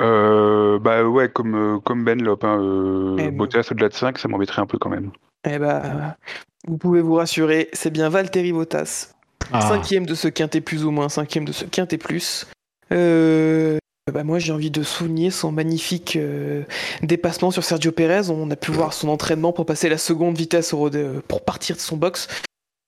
Euh, 0.00 0.78
bah 0.78 1.04
ouais, 1.04 1.28
comme, 1.28 1.54
euh, 1.54 1.78
comme 1.80 2.04
Ben 2.04 2.22
Lop, 2.22 2.44
hein, 2.44 2.58
euh, 2.60 3.16
Eh 3.18 3.24
ben. 3.30 3.36
Bottas 3.36 3.68
au-delà 3.70 3.88
de 3.88 3.94
5, 3.94 4.18
ça 4.18 4.28
m'embêterait 4.28 4.62
un 4.62 4.66
peu 4.66 4.78
quand 4.78 4.90
même. 4.90 5.10
Eh 5.48 5.58
bah, 5.58 6.16
vous 6.68 6.78
pouvez 6.78 7.02
vous 7.02 7.14
rassurer, 7.14 7.68
c'est 7.72 7.90
bien 7.90 8.08
Valtteri 8.08 8.52
Bottas. 8.52 9.12
Ah. 9.52 9.60
Cinquième 9.60 10.06
de 10.06 10.14
ce 10.14 10.28
quintet 10.28 10.60
plus 10.60 10.84
ou 10.84 10.92
moins, 10.92 11.08
cinquième 11.08 11.44
de 11.44 11.52
ce 11.52 11.64
quintet 11.64 11.98
plus. 11.98 12.46
Euh, 12.92 13.78
bah 14.10 14.24
moi 14.24 14.40
j'ai 14.40 14.52
envie 14.52 14.72
de 14.72 14.82
souligner 14.82 15.30
son 15.30 15.52
magnifique 15.52 16.16
euh, 16.16 16.64
dépassement 17.02 17.52
sur 17.52 17.62
Sergio 17.62 17.92
Pérez. 17.92 18.30
On 18.30 18.50
a 18.50 18.56
pu 18.56 18.72
voir 18.72 18.94
son 18.94 19.08
entraînement 19.08 19.52
pour 19.52 19.64
passer 19.64 19.88
la 19.88 19.98
seconde 19.98 20.36
vitesse 20.36 20.72
au 20.74 20.88
euh, 20.88 21.22
pour 21.28 21.44
partir 21.44 21.76
de 21.76 21.80
son 21.80 21.96
box. 21.96 22.26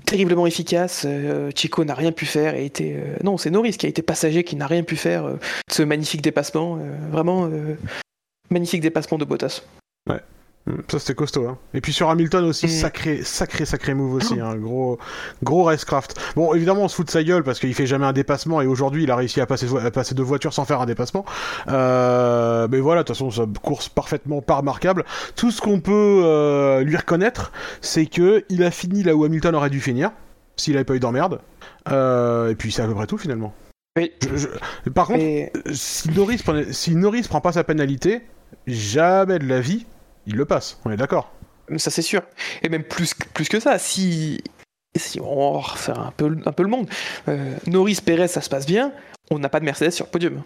Terriblement 0.06 0.46
efficace. 0.46 1.04
euh, 1.06 1.52
Chico 1.54 1.84
n'a 1.84 1.94
rien 1.94 2.10
pu 2.10 2.26
faire 2.26 2.56
et 2.56 2.66
était 2.66 2.96
euh, 2.96 3.16
non 3.22 3.38
c'est 3.38 3.50
Norris 3.50 3.72
qui 3.72 3.86
a 3.86 3.88
été 3.88 4.02
passager 4.02 4.42
qui 4.42 4.56
n'a 4.56 4.66
rien 4.66 4.82
pu 4.82 4.96
faire 4.96 5.26
euh, 5.26 5.36
ce 5.70 5.84
magnifique 5.84 6.20
dépassement. 6.20 6.78
euh, 6.78 6.96
vraiment 7.12 7.46
euh, 7.46 7.76
magnifique 8.50 8.80
dépassement 8.80 9.16
de 9.16 9.24
Bottas. 9.24 9.62
Mm, 10.08 10.14
Ça 10.88 10.98
c'était 10.98 11.14
costaud. 11.14 11.46
Hein. 11.46 11.58
Et 11.74 11.82
puis 11.82 11.92
sur 11.92 12.08
Hamilton 12.08 12.44
aussi, 12.46 12.66
Mm. 12.66 12.70
sacré, 12.70 13.22
sacré, 13.22 13.66
sacré 13.66 13.92
move 13.92 14.14
aussi. 14.14 14.40
Hein. 14.40 14.56
Gros, 14.56 14.98
gros 15.42 15.64
racecraft. 15.64 16.18
Bon, 16.36 16.54
évidemment, 16.54 16.84
on 16.84 16.88
se 16.88 16.94
fout 16.96 17.04
de 17.06 17.10
sa 17.10 17.22
gueule 17.22 17.42
parce 17.44 17.60
qu'il 17.60 17.74
fait 17.74 17.86
jamais 17.86 18.06
un 18.06 18.14
dépassement 18.14 18.62
et 18.62 18.66
aujourd'hui, 18.66 19.02
il 19.02 19.10
a 19.10 19.16
réussi 19.16 19.42
à 19.42 19.46
passer, 19.46 19.66
à 19.76 19.90
passer 19.90 20.14
deux 20.14 20.22
voitures 20.22 20.54
sans 20.54 20.64
faire 20.64 20.80
un 20.80 20.86
dépassement. 20.86 21.26
Euh, 21.68 22.66
mais 22.70 22.80
voilà, 22.80 23.02
de 23.02 23.06
toute 23.06 23.16
façon, 23.16 23.30
sa 23.30 23.44
course 23.62 23.88
parfaitement 23.90 24.40
pas 24.40 24.54
remarquable. 24.56 25.04
Tout 25.36 25.50
ce 25.50 25.60
qu'on 25.60 25.80
peut 25.80 26.22
euh, 26.24 26.80
lui 26.82 26.96
reconnaître, 26.96 27.52
c'est 27.82 28.06
que 28.06 28.44
il 28.48 28.62
a 28.64 28.70
fini 28.70 29.02
là 29.02 29.14
où 29.14 29.24
Hamilton 29.24 29.54
aurait 29.54 29.70
dû 29.70 29.80
finir 29.80 30.12
s'il 30.56 30.76
avait 30.76 30.84
pas 30.84 30.94
eu 30.94 31.00
d'emmerde. 31.00 31.40
Euh, 31.90 32.50
et 32.50 32.54
puis 32.54 32.72
c'est 32.72 32.80
à 32.82 32.86
peu 32.86 32.94
près 32.94 33.06
tout 33.06 33.18
finalement. 33.18 33.52
Oui. 33.98 34.12
Je- 34.22 34.48
je- 34.84 34.90
Par 34.90 35.06
contre, 35.08 35.20
Et 35.20 35.52
si 35.72 36.10
Norris, 36.10 36.40
prenait- 36.42 36.72
si 36.72 36.94
Norris 36.96 37.26
prend 37.28 37.40
pas 37.40 37.52
sa 37.52 37.64
pénalité, 37.64 38.22
jamais 38.66 39.38
de 39.38 39.46
la 39.46 39.60
vie, 39.60 39.84
il 40.26 40.36
le 40.36 40.44
passe. 40.44 40.78
On 40.84 40.90
est 40.90 40.96
d'accord. 40.96 41.32
Ça 41.76 41.90
c'est 41.90 42.02
sûr. 42.02 42.22
Et 42.62 42.68
même 42.68 42.84
plus, 42.84 43.14
que- 43.14 43.28
plus 43.28 43.48
que 43.48 43.60
ça, 43.60 43.78
si, 43.78 44.42
si 44.96 45.20
on 45.20 45.58
refaire 45.60 45.98
un 45.98 46.12
peu, 46.16 46.36
un 46.44 46.52
peu 46.52 46.62
le 46.62 46.68
monde, 46.68 46.88
euh, 47.28 47.54
Norris, 47.66 47.98
Perez, 48.04 48.28
ça 48.28 48.40
se 48.40 48.48
passe 48.50 48.66
bien, 48.66 48.92
on 49.30 49.38
n'a 49.38 49.48
pas 49.48 49.60
de 49.60 49.64
Mercedes 49.64 49.90
sur 49.90 50.06
le 50.06 50.10
podium. 50.10 50.42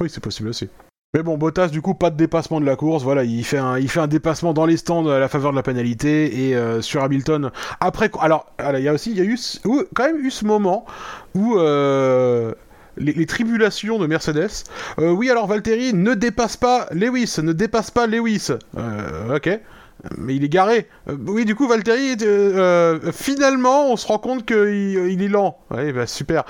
Oui, 0.00 0.10
c'est 0.10 0.22
possible 0.22 0.48
aussi. 0.48 0.68
Mais 1.14 1.22
bon, 1.22 1.38
Bottas, 1.38 1.68
du 1.68 1.80
coup, 1.80 1.94
pas 1.94 2.10
de 2.10 2.16
dépassement 2.16 2.60
de 2.60 2.66
la 2.66 2.76
course. 2.76 3.02
Voilà, 3.02 3.24
il 3.24 3.42
fait 3.42 3.56
un, 3.56 3.78
il 3.78 3.88
fait 3.88 4.00
un 4.00 4.06
dépassement 4.06 4.52
dans 4.52 4.66
les 4.66 4.76
stands 4.76 5.08
à 5.08 5.18
la 5.18 5.28
faveur 5.28 5.52
de 5.52 5.56
la 5.56 5.62
pénalité 5.62 6.48
et 6.48 6.54
euh, 6.54 6.82
sur 6.82 7.02
Hamilton. 7.02 7.50
Après, 7.80 8.10
alors, 8.20 8.52
il 8.76 8.80
y 8.80 8.88
a 8.88 8.92
aussi, 8.92 9.12
il 9.12 9.16
y 9.16 9.22
a 9.22 9.24
eu, 9.24 9.38
quand 9.94 10.04
même 10.04 10.18
eu 10.18 10.30
ce 10.30 10.44
moment 10.44 10.84
où 11.34 11.56
euh, 11.56 12.52
les, 12.98 13.26
tribulations 13.26 13.98
de 13.98 14.06
Mercedes. 14.06 14.64
euh, 14.98 15.10
oui, 15.10 15.30
alors 15.30 15.46
Valtteri 15.46 15.94
ne 15.94 16.14
dépasse 16.14 16.56
pas 16.56 16.86
Lewis, 16.92 17.36
ne 17.42 17.52
dépasse 17.52 17.90
pas 17.90 18.06
Lewis. 18.06 18.48
Euh, 18.76 19.36
ok. 19.36 19.60
Mais 20.16 20.36
il 20.36 20.44
est 20.44 20.48
garé. 20.48 20.86
Euh, 21.08 21.16
oui, 21.26 21.44
du 21.44 21.56
coup, 21.56 21.66
Valtteri, 21.66 22.16
finalement, 23.12 23.90
on 23.90 23.96
se 23.96 24.06
rend 24.06 24.18
compte 24.18 24.46
qu'il 24.46 25.10
il 25.10 25.22
est 25.22 25.28
lent. 25.28 25.58
Ouais, 25.72 25.92
bah 25.92 26.06
super. 26.06 26.44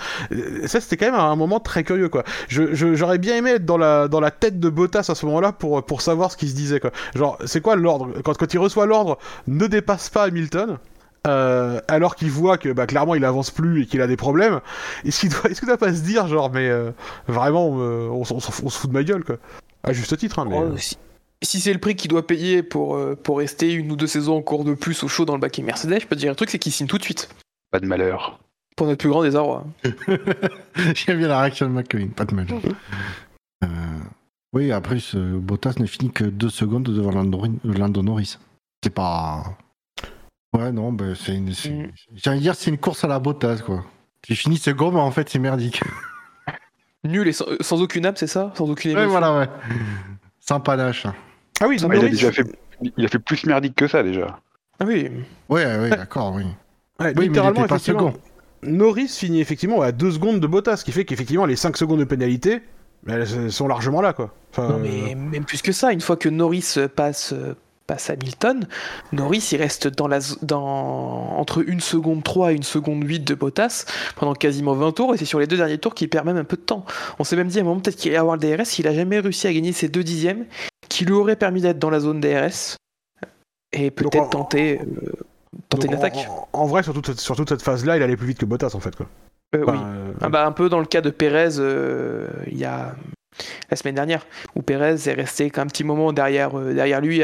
Ça, 0.67 0.81
c'était 0.81 0.99
quand 0.99 1.07
même 1.07 1.21
un 1.21 1.37
moment 1.37 1.59
très 1.59 1.83
curieux, 1.83 2.11
quoi. 2.11 2.25
J'aurais 2.49 3.19
bien 3.19 3.37
aimé 3.37 3.53
être 3.53 3.65
dans 3.65 3.79
la, 3.79 4.31
tête 4.31 4.61
de 4.61 4.69
Bottas 4.69 5.07
à 5.09 5.15
ce 5.15 5.25
moment-là 5.27 5.53
pour, 5.53 6.03
savoir 6.03 6.31
ce 6.31 6.37
qui 6.37 6.49
se 6.49 6.55
disait, 6.55 6.79
quoi. 6.79 6.91
Genre, 7.15 7.39
c'est 7.47 7.63
quoi 7.63 7.77
l'ordre? 7.77 8.13
Quand, 8.23 8.37
quand 8.37 8.53
il 8.53 8.59
reçoit 8.59 8.85
l'ordre, 8.85 9.19
ne 9.47 9.67
dépasse 9.67 10.11
pas 10.11 10.25
Hamilton. 10.25 10.79
Euh, 11.29 11.81
alors 11.89 12.17
qu'il 12.17 12.31
voit 12.31 12.59
que 12.59 12.71
bah, 12.71 12.87
clairement 12.87 13.15
il 13.15 13.25
avance 13.25 13.51
plus 13.51 13.83
et 13.83 13.87
qu'il 13.87 14.01
a 14.01 14.07
des 14.07 14.17
problèmes, 14.17 14.61
est-ce 15.05 15.21
qu'il 15.21 15.29
doit, 15.29 15.45
est-ce 15.51 15.61
que 15.61 15.71
tu 15.71 15.77
pas 15.77 15.89
à 15.89 15.95
se 15.95 16.03
dire 16.03 16.27
genre 16.27 16.51
mais 16.51 16.69
euh, 16.69 16.91
vraiment 17.27 17.77
euh, 17.79 18.09
on, 18.09 18.25
se 18.25 18.51
fout 18.51 18.89
de 18.91 18.95
ma 18.95 19.05
gueule 19.05 19.25
quoi 19.25 19.37
À 19.83 19.93
juste 19.93 20.17
titre, 20.17 20.39
hein, 20.41 20.47
mais. 20.49 20.57
Oh, 20.57 20.77
si 20.77 20.97
si 21.43 21.61
c'est 21.61 21.73
le 21.73 21.79
prix 21.79 21.95
qu'il 21.95 22.11
doit 22.11 22.27
payer 22.27 22.63
pour, 22.63 22.97
euh, 22.97 23.15
pour 23.15 23.39
rester 23.39 23.73
une 23.73 23.93
ou 23.93 23.97
deux 23.97 24.07
saisons 24.07 24.37
encore 24.37 24.65
de 24.65 24.75
plus 24.75 25.03
au 25.03 25.09
chaud 25.09 25.25
dans 25.25 25.35
le 25.35 25.41
baquet 25.41 25.63
Mercedes, 25.63 26.01
je 26.01 26.07
peux 26.07 26.17
te 26.17 26.21
dire 26.21 26.33
un 26.33 26.35
truc, 26.35 26.51
c'est 26.51 26.59
qu'il 26.59 26.73
signe 26.73 26.87
tout 26.87 26.99
de 26.99 27.05
suite. 27.05 27.29
Pas 27.71 27.81
de 27.81 27.87
malheur. 27.87 28.41
Pour 28.77 28.87
notre 28.87 28.99
plus 28.99 29.09
grand 29.09 29.23
désarroi. 29.23 29.67
J'aime 30.95 31.19
bien 31.19 31.29
la 31.29 31.41
réaction 31.41 31.69
de 31.69 31.73
McQueen, 31.73 32.11
pas 32.11 32.25
de 32.25 32.35
mal. 32.35 32.47
Euh, 33.65 33.67
oui, 34.53 34.73
après, 34.73 34.99
ce 35.01 35.19
Bottas 35.19 35.75
ne 35.79 35.87
finit 35.87 36.11
que 36.11 36.25
deux 36.25 36.49
secondes 36.49 36.85
devant 36.85 37.11
Lando, 37.11 37.43
Lando 37.65 38.03
Norris. 38.03 38.39
C'est 38.83 38.95
pas. 38.95 39.57
Ouais, 40.55 40.73
non, 40.73 40.93
bah, 40.93 41.05
c'est 41.15 41.35
une. 41.35 41.53
c'est- 41.53 41.71
Mm. 41.71 41.91
J'allais 42.15 42.41
dire, 42.41 42.55
c'est 42.55 42.71
une 42.71 42.79
course 42.79 43.05
à 43.05 43.09
la 43.09 43.19
Bottas, 43.19 43.59
quoi. 43.65 43.85
J'ai 44.27 44.35
fini 44.35 44.57
second, 44.57 44.91
mais 44.93 45.01
en 45.01 45.11
fait, 45.11 45.29
c'est 45.29 45.39
merdique. 45.39 45.81
Nul 47.05 47.29
et 47.29 47.33
sans, 47.33 47.47
euh, 47.49 47.57
sans 47.61 47.81
aucune 47.83 48.05
âme, 48.07 48.17
c'est 48.17 48.27
ça? 48.27 48.53
Sans 48.57 48.69
aucune 48.69 48.93
Ouais, 48.93 49.03
émotion. 49.03 49.11
voilà, 49.21 49.39
ouais. 49.39 49.49
Sans 50.41 50.61
panache. 50.61 51.07
Ah 51.61 51.67
oui, 51.69 51.77
Ah, 51.83 51.87
il, 51.95 52.05
a 52.05 52.09
déjà 52.09 52.33
fait, 52.33 52.45
il 52.97 53.05
a 53.05 53.09
fait 53.09 53.19
plus 53.19 53.45
merdique 53.47 53.75
que 53.75 53.87
ça 53.87 54.03
déjà. 54.03 54.39
Ah 54.81 54.85
oui. 54.87 55.11
Ouais, 55.49 55.65
ouais, 55.79 55.91
d'accord, 55.91 56.33
oui. 56.35 56.45
ouais, 56.45 56.51
Oui, 57.01 57.13
mais 57.17 57.25
il 57.25 57.29
littéralement, 57.29 57.61
pas 57.67 57.77
effectivement, 57.77 58.13
second. 58.13 58.21
Norris 58.63 59.09
finit 59.09 59.41
effectivement 59.41 59.81
à 59.83 59.93
2 59.93 60.11
secondes 60.13 60.41
de 60.41 60.47
Bottas, 60.47 60.79
ce 60.79 60.85
qui 60.85 60.93
fait 60.93 61.05
qu'effectivement 61.05 61.47
les 61.47 61.57
5 61.57 61.77
secondes 61.77 62.01
de 62.01 62.05
pénalité, 62.05 62.63
bah, 63.05 63.15
elles 63.15 63.53
sont 63.53 63.69
largement 63.69 64.01
là 64.01 64.13
quoi. 64.13 64.35
Enfin, 64.51 64.69
Non, 64.71 64.79
mais 64.79 65.15
même 65.15 65.45
plus 65.45 65.63
que 65.63 65.71
ça, 65.73 65.93
une 65.93 66.01
fois 66.01 66.17
que 66.17 66.29
Norris 66.29 66.75
passe, 66.97 67.33
euh, 67.33 67.55
passe 67.89 68.11
Hamilton, 68.11 68.69
Norris 69.13 69.49
il 69.53 69.57
reste 69.57 69.89
dans 69.89 70.07
la, 70.07 70.21
dans, 70.43 71.37
entre 71.37 71.67
une 71.69 71.81
seconde 71.81 72.23
3 72.23 72.53
et 72.53 72.55
une 72.55 72.63
seconde 72.63 73.03
8 73.05 73.21
de 73.25 73.35
Bottas 73.35 73.85
pendant 74.15 74.35
quasiment 74.35 74.75
20 74.75 74.93
tours, 74.93 75.15
et 75.15 75.17
c'est 75.19 75.25
sur 75.25 75.41
les 75.41 75.49
deux 75.49 75.57
derniers 75.57 75.79
tours 75.79 75.95
qu'il 75.95 76.09
perd 76.09 76.25
même 76.27 76.37
un 76.37 76.45
peu 76.45 76.57
de 76.57 76.63
temps. 76.63 76.85
On 77.19 77.25
s'est 77.25 77.35
même 77.35 77.49
dit 77.49 77.59
à 77.59 77.63
un 77.63 77.65
moment 77.65 77.81
peut-être 77.81 77.97
qu'il 77.97 78.11
allait 78.13 78.19
avoir 78.21 78.37
le 78.37 78.41
DRS, 78.41 78.79
il 78.79 78.87
a 78.87 78.95
jamais 78.95 79.19
réussi 79.19 79.49
à 79.49 79.53
gagner 79.53 79.73
ses 79.73 79.89
deux 79.89 80.05
dixièmes, 80.05 80.45
qui 80.89 81.05
lui 81.05 81.15
auraient 81.15 81.35
permis 81.37 81.61
d'être 81.63 81.79
dans 81.81 81.91
la 81.91 81.99
zone 82.01 82.21
DRS, 82.21 82.77
et 83.73 83.91
peut-être 83.91 84.17
en- 84.23 84.27
tenter, 84.29 84.81
euh, 84.81 85.13
une 85.83 85.95
en- 85.95 85.99
attaque. 85.99 86.29
En, 86.53 86.61
en 86.61 86.67
vrai, 86.67 86.83
sur 86.83 86.93
toute, 86.95 87.07
cette- 87.07 87.21
sur 87.21 87.35
toute 87.37 87.49
cette 87.49 87.63
phase-là, 87.63 87.97
il 87.97 88.03
allait 88.03 88.17
plus 88.17 88.27
vite 88.29 88.39
que 88.39 88.47
Bottas 88.47 88.71
en 88.75 88.81
fait 88.81 88.95
quoi. 88.95 89.07
Euh, 89.55 89.65
oui. 89.67 89.75
Euh, 89.77 90.13
Ah 90.21 90.29
bah, 90.29 90.47
un 90.47 90.53
peu 90.53 90.69
dans 90.69 90.79
le 90.79 90.85
cas 90.87 91.01
de 91.01 91.09
Pérez 91.09 91.59
euh, 91.59 92.29
il 92.51 92.59
y 92.59 92.67
a 92.67 92.95
la 93.71 93.77
semaine 93.77 93.95
dernière, 93.95 94.27
où 94.55 94.63
Pérez 94.63 94.97
est 95.09 95.15
resté 95.15 95.51
qu'un 95.51 95.67
petit 95.67 95.85
moment 95.85 96.13
derrière, 96.13 96.59
euh, 96.59 96.75
derrière 96.75 97.01
lui, 97.01 97.23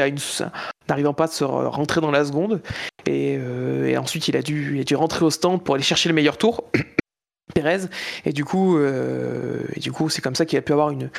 n'arrivant 0.89 1.13
pas 1.13 1.25
à 1.25 1.27
se 1.27 1.43
re- 1.43 1.67
rentrer 1.67 2.01
dans 2.01 2.11
la 2.11 2.25
seconde, 2.25 2.61
et, 3.05 3.37
euh, 3.39 3.87
et 3.87 3.97
ensuite 3.97 4.27
il 4.27 4.37
a, 4.37 4.41
dû, 4.41 4.75
il 4.75 4.81
a 4.81 4.83
dû 4.83 4.95
rentrer 4.95 5.25
au 5.25 5.29
stand 5.29 5.63
pour 5.63 5.75
aller 5.75 5.83
chercher 5.83 6.09
le 6.09 6.15
meilleur 6.15 6.37
tour, 6.37 6.63
Pérez, 7.53 7.81
et 8.25 8.33
du 8.33 8.45
coup, 8.45 8.77
euh, 8.77 9.63
et 9.75 9.79
du 9.79 9.91
coup 9.91 10.09
c'est 10.09 10.21
comme 10.21 10.35
ça 10.35 10.45
qu'il 10.45 10.57
a 10.57 10.61
pu 10.61 10.71
avoir 10.73 10.89
une 10.91 11.09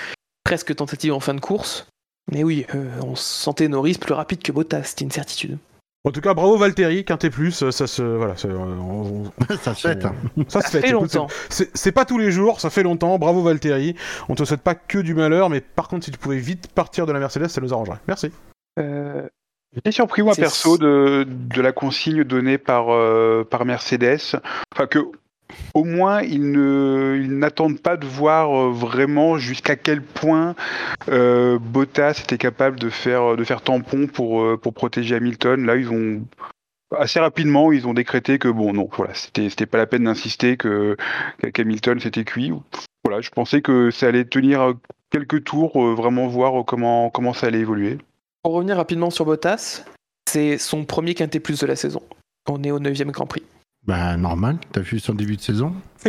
presque 0.44 0.74
tentative 0.74 1.12
en 1.12 1.20
fin 1.20 1.34
de 1.34 1.40
course. 1.40 1.86
Mais 2.32 2.42
oui, 2.42 2.66
on 3.03 3.14
sentait 3.14 3.68
Norris 3.68 3.99
plus 4.01 4.12
rapide 4.12 4.42
que 4.42 4.51
Bottas, 4.51 4.82
c'était 4.82 5.05
une 5.05 5.12
certitude. 5.12 5.59
En 6.07 6.12
tout 6.12 6.20
cas, 6.20 6.34
bravo 6.34 6.57
Valtteri, 6.57 7.04
quinté 7.04 7.30
plus, 7.30 7.68
ça 7.70 7.86
se, 7.88 8.02
voilà, 8.02 8.34
on- 8.44 9.24
on- 9.26 9.32
ça 9.61 9.74
se 9.74 9.88
fait. 9.88 10.04
hein. 10.04 10.14
ça 10.48 10.61
se 10.61 10.78
fait. 10.78 10.92
longtemps. 10.92 11.26
c'est- 11.48 11.92
pas 11.92 12.04
tous 12.04 12.16
les 12.18 12.30
jours, 12.30 12.61
ça 12.61 12.70
fait 12.70 12.84
longtemps. 12.84 13.18
Bravo 13.18 13.42
Valtteri. 13.42 13.96
On 14.28 14.34
te 14.36 14.44
souhaite 14.44 14.61
pas 14.62 14.76
que 14.76 14.98
du 14.98 15.14
malheur, 15.14 15.50
mais 15.50 15.61
par 15.61 15.88
contre, 15.88 16.04
si 16.04 16.12
tu 16.12 16.18
pouvais 16.18 16.38
vite 16.38 16.68
partir 16.68 17.07
de 17.07 17.12
la 17.12 17.18
Mercedes, 17.18 17.48
ça 17.48 17.61
nous 17.61 17.72
arrangerait. 17.74 17.98
Merci. 18.07 18.30
Euh, 18.78 19.26
J'étais 19.74 19.90
surpris, 19.90 20.22
moi, 20.22 20.34
perso, 20.36 20.78
de, 20.78 21.26
de 21.28 21.61
la 21.61 21.72
consigne 21.72 22.22
donnée 22.24 22.57
par, 22.57 22.86
euh, 22.90 23.42
par 23.44 23.64
Mercedes. 23.64 24.38
Enfin, 24.72 24.86
que 24.86 25.00
au 25.74 25.84
moins, 25.84 26.22
ils 26.22 27.38
n'attendent 27.38 27.80
pas 27.80 27.97
de 27.97 28.07
voir 28.07 28.51
euh, 28.51 28.70
vraiment 28.70 29.38
jusqu'à 29.38 29.76
quel 29.76 30.03
point 30.03 30.55
euh, 31.09 31.59
Bottas 31.59 32.20
était 32.22 32.38
capable 32.38 32.78
de 32.78 32.90
faire, 32.90 33.36
tampon 33.62 34.07
pour, 34.07 34.42
euh, 34.42 34.57
pour 34.57 34.74
protéger 34.74 35.16
Hamilton. 35.16 35.64
Là, 35.66 35.76
ils 35.76 35.90
ont. 35.90 36.22
Assez 36.97 37.18
rapidement, 37.18 37.72
ils 37.72 37.88
ont 37.88 37.94
décrété 37.94 38.38
que 38.38 38.47
bon, 38.47 38.72
non, 38.72 38.88
voilà, 38.97 39.12
c'était 39.12 39.66
pas 39.66 39.76
la 39.76 39.88
peine 39.88 40.05
d'insister 40.05 40.57
que 40.57 40.97
qu'Hamilton 41.53 41.99
s'était 41.99 42.22
cuit. 42.22 42.53
Voilà, 43.05 43.20
je 43.20 43.30
pensais 43.30 43.61
que 43.61 43.90
ça 43.90 44.07
allait 44.07 44.24
tenir 44.24 44.72
quelques 45.11 45.42
tours, 45.42 45.84
vraiment 45.97 46.28
voir 46.28 46.64
comment 46.64 47.11
comment 47.11 47.32
ça 47.32 47.49
allait 47.49 47.59
évoluer. 47.59 47.99
Pour 48.44 48.53
revenir 48.53 48.76
rapidement 48.76 49.11
sur 49.11 49.24
Bottas, 49.24 49.84
c'est 50.30 50.59
son 50.59 50.84
premier 50.84 51.14
quintet 51.14 51.40
plus 51.40 51.59
de 51.59 51.66
la 51.66 51.74
saison. 51.74 52.03
On 52.49 52.62
est 52.62 52.70
au 52.70 52.78
9 52.78 52.97
Grand 53.07 53.26
Prix. 53.26 53.42
Bah, 53.87 54.16
normal, 54.16 54.59
t'as 54.72 54.80
vu 54.80 54.99
son 54.99 55.14
début 55.14 55.37
de 55.37 55.41
saison 55.41 55.72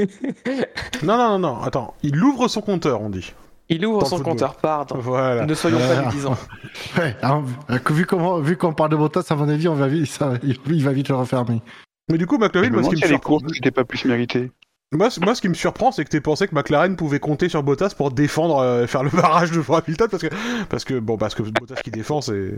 Non, 1.03 1.17
non, 1.17 1.29
non, 1.29 1.39
non, 1.39 1.61
attends. 1.61 1.93
Il 2.01 2.21
ouvre 2.23 2.47
son 2.47 2.61
compteur, 2.61 3.01
on 3.01 3.09
dit. 3.09 3.33
Il 3.69 3.85
ouvre 3.85 4.05
son 4.05 4.17
football. 4.17 4.33
compteur, 4.33 4.55
pardon. 4.55 4.97
Voilà. 4.99 5.45
Ne 5.45 5.53
soyons 5.53 5.77
pas 5.79 6.05
médisants. 6.05 6.37
Ouais, 6.97 7.15
hein, 7.21 7.43
vu 7.89 8.05
comment, 8.05 8.39
vu 8.39 8.57
qu'on 8.57 8.73
parle 8.73 8.91
de 8.91 8.95
Bottas, 8.95 9.25
à 9.29 9.35
mon 9.35 9.49
avis, 9.49 9.67
on 9.67 9.75
va 9.75 9.87
vite, 9.87 10.07
ça, 10.07 10.33
il 10.43 10.83
va 10.83 10.91
vite 10.91 11.09
le 11.09 11.15
refermer. 11.15 11.61
Mais 12.09 12.17
du 12.17 12.25
coup, 12.25 12.37
McLaren, 12.37 12.71
me 12.71 12.81
moi, 12.81 12.83
ce 12.83 12.95
qui 12.95 13.03
me 13.03 13.07
surprend, 13.07 13.39
pas 13.75 13.83
plus 13.83 14.05
méritées. 14.05 14.51
moi, 14.93 15.09
moi, 15.21 15.35
ce 15.35 15.41
qui 15.41 15.49
me 15.49 15.53
surprend, 15.53 15.91
c'est 15.91 16.05
que 16.05 16.09
tu 16.09 16.21
pensé 16.21 16.47
que 16.47 16.55
McLaren 16.55 16.95
pouvait 16.95 17.19
compter 17.19 17.49
sur 17.49 17.61
Bottas 17.61 17.93
pour 17.95 18.11
défendre, 18.11 18.59
euh, 18.59 18.87
faire 18.87 19.03
le 19.03 19.09
barrage 19.09 19.51
de 19.51 19.61
Hamilton, 19.61 20.07
parce 20.09 20.23
que, 20.23 20.29
parce 20.69 20.85
que, 20.85 20.99
bon, 20.99 21.17
parce 21.17 21.35
que 21.35 21.43
Bottas 21.43 21.81
qui 21.83 21.91
défend, 21.91 22.21
c'est, 22.21 22.53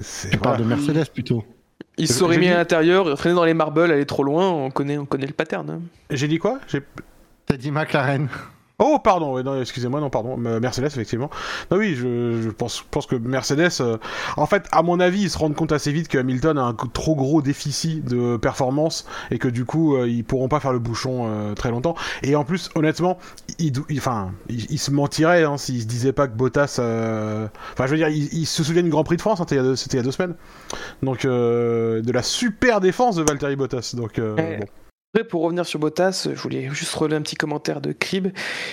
c'est, 0.00 0.30
Tu 0.30 0.38
voilà. 0.38 0.56
parles 0.56 0.62
de 0.64 0.68
Mercedes 0.68 1.10
plutôt. 1.12 1.44
Il 1.96 2.06
serait 2.08 2.38
mis 2.38 2.48
à 2.48 2.56
l'intérieur, 2.58 3.18
freiner 3.18 3.34
dans 3.34 3.44
les 3.44 3.54
marbles, 3.54 3.90
aller 3.90 4.06
trop 4.06 4.22
loin, 4.24 4.48
on 4.48 4.70
connaît, 4.70 4.98
on 4.98 5.06
connaît 5.06 5.26
le 5.26 5.32
pattern. 5.32 5.68
hein. 5.68 5.80
J'ai 6.10 6.28
dit 6.28 6.38
quoi? 6.38 6.58
T'as 7.46 7.56
dit 7.56 7.70
McLaren. 7.70 8.28
Oh, 8.80 9.00
pardon, 9.02 9.42
non, 9.42 9.60
excusez-moi, 9.60 9.98
non, 10.00 10.08
pardon, 10.08 10.36
Mercedes, 10.36 10.86
effectivement. 10.86 11.30
Non, 11.72 11.78
oui, 11.78 11.96
je, 11.96 12.40
je 12.40 12.48
pense, 12.48 12.84
pense 12.92 13.06
que 13.06 13.16
Mercedes, 13.16 13.72
euh, 13.80 13.96
en 14.36 14.46
fait, 14.46 14.68
à 14.70 14.82
mon 14.84 15.00
avis, 15.00 15.22
ils 15.22 15.30
se 15.30 15.36
rendent 15.36 15.56
compte 15.56 15.72
assez 15.72 15.90
vite 15.90 16.06
que 16.06 16.16
Hamilton 16.16 16.56
a 16.58 16.62
un 16.62 16.74
trop 16.92 17.16
gros 17.16 17.42
déficit 17.42 18.04
de 18.04 18.36
performance 18.36 19.04
et 19.32 19.38
que 19.38 19.48
du 19.48 19.64
coup, 19.64 19.96
euh, 19.96 20.08
ils 20.08 20.22
pourront 20.22 20.48
pas 20.48 20.60
faire 20.60 20.72
le 20.72 20.78
bouchon 20.78 21.26
euh, 21.26 21.54
très 21.54 21.70
longtemps. 21.70 21.96
Et 22.22 22.36
en 22.36 22.44
plus, 22.44 22.70
honnêtement, 22.76 23.18
ils, 23.58 23.72
enfin, 23.96 24.30
ils, 24.48 24.70
ils 24.70 24.78
se 24.78 24.92
mentiraient 24.92 25.42
hein, 25.42 25.58
s'ils 25.58 25.82
se 25.82 25.86
disaient 25.86 26.12
pas 26.12 26.28
que 26.28 26.36
Bottas, 26.36 26.76
euh, 26.78 27.48
enfin, 27.72 27.86
je 27.86 27.90
veux 27.90 27.96
dire, 27.96 28.08
ils, 28.08 28.46
se 28.46 28.62
souviennent 28.62 28.84
du 28.84 28.92
Grand 28.92 29.02
Prix 29.02 29.16
de 29.16 29.22
France, 29.22 29.40
hein, 29.40 29.44
c'était 29.48 29.56
il 29.56 29.58
y 29.58 29.60
a 29.60 30.02
deux- 30.02 30.08
il 30.08 30.12
semaines, 30.12 30.36
donc 31.02 31.24
euh, 31.24 32.00
de 32.00 32.12
la 32.12 32.22
super 32.22 32.80
défense 32.80 33.16
de 33.16 33.24
Valtteri 33.24 33.56
Bottas. 33.56 33.94
Donc, 33.96 34.20
euh, 34.20 34.36
Ouais. 34.36 34.58
bon. 34.60 34.66
Après, 35.14 35.26
pour 35.26 35.42
revenir 35.42 35.64
sur 35.64 35.78
Bottas, 35.78 36.28
je 36.34 36.38
voulais 36.40 36.68
juste 36.70 36.94
relever 36.94 37.16
un 37.16 37.22
petit 37.22 37.36
commentaire 37.36 37.80
de 37.80 37.92
Crib 37.92 38.28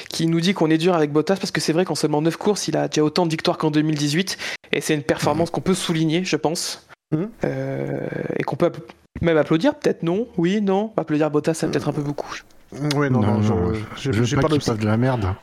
qui 0.09 0.27
nous 0.27 0.41
dit 0.41 0.53
qu'on 0.53 0.69
est 0.69 0.77
dur 0.77 0.93
avec 0.93 1.11
Bottas 1.13 1.37
parce 1.37 1.51
que 1.51 1.61
c'est 1.61 1.71
vrai 1.71 1.85
qu'en 1.85 1.95
seulement 1.95 2.21
9 2.21 2.35
courses, 2.35 2.67
il 2.67 2.75
a 2.75 2.89
déjà 2.89 3.03
autant 3.05 3.25
de 3.25 3.31
victoires 3.31 3.57
qu'en 3.57 3.71
2018 3.71 4.37
et 4.73 4.81
c'est 4.81 4.93
une 4.95 5.03
performance 5.03 5.49
qu'on 5.49 5.61
peut 5.61 5.73
souligner, 5.73 6.25
je 6.25 6.35
pense. 6.35 6.87
Mhm. 7.13 7.29
Euh, 7.45 7.99
et 8.37 8.43
qu'on 8.43 8.57
peut 8.57 8.71
même 9.21 9.37
applaudir, 9.37 9.75
peut-être 9.75 10.03
non, 10.03 10.27
oui, 10.37 10.61
non. 10.61 10.91
Applaudir 10.97 11.31
Bottas, 11.31 11.53
c'est 11.53 11.67
peut-être 11.67 11.87
un 11.87 11.93
peu 11.93 12.01
beaucoup. 12.01 12.33
Ouais, 12.97 13.09
non, 13.09 13.21
non, 13.21 13.35
Non, 13.35 13.41
je- 13.95 14.09
non, 14.11 14.41
pas 14.41 14.75
de 14.75 14.85
la 14.85 14.97
merde. 14.97 15.33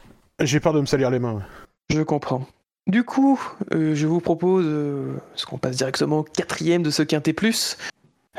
j'ai 0.41 0.61
peur 0.61 0.75
de 0.75 0.81
me 0.83 0.87
salir 0.87 1.11
les 1.11 1.19
mains. 1.19 1.33
ouais. 1.35 1.43
Je 1.89 2.03
comprends. 2.03 2.47
Du 2.87 3.05
coup, 3.05 3.41
euh, 3.73 3.95
je 3.95 4.07
vous 4.07 4.21
propose, 4.21 4.65
euh, 4.67 5.15
ce 5.37 5.47
qu'on 5.47 5.57
passe 5.57 5.77
directement 5.77 6.19
au 6.19 6.23
quatrième 6.25 6.83
de 6.83 6.91
ce 6.91 7.03
quintet 7.03 7.33
plus. 7.33 7.79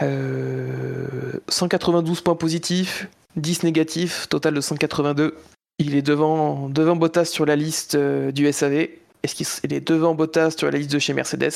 Euh, 0.02 1.34
192 1.50 2.22
points 2.22 2.36
positifs, 2.36 3.08
10 3.36 3.64
négatifs, 3.64 4.28
total 4.30 4.54
de 4.56 4.62
182. 4.62 5.36
Il 5.80 5.96
est 5.96 6.02
devant, 6.02 6.70
devant 6.70 6.96
Bottas 6.96 7.26
sur 7.26 7.46
la 7.46 7.56
liste 7.56 7.96
euh, 7.96 8.32
du 8.32 8.52
SAV. 8.52 8.88
Est-ce 9.24 9.62
qu'il 9.62 9.74
est 9.74 9.88
devant 9.88 10.14
Bottas 10.16 10.52
sur 10.58 10.70
la 10.70 10.78
liste 10.78 10.92
de 10.92 11.00
chez 11.00 11.14
Mercedes? 11.14 11.54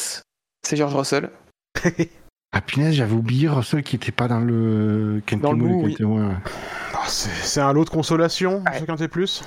C'est 0.65 0.75
George 0.77 0.95
Russell. 0.95 1.29
Ah 2.53 2.61
punaise, 2.61 2.93
j'avais 2.95 3.13
oublié 3.13 3.49
Russell 3.49 3.83
qui 3.83 3.97
était 3.97 4.13
pas 4.13 4.29
dans 4.29 4.39
le 4.39 5.21
Dans 5.41 5.51
le 5.51 5.65
oui. 5.65 5.97
Ouais. 5.99 6.29
Ah, 6.93 7.03
c'est 7.05 7.59
un 7.59 7.73
lot 7.73 7.83
de 7.83 7.89
consolation, 7.89 8.63
Ouais. 8.65 8.79
ce 8.79 8.85
quintet 8.85 9.09
plus. 9.09 9.43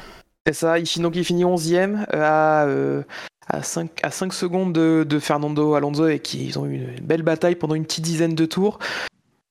C'est 0.46 0.52
ça, 0.52 0.78
il, 0.78 0.84
finit- 0.86 1.02
donc 1.04 1.16
il 1.16 1.24
finit 1.24 1.42
11ème 1.44 2.04
à, 2.12 2.64
euh, 2.66 3.02
à, 3.46 3.62
5, 3.62 3.90
à 4.02 4.10
5 4.10 4.32
secondes 4.32 4.72
de, 4.72 5.18
Fernando 5.18 5.74
Alonso 5.74 6.08
et 6.08 6.18
qui 6.18 6.46
ils 6.46 6.58
ont 6.58 6.66
eu 6.66 6.96
une 6.96 7.04
belle 7.04 7.22
bataille 7.22 7.56
pendant 7.56 7.74
une 7.74 7.84
petite 7.84 8.04
dizaine 8.04 8.34
de 8.34 8.46
tours. 8.46 8.78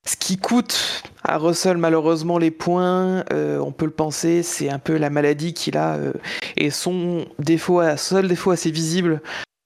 Ce 0.06 0.16
qui 0.16 0.38
coûte 0.38 1.04
à 1.24 1.38
Russell 1.38 1.78
malheureusement 1.78 2.38
les 2.38 2.52
points, 2.52 3.24
euh, 3.32 3.60
on 3.60 3.72
peut 3.72 3.86
le 3.86 3.92
penser, 3.92 4.44
c'est 4.44 4.70
un 4.70 4.80
peu 4.80 4.98
la 4.98 5.10
maladie 5.10 5.54
qu'il 5.54 5.78
a 5.78 5.96
euh, 5.96 6.14
et 6.56 6.70
son 6.70 7.26
défaut, 7.38 7.82
seul 7.98 8.28
défaut 8.28 8.52
assez 8.52 8.72
visible, 8.72 9.22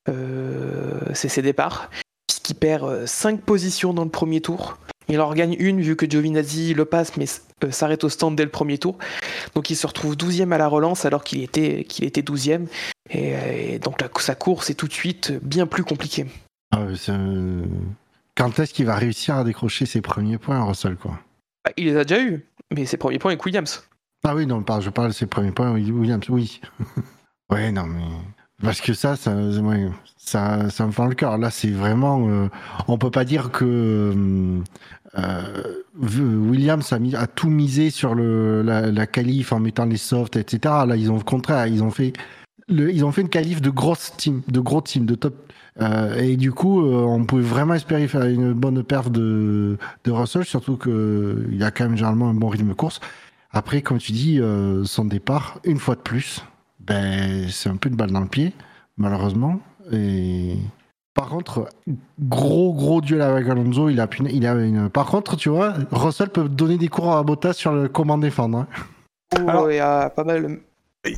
euh, 0.09 0.99
c'est 1.13 1.29
ses 1.29 1.41
départs, 1.43 1.89
puisqu'il 2.27 2.55
perd 2.55 3.05
5 3.05 3.41
positions 3.41 3.93
dans 3.93 4.03
le 4.03 4.09
premier 4.09 4.41
tour. 4.41 4.77
Il 5.09 5.19
en 5.19 5.27
regagne 5.27 5.55
une 5.59 5.81
vu 5.81 5.95
que 5.95 6.05
Giovinazzi 6.09 6.73
le 6.73 6.85
passe 6.85 7.17
mais 7.17 7.25
euh, 7.63 7.71
s'arrête 7.71 8.03
au 8.03 8.09
stand 8.09 8.35
dès 8.35 8.43
le 8.43 8.49
premier 8.49 8.77
tour. 8.77 8.97
Donc 9.55 9.69
il 9.69 9.75
se 9.75 9.85
retrouve 9.87 10.15
12e 10.15 10.51
à 10.53 10.57
la 10.57 10.67
relance 10.67 11.05
alors 11.05 11.23
qu'il 11.23 11.41
était, 11.43 11.83
qu'il 11.83 12.05
était 12.05 12.21
12e. 12.21 12.67
Et, 13.09 13.73
et 13.73 13.79
donc 13.79 14.01
la- 14.01 14.09
sa 14.19 14.35
course 14.35 14.69
est 14.69 14.75
tout 14.75 14.87
de 14.87 14.93
suite 14.93 15.33
bien 15.43 15.67
plus 15.67 15.83
compliquée. 15.83 16.25
Ah, 16.71 16.81
un- 17.09 17.63
quand 18.35 18.57
est-ce 18.59 18.73
qu'il 18.73 18.85
va 18.85 18.95
réussir 18.95 19.35
à 19.35 19.43
décrocher 19.43 19.85
ses 19.85 20.01
premiers 20.01 20.37
points, 20.37 20.63
Russell, 20.63 20.95
quoi? 20.95 21.19
Bah, 21.65 21.71
il 21.77 21.85
les 21.85 21.97
a 21.97 22.03
déjà 22.03 22.21
eu, 22.21 22.45
mais 22.73 22.85
ses 22.85 22.97
premiers 22.97 23.19
points 23.19 23.31
avec 23.31 23.45
Williams. 23.45 23.83
Ah 24.25 24.33
oui, 24.35 24.45
non, 24.47 24.63
je 24.79 24.89
parle 24.89 25.09
de 25.09 25.13
ses 25.13 25.25
premiers 25.27 25.51
points, 25.51 25.71
Williams, 25.71 26.27
oui. 26.29 26.61
ouais, 27.51 27.71
non, 27.71 27.85
mais. 27.85 28.01
Parce 28.63 28.81
que 28.81 28.93
ça, 28.93 29.15
ça, 29.15 29.35
ça, 30.17 30.69
ça 30.69 30.85
me 30.87 30.91
fend 30.91 31.05
le 31.07 31.15
cœur. 31.15 31.37
Là, 31.37 31.49
c'est 31.51 31.69
vraiment. 31.69 32.27
euh, 32.29 32.47
on 32.87 32.97
peut 32.97 33.11
pas 33.11 33.25
dire 33.25 33.51
que. 33.51 33.65
euh, 33.65 34.61
euh, 35.17 35.81
Williams 36.01 36.91
a, 36.93 36.99
mis, 36.99 37.15
a 37.15 37.27
tout 37.27 37.49
misé 37.49 37.89
sur 37.91 38.15
le, 38.15 38.61
la, 38.63 38.89
la 38.91 39.05
qualif 39.07 39.51
en 39.53 39.59
mettant 39.59 39.85
les 39.85 39.97
softs, 39.97 40.37
etc. 40.37 40.73
Là, 40.87 40.95
ils 40.95 41.11
ont 41.11 41.17
le 41.17 41.23
contraire. 41.23 41.67
Ils 41.67 41.83
ont 41.83 41.91
fait, 41.91 42.13
le, 42.69 42.91
ils 42.91 43.05
ont 43.05 43.11
fait 43.11 43.21
une 43.21 43.29
qualif 43.29 43.61
de 43.61 43.69
grosse 43.69 44.13
team, 44.17 44.41
de 44.47 44.59
gros 44.59 44.81
team, 44.81 45.05
de 45.05 45.15
top. 45.15 45.35
Euh, 45.81 46.15
et 46.19 46.37
du 46.37 46.51
coup, 46.51 46.81
euh, 46.85 47.01
on 47.03 47.25
pouvait 47.25 47.41
vraiment 47.43 47.73
espérer 47.73 48.07
faire 48.07 48.23
une 48.25 48.53
bonne 48.53 48.83
perf 48.83 49.09
de, 49.09 49.77
de 50.05 50.11
Russell, 50.11 50.45
surtout 50.45 50.77
qu'il 50.77 51.61
a 51.63 51.71
quand 51.71 51.85
même 51.85 51.97
généralement 51.97 52.29
un 52.29 52.33
bon 52.35 52.47
rythme 52.47 52.69
de 52.69 52.73
course. 52.73 52.99
Après, 53.51 53.81
comme 53.81 53.97
tu 53.99 54.11
dis, 54.13 54.39
euh, 54.39 54.83
son 54.85 55.05
départ, 55.05 55.59
une 55.63 55.79
fois 55.79 55.95
de 55.95 56.01
plus, 56.01 56.43
ben, 56.85 57.47
c'est 57.49 57.69
un 57.69 57.75
peu 57.77 57.89
une 57.89 57.95
balle 57.95 58.11
dans 58.11 58.19
le 58.21 58.27
pied, 58.27 58.53
malheureusement. 58.97 59.59
Et 59.91 60.55
par 61.13 61.29
contre, 61.29 61.69
gros 62.19 62.73
gros 62.73 63.01
duel 63.01 63.21
avec 63.21 63.47
Alonso, 63.47 63.89
il 63.89 63.99
a, 63.99 64.07
pu- 64.07 64.23
il 64.31 64.45
a 64.47 64.53
une. 64.53 64.89
Par 64.89 65.05
contre, 65.07 65.35
tu 65.35 65.49
vois, 65.49 65.73
Russell 65.91 66.29
peut 66.29 66.47
donner 66.49 66.77
des 66.77 66.87
cours 66.87 67.11
à 67.15 67.23
Bottas 67.23 67.53
sur 67.53 67.71
le 67.73 67.87
comment 67.87 68.17
défendre. 68.17 68.59
hein. 68.59 68.67
Alors- 69.47 69.71
il 69.71 69.75
y 69.77 69.79
a 69.79 70.09
pas 70.09 70.23
mal. 70.23 70.59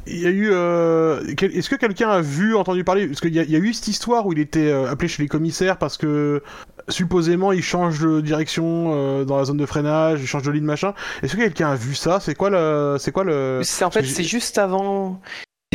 Il 0.08 0.18
y 0.20 0.26
a 0.26 0.32
eu. 0.32 0.50
euh, 0.52 1.22
Est-ce 1.40 1.70
que 1.70 1.76
quelqu'un 1.76 2.10
a 2.10 2.20
vu, 2.22 2.56
entendu 2.56 2.84
parler? 2.84 3.06
Parce 3.06 3.22
qu'il 3.22 3.36
y, 3.36 3.40
a- 3.40 3.44
il 3.44 3.52
y 3.52 3.56
a 3.56 3.60
eu 3.60 3.72
cette 3.72 3.88
histoire 3.88 4.26
où 4.26 4.34
il 4.34 4.40
était 4.40 4.72
euh, 4.72 4.90
appelé 4.90 5.08
chez 5.08 5.22
les 5.22 5.30
commissaires 5.30 5.78
parce 5.78 5.96
que 5.98 6.42
supposément 6.90 7.52
il 7.52 7.62
change 7.62 8.00
de 8.02 8.20
direction 8.22 8.94
euh, 8.96 9.26
dans 9.26 9.38
la 9.38 9.44
zone 9.46 9.58
de 9.58 9.66
freinage, 9.68 10.22
il 10.22 10.28
change 10.28 10.42
de 10.44 10.50
ligne 10.52 10.64
machin. 10.64 10.94
Est-ce 11.22 11.36
que 11.36 11.42
quelqu'un 11.42 11.70
a 11.70 11.76
vu 11.76 11.94
ça? 11.94 12.20
C'est 12.20 12.34
quoi 12.34 12.50
le. 12.50 12.98
C'est 13.00 13.12
quoi 13.12 13.24
le. 13.26 13.62
C'est 13.64 13.86
en 13.86 13.92
fait 13.92 14.04
c'est 14.06 14.24
juste 14.24 14.58
avant 14.58 15.22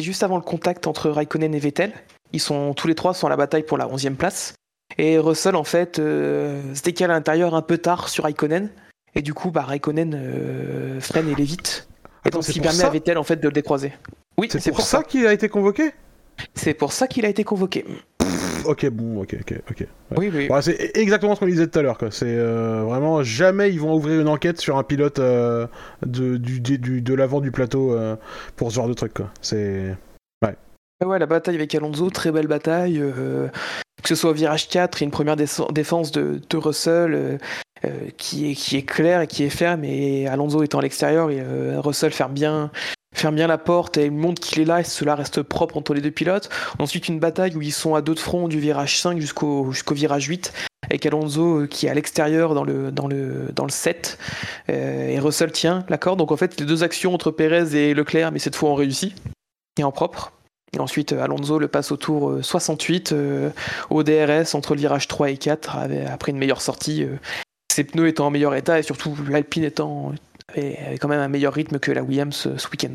c'est 0.00 0.04
juste 0.06 0.22
avant 0.22 0.36
le 0.36 0.42
contact 0.42 0.86
entre 0.86 1.10
Raikkonen 1.10 1.54
et 1.54 1.58
Vettel. 1.58 1.92
Ils 2.32 2.40
sont 2.40 2.72
tous 2.72 2.88
les 2.88 2.94
trois 2.94 3.12
sont 3.12 3.26
à 3.26 3.30
la 3.30 3.36
bataille 3.36 3.64
pour 3.64 3.76
la 3.76 3.86
11e 3.86 4.14
place 4.14 4.54
et 4.96 5.18
Russell 5.18 5.54
en 5.56 5.64
fait 5.64 5.98
euh, 5.98 6.74
se 6.74 6.80
décale 6.80 7.10
à 7.10 7.14
l'intérieur 7.14 7.54
un 7.54 7.60
peu 7.60 7.76
tard 7.76 8.08
sur 8.08 8.24
Raikkonen 8.24 8.70
et 9.14 9.20
du 9.20 9.34
coup 9.34 9.50
bah 9.50 9.60
Raikkonen 9.60 10.14
euh, 10.14 11.00
freine 11.02 11.28
et 11.28 11.34
l'évite. 11.34 11.86
Et 12.24 12.30
donc 12.30 12.44
ce 12.44 12.52
qui 12.52 12.60
permet 12.60 12.78
ça 12.78 12.86
à 12.86 12.90
Vettel 12.90 13.18
en 13.18 13.24
fait 13.24 13.36
de 13.36 13.46
le 13.46 13.52
décroiser. 13.52 13.92
Oui, 14.38 14.48
C'est 14.50 14.72
pour, 14.72 14.80
ça 14.80 15.02
qu'il 15.02 15.26
a 15.26 15.34
été 15.34 15.50
convoqué? 15.50 15.92
C'est 16.54 16.72
pour 16.72 16.94
ça 16.94 17.06
qu'il 17.06 17.26
a 17.26 17.28
été 17.28 17.44
convoqué. 17.44 17.84
Ok, 18.70 18.86
bon, 18.90 19.22
ok, 19.22 19.36
ok, 19.40 19.54
ok. 19.70 19.86
Oui, 20.16 20.30
oui. 20.32 20.48
Ouais, 20.48 20.62
c'est 20.62 20.96
exactement 20.96 21.34
ce 21.34 21.40
qu'on 21.40 21.46
disait 21.46 21.66
tout 21.66 21.78
à 21.78 21.82
l'heure. 21.82 21.98
quoi. 21.98 22.10
C'est 22.12 22.26
euh, 22.28 22.82
vraiment 22.84 23.22
jamais 23.24 23.70
ils 23.70 23.80
vont 23.80 23.94
ouvrir 23.96 24.20
une 24.20 24.28
enquête 24.28 24.60
sur 24.60 24.76
un 24.78 24.84
pilote 24.84 25.18
euh, 25.18 25.66
de, 26.06 26.36
du, 26.36 26.60
du- 26.60 26.78
du- 26.78 27.02
de 27.02 27.14
l'avant 27.14 27.40
du 27.40 27.50
plateau 27.50 27.92
euh, 27.94 28.14
pour 28.54 28.70
ce 28.70 28.76
genre 28.76 28.86
de 28.88 28.94
truc. 28.94 29.12
quoi. 29.14 29.30
C'est 29.40 29.96
Ouais, 31.04 31.18
la 31.18 31.26
bataille 31.26 31.54
avec 31.54 31.74
Alonso, 31.74 32.10
très 32.10 32.30
belle 32.30 32.46
bataille. 32.46 32.98
euh, 32.98 33.48
que 34.02 34.08
ce 34.08 34.14
soit 34.14 34.32
virage 34.32 34.68
4, 34.68 34.98
il 34.98 35.00
y 35.02 35.04
a 35.04 35.06
une 35.06 35.10
première 35.10 35.36
défense 35.36 36.10
de, 36.10 36.40
Russell 36.54 37.14
euh, 37.14 37.38
euh, 37.84 38.08
qui, 38.16 38.50
est, 38.50 38.54
qui 38.54 38.76
est 38.76 38.82
claire 38.82 39.22
et 39.22 39.26
qui 39.26 39.44
est 39.44 39.50
ferme, 39.50 39.84
et 39.84 40.26
Alonso 40.28 40.62
étant 40.62 40.78
à 40.78 40.82
l'extérieur, 40.82 41.30
et 41.30 41.40
euh, 41.40 41.80
Russell 41.80 42.12
ferme 42.12 42.32
bien, 42.32 42.70
ferme 43.14 43.34
bien 43.34 43.46
la 43.46 43.58
porte 43.58 43.96
et 43.98 44.10
montre 44.10 44.40
qu'il 44.40 44.60
est 44.60 44.64
là, 44.64 44.80
et 44.80 44.84
cela 44.84 45.14
reste 45.14 45.42
propre 45.42 45.76
entre 45.76 45.94
les 45.94 46.00
deux 46.00 46.10
pilotes. 46.10 46.48
Ensuite, 46.78 47.08
une 47.08 47.20
bataille 47.20 47.56
où 47.56 47.62
ils 47.62 47.72
sont 47.72 47.94
à 47.94 48.02
deux 48.02 48.14
de 48.14 48.20
front 48.20 48.48
du 48.48 48.58
virage 48.60 48.98
5 49.00 49.18
jusqu'au 49.18 49.72
jusqu'au 49.72 49.94
virage 49.94 50.24
8, 50.26 50.52
avec 50.82 51.06
Alonso 51.06 51.60
euh, 51.60 51.66
qui 51.66 51.86
est 51.86 51.90
à 51.90 51.94
l'extérieur 51.94 52.54
dans 52.54 52.64
le, 52.64 52.90
dans, 52.90 53.06
le, 53.08 53.48
dans 53.54 53.64
le 53.64 53.70
7, 53.70 54.18
euh, 54.70 55.08
et 55.08 55.18
Russell 55.18 55.52
tient 55.52 55.84
l'accord. 55.88 56.16
Donc 56.16 56.32
en 56.32 56.36
fait, 56.36 56.58
les 56.60 56.66
deux 56.66 56.82
actions 56.82 57.14
entre 57.14 57.30
Pérez 57.30 57.74
et 57.76 57.94
Leclerc, 57.94 58.32
mais 58.32 58.38
cette 58.38 58.56
fois 58.56 58.70
on 58.70 58.74
réussit, 58.74 59.14
et 59.78 59.84
en 59.84 59.92
propre. 59.92 60.32
Et 60.76 60.78
ensuite, 60.80 61.12
euh, 61.12 61.22
Alonso 61.22 61.58
le 61.58 61.68
passe 61.68 61.90
au 61.92 61.96
tour 61.96 62.30
euh, 62.30 62.42
68 62.42 63.12
euh, 63.12 63.50
au 63.90 64.02
DRS 64.02 64.54
entre 64.54 64.74
le 64.74 64.80
virage 64.80 65.08
3 65.08 65.30
et 65.30 65.36
4 65.36 65.76
avec- 65.76 66.06
après 66.08 66.30
une 66.32 66.38
meilleure 66.38 66.60
sortie. 66.62 67.04
euh, 67.04 67.16
ses 67.72 67.84
pneus 67.84 68.08
étant 68.08 68.26
en 68.26 68.30
meilleur 68.30 68.54
état 68.56 68.78
et 68.80 68.82
surtout 68.82 69.16
l'Alpine 69.28 69.62
étant 69.64 70.12
avait, 70.48 70.76
avait 70.86 70.98
quand 70.98 71.06
même 71.08 71.20
un 71.20 71.28
meilleur 71.28 71.52
rythme 71.54 71.78
que 71.78 71.92
la 71.92 72.02
Williams 72.02 72.46
euh, 72.48 72.58
ce 72.58 72.68
week-end. 72.68 72.92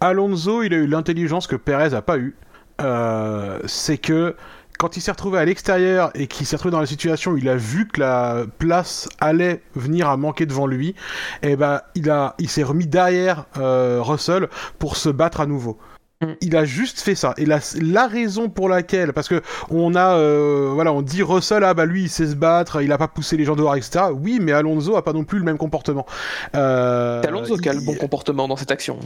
Alonso, 0.00 0.62
il 0.62 0.74
a 0.74 0.76
eu 0.76 0.86
l'intelligence 0.86 1.46
que 1.46 1.56
Perez 1.56 1.94
a 1.94 2.02
pas 2.02 2.18
eu. 2.18 2.34
Euh, 2.80 3.58
c'est 3.66 3.96
que 3.98 4.36
quand 4.78 4.96
il 4.96 5.00
s'est 5.00 5.10
retrouvé 5.12 5.38
à 5.38 5.44
l'extérieur 5.44 6.10
et 6.14 6.26
qu'il 6.26 6.46
s'est 6.46 6.56
retrouvé 6.56 6.72
dans 6.72 6.80
la 6.80 6.86
situation 6.86 7.30
où 7.32 7.38
il 7.38 7.48
a 7.48 7.56
vu 7.56 7.88
que 7.88 8.00
la 8.00 8.44
place 8.58 9.08
allait 9.20 9.62
venir 9.74 10.08
à 10.10 10.16
manquer 10.18 10.44
devant 10.44 10.66
lui, 10.66 10.94
et 11.42 11.56
ben 11.56 11.80
il 11.94 12.12
il 12.38 12.50
s'est 12.50 12.62
remis 12.62 12.86
derrière 12.86 13.46
euh, 13.56 14.00
Russell 14.02 14.48
pour 14.78 14.96
se 14.96 15.08
battre 15.08 15.40
à 15.40 15.46
nouveau. 15.46 15.78
Mm. 16.22 16.32
Il 16.40 16.56
a 16.56 16.64
juste 16.64 17.00
fait 17.00 17.14
ça. 17.14 17.34
Et 17.36 17.44
la, 17.44 17.60
la 17.80 18.06
raison 18.06 18.48
pour 18.48 18.68
laquelle, 18.68 19.12
parce 19.12 19.28
que 19.28 19.42
on 19.70 19.94
a, 19.94 20.16
euh, 20.16 20.70
voilà, 20.72 20.92
on 20.92 21.02
dit 21.02 21.22
Russell, 21.22 21.62
ah 21.64 21.74
bah 21.74 21.84
lui 21.84 22.04
il 22.04 22.08
sait 22.08 22.26
se 22.26 22.34
battre, 22.34 22.82
il 22.82 22.90
a 22.92 22.98
pas 22.98 23.08
poussé 23.08 23.36
les 23.36 23.44
gens 23.44 23.56
dehors, 23.56 23.76
etc. 23.76 24.06
Oui, 24.12 24.38
mais 24.40 24.52
Alonso 24.52 24.96
a 24.96 25.04
pas 25.04 25.12
non 25.12 25.24
plus 25.24 25.38
le 25.38 25.44
même 25.44 25.58
comportement. 25.58 26.06
Euh, 26.54 27.20
C'est 27.22 27.28
Alonso 27.28 27.56
qui 27.56 27.68
a 27.68 27.74
le 27.74 27.80
bon 27.80 27.94
comportement 27.94 28.48
dans 28.48 28.56
cette 28.56 28.70
action. 28.70 28.98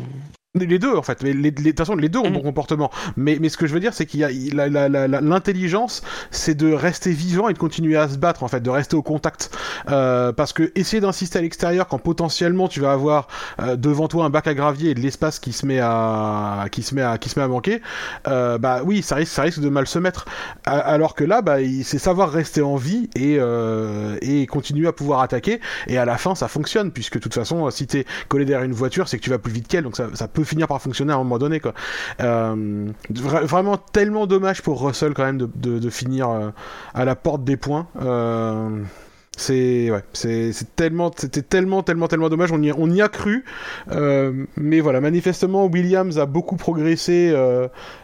Les 0.58 0.80
deux 0.80 0.96
en 0.96 1.02
fait, 1.02 1.22
mais 1.22 1.32
les, 1.32 1.42
les- 1.42 1.50
de 1.52 1.62
toute 1.68 1.78
façon 1.78 1.94
les 1.94 2.08
deux 2.08 2.18
ont 2.18 2.28
Mm. 2.28 2.32
bon 2.32 2.40
comportement. 2.42 2.90
Mais, 3.16 3.38
mais 3.40 3.48
ce 3.48 3.56
que 3.56 3.68
je 3.68 3.72
veux 3.72 3.78
dire 3.78 3.94
c'est 3.94 4.04
qu'il 4.04 4.18
y 4.18 4.24
a 4.24 4.30
l'intelligence, 5.20 6.02
c'est 6.32 6.56
de 6.56 6.72
rester 6.72 7.12
vivant 7.12 7.48
et 7.48 7.52
de 7.52 7.58
continuer 7.58 7.96
à 7.96 8.08
se 8.08 8.18
battre 8.18 8.42
en 8.42 8.48
fait, 8.48 8.58
de 8.60 8.68
rester 8.70 8.96
au 8.96 9.02
contact. 9.02 9.56
Euh, 9.90 10.32
parce 10.32 10.52
que 10.52 10.72
essayer 10.74 11.00
d'insister 11.00 11.38
à 11.38 11.42
l'extérieur 11.42 11.86
quand 11.86 11.98
potentiellement 11.98 12.66
tu 12.66 12.80
vas 12.80 12.90
avoir 12.92 13.28
euh, 13.60 13.76
devant 13.76 14.08
toi 14.08 14.24
un 14.24 14.30
bac 14.30 14.48
à 14.48 14.54
gravier 14.54 14.90
et 14.90 14.94
de 14.94 15.00
l'espace 15.00 15.38
qui 15.38 15.52
se 15.52 15.64
met 15.66 15.78
à 15.80 16.66
qui 16.72 16.82
se 16.82 16.96
met 16.96 17.02
à 17.02 17.16
qui 17.16 17.28
se 17.28 17.38
met 17.38 17.44
à 17.44 17.48
manquer, 17.48 17.80
euh, 18.26 18.58
bah 18.58 18.80
oui 18.84 19.02
ça 19.02 19.14
risque 19.14 19.32
ça 19.32 19.42
risque 19.42 19.60
de 19.60 19.68
mal 19.68 19.86
se 19.86 20.00
mettre. 20.00 20.24
A- 20.66 20.78
Alors 20.80 21.14
que 21.14 21.22
là 21.22 21.42
bah 21.42 21.58
c'est 21.84 21.98
savoir 21.98 22.28
rester 22.32 22.60
en 22.62 22.74
vie 22.74 23.08
et 23.14 23.36
euh, 23.38 24.16
et 24.20 24.46
continuer 24.46 24.88
à 24.88 24.92
pouvoir 24.92 25.20
attaquer 25.20 25.60
et 25.86 25.96
à 25.96 26.04
la 26.04 26.18
fin 26.18 26.34
ça 26.34 26.48
fonctionne 26.48 26.90
puisque 26.90 27.14
de 27.14 27.20
toute 27.20 27.34
façon 27.34 27.70
si 27.70 27.86
t'es 27.86 28.04
collé 28.28 28.44
derrière 28.44 28.64
une 28.66 28.72
voiture 28.74 29.06
c'est 29.06 29.16
que 29.18 29.22
tu 29.22 29.30
vas 29.30 29.38
plus 29.38 29.52
vite 29.52 29.68
qu'elle 29.68 29.84
donc 29.84 29.96
ça, 29.96 30.08
ça 30.14 30.26
peut 30.26 30.39
finir 30.44 30.68
par 30.68 30.80
fonctionner 30.80 31.12
à 31.12 31.16
un 31.16 31.18
moment 31.18 31.38
donné 31.38 31.60
quoi. 31.60 31.74
Euh, 32.20 32.86
vra- 33.12 33.44
vraiment 33.44 33.76
tellement 33.76 34.26
dommage 34.26 34.62
pour 34.62 34.84
Russell 34.84 35.14
quand 35.14 35.24
même 35.24 35.38
de, 35.38 35.90
finir 35.90 36.30
euh, 36.30 36.50
à 36.94 37.04
la 37.04 37.16
porte 37.16 37.44
des 37.44 37.56
points. 37.56 37.86
Euh, 38.02 38.82
c'est 39.36 39.90
ouais, 39.90 40.02
c'est 40.12 40.52
tellement, 40.76 41.10
c'était 41.16 41.40
tellement, 41.42 41.82
tellement, 41.82 42.08
tellement 42.08 42.28
dommage. 42.28 42.52
On 42.52 42.62
y, 42.62 42.72
on 42.72 42.90
y 42.90 43.00
a 43.00 43.08
cru, 43.08 43.44
mais 44.56 44.80
voilà, 44.80 45.00
manifestement 45.00 45.64
Williams 45.66 46.18
a 46.18 46.26
beaucoup 46.26 46.56
progressé 46.56 47.34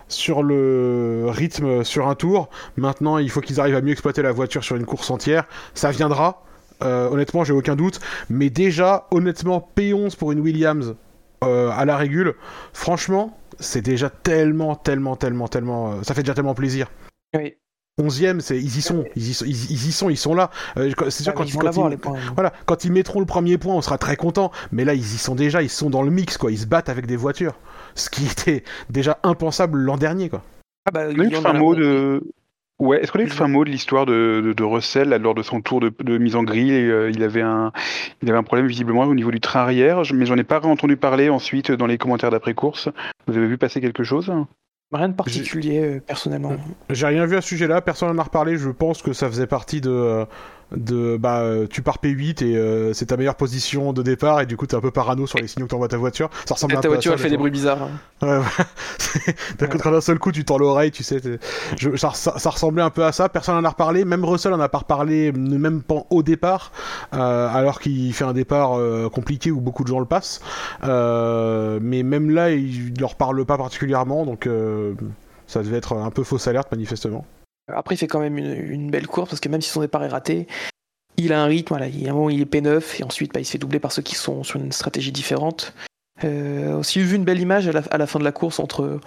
sur 0.09 0.43
le 0.43 1.25
rythme 1.29 1.85
sur 1.85 2.09
un 2.09 2.15
tour. 2.15 2.49
Maintenant, 2.77 3.19
il 3.19 3.29
faut 3.29 3.43
qu'ils 3.43 3.61
arrivent 3.61 3.75
à 3.77 3.83
mieux 3.83 3.93
exploiter 3.93 4.23
la 4.23 4.33
voiture 4.33 4.65
sur 4.65 4.77
une 4.77 4.87
course 4.87 5.11
entière. 5.11 5.45
Ça 5.75 5.91
viendra. 5.91 6.43
Honnêtement, 6.81 7.45
j'ai 7.45 7.53
aucun 7.53 7.77
doute. 7.77 8.01
Mais 8.31 8.49
déjà, 8.49 9.07
honnêtement, 9.11 9.69
P11 9.77 10.17
pour 10.17 10.33
une 10.33 10.41
Williams 10.41 10.95
euh, 11.45 11.71
à 11.71 11.85
la 11.85 11.97
régule, 11.97 12.35
franchement, 12.73 13.39
c'est 13.59 13.83
déjà 13.83 14.11
tellement, 14.11 14.75
tellement, 14.77 15.17
tellement, 15.17 15.49
tellement. 15.49 15.93
euh, 15.93 16.03
ça 16.03 16.15
fait 16.15 16.23
déjà 16.23 16.35
tellement 16.35 16.55
plaisir. 16.55 16.91
Oui. 17.37 17.55
11ème, 17.99 18.41
c'est 18.41 18.59
ils 18.59 18.77
y 18.77 18.83
sont, 18.83 19.07
ils 19.17 19.29
y 19.31 19.33
sont, 19.35 19.47
ils, 19.47 19.71
ils 19.71 19.89
y 19.89 19.93
sont, 19.93 20.11
ils 20.11 20.19
sont 20.19 20.35
là. 20.35 20.51
Euh, 20.77 20.93
quand- 20.95 21.09
c'est 21.09 21.23
sûr 21.23 21.33
Ah, 21.35 21.39
quand 21.39 21.45
ils 21.45 21.49
ils, 21.49 21.53
vont 21.55 21.61
quand 21.61 21.65
l'avoir 21.67 21.87
ils- 21.89 21.93
les 21.93 21.97
points. 21.97 22.19
voilà, 22.35 22.53
quand 22.67 22.85
ils 22.85 22.93
mettront 22.93 23.21
le 23.21 23.27
premier 23.27 23.57
point, 23.57 23.75
on 23.75 23.81
sera 23.81 23.97
très 23.97 24.17
content. 24.17 24.53
Mais 24.71 24.85
là, 24.85 24.93
ils 24.93 25.01
y 25.01 25.17
sont 25.19 25.35
déjà, 25.35 25.63
ils 25.63 25.71
sont 25.71 25.89
dans 25.89 26.03
le 26.03 26.11
mix, 26.11 26.37
quoi. 26.37 26.53
Ils 26.53 26.59
se 26.59 26.67
battent 26.67 26.91
avec 26.91 27.07
des 27.07 27.17
voitures, 27.17 27.55
ce 27.95 28.11
qui 28.11 28.27
était 28.27 28.65
déjà 28.91 29.19
impensable 29.23 29.79
l'an 29.79 29.97
dernier, 29.97 30.29
quoi. 30.29 30.43
Ah 30.85 30.91
bah, 30.91 31.11
il 31.11 31.19
y 31.33 31.37
en 31.39 31.45
a- 31.47 31.55
mot 31.55 31.75
de. 31.75 32.23
Ouais, 32.79 33.01
est-ce 33.03 33.11
qu'on 33.11 33.21
a 33.21 33.23
eu 33.23 33.27
le 33.27 33.31
fin 33.31 33.49
mot 33.49 33.65
de 33.65 33.71
l'histoire 33.71 34.05
de, 34.05 34.43
de, 34.45 34.53
de 34.53 34.63
Russell 34.63 35.09
là, 35.09 35.17
lors 35.19 35.35
de 35.35 35.43
son 35.43 35.63
tour 35.63 35.81
de, 35.81 35.91
de 36.01 36.19
mise 36.19 36.37
en 36.37 36.43
grille 36.43 36.73
et, 36.73 36.91
euh, 36.91 37.11
il, 37.11 37.23
avait 37.23 37.41
un, 37.41 37.73
il 38.23 38.29
avait 38.29 38.37
un 38.39 38.43
problème 38.43 38.67
visiblement 38.67 39.05
au 39.05 39.15
niveau 39.15 39.31
du 39.31 39.41
train 39.41 39.61
arrière, 39.61 40.05
je- 40.05 40.15
mais 40.15 40.27
j'en 40.27 40.37
ai 40.37 40.45
pas 40.45 40.61
entendu 40.67 40.97
parler 40.99 41.31
ensuite 41.31 41.73
dans 41.73 41.87
les 41.87 41.97
commentaires 41.97 42.31
d'après-course. 42.31 42.91
Vous 43.27 43.37
avez 43.37 43.47
vu 43.47 43.57
passer 43.57 43.81
quelque 43.81 44.05
chose? 44.05 44.31
Rien 44.93 45.09
de 45.09 45.15
particulier 45.15 45.81
euh, 45.97 46.01
personnellement. 46.07 46.53
J'ai 46.91 47.07
rien 47.07 47.25
vu 47.25 47.37
à 47.37 47.41
ce 47.41 47.49
sujet-là, 47.49 47.81
personne 47.81 48.11
n'en 48.13 48.19
a 48.19 48.25
reparlé. 48.25 48.57
Je 48.59 48.69
pense 48.71 49.01
que 49.03 49.13
ça 49.15 49.27
faisait 49.29 49.47
partie 49.49 49.81
de, 49.81 49.91
euh, 49.91 50.25
de 50.73 51.17
bah, 51.17 51.41
euh, 51.41 51.67
tu 51.71 51.81
pars 51.83 51.99
P8 52.03 52.45
et 52.45 52.57
euh, 52.57 52.93
c'est 52.93 53.07
ta 53.07 53.17
meilleure 53.17 53.37
position 53.37 53.93
de 53.93 54.03
départ 54.03 54.41
et 54.41 54.47
du 54.47 54.57
coup 54.57 54.67
t'es 54.67 54.75
un 54.75 54.81
peu 54.81 54.91
parano 54.91 55.27
sur 55.27 55.39
les 55.39 55.47
signaux 55.47 55.67
que 55.67 55.71
t'envoies 55.71 55.87
ta 55.89 55.97
voiture. 55.97 56.29
Ça 56.45 56.55
ressemble 56.55 56.73
un 56.75 56.77
ta 56.77 56.83
peu 56.83 56.89
voiture 56.89 57.13
à 57.13 57.15
elle 57.15 57.19
ça, 57.21 57.25
fait 57.25 57.31
des 57.31 57.37
bruits 57.37 57.51
bizarres. 57.53 57.83
hein. 58.23 58.41
Ouais, 58.41 58.41
D'un 59.85 60.01
seul 60.01 60.19
coup, 60.19 60.33
tu 60.33 60.45
tends 60.45 60.59
l'oreille, 60.59 60.91
tu 60.91 61.03
sais. 61.05 61.21
je- 61.79 61.97
ça, 61.97 62.11
ça- 62.15 62.39
ça 62.39 62.51
ressemblait 62.51 62.83
un 62.83 62.91
peu 62.91 63.05
à 63.05 63.13
ça. 63.13 63.29
Personne 63.29 63.55
n'en 63.57 63.65
a 63.65 63.69
reparlé. 63.71 64.05
Même 64.05 64.25
Russell 64.25 64.53
en 64.53 64.61
a 64.61 64.69
pas 64.69 64.79
reparlé, 64.79 65.33
même 65.33 65.83
pas 65.83 66.03
au 66.11 66.23
départ, 66.23 66.73
euh, 67.15 67.49
alors 67.49 67.81
qu'il 67.81 68.13
fait 68.13 68.25
un 68.25 68.33
départ 68.33 68.79
euh, 68.79 69.09
compliqué 69.09 69.51
où 69.51 69.61
beaucoup 69.61 69.83
de 69.85 69.89
gens 69.89 70.01
le 70.01 70.07
passent. 70.07 70.41
Mais 70.83 72.03
même 72.03 72.31
là, 72.31 72.51
il 72.51 72.93
ne 72.95 73.01
leur 73.01 73.15
parle 73.15 73.45
pas 73.45 73.57
particulièrement, 73.59 74.25
donc 74.27 74.49
ça 75.47 75.63
devait 75.63 75.77
être 75.79 75.93
un 75.95 76.11
peu 76.11 76.25
fausse 76.25 76.49
alerte, 76.49 76.71
manifestement. 76.73 77.25
Après, 77.73 77.95
il 77.95 77.99
fait 77.99 78.07
quand 78.07 78.21
même 78.21 78.39
une, 78.39 78.53
une 78.73 78.91
belle 78.91 79.07
course 79.07 79.31
parce 79.31 79.41
que 79.41 79.49
même 79.49 79.61
si 79.63 79.71
son 79.71 79.81
départ 79.81 80.05
est 80.05 80.09
raté, 80.09 80.47
il 81.17 81.33
a 81.33 81.43
un 81.43 81.47
rythme. 81.47 81.69
Voilà, 81.71 81.89
il, 81.89 82.03
y 82.03 82.09
a 82.09 82.13
un 82.13 82.15
moment, 82.15 82.31
il 82.31 82.41
est 82.41 82.51
P9 82.53 83.01
et 83.01 83.05
ensuite, 83.05 83.33
bah, 83.35 83.41
il 83.41 83.45
se 83.45 83.51
fait 83.53 83.59
doubler 83.59 83.81
par 83.81 83.93
ceux 83.93 84.03
qui 84.03 84.15
sont 84.15 84.45
sur 84.45 84.61
une 84.61 84.73
stratégie 84.73 85.13
différente. 85.13 85.73
Euh, 86.25 86.77
aussi 86.79 87.01
vu 87.01 87.17
une 87.17 87.25
belle 87.25 87.41
image 87.41 87.69
à 87.69 87.73
la, 87.73 87.83
à 87.91 87.99
la 87.99 88.07
fin 88.07 88.19
de 88.19 88.25
la 88.25 88.33
course 88.33 88.59
entre, 88.61 89.01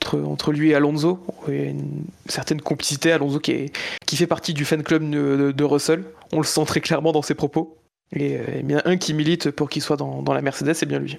entre, 0.00 0.18
entre 0.20 0.52
lui 0.52 0.70
et 0.70 0.74
Alonso. 0.74 1.24
Et 1.48 1.64
une 1.70 2.04
certaine 2.26 2.60
complicité. 2.60 3.12
Alonso 3.12 3.38
qui, 3.40 3.50
est, 3.52 3.76
qui 4.06 4.16
fait 4.16 4.26
partie 4.26 4.54
du 4.54 4.64
fan 4.64 4.82
club 4.82 5.02
de, 5.10 5.36
de- 5.36 5.52
de 5.52 5.64
Russell. 5.64 6.04
On 6.32 6.38
le 6.38 6.44
sent 6.44 6.64
très 6.66 6.80
clairement 6.80 7.12
dans 7.12 7.22
ses 7.22 7.34
propos. 7.34 7.76
Et 8.12 8.38
euh, 8.38 8.62
bien 8.62 8.80
un 8.84 8.96
qui 8.96 9.12
milite 9.12 9.50
pour 9.50 9.68
qu'il 9.68 9.82
soit 9.82 9.96
dans, 9.96 10.22
dans 10.22 10.32
la 10.34 10.40
Mercedes, 10.42 10.74
c'est 10.74 10.86
bien 10.86 11.00
lui. 11.00 11.18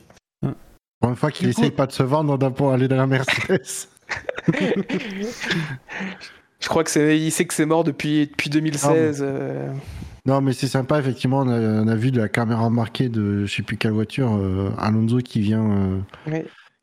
Pour 1.01 1.09
une 1.09 1.15
fois 1.17 1.30
qu'il 1.30 1.53
coup- 1.53 1.59
essaye 1.59 1.72
pas 1.72 1.88
de 1.88 1.91
se 1.91 2.03
vendre 2.03 2.38
on 2.41 2.51
pour 2.51 2.72
aller 2.72 2.88
dans 2.88 2.95
la 2.95 3.05
Mercedes. 3.07 3.89
Je 6.60 6.68
crois 6.69 6.84
que 6.84 6.90
c'est, 6.91 7.19
il 7.19 7.32
sait 7.32 7.45
que 7.45 7.53
c'est 7.53 7.65
mort 7.65 7.84
depuis, 7.84 8.27
depuis 8.27 8.49
2016. 8.49 9.19
euh, 9.22 9.72
Non, 10.26 10.41
mais 10.41 10.53
c'est 10.53 10.68
sympa, 10.68 10.99
effectivement. 10.99 11.40
On 11.40 11.49
a, 11.49 11.60
on 11.60 11.88
a 11.88 11.95
vu 11.95 12.11
de 12.11 12.19
la 12.19 12.30
caméra 12.30 12.69
marquée 12.69 13.10
de 13.10 13.45
je 13.45 13.53
sais 13.56 13.61
plus 13.64 13.77
quelle 13.77 13.91
voiture, 13.91 14.34
euh, 14.36 14.69
Alonso 14.80 15.18
qui 15.19 15.41
vient, 15.41 15.69
euh, 15.69 16.41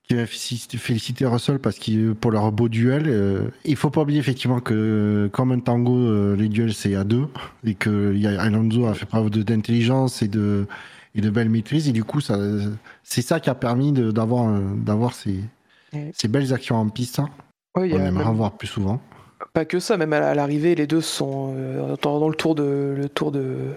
qui 0.09 0.15
vient 0.15 0.27
féliciter, 0.27 1.27
Russell 1.27 1.59
parce 1.59 1.77
qu'il 1.79 2.15
pour 2.15 2.31
leur 2.31 2.53
beau 2.53 2.69
duel. 2.69 3.05
euh, 3.09 3.45
il 3.65 3.77
faut 3.77 3.91
pas 3.91 4.03
oublier 4.03 4.21
effectivement 4.21 4.61
que 4.61 5.29
comme 5.33 5.53
un 5.53 5.61
tango, 5.61 6.35
les 6.35 6.49
duels 6.49 6.75
c'est 6.75 6.95
à 6.95 7.05
deux 7.05 7.27
et 7.65 7.75
que 7.75 8.15
y 8.15 8.27
a- 8.27 8.41
Alonso 8.41 8.87
a 8.87 8.95
fait 8.95 9.07
preuve 9.07 9.31
d'intelligence 9.31 10.23
et 10.23 10.29
de 10.29 10.67
et 11.15 11.21
de 11.21 11.29
belle 11.31 11.49
maîtrise 11.51 11.89
et 11.89 11.93
du 11.93 12.05
coup 12.05 12.21
ça 12.21 12.39
c'est 13.03 13.21
ça 13.23 13.39
qui 13.39 13.51
a 13.51 13.55
permis 13.55 13.93
d'avoir 13.93 14.59
d'avoir 14.77 15.15
ces, 15.15 15.41
ces 16.15 16.29
belles 16.29 16.53
actions 16.55 16.77
en 16.77 16.89
piste. 16.89 17.19
hein. 17.21 17.29
y 17.77 17.81
On 17.81 17.85
aimerait 17.85 18.25
en 18.25 18.29
même- 18.29 18.37
voir 18.37 18.53
plus 18.53 18.69
souvent. 18.69 19.01
Pas 19.55 19.65
que 19.65 19.81
ça, 19.81 19.97
même 19.97 20.13
à 20.13 20.35
l'arrivée, 20.35 20.75
les 20.75 20.87
deux 20.87 21.01
sont 21.01 21.55
euh, 21.57 21.97
dans 22.03 22.29
le 22.29 22.35
tour 22.35 22.55
de 22.55 22.95
le 22.97 23.09
tour 23.09 23.33
de 23.33 23.77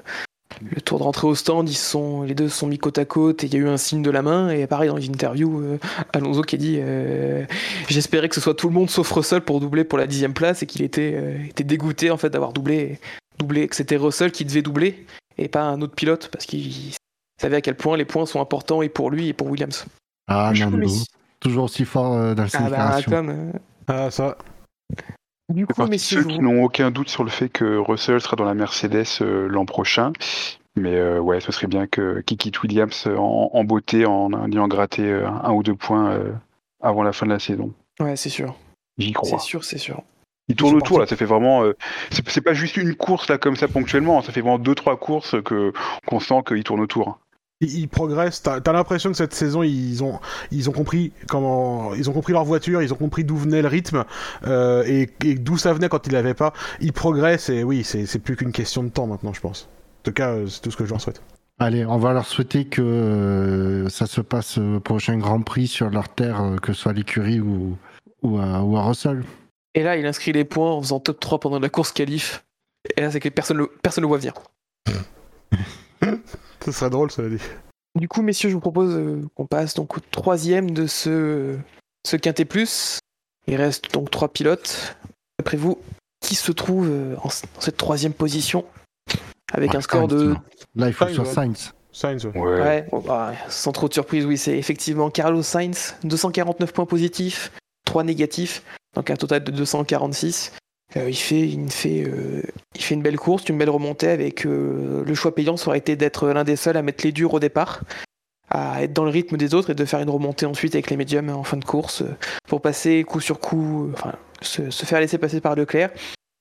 le 0.62 0.80
tour 0.80 1.00
de 1.00 1.04
rentrée 1.04 1.28
au 1.28 1.36
stand, 1.36 1.70
ils 1.70 1.74
sont 1.76 2.24
les 2.24 2.34
deux 2.34 2.48
se 2.48 2.60
sont 2.60 2.68
mis 2.68 2.78
côte 2.78 2.98
à 2.98 3.04
côte 3.06 3.44
et 3.44 3.48
il 3.48 3.54
y 3.54 3.58
a 3.58 3.60
eu 3.60 3.68
un 3.68 3.78
signe 3.78 4.02
de 4.02 4.10
la 4.10 4.22
main 4.22 4.50
et 4.50 4.68
pareil 4.68 4.90
dans 4.90 4.98
une 4.98 5.14
interview, 5.14 5.60
euh, 5.62 5.80
Alonso 6.14 6.44
qui 6.44 6.56
a 6.56 6.58
dit 6.58 6.78
euh, 6.80 7.46
j'espérais 7.90 8.30
que 8.30 8.36
ce 8.36 8.42
soit 8.42 8.54
tout 8.54 8.70
le 8.70 8.74
monde 8.74 8.90
sauf 8.90 9.12
Russell 9.12 9.42
pour 9.42 9.60
doubler 9.60 9.84
pour 9.84 9.98
la 9.98 10.08
dixième 10.08 10.34
place 10.34 10.64
et 10.64 10.66
qu'il 10.66 10.82
était 10.82 11.14
euh, 11.16 11.44
était 11.46 11.66
dégoûté 11.66 12.10
en 12.10 12.18
fait 12.18 12.30
d'avoir 12.30 12.54
doublé 12.54 13.00
doublé 13.38 13.68
que 13.68 13.76
c'était 13.76 13.98
Russell 13.98 14.32
qui 14.32 14.46
devait 14.46 14.62
doubler 14.62 15.06
et 15.38 15.50
pas 15.50 15.64
un 15.64 15.82
autre 15.82 15.96
pilote 15.96 16.30
parce 16.32 16.46
qu'il 16.46 16.94
savait 17.42 17.58
à 17.58 17.62
quel 17.62 17.76
point 17.76 17.98
les 17.98 18.06
points 18.06 18.26
sont 18.26 18.40
importants 18.40 18.82
et 18.82 18.90
pour 18.90 19.12
lui 19.12 19.28
et 19.28 19.34
pour 19.34 19.48
Williams. 19.48 19.86
Ah, 20.28 20.54
Nando, 20.58 20.88
toujours 21.40 21.66
aussi 21.66 21.86
fort 21.86 22.14
euh, 22.14 22.34
dans 22.34 22.48
ses 22.48 22.58
Ah 22.58 22.70
bah, 22.70 22.98
comme, 23.08 23.52
Ah, 23.88 24.10
ça. 24.10 24.38
Du 25.50 25.66
C'est 25.70 25.76
coup, 25.76 25.88
messieurs, 25.88 26.22
ceux 26.24 26.28
qui 26.28 26.40
n'ont 26.40 26.64
aucun 26.64 26.92
doute 26.92 27.10
sur 27.10 27.24
le 27.24 27.30
fait 27.30 27.50
que 27.50 27.78
Russell 27.78 28.20
sera 28.22 28.36
dans 28.36 28.46
la 28.46 28.54
Mercedes 28.54 29.06
euh, 29.22 29.48
l'an 29.48 29.66
prochain. 29.66 30.12
Mais 30.76 30.96
euh, 30.96 31.20
ouais, 31.20 31.40
ce 31.40 31.52
serait 31.52 31.68
bien 31.68 31.88
que 31.88 32.20
qu'il 32.22 32.38
quitte 32.38 32.62
Williams 32.62 33.06
euh, 33.08 33.16
en, 33.16 33.50
en 33.54 33.64
beauté 33.64 34.06
en 34.06 34.30
ayant 34.52 34.68
gratté 34.68 35.10
un 35.12 35.52
ou 35.54 35.64
deux 35.64 35.76
points 35.76 36.12
euh, 36.12 36.34
avant 36.82 37.04
la 37.04 37.14
fin 37.14 37.26
de 37.26 37.32
la 37.32 37.40
saison. 37.40 37.72
ouais, 38.00 38.16
c'est 38.16 38.30
sûr, 38.30 38.56
J'y 38.98 39.08
c'est 39.08 39.14
crois. 39.14 39.40
sûr, 39.40 39.64
c'est 39.64 39.78
sûr. 39.78 40.02
Il 40.48 40.56
tourne 40.56 40.76
autour 40.76 41.00
là, 41.00 41.08
ça 41.08 41.16
fait 41.16 41.26
vraiment. 41.26 41.64
euh, 41.64 41.76
c'est 42.12 42.28
c'est 42.30 42.42
pas 42.42 42.54
juste 42.54 42.78
une 42.78 42.94
course 42.94 43.28
là 43.30 43.38
comme 43.40 43.56
ça 43.56 43.68
ponctuellement, 43.68 44.22
ça 44.22 44.32
fait 44.32 44.42
vraiment 44.42 44.60
deux 44.60 44.76
trois 44.76 44.98
courses 44.98 45.36
que 45.44 45.74
qu'on 46.06 46.20
sent 46.20 46.44
qu'il 46.46 46.64
tourne 46.64 46.82
autour. 46.82 47.20
Ils, 47.62 47.88
progressent. 47.88 48.42
T'as 48.42 48.60
as, 48.66 48.74
l'impression 48.74 49.12
que 49.12 49.18
cette 49.18 49.34
saison, 49.34 49.64
ils 49.64 50.04
ont, 50.04 50.20
ils 50.52 50.70
ont 50.70 50.74
compris 50.74 51.14
comment, 51.30 51.94
ils 51.94 52.10
ont 52.10 52.14
compris 52.14 52.34
leur 52.34 52.44
voiture, 52.44 52.82
ils 52.82 52.92
ont 52.92 52.98
compris 52.98 53.24
d'où 53.24 53.38
venait 53.38 53.62
le 53.62 53.70
rythme 53.70 54.04
euh, 54.46 54.84
et, 54.86 55.10
et 55.24 55.36
d'où 55.36 55.58
ça 55.58 55.72
venait 55.72 55.88
quand 55.88 56.06
ils 56.06 56.14
l'avaient 56.14 56.34
pas. 56.34 56.52
Ils 56.82 56.92
progressent 56.92 57.50
et 57.50 57.64
oui, 57.64 57.86
c'est 57.86 58.20
plus 58.20 58.36
qu'une 58.36 58.52
question 58.52 58.84
de 58.84 58.90
temps 58.90 59.08
maintenant, 59.08 59.32
je 59.32 59.40
pense. 59.40 59.70
En 60.00 60.04
tout 60.04 60.12
cas, 60.12 60.32
euh, 60.32 60.48
c'est 60.48 60.62
tout 60.62 60.72
ce 60.72 60.76
que 60.76 60.86
je 60.86 60.90
leur 60.90 61.00
souhaite. 61.00 61.22
Allez, 61.58 61.86
on 61.86 61.98
va 61.98 62.12
leur 62.12 62.26
souhaiter 62.26 62.66
que 62.66 62.82
euh, 62.82 63.88
ça 63.88 64.06
se 64.06 64.20
passe 64.20 64.58
au 64.58 64.82
prochain 64.82 65.18
Grand 65.18 65.42
Prix 65.42 65.68
sur 65.68 65.90
leur 65.90 66.10
terre, 66.10 66.58
que 66.62 66.74
ce 66.74 66.82
soit 66.82 66.92
à 66.92 66.96
l'écurie 66.96 67.40
ou, 67.40 67.78
ou, 68.22 68.38
à, 68.38 68.62
ou 68.64 68.76
à 68.76 68.84
Russell. 68.84 69.24
Et 69.76 69.84
là, 69.84 69.96
il 69.96 70.06
inscrit 70.06 70.34
les 70.34 70.44
points 70.44 70.72
en 70.72 70.82
faisant 70.82 71.00
top 71.00 71.22
3 71.22 71.40
pendant 71.40 71.60
la 71.60 71.70
course 71.70 71.94
qualif. 71.94 72.44
Et 72.98 73.02
là, 73.02 73.12
c'est 73.12 73.22
que 73.22 73.30
personne 73.30 73.58
le, 73.58 73.72
personne 73.82 74.02
le 74.02 74.10
voit 74.10 74.18
venir. 74.18 74.34
Ce 76.66 76.72
serait 76.72 76.90
drôle, 76.90 77.12
ça 77.12 77.28
dit. 77.30 77.42
Du 77.96 78.08
coup, 78.08 78.22
messieurs, 78.22 78.50
je 78.50 78.56
vous 78.56 78.62
propose 78.62 78.96
euh, 78.96 79.22
qu'on 79.36 79.46
passe 79.46 79.76
donc 79.76 79.98
au 79.98 80.02
troisième 80.12 80.72
de 80.72 80.88
ce, 80.88 81.56
ce 82.06 82.16
quintet 82.18 82.46
plus. 82.46 83.00
Il 83.48 83.56
reste 83.56 83.94
donc 83.94 84.10
trois 84.10 84.30
pilotes. 84.30 84.98
D'après 85.38 85.58
vous, 85.58 85.80
qui 86.22 86.36
se 86.36 86.52
trouve 86.52 86.90
euh, 86.90 87.16
en, 87.18 87.28
dans 87.28 87.62
cette 87.62 87.78
troisième 87.78 88.14
position 88.14 88.66
avec 89.54 89.72
Ouais, 89.72 89.78
un 89.78 89.82
score 89.82 90.10
Sainz, 90.10 90.22
de 90.22 90.28
non. 90.30 90.36
Là, 90.76 90.88
il 90.88 90.94
faut 90.94 91.06
que 91.06 91.12
ce 91.12 91.18
Sainz, 91.18 91.34
soit 91.34 91.44
ouais. 91.44 91.48
Sainz. 91.48 91.74
Sainz, 91.92 92.26
ouais. 92.26 92.40
Ouais. 92.40 92.62
Ouais, 92.62 92.88
bon, 92.92 93.00
bah, 93.00 93.34
sans 93.48 93.72
trop 93.72 93.88
de 93.88 93.94
surprise, 93.94 94.26
oui, 94.26 94.38
c'est 94.38 94.58
effectivement 94.58 95.10
Carlos 95.10 95.44
Sainz, 95.44 95.96
249 96.04 96.74
points 96.74 96.86
positifs, 96.86 97.52
3 97.86 98.04
négatifs, 98.04 98.64
donc 98.96 99.10
un 99.12 99.16
total 99.16 99.44
de 99.44 99.52
246. 99.52 100.52
Euh, 100.98 101.10
il, 101.10 101.16
fait, 101.16 101.48
il, 101.48 101.72
fait, 101.72 102.04
euh, 102.08 102.42
il 102.74 102.82
fait 102.82 102.96
une 102.96 103.02
belle 103.02 103.18
course, 103.18 103.50
une 103.50 103.58
belle 103.58 103.70
remontée 103.70 104.10
avec 104.10 104.46
euh, 104.46 105.04
le 105.06 105.14
choix 105.14 105.36
payant, 105.36 105.58
ça 105.58 105.68
aurait 105.68 105.78
été 105.78 105.96
d'être 105.96 106.30
l'un 106.30 106.44
des 106.44 106.56
seuls 106.56 106.78
à 106.78 106.82
mettre 106.82 107.04
les 107.04 107.12
durs 107.12 107.34
au 107.34 107.40
départ, 107.40 107.82
à 108.50 108.84
être 108.84 108.94
dans 108.94 109.04
le 109.04 109.10
rythme 109.10 109.36
des 109.36 109.54
autres 109.54 109.72
et 109.72 109.76
de 109.76 109.86
faire 109.86 110.00
une 110.00 110.10
remontée 110.10 110.46
ensuite 110.46 110.74
avec 110.74 110.90
les 110.90 110.96
médiums 110.96 111.30
en 111.30 111.44
fin 111.44 111.58
de 111.58 111.66
course 111.66 112.04
pour 112.48 112.62
passer 112.62 113.04
coup 113.04 113.20
sur 113.20 113.40
coup, 113.40 113.92
enfin, 113.94 114.14
se, 114.42 114.70
se 114.70 114.86
faire 114.86 115.02
laisser 115.02 115.18
passer 115.18 115.42
par 115.42 115.56
Leclerc, 115.56 115.90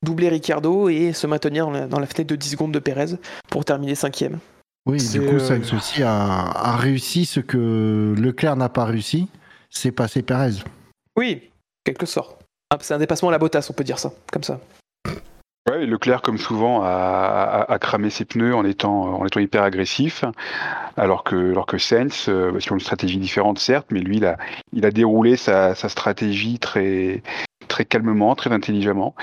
doubler 0.05 0.28
Ricardo 0.28 0.89
et 0.89 1.12
se 1.12 1.26
maintenir 1.26 1.66
dans 1.66 1.72
la, 1.72 1.86
dans 1.89 1.98
la 1.98 2.06
fenêtre 2.06 2.31
de 2.31 2.36
10 2.36 2.51
secondes 2.51 2.72
de 2.72 2.78
Pérez 2.78 3.16
pour 3.51 3.64
terminer 3.64 3.97
cinquième. 3.97 4.39
Oui, 4.86 4.98
du 4.98 5.20
coup, 5.20 5.36
euh, 5.36 5.39
Sainz 5.39 5.72
aussi 5.72 6.02
a, 6.02 6.12
a 6.12 6.76
réussi 6.76 7.24
ce 7.24 7.40
que 7.40 8.14
Leclerc 8.16 8.56
n'a 8.56 8.68
pas 8.68 8.85
réussi, 8.85 9.28
c'est 9.70 9.90
passer 9.90 10.22
Perez. 10.22 10.62
Oui, 11.16 11.51
quelque 11.85 12.06
sorte. 12.06 12.43
Ah, 12.70 12.78
C'est 12.80 12.94
un 12.94 12.98
dépassement 12.98 13.28
à 13.28 13.32
la 13.32 13.38
bottasse, 13.38 13.70
on 13.70 13.72
peut 13.74 13.84
dire 13.84 13.98
ça, 13.98 14.12
comme 14.32 14.42
ça. 14.42 14.60
Ouais, 15.70 15.86
Leclerc, 15.86 16.20
comme 16.20 16.36
souvent, 16.36 16.82
a, 16.82 16.88
a- 16.88 17.72
a 17.72 17.78
cramé 17.78 18.10
ses 18.10 18.26
pneus 18.26 18.54
en 18.54 18.64
étant, 18.66 19.14
en 19.18 19.24
étant 19.24 19.40
hyper 19.40 19.62
agressif, 19.62 20.24
alors 20.98 21.24
que, 21.24 21.52
alors 21.52 21.64
que 21.64 21.78
Sainz, 21.78 22.26
euh, 22.28 22.60
sur 22.60 22.74
une 22.74 22.80
stratégie 22.80 23.16
différente, 23.16 23.58
certes, 23.58 23.86
mais 23.90 24.00
lui, 24.00 24.18
il 24.18 24.26
a, 24.26 24.36
il 24.74 24.84
a 24.84 24.90
déroulé 24.90 25.36
sa, 25.36 25.74
sa 25.74 25.88
stratégie 25.88 26.58
très, 26.58 27.22
très 27.66 27.86
calmement, 27.86 28.34
très 28.34 28.52
intelligemment. 28.52 29.14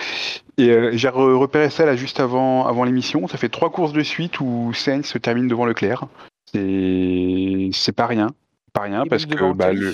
Et 0.57 0.69
euh, 0.72 0.89
j'ai 0.93 1.09
re- 1.09 1.35
repéré 1.35 1.69
ça 1.69 1.85
là 1.85 1.95
juste 1.95 2.19
avant, 2.19 2.65
avant 2.65 2.85
l'émission. 2.85 3.27
Ça 3.27 3.38
fait 3.38 3.49
trois 3.49 3.69
courses 3.69 3.93
de 3.93 4.01
suite 4.01 4.39
où 4.39 4.72
Sainz 4.73 5.05
se 5.05 5.19
termine 5.19 5.47
devant 5.47 5.65
Leclerc. 5.65 6.05
C'est, 6.53 7.91
pas 7.95 8.07
rien, 8.07 8.27
pas 8.73 8.81
rien, 8.81 9.03
Et 9.05 9.09
parce 9.09 9.27
que 9.27 9.53
bah, 9.53 9.73
le, 9.73 9.93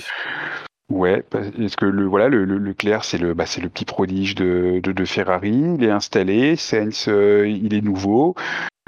Ouais, 0.90 1.22
parce 1.28 1.76
que 1.76 1.84
le 1.84 2.06
voilà 2.06 2.28
le, 2.28 2.44
le 2.46 2.56
Leclerc 2.58 3.04
c'est 3.04 3.18
le 3.18 3.34
bah, 3.34 3.44
c'est 3.44 3.60
le 3.60 3.68
petit 3.68 3.84
prodige 3.84 4.34
de, 4.34 4.80
de, 4.82 4.92
de 4.92 5.04
Ferrari, 5.04 5.74
il 5.78 5.84
est 5.84 5.90
installé, 5.90 6.56
Sainz 6.56 7.06
euh, 7.08 7.46
il 7.46 7.74
est 7.74 7.82
nouveau 7.82 8.34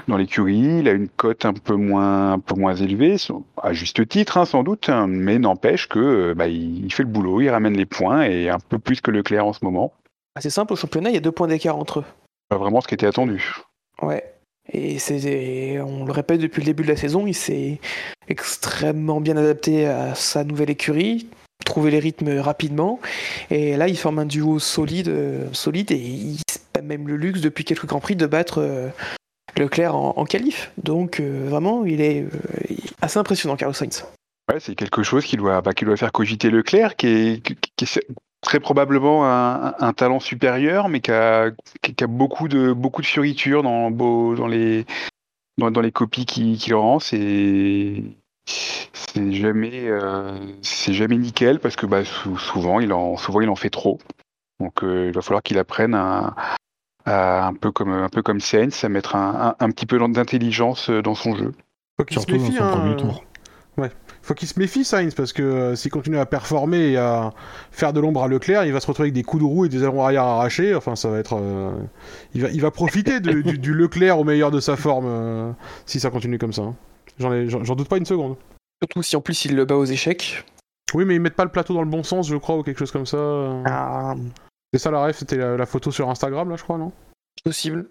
dans 0.07 0.17
l'écurie, 0.17 0.79
il 0.79 0.89
a 0.89 0.93
une 0.93 1.09
cote 1.09 1.45
un 1.45 1.53
peu 1.53 1.75
moins 1.75 2.33
un 2.33 2.39
peu 2.39 2.55
moins 2.55 2.73
élevée, 2.73 3.17
à 3.61 3.71
juste 3.73 4.07
titre 4.07 4.37
hein, 4.37 4.45
sans 4.45 4.63
doute, 4.63 4.89
hein, 4.89 5.05
mais 5.07 5.37
n'empêche 5.37 5.87
que 5.87 5.99
euh, 5.99 6.33
bah, 6.33 6.47
il, 6.47 6.83
il 6.85 6.91
fait 6.91 7.03
le 7.03 7.09
boulot, 7.09 7.39
il 7.41 7.49
ramène 7.49 7.77
les 7.77 7.85
points 7.85 8.23
et 8.23 8.49
un 8.49 8.57
peu 8.57 8.79
plus 8.79 8.99
que 8.99 9.11
Leclerc 9.11 9.45
en 9.45 9.53
ce 9.53 9.63
moment, 9.63 9.93
Ah, 10.35 10.41
C'est 10.41 10.49
simple, 10.49 10.73
au 10.73 10.75
championnat, 10.75 11.09
il 11.11 11.13
y 11.13 11.17
a 11.17 11.21
deux 11.21 11.31
points 11.31 11.47
d'écart 11.47 11.77
entre 11.77 11.99
eux. 11.99 12.05
pas 12.49 12.57
vraiment 12.57 12.81
ce 12.81 12.87
qui 12.87 12.95
était 12.95 13.05
attendu. 13.05 13.53
Ouais. 14.01 14.23
Et 14.73 14.97
c'est, 14.97 15.79
on 15.81 16.05
le 16.05 16.11
répète 16.11 16.41
depuis 16.41 16.61
le 16.61 16.65
début 16.65 16.81
de 16.83 16.87
la 16.89 16.95
saison, 16.95 17.27
il 17.27 17.35
s'est 17.35 17.79
extrêmement 18.27 19.21
bien 19.21 19.37
adapté 19.37 19.85
à 19.85 20.15
sa 20.15 20.43
nouvelle 20.43 20.69
écurie, 20.71 21.27
trouvé 21.63 21.91
les 21.91 21.99
rythmes 21.99 22.39
rapidement, 22.39 22.99
et 23.49 23.77
là 23.77 23.87
il 23.87 23.97
forme 23.97 24.19
un 24.19 24.25
duo 24.25 24.59
solide, 24.59 25.07
euh, 25.07 25.47
solide 25.53 25.91
et 25.91 25.97
il 25.97 26.37
se 26.37 26.59
paie 26.73 26.81
même 26.81 27.07
le 27.07 27.15
luxe 27.15 27.41
depuis 27.41 27.63
quelques 27.63 27.85
grands 27.85 27.99
prix 27.99 28.15
de 28.15 28.25
battre 28.25 28.59
euh, 28.59 28.89
Leclerc 29.57 29.95
en, 29.95 30.25
qualif. 30.25 30.71
Donc 30.81 31.19
euh, 31.19 31.47
vraiment, 31.49 31.85
il 31.85 32.01
est 32.01 32.25
assez 33.01 33.19
impressionnant, 33.19 33.55
Carlos 33.55 33.73
Sainz. 33.73 34.05
Ouais, 34.51 34.59
c'est 34.59 34.75
quelque 34.75 35.03
chose 35.03 35.25
qui 35.25 35.37
doit, 35.37 35.61
bah, 35.61 35.71
doit 35.79 35.97
faire 35.97 36.11
cogiter 36.11 36.49
Leclerc, 36.49 36.95
qui 36.95 37.07
est, 37.07 37.99
très 38.41 38.59
probablement 38.59 39.25
un, 39.25 39.93
talent 39.93 40.19
supérieur, 40.19 40.89
mais 40.89 40.99
qui 40.99 41.11
a, 41.11 41.51
beaucoup 42.07 42.47
de, 42.47 42.73
beaucoup 42.73 43.01
de 43.01 43.05
fioritures 43.05 43.61
dans, 43.61 43.91
dans 43.91 44.47
les, 44.47 44.85
dans, 45.57 45.69
dans 45.69 45.81
les 45.81 45.91
copies 45.91 46.25
qu'il 46.25 46.57
qui 46.57 46.73
rend. 46.73 46.99
C'est, 46.99 48.03
c'est 48.93 49.31
jamais, 49.33 49.87
euh, 49.87 50.37
c'est 50.61 50.93
jamais 50.93 51.17
nickel 51.17 51.59
parce 51.59 51.75
que 51.75 51.85
bah, 51.85 52.03
sou- 52.05 52.37
souvent 52.37 52.79
il 52.79 52.93
en, 52.93 53.17
souvent 53.17 53.41
il 53.41 53.49
en 53.49 53.55
fait 53.55 53.69
trop. 53.69 53.99
Donc 54.59 54.83
euh, 54.83 55.07
il 55.07 55.13
va 55.13 55.21
falloir 55.21 55.41
qu'il 55.43 55.57
apprenne 55.57 55.93
à, 55.95 56.35
à, 57.05 57.47
un 57.47 57.53
peu 57.53 57.71
comme, 57.71 57.91
un 57.91 58.09
peu 58.09 58.21
comme 58.21 58.39
Sainz, 58.39 58.83
à 58.83 58.89
mettre 58.89 59.15
un, 59.15 59.55
un, 59.59 59.65
un 59.65 59.71
petit 59.71 59.85
peu 59.85 59.97
d'intelligence 60.07 60.89
dans 60.89 61.15
son 61.15 61.35
jeu. 61.35 61.51
Faut 61.99 62.05
qu'il 62.05 62.15
se 62.17 62.21
Surtout 62.21 62.37
dans 62.37 62.43
méfie, 62.45 62.57
son 62.57 62.63
hein, 62.63 62.67
premier 62.67 62.91
euh, 62.91 62.95
tour. 62.95 63.23
faut 64.21 64.33
qu'il 64.35 64.47
se 64.47 64.59
méfie 64.59 64.83
Sainz 64.85 65.15
parce 65.15 65.33
que 65.33 65.41
euh, 65.41 65.75
s'il 65.75 65.89
continue 65.91 66.19
à 66.19 66.25
performer 66.27 66.91
et 66.91 66.97
à 66.97 67.31
faire 67.71 67.91
de 67.91 67.99
l'ombre 67.99 68.23
à 68.23 68.27
Leclerc, 68.27 68.65
il 68.65 68.71
va 68.73 68.79
se 68.79 68.87
retrouver 68.87 69.07
avec 69.07 69.13
des 69.15 69.23
coups 69.23 69.41
de 69.41 69.47
roue 69.47 69.65
et 69.65 69.69
des 69.69 69.79
ailerons 69.81 70.03
arrière 70.05 70.23
arrachés. 70.23 70.75
Enfin, 70.75 70.95
ça 70.95 71.09
va 71.09 71.17
être. 71.17 71.35
euh, 71.37 71.71
il 72.35 72.43
va, 72.43 72.49
il 72.49 72.61
va 72.61 72.69
profiter 72.71 73.19
de- 73.19 73.41
du, 73.41 73.57
du 73.57 73.73
Leclerc 73.73 74.19
au 74.19 74.23
meilleur 74.23 74.51
de 74.51 74.59
sa 74.59 74.75
forme 74.77 75.05
euh, 75.07 75.51
si 75.87 75.99
ça 75.99 76.11
continue 76.11 76.37
comme 76.37 76.53
ça. 76.53 76.61
hein. 76.61 76.75
J'en 77.21 77.75
doute 77.75 77.87
pas 77.89 77.97
une 77.97 78.05
seconde. 78.05 78.35
Surtout 78.81 79.03
si 79.03 79.15
en 79.15 79.21
plus 79.21 79.45
il 79.45 79.55
le 79.55 79.65
bat 79.65 79.75
aux 79.75 79.85
échecs. 79.85 80.43
Oui, 80.93 81.05
mais 81.05 81.15
ils 81.15 81.21
mettent 81.21 81.35
pas 81.35 81.45
le 81.45 81.51
plateau 81.51 81.73
dans 81.73 81.83
le 81.83 81.89
bon 81.89 82.03
sens, 82.03 82.27
je 82.27 82.35
crois, 82.35 82.57
ou 82.57 82.63
quelque 82.63 82.79
chose 82.79 82.91
comme 82.91 83.05
ça. 83.05 83.17
Ah, 83.65 84.15
C'est 84.73 84.79
ça 84.79 84.91
la 84.91 85.05
ref, 85.05 85.17
c'était 85.17 85.37
la, 85.37 85.55
la 85.55 85.65
photo 85.65 85.91
sur 85.91 86.09
Instagram, 86.09 86.49
là, 86.49 86.55
je 86.57 86.63
crois, 86.63 86.77
non? 86.77 86.91
Possible. 87.45 87.89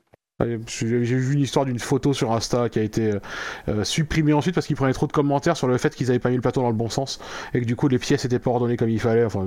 J'ai 0.67 0.87
vu 1.17 1.35
une 1.35 1.41
histoire 1.41 1.65
d'une 1.67 1.79
photo 1.79 2.13
sur 2.13 2.33
Insta 2.33 2.69
qui 2.69 2.79
a 2.79 2.83
été 2.83 3.13
euh, 3.13 3.19
euh, 3.69 3.85
supprimée 3.85 4.33
ensuite 4.33 4.55
parce 4.55 4.67
qu'ils 4.67 4.77
prenaient 4.77 4.93
trop 4.93 5.07
de 5.07 5.13
commentaires 5.13 5.57
sur 5.57 5.69
le 5.69 5.77
fait 5.79 5.95
qu'ils 5.95 6.11
avaient 6.11 6.19
pas 6.19 6.31
mis 6.31 6.37
le 6.37 6.43
plateau 6.43 6.61
dans 6.63 6.69
le 6.69 6.75
bon 6.75 6.89
sens 6.89 7.21
et 7.55 7.61
que 7.61 7.65
du 7.67 7.77
coup 7.77 7.89
les 7.89 7.99
pièces 7.99 8.25
étaient 8.25 8.39
pas 8.39 8.51
ordonnées 8.51 8.77
comme 8.77 8.89
il 8.91 9.01
fallait. 9.01 9.25
Enfin, 9.25 9.47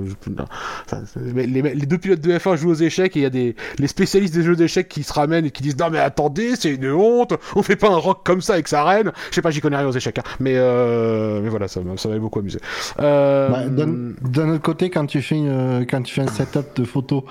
les, 1.16 1.46
les- 1.46 1.74
deux 1.86 1.98
pilotes 1.98 2.20
de 2.20 2.32
F1 2.32 2.56
jouent 2.56 2.70
aux 2.70 2.74
échecs 2.74 3.16
et 3.16 3.20
il 3.20 3.22
y 3.22 3.26
a 3.26 3.30
des 3.30 3.56
les 3.78 3.86
spécialistes 3.86 4.34
des 4.34 4.42
jeux 4.42 4.56
d'échecs 4.56 4.88
qui 4.88 5.02
se 5.02 5.12
ramènent 5.12 5.44
et 5.46 5.50
qui 5.50 5.62
disent 5.62 5.76
non 5.78 5.90
mais 5.90 5.98
attendez 5.98 6.56
c'est 6.56 6.70
une 6.74 6.90
honte, 6.90 7.34
on 7.56 7.62
fait 7.62 7.76
pas 7.76 7.90
un 7.90 7.96
rock 7.96 8.20
comme 8.24 8.40
ça 8.40 8.54
avec 8.54 8.68
sa 8.68 8.84
reine. 8.84 9.12
Je 9.30 9.34
sais 9.36 9.42
pas, 9.42 9.50
j'y 9.50 9.60
connais 9.60 9.76
rien 9.76 9.86
aux 9.88 9.92
échecs, 9.92 10.18
hein. 10.18 10.22
mais 10.40 10.54
euh, 10.56 11.40
mais 11.42 11.48
voilà 11.48 11.68
ça 11.68 11.80
ça 11.96 12.08
m'avait 12.08 12.20
beaucoup 12.20 12.38
amusé. 12.38 12.58
Euh, 13.00 13.48
Bah, 13.48 13.62
d'un 13.66 14.48
autre 14.50 14.62
côté, 14.62 14.90
quand 14.90 15.06
tu 15.06 15.20
fais, 15.22 15.36
une- 15.36 15.86
quand 15.88 16.02
tu 16.02 16.14
fais 16.14 16.22
un 16.22 16.26
setup 16.28 16.76
de 16.76 16.84
photos 16.84 17.22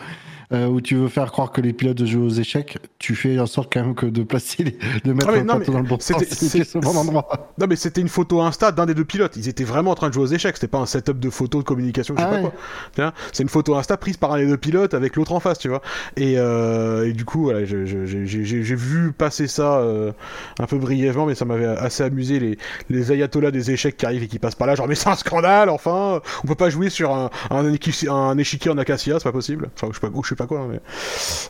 euh, 0.51 0.67
où 0.67 0.81
tu 0.81 0.95
veux 0.95 1.07
faire 1.07 1.31
croire 1.31 1.51
que 1.51 1.61
les 1.61 1.73
pilotes 1.73 2.03
jouent 2.05 2.25
aux 2.25 2.29
échecs, 2.29 2.77
tu 2.99 3.15
fais 3.15 3.39
en 3.39 3.45
sorte 3.45 3.71
quand 3.73 3.81
même 3.83 3.95
que 3.95 4.05
de 4.05 4.23
placer, 4.23 4.63
les- 4.63 4.77
de 5.03 5.13
mettre 5.13 5.27
Ah, 5.29 5.31
mais 5.31 5.37
le 5.39 5.43
non, 5.45 5.59
dans 5.59 5.77
le 5.79 5.83
bon 5.87 5.97
c'était- 5.99 6.25
sens, 6.25 6.75
au 6.75 6.79
bon 6.79 6.95
endroit. 6.97 7.53
Non 7.57 7.67
mais 7.67 7.75
c'était 7.75 8.01
une 8.01 8.09
photo 8.09 8.41
Insta 8.41 8.71
d'un 8.71 8.85
des 8.85 8.93
deux 8.93 9.05
pilotes. 9.05 9.35
Ils 9.37 9.47
étaient 9.49 9.63
vraiment 9.63 9.91
en 9.91 9.95
train 9.95 10.09
de 10.09 10.13
jouer 10.13 10.23
aux 10.23 10.27
échecs. 10.27 10.55
C'était 10.55 10.67
pas 10.67 10.79
un 10.79 10.85
setup 10.85 11.19
de 11.19 11.29
photo 11.29 11.59
de 11.59 11.63
communication, 11.63 12.15
je 12.17 12.21
sais 12.21 12.27
Ah 12.27 12.31
pas 12.31 12.41
ouais. 12.41 12.51
quoi. 12.95 13.13
C'est 13.31 13.43
une 13.43 13.49
photo 13.49 13.75
Insta 13.75 13.97
prise 13.97 14.17
par 14.17 14.33
un 14.33 14.37
des 14.37 14.47
deux 14.47 14.57
pilotes 14.57 14.93
avec 14.93 15.15
l'autre 15.15 15.33
en 15.33 15.39
face, 15.39 15.59
tu 15.59 15.69
vois. 15.69 15.81
Et, 16.17 16.35
euh, 16.37 17.07
et 17.07 17.13
du 17.13 17.25
coup, 17.25 17.43
voilà, 17.43 17.65
j'ai 17.65 17.75
vu 18.75 19.11
passer 19.11 19.47
ça 19.47 19.77
euh, 19.79 20.11
un 20.59 20.65
peu 20.65 20.77
brièvement, 20.77 21.25
mais 21.25 21.35
ça 21.35 21.45
m'avait 21.45 21.65
assez 21.65 22.03
amusé 22.03 22.39
les, 22.39 22.57
les 22.89 23.11
ayatollahs 23.11 23.51
des 23.51 23.71
échecs 23.71 23.97
qui 23.97 24.05
arrivent 24.05 24.23
et 24.23 24.27
qui 24.27 24.39
passent 24.39 24.55
par 24.55 24.67
là. 24.67 24.75
Genre 24.75 24.87
mais 24.87 24.95
c'est 24.95 25.09
un 25.09 25.15
scandale, 25.15 25.69
enfin. 25.69 26.21
On 26.43 26.47
peut 26.47 26.55
pas 26.55 26.69
jouer 26.69 26.89
sur 26.89 27.11
un, 27.13 27.29
un, 27.49 27.71
équi- 27.71 28.09
un 28.09 28.37
échiquier 28.37 28.71
en 28.71 28.77
acacia, 28.77 29.17
c'est 29.19 29.23
pas 29.23 29.31
possible. 29.31 29.69
Enfin, 29.75 29.87
je 29.91 29.99
sais 29.99 30.01
pas, 30.09 30.11
je 30.23 30.32
sais 30.34 30.38
pas 30.38 30.47
quoi, 30.47 30.68
mais 30.69 30.80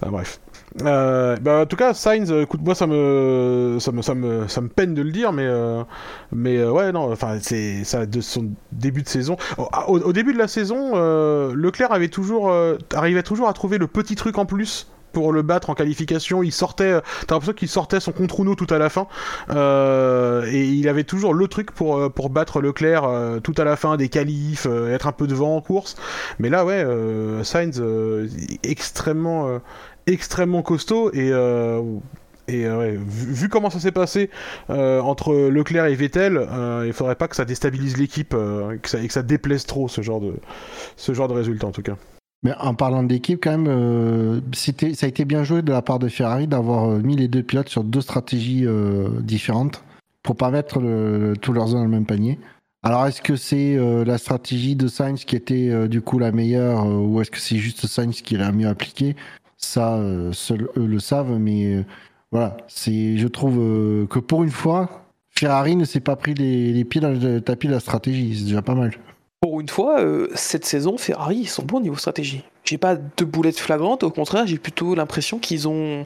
ah, 0.02 0.10
bref. 0.10 0.40
Euh, 0.82 1.38
bah, 1.38 1.62
en 1.62 1.66
tout 1.68 1.76
cas, 1.76 1.94
Sainz, 1.94 2.32
euh, 2.32 2.42
écoute, 2.42 2.62
moi 2.64 2.74
ça 2.74 2.88
me, 2.88 3.78
ça 3.80 3.92
me, 3.92 4.02
ça 4.02 4.16
me, 4.16 4.48
ça 4.48 4.62
me 4.62 4.70
peine 4.70 4.94
de 4.96 5.02
le 5.04 5.12
dire, 5.12 5.32
mais, 5.32 5.46
euh, 5.46 5.84
mais 6.32 6.64
ouais, 6.66 6.92
non, 6.92 7.12
enfin, 7.12 7.38
c'est 7.42 7.84
ça 7.84 8.06
de 8.06 8.22
son 8.22 8.52
début 8.72 9.04
de 9.04 9.08
saison. 9.10 9.38
Au, 9.58 9.68
au- 10.00 10.14
début 10.14 10.34
de 10.34 10.40
la 10.40 10.48
saison, 10.48 10.94
Leclerc 11.54 11.92
avait 11.92 12.08
toujours, 12.10 12.52
arrivait 12.94 13.24
toujours 13.24 13.50
à 13.50 13.54
trouver 13.54 13.78
le 13.78 13.88
petit 13.88 14.16
truc 14.16 14.38
en 14.38 14.46
plus 14.46 14.88
pour 15.14 15.32
le 15.32 15.42
battre 15.42 15.70
en 15.70 15.76
qualification. 15.76 16.44
Il 16.44 16.52
sortait, 16.52 17.00
t'as 17.28 17.36
l'impression 17.36 17.54
qu'il 17.54 17.70
sortait 17.70 18.00
son 18.00 18.12
contre 18.12 18.42
Uno 18.42 18.56
tout 18.56 18.68
à 18.70 18.78
la 18.78 18.90
fin, 18.90 19.08
euh, 19.52 20.46
et 20.52 20.66
il 20.66 20.90
avait 20.90 21.06
toujours 21.06 21.34
le 21.34 21.48
truc 21.48 21.72
pour 21.72 21.98
euh, 21.98 22.10
pour 22.10 22.30
battre 22.30 22.60
Leclerc 22.60 23.06
euh, 23.06 23.40
tout 23.40 23.54
à 23.58 23.64
la 23.64 23.76
fin 23.76 23.96
des 23.96 24.10
qualifs, 24.10 24.66
être 24.66 25.08
un 25.08 25.12
peu 25.12 25.28
devant 25.28 25.56
en 25.56 25.62
course. 25.62 25.96
Mais 26.40 26.50
là, 26.50 26.66
ouais, 26.66 26.86
Sainz 27.44 27.82
extrêmement 28.64 29.60
extrêmement 30.08 30.62
costaud 30.64 31.12
et 31.14 31.32
vu, 32.48 33.50
comment 33.50 33.70
ça 33.70 33.80
s'est 33.80 33.92
passé 33.92 34.30
entre 34.70 35.50
Leclerc 35.50 35.86
et 35.86 35.96
Vettel, 35.96 36.38
euh, 36.38 36.84
il 36.86 36.94
faudrait 36.94 37.16
pas 37.16 37.28
que 37.28 37.36
ça 37.36 37.46
déstabilise 37.46 37.98
l'équipe, 37.98 38.32
que 38.32 38.90
ça, 38.90 39.00
et 39.00 39.08
que 39.08 39.14
ça 39.14 39.24
déplaise 39.24 39.66
trop 39.66 39.88
ce 39.88 40.02
genre 40.02 40.20
de 40.20 40.34
ce 40.98 41.14
genre 41.14 41.28
de 41.28 41.34
résultat 41.34 41.68
en 41.68 41.72
tout 41.72 41.84
cas. 41.84 41.96
Mais 42.44 42.54
en 42.60 42.76
parlant 42.76 43.04
d'équipe, 43.04 43.40
quand 43.42 43.52
même, 43.52 43.68
euh, 43.68 44.42
ça 44.54 45.06
a 45.06 45.08
été 45.08 45.24
bien 45.24 45.44
joué 45.44 45.62
de 45.62 45.72
la 45.72 45.82
part 45.82 46.00
de 46.00 46.10
Ferrari 46.10 46.48
d'avoir 46.48 46.90
euh, 46.90 47.00
mis 47.00 47.16
les 47.16 47.30
deux 47.30 47.42
pilotes 47.42 47.70
sur 47.70 47.86
deux 47.86 48.02
stratégies 48.02 48.66
euh, 48.66 49.22
différentes 49.22 49.84
pour 50.24 50.36
pas 50.36 50.52
mettre 50.52 50.80
tous 51.42 51.54
leurs 51.54 51.70
œufs 51.70 51.74
dans 51.74 51.84
le 51.84 51.90
même 51.90 52.06
panier. 52.06 52.40
Alors, 52.82 53.06
est-ce 53.08 53.22
que 53.22 53.36
c'est 53.36 53.76
la 54.06 54.18
stratégie 54.18 54.78
de 54.78 54.88
Sainz 54.88 55.26
qui 55.26 55.36
était 55.36 55.90
du 55.90 56.00
coup 56.00 56.18
la 56.18 56.32
meilleure 56.32 56.86
ou 56.86 57.20
est-ce 57.20 57.30
que 57.30 57.40
c'est 57.40 57.58
juste 57.58 57.88
Sainz 57.88 58.22
qui 58.22 58.38
l'a 58.38 58.54
mieux 58.54 58.70
appliqué? 58.70 59.18
Ça, 59.58 59.98
eux 60.00 60.32
le 60.78 61.00
savent, 61.00 61.38
mais 61.38 61.84
voilà, 62.32 62.56
je 62.70 63.28
trouve 63.28 63.58
que 64.08 64.20
pour 64.20 64.46
une 64.46 64.50
fois, 64.50 65.10
Ferrari 65.30 65.76
ne 65.76 65.84
s'est 65.84 66.00
pas 66.00 66.16
pris 66.16 66.36
les 66.36 66.86
pieds 66.86 67.02
dans 67.02 67.12
le 67.12 67.42
tapis 67.42 67.68
de 67.68 67.74
la 67.74 67.82
stratégie, 67.82 68.38
c'est 68.38 68.46
déjà 68.46 68.62
pas 68.62 68.76
mal. 68.76 68.94
Pour 69.44 69.60
une 69.60 69.68
fois, 69.68 70.00
euh, 70.00 70.30
cette 70.36 70.64
saison, 70.64 70.98
Ferrari, 70.98 71.36
ils 71.36 71.50
sont 71.50 71.64
bons 71.64 71.80
au 71.80 71.82
niveau 71.82 71.98
stratégie. 71.98 72.46
J'ai 72.64 72.78
pas 72.78 72.96
de 72.96 73.26
boulettes 73.26 73.60
flagrantes, 73.60 74.04
au 74.04 74.10
contraire, 74.10 74.48
j'ai 74.48 74.58
plutôt 74.58 74.96
l'impression 74.96 75.38
qu'ils 75.38 75.68
ont, 75.68 76.06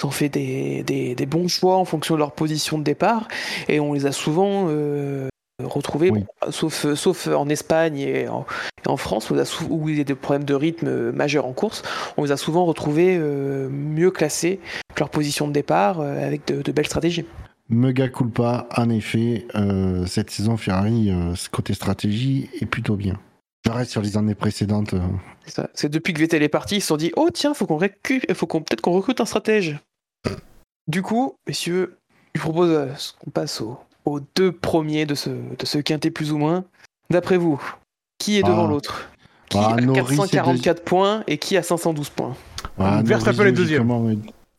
ils 0.00 0.04
ont 0.04 0.10
fait 0.10 0.28
des, 0.28 0.82
des- 0.82 1.14
des 1.14 1.26
bons 1.26 1.46
choix 1.46 1.76
en 1.76 1.84
fonction 1.84 2.14
de 2.16 2.18
leur 2.18 2.32
position 2.32 2.78
de 2.78 2.82
départ, 2.82 3.28
et 3.68 3.78
on 3.78 3.92
les 3.92 4.04
a 4.06 4.10
souvent 4.10 4.66
euh, 4.68 5.28
retrouvés, 5.62 6.10
Oui. 6.10 6.24
bon, 6.44 6.50
sauf, 6.50 6.92
sauf 6.94 7.28
en 7.28 7.48
Espagne 7.48 8.00
et 8.00 8.26
en, 8.26 8.46
et 8.84 8.88
en 8.88 8.96
France, 8.96 9.30
où, 9.30 9.88
il 9.88 9.98
y 9.98 10.00
a 10.00 10.04
des 10.04 10.16
problèmes 10.16 10.42
de 10.42 10.54
rythme 10.54 10.88
euh, 10.88 11.12
majeurs 11.12 11.46
en 11.46 11.52
course, 11.52 11.82
on 12.16 12.24
les 12.24 12.32
a 12.32 12.36
souvent 12.36 12.64
retrouvés 12.64 13.16
euh, 13.16 13.68
mieux 13.70 14.10
classés 14.10 14.58
que 14.92 14.98
leur 14.98 15.08
position 15.08 15.46
de 15.46 15.52
départ, 15.52 16.00
avec 16.00 16.48
de, 16.48 16.62
de 16.62 16.72
belles 16.72 16.86
stratégies. 16.88 17.26
Mega 17.72 18.08
culpa, 18.08 18.68
en 18.76 18.90
effet, 18.90 19.46
euh, 19.54 20.04
cette 20.06 20.30
saison 20.30 20.56
Ferrari, 20.56 21.10
euh, 21.10 21.34
côté 21.50 21.72
stratégie 21.74 22.50
est 22.60 22.66
plutôt 22.66 22.96
bien. 22.96 23.18
Je 23.64 23.70
reste 23.72 23.90
sur 23.92 24.02
les 24.02 24.16
années 24.16 24.34
précédentes. 24.34 24.94
euh. 24.94 25.00
C'est 25.74 25.88
depuis 25.88 26.12
que 26.12 26.18
Vettel 26.20 26.42
est 26.42 26.48
parti, 26.48 26.76
ils 26.76 26.80
se 26.80 26.88
sont 26.88 26.96
dit 26.96 27.12
oh 27.16 27.30
tiens, 27.32 27.54
faut 27.54 27.66
qu'on 27.66 27.80
faut 28.34 28.46
qu'on 28.46 28.60
peut-être 28.60 28.80
qu'on 28.80 28.92
recrute 28.92 29.20
un 29.20 29.24
stratège. 29.24 29.78
Du 30.88 31.00
coup, 31.02 31.34
messieurs, 31.48 31.96
je 32.34 32.40
vous 32.40 32.50
propose 32.52 32.70
euh, 32.70 32.86
qu'on 33.20 33.30
passe 33.30 33.60
aux, 33.60 33.78
aux 34.04 34.20
deux 34.36 34.52
premiers 34.52 35.06
de 35.06 35.14
ce 35.14 35.30
de 35.30 35.64
ce 35.64 35.78
quintet 35.78 36.10
plus 36.10 36.32
ou 36.32 36.38
moins. 36.38 36.64
D'après 37.10 37.36
vous, 37.36 37.60
qui 38.18 38.36
est 38.38 38.42
devant 38.42 38.66
Ah. 38.66 38.70
l'autre? 38.70 39.08
Qui 39.48 39.58
Ah, 39.58 39.74
a 39.76 39.80
Norris 39.80 40.14
est 40.14 40.16
444 40.16 40.82
points 40.84 41.24
et 41.26 41.38
qui 41.38 41.56
a 41.56 41.62
512 41.62 42.08
points? 42.10 42.34
Voilà, 42.76 43.02
Verstappen 43.02 43.36
Norris, 43.38 43.48
est 43.50 43.52
deuxième. 43.52 43.88
logiquement, 43.88 44.00
mais 44.00 44.16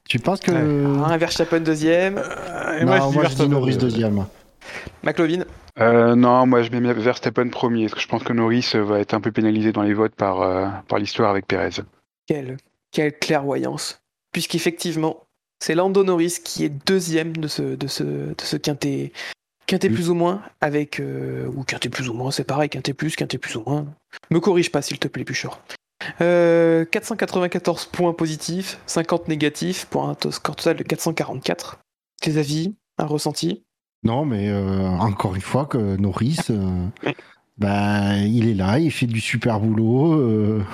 Tu 0.09 0.19
penses 0.19 0.39
que. 0.41 0.51
Un 0.51 1.17
Verstappen 1.17 1.59
deuxième, 1.61 2.17
Euh, 2.17 2.79
et 2.79 2.85
non, 2.85 2.91
moi, 2.91 2.99
je 2.99 3.07
dis 3.07 3.13
moi 3.13 3.23
je 3.23 3.29
dis 3.29 3.35
Verstappen, 3.35 3.49
Norris 3.49 3.73
euh, 3.73 3.77
deuxième. 3.77 4.25
McLovin. 5.03 5.43
Euh, 5.79 6.15
non, 6.15 6.45
moi 6.45 6.61
je 6.61 6.69
mets 6.71 6.93
Verstappen 6.93 7.49
premier, 7.49 7.83
parce 7.85 7.95
que 7.95 7.99
je 8.01 8.07
pense 8.07 8.23
que 8.23 8.33
Norris 8.33 8.71
euh, 8.75 8.83
va 8.83 8.99
être 8.99 9.13
un 9.13 9.21
peu 9.21 9.31
pénalisé 9.31 9.71
dans 9.71 9.81
les 9.81 9.93
votes 9.93 10.15
par, 10.15 10.41
euh, 10.41 10.67
par 10.87 10.99
l'histoire 10.99 11.29
avec 11.31 11.47
Perez. 11.47 11.81
Quelle, 12.27 12.57
quelle 12.91 13.17
clairvoyance. 13.17 14.01
Puisqu'effectivement, 14.31 15.23
c'est 15.59 15.75
Lando 15.75 16.03
Norris 16.03 16.39
qui 16.43 16.63
est 16.65 16.69
deuxième 16.85 17.35
de 17.37 17.47
ce, 17.47 17.61
de 17.75 17.87
ce, 17.87 18.03
de 18.03 18.35
ce 18.41 18.55
quintet, 18.57 19.11
quintet 19.65 19.87
Oui. 19.87 19.93
plus 19.95 20.09
ou 20.09 20.13
moins, 20.13 20.41
avec. 20.61 20.99
euh, 20.99 21.47
ou 21.55 21.63
quintet 21.63 21.89
plus 21.89 22.07
ou 22.09 22.13
moins, 22.13 22.29
c'est 22.31 22.43
pareil, 22.43 22.69
quintet 22.69 22.93
plus, 22.93 23.15
quintet 23.15 23.37
plus 23.37 23.55
ou 23.55 23.63
moins. 23.65 23.85
Me 24.29 24.39
corrige 24.39 24.71
pas, 24.71 24.81
s'il 24.81 24.99
te 24.99 25.07
plaît, 25.07 25.23
Puchor. 25.23 25.59
Euh, 26.21 26.85
494 26.85 27.85
points 27.87 28.13
positifs, 28.13 28.79
50 28.85 29.27
négatifs, 29.27 29.85
pour 29.85 30.07
un 30.07 30.15
score 30.31 30.55
total 30.55 30.77
de 30.77 30.83
444. 30.83 31.79
Tes 32.21 32.37
avis, 32.37 32.73
un 32.97 33.05
ressenti? 33.05 33.63
Non, 34.03 34.25
mais 34.25 34.49
euh, 34.49 34.87
encore 34.87 35.35
une 35.35 35.41
fois, 35.41 35.65
que 35.65 35.95
Norris, 35.97 36.39
euh, 36.49 36.87
bah, 37.57 38.17
il 38.17 38.47
est 38.49 38.53
là, 38.53 38.79
il 38.79 38.91
fait 38.91 39.07
du 39.07 39.21
super 39.21 39.59
boulot. 39.59 40.13
euh. 40.13 40.63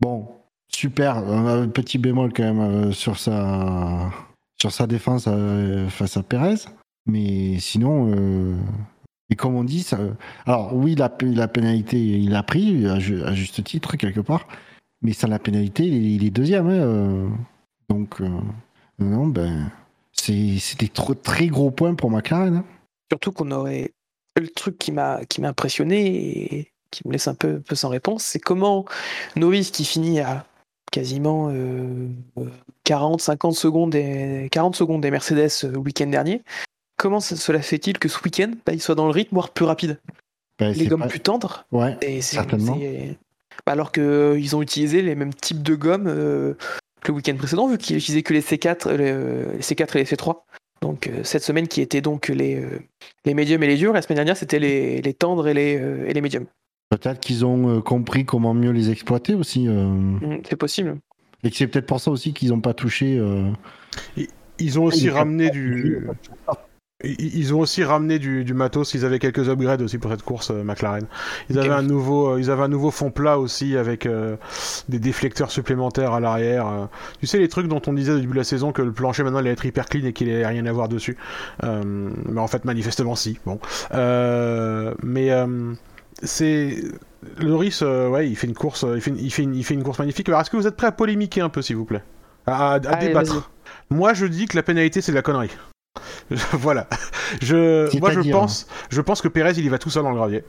Bon, 0.00 0.28
super, 0.72 1.18
un 1.18 1.68
petit 1.68 1.98
bémol 1.98 2.32
quand 2.32 2.42
même 2.42 2.60
euh, 2.60 2.92
sur, 2.92 3.18
sa, 3.18 4.10
sur 4.58 4.72
sa 4.72 4.86
défense 4.86 5.24
euh, 5.28 5.90
face 5.90 6.16
à 6.16 6.22
Perez. 6.22 6.54
Mais 7.04 7.58
sinon, 7.58 8.10
euh, 8.14 8.56
et 9.30 9.36
comme 9.36 9.54
on 9.54 9.64
dit, 9.64 9.82
ça, 9.82 9.98
alors 10.46 10.74
oui, 10.74 10.94
la, 10.96 11.08
pénalité, 11.08 11.98
il 11.98 12.34
a 12.34 12.42
pris, 12.42 12.86
à, 12.86 12.98
ju- 12.98 13.22
à 13.22 13.32
juste 13.34 13.62
titre, 13.64 13.96
quelque 13.96 14.20
part. 14.20 14.46
Mais 15.02 15.12
sans 15.12 15.28
la 15.28 15.38
pénalité, 15.38 15.84
il 15.86 16.24
est, 16.24 16.30
deuxième. 16.30 16.66
hein, 16.68 16.72
euh. 16.72 17.28
donc, 17.88 18.20
euh, 18.20 18.28
non, 18.98 19.26
ben. 19.26 19.70
C'est 20.12 20.78
des 20.78 20.88
tro- 20.88 21.14
très 21.14 21.46
gros 21.46 21.70
points 21.70 21.94
pour 21.94 22.10
McLaren. 22.10 22.56
hein. 22.56 22.64
Surtout 23.10 23.32
qu'on 23.32 23.50
aurait. 23.52 23.92
Le 24.38 24.48
truc 24.48 24.76
qui 24.78 24.92
m'a 24.92 25.20
impressionné 25.42 26.56
et 26.58 26.72
qui 26.90 27.06
me 27.06 27.12
laisse 27.12 27.26
un 27.28 27.34
peu, 27.34 27.60
peu 27.60 27.74
sans 27.74 27.88
réponse, 27.88 28.22
c'est 28.24 28.38
comment 28.38 28.84
Norris, 29.36 29.70
qui 29.72 29.84
finit 29.84 30.20
à 30.20 30.44
quasiment 30.92 31.48
euh, 31.50 32.08
40, 32.84 33.20
50 33.20 33.54
secondes 33.54 33.90
des, 33.90 34.48
40 34.52 34.76
secondes 34.76 35.00
des 35.00 35.10
Mercedes 35.10 35.48
euh, 35.64 35.70
le 35.72 35.78
week-end 35.78 36.06
dernier, 36.08 36.42
comment 37.00 37.20
ça- 37.20 37.36
cela 37.36 37.60
fait-il 37.62 37.98
que 37.98 38.08
ce 38.08 38.18
week-end, 38.22 38.50
bah, 38.66 38.72
il 38.74 38.80
soit 38.80 38.94
dans 38.94 39.06
le 39.06 39.12
rythme, 39.12 39.34
voire 39.34 39.50
plus 39.50 39.64
rapide? 39.64 39.98
Ben, 40.58 40.72
Les 40.74 40.86
gommes 40.86 41.00
pas- 41.00 41.08
plus 41.08 41.20
tendres 41.20 41.64
Ouais, 41.72 41.96
et 42.02 42.20
Certainement. 42.20 42.76
bah, 43.66 43.72
alors 43.72 43.90
qu'ils 43.92 44.54
ont 44.54 44.60
utilisé 44.62 45.00
les 45.00 45.14
mêmes 45.14 45.32
types 45.34 45.62
de 45.62 45.74
gommes 45.74 46.06
euh, 46.06 46.54
que 47.02 47.12
le 47.12 47.16
week-end 47.16 47.34
précédent, 47.36 47.66
vu 47.68 47.78
qu'ils 47.78 47.96
utilisaient 47.96 48.22
que 48.22 48.34
les 48.34 48.42
C4, 48.42 48.86
euh, 48.88 49.52
les 49.54 49.62
C4 49.62 49.96
et 49.96 50.00
les 50.00 50.04
C3. 50.04 50.44
Donc 50.82 51.06
euh, 51.08 51.24
cette 51.24 51.42
semaine 51.42 51.66
qui 51.68 51.80
était 51.80 52.00
donc 52.02 52.28
les, 52.28 52.56
euh, 52.56 52.78
les 53.24 53.34
médiums 53.34 53.62
et 53.62 53.66
les 53.66 53.76
durs, 53.76 53.92
la 53.92 54.02
semaine 54.02 54.16
dernière 54.16 54.36
c'était 54.36 54.58
les, 54.58 55.00
les 55.02 55.14
tendres 55.14 55.48
et 55.48 55.54
les, 55.54 55.78
euh, 55.78 56.06
et 56.06 56.12
les 56.14 56.20
médiums. 56.20 56.46
Peut-être 56.90 57.20
qu'ils 57.20 57.44
ont 57.46 57.76
euh, 57.76 57.80
compris 57.80 58.24
comment 58.24 58.52
mieux 58.54 58.70
les 58.72 58.90
exploiter 58.90 59.34
aussi. 59.34 59.66
euh, 59.68 59.84
Mm, 59.86 60.40
C'est 60.48 60.56
possible. 60.56 60.98
et 61.44 61.50
que 61.50 61.56
c'est 61.56 61.66
peut-être 61.68 61.86
pour 61.86 62.00
ça 62.00 62.10
aussi 62.10 62.32
qu'ils 62.34 62.48
n'ont 62.50 62.60
pas 62.60 62.74
touché. 62.74 63.16
euh, 63.18 63.50
Ils 64.58 64.78
ont 64.78 64.84
aussi 64.84 65.08
ramené 65.08 65.48
du. 65.50 66.06
Ils 67.02 67.54
ont 67.54 67.60
aussi 67.60 67.82
ramené 67.82 68.18
du, 68.18 68.44
du 68.44 68.52
matos. 68.54 68.92
Ils 68.94 69.04
avaient 69.04 69.18
quelques 69.18 69.48
upgrades 69.48 69.80
aussi 69.80 69.96
pour 69.98 70.10
cette 70.10 70.22
course 70.22 70.50
euh, 70.50 70.62
McLaren. 70.62 71.06
Ils 71.48 71.58
avaient 71.58 71.70
un 71.70 71.82
nouveau, 71.82 72.32
euh, 72.34 72.40
ils 72.40 72.50
avaient 72.50 72.62
un 72.64 72.68
nouveau 72.68 72.90
fond 72.90 73.10
plat 73.10 73.38
aussi 73.38 73.76
avec 73.76 74.04
euh, 74.06 74.36
des 74.88 74.98
déflecteurs 74.98 75.50
supplémentaires 75.50 76.12
à 76.12 76.20
l'arrière. 76.20 76.88
Tu 77.18 77.26
sais 77.26 77.38
les 77.38 77.48
trucs 77.48 77.68
dont 77.68 77.80
on 77.86 77.92
disait 77.94 78.12
au 78.12 78.18
début 78.18 78.32
de 78.32 78.38
la 78.38 78.44
saison 78.44 78.72
que 78.72 78.82
le 78.82 78.92
plancher 78.92 79.22
maintenant 79.22 79.38
allait 79.38 79.50
être 79.50 79.64
hyper 79.64 79.86
clean 79.86 80.04
et 80.04 80.12
qu'il 80.12 80.28
allait 80.28 80.46
rien 80.46 80.66
à 80.66 80.72
voir 80.72 80.88
dessus. 80.88 81.16
Mais 81.62 82.40
en 82.40 82.46
fait 82.48 82.64
manifestement 82.64 83.14
si. 83.14 83.38
Bon. 83.46 83.58
Mais 85.02 85.30
c'est 86.22 86.82
Loris, 87.38 87.80
ouais, 87.82 88.28
il 88.28 88.36
fait 88.36 88.46
une 88.46 88.54
course, 88.54 88.84
il 88.94 89.00
fait 89.00 89.10
une, 89.10 89.18
il 89.18 89.30
fait 89.30 89.42
une, 89.42 89.54
il 89.54 89.64
fait 89.64 89.74
une 89.74 89.82
course 89.82 89.98
magnifique. 89.98 90.28
Alors 90.28 90.40
est-ce 90.42 90.50
que 90.50 90.56
vous 90.56 90.66
êtes 90.66 90.76
prêt 90.76 90.86
à 90.86 90.92
polémiquer 90.92 91.40
un 91.40 91.48
peu 91.48 91.62
s'il 91.62 91.76
vous 91.76 91.84
plaît, 91.86 92.02
à, 92.46 92.72
à- 92.72 92.74
à 92.74 92.76
Allez, 92.94 93.08
débattre? 93.08 93.50
Moi, 93.90 94.14
je 94.14 94.26
dis 94.26 94.46
que 94.46 94.56
la 94.56 94.62
pénalité, 94.62 95.00
c'est 95.00 95.12
de 95.12 95.16
la 95.16 95.22
connerie. 95.22 95.50
voilà. 96.52 96.88
Je, 97.42 97.96
moi, 97.98 98.10
je 98.12 98.30
pense, 98.30 98.66
je 98.90 99.00
pense 99.00 99.20
que 99.20 99.28
Pérez, 99.28 99.52
il 99.56 99.64
y 99.64 99.68
va 99.68 99.78
tout 99.78 99.90
seul 99.90 100.02
dans 100.02 100.10
le 100.10 100.16
gravier. 100.16 100.44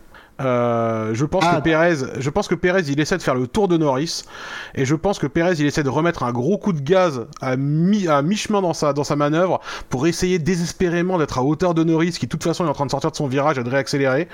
Euh, 0.46 1.14
je 1.14 1.26
pense 1.26 1.44
Ah, 1.48 1.58
que 1.58 1.62
Pérez, 1.64 1.96
je 2.20 2.30
pense 2.30 2.48
que 2.48 2.56
Pérez, 2.56 2.84
il 2.88 3.00
essaie 3.00 3.18
de 3.18 3.22
faire 3.22 3.36
le 3.36 3.48
tour 3.48 3.68
de 3.68 3.78
Norris, 3.78 4.24
et 4.76 4.86
je 4.86 4.96
pense 4.96 5.20
que 5.20 5.28
Pérez, 5.28 5.56
il 5.60 5.66
essaie 5.66 5.84
de 5.84 5.90
remettre 5.90 6.24
un 6.24 6.32
gros 6.32 6.58
coup 6.58 6.74
de 6.74 6.82
gaz 6.82 7.26
à 7.42 7.58
mi, 7.58 8.08
à 8.08 8.22
mi-chemin 8.22 8.62
dans 8.62 8.74
sa, 8.74 8.94
dans 8.94 9.04
sa 9.04 9.16
manœuvre 9.16 9.60
pour 9.90 10.08
essayer 10.08 10.40
désespérément 10.40 11.18
d'être 11.18 11.38
à 11.38 11.44
hauteur 11.44 11.74
de 11.74 11.84
Norris, 11.84 12.12
qui 12.12 12.26
de 12.26 12.32
toute 12.32 12.44
façon 12.44 12.66
est 12.66 12.70
en 12.70 12.74
train 12.74 12.86
de 12.86 12.92
sortir 12.92 13.12
de 13.12 13.16
son 13.16 13.28
virage 13.28 13.58
et 13.58 13.64
de 13.64 13.70
réaccélérer. 13.70 14.28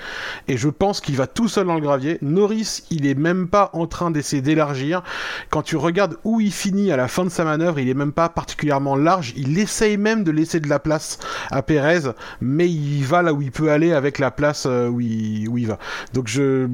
Et 0.48 0.56
je 0.56 0.68
pense 0.68 1.00
qu'il 1.00 1.16
va 1.16 1.26
tout 1.26 1.48
seul 1.48 1.66
dans 1.66 1.74
le 1.74 1.80
gravier. 1.80 2.18
Norris, 2.22 2.84
il 2.90 3.06
est 3.06 3.14
même 3.14 3.48
pas 3.48 3.70
en 3.72 3.86
train 3.86 4.10
d'essayer 4.10 4.42
d'élargir. 4.42 5.02
Quand 5.50 5.62
tu 5.62 5.76
regardes 5.76 6.16
où 6.24 6.40
il 6.40 6.52
finit 6.52 6.92
à 6.92 6.96
la 6.96 7.08
fin 7.08 7.24
de 7.24 7.30
sa 7.30 7.44
manœuvre, 7.44 7.78
il 7.78 7.88
est 7.88 7.94
même 7.94 8.12
pas 8.12 8.28
particulièrement 8.28 8.96
large. 8.96 9.32
Il 9.36 9.58
essaye 9.58 9.96
même 9.96 10.24
de 10.24 10.30
laisser 10.30 10.60
de 10.60 10.68
la 10.68 10.78
place 10.78 11.18
à 11.50 11.62
Pérez, 11.62 12.10
mais 12.40 12.68
il 12.68 13.04
va 13.04 13.22
là 13.22 13.32
où 13.32 13.42
il 13.42 13.50
peut 13.50 13.70
aller 13.70 13.92
avec 13.92 14.18
la 14.18 14.30
place 14.30 14.66
euh, 14.66 14.88
où 14.88 15.00
il, 15.00 15.48
où 15.48 15.58
il 15.58 15.66
va. 15.66 15.78
Donc 16.14 16.28
je, 16.28 16.66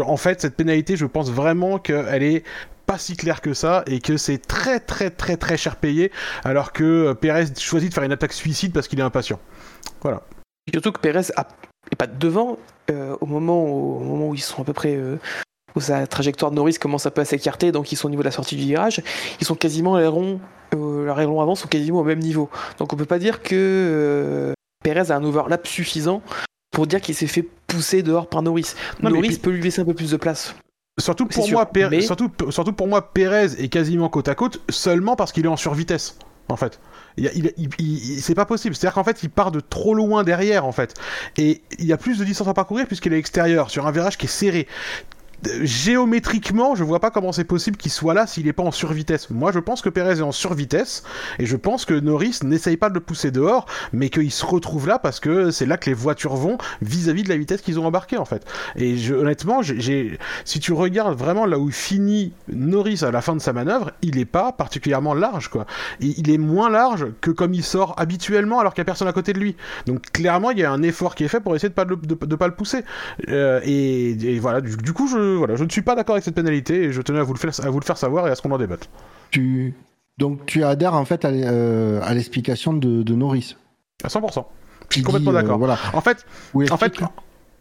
en 0.00 0.16
fait, 0.16 0.40
cette 0.40 0.56
pénalité, 0.56 0.96
je 0.96 1.06
pense 1.06 1.30
vraiment 1.30 1.78
qu'elle 1.78 2.22
est 2.22 2.44
pas 2.86 2.98
si 2.98 3.16
claire 3.16 3.40
que 3.40 3.54
ça 3.54 3.82
et 3.86 4.00
que 4.00 4.16
c'est 4.18 4.38
très 4.38 4.78
très 4.78 5.08
très 5.10 5.38
très 5.38 5.56
cher 5.56 5.76
payé 5.76 6.12
alors 6.44 6.72
que 6.72 6.84
euh, 6.84 7.14
Pérez 7.14 7.46
choisit 7.58 7.88
de 7.88 7.94
faire 7.94 8.04
une 8.04 8.12
attaque 8.12 8.34
suicide 8.34 8.72
parce 8.74 8.88
qu'il 8.88 8.98
est 9.00 9.02
impatient. 9.02 9.40
Voilà. 10.02 10.22
Surtout 10.70 10.92
que 10.92 11.00
Pérez 11.00 11.30
a- 11.36 11.48
est 11.90 11.96
pas 11.96 12.06
devant 12.06 12.58
euh, 12.90 13.16
au, 13.22 13.26
moment 13.26 13.64
où, 13.64 13.96
au 14.00 14.04
moment 14.04 14.28
où 14.28 14.34
ils 14.34 14.42
sont 14.42 14.60
à 14.62 14.64
peu 14.64 14.72
près. 14.74 14.96
euh, 14.96 15.16
où 15.76 15.80
sa 15.80 16.06
trajectoire 16.06 16.52
de 16.52 16.56
Norris 16.56 16.74
commence 16.74 17.04
un 17.04 17.10
peu 17.10 17.22
à 17.22 17.24
s'écarter, 17.24 17.72
donc 17.72 17.90
ils 17.90 17.96
sont 17.96 18.06
au 18.06 18.10
niveau 18.10 18.22
de 18.22 18.28
la 18.28 18.30
sortie 18.30 18.54
du 18.54 18.62
virage. 18.62 19.02
Ils 19.40 19.44
sont 19.46 19.56
quasiment 19.56 19.98
ailerons, 19.98 20.38
euh, 20.72 21.08
avant 21.10 21.56
sont 21.56 21.66
quasiment 21.66 21.98
au 21.98 22.04
même 22.04 22.20
niveau. 22.20 22.48
Donc 22.78 22.92
on 22.92 22.96
peut 22.96 23.06
pas 23.06 23.18
dire 23.18 23.42
que 23.42 24.52
Pérez 24.84 25.10
a 25.10 25.16
un 25.16 25.24
overlap 25.24 25.66
suffisant 25.66 26.22
pour 26.74 26.86
dire 26.86 27.00
qu'il 27.00 27.14
s'est 27.14 27.26
fait 27.26 27.46
pousser 27.66 28.02
dehors 28.02 28.28
par 28.28 28.42
Norris. 28.42 28.74
Non, 29.02 29.10
Norris 29.10 29.38
peut 29.38 29.50
lui 29.50 29.62
laisser 29.62 29.80
un 29.80 29.84
peu 29.84 29.94
plus 29.94 30.10
de 30.10 30.16
place. 30.16 30.54
Surtout 31.00 31.26
pour 31.26 31.44
moi, 31.54 31.64
mais- 31.90 32.02
surtout, 32.02 32.30
surtout 32.50 32.72
pour 32.72 32.86
moi, 32.86 33.12
Pérez 33.12 33.46
est 33.58 33.68
quasiment 33.68 34.08
côte 34.08 34.28
à 34.28 34.34
côte 34.34 34.60
seulement 34.68 35.16
parce 35.16 35.32
qu'il 35.32 35.44
est 35.44 35.48
en 35.48 35.56
survitesse. 35.56 36.16
En 36.48 36.56
fait, 36.56 36.78
il- 37.16 38.20
c'est 38.20 38.34
pas 38.34 38.44
possible. 38.44 38.74
C'est-à-dire 38.76 38.94
qu'en 38.94 39.02
fait, 39.04 39.22
il 39.22 39.30
part 39.30 39.50
de 39.50 39.60
trop 39.60 39.94
loin 39.94 40.24
derrière, 40.24 40.66
en 40.66 40.72
fait, 40.72 40.94
et 41.38 41.62
il 41.78 41.86
y 41.86 41.92
a 41.92 41.96
plus 41.96 42.18
de 42.18 42.24
distance 42.24 42.48
à 42.48 42.54
parcourir 42.54 42.86
puisqu'il 42.86 43.12
est 43.14 43.18
extérieur 43.18 43.70
sur 43.70 43.86
un 43.86 43.90
virage 43.90 44.18
qui 44.18 44.26
est 44.26 44.28
serré. 44.28 44.68
Géométriquement, 45.62 46.74
je 46.74 46.84
vois 46.84 47.00
pas 47.00 47.10
comment 47.10 47.32
c'est 47.32 47.44
possible 47.44 47.76
qu'il 47.76 47.90
soit 47.92 48.14
là 48.14 48.26
s'il 48.26 48.48
est 48.48 48.52
pas 48.52 48.62
en 48.62 48.70
survitesse. 48.70 49.30
Moi, 49.30 49.52
je 49.52 49.58
pense 49.58 49.82
que 49.82 49.88
Pérez 49.88 50.18
est 50.18 50.22
en 50.22 50.32
survitesse 50.32 51.02
et 51.38 51.46
je 51.46 51.56
pense 51.56 51.84
que 51.84 51.94
Norris 51.94 52.38
n'essaye 52.42 52.76
pas 52.76 52.88
de 52.88 52.94
le 52.94 53.00
pousser 53.00 53.30
dehors, 53.30 53.66
mais 53.92 54.08
qu'il 54.08 54.30
se 54.30 54.44
retrouve 54.46 54.86
là 54.88 54.98
parce 54.98 55.20
que 55.20 55.50
c'est 55.50 55.66
là 55.66 55.76
que 55.76 55.90
les 55.90 55.94
voitures 55.94 56.36
vont 56.36 56.58
vis-à-vis 56.82 57.22
de 57.22 57.28
la 57.28 57.36
vitesse 57.36 57.60
qu'ils 57.62 57.78
ont 57.78 57.86
embarqué 57.86 58.16
en 58.16 58.24
fait. 58.24 58.44
Et 58.76 58.96
je, 58.96 59.14
honnêtement, 59.14 59.62
j'ai- 59.62 60.18
si 60.44 60.60
tu 60.60 60.72
regardes 60.72 61.16
vraiment 61.18 61.46
là 61.46 61.58
où 61.58 61.70
finit 61.70 62.32
Norris 62.48 63.00
à 63.02 63.10
la 63.10 63.20
fin 63.20 63.34
de 63.34 63.40
sa 63.40 63.52
manœuvre, 63.52 63.90
il 64.02 64.18
est 64.18 64.24
pas 64.24 64.52
particulièrement 64.52 65.14
large 65.14 65.48
quoi. 65.48 65.66
Il 66.00 66.30
est 66.30 66.38
moins 66.38 66.70
large 66.70 67.06
que 67.20 67.30
comme 67.30 67.54
il 67.54 67.64
sort 67.64 67.94
habituellement 67.98 68.60
alors 68.60 68.74
qu'il 68.74 68.80
y 68.80 68.82
a 68.82 68.84
personne 68.86 69.08
à 69.08 69.12
côté 69.12 69.32
de 69.32 69.38
lui. 69.40 69.56
Donc 69.86 70.10
clairement, 70.12 70.50
il 70.50 70.58
y 70.58 70.64
a 70.64 70.70
un 70.72 70.82
effort 70.82 71.14
qui 71.14 71.24
est 71.24 71.28
fait 71.28 71.40
pour 71.40 71.54
essayer 71.54 71.68
de 71.68 71.74
pas 71.74 71.84
le, 71.84 71.96
de, 71.96 72.14
pas 72.36 72.46
le 72.48 72.54
pousser. 72.54 72.84
Euh, 73.28 73.60
et, 73.64 74.38
voilà, 74.38 74.60
du 74.60 74.92
coup, 74.92 75.06
je, 75.08 75.33
voilà, 75.34 75.56
je 75.56 75.64
ne 75.64 75.70
suis 75.70 75.82
pas 75.82 75.94
d'accord 75.94 76.14
avec 76.14 76.24
cette 76.24 76.34
pénalité 76.34 76.84
et 76.84 76.92
je 76.92 77.02
tenais 77.02 77.18
à 77.18 77.22
vous 77.22 77.32
le 77.32 77.38
faire, 77.38 77.52
à 77.64 77.70
vous 77.70 77.80
le 77.80 77.84
faire 77.84 77.98
savoir 77.98 78.26
et 78.28 78.30
à 78.30 78.34
ce 78.34 78.42
qu'on 78.42 78.50
en 78.52 78.58
débatte. 78.58 78.88
Tu... 79.30 79.74
Donc 80.18 80.46
tu 80.46 80.62
adhères 80.62 80.94
en 80.94 81.04
fait 81.04 81.24
à, 81.24 81.28
euh, 81.28 82.14
l'explication 82.14 82.72
de, 82.72 83.02
de 83.02 83.14
Norris. 83.14 83.56
À 84.02 84.08
100%. 84.08 84.44
Je 84.90 84.94
suis 84.94 85.02
complètement 85.02 85.30
euh, 85.30 85.34
d'accord. 85.34 85.58
voilà. 85.58 85.78
En 85.92 86.00
fait, 86.00 86.24
En 86.70 86.76
fait, 86.76 87.00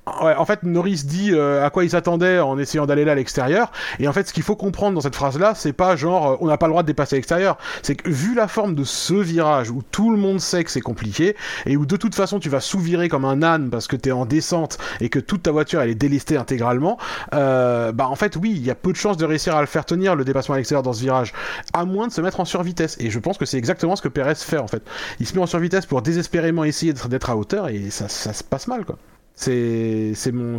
en 0.05 0.45
fait, 0.45 0.63
Norris 0.63 1.03
dit 1.05 1.31
euh, 1.31 1.65
à 1.65 1.69
quoi 1.69 1.83
il 1.83 1.89
s'attendait 1.89 2.39
en 2.39 2.57
essayant 2.57 2.85
d'aller 2.85 3.05
là 3.05 3.13
à 3.13 3.15
l'extérieur. 3.15 3.71
Et 3.99 4.07
en 4.07 4.13
fait, 4.13 4.27
ce 4.27 4.33
qu'il 4.33 4.43
faut 4.43 4.55
comprendre 4.55 4.95
dans 4.95 5.01
cette 5.01 5.15
phrase-là, 5.15 5.53
c'est 5.55 5.73
pas 5.73 5.95
genre 5.95 6.31
euh, 6.31 6.37
on 6.41 6.47
n'a 6.47 6.57
pas 6.57 6.67
le 6.67 6.71
droit 6.71 6.83
de 6.83 6.87
dépasser 6.87 7.15
l'extérieur. 7.15 7.57
C'est 7.81 7.95
que 7.95 8.09
vu 8.09 8.35
la 8.35 8.47
forme 8.47 8.75
de 8.75 8.83
ce 8.83 9.13
virage 9.13 9.69
où 9.71 9.81
tout 9.91 10.11
le 10.11 10.17
monde 10.17 10.39
sait 10.41 10.63
que 10.63 10.71
c'est 10.71 10.81
compliqué 10.81 11.35
et 11.65 11.77
où 11.77 11.85
de 11.85 11.95
toute 11.95 12.15
façon 12.15 12.39
tu 12.39 12.49
vas 12.49 12.59
sous-virer 12.59 13.07
comme 13.07 13.23
un 13.25 13.41
âne 13.43 13.69
parce 13.69 13.87
que 13.87 13.95
t'es 13.95 14.11
en 14.11 14.25
descente 14.25 14.77
et 14.99 15.09
que 15.09 15.19
toute 15.19 15.43
ta 15.43 15.51
voiture 15.51 15.81
elle 15.81 15.89
est 15.89 15.95
délestée 15.95 16.35
intégralement, 16.37 16.97
euh, 17.33 17.91
bah 17.91 18.07
en 18.09 18.15
fait 18.15 18.35
oui, 18.35 18.51
il 18.55 18.65
y 18.65 18.71
a 18.71 18.75
peu 18.75 18.91
de 18.91 18.97
chances 18.97 19.17
de 19.17 19.25
réussir 19.25 19.55
à 19.55 19.61
le 19.61 19.67
faire 19.67 19.85
tenir 19.85 20.15
le 20.15 20.25
dépassement 20.25 20.55
à 20.55 20.57
l'extérieur 20.57 20.83
dans 20.83 20.93
ce 20.93 21.01
virage, 21.01 21.31
à 21.73 21.85
moins 21.85 22.07
de 22.07 22.11
se 22.11 22.19
mettre 22.21 22.39
en 22.39 22.45
survitesse. 22.45 22.97
Et 22.99 23.09
je 23.09 23.19
pense 23.19 23.37
que 23.37 23.45
c'est 23.45 23.57
exactement 23.57 23.95
ce 23.95 24.01
que 24.01 24.09
Perez 24.09 24.35
fait 24.35 24.57
en 24.57 24.67
fait. 24.67 24.83
Il 25.19 25.27
se 25.27 25.33
met 25.35 25.41
en 25.41 25.45
survitesse 25.47 25.85
pour 25.85 26.01
désespérément 26.01 26.63
essayer 26.65 26.93
d'être- 26.93 27.29
à 27.29 27.37
hauteur 27.37 27.69
et 27.69 27.89
ça 27.89 28.09
se 28.09 28.43
passe 28.43 28.67
mal 28.67 28.83
quoi. 28.85 28.97
C'est 29.35 30.31
mon 30.31 30.57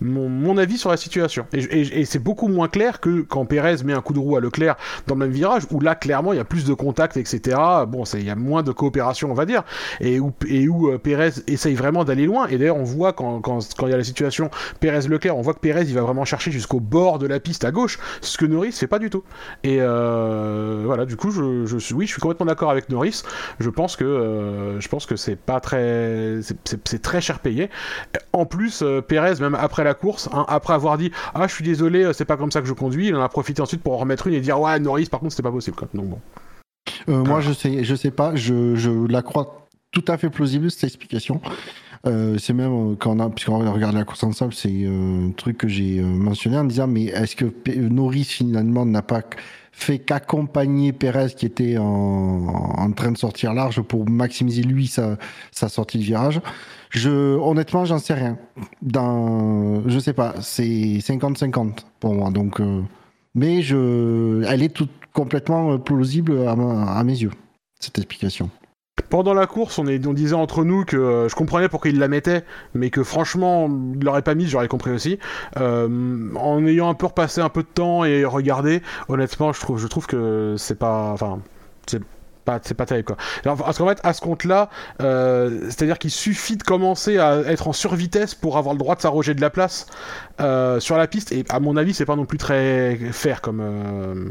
mon, 0.00 0.28
mon 0.28 0.58
avis 0.58 0.78
sur 0.78 0.90
la 0.90 0.96
situation. 0.96 1.46
Et, 1.52 2.00
et, 2.00 2.04
c'est 2.04 2.18
beaucoup 2.18 2.48
moins 2.48 2.68
clair 2.68 3.00
que 3.00 3.20
quand 3.22 3.44
Pérez 3.46 3.76
met 3.84 3.92
un 3.92 4.00
coup 4.00 4.12
de 4.12 4.18
roue 4.18 4.36
à 4.36 4.40
Leclerc 4.40 4.76
dans 5.06 5.14
le 5.14 5.20
même 5.20 5.30
virage 5.30 5.62
où 5.70 5.80
là 5.80 5.94
clairement 5.94 6.32
il 6.32 6.36
y 6.36 6.40
a 6.40 6.44
plus 6.44 6.64
de 6.64 6.74
contact 6.74 7.16
etc 7.16 7.56
bon 7.86 8.04
il 8.14 8.24
y 8.24 8.30
a 8.30 8.34
moins 8.36 8.62
de 8.62 8.72
coopération 8.72 9.30
on 9.30 9.34
va 9.34 9.46
dire. 9.46 9.62
Et 10.00 10.18
où 10.18 10.32
et 10.48 10.68
où 10.68 10.90
euh, 10.90 10.98
Pérez 10.98 11.30
essaye 11.46 11.74
vraiment 11.74 12.04
d'aller 12.04 12.26
loin. 12.26 12.48
Et 12.48 12.58
d'ailleurs 12.58 12.76
on 12.76 12.84
voit 12.84 13.12
quand 13.12 13.40
quand 13.40 13.60
quand 13.76 13.86
il 13.86 13.90
y 13.90 13.94
a 13.94 13.98
la 13.98 14.04
situation 14.04 14.50
Pérez 14.80 15.06
Leclerc 15.08 15.36
on 15.36 15.42
voit 15.42 15.54
que 15.54 15.60
Pérez 15.60 15.82
il 15.84 15.94
va 15.94 16.02
vraiment 16.02 16.24
chercher 16.24 16.50
jusqu'au 16.50 16.80
bord 16.80 17.18
de 17.18 17.26
la 17.26 17.38
piste 17.40 17.64
à 17.64 17.70
gauche 17.70 17.98
ce 18.22 18.38
que 18.38 18.44
Norris 18.44 18.72
fait 18.72 18.86
pas 18.88 18.98
du 18.98 19.08
tout. 19.10 19.22
Et 19.62 19.78
euh, 19.80 20.82
voilà 20.84 21.04
du 21.06 21.16
coup 21.16 21.30
je, 21.30 21.64
je 21.66 21.94
oui 21.94 22.06
je 22.06 22.12
suis 22.12 22.20
complètement 22.20 22.46
d'accord 22.46 22.70
avec 22.70 22.88
Norris. 22.88 23.22
Je 23.60 23.70
pense 23.70 23.96
que 23.96 24.04
euh, 24.04 24.80
que 25.08 25.16
c'est 25.16 25.36
pas 25.36 25.60
très 25.60 26.40
c'est- 26.42 26.80
c'est 26.84 27.02
cher 27.36 27.40
payé 27.40 27.70
en 28.32 28.46
plus 28.46 28.82
euh, 28.82 29.00
Pérez 29.00 29.34
même 29.40 29.54
après 29.54 29.84
la 29.84 29.94
course 29.94 30.28
hein, 30.32 30.44
après 30.48 30.74
avoir 30.74 30.98
dit 30.98 31.10
ah 31.34 31.46
je 31.46 31.54
suis 31.54 31.64
désolé 31.64 32.04
euh, 32.04 32.12
c'est 32.12 32.24
pas 32.24 32.36
comme 32.36 32.50
ça 32.50 32.60
que 32.60 32.66
je 32.66 32.72
conduis 32.72 33.08
il 33.08 33.14
en 33.14 33.22
a 33.22 33.28
profité 33.28 33.62
ensuite 33.62 33.82
pour 33.82 33.92
en 33.92 33.98
remettre 33.98 34.26
une 34.26 34.34
et 34.34 34.40
dire 34.40 34.60
ouais 34.60 34.78
Norris 34.80 35.06
par 35.06 35.20
contre 35.20 35.32
c'était 35.32 35.42
pas 35.42 35.52
possible 35.52 35.76
quoi. 35.76 35.88
donc 35.94 36.06
bon 36.08 36.20
Euh, 37.08 37.24
moi, 37.24 37.40
je 37.40 37.52
sais, 37.52 37.84
je 37.84 37.94
sais 37.94 38.10
pas. 38.12 38.34
Je, 38.36 38.76
je 38.76 38.90
la 39.08 39.22
crois 39.22 39.66
tout 39.92 40.04
à 40.08 40.16
fait 40.16 40.30
plausible 40.30 40.70
cette 40.70 40.84
explication. 40.84 41.40
Euh, 42.06 42.38
c'est 42.38 42.52
même 42.52 42.92
euh, 42.92 42.94
quand 42.98 43.16
on 43.16 43.20
a, 43.20 43.28
puisqu'on 43.28 43.58
regarde 43.72 43.94
la 43.94 44.04
course 44.04 44.22
ensemble, 44.22 44.54
c'est 44.54 44.86
un 44.86 45.32
truc 45.36 45.58
que 45.58 45.68
j'ai 45.68 46.00
mentionné 46.00 46.56
en 46.58 46.64
disant, 46.64 46.86
mais 46.86 47.06
est-ce 47.06 47.34
que 47.36 47.44
P- 47.46 47.76
Norris 47.76 48.24
finalement 48.24 48.86
n'a 48.86 49.02
pas 49.02 49.22
fait 49.72 49.98
qu'accompagner 49.98 50.92
Perez 50.92 51.30
qui 51.36 51.46
était 51.46 51.76
en, 51.76 51.84
en 52.78 52.92
train 52.92 53.10
de 53.12 53.18
sortir 53.18 53.52
large 53.52 53.82
pour 53.82 54.08
maximiser 54.08 54.62
lui 54.62 54.86
sa, 54.86 55.16
sa 55.50 55.68
sortie 55.68 55.98
de 55.98 56.04
virage? 56.04 56.40
Je, 56.90 57.36
honnêtement, 57.36 57.84
j'en 57.84 57.98
sais 57.98 58.14
rien. 58.14 58.38
Dans, 58.82 59.86
je 59.88 59.98
sais 59.98 60.12
pas. 60.12 60.34
C'est 60.40 60.62
50-50 60.64 61.84
pour 62.00 62.14
moi. 62.14 62.30
Donc, 62.30 62.60
euh, 62.60 62.82
mais 63.34 63.62
je, 63.62 64.42
elle 64.48 64.62
est 64.62 64.74
toute 64.74 64.90
complètement 65.12 65.72
euh, 65.72 65.78
plausible 65.78 66.46
à, 66.46 67.04
mes 67.04 67.16
yeux 67.16 67.32
cette 67.80 67.98
explication. 67.98 68.50
Pendant 69.10 69.34
la 69.34 69.46
course, 69.46 69.78
on, 69.78 69.86
est, 69.86 69.98
disait 69.98 70.34
entre 70.34 70.64
nous 70.64 70.84
que 70.84 70.96
euh, 70.96 71.28
je 71.28 71.34
comprenais 71.34 71.68
pourquoi 71.68 71.90
il 71.90 71.98
la 71.98 72.08
mettait, 72.08 72.44
mais 72.74 72.88
que 72.88 73.02
franchement, 73.02 73.68
il 73.94 74.02
l'aurait 74.02 74.22
pas 74.22 74.34
mis, 74.34 74.46
j'aurais 74.46 74.68
compris 74.68 74.90
aussi. 74.90 75.18
En 75.56 76.66
ayant 76.66 76.88
un 76.88 76.94
peu 76.94 77.06
repassé 77.06 77.40
un 77.42 77.50
peu 77.50 77.62
de 77.62 77.68
temps 77.68 78.04
et 78.04 78.24
regardé, 78.24 78.82
honnêtement, 79.08 79.52
je 79.52 79.86
trouve, 79.86 80.06
que 80.06 80.54
c'est 80.56 80.78
pas, 80.78 81.14
c'est 82.62 82.74
pas 82.74 82.86
terrible 82.86 83.06
quoi. 83.06 83.16
Parce 83.42 83.78
qu'en 83.78 83.88
fait, 83.88 84.00
à 84.02 84.12
ce 84.12 84.20
compte-là, 84.20 84.70
euh, 85.00 85.64
c'est-à-dire 85.64 85.98
qu'il 85.98 86.10
suffit 86.10 86.56
de 86.56 86.62
commencer 86.62 87.18
à 87.18 87.40
être 87.40 87.68
en 87.68 87.72
survitesse 87.72 88.34
pour 88.34 88.56
avoir 88.56 88.74
le 88.74 88.78
droit 88.78 88.96
de 88.96 89.00
s'arroger 89.00 89.34
de 89.34 89.40
la 89.40 89.50
place 89.50 89.86
euh, 90.40 90.80
sur 90.80 90.96
la 90.96 91.06
piste. 91.06 91.32
Et 91.32 91.44
à 91.48 91.60
mon 91.60 91.76
avis, 91.76 91.94
c'est 91.94 92.06
pas 92.06 92.16
non 92.16 92.24
plus 92.26 92.38
très 92.38 92.96
fair 93.12 93.40
comme. 93.40 93.60
euh, 93.60 94.30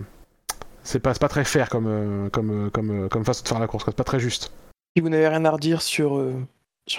c'est 0.84 1.00
pas, 1.00 1.14
très 1.16 1.46
fair 1.46 1.70
comme, 1.70 2.30
comme, 2.32 2.70
comme, 2.72 3.26
façon 3.26 3.42
de 3.44 3.48
faire 3.48 3.60
la 3.60 3.66
course, 3.66 3.86
c'est 3.86 3.96
pas 3.96 4.04
très 4.04 4.20
juste. 4.20 4.52
Si 4.96 5.02
vous 5.02 5.10
n'avez 5.10 5.28
rien 5.28 5.44
à 5.44 5.50
redire 5.50 5.82
sur, 5.82 6.24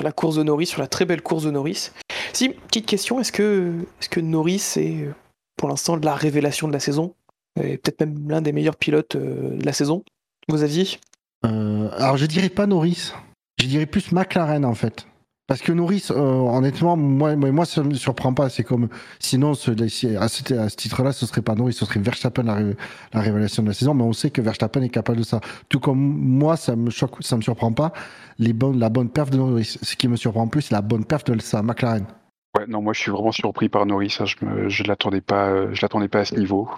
la 0.00 0.10
course 0.10 0.34
de 0.34 0.42
Norris, 0.42 0.66
sur 0.66 0.80
la 0.80 0.88
très 0.88 1.04
belle 1.04 1.22
course 1.22 1.44
de 1.44 1.52
Norris. 1.52 1.92
Si, 2.32 2.48
petite 2.48 2.86
question, 2.86 3.20
est-ce 3.20 3.30
que, 3.30 3.74
est 4.02 4.08
que 4.08 4.18
Norris 4.18 4.72
est 4.76 5.08
pour 5.56 5.68
l'instant 5.68 5.96
la 6.04 6.16
révélation 6.16 6.66
de 6.66 6.72
la 6.72 6.80
saison? 6.80 7.14
Et 7.62 7.78
peut-être 7.78 8.00
même 8.00 8.28
l'un 8.28 8.42
des 8.42 8.52
meilleurs 8.52 8.74
pilotes 8.74 9.16
de 9.16 9.64
la 9.64 9.72
saison? 9.72 10.02
Vos 10.48 10.62
avis? 10.62 10.98
Euh, 11.44 11.88
alors, 11.96 12.16
je 12.16 12.26
dirais 12.26 12.48
pas 12.48 12.66
Norris. 12.66 13.12
Je 13.60 13.66
dirais 13.66 13.86
plus 13.86 14.12
McLaren, 14.12 14.64
en 14.64 14.74
fait. 14.74 15.06
Parce 15.48 15.60
que 15.62 15.70
Norris, 15.70 16.06
euh, 16.10 16.14
honnêtement, 16.16 16.96
moi, 16.96 17.36
moi, 17.36 17.52
moi, 17.52 17.64
ça 17.64 17.82
me 17.84 17.94
surprend 17.94 18.34
pas. 18.34 18.48
C'est 18.48 18.64
comme, 18.64 18.88
sinon, 19.20 19.54
ce, 19.54 19.70
à 19.70 20.28
ce, 20.28 20.54
à 20.54 20.68
ce 20.68 20.76
titre-là, 20.76 21.12
ce 21.12 21.24
serait 21.24 21.40
pas 21.42 21.54
Norris, 21.54 21.72
ce 21.74 21.84
serait 21.86 22.00
Verstappen 22.00 22.42
la, 22.42 22.54
ré- 22.54 22.76
la 23.12 23.20
révélation 23.20 23.62
de 23.62 23.68
la 23.68 23.74
saison. 23.74 23.94
Mais 23.94 24.02
on 24.02 24.12
sait 24.12 24.30
que 24.30 24.40
Verstappen 24.40 24.82
est 24.82 24.88
capable 24.88 25.18
de 25.18 25.22
ça. 25.24 25.40
Tout 25.68 25.78
comme 25.78 25.98
moi, 26.00 26.56
ça 26.56 26.74
me 26.74 26.90
choque, 26.90 27.12
ça 27.20 27.36
me 27.36 27.42
surprend 27.42 27.72
pas. 27.72 27.92
Les 28.40 28.52
bonnes, 28.52 28.80
la 28.80 28.88
bonne 28.88 29.08
perf 29.08 29.30
de 29.30 29.36
Norris. 29.36 29.78
Ce 29.80 29.94
qui 29.94 30.08
me 30.08 30.16
surprend 30.16 30.48
plus, 30.48 30.62
c'est 30.62 30.74
la 30.74 30.82
bonne 30.82 31.04
perf 31.04 31.22
de 31.24 31.38
sa 31.40 31.62
McLaren. 31.62 32.06
Ouais, 32.58 32.66
non, 32.66 32.82
moi 32.82 32.92
je 32.92 33.00
suis 33.00 33.10
vraiment 33.12 33.32
surpris 33.32 33.68
par 33.68 33.86
Norris. 33.86 34.16
hein. 34.18 34.24
Je 34.24 34.36
me, 34.44 34.68
je 34.68 34.82
l'attendais 34.82 35.20
pas, 35.20 35.48
euh, 35.50 35.68
je 35.72 35.82
l'attendais 35.82 36.08
pas 36.08 36.20
à 36.20 36.24
ce 36.24 36.34
niveau. 36.34 36.68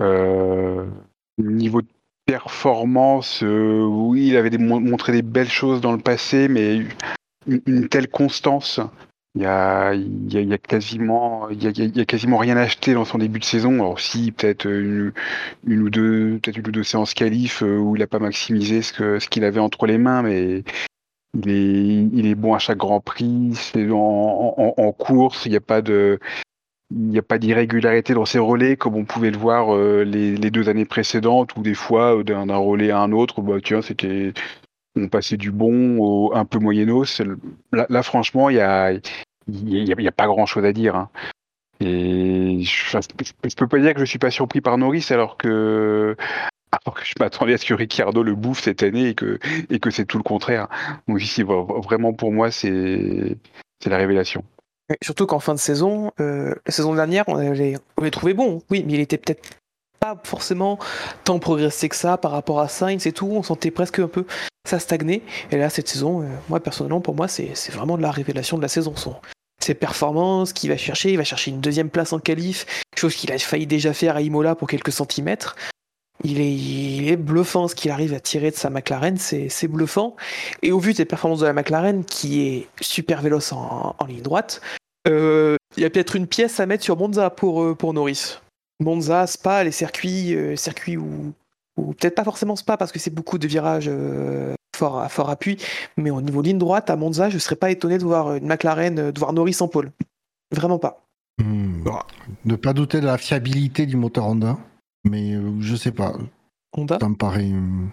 Euh, 0.00 0.86
niveau 1.38 1.80
de 1.82 1.86
performance, 2.30 3.42
euh, 3.42 3.82
oui, 3.84 4.28
il 4.28 4.36
avait 4.36 4.56
montré 4.56 5.12
des 5.12 5.22
belles 5.22 5.48
choses 5.48 5.80
dans 5.80 5.90
le 5.90 5.98
passé, 5.98 6.46
mais 6.46 6.82
une, 7.46 7.88
telle 7.88 8.08
constance, 8.08 8.78
il 9.34 9.42
y 9.42 9.46
a, 9.46 9.92
quasiment, 10.58 11.48
il 11.48 12.00
a, 12.00 12.04
quasiment 12.04 12.38
rien 12.38 12.56
acheté 12.56 12.94
dans 12.94 13.04
son 13.04 13.18
début 13.18 13.40
de 13.40 13.44
saison. 13.44 13.74
Alors 13.74 13.98
si, 13.98 14.30
peut-être 14.30 14.66
une, 14.66 15.12
une 15.66 15.82
ou 15.82 15.90
deux, 15.90 16.38
peut-être 16.40 16.58
une 16.58 16.68
ou 16.68 16.72
deux 16.72 16.84
séances 16.84 17.14
qualif 17.14 17.64
euh, 17.64 17.78
où 17.78 17.96
il 17.96 18.02
a 18.02 18.06
pas 18.06 18.20
maximisé 18.20 18.82
ce 18.82 18.92
que, 18.92 19.18
ce 19.18 19.28
qu'il 19.28 19.42
avait 19.42 19.60
entre 19.60 19.86
les 19.86 19.98
mains, 19.98 20.22
mais 20.22 20.62
il 21.34 21.50
est, 21.50 22.08
il 22.12 22.26
est 22.26 22.36
bon 22.36 22.54
à 22.54 22.60
chaque 22.60 22.78
Grand 22.78 23.00
Prix. 23.00 23.54
C'est 23.54 23.90
en 23.90 24.94
course, 24.96 25.46
il 25.46 25.50
n'y 25.50 25.56
a 25.56 25.60
pas 25.60 25.82
de, 25.82 26.20
il 26.90 27.08
n'y 27.08 27.18
a 27.18 27.22
pas 27.22 27.38
d'irrégularité 27.38 28.14
dans 28.14 28.24
ses 28.24 28.38
relais 28.38 28.76
comme 28.76 28.96
on 28.96 29.04
pouvait 29.04 29.30
le 29.30 29.38
voir 29.38 29.74
euh, 29.74 30.02
les, 30.02 30.50
deux 30.50 30.68
années 30.68 30.84
précédentes 30.84 31.56
où 31.56 31.62
des 31.62 31.74
fois 31.74 32.16
euh, 32.16 32.24
d'un 32.24 32.56
relais 32.56 32.90
à 32.90 33.00
un 33.00 33.12
autre, 33.12 33.42
bah 33.42 33.58
tiens 33.62 33.82
c'était 33.82 34.32
on 34.96 35.08
passait 35.08 35.36
du 35.36 35.52
bon 35.52 35.98
au 35.98 36.34
un 36.34 36.44
peu 36.44 36.58
moyennos. 36.58 37.22
Là, 37.72 38.02
franchement 38.02 38.50
il 38.50 38.56
y 38.56 38.60
a, 38.60 38.92
il 38.92 40.02
y 40.02 40.08
a, 40.08 40.12
pas 40.12 40.26
grand 40.26 40.46
chose 40.46 40.64
à 40.64 40.72
dire. 40.72 40.96
hein. 40.96 41.10
Et 41.80 42.60
je, 42.62 42.98
je 42.98 43.54
peux 43.54 43.68
pas 43.68 43.78
dire 43.78 43.94
que 43.94 44.00
je 44.00 44.04
suis 44.04 44.18
pas 44.18 44.30
surpris 44.30 44.60
par 44.60 44.76
Norris 44.76 45.06
alors 45.10 45.36
que 45.36 46.16
alors 46.72 46.94
que 46.94 47.04
je 47.04 47.14
m'attendais 47.18 47.54
à 47.54 47.58
ce 47.58 47.64
que 47.64 47.74
Ricciardo 47.74 48.22
le 48.22 48.34
bouffe 48.34 48.60
cette 48.60 48.82
année 48.82 49.08
et 49.08 49.14
que 49.14 49.38
et 49.70 49.78
que 49.78 49.90
c'est 49.90 50.06
tout 50.06 50.18
le 50.18 50.24
contraire. 50.24 50.68
Donc 51.08 51.22
ici 51.22 51.42
vra- 51.44 51.82
vraiment 51.82 52.12
pour 52.12 52.32
moi 52.32 52.50
c'est 52.50 53.36
la 53.86 53.96
révélation. 53.96 54.44
Surtout 55.02 55.26
qu'en 55.26 55.40
fin 55.40 55.54
de 55.54 55.58
saison, 55.58 56.12
euh, 56.20 56.54
la 56.66 56.72
saison 56.72 56.94
dernière, 56.94 57.24
on 57.28 57.36
l'avait 57.36 58.10
trouvé 58.10 58.34
bon, 58.34 58.62
oui, 58.70 58.84
mais 58.86 58.94
il 58.94 59.00
était 59.00 59.18
peut-être 59.18 59.42
pas 60.00 60.16
forcément 60.24 60.78
tant 61.24 61.38
progressé 61.38 61.88
que 61.88 61.96
ça 61.96 62.16
par 62.16 62.32
rapport 62.32 62.60
à 62.60 62.68
Sainz 62.68 63.06
et 63.06 63.12
tout. 63.12 63.28
On 63.30 63.42
sentait 63.42 63.70
presque 63.70 63.98
un 63.98 64.08
peu 64.08 64.24
ça 64.68 64.78
stagner. 64.78 65.22
Et 65.50 65.56
là, 65.56 65.70
cette 65.70 65.88
saison, 65.88 66.22
euh, 66.22 66.26
moi 66.48 66.60
personnellement, 66.60 67.00
pour 67.00 67.14
moi, 67.14 67.28
c'est 67.28 67.54
vraiment 67.70 67.96
de 67.96 68.02
la 68.02 68.10
révélation 68.10 68.56
de 68.56 68.62
la 68.62 68.68
saison. 68.68 68.96
Son, 68.96 69.14
ses 69.60 69.74
performances 69.74 70.52
qu'il 70.52 70.70
va 70.70 70.76
chercher, 70.76 71.12
il 71.12 71.16
va 71.16 71.24
chercher 71.24 71.50
une 71.50 71.60
deuxième 71.60 71.90
place 71.90 72.12
en 72.12 72.18
qualif, 72.18 72.66
chose 72.96 73.14
qu'il 73.14 73.30
a 73.32 73.38
failli 73.38 73.66
déjà 73.66 73.92
faire 73.92 74.16
à 74.16 74.22
Imola 74.22 74.54
pour 74.54 74.68
quelques 74.68 74.92
centimètres. 74.92 75.54
Il 76.22 76.40
est, 77.08 77.16
bluffant 77.16 77.66
ce 77.66 77.74
qu'il 77.74 77.90
arrive 77.90 78.12
à 78.12 78.20
tirer 78.20 78.50
de 78.50 78.56
sa 78.56 78.68
McLaren, 78.68 79.16
c'est 79.16 79.68
bluffant. 79.68 80.16
Et 80.62 80.70
au 80.70 80.78
vu 80.78 80.92
des 80.92 81.06
performances 81.06 81.40
de 81.40 81.46
la 81.46 81.54
McLaren, 81.54 82.04
qui 82.04 82.42
est 82.46 82.68
super 82.82 83.22
véloce 83.22 83.52
en, 83.52 83.96
en 83.98 84.04
ligne 84.04 84.20
droite, 84.20 84.60
il 85.06 85.82
y 85.82 85.84
a 85.84 85.90
peut-être 85.90 86.16
une 86.16 86.26
pièce 86.26 86.60
à 86.60 86.66
mettre 86.66 86.84
sur 86.84 86.96
Monza 86.96 87.30
pour, 87.30 87.62
euh, 87.62 87.74
pour 87.74 87.92
Norris. 87.94 88.38
Monza, 88.80 89.26
Spa, 89.26 89.64
les 89.64 89.72
circuits, 89.72 90.34
euh, 90.34 90.56
circuits 90.56 90.96
où, 90.96 91.32
ou 91.76 91.92
peut-être 91.94 92.14
pas 92.14 92.24
forcément 92.24 92.56
Spa 92.56 92.76
parce 92.76 92.92
que 92.92 92.98
c'est 92.98 93.14
beaucoup 93.14 93.38
de 93.38 93.46
virages 93.46 93.88
euh, 93.88 94.54
fort, 94.76 95.00
à 95.00 95.08
fort 95.08 95.30
appui, 95.30 95.58
mais 95.96 96.10
au 96.10 96.20
niveau 96.22 96.42
ligne 96.42 96.58
droite, 96.58 96.90
à 96.90 96.96
Monza, 96.96 97.28
je 97.30 97.38
serais 97.38 97.56
pas 97.56 97.70
étonné 97.70 97.98
de 97.98 98.04
voir 98.04 98.34
une 98.34 98.46
McLaren, 98.46 98.98
euh, 98.98 99.12
de 99.12 99.18
voir 99.18 99.32
Norris 99.32 99.56
en 99.60 99.68
pôle. 99.68 99.92
Vraiment 100.52 100.78
pas. 100.78 101.04
Hmm. 101.38 101.84
Ah. 101.88 102.06
Ne 102.44 102.56
pas 102.56 102.72
douter 102.72 103.00
de 103.00 103.06
la 103.06 103.18
fiabilité 103.18 103.86
du 103.86 103.96
moteur 103.96 104.26
Honda. 104.26 104.56
Mais 105.04 105.34
euh, 105.34 105.52
je 105.60 105.76
sais 105.76 105.92
pas. 105.92 106.14
Honda 106.76 106.98
Ça 107.00 107.08
me 107.08 107.14
paraît. 107.16 107.50
euh, 107.50 107.86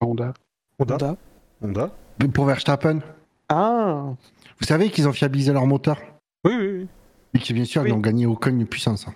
Honda. 0.00 0.32
Honda. 0.78 0.94
Honda 0.94 1.16
Honda. 1.62 1.90
Pour 2.32 2.46
Verstappen, 2.46 3.00
Ah 3.48 4.04
vous 4.60 4.66
savez 4.66 4.90
qu'ils 4.90 5.08
ont 5.08 5.12
fiabilisé 5.12 5.52
leur 5.52 5.66
moteur? 5.66 5.98
Oui, 6.44 6.52
oui, 6.58 6.68
oui. 6.80 6.86
Et 7.34 7.38
que 7.38 7.52
bien 7.52 7.64
sûr, 7.64 7.82
Oui. 7.82 7.88
ils 7.88 7.92
n'ont 7.92 8.00
gagné 8.00 8.26
aucune 8.26 8.64
puissance. 8.66 9.06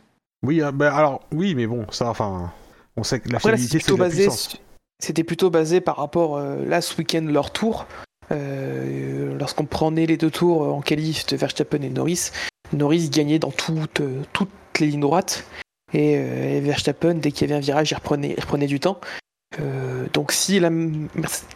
Oui, 0.45 0.61
ah, 0.63 0.73
bah, 0.73 0.95
alors, 0.95 1.23
oui, 1.33 1.55
mais 1.55 1.67
bon, 1.67 1.87
ça, 1.91 2.09
enfin, 2.11 2.53
on 2.97 3.03
sait 3.03 3.21
que 3.21 3.29
la 3.29 3.37
Après, 3.37 3.51
fiabilité, 3.51 3.79
c'est 3.81 3.91
la 3.93 3.97
basé. 3.99 4.23
puissance. 4.23 4.57
C'était 5.01 5.25
plutôt 5.25 5.51
basé 5.51 5.81
par 5.81 5.97
rapport 5.97 6.37
euh, 6.37 6.65
là 6.65 6.81
ce 6.81 6.97
week-end 6.99 7.23
leur 7.29 7.53
tour. 7.53 7.87
Euh, 8.33 9.37
Lorsqu'on 9.39 9.65
prenait 9.65 10.07
les 10.07 10.17
deux 10.17 10.31
tours 10.31 10.65
euh, 10.65 10.71
en 10.71 10.81
qualif 10.81 11.27
de 11.27 11.37
Verstappen 11.37 11.81
et 11.83 11.89
Norris, 11.91 12.31
Norris 12.73 13.09
gagnait 13.09 13.39
dans 13.39 13.53
toutes, 13.53 14.01
euh, 14.01 14.23
toutes 14.33 14.51
les 14.81 14.89
lignes 14.89 15.01
droites 15.01 15.45
et, 15.93 16.17
euh, 16.19 16.57
et 16.57 16.61
Verstappen 16.61 17.15
dès 17.15 17.31
qu'il 17.31 17.49
y 17.49 17.53
avait 17.53 17.59
un 17.59 17.63
virage 17.65 17.91
il 17.91 17.95
reprenait, 17.95 18.35
il 18.37 18.41
reprenait 18.41 18.67
du 18.67 18.81
temps. 18.81 19.01
Euh, 19.61 20.07
donc 20.13 20.33
si 20.33 20.59
la, 20.61 20.69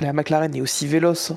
la 0.00 0.12
McLaren 0.12 0.54
est 0.54 0.60
aussi 0.60 0.86
véloce 0.86 1.32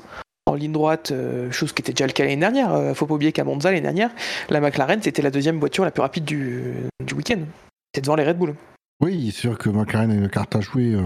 ligne 0.56 0.72
droite, 0.72 1.10
euh, 1.12 1.50
chose 1.50 1.72
qui 1.72 1.82
était 1.82 1.92
déjà 1.92 2.06
le 2.06 2.12
cas 2.12 2.24
l'année 2.24 2.36
dernière, 2.36 2.72
euh, 2.74 2.94
faut 2.94 3.06
pas 3.06 3.14
oublier 3.14 3.32
qu'à 3.32 3.44
Monza 3.44 3.70
l'année 3.70 3.80
dernière, 3.82 4.10
la 4.50 4.60
McLaren 4.60 5.00
c'était 5.02 5.22
la 5.22 5.30
deuxième 5.30 5.58
voiture 5.58 5.84
la 5.84 5.90
plus 5.90 6.02
rapide 6.02 6.24
du, 6.24 6.72
du 7.04 7.14
week-end. 7.14 7.40
C'était 7.94 8.02
devant 8.04 8.16
les 8.16 8.24
Red 8.24 8.38
Bull. 8.38 8.54
Oui, 9.00 9.30
c'est 9.34 9.40
sûr 9.42 9.58
que 9.58 9.68
McLaren 9.68 10.10
a 10.10 10.14
une 10.14 10.28
carte 10.28 10.56
à 10.56 10.60
jouer 10.60 10.94
euh, 10.94 11.02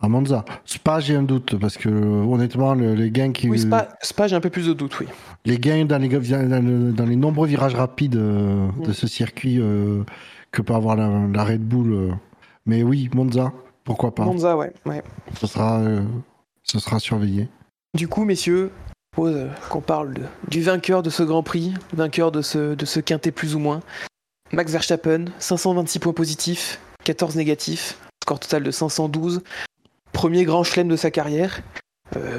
à 0.00 0.08
Monza. 0.08 0.44
Spa, 0.64 0.98
j'ai 1.00 1.14
un 1.14 1.22
doute 1.22 1.56
parce 1.56 1.76
que 1.76 1.88
honnêtement, 1.88 2.74
le- 2.74 2.94
les 2.94 3.10
gains 3.10 3.30
qui, 3.32 3.48
Oui, 3.48 3.58
Spa, 3.60 3.88
Spa 4.02 4.26
j'ai 4.26 4.34
un 4.36 4.40
peu 4.40 4.50
plus 4.50 4.66
de 4.66 4.72
doute, 4.72 4.98
oui. 5.00 5.06
les 5.44 5.58
gains 5.58 5.84
dans 5.84 5.98
les, 5.98 6.08
dans 6.08 7.06
nombreux 7.06 7.46
virages 7.46 7.74
rapides 7.76 8.16
euh, 8.16 8.66
de 8.84 8.90
Mm. 8.90 8.94
ce 8.94 9.06
circuit 9.06 9.58
euh, 9.60 10.02
que 10.50 10.62
peut 10.62 10.74
avoir 10.74 10.96
la, 10.96 11.08
la 11.32 11.44
Red 11.44 11.62
Bull. 11.62 11.92
euh. 11.92 12.10
Mais 12.66 12.82
oui, 12.82 13.08
Monza, 13.14 13.52
pourquoi 13.84 14.14
pas 14.14 14.24
Monza, 14.24 14.56
ouais. 14.56 14.72
ouais. 14.86 15.02
Ce 15.40 15.46
sera, 15.46 15.80
ce 16.64 16.78
sera 16.78 16.98
surveillé. 17.00 17.48
Du 17.94 18.08
coup, 18.08 18.24
messieurs, 18.24 18.70
je 18.86 18.92
propose 19.12 19.36
euh, 19.36 19.48
qu'on 19.68 19.82
parle 19.82 20.14
de- 20.14 20.22
du 20.48 20.62
vainqueur 20.62 21.02
de 21.02 21.10
ce 21.10 21.22
Grand 21.22 21.42
Prix, 21.42 21.74
vainqueur 21.92 22.32
de 22.32 22.40
ce, 22.40 22.74
de 22.74 22.84
ce 22.86 23.00
quintet 23.00 23.32
plus 23.32 23.54
ou 23.54 23.58
moins. 23.58 23.80
Max 24.50 24.72
Verstappen, 24.72 25.26
526 25.38 25.98
points 25.98 26.12
positifs, 26.14 26.80
14 27.04 27.36
négatifs, 27.36 27.98
score 28.24 28.40
total 28.40 28.62
de 28.62 28.70
512. 28.70 29.42
Premier 30.12 30.44
grand 30.44 30.62
chelem 30.64 30.88
de 30.88 30.96
sa 30.96 31.10
carrière. 31.10 31.60
Euh, 32.16 32.38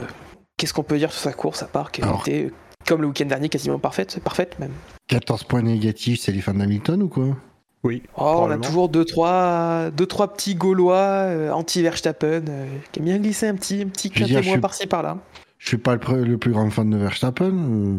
Qu'est-ce 0.58 0.74
qu'on 0.74 0.84
peut 0.84 0.98
dire 0.98 1.12
sur 1.12 1.22
sa 1.22 1.34
course 1.34 1.62
à 1.64 1.66
part 1.68 1.92
qu'elle 1.92 2.06
était, 2.22 2.52
comme 2.88 3.02
le 3.02 3.08
week-end 3.08 3.26
dernier, 3.26 3.50
quasiment 3.50 3.80
parfaite, 3.80 4.20
parfaite 4.24 4.58
même. 4.60 4.72
14 5.08 5.44
points 5.44 5.62
négatifs, 5.64 6.22
c'est 6.22 6.32
les 6.32 6.42
fans 6.42 6.54
d'Hamilton 6.54 7.02
ou 7.04 7.10
quoi? 7.10 7.36
Oui. 7.84 8.02
Oh, 8.16 8.38
on 8.44 8.50
a 8.52 8.58
toujours 8.58 8.88
deux 8.88 9.04
trois, 9.04 9.90
deux, 9.92 10.06
trois 10.06 10.32
petits 10.34 10.56
Gaulois 10.56 10.96
euh, 10.96 11.52
anti-Verstappen 11.52 12.46
euh, 12.48 12.66
qui 12.92 13.00
aiment 13.00 13.06
bien 13.06 13.18
glisser 13.18 13.48
un 13.48 13.56
petit, 13.56 13.82
un 13.82 13.88
petit 13.90 14.10
quintet 14.10 14.34
moins 14.42 14.42
suis- 14.54 14.62
par-ci 14.62 14.88
par-là. 14.88 15.18
Je 15.64 15.70
suis 15.70 15.78
pas 15.78 15.96
le, 15.96 16.24
le 16.26 16.38
plus 16.38 16.52
grand 16.52 16.70
fan 16.70 16.90
de 16.90 16.98
Verstappen, 16.98 17.54
euh, 17.54 17.96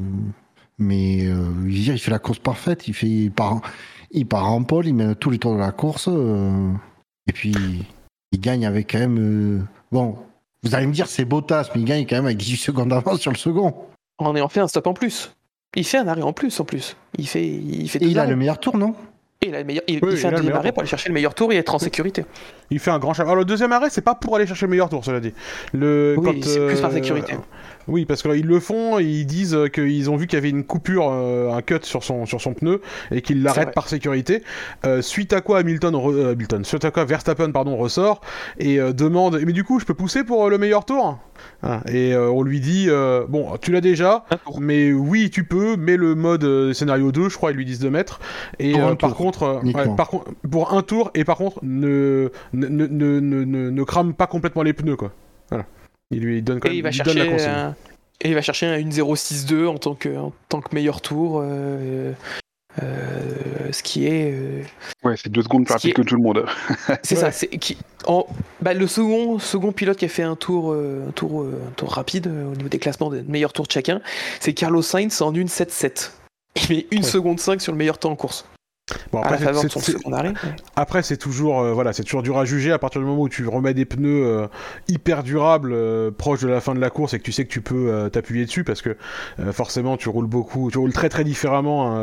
mais 0.79 1.27
euh, 1.27 1.49
il 1.67 1.99
fait 1.99 2.11
la 2.11 2.19
course 2.19 2.39
parfaite. 2.39 2.87
Il 2.89 2.93
fait, 2.95 3.07
il 3.09 3.31
part, 3.33 3.63
il 4.11 4.27
part 4.27 4.51
en 4.53 4.63
pole, 4.65 4.87
il 4.87 4.95
mène 4.95 5.15
tous 5.15 5.31
les 5.31 5.39
tours 5.39 5.55
de 5.55 5.61
la 5.61 5.73
course, 5.73 6.09
euh, 6.13 6.71
et 7.27 7.33
puis 7.33 7.55
il 8.33 8.41
gagne 8.41 8.67
avec 8.67 8.93
quand 8.93 8.99
même. 8.99 9.19
euh, 9.19 9.63
bon, 9.91 10.19
vous 10.63 10.75
allez 10.75 10.87
me 10.87 10.93
dire 10.93 11.07
c'est 11.07 11.25
Bottas, 11.25 11.71
mais 11.75 11.81
il 11.81 11.87
gagne 11.87 12.05
quand 12.07 12.17
même 12.17 12.27
avec 12.27 12.37
18 12.37 12.57
secondes 12.59 12.89
d'avance 12.91 13.21
sur 13.21 13.31
le 13.33 13.39
second. 13.39 13.75
En 14.19 14.37
ayant 14.37 14.49
fait 14.51 14.61
un 14.61 14.69
stop 14.69 14.87
en 14.87 14.93
plus. 14.93 15.35
Il 15.75 15.85
fait 15.85 15.99
un 15.99 16.07
arrêt 16.07 16.23
en 16.23 16.35
plus 16.35 16.61
en 16.61 16.65
plus. 16.65 16.97
Il 17.17 17.27
fait, 17.27 17.47
il 17.47 17.89
fait 17.89 18.03
Et 18.03 18.07
il 18.09 18.19
a 18.19 18.27
le 18.27 18.37
meilleur 18.37 18.61
tour, 18.61 18.77
non? 18.77 18.95
Et 19.41 19.49
il, 19.49 19.55
a 19.55 19.59
le 19.61 19.65
meilleur, 19.65 19.85
il, 19.89 20.01
Oui, 20.03 20.11
il 20.13 20.17
fait 20.19 20.29
il 20.29 20.35
un 20.35 20.41
tour. 20.41 20.73
pour 20.73 20.81
aller 20.81 20.87
chercher 20.87 21.09
le 21.09 21.15
meilleur 21.15 21.35
tour 21.35 21.51
et 21.51 21.57
être 21.57 21.75
en 21.75 21.79
sécurité. 21.79 22.27
Il 22.75 22.81
fait 22.81 22.91
un 22.91 22.99
grand 22.99 23.15
chelem. 23.15 23.29
Alors, 23.29 23.37
le 23.39 23.45
deuxième 23.45 23.71
arrêt, 23.71 23.89
c'est 23.89 24.01
pas 24.03 24.17
pour 24.17 24.35
aller 24.35 24.47
chercher 24.47 24.67
le 24.67 24.71
meilleur 24.71 24.89
tour, 24.89 25.05
cela 25.05 25.21
dit. 25.21 25.33
Le, 25.73 26.17
Oui, 26.19 26.25
quand, 26.25 26.45
c'est 26.49 26.67
plus 26.67 26.81
par 26.81 26.91
euh, 26.91 26.95
sécurité. 26.95 27.35
Oui, 27.87 28.05
parce 28.07 28.23
qu'ils 28.23 28.47
le 28.47 28.61
font, 28.61 28.99
ils 28.99 29.27
disent 29.27 29.55
euh, 29.55 29.69
qu'ils 29.69 30.11
ont 30.11 30.17
vu 30.17 30.27
qu'il 30.27 30.37
y 30.39 30.41
avait 30.41 30.49
une 30.51 30.65
coupure, 30.65 31.09
euh, 31.13 31.53
un 31.53 31.61
cut 31.63 31.81
sur 31.83 32.03
son, 32.03 32.25
sur 32.27 32.41
son 32.41 32.55
pneu, 32.55 32.81
et 33.13 33.21
qu'ils 33.23 33.43
l'arrêtent 33.43 33.75
par 33.75 33.89
sécurité. 33.89 34.43
Euh, 34.87 35.03
suite 35.03 35.33
à 35.35 35.41
quoi 35.43 35.59
Hamilton, 35.59 35.95
re- 35.95 36.15
euh, 36.15 36.33
Hamilton, 36.33 36.65
suite 36.65 36.85
à 36.85 36.91
quoi 36.91 37.05
Verstappen, 37.05 37.51
pardon, 37.53 37.77
ressort, 37.77 38.23
et 38.59 38.81
euh, 38.81 38.93
demande, 38.93 39.39
mais 39.47 39.53
du 39.53 39.65
coup, 39.65 39.79
je 39.81 39.85
peux 39.85 39.95
pousser 39.95 40.25
pour 40.25 40.47
euh, 40.47 40.51
le 40.51 40.59
meilleur 40.59 40.85
tour? 40.85 41.19
Hein, 41.63 41.81
Et 41.89 42.15
euh, 42.15 42.31
on 42.31 42.43
lui 42.43 42.59
dit, 42.61 42.87
euh, 42.89 43.25
bon, 43.29 43.57
tu 43.61 43.71
l'as 43.71 43.81
déjà, 43.83 44.25
tour. 44.45 44.61
mais 44.61 44.93
oui, 44.93 45.29
tu 45.31 45.45
peux, 45.45 45.77
mais 45.77 45.97
le 45.97 46.15
mode 46.15 46.45
euh, 46.45 46.73
scénario 46.73 47.13
2, 47.13 47.29
je 47.29 47.37
crois, 47.37 47.51
ils 47.51 47.57
lui 47.57 47.65
disent 47.67 47.81
de 47.81 47.89
mettre. 47.91 48.19
Et 48.59 48.81
euh, 48.81 48.95
par 48.95 49.11
tour, 49.11 49.19
contre, 49.19 49.43
euh, 49.43 49.61
ouais, 49.61 49.95
par 49.97 50.09
contre, 50.09 50.31
pour 50.51 50.73
un 50.73 50.83
tour, 50.83 51.11
et 51.15 51.25
par 51.25 51.37
contre, 51.37 51.59
ne, 51.63 52.31
ne, 52.55 52.64
ne, 52.69 52.87
ne, 52.87 53.21
ne, 53.21 53.45
ne- 53.45 53.71
ne 53.71 53.83
crame 53.85 54.15
pas 54.15 54.27
complètement 54.27 54.63
les 54.63 54.73
pneus, 54.73 54.97
quoi. 54.97 55.13
Voilà. 55.51 55.67
Il 56.11 56.21
lui 56.21 56.43
donne 56.43 56.61
quand 56.61 56.69
même 56.69 56.75
Et 56.75 56.79
il 56.79 56.83
va 56.83 56.91
donne 56.91 56.99
la 56.99 57.25
chercher 57.25 57.31
consigne. 57.31 57.49
un, 57.51 57.77
Et 58.21 58.29
il 58.29 58.35
va 58.35 58.43
chercher 58.43 58.67
un 58.67 58.77
1.06.2 58.79 59.67
en 59.67 59.79
tant 59.79 59.95
que, 59.95 60.17
en 60.17 60.33
tant 60.49 60.61
que 60.61 60.75
meilleur 60.75 61.01
tour. 61.01 61.41
euh, 61.43 62.13
euh, 62.83 63.71
ce 63.73 63.83
qui 63.85 64.07
est. 64.07 64.33
euh, 64.35 64.63
Ouais, 65.05 65.15
c'est 65.17 65.31
deux 65.31 65.43
secondes 65.43 65.65
plus 65.65 65.73
rapide 65.75 65.91
est- 65.91 65.95
que 65.95 66.03
tout 66.03 66.17
le 66.17 66.23
monde. 66.23 66.45
c'est 67.05 67.15
ça. 67.17 67.31
C'est 67.31 67.49
qui, 67.49 67.77
en, 68.07 68.27
bah, 68.61 68.75
le 68.75 68.87
second, 68.89 69.39
second 69.39 69.71
pilote 69.73 69.97
qui 69.97 70.05
a 70.05 70.09
fait 70.09 70.23
un 70.25 70.35
tour, 70.37 70.73
euh, 70.73 71.05
un 71.09 71.13
tour, 71.13 71.43
euh, 71.43 71.61
un 71.69 71.71
tour 71.73 71.91
rapide 71.93 72.27
euh, 72.27 72.51
au 72.53 72.57
niveau 72.57 72.69
des 72.69 72.79
classements 72.81 73.11
des 73.11 73.23
meilleurs 73.23 73.53
tours 73.53 73.67
de 73.67 73.73
chacun, 73.73 74.01
c'est 74.41 74.55
Carlos 74.55 74.83
Sainz 74.83 75.23
en 75.23 75.33
1.7.7. 75.33 76.11
Il 76.69 76.77
met 76.77 76.87
1 76.93 77.03
seconde 77.03 77.39
5 77.41 77.61
sur 77.61 77.73
le 77.73 77.79
meilleur 77.79 77.99
temps 77.99 78.11
en 78.11 78.17
course. 78.17 78.45
Bon. 79.13 79.23
Après, 80.77 81.03
c'est 81.03 81.17
toujours, 81.17 81.63
euh, 81.63 81.73
voilà, 81.73 81.95
c'est 81.95 82.05
toujours 82.05 82.23
dur 82.23 82.37
à 82.37 82.45
juger 82.45 82.71
à 82.71 82.79
partir 82.79 83.01
du 83.01 83.07
moment 83.07 83.23
où 83.23 83.29
tu 83.31 83.47
remets 83.49 83.73
des 83.73 83.87
pneus 83.87 84.27
euh, 84.27 84.47
hyper 84.89 85.23
durables 85.23 85.73
euh, 85.73 86.11
proches 86.11 86.43
de 86.43 86.49
la 86.49 86.61
fin 86.61 86.75
de 86.75 86.81
la 86.81 86.91
course 86.91 87.15
et 87.15 87.19
que 87.19 87.25
tu 87.25 87.33
sais 87.33 87.47
que 87.47 87.51
tu 87.51 87.63
peux 87.63 87.91
euh, 87.91 88.11
t'appuyer 88.11 88.45
dessus 88.45 88.63
parce 88.63 88.83
que 88.83 88.97
forcément 89.53 89.97
tu 89.97 90.11
roules 90.11 90.27
beaucoup, 90.27 90.71
tu 90.71 90.77
roules 90.77 90.93
très 90.93 91.09
très 91.09 91.25
différemment 91.25 91.99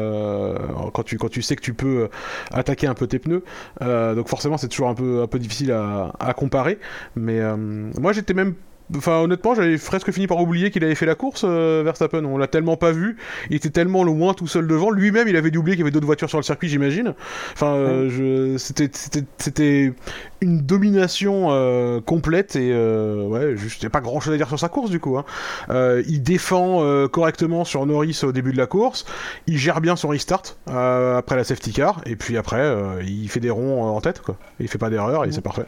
quand 0.94 1.04
tu 1.04 1.18
quand 1.18 1.30
tu 1.30 1.44
sais 1.44 1.56
que 1.56 1.62
tu 1.62 1.74
peux 1.74 2.10
attaquer 2.52 2.88
un 2.88 2.96
peu 2.96 3.06
tes 3.06 3.20
pneus. 3.20 3.44
Donc 3.80 4.28
forcément, 4.28 4.58
c'est 4.58 4.68
toujours 4.68 4.90
un 4.90 4.96
peu 4.96 5.22
un 5.22 5.28
peu 5.28 5.38
difficile 5.38 5.72
à, 5.72 6.14
à 6.20 6.34
comparer. 6.34 6.80
Mais 7.16 7.40
moi, 7.56 8.12
j'étais 8.12 8.34
même 8.34 8.56
Enfin, 8.96 9.20
honnêtement, 9.20 9.56
j'avais 9.56 9.78
presque 9.78 10.12
fini 10.12 10.28
par 10.28 10.40
oublier 10.42 10.72
qu'il 10.72 10.84
avait 10.84 10.96
fait 10.96 11.06
la 11.06 11.16
course, 11.16 11.44
euh, 11.46 11.82
Verstappen. 11.84 12.26
On 12.26 12.38
l'a 12.38 12.48
tellement 12.48 12.78
pas 12.78 12.92
vu. 12.92 13.18
Il 13.50 13.56
était 13.56 13.70
tellement 13.70 14.04
loin 14.04 14.34
tout 14.34 14.48
seul 14.48 14.68
devant. 14.68 14.90
Lui-même, 14.90 15.28
il 15.28 15.36
avait 15.36 15.52
dû 15.52 15.58
oublier 15.58 15.76
qu'il 15.76 15.82
y 15.82 15.84
avait 15.84 15.92
d'autres 15.92 16.06
voitures 16.06 16.30
sur 16.30 16.40
le 16.40 16.44
circuit, 16.44 16.70
j'imagine. 16.70 17.14
Enfin, 17.54 17.74
euh, 17.74 18.10
je... 18.10 18.58
c'était, 18.58 19.94
une 20.42 20.62
domination 20.62 21.48
euh, 21.52 22.02
complète 22.02 22.56
et 22.56 22.72
euh, 22.74 23.24
ouais, 23.28 23.56
juste, 23.56 23.86
a 23.86 23.90
pas 23.90 24.02
grand 24.02 24.20
chose 24.20 24.34
à 24.34 24.38
dire 24.38 24.48
sur 24.48 24.60
sa 24.60 24.70
course 24.70 24.90
du 24.90 25.00
coup. 25.00 25.18
Hein. 25.18 25.26
Euh, 25.70 26.04
il 26.08 26.24
défend 26.24 26.84
euh, 26.84 27.08
correctement 27.08 27.64
sur 27.64 27.86
Norris 27.86 28.20
au 28.24 28.32
début 28.32 28.52
de 28.52 28.58
la 28.58 28.66
course. 28.66 29.06
Il 29.48 29.58
gère 29.58 29.82
bien 29.82 29.96
son 29.96 30.10
restart 30.10 30.58
euh, 30.70 31.18
après 31.18 31.36
la 31.36 31.44
safety 31.44 31.72
car 31.74 32.02
et 32.06 32.16
puis 32.16 32.38
après, 32.38 32.62
euh, 32.62 33.04
il 33.06 33.30
fait 33.30 33.40
des 33.40 33.52
ronds 33.52 33.84
en 33.84 34.02
tête 34.02 34.22
quoi. 34.22 34.36
Il 34.60 34.68
fait 34.68 34.80
pas 34.80 34.90
d'erreur 34.90 35.26
et 35.26 35.32
c'est 35.32 35.42
parfait. 35.42 35.66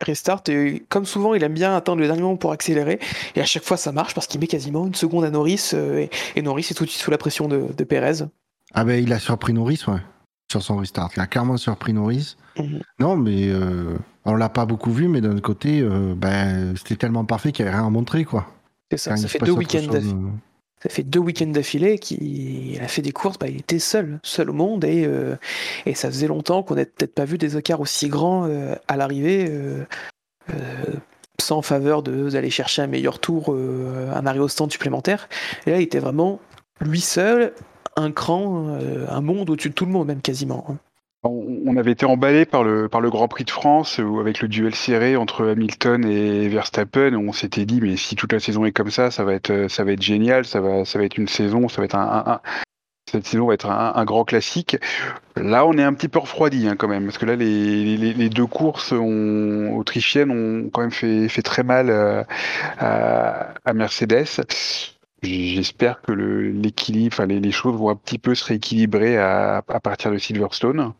Restart, 0.00 0.42
et 0.48 0.82
comme 0.88 1.04
souvent, 1.06 1.34
il 1.34 1.42
aime 1.44 1.54
bien 1.54 1.76
attendre 1.76 2.00
le 2.00 2.06
dernier 2.06 2.22
moment 2.22 2.36
pour 2.36 2.52
accélérer. 2.52 2.98
Et 3.34 3.40
à 3.40 3.44
chaque 3.44 3.64
fois, 3.64 3.76
ça 3.76 3.92
marche 3.92 4.14
parce 4.14 4.26
qu'il 4.26 4.40
met 4.40 4.46
quasiment 4.46 4.86
une 4.86 4.94
seconde 4.94 5.24
à 5.24 5.30
Norris. 5.30 5.70
euh, 5.74 5.98
et, 5.98 6.10
et 6.34 6.42
Norris 6.42 6.66
est 6.70 6.74
tout 6.74 6.84
de 6.84 6.90
suite 6.90 7.02
sous 7.02 7.10
la 7.10 7.18
pression 7.18 7.48
de, 7.48 7.66
de 7.76 7.84
Perez. 7.84 8.24
Ah 8.74 8.84
ben 8.84 9.02
il 9.02 9.12
a 9.12 9.18
surpris 9.18 9.52
Norris, 9.52 9.82
ouais. 9.88 10.00
Sur 10.50 10.62
son 10.62 10.76
restart. 10.76 11.10
Il 11.16 11.20
a 11.20 11.26
clairement 11.26 11.56
surpris 11.56 11.92
Norris. 11.92 12.36
Mhm. 12.58 12.80
Non, 13.00 13.16
mais 13.16 13.48
euh, 13.48 13.96
on 14.24 14.34
l'a 14.34 14.48
pas 14.48 14.66
beaucoup 14.66 14.92
vu, 14.92 15.08
mais 15.08 15.20
d'un 15.20 15.32
autre 15.32 15.42
côté, 15.42 15.80
euh, 15.80 16.14
ben, 16.16 16.74
c'était 16.76 16.96
tellement 16.96 17.24
parfait 17.24 17.52
qu'il 17.52 17.64
n'y 17.64 17.68
avait 17.68 17.78
rien 17.78 17.86
à 17.86 17.90
montrer, 17.90 18.24
quoi. 18.24 18.46
C'est 18.90 18.98
ça. 18.98 19.10
Quand 19.10 19.16
Ça 19.18 19.28
fait, 19.28 19.38
deux 19.40 19.52
week-ends 19.52 19.82
chose, 19.84 20.14
euh, 20.14 20.28
ça 20.82 20.88
fait 20.90 21.02
deux 21.02 21.18
week-ends 21.20 21.46
d'affilée 21.46 21.98
qu'il 21.98 22.78
a 22.82 22.88
fait 22.88 23.02
des 23.02 23.12
courses. 23.12 23.38
Bah, 23.38 23.48
il 23.48 23.58
était 23.58 23.78
seul, 23.78 24.20
seul 24.22 24.50
au 24.50 24.52
monde. 24.52 24.84
Et, 24.84 25.04
euh, 25.06 25.36
et 25.86 25.94
ça 25.94 26.08
faisait 26.08 26.28
longtemps 26.28 26.62
qu'on 26.62 26.74
n'avait 26.74 26.86
peut-être 26.86 27.14
pas 27.14 27.24
vu 27.24 27.38
des 27.38 27.56
écarts 27.56 27.80
aussi 27.80 28.08
grands 28.08 28.46
euh, 28.46 28.74
à 28.88 28.96
l'arrivée. 28.96 29.46
euh, 29.48 29.84
sans 31.40 31.60
faveur 31.60 32.02
d'aller 32.02 32.50
chercher 32.50 32.82
un 32.82 32.86
meilleur 32.86 33.18
tour, 33.18 33.54
un 33.54 34.26
arrêt 34.26 34.38
au 34.38 34.48
stand 34.48 34.72
supplémentaire. 34.72 35.28
Et 35.66 35.70
là, 35.70 35.78
il 35.80 35.82
était 35.82 35.98
vraiment 35.98 36.40
lui 36.80 37.00
seul, 37.00 37.52
un 37.96 38.10
cran, 38.10 38.78
un 39.08 39.20
monde 39.20 39.50
au-dessus 39.50 39.68
de 39.68 39.74
tout 39.74 39.84
le 39.84 39.92
monde, 39.92 40.06
même 40.06 40.22
quasiment. 40.22 40.64
hein. 40.68 40.78
On 41.28 41.76
avait 41.76 41.92
été 41.92 42.06
emballé 42.06 42.44
par 42.44 42.64
le, 42.64 42.88
Grand 42.88 43.28
Prix 43.28 43.44
de 43.44 43.50
France, 43.50 44.00
euh, 44.00 44.20
avec 44.20 44.40
le 44.40 44.48
duel 44.48 44.74
serré 44.74 45.16
entre 45.16 45.46
Hamilton 45.48 46.04
et 46.04 46.48
Verstappen. 46.48 47.14
On 47.14 47.32
s'était 47.32 47.64
dit, 47.64 47.80
mais 47.80 47.96
si 47.96 48.16
toute 48.16 48.32
la 48.32 48.40
saison 48.40 48.64
est 48.64 48.72
comme 48.72 48.90
ça, 48.90 49.10
ça 49.10 49.24
va 49.24 49.34
être, 49.34 49.50
euh, 49.50 49.96
génial, 50.00 50.44
ça 50.44 50.60
va, 50.60 50.80
être 50.80 51.18
une 51.18 51.28
saison, 51.28 51.68
ça 51.68 51.80
va 51.80 51.84
être 51.84 51.96
un, 51.96 52.40
cette 53.10 53.26
saison 53.26 53.46
va 53.46 53.54
être 53.54 53.70
un, 53.70 54.04
grand 54.04 54.24
classique. 54.24 54.76
Là, 55.36 55.64
on 55.64 55.74
est 55.74 55.82
un 55.82 55.94
petit 55.94 56.08
peu 56.08 56.18
refroidi 56.18 56.66
hein, 56.68 56.74
quand 56.76 56.88
même, 56.88 57.04
parce 57.04 57.18
que 57.18 57.26
là, 57.26 57.36
les, 57.36 58.28
deux 58.28 58.46
courses 58.46 58.92
autrichiennes 58.92 60.30
ont 60.30 60.70
quand 60.70 60.80
même 60.80 60.90
fait, 60.90 61.42
très 61.42 61.62
mal 61.62 61.88
euh, 61.90 62.24
à 62.78 63.72
Mercedes. 63.74 64.26
J'espère 65.22 66.02
que 66.02 66.12
le- 66.12 66.50
l'équilibre, 66.50 67.14
enfin 67.14 67.26
les, 67.26 67.40
les 67.40 67.50
choses 67.50 67.76
vont 67.76 67.88
un 67.90 67.96
petit 67.96 68.18
peu 68.18 68.34
se 68.34 68.44
rééquilibrer 68.44 69.16
à, 69.18 69.58
à 69.66 69.80
partir 69.80 70.10
de 70.12 70.18
Silverstone. 70.18 70.92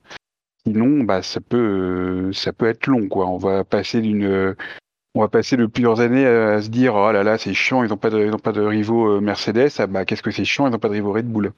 Sinon, 0.67 1.05
bah 1.05 1.23
ça 1.23 1.41
peut, 1.41 2.33
ça 2.33 2.53
peut 2.53 2.67
être 2.67 2.87
long 2.87 3.09
quoi. 3.09 3.27
On 3.29 3.37
va 3.39 3.63
passer 3.63 4.01
d'une, 4.01 4.57
on 5.15 5.21
va 5.21 5.29
passer 5.29 5.57
de 5.57 5.67
plusieurs 5.67 6.01
années 6.01 6.27
à, 6.27 6.61
se 6.61 6.69
dire 6.69 6.95
oh 6.95 7.13
là 7.13 7.23
là 7.23 7.39
c'est 7.39 7.55
chiant, 7.55 7.85
ils 7.85 7.91
n'ont 7.91 7.97
pas 7.97 8.11
de, 8.11 8.19
ils 8.25 8.33
ont 8.35 8.39
pas 8.39 8.53
de 8.53 8.63
rivaux 8.63 9.17
euh, 9.17 9.21
Mercedes. 9.21 9.69
Ah 9.79 9.87
bah 9.87 10.05
qu'est-ce 10.05 10.23
que 10.23 10.31
c'est 10.33 10.45
chiant, 10.45 10.67
ils 10.67 10.71
n'ont 10.73 10.79
pas 10.79 10.89
de 10.89 10.95
rivaux 10.95 11.13
Red 11.13 11.27
Bull. 11.31 11.53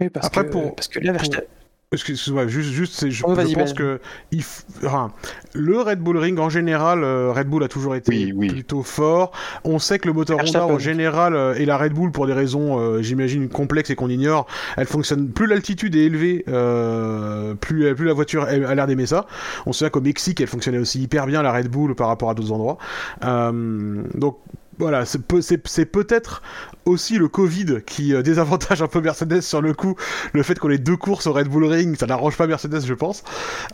Oui, 0.00 0.08
parce, 0.08 0.28
Après, 0.28 0.46
que, 0.46 0.50
pour- 0.52 0.74
parce 0.76 0.88
que 0.88 0.98
là, 1.00 1.12
Verstappen- 1.12 1.44
Excuse-moi, 1.92 2.46
juste, 2.46 2.70
juste, 2.70 2.92
c'est- 2.94 3.10
je, 3.10 3.24
Oh, 3.26 3.34
je 3.34 3.52
pense 3.52 3.74
Ben. 3.74 3.74
que 3.74 4.00
il 4.30 4.42
f- 4.42 4.62
enfin, 4.86 5.10
le 5.54 5.80
Red 5.80 5.98
Bull 5.98 6.18
Ring 6.18 6.38
en 6.38 6.48
général, 6.48 7.02
euh, 7.02 7.32
Red 7.32 7.48
Bull 7.48 7.64
a 7.64 7.68
toujours 7.68 7.96
été 7.96 8.12
Oui, 8.12 8.32
oui. 8.32 8.46
plutôt 8.48 8.84
fort. 8.84 9.32
On 9.64 9.80
sait 9.80 9.98
que 9.98 10.06
le 10.06 10.14
moteur 10.14 10.38
Honda 10.38 10.64
en 10.66 10.78
général 10.78 11.34
euh, 11.34 11.54
et 11.56 11.64
la 11.64 11.76
Red 11.76 11.92
Bull 11.92 12.12
pour 12.12 12.28
des 12.28 12.32
raisons, 12.32 12.78
euh, 12.78 13.02
j'imagine 13.02 13.48
complexes 13.48 13.90
et 13.90 13.96
qu'on 13.96 14.08
ignore, 14.08 14.46
elle 14.76 14.86
fonctionne 14.86 15.30
plus 15.30 15.48
l'altitude 15.48 15.96
est 15.96 16.04
élevée, 16.04 16.44
euh, 16.46 17.54
plus 17.54 17.92
plus 17.96 18.06
la 18.06 18.12
voiture 18.12 18.46
elle- 18.48 18.66
a 18.66 18.74
l'air 18.76 18.86
d'aimer 18.86 19.06
ça. 19.06 19.26
On 19.66 19.72
sait 19.72 19.90
qu'au 19.90 20.00
Mexique, 20.00 20.40
elle 20.40 20.46
fonctionnait 20.46 20.78
aussi 20.78 21.00
hyper 21.02 21.26
bien 21.26 21.42
la 21.42 21.50
Red 21.52 21.66
Bull 21.66 21.96
par 21.96 22.06
rapport 22.06 22.30
à 22.30 22.34
d'autres 22.34 22.52
endroits. 22.52 22.78
Euh, 23.24 24.04
donc 24.14 24.36
voilà, 24.80 25.04
c'est 25.04 25.22
peu- 25.22 25.42
c'est 25.42 25.66
c'est 25.68 25.84
peut-être 25.84 26.42
aussi 26.86 27.18
le 27.18 27.28
Covid 27.28 27.82
qui 27.86 28.14
euh, 28.14 28.22
désavantage 28.22 28.80
un 28.82 28.86
peu 28.86 29.00
Mercedes 29.00 29.42
sur 29.42 29.60
le 29.60 29.74
coup. 29.74 29.94
Le 30.32 30.42
fait 30.42 30.58
qu'on 30.58 30.70
ait 30.70 30.78
deux 30.78 30.96
courses 30.96 31.26
au 31.26 31.32
Red 31.32 31.48
Bull 31.48 31.64
Ring, 31.64 31.96
ça 31.96 32.06
n'arrange 32.06 32.36
pas 32.36 32.46
Mercedes, 32.46 32.80
je 32.86 32.94
pense. 32.94 33.22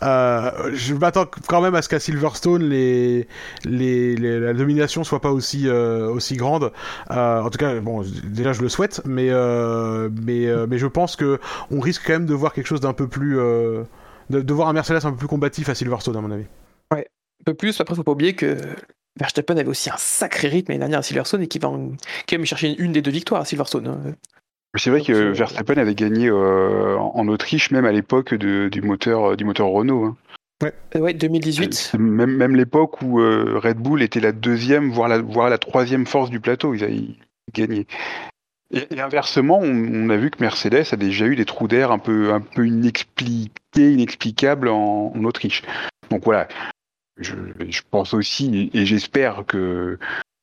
Euh, 0.03 0.51
je 0.73 0.93
m'attends 0.93 1.25
quand 1.47 1.61
même 1.61 1.75
à 1.75 1.81
ce 1.81 1.87
qu'à 1.87 1.99
Silverstone, 1.99 2.69
la 3.63 4.53
domination 4.53 5.05
soit 5.05 5.21
pas 5.21 5.31
aussi, 5.31 5.67
euh, 5.67 6.17
grande. 6.31 6.71
En 7.09 7.49
tout 7.49 7.57
cas, 7.57 7.73
déjà 8.25 8.51
je 8.51 8.61
le 8.61 8.69
souhaite, 8.69 9.01
mais, 9.05 9.29
je 9.29 10.85
pense 10.87 11.15
que 11.15 11.39
on 11.71 11.79
risque 11.79 12.03
quand 12.05 12.13
même 12.13 12.25
de 12.25 12.33
voir 12.33 12.53
quelque 12.53 12.67
chose 12.67 12.81
d'un 12.81 12.93
peu 12.93 13.07
plus. 13.07 13.37
de, 13.37 14.53
voir 14.53 14.67
un 14.67 14.73
Mercedes 14.73 15.05
un 15.05 15.11
peu 15.11 15.17
plus 15.17 15.27
combatif 15.27 15.69
à 15.69 15.75
Silverstone, 15.75 16.17
à 16.17 16.21
mon 16.21 16.31
avis. 16.31 16.45
un 16.91 17.03
peu 17.45 17.53
plus. 17.53 17.79
Après, 17.79 17.95
faut 17.95 18.03
pas 18.03 18.11
oublier 18.11 18.33
que 18.33 18.57
Verstappen 19.19 19.57
avait 19.57 19.69
aussi 19.69 19.89
un 19.89 19.97
sacré 19.97 20.47
rythme 20.47 20.71
l'année 20.71 20.79
dernière 20.79 20.99
à 20.99 21.03
Silverstone 21.03 21.41
et 21.43 21.47
qui 21.47 21.59
va 21.59 21.69
en- 21.69 21.89
quand 22.27 22.33
même 22.37 22.45
chercher 22.45 22.75
une 22.77 22.91
des 22.91 23.01
deux 23.01 23.11
victoires 23.11 23.41
à 23.41 23.45
Silverstone. 23.45 23.87
hein. 23.87 24.13
C'est 24.77 24.89
vrai 24.91 25.01
que 25.01 25.11
euh, 25.11 25.31
Verstappen 25.33 25.77
avait 25.77 25.95
gagné 25.95 26.27
euh, 26.29 26.97
en 26.97 27.27
Autriche 27.27 27.71
même 27.71 27.85
à 27.85 27.91
l'époque 27.91 28.33
du 28.35 28.81
moteur, 28.81 29.35
du 29.35 29.43
moteur 29.45 29.67
Renault. 29.67 30.05
hein. 30.05 30.17
Euh, 30.95 30.99
ouais, 30.99 31.13
2018. 31.13 31.73
C'est 31.73 31.97
Même, 31.99 32.35
même 32.35 32.55
l'époque 32.55 33.01
où 33.01 33.19
euh, 33.21 33.59
Red 33.63 33.77
Bull 33.77 34.01
était 34.01 34.19
la 34.19 34.31
deuxième, 34.31 34.91
voire 34.91 35.07
la, 35.07 35.19
voire 35.19 35.49
la 35.49 35.57
troisième 35.57 36.05
force 36.05 36.29
du 36.29 36.39
plateau, 36.39 36.73
ils 36.73 36.83
avaient 36.83 37.03
gagné. 37.53 37.85
Et, 38.71 38.85
et 38.95 38.99
inversement, 38.99 39.59
on, 39.61 39.69
on 39.71 40.09
a 40.09 40.17
vu 40.17 40.29
que 40.29 40.41
Mercedes 40.41 40.83
a 40.91 40.95
déjà 40.95 41.25
eu 41.25 41.35
des 41.35 41.45
trous 41.45 41.67
d'air 41.67 41.91
un 41.91 41.99
peu, 41.99 42.33
un 42.33 42.41
peu 42.41 42.67
inexpliqués, 42.67 43.91
inexplicables 43.93 44.67
en, 44.67 45.13
en 45.15 45.23
Autriche. 45.23 45.63
Donc 46.09 46.23
voilà, 46.25 46.47
je, 47.19 47.33
je 47.69 47.81
pense 47.89 48.13
aussi 48.13 48.69
et, 48.73 48.79
et 48.81 48.85
j'espère 48.85 49.45
que, 49.45 49.97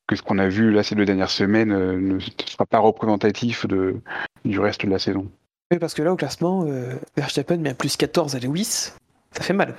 que 0.07 0.15
ce 0.15 0.21
qu'on 0.21 0.39
a 0.39 0.47
vu 0.47 0.71
là 0.71 0.83
ces 0.83 0.95
deux 0.95 1.05
dernières 1.05 1.29
semaines 1.29 1.71
euh, 1.71 1.97
ne 1.99 2.19
sera 2.19 2.65
pas 2.65 2.79
représentatif 2.79 3.65
de, 3.65 3.95
du 4.43 4.59
reste 4.59 4.85
de 4.85 4.91
la 4.91 4.99
saison. 4.99 5.29
Oui, 5.71 5.79
parce 5.79 5.95
que 5.95 6.03
là, 6.03 6.13
au 6.13 6.15
classement, 6.15 6.63
euh, 6.67 6.93
Verstappen 7.17 7.57
met 7.57 7.71
un 7.71 7.73
plus 7.73 7.97
14 7.97 8.35
à 8.35 8.39
Lewis. 8.39 8.91
Ça 9.31 9.41
fait 9.41 9.53
mal. 9.53 9.73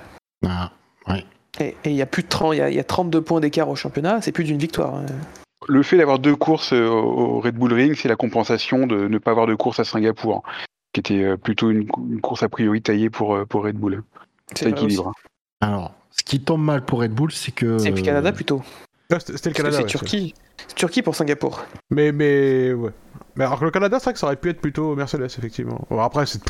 ah, 0.45 0.69
Et 1.61 1.69
et 1.85 1.89
il 1.91 1.93
y 1.95 2.01
a 2.01 2.05
plus 2.05 2.23
de 2.23 2.27
30, 2.27 2.55
il 2.55 2.57
y 2.57 2.61
a, 2.61 2.69
il 2.69 2.75
y 2.75 2.79
a 2.79 2.83
32 2.83 3.21
points 3.21 3.39
d'écart 3.39 3.69
au 3.69 3.75
championnat, 3.77 4.21
c'est 4.21 4.33
plus 4.33 4.43
d'une 4.43 4.57
victoire. 4.57 4.95
hein. 4.95 5.05
Le 5.69 5.81
fait 5.83 5.97
d'avoir 5.97 6.19
deux 6.19 6.35
courses 6.35 6.73
euh, 6.73 6.87
au 6.87 7.39
Red 7.39 7.55
Bull 7.55 7.73
Ring, 7.73 7.95
c'est 7.95 8.09
la 8.09 8.15
compensation 8.17 8.85
de 8.85 9.07
ne 9.07 9.17
pas 9.17 9.31
avoir 9.31 9.47
de 9.47 9.55
course 9.55 9.79
à 9.79 9.85
Singapour, 9.85 10.43
qui 10.93 10.99
était 10.99 11.23
euh, 11.23 11.37
plutôt 11.37 11.71
une, 11.71 11.87
une 12.09 12.21
course 12.21 12.43
a 12.43 12.49
priori 12.49 12.81
taillée 12.81 13.09
pour, 13.09 13.45
pour 13.47 13.63
Red 13.63 13.77
Bull. 13.77 14.03
C'est 14.49 14.65
Ça 14.65 14.69
vrai 14.69 14.73
aussi. 14.73 14.85
équilibre. 14.85 15.13
Alors, 15.61 15.93
ce 16.11 16.23
qui 16.23 16.39
tombe 16.39 16.63
mal 16.63 16.83
pour 16.83 17.01
Red 17.01 17.11
Bull, 17.11 17.31
c'est 17.31 17.51
que. 17.51 17.77
C'est 17.77 17.91
le 17.91 18.01
Canada 18.01 18.31
plutôt. 18.31 18.61
C'était 19.19 19.49
le 19.49 19.55
Canada. 19.55 19.77
c'est 19.77 19.83
ouais, 19.83 19.89
Turquie. 19.89 20.33
C'est 20.67 20.75
Turquie 20.75 21.01
pour 21.01 21.15
Singapour. 21.15 21.63
Mais, 21.89 22.11
mais, 22.11 22.73
ouais. 22.73 22.91
Mais 23.37 23.45
alors 23.45 23.59
que 23.59 23.65
le 23.65 23.71
Canada, 23.71 23.97
c'est 23.99 24.05
vrai 24.05 24.13
que 24.13 24.19
ça 24.19 24.25
aurait 24.25 24.35
pu 24.35 24.49
être 24.49 24.59
plutôt 24.59 24.95
Mercedes, 24.95 25.25
effectivement. 25.25 25.85
Bon, 25.89 26.01
après, 26.01 26.25
c'est. 26.25 26.41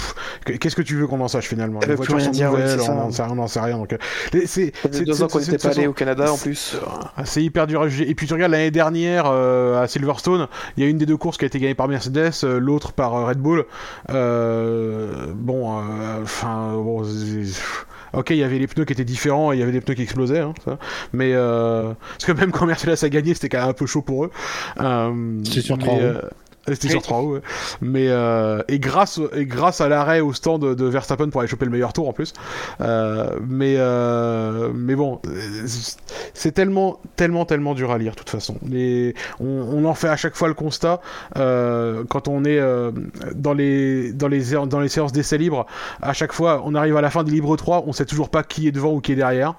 Qu'est-ce 0.57 0.75
que 0.75 0.81
tu 0.81 0.95
veux 0.95 1.05
qu'on 1.05 1.19
en 1.19 1.27
sache 1.27 1.47
finalement? 1.47 1.81
Les 1.85 1.95
voitures 1.95 2.15
rien 2.15 2.25
sont 2.25 2.31
dire, 2.31 2.49
nouvelles, 2.49 2.69
c'est 2.69 2.79
on 2.79 2.85
ça. 2.85 2.93
n'en 2.93 3.11
sait, 3.11 3.21
on 3.23 3.35
n'en 3.35 3.47
sait 3.47 3.59
rien. 3.59 3.77
Donc, 3.77 3.93
euh, 3.93 3.97
c'est. 4.45 4.71
Deux 5.03 5.21
ans 5.21 5.27
qu'on 5.27 5.39
n'était 5.39 5.57
pas 5.57 5.69
allé 5.69 5.85
au 5.85 5.93
Canada 5.93 6.31
en 6.31 6.37
plus. 6.37 6.77
Ah, 7.15 7.25
C'est 7.25 7.43
hyper 7.43 7.67
dur 7.67 7.81
à 7.81 7.89
juger. 7.89 8.09
Et 8.09 8.15
puis 8.15 8.25
tu 8.25 8.33
regardes 8.33 8.53
l'année 8.53 8.71
dernière 8.71 9.25
euh, 9.27 9.81
à 9.83 9.87
Silverstone, 9.87 10.47
il 10.77 10.83
y 10.83 10.87
a 10.87 10.89
une 10.89 10.97
des 10.97 11.05
deux 11.05 11.17
courses 11.17 11.37
qui 11.37 11.43
a 11.43 11.47
été 11.47 11.59
gagnée 11.59 11.75
par 11.75 11.89
Mercedes, 11.89 12.31
euh, 12.43 12.57
l'autre 12.59 12.93
par 12.93 13.13
euh, 13.15 13.25
Red 13.25 13.39
Bull. 13.39 13.65
Euh, 14.09 15.27
bon, 15.35 15.79
euh, 15.79 15.81
enfin, 16.23 16.71
bon, 16.73 17.03
Ok, 18.13 18.29
il 18.31 18.37
y 18.37 18.43
avait 18.43 18.59
les 18.59 18.67
pneus 18.67 18.85
qui 18.85 18.93
étaient 18.93 19.03
différents 19.03 19.51
et 19.51 19.57
il 19.57 19.59
y 19.59 19.63
avait 19.63 19.71
des 19.71 19.81
pneus 19.81 19.95
qui 19.95 20.03
explosaient, 20.03 20.39
hein, 20.39 20.53
ça. 20.63 20.77
mais 21.13 21.31
euh, 21.33 21.93
parce 22.13 22.25
que 22.25 22.31
même 22.31 22.51
quand 22.51 22.65
Mercedes 22.65 23.03
a 23.03 23.09
gagné, 23.09 23.33
c'était 23.33 23.49
quand 23.49 23.59
même 23.59 23.69
un 23.69 23.73
peu 23.73 23.85
chaud 23.85 24.01
pour 24.01 24.25
eux. 24.25 24.31
Euh, 24.79 25.39
C'est 25.43 25.61
sur 25.61 25.77
trois 25.77 25.97
euh, 25.99 26.21
C'était 26.67 26.89
sur 26.89 27.01
trois 27.01 27.19
roues, 27.19 27.33
ouais. 27.35 27.41
Mais 27.81 28.07
euh, 28.09 28.61
et 28.67 28.79
grâce 28.79 29.19
et 29.33 29.45
grâce 29.45 29.81
à 29.81 29.87
l'arrêt 29.87 30.19
au 30.19 30.33
stand 30.33 30.61
de, 30.61 30.73
de 30.73 30.85
Verstappen 30.85 31.29
pour 31.29 31.41
aller 31.41 31.47
choper 31.49 31.65
le 31.65 31.71
meilleur 31.71 31.93
tour 31.93 32.09
en 32.09 32.13
plus. 32.13 32.33
Euh, 32.81 33.29
mais 33.47 33.75
euh, 33.77 34.71
mais 34.73 34.95
bon, 34.95 35.21
c'est 36.33 36.51
tellement 36.51 36.99
tellement 37.15 37.45
tellement 37.45 37.73
dur 37.73 37.91
à 37.91 37.97
lire 37.97 38.11
de 38.13 38.17
toute 38.17 38.29
façon. 38.29 38.55
Mais 38.63 39.13
on, 39.39 39.45
on 39.47 39.85
en 39.85 39.93
fait 39.93 40.09
à 40.09 40.17
chaque 40.17 40.35
fois 40.35 40.47
le 40.47 40.53
constat 40.53 41.01
euh, 41.37 42.03
quand 42.09 42.27
on 42.27 42.43
est 42.43 42.59
euh, 42.59 42.91
dans 43.33 43.53
les 43.53 44.11
dans 44.11 44.27
les 44.27 44.51
dans 44.67 44.79
les 44.79 44.89
séances 44.89 45.11
d'essai 45.11 45.37
libre. 45.37 45.65
À 46.01 46.13
chaque 46.13 46.33
fois, 46.33 46.61
on 46.65 46.75
arrive 46.75 46.97
à 46.97 47.01
la 47.01 47.09
fin 47.09 47.23
des 47.23 47.31
libres 47.31 47.55
3, 47.55 47.83
on 47.87 47.93
sait 47.93 48.05
toujours 48.05 48.29
pas 48.29 48.43
qui 48.43 48.67
est 48.67 48.71
devant 48.71 48.91
ou 48.93 49.01
qui 49.01 49.13
est 49.13 49.15
derrière 49.15 49.55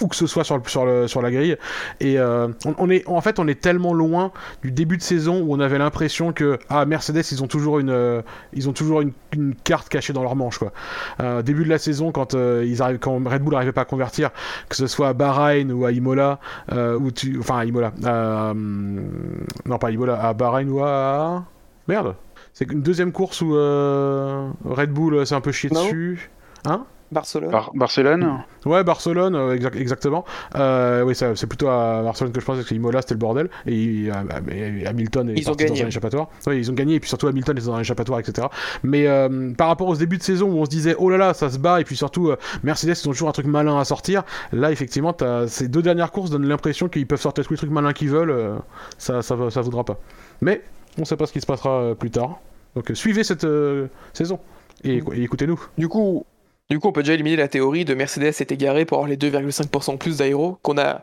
où 0.00 0.08
que 0.08 0.16
ce 0.16 0.26
soit 0.26 0.44
sur, 0.44 0.56
le, 0.58 0.62
sur, 0.66 0.84
le, 0.84 1.08
sur 1.08 1.20
la 1.22 1.30
grille. 1.30 1.56
Et 2.00 2.18
euh, 2.18 2.48
on, 2.64 2.74
on 2.78 2.90
est, 2.90 3.06
en 3.08 3.20
fait, 3.20 3.38
on 3.38 3.48
est 3.48 3.60
tellement 3.60 3.92
loin 3.92 4.32
du 4.62 4.70
début 4.70 4.96
de 4.96 5.02
saison 5.02 5.40
où 5.42 5.52
on 5.54 5.60
avait 5.60 5.78
l'impression 5.78 6.32
que 6.32 6.58
ah 6.68 6.84
Mercedes, 6.86 7.22
ils 7.32 7.42
ont 7.42 7.46
toujours 7.48 7.78
une, 7.78 7.90
euh, 7.90 8.22
ils 8.52 8.68
ont 8.68 8.72
toujours 8.72 9.00
une, 9.00 9.12
une 9.32 9.54
carte 9.54 9.88
cachée 9.88 10.12
dans 10.12 10.22
leur 10.22 10.36
manche 10.36 10.58
quoi. 10.58 10.72
Euh, 11.20 11.42
début 11.42 11.64
de 11.64 11.70
la 11.70 11.78
saison, 11.78 12.12
quand 12.12 12.34
euh, 12.34 12.64
ils 12.66 12.82
arrivent, 12.82 12.98
quand 12.98 13.14
Red 13.26 13.42
Bull 13.42 13.52
n'arrivait 13.54 13.72
pas 13.72 13.82
à 13.82 13.86
convertir, 13.86 14.30
que 14.68 14.76
ce 14.76 14.86
soit 14.86 15.08
à 15.08 15.12
Bahreïn 15.12 15.72
ou 15.72 15.84
à 15.84 15.92
Imola, 15.92 16.38
euh, 16.72 16.98
ou 16.98 17.10
tu, 17.10 17.38
enfin 17.38 17.58
à 17.58 17.64
Imola, 17.64 17.92
euh, 18.04 18.54
non 18.54 19.78
pas 19.78 19.88
à 19.88 19.90
Imola, 19.90 20.20
à 20.22 20.32
Bahreïn 20.34 20.68
ou 20.68 20.80
à 20.84 21.44
merde. 21.88 22.14
C'est 22.52 22.70
une 22.70 22.82
deuxième 22.82 23.10
course 23.10 23.40
où 23.40 23.56
euh, 23.56 24.48
Red 24.64 24.90
Bull 24.90 25.14
euh, 25.14 25.24
s'est 25.24 25.34
un 25.34 25.40
peu 25.40 25.50
chié 25.52 25.70
Non. 25.72 25.82
dessus. 25.82 26.30
Hein? 26.66 26.86
Barcelone. 27.14 27.50
Bar- 27.50 27.70
Barcelone 27.74 28.42
Ouais, 28.66 28.84
Barcelone, 28.84 29.34
euh, 29.34 29.54
exact- 29.54 29.76
exactement. 29.76 30.24
Euh, 30.56 31.02
oui, 31.02 31.14
c'est 31.14 31.46
plutôt 31.46 31.68
à 31.68 32.02
Barcelone 32.02 32.32
que 32.32 32.40
je 32.40 32.44
pense, 32.44 32.56
parce 32.56 32.68
qu'Imola 32.68 33.00
c'était 33.00 33.14
le 33.14 33.18
bordel. 33.20 33.48
Et, 33.66 34.08
euh, 34.10 34.50
et 34.50 34.86
Hamilton 34.86 35.30
est 35.30 35.34
Ils 35.34 35.42
ont 35.48 35.52
parti 35.52 35.64
dans 35.64 35.70
gagné. 35.74 35.84
un 35.84 35.88
échappatoire. 35.88 36.28
Oui, 36.46 36.58
ils 36.58 36.70
ont 36.70 36.74
gagné, 36.74 36.94
et 36.96 37.00
puis 37.00 37.08
surtout 37.08 37.26
Hamilton 37.28 37.56
est 37.56 37.66
dans 37.66 37.74
un 37.74 37.80
échappatoire, 37.80 38.18
etc. 38.20 38.48
Mais 38.82 39.06
euh, 39.06 39.52
par 39.54 39.68
rapport 39.68 39.88
aux 39.88 39.96
débuts 39.96 40.18
de 40.18 40.22
saison 40.22 40.50
où 40.50 40.58
on 40.58 40.64
se 40.64 40.70
disait, 40.70 40.94
oh 40.98 41.08
là 41.08 41.16
là, 41.16 41.32
ça 41.34 41.48
se 41.50 41.58
bat, 41.58 41.80
et 41.80 41.84
puis 41.84 41.96
surtout 41.96 42.28
euh, 42.30 42.36
Mercedes, 42.62 42.94
ils 43.02 43.08
ont 43.08 43.12
toujours 43.12 43.28
un 43.28 43.32
truc 43.32 43.46
malin 43.46 43.78
à 43.78 43.84
sortir. 43.84 44.22
Là, 44.52 44.70
effectivement, 44.72 45.14
ces 45.46 45.68
deux 45.68 45.82
dernières 45.82 46.10
courses 46.12 46.30
donnent 46.30 46.46
l'impression 46.48 46.88
qu'ils 46.88 47.06
peuvent 47.06 47.20
sortir 47.20 47.44
tous 47.44 47.52
les 47.52 47.56
trucs 47.58 47.70
malins 47.70 47.92
qu'ils 47.92 48.10
veulent. 48.10 48.30
euh, 48.30 48.56
ça, 48.98 49.22
ça, 49.22 49.34
va- 49.36 49.50
ça 49.50 49.60
voudra 49.60 49.84
pas. 49.84 49.98
Mais 50.40 50.62
on 50.98 51.04
sait 51.04 51.16
pas 51.16 51.26
ce 51.26 51.32
qui 51.32 51.40
se 51.40 51.46
passera 51.46 51.94
plus 51.98 52.10
tard. 52.10 52.38
Donc 52.74 52.90
euh, 52.90 52.94
suivez 52.94 53.22
cette 53.24 53.44
euh, 53.44 53.86
saison. 54.12 54.38
Et, 54.82 54.96
et 55.14 55.22
écoutez-nous. 55.22 55.60
Du 55.78 55.88
coup, 55.88 56.24
du 56.70 56.78
coup, 56.78 56.88
on 56.88 56.92
peut 56.92 57.02
déjà 57.02 57.14
éliminer 57.14 57.36
la 57.36 57.48
théorie 57.48 57.84
de 57.84 57.94
Mercedes 57.94 58.24
est 58.40 58.52
égaré 58.52 58.84
pour 58.84 58.98
avoir 58.98 59.08
les 59.08 59.16
2,5% 59.16 59.98
plus 59.98 60.18
d'aéro 60.18 60.58
qu'on 60.62 60.78
a 60.78 61.00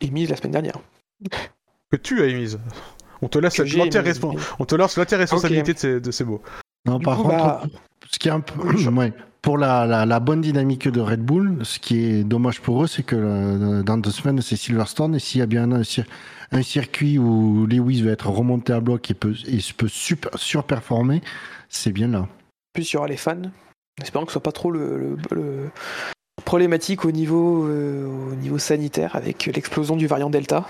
émise 0.00 0.30
la 0.30 0.36
semaine 0.36 0.52
dernière. 0.52 0.78
Que 1.90 1.96
tu 1.96 2.22
as 2.22 2.26
émise. 2.26 2.58
On 3.22 3.28
te 3.28 3.38
laisse 3.38 3.58
l'entière 3.58 5.18
responsabilité 5.18 5.70
Ok. 5.72 5.76
de, 5.76 5.80
ces, 5.80 6.00
de 6.00 6.10
ces 6.10 6.24
mots. 6.24 6.42
Non, 6.86 6.98
Du 6.98 7.04
par 7.04 7.16
coup, 7.16 7.22
contre, 7.24 7.36
bah, 7.36 7.62
ce 8.10 8.18
qui 8.18 8.28
est 8.28 8.32
un 8.32 8.40
peu. 8.40 8.60
ouais, 8.96 9.12
pour 9.42 9.58
la, 9.58 9.86
la, 9.86 10.06
la 10.06 10.20
bonne 10.20 10.40
dynamique 10.40 10.88
de 10.88 11.00
Red 11.00 11.20
Bull, 11.20 11.58
ce 11.62 11.78
qui 11.78 11.98
est 12.04 12.24
dommage 12.24 12.60
pour 12.60 12.82
eux, 12.82 12.86
c'est 12.86 13.02
que 13.02 13.16
euh, 13.16 13.82
dans 13.82 13.98
deux 13.98 14.10
semaines, 14.10 14.40
c'est 14.42 14.56
Silverstone. 14.56 15.14
Et 15.14 15.18
s'il 15.18 15.40
y 15.40 15.42
a 15.42 15.46
bien 15.46 15.70
un 15.72 16.62
circuit 16.62 17.18
où 17.18 17.66
Lewis 17.66 18.02
va 18.02 18.12
être 18.12 18.28
remonté 18.28 18.72
à 18.72 18.80
bloc 18.80 19.10
et 19.10 19.14
peut, 19.14 19.34
et 19.46 19.58
peut 19.76 19.88
super, 19.88 20.30
surperformer, 20.38 21.20
c'est 21.68 21.92
bien 21.92 22.08
là. 22.08 22.28
plus 22.72 22.90
il 22.90 22.94
y 22.94 22.96
aura 22.98 23.08
les 23.08 23.16
fans. 23.16 23.42
Espérant 24.02 24.24
que 24.24 24.30
ce 24.30 24.34
soit 24.34 24.42
pas 24.42 24.52
trop 24.52 24.70
le, 24.70 24.98
le- 24.98 25.16
le- 25.32 25.70
problématique 26.44 27.04
au 27.04 27.10
niveau, 27.12 27.66
euh, 27.66 28.06
au 28.06 28.34
niveau 28.34 28.58
sanitaire 28.58 29.14
avec 29.14 29.46
l'explosion 29.46 29.96
du 29.96 30.06
variant 30.06 30.30
Delta 30.30 30.66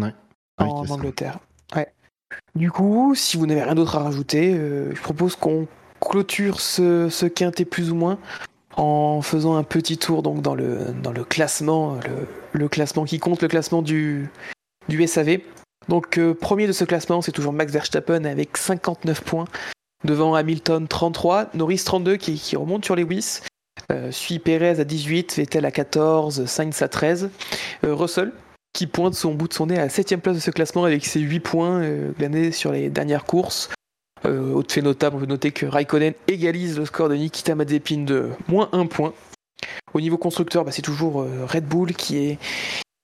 Ouais, 0.00 0.12
en. 0.58 0.84
Angleterre. 0.90 1.38
Ouais. 1.74 1.88
Du 2.54 2.70
coup, 2.70 3.14
si 3.14 3.36
vous 3.36 3.46
n'avez 3.46 3.62
rien 3.62 3.74
d'autre 3.74 3.96
à 3.96 4.00
rajouter, 4.00 4.54
euh, 4.54 4.94
je 4.94 5.00
propose 5.00 5.34
qu'on 5.36 5.66
clôture 6.00 6.60
ce, 6.60 7.08
ce 7.08 7.26
quintet 7.26 7.64
plus 7.64 7.90
ou 7.90 7.94
moins 7.94 8.18
en 8.76 9.22
faisant 9.22 9.56
un 9.56 9.62
petit 9.62 9.96
tour 9.96 10.22
donc 10.22 10.42
dans 10.42 10.54
le, 10.54 10.92
dans 11.02 11.12
le 11.12 11.24
classement, 11.24 11.94
le, 11.94 12.26
le 12.52 12.68
classement 12.68 13.04
qui 13.04 13.18
compte, 13.18 13.40
le 13.40 13.48
classement 13.48 13.80
du, 13.82 14.28
du 14.88 15.06
SAV. 15.06 15.38
Donc 15.88 16.18
euh, 16.18 16.34
premier 16.34 16.66
de 16.66 16.72
ce 16.72 16.84
classement, 16.84 17.22
c'est 17.22 17.32
toujours 17.32 17.52
Max 17.52 17.72
Verstappen 17.72 18.24
avec 18.24 18.56
59 18.56 19.22
points, 19.22 19.44
devant 20.04 20.34
Hamilton 20.34 20.86
33, 20.86 21.50
Norris 21.54 21.82
32 21.84 22.16
qui, 22.16 22.56
remonte 22.56 22.84
sur 22.84 22.96
les 22.96 23.04
Lewis, 23.04 23.40
euh, 23.90 24.10
suit 24.10 24.38
Perez 24.38 24.80
à 24.80 24.84
18, 24.84 25.36
Vettel 25.36 25.64
à 25.64 25.70
14, 25.70 26.46
Sainz 26.46 26.82
à 26.82 26.88
13, 26.88 27.30
euh, 27.84 27.94
Russell 27.94 28.32
qui 28.74 28.86
pointe 28.86 29.14
son 29.14 29.32
bout 29.32 29.48
de 29.48 29.54
son 29.54 29.66
nez 29.66 29.78
à 29.78 29.82
la 29.82 29.88
7 29.88 30.16
place 30.16 30.34
de 30.34 30.40
ce 30.40 30.50
classement 30.50 30.84
avec 30.84 31.06
ses 31.06 31.20
8 31.20 31.40
points 31.40 31.80
euh, 31.80 32.12
gagnés 32.18 32.52
sur 32.52 32.72
les 32.72 32.90
dernières 32.90 33.24
courses. 33.24 33.70
Euh, 34.26 34.52
autre 34.52 34.74
fait 34.74 34.82
notable, 34.82 35.16
on 35.16 35.20
peut 35.20 35.26
noter 35.26 35.52
que 35.52 35.64
Raikkonen 35.64 36.12
égalise 36.28 36.78
le 36.78 36.84
score 36.84 37.08
de 37.08 37.14
Nikita 37.14 37.54
Mazepin 37.54 38.00
de 38.04 38.30
moins 38.48 38.68
1 38.72 38.86
point. 38.86 39.14
Au 39.94 40.00
niveau 40.00 40.18
constructeur, 40.18 40.64
bah, 40.64 40.72
c'est 40.72 40.82
toujours 40.82 41.22
euh, 41.22 41.46
Red 41.46 41.66
Bull 41.66 41.94
qui 41.94 42.18
est, 42.18 42.38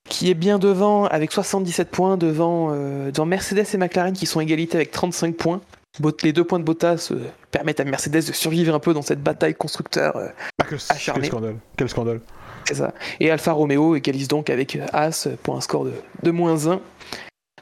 qui 0.09 0.29
est 0.29 0.35
bien 0.35 0.59
devant 0.59 1.05
avec 1.05 1.31
77 1.31 1.89
points, 1.89 2.17
devant, 2.17 2.73
devant 2.73 3.27
Mercedes 3.27 3.67
et 3.73 3.77
McLaren 3.77 4.13
qui 4.13 4.27
sont 4.27 4.41
égalité 4.41 4.77
avec 4.77 4.91
35 4.91 5.37
points. 5.37 5.61
Les 6.23 6.33
deux 6.33 6.45
points 6.45 6.59
de 6.59 6.65
Bottas 6.65 7.09
euh, 7.11 7.25
permettent 7.51 7.81
à 7.81 7.85
Mercedes 7.85 8.27
de 8.27 8.33
survivre 8.33 8.75
un 8.75 8.79
peu 8.79 8.95
dans 8.95 9.03
cette 9.03 9.23
bataille 9.23 9.55
constructeur 9.55 10.17
euh, 10.17 10.29
Ah, 10.61 10.67
quel, 10.69 10.79
Acharné. 10.89 11.21
quel 11.23 11.31
scandale. 11.31 11.57
Quel 11.77 11.89
scandale. 11.89 12.21
c'est 12.67 12.75
ça. 12.75 12.95
Et 13.19 13.31
Alfa 13.31 13.53
Romeo 13.53 13.97
égalise 13.97 14.29
donc 14.29 14.51
avec 14.51 14.77
euh, 14.77 14.87
As 14.93 15.29
pour 15.43 15.57
un 15.57 15.61
score 15.61 15.85
de, 15.85 15.93
de 16.23 16.31
moins 16.31 16.69
1. 16.69 16.81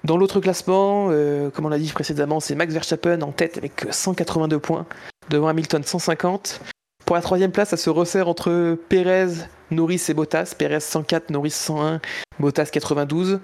Dans 0.05 0.17
l'autre 0.17 0.41
classement, 0.41 1.09
euh, 1.11 1.51
comme 1.51 1.67
on 1.67 1.69
l'a 1.71 1.79
dit 1.79 1.91
précédemment, 1.93 2.39
c'est 2.39 2.55
Max 2.55 2.73
Verstappen 2.73 3.21
en 3.23 3.33
tête 3.33 3.57
avec 3.59 3.87
182 3.91 4.59
points, 4.61 4.87
devant 5.31 5.49
Hamilton 5.49 5.83
150. 5.83 6.61
Pour 7.05 7.17
la 7.17 7.23
troisième 7.23 7.51
place, 7.51 7.71
ça 7.71 7.77
se 7.77 7.91
resserre 7.91 8.29
entre 8.29 8.77
Perez, 8.89 9.33
Norris 9.71 10.03
et 10.09 10.15
Bottas. 10.15 10.55
Perez 10.57 10.81
104, 10.81 11.31
Norris 11.31 11.51
101, 11.51 12.01
Bottas 12.39 12.67
92. 12.67 13.41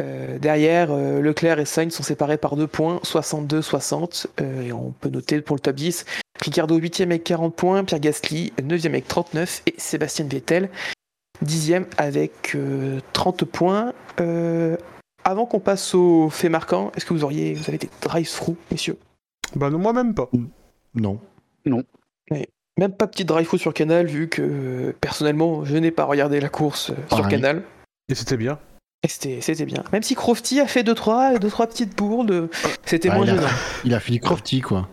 Euh, 0.00 0.38
derrière, 0.38 0.88
euh, 0.90 1.20
Leclerc 1.20 1.58
et 1.58 1.64
Sainz 1.64 1.94
sont 1.94 2.02
séparés 2.02 2.36
par 2.36 2.56
deux 2.56 2.66
points, 2.66 3.00
62-60. 3.02 4.26
Euh, 4.40 4.62
et 4.62 4.72
on 4.72 4.92
peut 4.92 5.08
noter 5.08 5.40
pour 5.40 5.56
le 5.56 5.60
top 5.60 5.76
10, 5.76 6.04
Ricardo 6.40 6.78
8e 6.78 7.04
avec 7.04 7.24
40 7.24 7.54
points, 7.54 7.84
Pierre 7.84 8.00
Gasly 8.00 8.52
9e 8.58 8.88
avec 8.88 9.08
39 9.08 9.62
et 9.66 9.74
Sébastien 9.78 10.26
Vettel 10.26 10.68
dixième 11.42 11.86
avec 11.98 12.54
euh, 12.54 13.00
30 13.12 13.44
points. 13.44 13.92
Euh, 14.20 14.76
avant 15.24 15.46
qu'on 15.46 15.60
passe 15.60 15.94
aux 15.94 16.30
faits 16.30 16.50
marquants, 16.50 16.92
est-ce 16.96 17.04
que 17.04 17.14
vous 17.14 17.24
auriez 17.24 17.54
vous 17.54 17.68
avez 17.68 17.78
des 17.78 17.90
drive-through, 18.00 18.56
messieurs? 18.70 18.98
Bah 19.54 19.70
non, 19.70 19.78
moi-même 19.78 20.14
pas. 20.14 20.28
Non. 20.94 21.18
Même 22.78 22.92
pas 22.92 23.06
petit 23.06 23.24
drive-through 23.24 23.58
sur 23.58 23.72
Canal, 23.72 24.06
vu 24.06 24.28
que 24.28 24.42
euh, 24.42 24.92
personnellement, 25.00 25.64
je 25.64 25.76
n'ai 25.76 25.90
pas 25.90 26.04
regardé 26.04 26.40
la 26.40 26.50
course 26.50 26.90
euh, 26.90 26.94
sur 27.08 27.22
Pareil. 27.22 27.30
Canal. 27.30 27.62
Et 28.08 28.14
c'était 28.14 28.36
bien. 28.36 28.58
Et 29.02 29.08
c'était 29.08 29.40
c'était 29.40 29.66
bien. 29.66 29.84
Même 29.92 30.02
si 30.02 30.14
Crofty 30.14 30.60
a 30.60 30.66
fait 30.66 30.82
2-3 30.82 30.84
deux, 30.84 30.94
trois, 30.94 31.38
deux, 31.38 31.50
trois 31.50 31.66
petites 31.66 31.96
bourdes, 31.96 32.30
euh, 32.30 32.48
c'était 32.84 33.08
Ah, 33.10 33.14
moins 33.16 33.24
il, 33.24 33.30
a, 33.30 33.34
gênant. 33.36 33.46
il 33.84 33.94
a 33.94 34.00
fait 34.00 34.12
du 34.12 34.20
crofty, 34.20 34.60
quoi. 34.60 34.88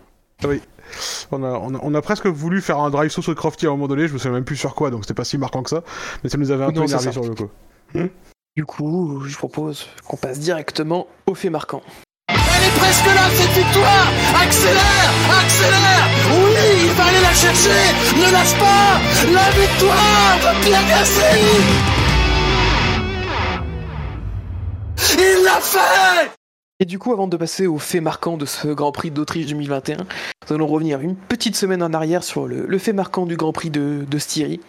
On 1.32 1.42
a, 1.42 1.48
on, 1.48 1.74
a, 1.74 1.78
on 1.82 1.94
a 1.94 2.02
presque 2.02 2.26
voulu 2.26 2.60
faire 2.60 2.78
un 2.78 2.90
drive 2.90 3.10
sur 3.10 3.34
Crofty 3.34 3.66
à 3.66 3.70
un 3.70 3.72
moment 3.72 3.88
donné, 3.88 4.06
je 4.06 4.12
me 4.12 4.18
souviens 4.18 4.32
même 4.32 4.44
plus 4.44 4.56
sur 4.56 4.74
quoi, 4.74 4.90
donc 4.90 5.04
c'était 5.04 5.14
pas 5.14 5.24
si 5.24 5.38
marquant 5.38 5.62
que 5.62 5.70
ça, 5.70 5.82
mais 6.22 6.28
ça 6.30 6.36
nous 6.36 6.50
avait 6.50 6.64
un 6.64 6.68
Non, 6.68 6.82
peu 6.82 6.86
énervé 6.88 7.10
sur 7.10 7.24
le 7.24 7.34
coup. 7.34 7.48
Du 8.54 8.64
coup, 8.66 9.22
je 9.26 9.36
propose 9.36 9.86
qu'on 10.06 10.16
passe 10.18 10.38
directement 10.38 11.06
aux 11.26 11.34
faits 11.34 11.50
marquants. 11.50 11.82
Elle 12.28 12.34
est 12.36 12.78
presque 12.78 13.06
là, 13.06 13.28
cette 13.34 13.50
victoire 13.64 14.08
Accélère 14.40 15.10
Accélère 15.42 16.08
Oui, 16.30 16.86
il 16.86 16.92
va 16.92 17.04
aller 17.06 17.20
la 17.20 17.34
chercher 17.34 17.70
Ne 18.16 18.32
lâche 18.32 18.54
pas 18.58 19.00
La 19.32 19.50
victoire 19.50 20.38
de 20.54 20.64
Pierre 20.64 20.86
Gasly 20.88 21.93
Il 25.16 25.44
l'a 25.44 25.60
fait 25.60 26.30
Et 26.80 26.84
du 26.84 26.98
coup, 26.98 27.12
avant 27.12 27.28
de 27.28 27.36
passer 27.36 27.66
aux 27.66 27.78
faits 27.78 28.02
marquants 28.02 28.36
de 28.36 28.46
ce 28.46 28.68
Grand 28.68 28.92
Prix 28.92 29.10
d'Autriche 29.10 29.46
2021, 29.46 29.98
nous 29.98 30.54
allons 30.54 30.66
revenir 30.66 31.00
une 31.00 31.16
petite 31.16 31.56
semaine 31.56 31.82
en 31.82 31.92
arrière 31.92 32.24
sur 32.24 32.46
le, 32.46 32.66
le 32.66 32.78
fait 32.78 32.92
marquant 32.92 33.26
du 33.26 33.36
Grand 33.36 33.52
Prix 33.52 33.70
de, 33.70 34.04
de 34.08 34.18
Styrie. 34.18 34.60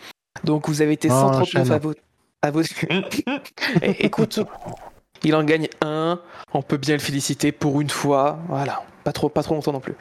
Donc, 0.43 0.67
vous 0.67 0.81
avez 0.81 0.93
été 0.93 1.09
Oh, 1.09 1.13
139 1.15 1.71
à 1.71 1.77
voter. 1.79 2.01
À 2.41 2.51
voter. 2.51 2.75
Eh, 3.81 4.05
écoute, 4.05 4.39
il 5.23 5.35
en 5.35 5.43
gagne 5.43 5.67
un. 5.81 6.19
On 6.53 6.61
peut 6.61 6.77
bien 6.77 6.95
le 6.95 7.01
féliciter 7.01 7.51
pour 7.51 7.81
une 7.81 7.89
fois. 7.89 8.39
Voilà, 8.47 8.83
pas 9.03 9.11
trop, 9.11 9.29
pas 9.29 9.43
trop 9.43 9.55
longtemps 9.55 9.73
non 9.73 9.79
plus. 9.79 9.95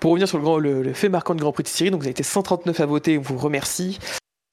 Pour 0.00 0.12
revenir 0.12 0.28
sur 0.28 0.38
le, 0.38 0.44
grand, 0.44 0.58
le, 0.58 0.82
le 0.82 0.92
fait 0.94 1.08
marquant 1.08 1.34
du 1.34 1.42
Grand 1.42 1.52
Prix 1.52 1.64
de 1.64 1.68
Styrie, 1.68 1.90
donc 1.90 2.00
vous 2.00 2.06
avez 2.06 2.12
été 2.12 2.22
139 2.22 2.80
à 2.80 2.86
voter. 2.86 3.18
On 3.18 3.22
vous 3.22 3.36
remercie. 3.36 3.98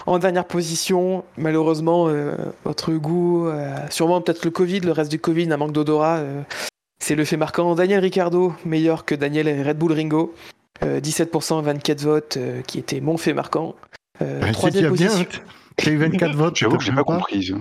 En 0.09 0.17
dernière 0.17 0.45
position, 0.45 1.23
malheureusement, 1.37 2.07
euh, 2.07 2.33
votre 2.65 2.91
goût, 2.93 3.47
euh, 3.47 3.75
sûrement 3.91 4.21
peut-être 4.21 4.43
le 4.43 4.49
Covid, 4.49 4.79
le 4.79 4.91
reste 4.91 5.11
du 5.11 5.19
Covid, 5.19 5.51
un 5.51 5.57
manque 5.57 5.71
d'odorat. 5.71 6.17
euh, 6.17 6.41
c'est 6.99 7.13
le 7.13 7.23
fait 7.25 7.37
marquant. 7.37 7.75
Daniel 7.75 7.99
Ricciardo, 7.99 8.53
meilleur 8.65 9.05
que 9.05 9.13
Daniel 9.13 9.47
et 9.47 9.61
Red 9.61 9.77
Bull 9.77 9.91
Ringo. 9.93 10.33
Euh, 10.83 10.99
17%, 10.99 11.61
24 11.61 12.01
votes, 12.01 12.37
euh, 12.37 12.61
qui 12.65 12.79
était 12.79 13.01
mon 13.01 13.17
fait 13.17 13.33
marquant. 13.33 13.75
Euh, 14.23 14.41
Ah, 14.43 14.51
troisième 14.51 14.91
qu'il 14.95 15.01
y 15.01 15.05
a 15.05 15.09
bien, 15.09 15.17
position. 15.17 15.41
T'as 15.77 15.91
eu 15.91 15.97
24 15.97 16.35
votes. 16.35 16.55
J'avoue 16.55 16.77
que 16.77 16.83
j'ai 16.83 16.89
pas 16.91 16.95
même 16.95 17.05
compris. 17.05 17.43
ça. 17.45 17.53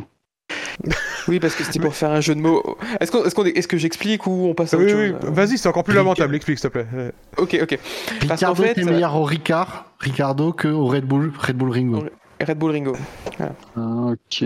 Oui, 1.28 1.40
parce 1.40 1.54
que 1.54 1.64
c'était 1.64 1.80
pour 1.80 1.94
faire 1.94 2.10
un 2.12 2.20
jeu 2.22 2.34
de 2.34 2.40
mots. 2.40 2.62
Est-ce 3.00 3.68
que 3.68 3.76
j'explique 3.76 4.26
ou 4.26 4.46
on 4.48 4.54
passe 4.54 4.72
à 4.72 4.78
autre 4.78 4.86
Oui, 4.86 4.92
chose 5.10 5.16
oui, 5.22 5.28
vas-y, 5.34 5.58
c'est 5.58 5.68
encore 5.68 5.84
plus 5.84 5.94
lamentable, 5.94 6.34
explique 6.34 6.58
s'il 6.58 6.70
te 6.70 6.72
plaît. 6.72 6.86
Euh, 6.94 7.10
Ok, 7.36 7.58
ok. 7.62 7.78
Ricardo 8.22 8.62
fait, 8.62 8.70
était 8.72 8.84
meilleur 8.84 9.14
au 9.16 9.24
Ricard, 9.24 9.84
Ricardo 9.98 10.52
que 10.52 10.68
au 10.68 10.86
Red 10.86 11.04
Bull, 11.04 11.32
Red 11.38 11.56
Bull 11.56 11.70
Ringo. 11.70 12.04
Red 12.40 12.58
Bull 12.58 12.72
Ringo. 12.72 12.96
Ah, 13.40 13.52
ok. 13.76 14.44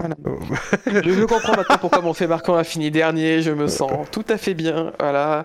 oh. 0.00 0.04
Je 0.86 1.24
comprends 1.24 1.56
maintenant 1.56 1.78
pourquoi 1.78 2.00
mon 2.00 2.14
fait 2.14 2.26
marquant 2.26 2.54
a 2.54 2.64
fini 2.64 2.90
dernier. 2.90 3.42
Je 3.42 3.50
me 3.50 3.68
sens 3.68 4.08
tout 4.10 4.24
à 4.28 4.38
fait 4.38 4.54
bien. 4.54 4.92
Voilà. 4.98 5.44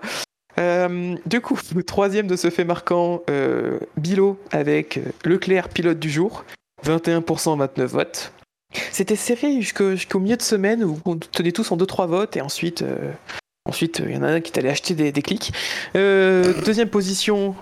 Euh, 0.59 1.15
du 1.25 1.41
coup, 1.41 1.57
le 1.75 1.83
troisième 1.83 2.27
de 2.27 2.35
ce 2.35 2.49
fait 2.49 2.65
marquant, 2.65 3.21
euh, 3.29 3.79
Bilo 3.97 4.39
avec 4.51 4.99
Leclerc, 5.25 5.69
pilote 5.69 5.99
du 5.99 6.09
jour, 6.09 6.45
21%, 6.85 7.57
29 7.57 7.91
votes. 7.91 8.33
C'était 8.91 9.15
serré 9.15 9.61
jusqu'au 9.61 9.91
jusqu'au 9.91 10.19
milieu 10.19 10.37
de 10.37 10.41
semaine 10.41 10.83
où 10.83 10.99
on 11.05 11.17
tenait 11.17 11.51
tous 11.51 11.71
en 11.71 11.77
2-3 11.77 12.07
votes 12.07 12.37
et 12.37 12.41
ensuite, 12.41 12.81
euh, 12.81 13.11
ensuite 13.65 14.01
il 14.03 14.13
y 14.13 14.17
en 14.17 14.23
a 14.23 14.27
un 14.27 14.41
qui 14.41 14.51
est 14.51 14.59
allé 14.59 14.69
acheter 14.69 14.95
des, 14.95 15.11
des 15.11 15.21
clics. 15.21 15.53
Euh, 15.95 16.53
deuxième 16.65 16.89
position, 16.89 17.55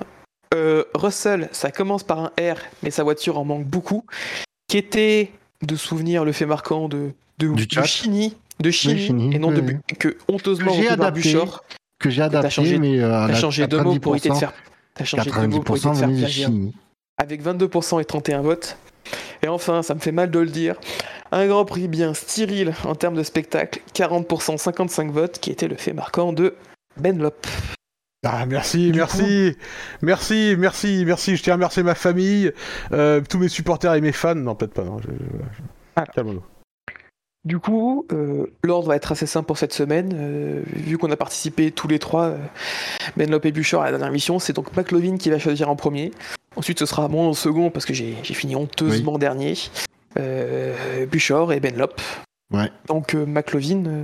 euh, 0.53 0.84
Russell, 0.94 1.49
ça 1.52 1.72
commence 1.72 2.03
par 2.03 2.19
un 2.19 2.32
R, 2.40 2.57
mais 2.84 2.91
sa 2.91 3.03
voiture 3.03 3.38
en 3.38 3.45
manque 3.45 3.65
beaucoup, 3.65 4.06
qui 4.68 4.78
était 4.78 5.32
de 5.61 5.76
souvenir 5.76 6.26
le 6.26 6.32
fait 6.32 6.45
marquant 6.45 6.88
de, 6.88 7.11
de, 7.38 7.53
Du 7.53 7.68
de. 7.68 7.82
Chini, 7.84 8.36
de 8.60 8.72
Chini, 8.72 8.99
Chini, 8.99 9.36
et 9.36 9.40
non 9.40 9.52
de 9.52 9.61
que 9.99 10.18
honteusement 10.28 10.72
Que 10.72 10.82
j'ai 10.82 10.90
adapté. 10.90 11.22
Buchor. 11.22 11.64
Que 11.99 12.10
j'ai 12.10 12.22
adapté, 12.23 12.49
changé- 12.49 12.80
mais 12.80 12.99
euh, 12.99 13.28
T'as 13.28 13.36
changé 13.36 13.68
deux 13.68 13.82
mots 13.82 13.99
pour 13.99 14.15
éviter 14.15 14.30
de 14.30 14.34
90%, 14.34 14.40
faire. 14.40 14.53
T'as 14.95 15.06
changé 15.06 15.30
deux 15.32 15.48
mots 15.48 15.60
pour 15.61 15.76
éviter 15.76 15.90
de 15.90 15.95
90% 15.95 16.19
faire. 16.19 16.30
Chini. 16.30 16.73
Avec 17.18 17.44
22% 17.44 18.02
et 18.02 18.06
31 18.06 18.41
votes. 18.41 18.78
Et 19.44 19.48
enfin, 19.48 19.84
ça 19.84 19.94
me 19.94 19.99
fait 19.99 20.11
mal 20.11 20.32
de 20.32 20.40
le 20.40 20.48
dire, 20.49 20.76
un 21.32 21.48
Grand 21.48 21.65
Prix 21.65 21.88
bien 21.88 22.14
stérile 22.14 22.73
en 22.86 22.95
termes 22.95 23.15
de 23.15 23.23
spectacle, 23.23 23.82
40%, 23.95 24.57
55 24.57 25.11
votes, 25.11 25.40
qui 25.40 25.49
était 25.52 25.68
le 25.68 25.76
fait 25.76 25.94
marquant 25.94 26.34
de 26.34 26.56
Ben 26.98 27.18
Lop. 27.18 27.45
Ah, 28.23 28.45
merci, 28.45 28.91
Du 28.91 28.99
merci, 28.99 29.57
merci, 30.03 30.56
merci, 30.57 31.03
merci. 31.06 31.35
Je 31.35 31.43
tiens 31.43 31.53
à 31.53 31.56
remercier 31.56 31.81
ma 31.81 31.95
famille, 31.95 32.52
euh, 32.91 33.22
tous 33.27 33.39
mes 33.39 33.48
supporters 33.49 33.95
et 33.95 34.02
mes 34.02 34.11
fans. 34.11 34.35
Non, 34.35 34.53
peut-être 34.53 34.73
pas, 34.73 34.84
non. 34.84 34.99
Je, 34.99 35.07
je-. 35.07 36.39
Du 37.43 37.57
coup, 37.57 38.06
euh, 38.11 38.45
l'ordre 38.64 38.89
va 38.89 38.95
être 38.95 39.11
assez 39.11 39.26
simple 39.26 39.48
pour 39.48 39.57
cette 39.57 39.73
semaine. 39.73 40.14
euh, 40.14 40.61
vu 40.76 40.99
qu'on 40.99 41.10
a 41.10 41.15
participé 41.18 41.72
tous 41.72 41.88
les 41.88 41.98
trois, 41.98 42.26
euh, 42.26 42.38
Ben 43.18 43.31
Lop 43.31 43.43
et 43.45 43.52
Bouchard 43.52 43.81
à 43.81 43.85
la 43.85 43.91
dernière 43.98 44.11
mission, 44.11 44.38
c'est 44.38 44.53
donc 44.53 44.76
McLovin 44.77 45.18
qui 45.18 45.31
va 45.31 45.39
choisir 45.39 45.68
en 45.68 45.76
premier. 45.76 46.11
Ensuite, 46.56 46.77
ce 46.77 46.85
sera 46.85 47.07
moi 47.07 47.26
en 47.26 47.34
second 47.34 47.72
parce 47.72 47.85
que 47.85 47.93
j'ai 47.93 48.14
fini 48.22 48.56
honteusement 48.56 49.18
dernier. 49.18 49.56
Euh, 50.19 51.07
Bouchard 51.07 51.52
et 51.53 51.60
Ben 51.60 51.76
Lop. 51.76 51.99
Ouais. 52.52 52.69
Donc, 52.88 53.15
euh, 53.15 53.26
McLovin, 53.26 53.86
euh, 53.86 54.03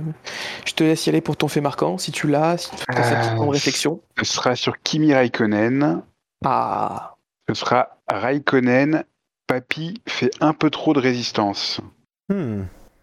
je 0.64 0.72
te 0.72 0.82
laisse 0.82 1.04
y 1.06 1.10
aller 1.10 1.20
pour 1.20 1.36
ton 1.36 1.48
fait 1.48 1.60
marquant. 1.60 1.98
Si 1.98 2.12
tu 2.12 2.28
l'as, 2.28 2.56
si 2.58 2.70
tu 2.70 2.76
as 2.88 3.02
cette 3.02 3.18
Euh, 3.18 3.34
petite 3.36 3.50
réflexion. 3.50 4.00
Ce 4.18 4.24
sera 4.24 4.56
sur 4.56 4.80
Kimi 4.82 5.12
Raikkonen. 5.14 6.02
Ah, 6.44 7.14
Ce 7.48 7.54
sera 7.54 7.98
Raikkonen. 8.08 9.04
Papy 9.46 10.00
fait 10.06 10.30
un 10.40 10.52
peu 10.52 10.68
trop 10.70 10.92
de 10.92 11.00
résistance. 11.00 11.80
Hmm. 12.28 12.62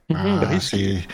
Mhm. 0.09 0.15
Ah, 0.15 0.45
risque. 0.47 0.75
c'est- 0.75 1.07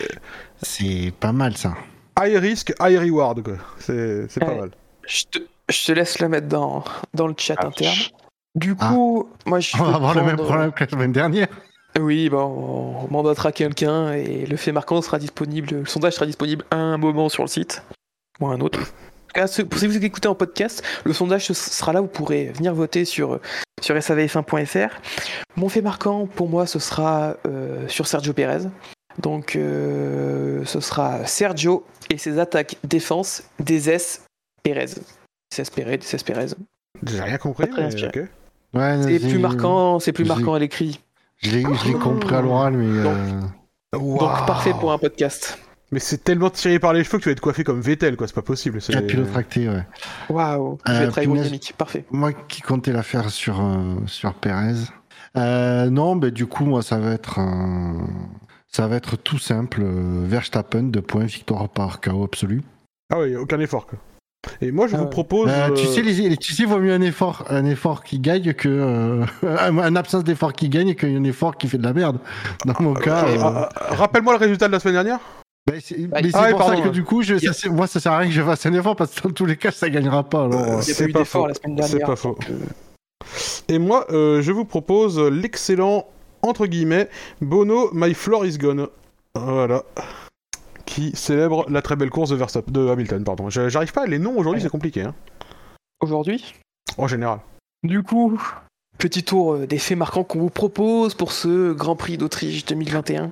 C'est 0.62 1.12
pas 1.18 1.32
mal 1.32 1.56
ça. 1.56 1.74
High 2.20 2.36
risk, 2.36 2.72
high 2.80 2.98
reward, 2.98 3.42
quoi. 3.42 3.54
C'est 3.78 4.28
c'est 4.28 4.40
pas 4.40 4.54
mal. 4.54 4.70
je, 5.06 5.24
te, 5.24 5.38
je 5.70 5.86
te 5.86 5.92
laisse 5.92 6.18
le 6.20 6.28
mettre 6.28 6.46
dans, 6.48 6.84
dans 7.14 7.26
le 7.26 7.34
chat 7.36 7.54
Ah, 7.58 7.66
interne. 7.66 7.96
Du 8.54 8.76
coup, 8.76 9.28
moi 9.46 9.60
je 9.60 9.76
On 9.80 9.84
va 9.84 9.96
avoir 9.96 10.14
le 10.14 10.20
même 10.22 10.36
prendre- 10.36 10.48
problème 10.50 10.72
que 10.72 10.84
la 10.84 10.90
semaine 10.90 11.12
dernière. 11.12 11.48
Oui, 12.00 12.28
bon, 12.30 12.38
on 13.04 13.08
mandatera 13.12 13.52
quelqu'un 13.52 14.12
et 14.14 14.46
le 14.46 14.56
fait 14.56 14.72
marquant 14.72 15.02
sera 15.02 15.18
disponible, 15.18 15.68
le 15.80 15.84
sondage 15.84 16.14
sera 16.14 16.26
disponible 16.26 16.64
à 16.70 16.76
un 16.76 16.96
moment 16.96 17.28
sur 17.28 17.42
le 17.42 17.48
site 17.48 17.82
ou 18.40 18.46
à 18.46 18.52
un 18.54 18.60
autre. 18.60 18.78
En 18.80 18.82
tout 18.84 19.34
cas, 19.34 19.46
ceux- 19.46 19.64
pour 19.66 19.78
ceux 19.78 19.88
qui 19.88 19.98
vous 19.98 20.04
écoutez 20.04 20.28
en 20.28 20.34
podcast, 20.34 20.82
le 21.04 21.12
sondage 21.12 21.52
sera 21.52 21.92
là, 21.92 22.00
vous 22.00 22.06
pourrez 22.06 22.46
venir 22.46 22.74
voter 22.74 23.04
sur, 23.04 23.40
sur 23.82 23.94
savf1.fr. 23.94 24.88
Mon 25.56 25.68
fait 25.68 25.82
marquant, 25.82 26.26
pour 26.26 26.48
moi, 26.48 26.66
ce 26.66 26.78
sera 26.78 27.36
euh, 27.46 27.86
sur 27.88 28.06
Sergio 28.06 28.32
Pérez. 28.32 28.64
Donc, 29.18 29.56
euh, 29.56 30.64
ce 30.64 30.80
sera 30.80 31.26
Sergio 31.26 31.84
et 32.08 32.16
ses 32.16 32.38
attaques 32.38 32.76
défense 32.84 33.42
des 33.60 33.90
S 33.90 34.24
Pérez. 34.62 34.86
SS 35.52 36.22
Pérez. 36.24 36.46
J'ai 37.06 37.20
rien 37.20 37.36
compris, 37.36 37.64
mais. 37.82 37.90
Ouais, 38.74 38.96
C'est 39.02 39.18
plus 39.28 39.38
marquant, 39.38 39.98
c'est 39.98 40.12
plus 40.12 40.24
marquant 40.24 40.54
à 40.54 40.58
l'écrit. 40.58 41.00
Je 41.42 41.50
l'ai 41.50 41.62
je 41.62 41.92
compris 41.96 42.34
à 42.34 42.40
l'oral, 42.40 42.74
mais. 42.74 43.02
Donc- 43.02 43.16
euh, 43.16 43.98
Donc 43.98 44.46
parfait 44.46 44.72
pour 44.72 44.92
un 44.92 44.98
podcast. 44.98 45.58
Mais 45.90 45.98
c'est 45.98 46.24
tellement 46.24 46.48
tiré 46.48 46.78
par 46.78 46.94
les 46.94 47.04
cheveux 47.04 47.18
que 47.18 47.24
tu 47.24 47.28
vas 47.28 47.32
être 47.32 47.40
coiffé 47.40 47.64
comme 47.64 47.80
Vettel, 47.82 48.16
quoi. 48.16 48.26
C'est 48.26 48.34
pas 48.34 48.40
possible. 48.42 48.80
c'est- 48.80 48.92
tractés, 49.30 49.68
ouais. 49.68 49.84
Waouh, 50.30 50.78
je 50.86 50.92
Euh, 50.92 50.98
vais 51.00 51.04
être 51.04 51.18
aérodynamique, 51.18 51.74
parfait. 51.76 52.04
Moi 52.10 52.32
qui 52.32 52.62
comptais 52.62 52.92
la 52.92 53.02
faire 53.02 53.28
sur, 53.28 53.60
euh, 53.60 53.96
sur 54.06 54.32
Perez. 54.32 54.76
Euh, 55.36 55.90
non, 55.90 56.14
mais 56.14 56.30
du 56.30 56.46
coup, 56.46 56.64
moi, 56.64 56.80
ça 56.82 56.98
va 56.98 57.10
être 57.12 57.38
un- 57.38 58.06
ça 58.68 58.86
va 58.88 58.96
être 58.96 59.16
tout 59.16 59.38
simple. 59.38 59.82
euh, 59.82 60.24
Verstappen, 60.26 60.84
de 60.84 61.00
points, 61.00 61.24
victoire 61.26 61.68
par 61.68 62.00
KO 62.00 62.24
absolu. 62.24 62.62
Ah 63.12 63.18
oui, 63.20 63.36
aucun 63.36 63.60
effort, 63.60 63.86
quoi. 63.86 63.98
Et 64.60 64.72
moi, 64.72 64.86
je 64.88 64.96
vous 64.96 65.04
ouais. 65.04 65.10
propose. 65.10 65.48
Euh, 65.50 65.70
tu 65.70 65.86
euh, 65.86 65.90
sais, 65.90 66.02
les, 66.02 66.12
les- 66.28 66.36
tu 66.36 66.52
sais, 66.52 66.64
vaut 66.64 66.78
mieux 66.78 66.92
un 66.92 67.00
effort, 67.00 67.44
un 67.48 67.64
effort 67.64 68.02
qui 68.02 68.18
gagne 68.18 68.52
que 68.54 68.68
euh, 68.68 69.24
un, 69.42 69.96
absence 69.96 70.24
d'effort 70.24 70.52
qui 70.52 70.68
gagne 70.68 70.94
qu'un 70.94 71.22
effort 71.24 71.56
qui 71.56 71.68
fait 71.68 71.78
de 71.78 71.84
la 71.84 71.92
merde. 71.92 72.18
Dans 72.64 72.74
mon 72.80 72.94
cas, 72.94 73.24
euh, 73.24 73.38
euh, 73.38 73.44
euh, 73.44 73.66
Rappelle-moi 73.94 74.32
le 74.32 74.38
résultat 74.40 74.66
de 74.66 74.72
la 74.72 74.80
semaine 74.80 74.94
dernière. 74.94 75.20
ben, 75.70 75.80
c'est 75.80 75.96
Ah, 76.12 76.20
mais 76.22 76.30
c'est 76.30 76.36
ah 76.36 76.42
ouais, 76.42 76.50
pour 76.50 76.58
pardon, 76.58 76.74
ça 76.76 76.80
que 76.82 76.86
ouais. 76.88 76.92
du 76.92 77.04
coup, 77.04 77.22
je, 77.22 77.38
ça, 77.38 77.52
c'est- 77.52 77.68
moi, 77.68 77.86
ça 77.86 78.00
sert 78.00 78.12
à 78.12 78.18
rien 78.18 78.28
que 78.28 78.34
je 78.34 78.42
fasse 78.42 78.66
un 78.66 78.72
effort 78.74 78.96
parce 78.96 79.14
que 79.20 79.28
dans 79.28 79.34
tous 79.34 79.46
les 79.46 79.56
cas, 79.56 79.70
ça 79.70 79.88
gagnera 79.88 80.24
pas. 80.24 80.44
Euh, 80.46 80.76
Il 80.78 80.82
c'est 80.94 81.08
pas 81.08 81.24
faux. 81.24 81.46
la 81.46 81.54
semaine 81.54 81.80
C'est 81.82 82.00
pas 82.00 82.16
faux. 82.16 82.36
euh, 82.50 82.54
Et 83.68 83.78
moi, 83.78 84.06
euh, 84.10 84.42
je 84.42 84.50
vous 84.50 84.64
propose 84.64 85.20
l'excellent, 85.20 86.06
entre 86.42 86.66
guillemets, 86.66 87.08
Bono 87.40 87.90
My 87.92 88.12
Floor 88.12 88.44
is 88.44 88.58
Gone. 88.58 88.88
Voilà. 89.36 89.84
Qui 90.94 91.12
célèbre 91.16 91.64
la 91.70 91.80
très 91.80 91.96
belle 91.96 92.10
course 92.10 92.28
de, 92.30 92.36
Verstappen, 92.36 92.70
de 92.70 92.88
Hamilton. 92.88 93.24
Pardon. 93.24 93.48
J'arrive 93.48 93.92
pas, 93.92 94.04
les 94.06 94.18
noms 94.18 94.36
aujourd'hui, 94.36 94.60
Ouais. 94.60 94.64
c'est 94.64 94.70
compliqué. 94.70 95.02
Hein. 95.02 95.14
Aujourd'hui, 96.00 96.54
En 96.98 97.06
général. 97.06 97.38
du 97.82 98.02
coup, 98.02 98.38
petit 98.98 99.22
tour 99.24 99.54
euh, 99.54 99.66
des 99.66 99.78
faits 99.78 99.96
marquants 99.96 100.24
qu'on 100.24 100.40
vous 100.40 100.50
propose 100.50 101.14
pour 101.14 101.32
ce 101.32 101.72
Grand 101.72 101.96
Prix 101.96 102.18
d'Autriche 102.18 102.66
2021. 102.66 103.30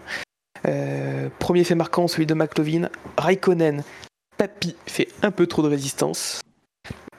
Euh, 0.66 1.28
premier 1.38 1.64
fait 1.64 1.74
marquant, 1.74 2.08
celui 2.08 2.24
de 2.26 2.32
McLovin. 2.34 2.88
Raikkonen, 3.18 3.82
Papy 4.38 4.74
fait 4.86 5.08
un 5.22 5.30
peu 5.30 5.46
trop 5.46 5.62
de 5.62 5.68
résistance. 5.68 6.40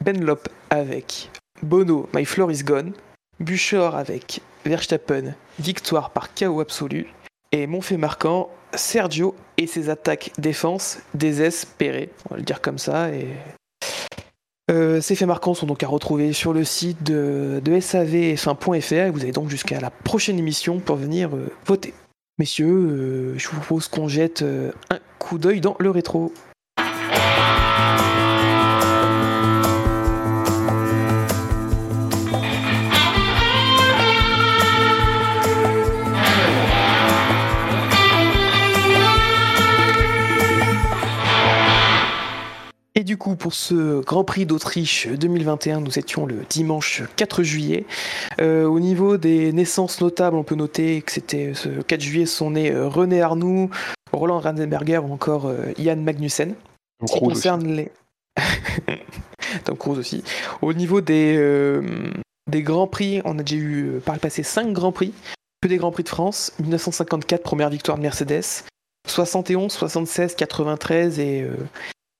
Benlop 0.04 0.48
avec 0.72 1.30
Bono, 1.62 2.10
My 2.16 2.26
Floor 2.26 2.52
is 2.52 2.64
Gone. 2.64 2.94
Buchor 3.40 3.96
avec 3.96 4.42
Verstappen, 4.66 5.36
victoire 5.60 6.10
par 6.12 6.34
KO 6.34 6.62
absolu. 6.62 7.08
Et 7.52 7.68
mon 7.68 7.82
fait 7.82 7.98
marquant, 7.98 8.50
Sergio 8.74 9.36
et 9.58 9.68
ses 9.68 9.90
attaques 9.90 10.32
défense 10.38 11.00
désespérées. 11.14 12.10
On 12.30 12.36
va 12.36 12.38
le 12.38 12.44
dire 12.44 12.62
comme 12.62 12.78
ça. 12.78 13.14
Et 13.14 13.28
euh, 14.72 15.02
ces 15.02 15.16
faits 15.16 15.28
marquants 15.28 15.54
sont 15.54 15.66
donc 15.66 15.84
à 15.84 15.88
retrouver 15.88 16.32
sur 16.32 16.54
le 16.54 16.64
site 16.64 17.04
de, 17.04 17.62
de 17.64 17.74
savf1.fr 17.74 18.94
et 18.94 19.10
vous 19.10 19.24
avez 19.24 19.34
donc 19.34 19.50
jusqu'à 19.50 19.82
la 19.82 19.90
prochaine 19.90 20.40
émission 20.40 20.80
pour 20.80 20.96
venir 20.96 21.36
euh, 21.36 21.52
voter. 21.66 21.94
Messieurs, 22.38 22.68
euh, 22.68 23.38
je 23.38 23.50
vous 23.50 23.58
propose 23.58 23.90
qu'on 23.90 24.08
jette 24.08 24.44
un 24.90 25.00
coup 25.20 25.38
d'œil 25.38 25.60
dans 25.60 25.76
le 25.80 25.90
rétro. 25.90 26.34
Et 42.94 43.06
du 43.06 43.18
coup, 43.18 43.38
pour 43.38 43.54
ce 43.54 44.02
Grand 44.02 44.26
Prix 44.26 44.46
d'Autriche 44.46 45.08
2021, 45.08 45.80
nous 45.80 45.98
étions 45.98 46.26
le 46.26 46.44
dimanche 46.50 47.04
4 47.16 47.42
juillet. 47.42 47.86
Euh, 48.42 48.66
au 48.66 48.82
niveau 48.82 49.16
des 49.16 49.54
naissances 49.54 50.02
notables, 50.02 50.36
on 50.36 50.44
peut 50.44 50.56
noter 50.56 51.02
que 51.02 51.14
c'était 51.14 51.54
ce 51.54 51.70
4 51.70 52.02
juillet 52.02 52.26
sont 52.26 52.52
nés 52.52 52.70
euh, 52.70 52.90
René 52.90 53.22
Arnoux, 53.22 53.70
Roland 54.12 54.42
Randenberger 54.42 54.98
ou 54.98 55.14
encore 55.14 55.46
euh, 55.46 55.72
Ian 55.78 55.96
Magnussen. 55.96 56.56
Tom 57.00 57.08
Cruise 57.08 57.34
concerne 57.34 57.66
les. 57.68 57.92
Tom 59.64 59.78
Cruise 59.78 59.98
aussi. 59.98 60.24
Au 60.62 60.74
niveau 60.74 61.00
des, 61.00 61.36
euh, 61.38 62.12
des 62.50 62.62
Grands 62.62 62.88
Prix, 62.88 63.22
on 63.24 63.40
a 63.40 63.44
déjà 63.44 63.62
eu 63.62 64.02
par 64.04 64.16
le 64.16 64.20
passé 64.20 64.44
5 64.44 64.74
Grands 64.74 64.92
Prix. 64.92 65.14
Que 65.62 65.70
des 65.70 65.78
Grands 65.78 65.92
Prix 65.92 66.04
de 66.04 66.10
France. 66.10 66.52
1954, 66.60 67.42
première 67.42 67.70
victoire 67.70 67.98
de 67.98 68.04
Mercedes. 68.04 68.66
71, 69.08 69.72
76, 69.72 70.36
93 70.36 71.20
et, 71.20 71.48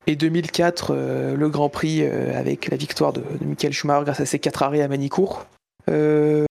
et 0.08 0.16
2004, 0.16 0.94
euh, 0.94 1.36
le 1.36 1.50
Grand 1.50 1.70
Prix 1.70 2.00
euh, 2.02 2.38
avec 2.38 2.70
la 2.70 2.78
victoire 2.78 3.14
de, 3.14 3.24
Michael 3.46 3.74
Schumacher 3.74 4.04
grâce 4.04 4.20
à 4.20 4.26
ses 4.26 4.40
4 4.40 4.64
arrêts 4.64 4.82
à 4.82 4.88
Manicourt. 4.88 5.46
Euh, 5.90 6.46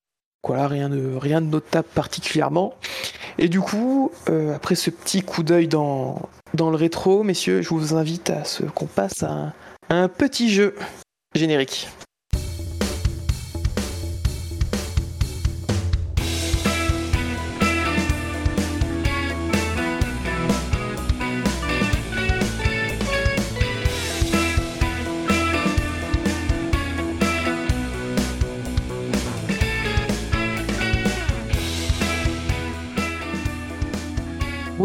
Voilà, 0.47 0.68
rien 0.68 0.89
de, 0.89 1.14
rien 1.16 1.40
de 1.40 1.47
notable 1.47 1.89
particulièrement. 1.94 2.74
Et 3.39 3.48
du 3.48 3.60
coup, 3.60 4.12
euh, 4.28 4.55
après 4.55 4.74
ce 4.74 4.90
petit 4.90 5.22
coup 5.22 5.43
d'œil 5.43 5.68
dans, 5.68 6.20
dans 6.55 6.70
le 6.70 6.77
rétro, 6.77 7.22
messieurs, 7.22 7.62
je 7.62 7.70
vous 7.70 7.94
invite 7.94 8.31
à 8.31 8.44
ce 8.44 8.62
qu'on 8.64 8.86
passe 8.86 9.22
un, 9.22 9.52
à 9.89 9.94
un 9.94 10.09
petit 10.09 10.51
jeu 10.51 10.74
générique. 11.35 11.89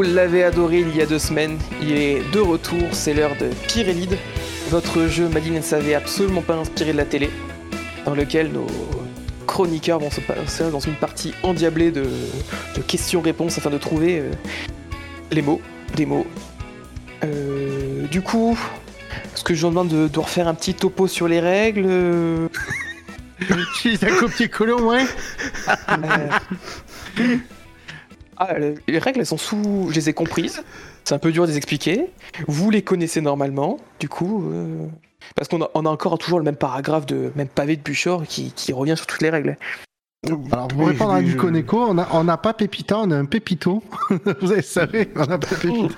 L'avez 0.05 0.43
adoré 0.43 0.79
il 0.79 0.95
y 0.95 1.01
a 1.01 1.05
deux 1.05 1.19
semaines, 1.19 1.57
il 1.81 1.91
est 1.91 2.21
de 2.31 2.39
retour, 2.39 2.83
c'est 2.91 3.13
l'heure 3.13 3.35
de 3.39 3.49
Pyrélide, 3.67 4.17
votre 4.69 5.07
jeu 5.07 5.27
Madine 5.29 5.55
ne 5.55 5.61
savait 5.61 5.95
absolument 5.95 6.41
pas 6.41 6.55
inspiré 6.55 6.91
de 6.91 6.97
la 6.97 7.05
télé, 7.05 7.29
dans 8.05 8.15
lequel 8.15 8.51
nos 8.51 8.67
chroniqueurs 9.47 9.99
vont 9.99 10.11
se 10.11 10.21
passer 10.21 10.69
dans 10.71 10.79
une 10.79 10.95
partie 10.95 11.33
endiablée 11.43 11.91
de, 11.91 12.03
de 12.75 12.81
questions-réponses 12.81 13.57
afin 13.57 13.69
de 13.69 13.77
trouver 13.77 14.19
euh, 14.19 14.31
les 15.31 15.41
mots, 15.41 15.61
des 15.95 16.05
mots. 16.05 16.27
Euh, 17.23 18.05
du 18.07 18.21
coup, 18.21 18.57
est-ce 19.33 19.43
que 19.43 19.53
je 19.53 19.61
vous 19.61 19.69
demande 19.69 19.89
de, 19.89 20.07
de 20.07 20.19
refaire 20.19 20.47
un 20.47 20.53
petit 20.53 20.73
topo 20.73 21.07
sur 21.07 21.27
les 21.27 21.39
règles 21.39 21.85
euh, 21.87 22.47
Tu 23.81 23.97
as 24.01 24.11
copié-collé 24.11 24.71
au 24.71 24.79
moins? 24.79 25.05
Euh, 27.17 27.37
Ah, 28.37 28.57
le- 28.57 28.75
les 28.87 28.99
règles, 28.99 29.19
elles 29.19 29.25
sont 29.25 29.37
sous. 29.37 29.87
Je 29.89 29.95
les 29.95 30.09
ai 30.09 30.13
comprises. 30.13 30.63
C'est 31.03 31.13
un 31.15 31.19
peu 31.19 31.31
dur 31.31 31.43
de 31.45 31.51
les 31.51 31.57
expliquer. 31.57 32.07
Vous 32.47 32.69
les 32.69 32.81
connaissez 32.81 33.21
normalement, 33.21 33.77
du 33.99 34.09
coup. 34.09 34.49
euh, 34.51 34.87
Parce 35.35 35.47
qu'on 35.47 35.61
a, 35.61 35.69
on 35.73 35.85
a 35.85 35.89
encore 35.89 36.17
toujours 36.17 36.39
le 36.39 36.45
même 36.45 36.55
paragraphe 36.55 37.05
de 37.05 37.31
même 37.35 37.47
pavé 37.47 37.75
de 37.77 37.81
Buchor 37.81 38.23
qui, 38.27 38.51
qui 38.51 38.73
revient 38.73 38.95
sur 38.97 39.07
toutes 39.07 39.21
les 39.21 39.29
règles. 39.29 39.57
Alors, 40.51 40.67
pour 40.67 40.79
Oui, 40.79 40.85
répondre 40.87 41.11
à 41.13 41.21
Neko, 41.21 41.77
on 41.89 41.93
n'a 41.93 42.07
on 42.11 42.25
pas 42.37 42.53
Pépita, 42.53 42.97
on 42.99 43.11
a 43.11 43.15
un 43.17 43.25
Pépito. 43.25 43.83
Vous 44.41 44.51
avez 44.51 44.61
savez, 44.63 45.09
on 45.15 45.25
n'a 45.25 45.37
pas 45.37 45.47
Pépito. 45.47 45.89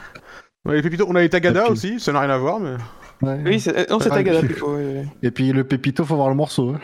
Ouais, 0.66 0.82
les 0.82 0.82
Pépito- 0.82 1.06
on 1.08 1.16
a 1.16 1.22
les 1.22 1.30
Tagada 1.30 1.64
puis- 1.64 1.72
aussi, 1.72 2.00
ça 2.00 2.12
n'a 2.12 2.20
rien 2.22 2.30
à 2.30 2.38
voir, 2.38 2.60
mais. 2.60 2.76
Ouais. 3.22 3.40
Oui, 3.46 3.60
c'est, 3.60 3.76
euh, 3.76 3.86
non, 3.90 4.00
c'est 4.00 4.10
Tagada 4.10 4.42
plutôt. 4.42 4.78
Et 5.24 5.32
puis 5.32 5.52
le 5.54 5.64
Pépito, 5.64 6.04
faut 6.06 6.16
voir 6.18 6.30
le 6.30 6.36
morceau. 6.36 6.76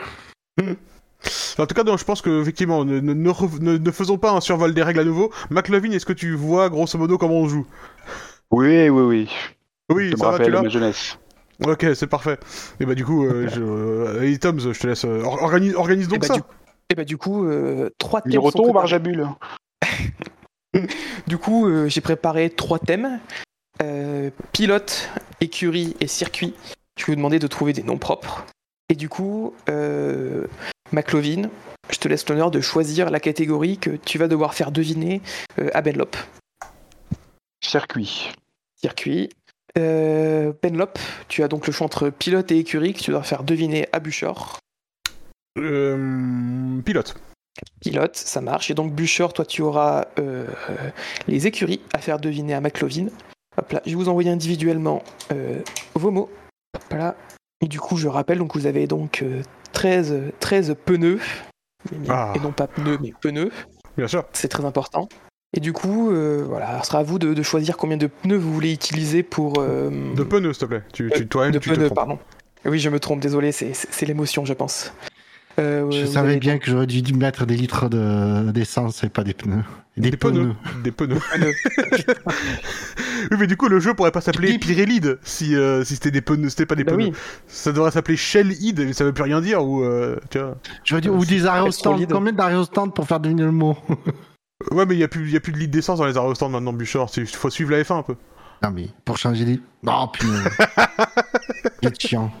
hein. 0.60 0.64
En 1.58 1.66
tout 1.66 1.74
cas, 1.74 1.84
non, 1.84 1.96
je 1.96 2.04
pense 2.04 2.20
que 2.22 2.40
effectivement, 2.42 2.84
ne, 2.84 3.00
ne, 3.00 3.12
ne 3.14 3.78
ne- 3.78 3.90
faisons 3.90 4.18
pas 4.18 4.32
un 4.32 4.40
survol 4.40 4.74
des 4.74 4.82
règles 4.82 5.00
à 5.00 5.04
nouveau. 5.04 5.30
McLovin, 5.50 5.92
est-ce 5.92 6.06
que 6.06 6.12
tu 6.12 6.34
vois 6.34 6.68
grosso 6.68 6.98
modo 6.98 7.16
comment 7.18 7.36
on 7.38 7.48
joue? 7.48 7.66
Oui, 8.50 8.88
oui, 8.88 9.02
oui. 9.02 9.30
Oui, 9.90 10.10
ça 10.16 10.26
me 10.26 10.36
va, 10.36 10.44
tu 10.44 10.50
ma 10.50 10.68
jeunesse. 10.68 11.18
Ok, 11.64 11.86
c'est 11.94 12.08
parfait. 12.08 12.38
Et 12.80 12.86
bah 12.86 12.94
du 12.94 13.04
coup, 13.04 13.24
euh, 13.24 13.46
je... 13.48 13.60
euh, 13.62 14.22
hey, 14.22 14.38
Toms, 14.38 14.58
je 14.58 14.78
te 14.78 14.86
laisse. 14.88 15.04
euh, 15.04 15.22
or- 15.22 15.42
organise, 15.42 15.74
organise 15.76 16.08
donc 16.08 16.16
Et 16.16 16.20
bah, 16.20 16.26
ça. 16.26 16.34
du, 16.34 16.40
et 16.90 16.94
bah, 16.96 17.04
du 17.04 17.16
coup, 17.16 17.46
euh, 17.46 17.90
trois 17.98 18.20
thèmes. 18.20 18.32
sont 18.32 18.38
Miroton 18.38 18.58
ou 18.60 18.64
préparés. 18.64 18.80
Barjabul 18.82 19.28
Du 21.26 21.38
coup, 21.38 21.68
euh, 21.68 21.88
j'ai 21.88 22.00
préparé 22.00 22.50
trois 22.50 22.78
thèmes 22.78 23.20
Euh, 23.82 24.30
pilote, 24.52 25.10
écurie 25.40 25.96
et 26.00 26.06
circuit. 26.06 26.54
Je 26.96 27.06
vais 27.06 27.12
vous 27.12 27.16
demander 27.16 27.38
de 27.40 27.46
trouver 27.48 27.72
des 27.72 27.82
noms 27.82 27.98
propres. 27.98 28.44
Et 28.88 28.94
du 28.94 29.08
coup, 29.08 29.52
euh, 29.68 30.46
McLovin, 30.94 31.50
je 31.90 31.98
te 31.98 32.08
laisse 32.08 32.28
l'honneur 32.28 32.50
de 32.50 32.60
choisir 32.60 33.10
la 33.10 33.20
catégorie 33.20 33.78
que 33.78 33.90
tu 33.90 34.16
vas 34.18 34.28
devoir 34.28 34.54
faire 34.54 34.70
deviner 34.70 35.20
euh, 35.58 35.68
à 35.74 35.82
Benlop. 35.82 36.16
Circuit. 37.62 38.30
Circuit. 38.76 39.28
Euh, 39.76 40.52
Benlop, 40.62 40.98
tu 41.28 41.42
as 41.42 41.48
donc 41.48 41.66
le 41.66 41.72
choix 41.72 41.84
entre 41.84 42.10
pilote 42.10 42.52
et 42.52 42.58
écurie 42.58 42.94
que 42.94 43.00
tu 43.00 43.10
dois 43.10 43.24
faire 43.24 43.42
deviner 43.42 43.88
à 43.92 43.98
Buchor. 43.98 44.58
Euh, 45.58 46.80
pilote. 46.82 47.16
Pilote, 47.80 48.16
ça 48.16 48.40
marche. 48.40 48.70
Et 48.70 48.74
donc 48.74 48.92
Buchor, 48.92 49.32
toi 49.32 49.44
tu 49.44 49.62
auras 49.62 50.06
euh, 50.18 50.46
les 51.26 51.46
écuries 51.46 51.80
à 51.92 51.98
faire 51.98 52.18
deviner 52.20 52.54
à 52.54 52.60
McLovin. 52.60 53.06
Hop 53.56 53.72
là, 53.72 53.82
je 53.84 53.90
vais 53.90 53.96
vous 53.96 54.08
envoyer 54.08 54.30
individuellement 54.30 55.02
euh, 55.32 55.60
vos 55.94 56.10
mots. 56.10 56.30
Hop 56.74 56.92
là. 56.92 57.16
Et 57.60 57.68
du 57.68 57.80
coup, 57.80 57.96
je 57.96 58.08
rappelle, 58.08 58.38
donc 58.38 58.54
vous 58.56 58.66
avez 58.66 58.86
donc 58.86 59.22
euh, 59.22 59.42
13, 59.72 60.32
13 60.40 60.76
pneus. 60.84 61.20
Ah. 62.08 62.32
Et 62.34 62.40
non 62.40 62.52
pas 62.52 62.66
pneus, 62.66 62.98
mais 63.00 63.12
pneus. 63.20 63.50
Bien 63.96 64.08
sûr. 64.08 64.24
C'est 64.32 64.48
très 64.48 64.64
important. 64.64 65.08
Et 65.56 65.60
du 65.60 65.72
coup, 65.72 66.10
euh, 66.10 66.44
voilà, 66.48 66.80
ce 66.82 66.88
sera 66.88 66.98
à 66.98 67.02
vous 67.04 67.18
de, 67.18 67.32
de 67.32 67.42
choisir 67.42 67.76
combien 67.76 67.96
de 67.96 68.08
pneus 68.08 68.36
vous 68.36 68.52
voulez 68.52 68.72
utiliser 68.72 69.22
pour. 69.22 69.54
euh, 69.60 69.90
De 70.14 70.24
pneus, 70.24 70.52
s'il 70.54 70.60
te 70.62 70.66
plaît. 70.66 70.82
Tu, 70.92 71.10
tu, 71.14 71.22
euh, 71.22 71.26
toi-même, 71.26 71.52
de 71.52 71.58
tu 71.58 71.70
te 71.70 71.74
pneus, 71.74 71.86
trompes. 71.86 71.96
pardon. 71.96 72.18
Oui, 72.64 72.78
je 72.80 72.88
me 72.88 72.98
trompe, 72.98 73.20
désolé, 73.20 73.52
c'est 73.52 74.06
l'émotion, 74.06 74.44
je 74.46 74.54
pense. 74.54 74.92
Euh, 75.58 75.90
Je 75.90 76.04
savais 76.06 76.30
avez 76.30 76.38
bien 76.40 76.58
que 76.58 76.70
j'aurais 76.70 76.86
dû 76.86 77.14
mettre 77.14 77.46
des 77.46 77.56
litres 77.56 77.88
de- 77.88 78.50
d'essence 78.50 79.04
et 79.04 79.08
pas 79.08 79.22
des 79.24 79.34
pneus. 79.34 79.62
Des, 79.96 80.10
Des 80.10 80.16
pneus. 80.16 80.52
Des 80.82 80.90
pneus. 80.90 81.18
oui, 83.30 83.36
mais 83.38 83.46
du 83.46 83.56
coup, 83.56 83.68
le 83.68 83.78
jeu 83.78 83.94
pourrait 83.94 84.10
pas 84.10 84.20
s'appeler 84.20 84.52
Bip. 84.52 84.62
Pirelide 84.62 85.18
si, 85.22 85.54
euh, 85.54 85.84
si 85.84 85.94
c'était 85.94 86.10
des 86.10 86.20
pneus, 86.20 86.48
c'était 86.50 86.66
pas 86.66 86.74
des 86.74 86.82
Bah 86.84 86.92
pneus. 86.94 87.06
oui, 87.06 87.12
Ça 87.46 87.70
devrait 87.72 87.90
s'appeler 87.92 88.16
Shell-Id, 88.16 88.80
mais 88.80 88.92
ça 88.92 89.04
veut 89.04 89.12
plus 89.12 89.22
rien 89.22 89.40
dire, 89.40 89.64
ou 89.64 89.82
euh, 89.84 90.16
tu 90.30 90.38
vois. 90.38 90.56
Je 90.82 90.94
veux 90.94 91.00
dire, 91.00 91.14
ou 91.14 91.24
des 91.24 91.46
aérostands. 91.46 91.92
solide. 91.94 92.10
Combien 92.12 92.32
d'aérostands 92.32 92.88
pour 92.88 93.06
faire 93.06 93.20
deviner 93.20 93.42
le 93.44 93.52
mot 93.52 93.76
Ouais, 94.72 94.86
mais 94.86 94.94
il 94.94 94.98
y 95.00 95.04
a 95.04 95.08
plus, 95.08 95.30
y 95.30 95.36
a 95.36 95.40
plus 95.40 95.52
de 95.52 95.58
litres 95.58 95.72
d'essence 95.72 95.98
dans 95.98 96.06
les 96.06 96.16
aérostands 96.16 96.48
maintenant, 96.48 96.72
Bouchard. 96.72 97.08
Il 97.16 97.26
faut 97.26 97.50
suivre 97.50 97.70
la 97.70 97.82
F1 97.82 97.98
un 97.98 98.02
peu. 98.02 98.16
Non, 98.62 98.70
mais 98.70 98.88
pour 99.04 99.18
changer 99.18 99.44
les. 99.44 99.60
Oh 99.86 100.06
putain. 100.12 100.26
C'est 101.82 102.00
chiant. 102.00 102.32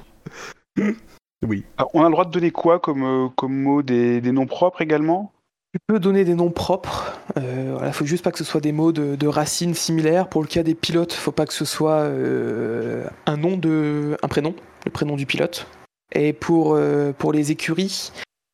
Oui. 1.46 1.64
Alors, 1.76 1.90
on 1.94 2.02
a 2.02 2.06
le 2.06 2.12
droit 2.12 2.24
de 2.24 2.30
donner 2.30 2.50
quoi 2.50 2.80
comme, 2.80 3.04
euh, 3.04 3.28
comme 3.36 3.54
mot 3.54 3.82
des, 3.82 4.20
des 4.20 4.32
noms 4.32 4.46
propres 4.46 4.82
également? 4.82 5.32
Tu 5.72 5.78
peux 5.88 5.98
donner 5.98 6.24
des 6.24 6.34
noms 6.34 6.50
propres. 6.50 7.18
Euh, 7.36 7.74
voilà, 7.76 7.92
faut 7.92 8.04
juste 8.04 8.22
pas 8.22 8.30
que 8.30 8.38
ce 8.38 8.44
soit 8.44 8.60
des 8.60 8.70
mots 8.72 8.92
de, 8.92 9.16
de 9.16 9.26
racines 9.26 9.74
similaires. 9.74 10.28
Pour 10.28 10.40
le 10.40 10.46
cas 10.46 10.62
des 10.62 10.74
pilotes, 10.74 11.12
faut 11.12 11.32
pas 11.32 11.46
que 11.46 11.52
ce 11.52 11.64
soit 11.64 12.02
euh, 12.02 13.04
un 13.26 13.36
nom 13.36 13.56
de, 13.56 14.16
un 14.22 14.28
prénom, 14.28 14.54
le 14.84 14.90
prénom 14.92 15.16
du 15.16 15.26
pilote. 15.26 15.66
Et 16.12 16.32
pour 16.32 16.74
euh, 16.74 17.12
pour 17.12 17.32
les 17.32 17.50
écuries, 17.50 18.12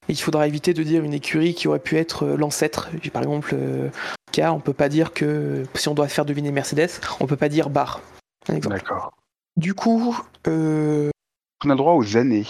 il 0.09 0.17
faudra 0.17 0.47
éviter 0.47 0.73
de 0.73 0.83
dire 0.83 1.05
une 1.05 1.12
écurie 1.12 1.53
qui 1.53 1.69
aurait 1.69 1.79
pu 1.79 1.99
être 1.99 2.27
l'ancêtre. 2.27 2.89
Par 3.12 3.23
exemple, 3.23 3.55
cas, 4.33 4.53
on 4.53 4.61
peut 4.61 4.73
pas 4.73 4.89
dire 4.89 5.12
que 5.12 5.65
si 5.75 5.89
on 5.89 5.95
doit 5.95 6.09
faire 6.09 6.25
deviner 6.25 6.53
Mercedes, 6.53 7.01
on 7.21 7.27
peut 7.27 7.37
pas 7.37 7.51
dire 7.51 7.69
bar. 7.69 8.01
D'accord. 8.49 9.12
Du 9.59 9.75
coup, 9.75 10.17
euh, 10.49 11.11
On 11.65 11.69
a 11.69 11.75
le 11.75 11.79
droit 11.79 11.93
aux 11.93 12.17
années. 12.17 12.47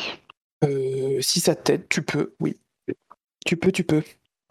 Euh, 0.65 1.19
si 1.20 1.41
ça 1.41 1.55
t'aide, 1.55 1.82
tu 1.89 2.03
peux, 2.03 2.35
oui. 2.41 2.57
Tu 3.47 3.57
peux, 3.57 3.73
tu 3.73 3.85
peux. 3.85 4.03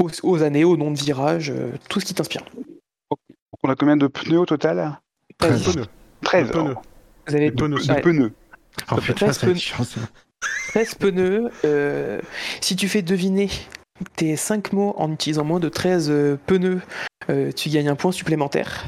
Aux, 0.02 0.10
aux 0.23 0.41
années, 0.44 0.64
au 0.64 0.77
nom 0.77 0.91
de 0.91 0.98
virage, 0.99 1.52
euh, 1.52 1.72
tout 1.90 1.99
ce 1.99 2.06
qui 2.06 2.14
t'inspire. 2.14 2.44
Donc, 2.56 3.19
on 3.64 3.69
a 3.69 3.76
combien 3.76 3.98
de 3.98 4.07
pneus 4.07 4.40
au 4.40 4.45
total 4.45 4.99
Vas-y. 5.40 5.61
Pneus. 5.73 5.86
13. 6.23 6.52
Pneus. 6.52 6.76
Vous 7.27 7.36
avez 7.36 7.52
Des 7.52 7.56
pneus. 7.56 7.86
De 7.86 7.91
Ouais. 7.94 8.02
pneus. 8.02 8.31
Oh 8.91 8.95
peut 8.95 9.02
putain, 9.02 9.26
presque- 9.27 9.41
c'est 9.45 9.56
chiant 9.56 9.84
ça. 9.84 9.99
13 10.69 10.95
pneus. 10.95 11.49
euh, 11.65 12.22
si 12.61 12.76
tu 12.76 12.88
fais 12.88 13.02
deviner 13.02 13.49
tes 14.15 14.36
5 14.38 14.72
mots 14.73 14.94
en 14.98 15.11
utilisant 15.11 15.44
moins 15.44 15.60
de 15.60 15.68
13 15.69 16.10
euh, 16.10 16.38
pneus, 16.48 16.80
euh, 17.30 17.52
tu 17.52 17.69
gagnes 17.69 17.90
un 17.90 17.95
point 17.95 18.11
supplémentaire. 18.14 18.86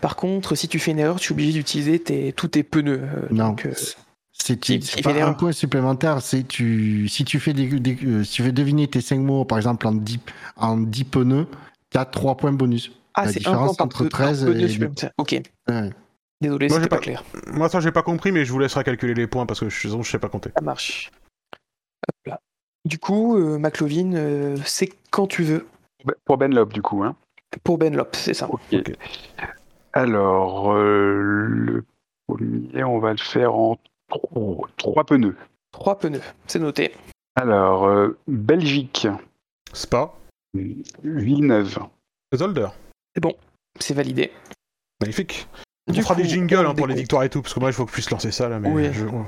Par 0.00 0.14
contre, 0.16 0.54
si 0.54 0.68
tu 0.68 0.78
fais 0.78 0.92
une 0.92 1.00
erreur, 1.00 1.18
tu 1.20 1.32
es 1.32 1.34
obligé 1.34 1.52
d'utiliser 1.52 1.98
tes- 1.98 2.32
tous 2.32 2.48
tes 2.48 2.62
pneus. 2.62 3.00
euh, 3.02 3.26
Non. 3.30 3.48
donc, 3.48 3.66
euh, 3.66 3.72
C'est 4.42 5.02
pas 5.02 5.12
un 5.24 5.32
point 5.34 5.52
supplémentaire, 5.52 6.20
c'est 6.20 6.42
tu 6.46 7.08
si 7.08 7.24
tu 7.24 7.38
fais 7.40 7.52
des, 7.52 7.66
des- 7.80 7.98
euh, 8.04 8.24
si 8.24 8.32
tu 8.32 8.42
fais 8.42 8.52
deviner 8.52 8.88
tes 8.88 9.00
5 9.00 9.18
mots 9.20 9.44
par 9.44 9.58
exemple 9.58 9.86
en 9.86 9.92
10 9.92 10.18
en 10.56 10.76
10 10.78 11.04
pneus, 11.04 11.46
tu 11.90 11.98
as 11.98 12.04
3 12.04 12.36
points 12.36 12.52
bonus. 12.52 12.90
Ah, 13.14 13.24
c'est 13.28 13.28
un 13.28 13.32
différence 13.38 13.66
point 13.68 13.76
par 13.76 13.86
entre 13.86 14.02
peu- 14.04 14.08
par 14.08 14.20
13 14.20 14.44
pneu 14.44 14.60
et- 14.60 14.68
supplémentaire. 14.68 15.10
Ok, 15.18 15.32
Ouais. 15.68 15.90
désolé, 16.40 16.68
Moi, 16.68 16.76
c'était 16.76 16.82
j'ai 16.84 16.88
pas 16.88 16.96
pas- 16.96 17.02
clair. 17.02 17.24
Moi, 17.52 17.68
ça, 17.68 17.80
j'ai 17.80 17.92
pas 17.92 18.02
compris, 18.02 18.32
mais 18.32 18.44
je 18.44 18.52
vous 18.52 18.58
laisserai 18.58 18.82
calculer 18.84 19.14
les 19.14 19.26
points 19.26 19.46
parce 19.46 19.60
que 19.60 19.68
je, 19.68 19.88
je 19.88 20.02
sais 20.10 20.18
pas 20.18 20.28
compter. 20.28 20.50
Ça 20.56 20.62
marche. 20.64 21.10
Hop 22.08 22.16
là. 22.26 22.40
Du 22.84 22.98
coup, 22.98 23.36
euh, 23.36 23.58
McLovin, 23.58 24.14
euh, 24.14 24.56
c'est 24.64 24.88
quand 25.10 25.26
tu 25.28 25.42
veux. 25.44 25.66
Pour 26.24 26.36
Benlop, 26.38 26.72
du 26.72 26.82
coup. 26.82 27.04
Hein. 27.04 27.14
Pour 27.62 27.78
Benlop, 27.78 28.08
c'est 28.16 28.34
ça. 28.34 28.48
Ok. 28.50 28.60
Ok. 28.72 28.92
Alors, 29.92 30.72
euh, 30.72 31.46
le 31.48 31.84
premier, 32.26 32.82
on 32.84 32.98
va 32.98 33.12
le 33.12 33.18
faire 33.18 33.54
en 33.54 33.76
3 34.76 35.04
pneus. 35.04 35.36
Trois 35.72 35.98
pneus, 35.98 36.20
c'est 36.46 36.58
noté. 36.58 36.92
Alors, 37.34 37.86
euh, 37.86 38.16
Belgique, 38.28 39.06
Spa. 39.72 40.12
Villeneuve. 41.02 41.78
Zolder. 42.34 42.68
C'est 43.80 43.94
validé. 43.94 44.30
Magnifique. 45.00 45.48
Du 45.90 45.98
on 46.00 46.02
fera 46.02 46.14
coup, 46.14 46.22
des 46.22 46.28
jingles 46.28 46.66
hein, 46.66 46.74
pour 46.74 46.86
les 46.86 46.94
victoires 46.94 47.24
et 47.24 47.30
tout, 47.30 47.42
parce 47.42 47.54
que 47.54 47.60
moi, 47.60 47.70
il 47.70 47.72
faut 47.72 47.84
que 47.84 47.90
je 47.90 47.94
puisse 47.94 48.10
lancer 48.10 48.30
ça 48.30 48.48
là, 48.48 48.60
mais 48.60 48.70
Oui. 48.70 48.88
je- 48.92 49.06
ouais. 49.06 49.24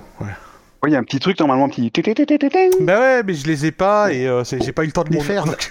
Ouais, 0.82 0.90
il 0.90 0.92
y 0.92 0.96
a 0.96 0.98
un 0.98 1.02
petit 1.04 1.18
truc 1.18 1.38
normalement, 1.40 1.64
un 1.64 1.68
petit. 1.70 1.90
tétététété. 1.90 2.68
Bah 2.80 3.00
ouais, 3.00 3.22
mais 3.22 3.32
je 3.32 3.46
les 3.46 3.64
ai 3.66 3.72
pas 3.72 4.12
et 4.12 4.28
euh, 4.28 4.44
c'est- 4.44 4.62
j'ai 4.62 4.72
pas 4.72 4.82
eu 4.84 4.86
le 4.88 4.92
temps 4.92 5.02
de 5.02 5.08
les 5.10 5.18
On- 5.18 5.22
faire. 5.22 5.44
on- 5.44 5.46
donc- 5.46 5.70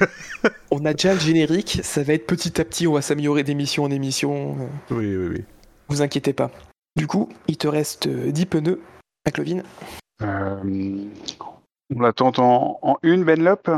On 0.71 0.85
a 0.85 0.93
déjà 0.93 1.13
le 1.13 1.19
générique, 1.19 1.79
ça 1.83 2.01
va 2.01 2.13
être 2.13 2.25
petit 2.25 2.59
à 2.59 2.65
petit, 2.65 2.87
on 2.87 2.93
va 2.93 3.03
s'améliorer 3.03 3.43
d'émission 3.43 3.83
en 3.83 3.91
émission. 3.91 4.57
euh, 4.59 4.95
oui, 4.95 5.15
oui, 5.15 5.27
oui. 5.37 5.43
vous 5.87 6.01
inquiétez 6.01 6.33
pas. 6.33 6.49
Du 6.95 7.05
coup, 7.05 7.29
il 7.47 7.57
te 7.57 7.67
reste 7.67 8.07
euh, 8.07 8.31
10 8.31 8.47
pneus, 8.47 8.81
McLovin. 9.25 9.61
Euh, 10.21 10.57
on 11.95 11.99
la 12.01 12.13
tente 12.13 12.39
en, 12.39 12.79
en 12.81 12.97
une, 13.03 13.23
Benlop? 13.23 13.69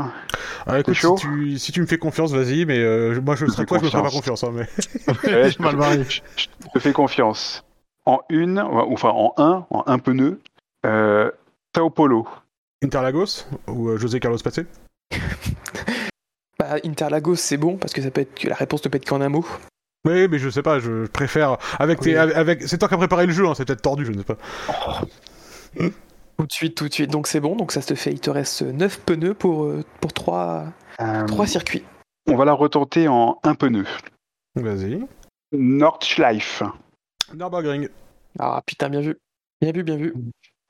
Ah, 0.66 0.80
écoute, 0.80 0.94
chaud? 0.94 1.16
si 1.16 1.22
tu, 1.26 1.58
si 1.58 1.72
tu 1.72 1.80
me 1.80 1.86
fais 1.86 1.98
confiance, 1.98 2.32
vas-y, 2.32 2.64
mais 2.64 2.78
euh, 2.78 3.20
moi 3.20 3.36
je 3.36 3.46
Je 3.46 3.50
serais 3.52 3.62
fais 3.62 3.66
toi, 3.66 3.78
je 3.78 3.84
me 3.84 3.90
ferais 3.90 4.02
pas 4.02 4.10
confiance. 4.10 4.40
confiance. 4.40 4.44
Hein, 4.44 4.52
mais... 4.54 5.32
Ouais, 5.44 5.50
J'ai 5.50 5.58
mal 5.62 5.76
barré. 5.76 6.04
Je 6.04 6.46
te 6.72 6.78
fais 6.78 6.92
confiance. 6.92 7.64
En 8.04 8.20
une, 8.28 8.58
enfin 8.60 9.10
en 9.10 9.32
un, 9.36 9.66
en 9.70 9.82
un 9.86 9.98
pneu, 9.98 10.40
euh, 10.84 11.30
Sao 11.74 11.90
Paulo. 11.90 12.26
Interlagos 12.84 13.46
ou 13.66 13.88
euh, 13.90 13.98
José 13.98 14.20
Carlos 14.20 14.38
Pace? 14.42 14.60
Bah, 16.58 16.76
Interlagos, 16.86 17.36
c'est 17.36 17.58
bon, 17.58 17.76
parce 17.76 17.92
que 17.92 18.00
ça 18.00 18.10
peut 18.10 18.22
être 18.22 18.34
que 18.34 18.48
la 18.48 18.54
réponse 18.54 18.82
ne 18.82 18.88
peut 18.88 18.96
être 18.96 19.06
qu'en 19.06 19.20
un 19.20 19.28
mot. 19.28 19.44
Oui, 20.06 20.26
mais 20.26 20.38
je 20.38 20.48
sais 20.48 20.62
pas, 20.62 20.78
je 20.78 21.04
préfère. 21.06 21.58
Avec 21.78 22.00
tes, 22.00 22.12
Oui. 22.12 22.16
avec, 22.16 22.34
avec- 22.34 22.62
c'est 22.62 22.78
toi 22.78 22.88
qui 22.88 22.94
as 22.94 22.96
préparé 22.96 23.26
le 23.26 23.32
jeu, 23.34 23.46
hein, 23.46 23.52
c'est 23.54 23.66
peut-être 23.66 23.82
tordu, 23.82 24.06
je 24.06 24.12
ne 24.12 24.18
sais 24.18 24.24
pas. 24.24 24.36
Tout 26.38 26.46
de 26.46 26.52
suite, 26.52 26.76
tout 26.76 26.88
de 26.88 26.92
suite. 26.92 27.10
Donc 27.10 27.26
c'est 27.26 27.40
bon, 27.40 27.56
donc 27.56 27.72
ça 27.72 27.80
te 27.82 27.94
fait, 27.94 28.12
il 28.12 28.20
te 28.20 28.30
reste 28.30 28.62
9 28.62 29.00
pneus 29.00 29.34
pour, 29.34 29.64
euh, 29.64 29.82
pour 30.00 30.12
3, 30.12 30.72
Euh, 31.00 31.46
circuits. 31.46 31.82
on 32.28 32.36
va 32.36 32.44
la 32.44 32.52
retenter 32.52 33.08
en 33.08 33.38
un 33.42 33.54
pneu. 33.54 33.84
Vas-y. 34.54 35.00
Nordschleife. 35.52 36.62
Nürburgring. 37.34 37.88
Ah 38.38 38.62
putain, 38.66 38.88
bien 38.90 39.00
vu. 39.00 39.16
Bien 39.60 39.72
vu, 39.72 39.82
bien 39.82 39.96
vu. 39.96 40.14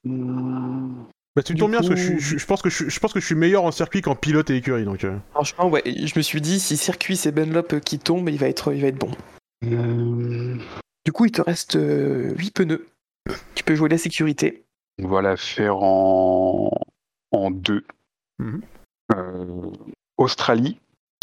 Bah, 0.05 1.43
tu 1.43 1.55
tombes 1.55 1.71
bien 1.73 1.81
parce 1.81 1.91
que 1.91 1.97
je, 1.97 2.17
je, 2.19 2.39
je 2.39 2.47
pense 2.47 2.63
que 2.63 2.71
je, 2.71 2.77
suis- 2.77 2.91
je 2.91 3.01
pense 3.01 3.13
que 3.13 3.21
je 3.21 3.27
suis 3.27 3.35
meilleur 3.35 3.65
en 3.65 3.71
circuit 3.73 4.01
qu'en 4.01 4.15
pilote 4.15 4.49
et 4.51 4.57
écurie, 4.57 4.85
donc. 4.85 5.05
euh. 5.05 5.19
Franchement, 5.33 5.69
ouais, 5.69 5.83
je 5.85 6.13
me 6.17 6.23
suis 6.23 6.41
dit, 6.41 6.59
si 6.61 6.77
circuit 6.77 7.17
c'est 7.17 7.33
Benlop 7.33 7.81
qui 7.85 7.99
tombe, 7.99 8.29
il 8.31 8.39
va 8.39 8.49
être, 8.49 8.73
il 8.73 8.81
va 8.81 8.89
être 8.89 8.97
bon. 8.99 9.11
Euh, 9.65 10.57
Du 11.05 11.13
coup, 11.13 11.27
il 11.27 11.33
te 11.33 11.43
reste 11.43 11.77
8 11.79 12.55
pneus. 12.55 12.87
Tu 13.55 13.65
peux 13.65 13.75
jouer 13.75 13.89
la 13.89 13.99
sécurité. 13.99 14.63
On 15.03 15.09
va 15.09 15.23
la 15.23 15.37
faire 15.37 15.77
en, 15.77 16.71
en 17.33 17.51
deux. 17.51 17.85
Mhm. 18.39 18.63
Euh, 19.15 19.71
Australie. 20.19 20.79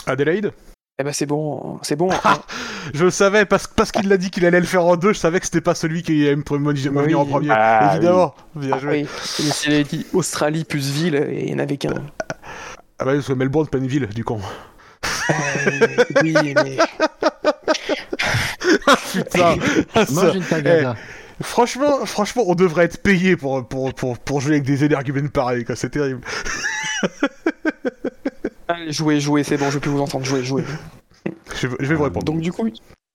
Adelaide 0.05 0.53
Eh 0.99 1.03
ben 1.03 1.11
c'est 1.13 1.25
bon, 1.25 1.79
c'est 1.81 1.95
bon. 1.95 2.09
Je 2.93 3.05
le 3.05 3.11
savais, 3.11 3.45
parce, 3.45 3.67
parce 3.67 3.91
qu'il 3.91 4.07
l'a 4.09 4.17
dit 4.17 4.29
qu'il 4.29 4.45
allait 4.45 4.59
le 4.59 4.65
faire 4.65 4.85
en 4.85 4.97
deux, 4.97 5.13
je 5.13 5.17
savais 5.19 5.39
que 5.39 5.45
c'était 5.45 5.61
pas 5.61 5.73
celui 5.75 6.03
qui 6.03 6.23
allait 6.27 6.35
me 6.35 6.43
venir 6.43 6.91
Oui. 6.93 7.15
en 7.15 7.25
premier. 7.25 7.47
Ah, 7.51 7.93
Évidemment. 7.95 8.35
Bien 8.55 8.71
Ah, 8.73 8.77
joué. 8.79 9.03
oui. 9.03 9.07
S'il 9.23 9.71
avait 9.73 9.83
dit 9.85 10.05
Australie 10.13 10.65
plus 10.65 10.89
ville, 10.91 11.15
et 11.15 11.45
il 11.45 11.45
n'y 11.47 11.53
en 11.55 11.59
avait 11.63 11.77
qu'un. 11.77 11.93
Ah 12.99 13.05
bah, 13.05 13.13
parce 13.13 13.27
que 13.27 13.33
Melbourne, 13.33 13.67
pleine 13.67 13.87
ville, 13.87 14.07
du 14.07 14.23
con. 14.25 14.39
Euh, 15.29 15.87
oui, 16.21 16.35
mais 16.55 16.77
Putain. 19.13 19.55
J'ai 19.95 20.37
une 20.37 20.43
tagada. 20.43 20.95
Franchement, 21.43 22.05
franchement, 22.05 22.43
on 22.47 22.55
devrait 22.55 22.85
être 22.85 23.01
payé 23.01 23.37
pour, 23.37 23.67
pour, 23.67 23.93
pour, 23.93 24.17
pour 24.17 24.41
jouer 24.41 24.53
avec 24.53 24.63
des 24.63 24.83
énergumènes 24.83 25.29
pareils, 25.29 25.65
quoi. 25.65 25.75
C'est 25.75 25.89
terrible. 25.91 26.21
Allez, 28.67 28.91
jouez, 28.91 29.19
jouez, 29.19 29.43
c'est 29.43 29.57
bon, 29.57 29.69
je 29.69 29.79
peux 29.79 29.89
vous 29.89 30.01
entendre 30.01 30.25
jouer, 30.25 30.43
jouer. 30.43 30.63
Je, 31.55 31.67
vais- 31.67 31.75
je 31.79 31.85
vais 31.85 31.95
vous 31.95 32.03
répondre. 32.03 32.25
Donc 32.25 32.41
du 32.41 32.51
coup, 32.51 32.67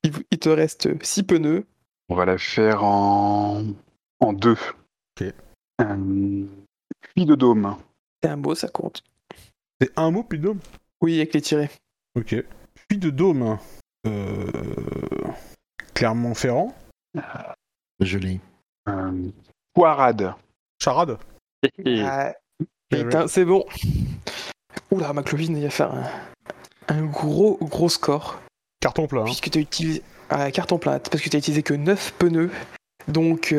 il, 0.02 0.12
il 0.30 0.38
te 0.38 0.48
reste 0.48 0.88
6 1.02 1.22
pneus. 1.24 1.64
On 2.08 2.14
va 2.14 2.24
la 2.24 2.38
faire 2.38 2.84
en, 2.84 3.64
en 4.20 4.32
deux. 4.32 4.56
Ok. 5.20 5.32
Euh, 5.80 6.44
Puy 7.14 7.26
de 7.26 7.34
Dôme. 7.34 7.76
C'est 8.22 8.30
un 8.30 8.36
beau, 8.36 8.54
ça 8.54 8.68
compte. 8.68 9.02
C'est 9.80 9.90
un 9.96 10.10
mot, 10.10 10.22
puis 10.24 10.38
de 10.38 10.44
dôme? 10.44 10.58
Oui, 11.00 11.16
avec 11.16 11.34
les 11.34 11.40
tirés. 11.40 11.70
Ok. 12.16 12.34
Puis 12.88 12.98
de 12.98 13.10
dôme. 13.10 13.58
Euh... 14.06 14.46
Clermont-Ferrand? 15.94 16.74
Je 18.00 18.18
l'ai. 18.18 18.40
Euh, 18.88 19.12
Poirade. 19.74 20.34
Charade. 20.82 21.18
Bien 21.84 22.32
putain, 22.90 23.26
c'est 23.28 23.44
bon. 23.44 23.64
Oula, 24.90 25.12
McLovin, 25.12 25.54
il 25.54 25.62
va 25.62 25.70
faire 25.70 25.92
un, 25.92 26.04
un 26.88 27.04
gros, 27.04 27.58
gros 27.60 27.88
score. 27.88 28.40
Carton 28.80 29.06
plein. 29.06 29.22
hein. 29.22 29.24
Puisque 29.24 29.50
tu 29.50 29.58
as 29.58 29.60
utilisé. 29.60 30.02
Ah, 30.30 30.50
carton 30.50 30.78
plat, 30.78 30.98
parce 31.00 31.22
que 31.22 31.28
tu 31.28 31.36
as 31.36 31.38
utilisé 31.38 31.62
que 31.62 31.74
9 31.74 32.14
pneus. 32.18 32.50
Donc 33.08 33.54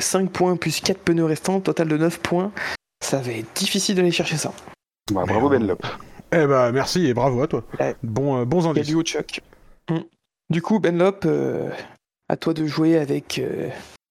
5 0.00 0.30
points 0.30 0.56
plus 0.56 0.80
4 0.80 0.98
pneus 1.00 1.24
restants, 1.24 1.60
total 1.60 1.88
de 1.88 1.96
9 1.96 2.20
points. 2.20 2.52
Ça 3.02 3.18
va 3.18 3.32
être 3.32 3.52
difficile 3.54 3.96
d'aller 3.96 4.10
chercher 4.12 4.36
ça. 4.36 4.52
Bah, 5.12 5.24
bravo 5.26 5.48
Merde. 5.48 5.62
Benlop. 5.62 5.82
Eh 6.34 6.46
bah, 6.46 6.70
merci 6.72 7.06
et 7.06 7.14
bravo 7.14 7.42
à 7.42 7.48
toi. 7.48 7.64
Ouais. 7.80 7.96
Bon, 8.02 8.40
euh, 8.40 8.44
bons 8.44 8.60
Il 8.60 8.64
y 8.64 8.66
a 8.68 8.70
indices. 8.70 8.86
du 8.86 8.94
haut 8.94 9.04
choc. 9.04 9.40
Hmm. 9.90 9.98
Du 10.50 10.62
coup, 10.62 10.78
Benlop, 10.78 11.24
euh, 11.26 11.70
à 12.28 12.36
toi 12.36 12.54
de 12.54 12.66
jouer 12.66 12.96
avec, 12.98 13.38
euh, 13.38 13.68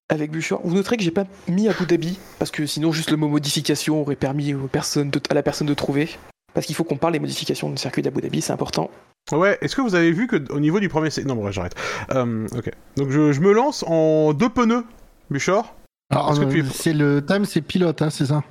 avec 0.09 0.31
Bouchard. 0.31 0.59
Vous 0.63 0.75
noterez 0.75 0.97
que 0.97 1.03
j'ai 1.03 1.11
pas 1.11 1.25
mis 1.47 1.67
Abu 1.69 1.85
Dhabi, 1.85 2.19
parce 2.39 2.51
que 2.51 2.65
sinon, 2.65 2.91
juste 2.91 3.11
le 3.11 3.17
mot 3.17 3.27
modification 3.27 4.01
aurait 4.01 4.15
permis 4.15 4.53
aux 4.53 4.67
personnes 4.67 5.09
de- 5.09 5.21
à 5.29 5.33
la 5.33 5.43
personne 5.43 5.67
de 5.67 5.73
trouver. 5.73 6.09
Parce 6.53 6.65
qu'il 6.65 6.75
faut 6.75 6.83
qu'on 6.83 6.97
parle 6.97 7.13
des 7.13 7.19
modifications 7.19 7.69
du 7.69 7.77
circuit 7.77 8.01
d'Abu 8.01 8.21
Dhabi, 8.21 8.41
c'est 8.41 8.51
important. 8.53 8.91
Ouais, 9.31 9.57
est-ce 9.61 9.75
que 9.75 9.81
vous 9.81 9.95
avez 9.95 10.11
vu 10.11 10.27
que 10.27 10.51
au 10.51 10.59
niveau 10.59 10.79
du 10.79 10.89
premier... 10.89 11.09
Non, 11.25 11.35
bon, 11.35 11.45
ouais, 11.45 11.53
j'arrête. 11.53 11.75
Euh, 12.11 12.47
ok. 12.57 12.69
Donc 12.97 13.09
je, 13.09 13.31
je 13.31 13.39
me 13.39 13.53
lance 13.53 13.83
en 13.87 14.33
deux 14.33 14.49
pneus, 14.49 14.83
Bouchard. 15.29 15.75
Alors, 16.09 16.33
tu 16.37 16.59
es- 16.59 16.61
euh, 16.61 16.65
c'est 16.73 16.91
le 16.93 17.21
thème, 17.25 17.45
c'est 17.45 17.61
pilote, 17.61 18.01
hein, 18.01 18.09
c'est 18.09 18.25
ça? 18.25 18.43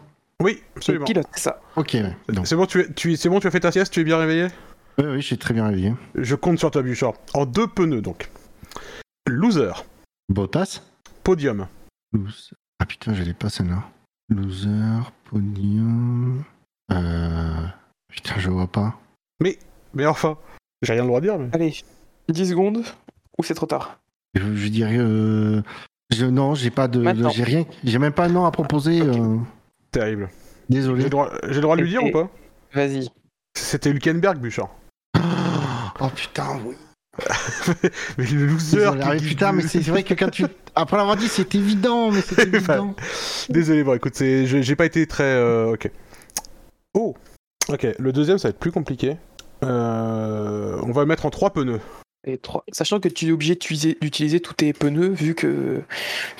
Oui, 0.43 0.55
C'est 0.61 0.77
absolument. 0.79 1.05
pilote, 1.05 1.27
c'est 1.35 1.43
ça. 1.43 1.61
Ok, 1.77 1.95
C'est 2.45 2.57
bon, 2.57 2.65
tu, 2.65 2.81
es- 2.81 2.93
tu, 2.95 3.17
c'est 3.17 3.29
bon, 3.29 3.41
tu 3.41 3.47
as 3.47 3.51
fait 3.51 3.61
ta 3.61 3.71
sieste, 3.71 3.93
tu 3.93 4.01
es 4.01 4.05
bien 4.05 4.17
réveillé? 4.17 4.47
Oui, 4.97 5.05
oui, 5.07 5.21
je 5.21 5.27
suis 5.27 5.37
très 5.37 5.53
bien 5.53 5.67
réveillé. 5.67 5.93
Je 6.15 6.35
compte 6.35 6.59
sur 6.59 6.71
toi, 6.71 6.81
Bouchard. 6.81 7.13
En 7.35 7.45
deux 7.45 7.67
pneus, 7.67 8.01
donc. 8.01 8.31
Loser. 9.27 9.73
Bottas 10.29 10.83
Podium. 11.25 11.67
Loser. 12.13 12.53
Ah 12.79 12.87
putain, 12.87 13.13
je 13.15 13.23
l'ai 13.23 13.35
pas 13.35 13.51
celle-là. 13.51 13.85
Loser, 14.29 15.01
podium. 15.25 16.43
Euh... 16.93 17.67
Putain, 18.09 18.35
je 18.39 18.51
vois 18.51 18.67
pas. 18.67 18.99
Mais 19.93 20.07
enfin, 20.07 20.37
j'ai 20.83 20.93
rien 20.93 21.03
le 21.03 21.09
droit 21.09 21.21
de 21.21 21.27
dire, 21.27 21.39
mais... 21.39 21.49
Allez, 21.53 21.75
10 22.29 22.49
secondes, 22.51 22.85
ou 23.39 23.43
c'est 23.43 23.55
trop 23.55 23.67
tard? 23.67 23.99
Je, 24.35 24.55
je 24.55 24.69
dirais. 24.69 24.99
Euh... 24.99 25.63
Je, 26.11 26.27
non, 26.27 26.55
j'ai 26.55 26.71
pas 26.71 26.87
de. 26.89 27.03
de- 27.13 27.29
j'ai 27.31 27.43
rien. 27.45 27.65
J'ai 27.85 27.99
même 27.99 28.13
pas 28.13 28.27
un 28.27 28.29
nom 28.29 28.45
à 28.45 28.51
proposer. 28.53 29.01
euh, 29.01 29.37
Terrible. 29.91 30.29
J'ai 30.69 30.77
Désolé. 30.77 31.03
le 31.05 31.11
droit, 31.11 31.31
j'ai 31.49 31.55
le 31.57 31.61
droit 31.61 31.77
de 31.77 31.83
lui 31.83 31.89
dire 31.91 32.05
ou 32.05 32.11
pas? 32.13 32.29
Vas-y. 32.73 33.09
C'était 33.57 33.91
Hülkenberg, 33.91 34.39
Bouchard. 34.39 34.71
Oh 36.01 36.09
putain, 36.15 36.61
oui. 36.65 36.77
Mais 38.19 38.25
le 38.27 38.47
loser... 38.47 38.77
Désolé. 38.79 39.01
qui- 39.01 39.07
Ah, 39.09 39.17
putain, 39.17 39.53
mais 39.53 39.63
c'est 39.63 39.81
vrai 39.81 40.03
que 40.03 40.15
quand 40.15 40.31
tu. 40.31 40.45
Après 40.75 40.97
l'avoir 40.97 41.17
dit, 41.17 41.29
c'est 41.29 41.55
évident, 41.55 42.11
mais 42.11 42.21
c'est 42.21 42.39
évident. 42.47 42.95
Désolé, 43.49 43.83
bon, 43.85 43.95
écoute, 43.95 44.15
c'est- 44.15 44.47
j'ai 44.47 44.77
pas 44.77 44.87
été 44.87 45.07
très... 45.07 45.25
euh, 45.25 45.73
ok. 45.73 45.91
Oh 46.95 47.15
Ok, 47.69 47.87
le 47.99 48.13
deuxième, 48.13 48.39
ça 48.39 48.49
va 48.49 48.51
être 48.51 48.59
plus 48.59 48.73
compliqué. 48.73 49.17
Euh, 49.65 50.79
on 50.83 50.93
va 50.93 51.03
le 51.03 51.07
mettre 51.07 51.27
en 51.27 51.31
trois 51.31 51.51
pneus. 51.53 51.81
Et 52.27 52.39
trois. 52.39 52.65
Sachant 52.73 53.01
que 53.01 53.09
tu 53.09 53.29
es 53.29 53.33
obligé 53.33 53.55
d'utiliser- 53.55 54.41
tous 54.41 54.55
tes 54.55 54.73
pneus, 54.73 55.09
vu 55.11 55.35
que, 55.35 55.81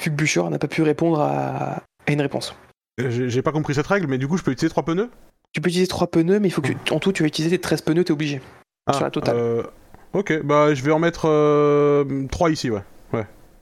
vu 0.03 0.11
que 0.11 0.11
Bouchard 0.11 0.51
n'a 0.51 0.59
pas 0.59 0.69
pu 0.69 0.83
répondre 0.83 1.21
à, 1.21 1.83
à 2.07 2.13
une 2.13 2.21
réponse. 2.21 2.55
J'ai 2.99 3.29
j'ai 3.31 3.43
pas 3.43 3.53
compris 3.53 3.75
cette 3.75 3.87
règle, 3.87 4.07
mais 4.07 4.19
du 4.19 4.29
coup, 4.29 4.37
je 4.37 4.43
peux 4.43 4.51
utiliser 4.51 4.71
trois 4.71 4.85
pneus? 4.85 5.09
Tu 5.53 5.61
peux 5.61 5.69
utiliser 5.69 5.89
trois 5.89 6.11
pneus, 6.11 6.39
mais 6.39 6.49
il 6.49 6.51
faut 6.51 6.61
que 6.61 6.73
en 6.91 6.99
tout 7.01 7.13
tu 7.13 7.23
vas 7.23 7.29
utiliser 7.29 7.51
les 7.57 7.61
13 7.61 7.81
pneus, 7.83 8.05
t'es 8.05 8.13
obligé. 8.13 8.41
Sur 8.93 9.03
la 9.05 9.11
totale. 9.11 9.37
euh, 9.37 9.63
ok, 10.13 10.43
bah 10.43 10.75
je 10.75 10.83
vais 10.83 10.93
en 10.93 10.99
mettre 10.99 11.29
euh, 11.29 12.27
trois 12.29 12.51
ici, 12.51 12.71
ouais. 12.71 12.83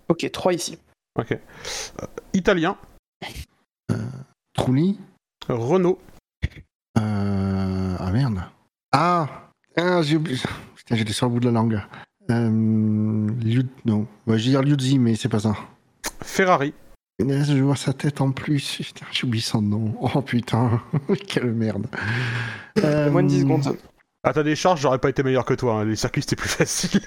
Ok, 0.09 0.27
3 0.33 0.55
ici. 0.55 0.79
Ok. 1.17 1.33
Euh, 1.33 2.07
italien, 2.33 2.77
Trulli 4.55 4.99
Renault, 5.49 5.99
Euh... 6.99 7.97
Ah 7.99 8.11
merde. 8.11 8.43
Ah, 8.93 9.51
ah 9.77 10.03
j'ai 10.03 10.17
oublié. 10.17 10.39
Putain, 10.75 10.97
j'étais 10.97 11.13
sur 11.13 11.27
le 11.27 11.33
bout 11.35 11.41
de 11.41 11.47
la 11.47 11.53
langue. 11.53 11.81
Euh... 12.31 13.29
Liu... 13.41 13.67
Non. 13.85 14.07
Ouais, 14.27 14.39
je 14.39 14.45
vais 14.45 14.51
dire 14.51 14.63
Liuzzi, 14.63 14.99
mais 14.99 15.15
c'est 15.15 15.29
pas 15.29 15.41
ça. 15.41 15.55
Ferrari, 16.23 16.73
Je 17.21 17.63
vois 17.63 17.77
sa 17.77 17.93
tête 17.93 18.21
en 18.23 18.33
plus. 18.33 18.79
Putain, 18.79 19.07
j'ai 19.13 19.27
oublié 19.27 19.43
son 19.43 19.61
nom. 19.61 19.95
Oh 20.01 20.23
putain, 20.23 20.81
quelle 21.27 21.53
merde. 21.53 21.87
Euh, 22.83 23.11
Moins 23.11 23.23
de 23.23 23.29
10 23.29 23.41
secondes. 23.43 23.77
Ah, 24.25 24.33
t'as 24.33 24.43
des 24.43 24.57
charges, 24.57 24.81
j'aurais 24.81 24.99
pas 24.99 25.09
été 25.09 25.23
meilleur 25.23 25.45
que 25.45 25.55
toi. 25.55 25.75
hein. 25.81 25.85
Les 25.85 25.97
circuits, 25.97 26.23
c'était 26.23 26.37
plus 26.37 26.49
facile. 26.49 27.01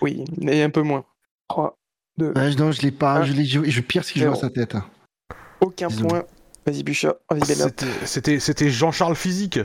Oui, 0.00 0.24
mais 0.38 0.62
un 0.62 0.70
peu 0.70 0.82
moins. 0.82 1.04
3, 1.48 1.76
2, 2.18 2.32
Ouais, 2.36 2.54
non, 2.56 2.72
je 2.72 2.82
l'ai 2.82 2.90
pas. 2.92 3.16
Ah. 3.16 3.22
Je, 3.24 3.32
l'ai- 3.32 3.44
je, 3.44 3.62
je 3.64 3.80
pire 3.80 4.04
si 4.04 4.18
je 4.18 4.26
vois 4.26 4.36
sa 4.36 4.50
tête. 4.50 4.76
aucun 5.60 5.88
Désolé. 5.88 6.08
point. 6.08 6.22
Vas-y, 6.66 6.82
Bouchard. 6.82 7.14
Vas-y. 7.30 7.54
C'était- 7.54 7.86
C'était 8.04 8.40
c'était 8.40 8.70
Jean-Charles 8.70 9.16
Physique. 9.16 9.58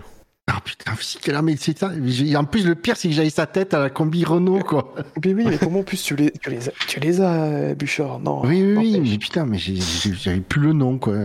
Ah 0.48 0.60
putain, 0.64 0.96
physique 0.96 1.26
là, 1.28 1.42
mais 1.42 1.56
c'est 1.58 1.76
ça. 1.78 1.92
En 2.38 2.44
plus, 2.46 2.66
le 2.68 2.76
pire, 2.76 2.98
c'est 2.98 3.08
que 3.10 3.16
j'avais 3.16 3.32
sa 3.32 3.48
tête 3.48 3.74
à 3.74 3.80
la 3.80 3.90
combi 3.90 4.24
Renault, 4.24 4.60
quoi. 4.60 4.94
Mais 5.26 5.34
oui, 5.34 5.44
mais 5.48 5.58
comment 5.58 5.80
en 5.80 5.84
plus 5.84 6.04
tu 6.04 6.16
les, 6.16 6.30
tu 6.32 6.52
les 6.52 6.70
as, 6.70 6.72
tu 6.88 7.00
les 7.00 7.20
as 7.20 7.34
euh, 7.44 7.74
Bouchard 7.74 8.20
Non. 8.20 8.42
Oui, 8.46 8.62
oui, 8.62 8.76
oui, 8.78 9.00
mais 9.02 9.18
putain, 9.18 9.46
mais 9.48 9.58
j'ai- 9.58 9.76
j'ai- 9.78 10.14
j'avais 10.14 10.42
plus 10.42 10.62
le 10.62 10.74
nom, 10.74 11.00
quoi. 11.00 11.16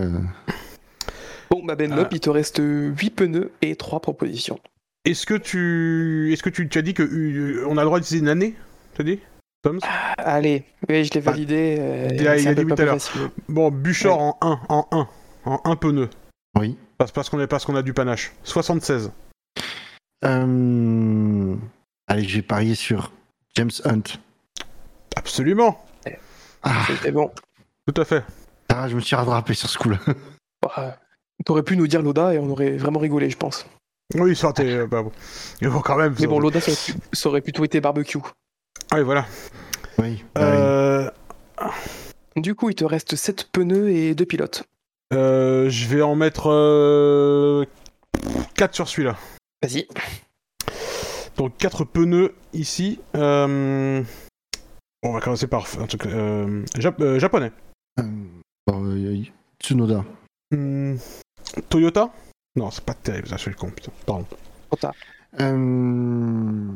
Bon, 1.51 1.63
bah 1.63 1.75
Benlop, 1.75 2.07
il 2.11 2.19
te 2.19 2.29
reste 2.31 2.59
8 2.63 3.11
pneus 3.11 3.51
et 3.61 3.75
3 3.75 3.99
propositions. 3.99 4.59
Est-ce 5.05 5.25
que 5.25 5.33
tu, 5.33 6.31
est-ce 6.31 6.43
que 6.43 6.49
tu, 6.49 6.69
tu 6.69 6.77
as 6.77 6.81
dit 6.81 6.93
que 6.93 7.01
euh, 7.03 7.65
on 7.67 7.77
a 7.77 7.81
le 7.81 7.85
droit 7.85 7.99
d'utiliser 7.99 8.21
une 8.23 8.29
année 8.29 8.55
T'as 8.95 9.03
dit 9.03 9.19
Toms 9.63 9.79
Allez, 10.17 10.63
oui, 10.89 11.05
je 11.05 11.13
l'ai 11.13 11.19
validé. 11.21 11.77
euh, 11.79 12.07
il 12.13 12.27
a- 12.27 12.37
il 12.37 12.55
dit 12.55 12.61
oui 12.63 12.67
tout 12.75 12.81
à 12.81 12.85
l'heure. 12.85 12.93
facile. 12.95 13.29
Bon, 13.49 13.71
Bouchard 13.71 14.19
en 14.19 14.37
1, 14.41 14.59
en 14.69 14.87
1, 14.91 15.07
en 15.45 15.61
1 15.65 15.75
pneu. 15.75 16.09
Oui. 16.59 16.77
Parce, 16.97 17.11
parce 17.11 17.29
qu'on 17.29 17.39
est, 17.39 17.47
parce 17.47 17.65
qu'on 17.65 17.75
a 17.75 17.81
du 17.81 17.93
panache. 17.93 18.31
76. 18.43 19.11
Euh... 20.23 21.55
Allez, 22.07 22.23
j'ai 22.23 22.41
parié 22.41 22.75
sur 22.75 23.11
James 23.55 23.71
Hunt. 23.85 24.03
Absolument. 25.15 25.83
Ah, 26.63 26.83
C'était 26.87 27.11
bon. 27.11 27.31
Tout 27.87 27.99
à 28.01 28.05
fait. 28.05 28.23
ah, 28.69 28.87
je 28.87 28.95
me 28.95 28.99
suis 29.01 29.15
rattrapé 29.15 29.53
sur 29.55 29.67
ce 29.69 29.77
coup-là. 29.79 29.97
Bah, 30.61 30.99
T'aurais 31.43 31.63
pu 31.63 31.75
nous 31.75 31.87
dire 31.87 32.03
Loda 32.03 32.33
et 32.35 32.37
on 32.39 32.47
aurait 32.51 32.77
vraiment 32.77 32.99
rigolé, 32.99 33.29
je 33.31 33.37
pense. 33.37 33.65
Oui, 34.15 34.35
ça 34.35 34.51
t'es, 34.53 34.65
euh, 34.69 34.87
bah 34.87 35.01
bon. 35.03 35.11
Mais 35.61 35.67
bon, 35.67 35.79
quand 35.81 35.95
même. 35.97 36.15
Mais 36.19 36.27
bon, 36.27 36.39
Loda, 36.39 36.59
ça 36.61 36.71
aurait, 36.71 36.81
pu- 36.85 36.99
ça 37.13 37.29
aurait 37.29 37.41
plutôt 37.41 37.63
été 37.63 37.79
barbecue. 37.81 38.17
Ah 38.91 38.97
oui, 38.97 39.03
voilà. 39.03 39.25
Oui. 39.99 40.23
bah 40.35 40.41
Euh, 40.41 41.09
Du 42.35 42.55
coup, 42.55 42.69
il 42.69 42.75
te 42.75 42.85
reste 42.85 43.15
7 43.15 43.49
pneus 43.51 43.89
et 43.89 44.15
2 44.15 44.25
pilotes. 44.25 44.63
euh, 45.13 45.69
je 45.69 45.87
vais 45.87 46.01
en 46.01 46.15
mettre 46.15 46.49
euh, 46.51 47.65
4 48.55 48.73
sur 48.75 48.87
celui-là. 48.87 49.17
Vas-y. 49.61 49.87
Donc 51.37 51.57
4 51.57 51.83
pneus 51.85 52.33
ici. 52.53 52.99
Euh, 53.15 54.01
On 55.03 55.11
va 55.13 55.19
commencer 55.21 55.47
par 55.47 55.65
un 55.79 55.85
truc 55.87 56.05
euh, 56.05 56.63
Jap- 56.77 57.01
euh, 57.01 57.19
japonais. 57.19 57.51
Euh, 57.99 58.03
euh, 58.69 59.23
Tsunoda. 59.61 60.03
Hmm, 60.51 60.95
Toyota? 61.69 62.11
Non, 62.55 62.69
c'est 62.71 62.83
pas 62.83 62.93
terrible, 62.93 63.27
ça, 63.27 63.37
je 63.37 63.43
suis 63.43 63.53
con, 63.53 63.69
putain. 63.69 63.91
Pardon. 64.05 64.25
Trop 64.69 64.77
tard. 64.77 64.93
Euh... 65.39 66.67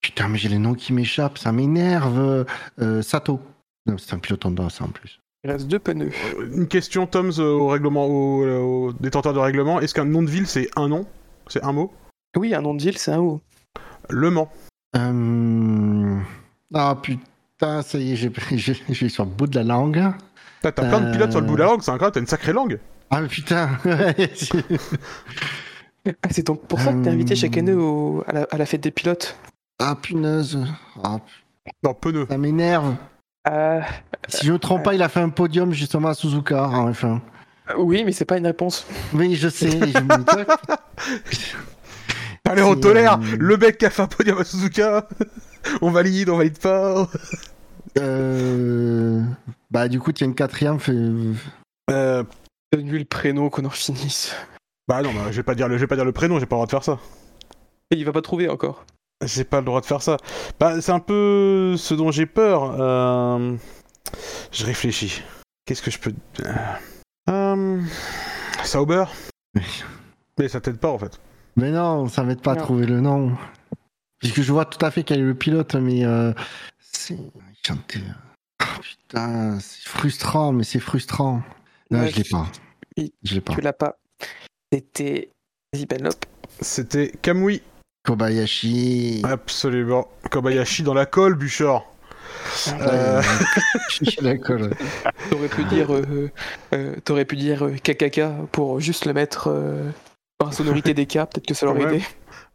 Putain, 0.00 0.28
mais 0.28 0.38
j'ai 0.38 0.48
les 0.48 0.58
noms 0.58 0.74
qui 0.74 0.92
m'échappent, 0.92 1.38
ça 1.38 1.50
m'énerve. 1.52 2.46
Euh, 2.80 3.02
Sato. 3.02 3.40
Non, 3.86 3.96
c'est 3.98 4.14
un 4.14 4.18
pilote 4.18 4.44
Honda, 4.44 4.68
ça 4.70 4.84
en 4.84 4.88
plus. 4.88 5.20
Il 5.42 5.50
reste 5.50 5.66
2 5.66 5.78
pneus. 5.78 6.10
Euh, 6.38 6.50
Une 6.54 6.68
question, 6.68 7.06
Toms, 7.06 7.32
euh, 7.38 7.52
au 7.52 7.68
règlement, 7.68 8.06
au, 8.06 8.44
au 8.88 8.92
détenteur 8.92 9.32
de 9.34 9.38
règlement. 9.38 9.80
Est-ce 9.80 9.94
qu'un 9.94 10.04
nom 10.04 10.22
de 10.22 10.30
ville, 10.30 10.46
c'est 10.46 10.68
un 10.76 10.88
nom? 10.88 11.06
C'est 11.48 11.62
un 11.64 11.72
mot? 11.72 11.92
Oui, 12.36 12.54
un 12.54 12.62
nom 12.62 12.74
de 12.74 12.82
ville, 12.82 12.96
c'est 12.98 13.12
un 13.12 13.18
O. 13.20 13.40
Le 14.10 14.30
Mans. 14.30 14.50
Euh... 14.96 16.18
Ah 16.72 16.96
putain, 17.02 17.82
ça 17.82 17.98
y 17.98 18.12
est, 18.12 18.16
j'ai- 18.16 18.32
sur 19.08 19.24
le 19.24 19.30
bout 19.30 19.46
de 19.46 19.56
la 19.56 19.64
langue. 19.64 20.02
T'as 20.62 20.72
plein 20.72 21.00
de 21.00 21.12
pilotes 21.12 21.30
sur 21.32 21.40
le 21.40 21.46
bout 21.46 21.54
de 21.54 21.60
la 21.60 21.66
langue, 21.66 21.82
c'est 21.82 21.90
incroyable, 21.90 22.14
t'as 22.14 22.20
une 22.20 22.26
sacrée 22.26 22.52
langue. 22.52 22.78
Ah 23.16 23.20
mais 23.20 23.28
putain 23.28 23.70
Ah, 26.22 26.28
c'est 26.30 26.44
donc 26.46 26.66
pour 26.66 26.80
ça 26.80 26.92
que 26.92 27.02
t'es 27.04 27.10
invité 27.10 27.34
chaque 27.36 27.56
Euh. 27.56 27.60
année 27.60 27.72
au- 27.72 28.24
à, 28.26 28.32
la, 28.32 28.42
à 28.50 28.56
la 28.58 28.66
fête 28.66 28.82
des 28.82 28.90
pilotes. 28.90 29.36
Ah 29.78 29.96
punaise 30.00 30.58
ah, 31.02 31.18
Non, 31.82 31.94
pneu. 31.94 32.26
Ça 32.28 32.36
m'énerve 32.38 32.96
Euh, 33.48 33.80
Si 34.28 34.46
je 34.46 34.52
me 34.52 34.58
trompe 34.58 34.82
pas, 34.82 34.94
il 34.94 35.02
a 35.02 35.08
fait 35.08 35.20
un 35.20 35.28
podium 35.30 35.72
justement 35.72 36.08
à 36.08 36.14
Suzuka 36.14 36.66
en 36.68 36.90
F1. 36.90 37.20
oui, 37.78 38.02
mais 38.04 38.12
c'est 38.12 38.24
pas 38.24 38.36
une 38.36 38.46
réponse. 38.46 38.84
Oui, 39.14 39.34
je 39.36 39.48
sais. 39.48 39.70
je 39.70 39.98
me- 40.00 40.46
Allez, 42.46 42.62
on 42.62 42.74
tolère 42.76 43.14
euh, 43.14 43.36
Le 43.38 43.56
mec 43.56 43.78
qui 43.78 43.86
a 43.86 43.90
fait 43.90 44.02
un 44.02 44.06
podium 44.06 44.38
à 44.38 44.44
Suzuka 44.44 45.08
On 45.82 45.90
valide, 45.90 46.28
on 46.30 46.36
valide 46.36 46.58
pas 46.58 47.08
Euh... 47.98 49.22
Bah 49.70 49.88
du 49.88 50.00
coup, 50.00 50.12
tu 50.12 50.24
as 50.24 50.26
une 50.26 50.34
quatrième. 50.34 50.78
Fait... 50.80 50.92
euh, 52.74 52.76
Donne-lui 52.76 52.98
le 52.98 53.04
prénom 53.04 53.48
qu'on 53.48 53.64
en 53.64 53.70
finisse. 53.70 54.34
Bah 54.88 55.02
non, 55.02 55.12
bah, 55.14 55.30
je 55.30 55.36
vais 55.36 55.42
pas 55.42 55.54
dire 55.54 55.68
le, 55.68 55.76
je 55.76 55.82
vais 55.82 55.86
pas 55.86 55.96
dire 55.96 56.04
le 56.04 56.12
prénom, 56.12 56.38
j'ai 56.38 56.46
pas 56.46 56.56
le 56.56 56.58
droit 56.58 56.66
de 56.66 56.70
faire 56.70 56.84
ça. 56.84 56.98
Et 57.90 57.96
il 57.96 58.04
va 58.04 58.12
pas 58.12 58.22
trouver 58.22 58.48
encore. 58.48 58.84
J'ai 59.24 59.44
pas 59.44 59.60
le 59.60 59.64
droit 59.64 59.80
de 59.80 59.86
faire 59.86 60.02
ça. 60.02 60.18
Bah, 60.60 60.80
c'est 60.80 60.92
un 60.92 61.00
peu 61.00 61.76
ce 61.78 61.94
dont 61.94 62.10
j'ai 62.10 62.26
peur. 62.26 62.76
Euh... 62.78 63.56
Je 64.52 64.66
réfléchis. 64.66 65.22
Qu'est-ce 65.64 65.82
que 65.82 65.90
je 65.90 65.98
peux. 65.98 66.12
Euh... 66.40 66.52
euh, 67.30 67.82
Sauber 68.64 69.04
Mais 70.38 70.48
ça 70.48 70.60
t'aide 70.60 70.78
pas 70.78 70.90
en 70.90 70.98
fait. 70.98 71.20
Mais 71.56 71.70
non, 71.70 72.08
ça 72.08 72.24
m'aide 72.24 72.40
pas 72.40 72.52
à 72.52 72.56
trouver 72.56 72.86
le 72.86 73.00
nom. 73.00 73.36
Puisque 74.18 74.42
je 74.42 74.52
vois 74.52 74.64
tout 74.64 74.84
à 74.84 74.90
fait 74.90 75.04
quel 75.04 75.20
est 75.20 75.24
le 75.24 75.34
pilote, 75.34 75.74
mais 75.76 76.04
euh, 76.04 76.32
c'est. 76.80 77.18
Ah, 78.58 78.66
putain, 78.80 79.58
c'est 79.60 79.88
frustrant, 79.88 80.52
mais 80.52 80.64
c'est 80.64 80.80
frustrant. 80.80 81.42
Ouais, 81.90 82.10
je 82.10 82.16
l'ai 82.16 82.24
pas. 82.24 82.46
Je 83.22 83.34
l'ai 83.34 83.40
pas. 83.40 83.54
Tu 83.54 83.60
l'as 83.60 83.72
pas. 83.72 83.96
C'était. 84.72 85.30
C'était 86.60 87.12
Kamui. 87.22 87.62
Kobayashi. 88.04 89.22
Absolument. 89.24 90.08
Kobayashi 90.30 90.82
dans 90.82 90.94
la 90.94 91.06
colle, 91.06 91.34
Bouchard. 91.34 91.84
Euh, 92.80 93.22
Je 93.88 94.04
suis 94.10 94.22
d'accord. 94.22 94.60
ouais. 94.60 94.70
T'aurais 95.30 95.48
pu 95.48 95.64
dire. 95.64 95.92
euh, 95.94 96.30
euh, 96.74 96.96
T'aurais 97.04 97.24
pu 97.24 97.36
dire 97.36 97.64
euh, 97.66 97.74
KKK 97.76 98.46
pour 98.52 98.78
juste 98.80 99.06
le 99.06 99.12
mettre 99.14 99.48
euh, 99.48 99.90
en 100.40 100.52
sonorité 100.52 100.92
des 100.94 101.06
cas. 101.06 101.26
Peut-être 101.26 101.46
que 101.46 101.54
ça 101.54 101.66
l'aurait 101.66 101.84
Ouais. 101.86 101.94
aidé. 101.96 102.04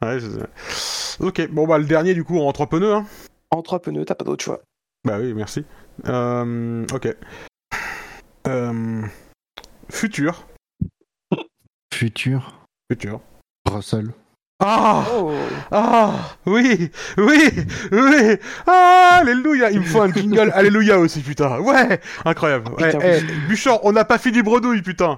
Ouais, 0.02 0.20
je- 0.20 1.26
Ok, 1.26 1.45
bon 1.49 1.68
bah 1.68 1.78
le 1.78 1.86
dernier 1.86 2.14
du 2.14 2.24
coup 2.24 2.40
en 2.40 2.52
trois 2.53 2.68
pneus. 2.68 2.94
Hein. 2.94 3.06
En 3.52 3.61
trois 3.61 3.82
pneus, 3.82 4.06
t'as 4.06 4.16
pas 4.16 4.24
d'autre 4.26 4.44
choix. 4.44 4.61
Bah 5.03 5.18
oui, 5.20 5.34
merci. 5.34 5.66
Euh, 6.07 6.86
ok. 6.94 7.16
Euh, 8.48 9.02
Futur. 9.91 10.45
Futur. 11.94 12.53
Futur. 12.91 13.22
Russell. 13.70 14.10
Ah 14.61 15.06
Oh 15.14 15.32
Ah 15.72 16.36
Oui 16.45 16.91
Oui 17.18 17.49
Oui 17.94 18.38
Ah 18.68 19.20
Alléluia 19.22 19.72
Il 19.72 19.80
me 19.80 19.86
faut 19.86 20.02
un 20.02 20.11
jingle 20.11 20.52
Alléluia 20.53 20.99
aussi, 20.99 21.22
putain 21.22 21.60
Ouais 21.61 22.02
Incroyable 22.26 22.74
Ouais, 22.78 22.91
Putain, 22.91 22.99
eh, 23.02 23.22
Bouchard, 23.48 23.80
on 23.86 23.94
n'a 23.94 24.03
pas 24.03 24.18
fini 24.18 24.41
bredouille, 24.41 24.82
putain 24.82 25.18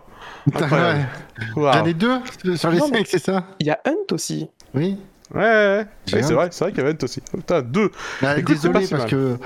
Incroyable. 0.53 1.07
Ouais. 1.56 1.61
Waouh. 1.64 1.73
J'en 1.73 1.85
ai 1.85 1.93
deux 1.95 2.19
sur 2.56 2.69
les 2.69 2.77
Non, 2.77 2.88
cinq, 2.89 3.07
c'est 3.07 3.18
ça 3.23 3.48
Il 3.60 3.65
y 3.65 3.72
a 3.72 3.80
Hunt 3.85 4.14
aussi. 4.14 4.48
Oui. 4.76 4.98
Ouais, 5.34 5.39
ouais, 5.41 5.88
c'est 6.06 6.34
vrai, 6.34 6.49
c'est 6.52 6.64
vrai 6.65 6.72
qu'il 6.72 6.81
y 6.84 6.84
avait 6.85 6.91
Hunt 6.93 7.03
aussi. 7.03 7.22
Putain, 7.22 7.61
deux 7.64 7.89
Bah, 8.22 8.38
Écoute, 8.38 8.45
pas 8.45 8.53
désolé 8.53 8.85
si 8.85 8.91
parce 8.91 9.03
mal. 9.03 9.10
que 9.11 9.38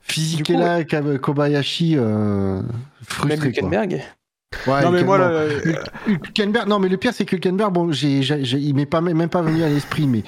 Fizikela 0.00 0.80
et 0.80 0.86
Kab- 0.86 1.18
Kobayashi 1.18 1.96
euh, 1.98 2.56
Même 2.62 2.64
frustré 3.06 3.36
quoi. 3.38 3.46
Hülkenberg. 3.48 4.02
Ouais, 4.66 4.82
Non 4.82 4.90
mais 4.90 5.02
moi, 5.04 5.18
Hülkenberg. 5.18 5.62
euh, 5.66 5.76
Hülkenberg, 6.06 6.68
non 6.68 6.78
mais 6.78 6.88
le 6.88 6.96
pire 6.96 7.12
c'est 7.14 7.24
que 7.24 7.36
Hülkenberg, 7.36 7.72
bon, 7.72 7.90
j'ai, 7.92 8.22
j'ai- 8.22 8.44
j'ai- 8.44 8.58
il 8.58 8.74
m'est 8.74 8.86
pas 8.86 9.00
même 9.00 9.28
pas 9.28 9.42
venu 9.42 9.62
à 9.62 9.68
l'esprit, 9.68 10.06
mais 10.06 10.22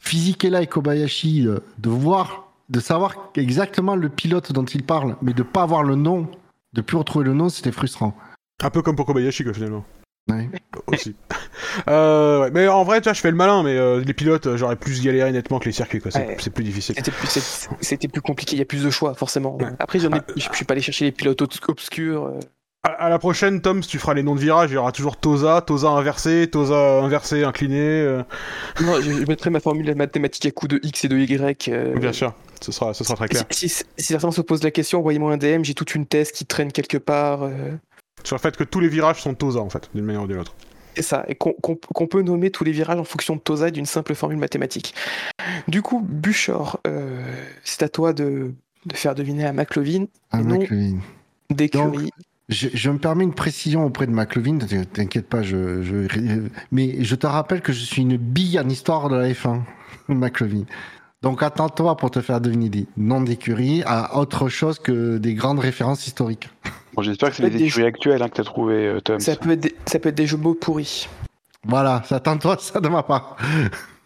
Fizikela 0.00 0.62
et 0.62 0.66
Kobayashi, 0.66 1.46
euh, 1.46 1.58
de 1.78 1.90
voir, 1.90 2.52
de 2.68 2.80
savoir 2.80 3.30
exactement 3.36 3.96
le 3.96 4.08
pilote 4.08 4.52
dont 4.52 4.64
il 4.64 4.82
parle, 4.82 5.16
mais 5.22 5.32
de 5.32 5.42
pas 5.42 5.62
avoir 5.62 5.82
le 5.82 5.94
nom, 5.96 6.28
de 6.72 6.80
plus 6.80 6.96
retrouver 6.96 7.24
le 7.24 7.32
nom, 7.34 7.48
c'était 7.48 7.72
frustrant. 7.72 8.16
un 8.62 8.70
peu 8.70 8.82
comme 8.82 8.96
pour 8.96 9.04
Kobayashi, 9.06 9.44
quoi, 9.44 9.52
finalement. 9.52 9.84
Ouais. 10.28 10.48
Aussi. 10.88 11.14
euh, 11.88 12.40
ouais. 12.42 12.50
Mais 12.52 12.66
en 12.68 12.82
vrai, 12.84 13.00
tu 13.00 13.04
vois, 13.04 13.12
je 13.12 13.20
fais 13.20 13.30
le 13.30 13.36
malin, 13.36 13.62
mais 13.62 13.76
euh, 13.76 14.02
les 14.04 14.12
pilotes, 14.14 14.56
j'aurais 14.56 14.76
plus 14.76 15.02
galéré 15.02 15.30
nettement 15.32 15.58
que 15.58 15.66
les 15.66 15.72
circuits, 15.72 16.00
quoi. 16.00 16.10
C'est 16.10 16.26
Ouais. 16.26 16.36
plus 16.52 16.64
difficile. 16.64 16.94
C'était 16.96 17.10
plus, 17.12 17.26
c'est- 17.28 17.68
c'était 17.80 18.08
plus 18.08 18.20
compliqué, 18.22 18.56
il 18.56 18.58
y 18.58 18.62
a 18.62 18.64
plus 18.64 18.82
de 18.84 18.90
choix, 18.90 19.14
forcément. 19.14 19.56
Ouais. 19.56 19.66
Après, 19.78 19.98
j'en 19.98 20.10
ai- 20.10 20.16
Ah, 20.18 20.32
je 20.36 20.48
suis 20.52 20.64
pas 20.64 20.72
allé 20.74 20.80
chercher 20.82 21.04
les 21.04 21.12
pilotes 21.12 21.42
obs- 21.42 21.60
obscurs. 21.68 22.24
euh. 22.26 22.40
À, 22.86 23.06
à 23.06 23.08
la 23.08 23.18
prochaine, 23.18 23.60
Tom, 23.60 23.82
si 23.82 23.88
tu 23.88 23.98
feras 23.98 24.14
les 24.14 24.22
noms 24.22 24.34
de 24.34 24.40
virage, 24.40 24.70
il 24.70 24.74
y 24.74 24.76
aura 24.76 24.92
toujours 24.92 25.16
Tosa, 25.16 25.60
Tosa 25.60 25.88
inversé, 25.88 26.48
Tosa 26.50 27.00
inversé, 27.02 27.42
incliné. 27.44 27.78
euh, 27.80 28.22
Non, 28.80 29.00
je, 29.00 29.10
je 29.12 29.24
mettrai 29.26 29.50
ma 29.50 29.60
formule 29.60 29.94
mathématique 29.94 30.46
à 30.46 30.50
coup 30.50 30.68
de 30.68 30.78
X 30.82 31.04
et 31.04 31.08
de 31.08 31.18
Y. 31.18 31.68
euh, 31.68 31.96
Bien 31.98 32.12
sûr, 32.12 32.32
ce 32.60 32.70
sera, 32.72 32.94
ce 32.94 33.02
sera 33.04 33.16
très 33.16 33.28
clair. 33.28 33.44
Si, 33.50 33.68
si- 33.68 33.84
si 33.96 34.04
certains 34.04 34.30
se 34.30 34.40
posent 34.40 34.62
la 34.62 34.70
question, 34.70 35.00
envoyez-moi 35.00 35.32
un 35.32 35.36
DM, 35.36 35.64
j'ai 35.64 35.74
toute 35.74 35.94
une 35.94 36.06
thèse 36.06 36.30
qui 36.32 36.46
traîne 36.46 36.70
quelque 36.72 36.96
part. 36.98 37.42
euh, 37.42 37.72
Sur 38.24 38.36
le 38.36 38.40
fait 38.40 38.56
que 38.56 38.64
tous 38.64 38.80
les 38.80 38.88
virages 38.88 39.20
sont 39.22 39.34
Tosa, 39.34 39.60
en 39.60 39.68
fait, 39.70 39.90
d'une 39.94 40.04
manière 40.04 40.22
ou 40.22 40.26
d'une 40.26 40.38
autre. 40.38 40.54
C'est 40.94 41.02
ça, 41.02 41.24
et 41.28 41.34
qu'on 41.34 42.06
peut 42.06 42.22
nommer 42.22 42.50
tous 42.50 42.64
les 42.64 42.72
virages 42.72 42.98
en 42.98 43.04
fonction 43.04 43.36
de 43.36 43.40
Tosa 43.40 43.68
et 43.68 43.70
d'une 43.70 43.84
simple 43.84 44.14
formule 44.14 44.38
mathématique. 44.38 44.94
Du 45.68 45.82
coup, 45.82 46.00
Buchor, 46.00 46.80
euh, 46.86 47.20
c'est 47.64 47.82
à 47.82 47.88
toi 47.90 48.14
de, 48.14 48.54
de 48.86 48.96
faire 48.96 49.14
deviner 49.14 49.44
à 49.44 49.52
McLovin 49.52 50.06
Ah, 50.30 50.38
non. 50.38 50.58
McLovin. 50.58 50.98
d'écurie. 51.50 52.10
Je, 52.48 52.68
je 52.72 52.90
me 52.90 52.98
permets 52.98 53.24
une 53.24 53.34
précision 53.34 53.84
auprès 53.84 54.06
de 54.06 54.12
McLovin, 54.12 54.58
t'inquiète 54.58 55.28
pas, 55.28 55.42
je, 55.42 55.82
je, 55.82 56.06
mais 56.70 57.02
je 57.02 57.14
te 57.16 57.26
rappelle 57.26 57.60
que 57.60 57.72
je 57.72 57.84
suis 57.84 58.02
une 58.02 58.16
bille 58.16 58.58
en 58.60 58.68
histoire 58.68 59.08
de 59.08 59.16
la 59.16 59.28
F1, 59.30 59.62
McLovin. 60.08 60.64
Donc 61.22 61.42
attends-toi 61.42 61.96
pour 61.96 62.12
te 62.12 62.20
faire 62.20 62.40
deviner 62.40 62.68
des 62.68 62.86
noms 62.96 63.20
d'écuries 63.20 63.82
à 63.84 64.16
autre 64.16 64.48
chose 64.48 64.78
que 64.78 65.18
des 65.18 65.34
grandes 65.34 65.58
références 65.58 66.06
historiques. 66.06 66.48
Bon, 66.94 67.02
j'espère 67.02 67.30
que 67.30 67.36
c'est 67.36 67.42
les 67.42 67.50
des 67.50 67.64
écuries 67.64 67.86
actuelles 67.86 68.22
hein, 68.22 68.28
que 68.28 68.34
t'as 68.34 68.44
trouvé, 68.44 68.86
euh, 68.86 69.00
Tom. 69.00 69.18
Ça 69.18 69.34
peut, 69.34 69.50
être 69.50 69.60
des, 69.60 69.74
ça 69.86 69.98
peut 69.98 70.10
être 70.10 70.14
des 70.14 70.26
jeux 70.26 70.36
de 70.36 70.42
mots 70.42 70.54
pourris. 70.54 71.08
Voilà, 71.64 72.02
ça 72.04 72.20
tente-toi 72.20 72.56
ça 72.60 72.80
de 72.80 72.88
ma 72.88 73.02
part. 73.02 73.36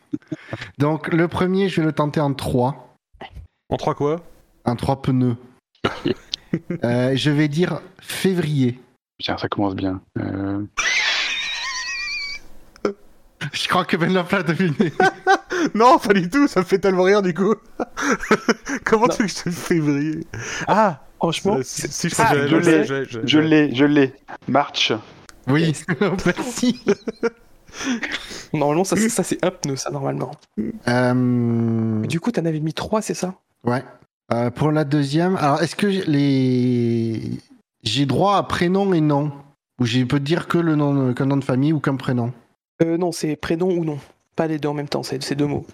Donc, 0.79 1.13
le 1.13 1.29
premier, 1.29 1.69
je 1.69 1.81
vais 1.81 1.87
le 1.87 1.93
tenter 1.93 2.21
en 2.21 2.33
3. 2.33 2.97
En 3.69 3.77
trois 3.77 3.95
quoi? 3.95 4.23
En 4.65 4.75
3 4.75 5.03
pneus. 5.03 5.37
Euh, 6.85 7.13
je 7.15 7.31
vais 7.31 7.49
dire 7.49 7.81
février. 8.01 8.81
Tiens, 9.23 9.39
ça 9.39 9.49
commence 9.49 9.75
bien. 9.77 10.01
Euh, 10.19 10.65
Je 13.53 13.69
crois 13.69 13.85
que 13.85 13.97
Ben 13.97 14.13
l'a 14.13 14.25
deviné. 14.43 14.93
Non, 15.75 15.99
pas 15.99 16.15
du 16.15 16.29
tout, 16.31 16.49
ça 16.49 16.61
me 16.61 16.65
fait 16.65 16.79
tellement 16.79 17.03
rire 17.03 17.21
du 17.23 17.35
coup. 17.35 17.55
Comment 18.85 19.09
tu 19.09 19.23
veux 19.23 19.29
que 19.29 19.35
je 19.35 19.43
te 19.45 19.51
février? 19.51 20.27
Ah 20.67 21.03
Franchement, 21.19 21.57
euh, 21.57 21.63
Si, 21.63 21.87
si, 21.89 22.09
je 22.09 22.15
Ah, 22.19 22.35
je 22.47 22.57
l'ai, 22.57 22.85
Je 23.25 23.39
l'ai, 23.39 23.75
je 23.75 23.85
l'ai. 23.85 24.15
March. 24.49 24.93
Oui, 25.47 25.75
merci. 26.27 26.83
normalement, 28.55 28.85
ça, 28.85 28.97
ça 28.97 29.23
c'est 29.23 29.45
un 29.45 29.51
pneu, 29.51 29.77
ça, 29.77 29.91
normalement. 29.91 30.31
Euh, 30.89 32.07
du 32.07 32.21
coup, 32.21 32.33
t'en 32.33 32.45
avais 32.47 32.61
mis 32.61 32.73
3, 32.73 33.03
c'est 33.03 33.15
ça? 33.15 33.35
Ouais. 33.65 33.85
Euh, 34.33 34.51
pour 34.51 34.71
la 34.71 34.85
deuxième, 34.85 35.37
alors 35.37 35.61
est-ce 35.63 35.75
que 35.75 35.91
j'ai 35.91 36.05
les 36.05 37.21
j'ai 37.83 38.07
droit 38.07 38.37
à 38.37 38.43
prénom 38.43 38.93
et 38.93 39.01
nom? 39.01 39.33
Ou 39.81 39.87
je 39.87 40.05
peux 40.05 40.21
dire 40.21 40.47
que 40.47 40.59
le 40.59 40.77
nom 40.77 41.15
qu'un 41.15 41.27
nom 41.27 41.37
de 41.37 41.45
famille 41.45 41.73
ou 41.73 41.81
qu'un 41.81 41.97
prénom? 41.97 42.33
Euh, 42.83 42.97
Non, 42.97 43.13
c'est 43.13 43.35
prénom 43.37 43.71
ou 43.71 43.85
nom. 43.85 43.99
Pas 44.37 44.47
les 44.47 44.59
deux 44.59 44.69
en 44.69 44.75
même 44.75 44.89
temps, 44.89 45.03
c'est 45.03 45.23
c'est 45.23 45.35
deux 45.35 45.47
mots. 45.47 45.67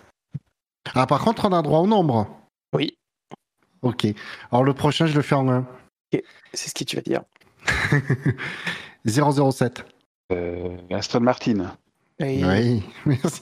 Ah 0.95 1.07
par 1.07 1.21
contre 1.23 1.45
on 1.45 1.53
a 1.53 1.61
droit 1.63 1.81
au 1.81 1.87
nombre. 1.87 2.29
Oui, 2.75 2.97
Ok. 3.83 4.07
Alors 4.51 4.65
le 4.65 4.73
prochain 4.73 5.07
je 5.07 5.15
le 5.15 5.23
fais 5.23 5.35
en 5.35 5.49
1. 5.49 5.67
c'est 6.55 6.69
ce 6.71 6.75
que 6.75 6.85
tu 6.85 6.97
vas 6.97 7.03
dire. 7.03 7.23
007. 9.05 9.85
Euh, 10.33 10.77
Aston 10.91 11.21
Martin. 11.21 11.77
Oui, 12.21 12.83
merci. 13.07 13.41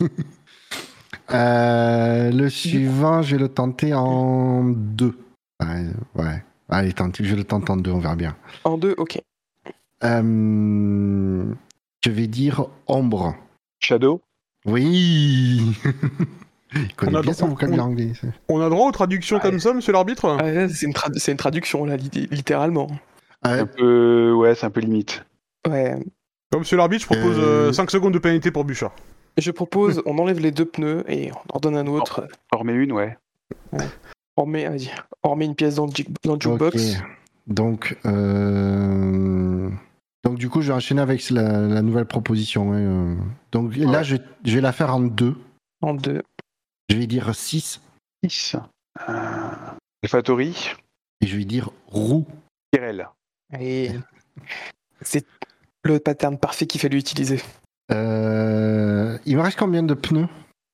Euh, 1.33 2.31
le 2.31 2.49
suivant, 2.51 3.23
je 3.23 3.37
vais 3.37 3.43
le 3.43 3.49
tenter 3.49 3.95
en 3.95 4.65
2. 4.65 5.17
Ouais, 5.63 5.87
ouais. 6.17 6.45
Allez, 6.69 6.93
tente, 6.93 7.23
je 7.23 7.35
le 7.35 7.45
tente 7.45 7.71
en 7.71 7.77
2, 7.77 7.91
on 7.91 7.99
verra 7.99 8.17
bien. 8.17 8.37
En 8.65 8.77
deux, 8.79 8.95
ok. 8.99 9.21
Euh, 10.03 11.45
je 12.05 12.11
vais 12.11 12.27
dire 12.27 12.67
ombre. 12.87 13.35
Shadow. 13.81 14.21
Oui 14.67 15.63
Il 16.75 16.93
connaît 16.97 17.13
On 17.13 17.19
a 17.19 17.23
bien 17.23 17.33
droit- 17.33 17.35
son 17.35 17.49
vocabulaire 17.49 17.85
on- 17.85 17.89
anglais. 17.91 18.13
ça. 18.21 18.27
On 18.49 18.61
a 18.61 18.69
droit 18.69 18.89
aux 18.89 18.93
traductions 18.93 19.37
Ouais. 19.37 19.43
comme 19.43 19.61
ça, 19.61 19.73
monsieur 19.73 19.93
l'arbitre 19.93 20.37
Ah, 20.41 20.45
ouais, 20.45 20.69
c'est 20.69 20.87
une, 20.87 21.37
traduction, 21.37 21.85
là, 21.85 21.97
littéralement. 21.97 22.89
Ouais, 23.45 23.61
Un 23.61 23.67
peu, 23.67 24.33
ouais, 24.33 24.55
c'est 24.55 24.67
un 24.67 24.71
peu 24.71 24.81
limite. 24.81 25.25
Ouais. 25.69 25.95
Comme 26.51 26.61
monsieur 26.63 26.77
l'arbitre, 26.77 27.03
je 27.09 27.15
propose 27.15 27.37
Euh, 27.39 27.73
5 27.73 27.91
secondes 27.91 28.13
de 28.15 28.19
pénalité 28.19 28.51
pour 28.51 28.65
Bouchard. 28.65 28.93
Je 29.37 29.51
propose, 29.51 30.03
on 30.07 30.19
enlève 30.19 30.39
les 30.41 30.53
deux 30.53 30.65
pneus 30.65 31.05
et 31.09 31.31
on 31.33 31.57
en 31.57 31.61
donne 31.61 31.77
un 31.77 31.87
autre. 31.87 32.27
Une, 32.67 32.93
ouais. 32.93 33.17
On 34.37 34.47
met, 34.47 34.69
vas-y, 34.69 34.91
on 35.23 35.31
remet 35.31 35.45
une 35.47 35.55
pièce 35.55 35.77
dans 35.77 35.87
le, 35.87 35.93
dans 36.25 36.35
le 36.35 36.41
jukebox. 36.41 36.97
ok. 37.01 37.07
Donc, 37.47 37.97
euh, 38.07 39.69
donc 40.25 40.39
du 40.39 40.49
coup, 40.49 40.61
je 40.63 40.69
vais 40.69 40.75
enchaîner 40.75 41.03
avec 41.03 41.29
la, 41.31 41.61
la 41.61 41.83
nouvelle 41.83 42.07
proposition. 42.07 42.73
hein, 42.73 42.79
euh. 42.81 43.17
Donc 43.53 43.77
là, 43.77 44.03
je, 44.03 44.17
je 44.45 44.55
vais 44.55 44.61
la 44.61 44.73
faire 44.73 44.95
en 44.95 45.01
2. 45.01 45.37
En 45.83 45.95
deux. 45.95 46.23
Je 46.89 46.97
vais 46.97 47.07
dire 47.07 47.35
6 47.35 47.81
6. 48.27 48.57
Euh, 49.09 49.13
Alphatori. 50.03 50.71
et 51.21 51.27
je 51.27 51.37
vais 51.37 51.45
dire 51.45 51.71
roux. 51.89 52.27
Tyrell. 52.73 53.09
Et 53.61 53.91
c'est 55.03 55.27
le 55.85 55.99
pattern 55.99 56.39
parfait 56.39 56.67
qu'il 56.67 56.81
fallait 56.81 56.99
utiliser. 56.99 57.41
Euh, 57.93 59.19
il 59.27 59.37
me 59.37 59.43
reste 59.43 59.59
combien 59.59 59.83
de 59.83 59.95
pneus 59.95 60.29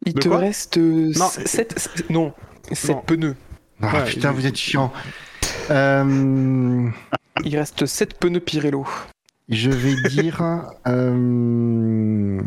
Il 0.07 0.15
De 0.15 0.21
te 0.21 0.29
reste 0.29 0.79
euh, 0.79 1.13
Non. 1.17 1.29
7 1.29 2.05
non, 2.11 2.33
sept 2.73 2.97
Non. 2.97 3.03
pneus. 3.03 3.37
Ah 3.83 3.95
Ouais, 3.95 4.05
putain, 4.05 4.31
il- 4.31 4.37
vous 4.37 4.47
êtes 4.47 4.57
chiant. 4.57 4.93
Euh, 5.71 6.89
Il 7.45 7.57
reste 7.57 7.87
7 7.87 8.19
pneus 8.19 8.41
Pirello. 8.41 8.87
je 9.49 9.71
vais 9.71 9.95
dire. 10.09 10.43
euh, 10.87 12.41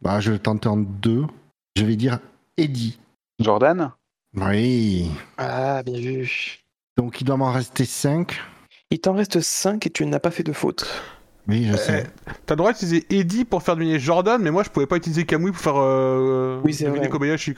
bah, 0.00 0.20
je 0.20 0.30
vais 0.30 0.36
le 0.36 0.42
tenter 0.42 0.68
en 0.68 0.76
2. 0.76 1.24
Je 1.76 1.84
vais 1.84 1.96
dire 1.96 2.18
Eddie. 2.56 2.98
Jordan? 3.40 3.92
Oui. 4.34 5.10
Ah, 5.38 5.82
bien 5.82 5.98
vu. 5.98 6.58
Donc 6.96 7.20
il 7.20 7.24
doit 7.24 7.36
m'en 7.36 7.52
rester 7.52 7.84
5. 7.84 8.40
Il 8.90 9.00
t'en 9.00 9.14
reste 9.14 9.40
5 9.40 9.86
et 9.86 9.90
tu 9.90 10.04
n'as 10.06 10.18
pas 10.20 10.30
fait 10.30 10.42
de 10.42 10.52
faute. 10.52 10.86
Oui, 11.48 11.66
je 11.70 11.76
sais. 11.76 12.06
T'as 12.46 12.54
le 12.54 12.56
droit 12.58 12.72
d'utiliser 12.72 13.04
Eddie 13.10 13.44
pour 13.44 13.62
faire 13.62 13.74
deviner 13.76 13.98
Jordan, 13.98 14.40
mais 14.40 14.50
moi 14.50 14.62
je 14.62 14.70
pouvais 14.70 14.86
pas 14.86 14.96
utiliser 14.96 15.24
Kamui 15.24 15.50
pour 15.50 15.60
faire 15.60 15.74
euh, 15.76 16.60
Oui, 16.64 16.76
deviner. 16.80 17.08
Kobayashi. 17.08 17.54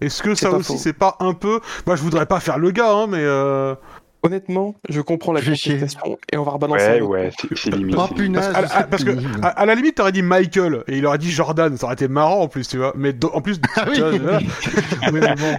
Est-ce 0.00 0.22
que 0.22 0.34
ça 0.34 0.50
aussi 0.52 0.78
c'est 0.78 0.92
pas 0.92 1.16
un 1.20 1.32
peu. 1.34 1.60
Moi 1.86 1.96
je 1.96 2.02
voudrais 2.02 2.26
pas 2.26 2.38
faire 2.40 2.58
le 2.58 2.70
gars, 2.70 2.92
hein, 2.92 3.06
mais. 3.08 3.18
Euh... 3.22 3.74
Honnêtement, 4.22 4.74
je 4.88 5.00
comprends 5.00 5.32
la 5.32 5.40
contestation 5.40 6.18
et 6.32 6.36
on 6.36 6.42
va 6.42 6.50
rebalancer. 6.52 7.00
Ouais, 7.00 7.00
ouais, 7.00 7.30
c'est 7.54 7.70
limite. 7.74 7.94
Oh 7.96 8.08
punaise, 8.12 8.50
Parce, 8.52 8.72
à- 8.72 8.76
à- 8.78 8.80
c'est 8.82 8.90
parce 8.90 9.04
que 9.04 9.10
à, 9.42 9.48
à 9.48 9.66
la 9.66 9.74
limite 9.76 9.94
t'aurais 9.96 10.10
dit 10.10 10.22
Michael 10.22 10.82
et 10.88 10.98
il 10.98 11.06
aurait 11.06 11.18
dit 11.18 11.30
Jordan, 11.30 11.76
ça 11.76 11.84
aurait 11.86 11.94
été 11.94 12.08
marrant 12.08 12.40
en 12.40 12.48
plus, 12.48 12.66
tu 12.66 12.76
vois. 12.78 12.92
Mais 12.96 13.12
do- 13.12 13.30
en 13.34 13.40
plus. 13.40 13.60
Ah 13.76 13.84
oui. 13.88 13.94
tu 13.94 14.00
vois, 14.00 14.10
voilà. 14.18 14.38
Oui, 15.12 15.12
mais 15.12 15.34
bon. 15.36 15.58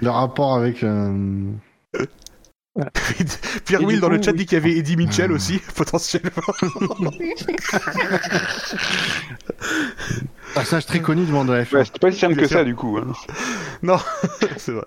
Le 0.00 0.08
rapport 0.10 0.54
avec. 0.54 0.82
Pierre 3.64 3.82
Will 3.82 4.00
dans 4.00 4.08
le 4.08 4.22
chat 4.22 4.30
oui. 4.32 4.38
dit 4.38 4.46
qu'il 4.46 4.56
y 4.56 4.60
avait 4.60 4.76
Eddie 4.76 4.96
Mitchell 4.96 5.30
Ah. 5.30 5.34
aussi, 5.34 5.58
potentiellement. 5.74 6.30
Personnage 10.54 10.86
très 10.86 11.00
connu 11.00 11.24
du 11.24 11.32
monde 11.32 11.48
de 11.48 11.52
la 11.52 11.64
F1. 11.64 11.74
Ouais, 11.76 11.84
c'était 11.84 11.98
pas 11.98 12.12
si 12.12 12.18
simple 12.18 12.36
que 12.36 12.46
sûr. 12.46 12.58
ça, 12.58 12.64
du 12.64 12.74
coup. 12.74 12.98
hein. 12.98 13.12
c'est 14.56 14.72
vrai. 14.72 14.84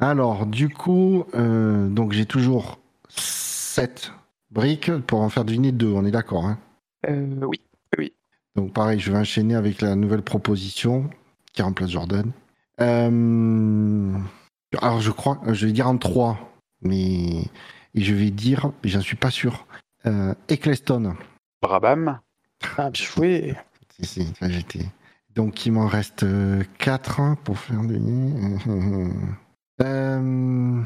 Alors, 0.00 0.46
du 0.46 0.68
coup, 0.68 1.24
euh, 1.34 1.88
donc 1.88 2.12
j'ai 2.12 2.26
toujours 2.26 2.78
7 3.08 4.12
briques 4.50 4.90
pour 5.06 5.20
en 5.20 5.28
faire 5.28 5.44
deviner 5.44 5.72
2, 5.72 5.86
on 5.88 6.04
est 6.04 6.10
d'accord. 6.10 6.44
Hein 6.46 6.58
Euh, 7.08 7.26
oui. 7.98 8.12
donc 8.56 8.72
pareil, 8.72 8.98
je 9.00 9.10
vais 9.12 9.18
enchaîner 9.18 9.54
avec 9.54 9.80
la 9.80 9.94
nouvelle 9.96 10.22
proposition 10.22 11.08
qui 11.52 11.62
remplace 11.62 11.90
Jordan. 11.90 12.32
Euh, 12.80 14.12
alors 14.82 15.00
je 15.00 15.10
crois, 15.10 15.40
je 15.52 15.66
vais 15.66 15.72
dire 15.72 15.88
en 15.88 15.96
3, 15.96 16.38
mais 16.82 17.44
et 17.94 18.00
je 18.00 18.14
vais 18.14 18.30
dire, 18.30 18.72
mais 18.82 18.90
j'en 18.90 19.00
suis 19.00 19.16
pas 19.16 19.30
sûr, 19.30 19.66
euh, 20.06 20.34
Eccleston. 20.48 21.14
Brabham. 21.62 22.20
Ah, 22.76 22.90
joué. 22.92 23.54
Si, 24.02 24.06
si, 24.06 24.34
j'étais. 24.40 24.86
Donc 25.36 25.66
il 25.66 25.70
m'en 25.70 25.86
reste 25.86 26.26
4 26.78 27.36
pour 27.44 27.58
faire 27.58 27.80
deviner. 27.82 28.58
Euh, 29.82 30.82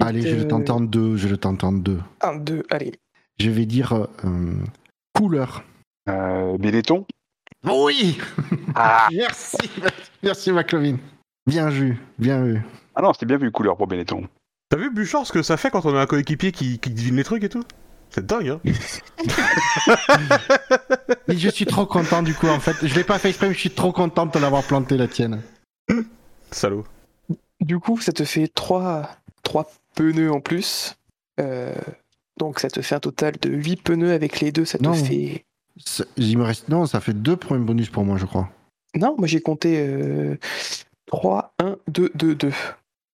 Allez, 0.00 0.22
je 0.22 0.28
vais 0.28 0.42
le 0.42 0.48
tenter 0.48 0.70
en 0.72 0.80
2, 0.80 1.16
je 1.16 1.28
le 1.28 1.36
tente 1.36 1.62
en 1.62 1.72
2. 1.72 2.00
1, 2.22 2.36
2, 2.36 2.62
allez. 2.70 2.92
Je 3.38 3.50
vais 3.50 3.66
dire 3.66 4.08
euh, 4.24 4.54
couleur. 5.14 5.62
Euh, 6.08 6.56
Benetton. 6.56 7.06
Oui 7.64 8.18
Ah, 8.74 9.08
Merci, 9.12 9.58
merci 10.22 10.52
McLovin. 10.52 10.96
Bien 11.46 11.68
vu, 11.68 11.98
bien 12.18 12.42
vu. 12.42 12.62
Ah 12.94 13.02
non, 13.02 13.12
c'était 13.12 13.26
bien 13.26 13.36
vu 13.38 13.50
couleur 13.50 13.76
pour 13.76 13.86
Benetton. 13.86 14.28
T'as 14.68 14.76
vu 14.78 14.90
Bouchard 14.90 15.26
ce 15.26 15.32
que 15.32 15.42
ça 15.42 15.56
fait 15.56 15.70
quand 15.70 15.84
on 15.86 15.94
a 15.96 16.00
un 16.02 16.06
coéquipier 16.06 16.52
qui, 16.52 16.78
qui 16.78 16.90
devine 16.90 17.16
les 17.16 17.24
trucs 17.24 17.42
et 17.44 17.48
tout? 17.48 17.64
C'est 18.10 18.24
dingue, 18.26 18.48
hein 18.48 18.60
Et 21.28 21.36
je 21.36 21.48
suis 21.48 21.66
trop 21.66 21.86
content 21.86 22.22
du 22.22 22.34
coup 22.34 22.48
en 22.48 22.60
fait. 22.60 22.74
Je 22.86 22.94
l'ai 22.94 23.04
pas 23.04 23.18
fait 23.18 23.28
exprès, 23.28 23.48
mais 23.48 23.54
je 23.54 23.60
suis 23.60 23.70
trop 23.70 23.92
content 23.92 24.26
de 24.26 24.38
l'avoir 24.38 24.62
planté 24.64 24.96
la 24.96 25.08
tienne. 25.08 25.40
Salaud. 26.50 26.84
Du 27.60 27.78
coup, 27.78 28.00
ça 28.00 28.12
te 28.12 28.24
fait 28.24 28.48
3, 28.48 29.08
trois 29.42 29.70
pneus 29.94 30.32
en 30.32 30.40
plus. 30.40 30.96
Euh, 31.40 31.74
donc 32.38 32.58
ça 32.60 32.68
te 32.70 32.80
fait 32.80 32.94
un 32.94 33.00
total 33.00 33.34
de 33.40 33.50
8 33.50 33.82
pneus 33.82 34.12
avec 34.12 34.40
les 34.40 34.50
deux. 34.50 34.64
Ça 34.64 34.78
te 34.78 34.82
Non. 34.84 34.94
fait. 34.94 35.44
Ça- 35.84 36.04
Il 36.16 36.36
me 36.38 36.44
reste 36.44 36.68
non, 36.68 36.86
ça 36.86 37.00
fait 37.00 37.12
deux 37.12 37.36
points 37.36 37.58
bonus 37.58 37.90
pour 37.90 38.04
moi, 38.04 38.16
je 38.18 38.26
crois. 38.26 38.48
Non, 38.96 39.14
moi 39.18 39.26
j'ai 39.28 39.40
compté 39.40 39.78
euh, 39.78 40.36
3, 41.06 41.54
1, 41.60 41.76
2, 41.88 42.10
2, 42.14 42.34
2. 42.34 42.52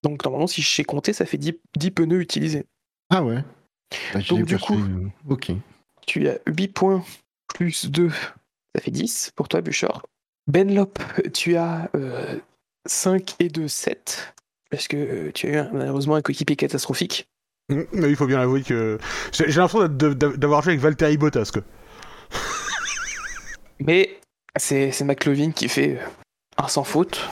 Donc 0.06 0.24
normalement, 0.24 0.46
si 0.48 0.62
je 0.62 0.70
sais 0.70 0.84
compter, 0.84 1.14
ça 1.14 1.26
fait 1.26 1.38
10, 1.40 1.54
10 1.78 1.90
pneus 1.92 2.22
utilisés. 2.22 2.66
Ah 3.10 3.24
ouais. 3.24 3.44
Bah, 4.14 4.20
Donc, 4.30 4.46
du 4.46 4.58
coup- 4.60 4.76
euh, 4.78 5.10
ok. 5.30 5.52
Tu 6.06 6.30
as 6.30 6.38
8 6.48 6.68
points 6.68 7.04
plus 7.48 7.90
2, 7.90 8.10
ça 8.76 8.82
fait 8.82 8.92
10 8.92 9.32
pour 9.36 9.48
toi, 9.48 9.62
Bouchard. 9.62 10.04
Benlop, 10.48 11.00
tu 11.34 11.56
as 11.56 11.90
5 12.86 13.36
et 13.40 13.50
2, 13.50 13.68
7. 13.68 14.34
Parce 14.70 14.88
que 14.88 14.96
euh, 14.98 15.32
tu 15.34 15.48
as 15.48 15.50
eu 15.50 15.56
un- 15.58 15.70
malheureusement 15.74 16.14
un 16.16 16.22
coéquipier 16.22 16.56
catastrophique. 16.56 17.28
Mm, 17.70 17.82
Mais 17.94 18.10
il 18.12 18.16
faut 18.16 18.28
bien 18.28 18.40
avouer 18.42 18.62
que. 18.62 19.00
J'ai 19.32 19.46
l'impression 19.48 19.88
d'avoir 19.88 20.62
joué 20.62 20.74
avec 20.74 20.82
Valtteri 20.82 21.18
Bottas. 21.18 21.52
Mais 23.80 24.20
c'est 24.56 25.02
McLovin 25.04 25.52
qui 25.52 25.68
fait 25.68 25.98
euh, 25.98 26.06
un 26.58 26.68
sans 26.68 26.84
faute, 26.84 27.28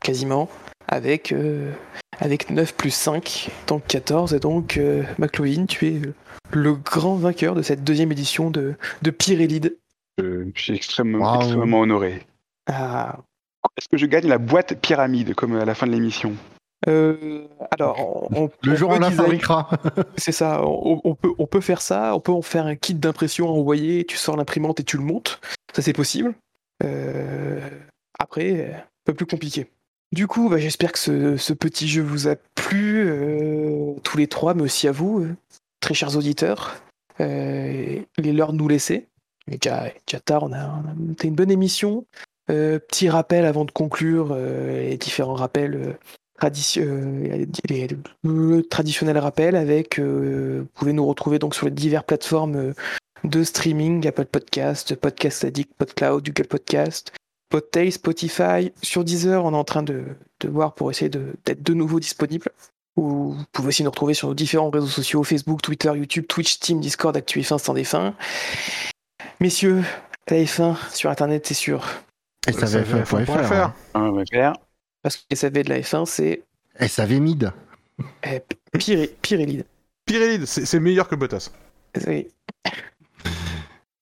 quasiment, 0.00 0.48
avec, 0.88 1.32
euh, 1.32 1.72
avec 2.18 2.50
9 2.50 2.74
plus 2.74 2.90
5, 2.90 3.50
donc 3.66 3.86
14. 3.86 4.34
Et 4.34 4.40
donc, 4.40 4.76
euh, 4.76 5.04
McLovin, 5.18 5.66
tu 5.66 5.86
es 5.86 6.00
le 6.50 6.74
grand 6.74 7.16
vainqueur 7.16 7.54
de 7.54 7.62
cette 7.62 7.84
deuxième 7.84 8.12
édition 8.12 8.50
de, 8.50 8.74
de. 9.02 9.14
Je, 10.18 10.48
je 10.54 10.60
suis 10.62 10.74
extrêmement, 10.74 11.40
extrêmement 11.40 11.80
honoré. 11.80 12.26
Ah, 12.66 13.18
Est-ce 13.76 13.88
que 13.88 13.96
je 13.96 14.06
gagne 14.06 14.26
la 14.26 14.38
boîte 14.38 14.80
pyramide 14.80 15.34
comme 15.34 15.56
à 15.56 15.64
la 15.64 15.74
fin 15.74 15.86
de 15.86 15.92
l'émission? 15.92 16.34
Euh, 16.86 17.46
alors, 17.72 18.28
on, 18.30 18.50
Le 18.62 18.72
on 18.72 18.76
jour 18.76 18.90
on 18.90 18.98
la 18.98 19.10
fabriquera. 19.10 19.68
C'est 20.16 20.32
ça, 20.32 20.62
on, 20.64 21.00
on 21.02 21.14
peut, 21.14 21.32
on 21.38 21.46
peut 21.46 21.60
faire 21.60 21.82
ça, 21.82 22.14
on 22.14 22.20
peut 22.20 22.32
en 22.32 22.42
faire 22.42 22.66
un 22.66 22.76
kit 22.76 22.94
d'impression 22.94 23.48
à 23.48 23.50
envoyer, 23.52 24.04
tu 24.04 24.16
sors 24.16 24.36
l'imprimante 24.36 24.80
et 24.80 24.84
tu 24.84 24.96
le 24.96 25.02
montes, 25.02 25.40
ça 25.74 25.82
c'est 25.82 25.92
possible. 25.92 26.34
Euh, 26.84 27.60
après, 28.18 28.74
un 28.74 28.84
peu 29.04 29.14
plus 29.14 29.26
compliqué. 29.26 29.66
Du 30.12 30.26
coup, 30.26 30.48
bah, 30.48 30.58
j'espère 30.58 30.92
que 30.92 30.98
ce, 31.36 31.52
petit 31.52 31.88
jeu 31.88 32.02
vous 32.02 32.28
a 32.28 32.36
plu, 32.54 33.04
euh, 33.06 33.94
tous 34.02 34.16
les 34.16 34.26
trois, 34.26 34.54
mais 34.54 34.62
aussi 34.62 34.88
à 34.88 34.92
vous, 34.92 35.20
euh, 35.20 35.36
très 35.80 35.94
chers 35.94 36.16
auditeurs. 36.16 36.76
Euh, 37.20 38.00
il 38.16 38.26
est 38.26 38.32
l'heure 38.32 38.52
de 38.52 38.58
nous 38.58 38.68
laisser. 38.68 39.06
Il 39.46 39.54
est 39.54 39.62
déjà, 39.62 40.20
tard, 40.24 40.44
on 40.44 40.52
a, 40.52 40.64
on 40.64 40.88
a 40.90 40.94
monté 40.94 41.28
une 41.28 41.34
bonne 41.34 41.50
émission. 41.50 42.06
Euh, 42.50 42.78
petit 42.78 43.10
rappel 43.10 43.44
avant 43.44 43.64
de 43.66 43.70
conclure, 43.70 44.34
les 44.34 44.96
différents 44.96 45.34
rappels 45.34 45.96
euh, 46.76 47.46
le 48.22 48.62
traditionnel 48.62 49.18
rappel 49.18 49.56
avec 49.56 49.98
euh, 49.98 50.60
vous 50.60 50.68
pouvez 50.74 50.92
nous 50.92 51.06
retrouver 51.06 51.38
donc 51.38 51.54
sur 51.54 51.66
les 51.66 51.72
diverses 51.72 52.04
plateformes 52.06 52.74
de 53.24 53.42
streaming 53.42 54.06
Apple 54.06 54.26
Podcast, 54.26 54.94
Podcast 54.94 55.44
Addict, 55.44 55.72
PodCloud, 55.76 56.24
Google 56.24 56.46
Podcast, 56.46 57.12
Podtail, 57.48 57.92
Spotify. 57.92 58.72
Sur 58.82 59.04
Deezer, 59.04 59.44
on 59.44 59.52
est 59.52 59.56
en 59.56 59.64
train 59.64 59.82
de, 59.82 60.04
de 60.40 60.48
voir 60.48 60.74
pour 60.74 60.90
essayer 60.90 61.08
d'être 61.08 61.62
de, 61.62 61.74
nouveau 61.74 62.00
disponible. 62.00 62.50
Ou 62.96 63.32
Vous 63.32 63.44
pouvez 63.52 63.68
aussi 63.68 63.82
nous 63.84 63.90
retrouver 63.90 64.14
sur 64.14 64.28
nos 64.28 64.34
différents 64.34 64.70
réseaux 64.70 64.86
sociaux 64.86 65.22
Facebook, 65.24 65.62
Twitter, 65.62 65.90
YouTube, 65.94 66.26
Twitch, 66.28 66.54
Steam, 66.54 66.80
Discord, 66.80 67.16
Actu 67.16 67.40
F1, 67.40 67.58
Stand 67.58 67.78
F1. 67.78 68.12
Messieurs, 69.40 69.82
la 70.28 70.36
F1 70.38 70.76
sur 70.92 71.08
Internet, 71.10 71.46
c'est 71.46 71.54
sûr. 71.54 71.84
Et 72.46 72.52
ça 72.52 72.60
va 72.66 72.84
SAVF.fr. 72.84 73.46
faire. 73.48 73.72
Ah, 73.94 74.00
On 74.00 74.12
va 74.12 74.24
faire. 74.30 74.54
Parce 75.02 75.16
que 75.16 75.34
SAV 75.36 75.62
de 75.62 75.68
la 75.68 75.80
F1, 75.80 76.06
c'est 76.06 76.42
SAV 76.80 77.20
mid. 77.20 77.52
eh, 78.24 78.42
pire, 78.78 79.00
et- 79.00 79.16
pire 79.22 79.40
et 79.40 79.46
lead. 79.46 79.64
Pirelli, 80.06 80.46
c'est 80.46 80.64
c'est 80.66 80.80
meilleur 80.80 81.06
que 81.08 81.14
Bottas. 81.14 81.50
Oui. 82.06 82.28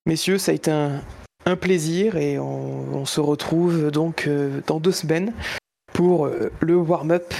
Messieurs, 0.07 0.39
ça 0.39 0.53
a 0.53 0.55
été 0.55 0.71
un, 0.71 1.03
un 1.47 1.57
plaisir 1.57 2.17
et 2.17 2.39
on, 2.39 2.95
on 2.95 3.05
se 3.05 3.21
retrouve 3.21 3.91
donc 3.91 4.25
euh, 4.27 4.61
dans 4.67 4.81
deux 4.81 4.93
semaines 4.93 5.33
pour 5.93 6.27
euh, 6.27 6.51
le 6.61 6.77
warm-up 6.77 7.33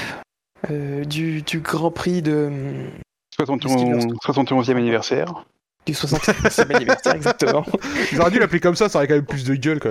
euh, 0.71 1.05
du, 1.05 1.43
du 1.43 1.61
Grand 1.61 1.91
Prix 1.91 2.23
de, 2.23 2.47
hum, 2.47 2.91
71, 3.39 4.07
71e 4.25 4.77
anniversaire. 4.77 5.45
du 5.87 5.93
60e 5.93 6.75
anniversaire, 6.75 7.15
exactement. 7.17 7.65
Ils 8.13 8.21
auraient 8.21 8.31
dû 8.31 8.39
l'appeler 8.39 8.61
comme 8.61 8.77
ça, 8.77 8.89
ça 8.89 8.99
aurait 8.99 9.09
quand 9.09 9.15
même 9.15 9.27
plus 9.27 9.45
de 9.45 9.55
gueule 9.55 9.81
quand 9.81 9.91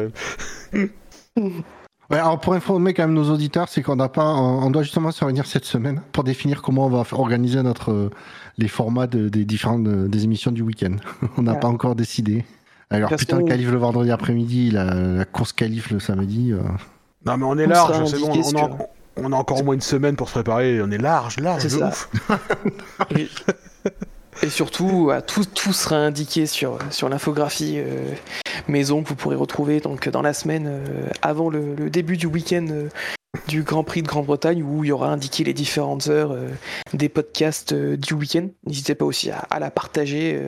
même. 0.74 0.90
Ouais, 2.12 2.20
alors 2.20 2.40
pour 2.40 2.54
informer 2.54 2.94
quand 2.94 3.02
même 3.02 3.16
nos 3.16 3.32
auditeurs, 3.32 3.68
c'est 3.68 3.82
qu'on 3.82 3.96
n'a 3.96 4.10
pas, 4.10 4.32
on 4.32 4.70
doit 4.70 4.84
justement 4.84 5.10
se 5.10 5.26
réunir 5.26 5.48
cette 5.48 5.66
semaine 5.66 6.04
pour 6.12 6.24
définir 6.24 6.62
comment 6.62 6.86
on 6.86 6.90
va 6.90 7.04
organiser 7.14 7.64
notre 7.64 8.12
les 8.60 8.68
formats 8.68 9.08
de- 9.08 9.28
des 9.28 9.44
différentes 9.44 9.84
des 9.84 10.24
émissions 10.24 10.52
du 10.52 10.62
week-end. 10.62 10.98
on 11.38 11.42
n'a 11.42 11.54
Ouais. 11.54 11.60
pas 11.60 11.68
encore 11.68 11.96
décidé. 11.96 12.46
Alors 12.90 13.10
putain, 13.10 13.36
façon- 13.38 13.46
le 13.46 13.50
qualif 13.50 13.70
le 13.72 13.78
vendredi 13.78 14.12
après-midi, 14.12 14.72
la, 14.72 14.94
la 14.94 15.26
course 15.26 15.54
qualif 15.54 15.92
le 15.92 16.00
samedi. 16.00 16.52
euh. 16.54 16.60
Non 17.26 17.38
mais 17.38 17.46
on 17.46 17.58
est 17.58 17.68
large, 17.68 18.06
c'est 18.06 18.20
bon, 18.20 18.32
on, 19.18 19.26
on 19.28 19.32
a 19.32 19.36
encore 19.36 19.62
au 19.62 19.64
moins 19.64 19.74
une 19.76 19.82
semaine 19.82 20.16
pour 20.16 20.28
se 20.28 20.34
préparer, 20.34 20.82
on 20.82 20.92
est 20.92 20.98
large, 20.98 21.40
large, 21.40 21.62
C'est 21.62 21.70
ça. 21.70 21.88
ouf. 21.90 22.10
Et, 23.18 23.28
et 24.44 24.50
surtout, 24.50 25.12
tout, 25.28 25.46
tout 25.46 25.72
sera 25.74 25.96
indiqué 25.96 26.46
sur, 26.46 26.78
sur 26.92 27.08
l'infographie 27.08 27.76
euh, 27.78 28.12
maison 28.68 29.02
que 29.02 29.10
vous 29.10 29.16
pourrez 29.16 29.36
retrouver 29.38 29.80
donc, 29.80 30.10
dans 30.10 30.22
la 30.22 30.34
semaine 30.34 30.66
euh, 30.68 31.08
avant 31.22 31.50
le, 31.50 31.74
le 31.76 31.90
début 31.90 32.18
du 32.18 32.26
week-end 32.28 32.66
euh, 32.70 32.90
du 33.48 33.64
Grand 33.64 33.84
Prix 33.86 34.02
de 34.02 34.08
Grande-Bretagne 34.08 34.62
où 34.64 34.84
il 34.84 34.88
y 34.88 34.92
aura 34.92 35.10
indiqué 35.10 35.44
les 35.46 35.54
différentes 35.54 36.08
heures 36.08 36.32
euh, 36.32 36.50
des 36.94 37.08
podcasts 37.10 37.72
euh, 37.74 37.96
du 37.96 38.14
week-end. 38.14 38.48
N'hésitez 38.68 38.94
pas 38.96 39.06
aussi 39.06 39.32
à, 39.32 39.40
à 39.50 39.60
la 39.60 39.72
partager 39.72 40.36
euh, 40.42 40.48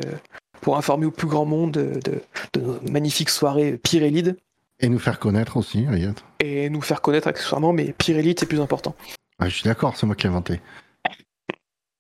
pour 0.68 0.76
informer 0.76 1.06
au 1.06 1.12
plus 1.12 1.28
grand 1.28 1.46
monde 1.46 1.72
de, 1.72 1.98
de- 2.04 2.22
de 2.56 2.60
nos 2.60 2.78
magnifiques 2.92 3.30
soirées 3.30 3.78
Pirelli 3.78 4.34
Et 4.82 4.90
nous 4.90 5.00
faire 5.00 5.18
connaître 5.18 5.56
aussi, 5.56 5.86
Ayat. 5.88 6.12
et 6.42 6.70
nous 6.70 6.82
faire 6.82 7.02
connaître 7.02 7.30
accessoirement, 7.30 7.72
mais 7.72 7.94
Pirelli 7.98 8.36
c'est 8.38 8.46
plus 8.48 8.60
important. 8.60 8.94
Ah, 9.40 9.48
je 9.48 9.56
suis 9.56 9.64
d'accord, 9.64 9.96
c'est 9.96 10.06
moi 10.06 10.14
qui 10.14 10.24
l'ai 10.24 10.30
inventé. 10.32 10.60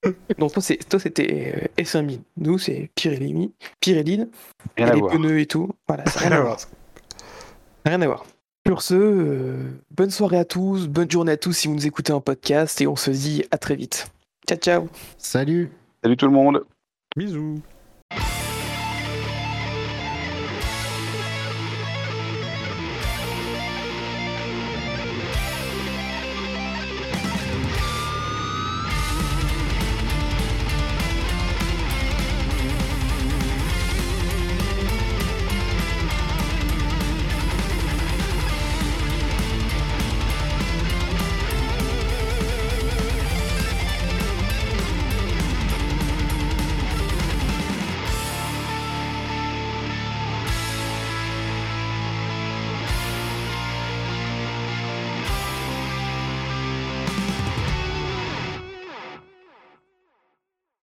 Donc 0.37 0.51
toi, 0.51 0.61
c'est- 0.61 0.85
toi 0.89 0.99
c'était 0.99 1.69
euh, 1.79 1.81
S1000, 1.81 2.19
nous 2.35 2.57
c'est 2.57 2.89
Pirelli, 2.93 3.31
Rien 3.85 4.27
et 4.75 4.83
à 4.83 4.93
les 4.93 4.99
voir. 4.99 5.13
pneus 5.13 5.39
et 5.39 5.45
tout. 5.45 5.69
Voilà, 5.87 6.05
ça 6.07 6.19
n'a 6.19 6.27
rien 6.27 6.37
à 6.37 6.41
voir. 6.41 6.57
Rien 7.85 8.01
à 8.01 8.05
voir. 8.05 8.25
Sur 8.67 8.81
ce, 8.81 8.95
euh, 8.95 9.63
bonne 9.91 10.11
soirée 10.11 10.39
à 10.39 10.43
tous, 10.43 10.89
bonne 10.89 11.09
journée 11.09 11.31
à 11.31 11.37
tous 11.37 11.53
si 11.53 11.69
vous 11.69 11.73
nous 11.75 11.87
écoutez 11.87 12.11
en 12.11 12.19
podcast 12.19 12.81
et 12.81 12.87
on 12.87 12.97
se 12.97 13.11
dit 13.11 13.45
à 13.51 13.57
très 13.57 13.77
vite. 13.77 14.11
Ciao 14.45 14.57
ciao 14.57 14.89
Salut 15.17 15.71
Salut 16.03 16.17
tout 16.17 16.25
le 16.25 16.33
monde. 16.33 16.65
Bisous. 17.15 17.61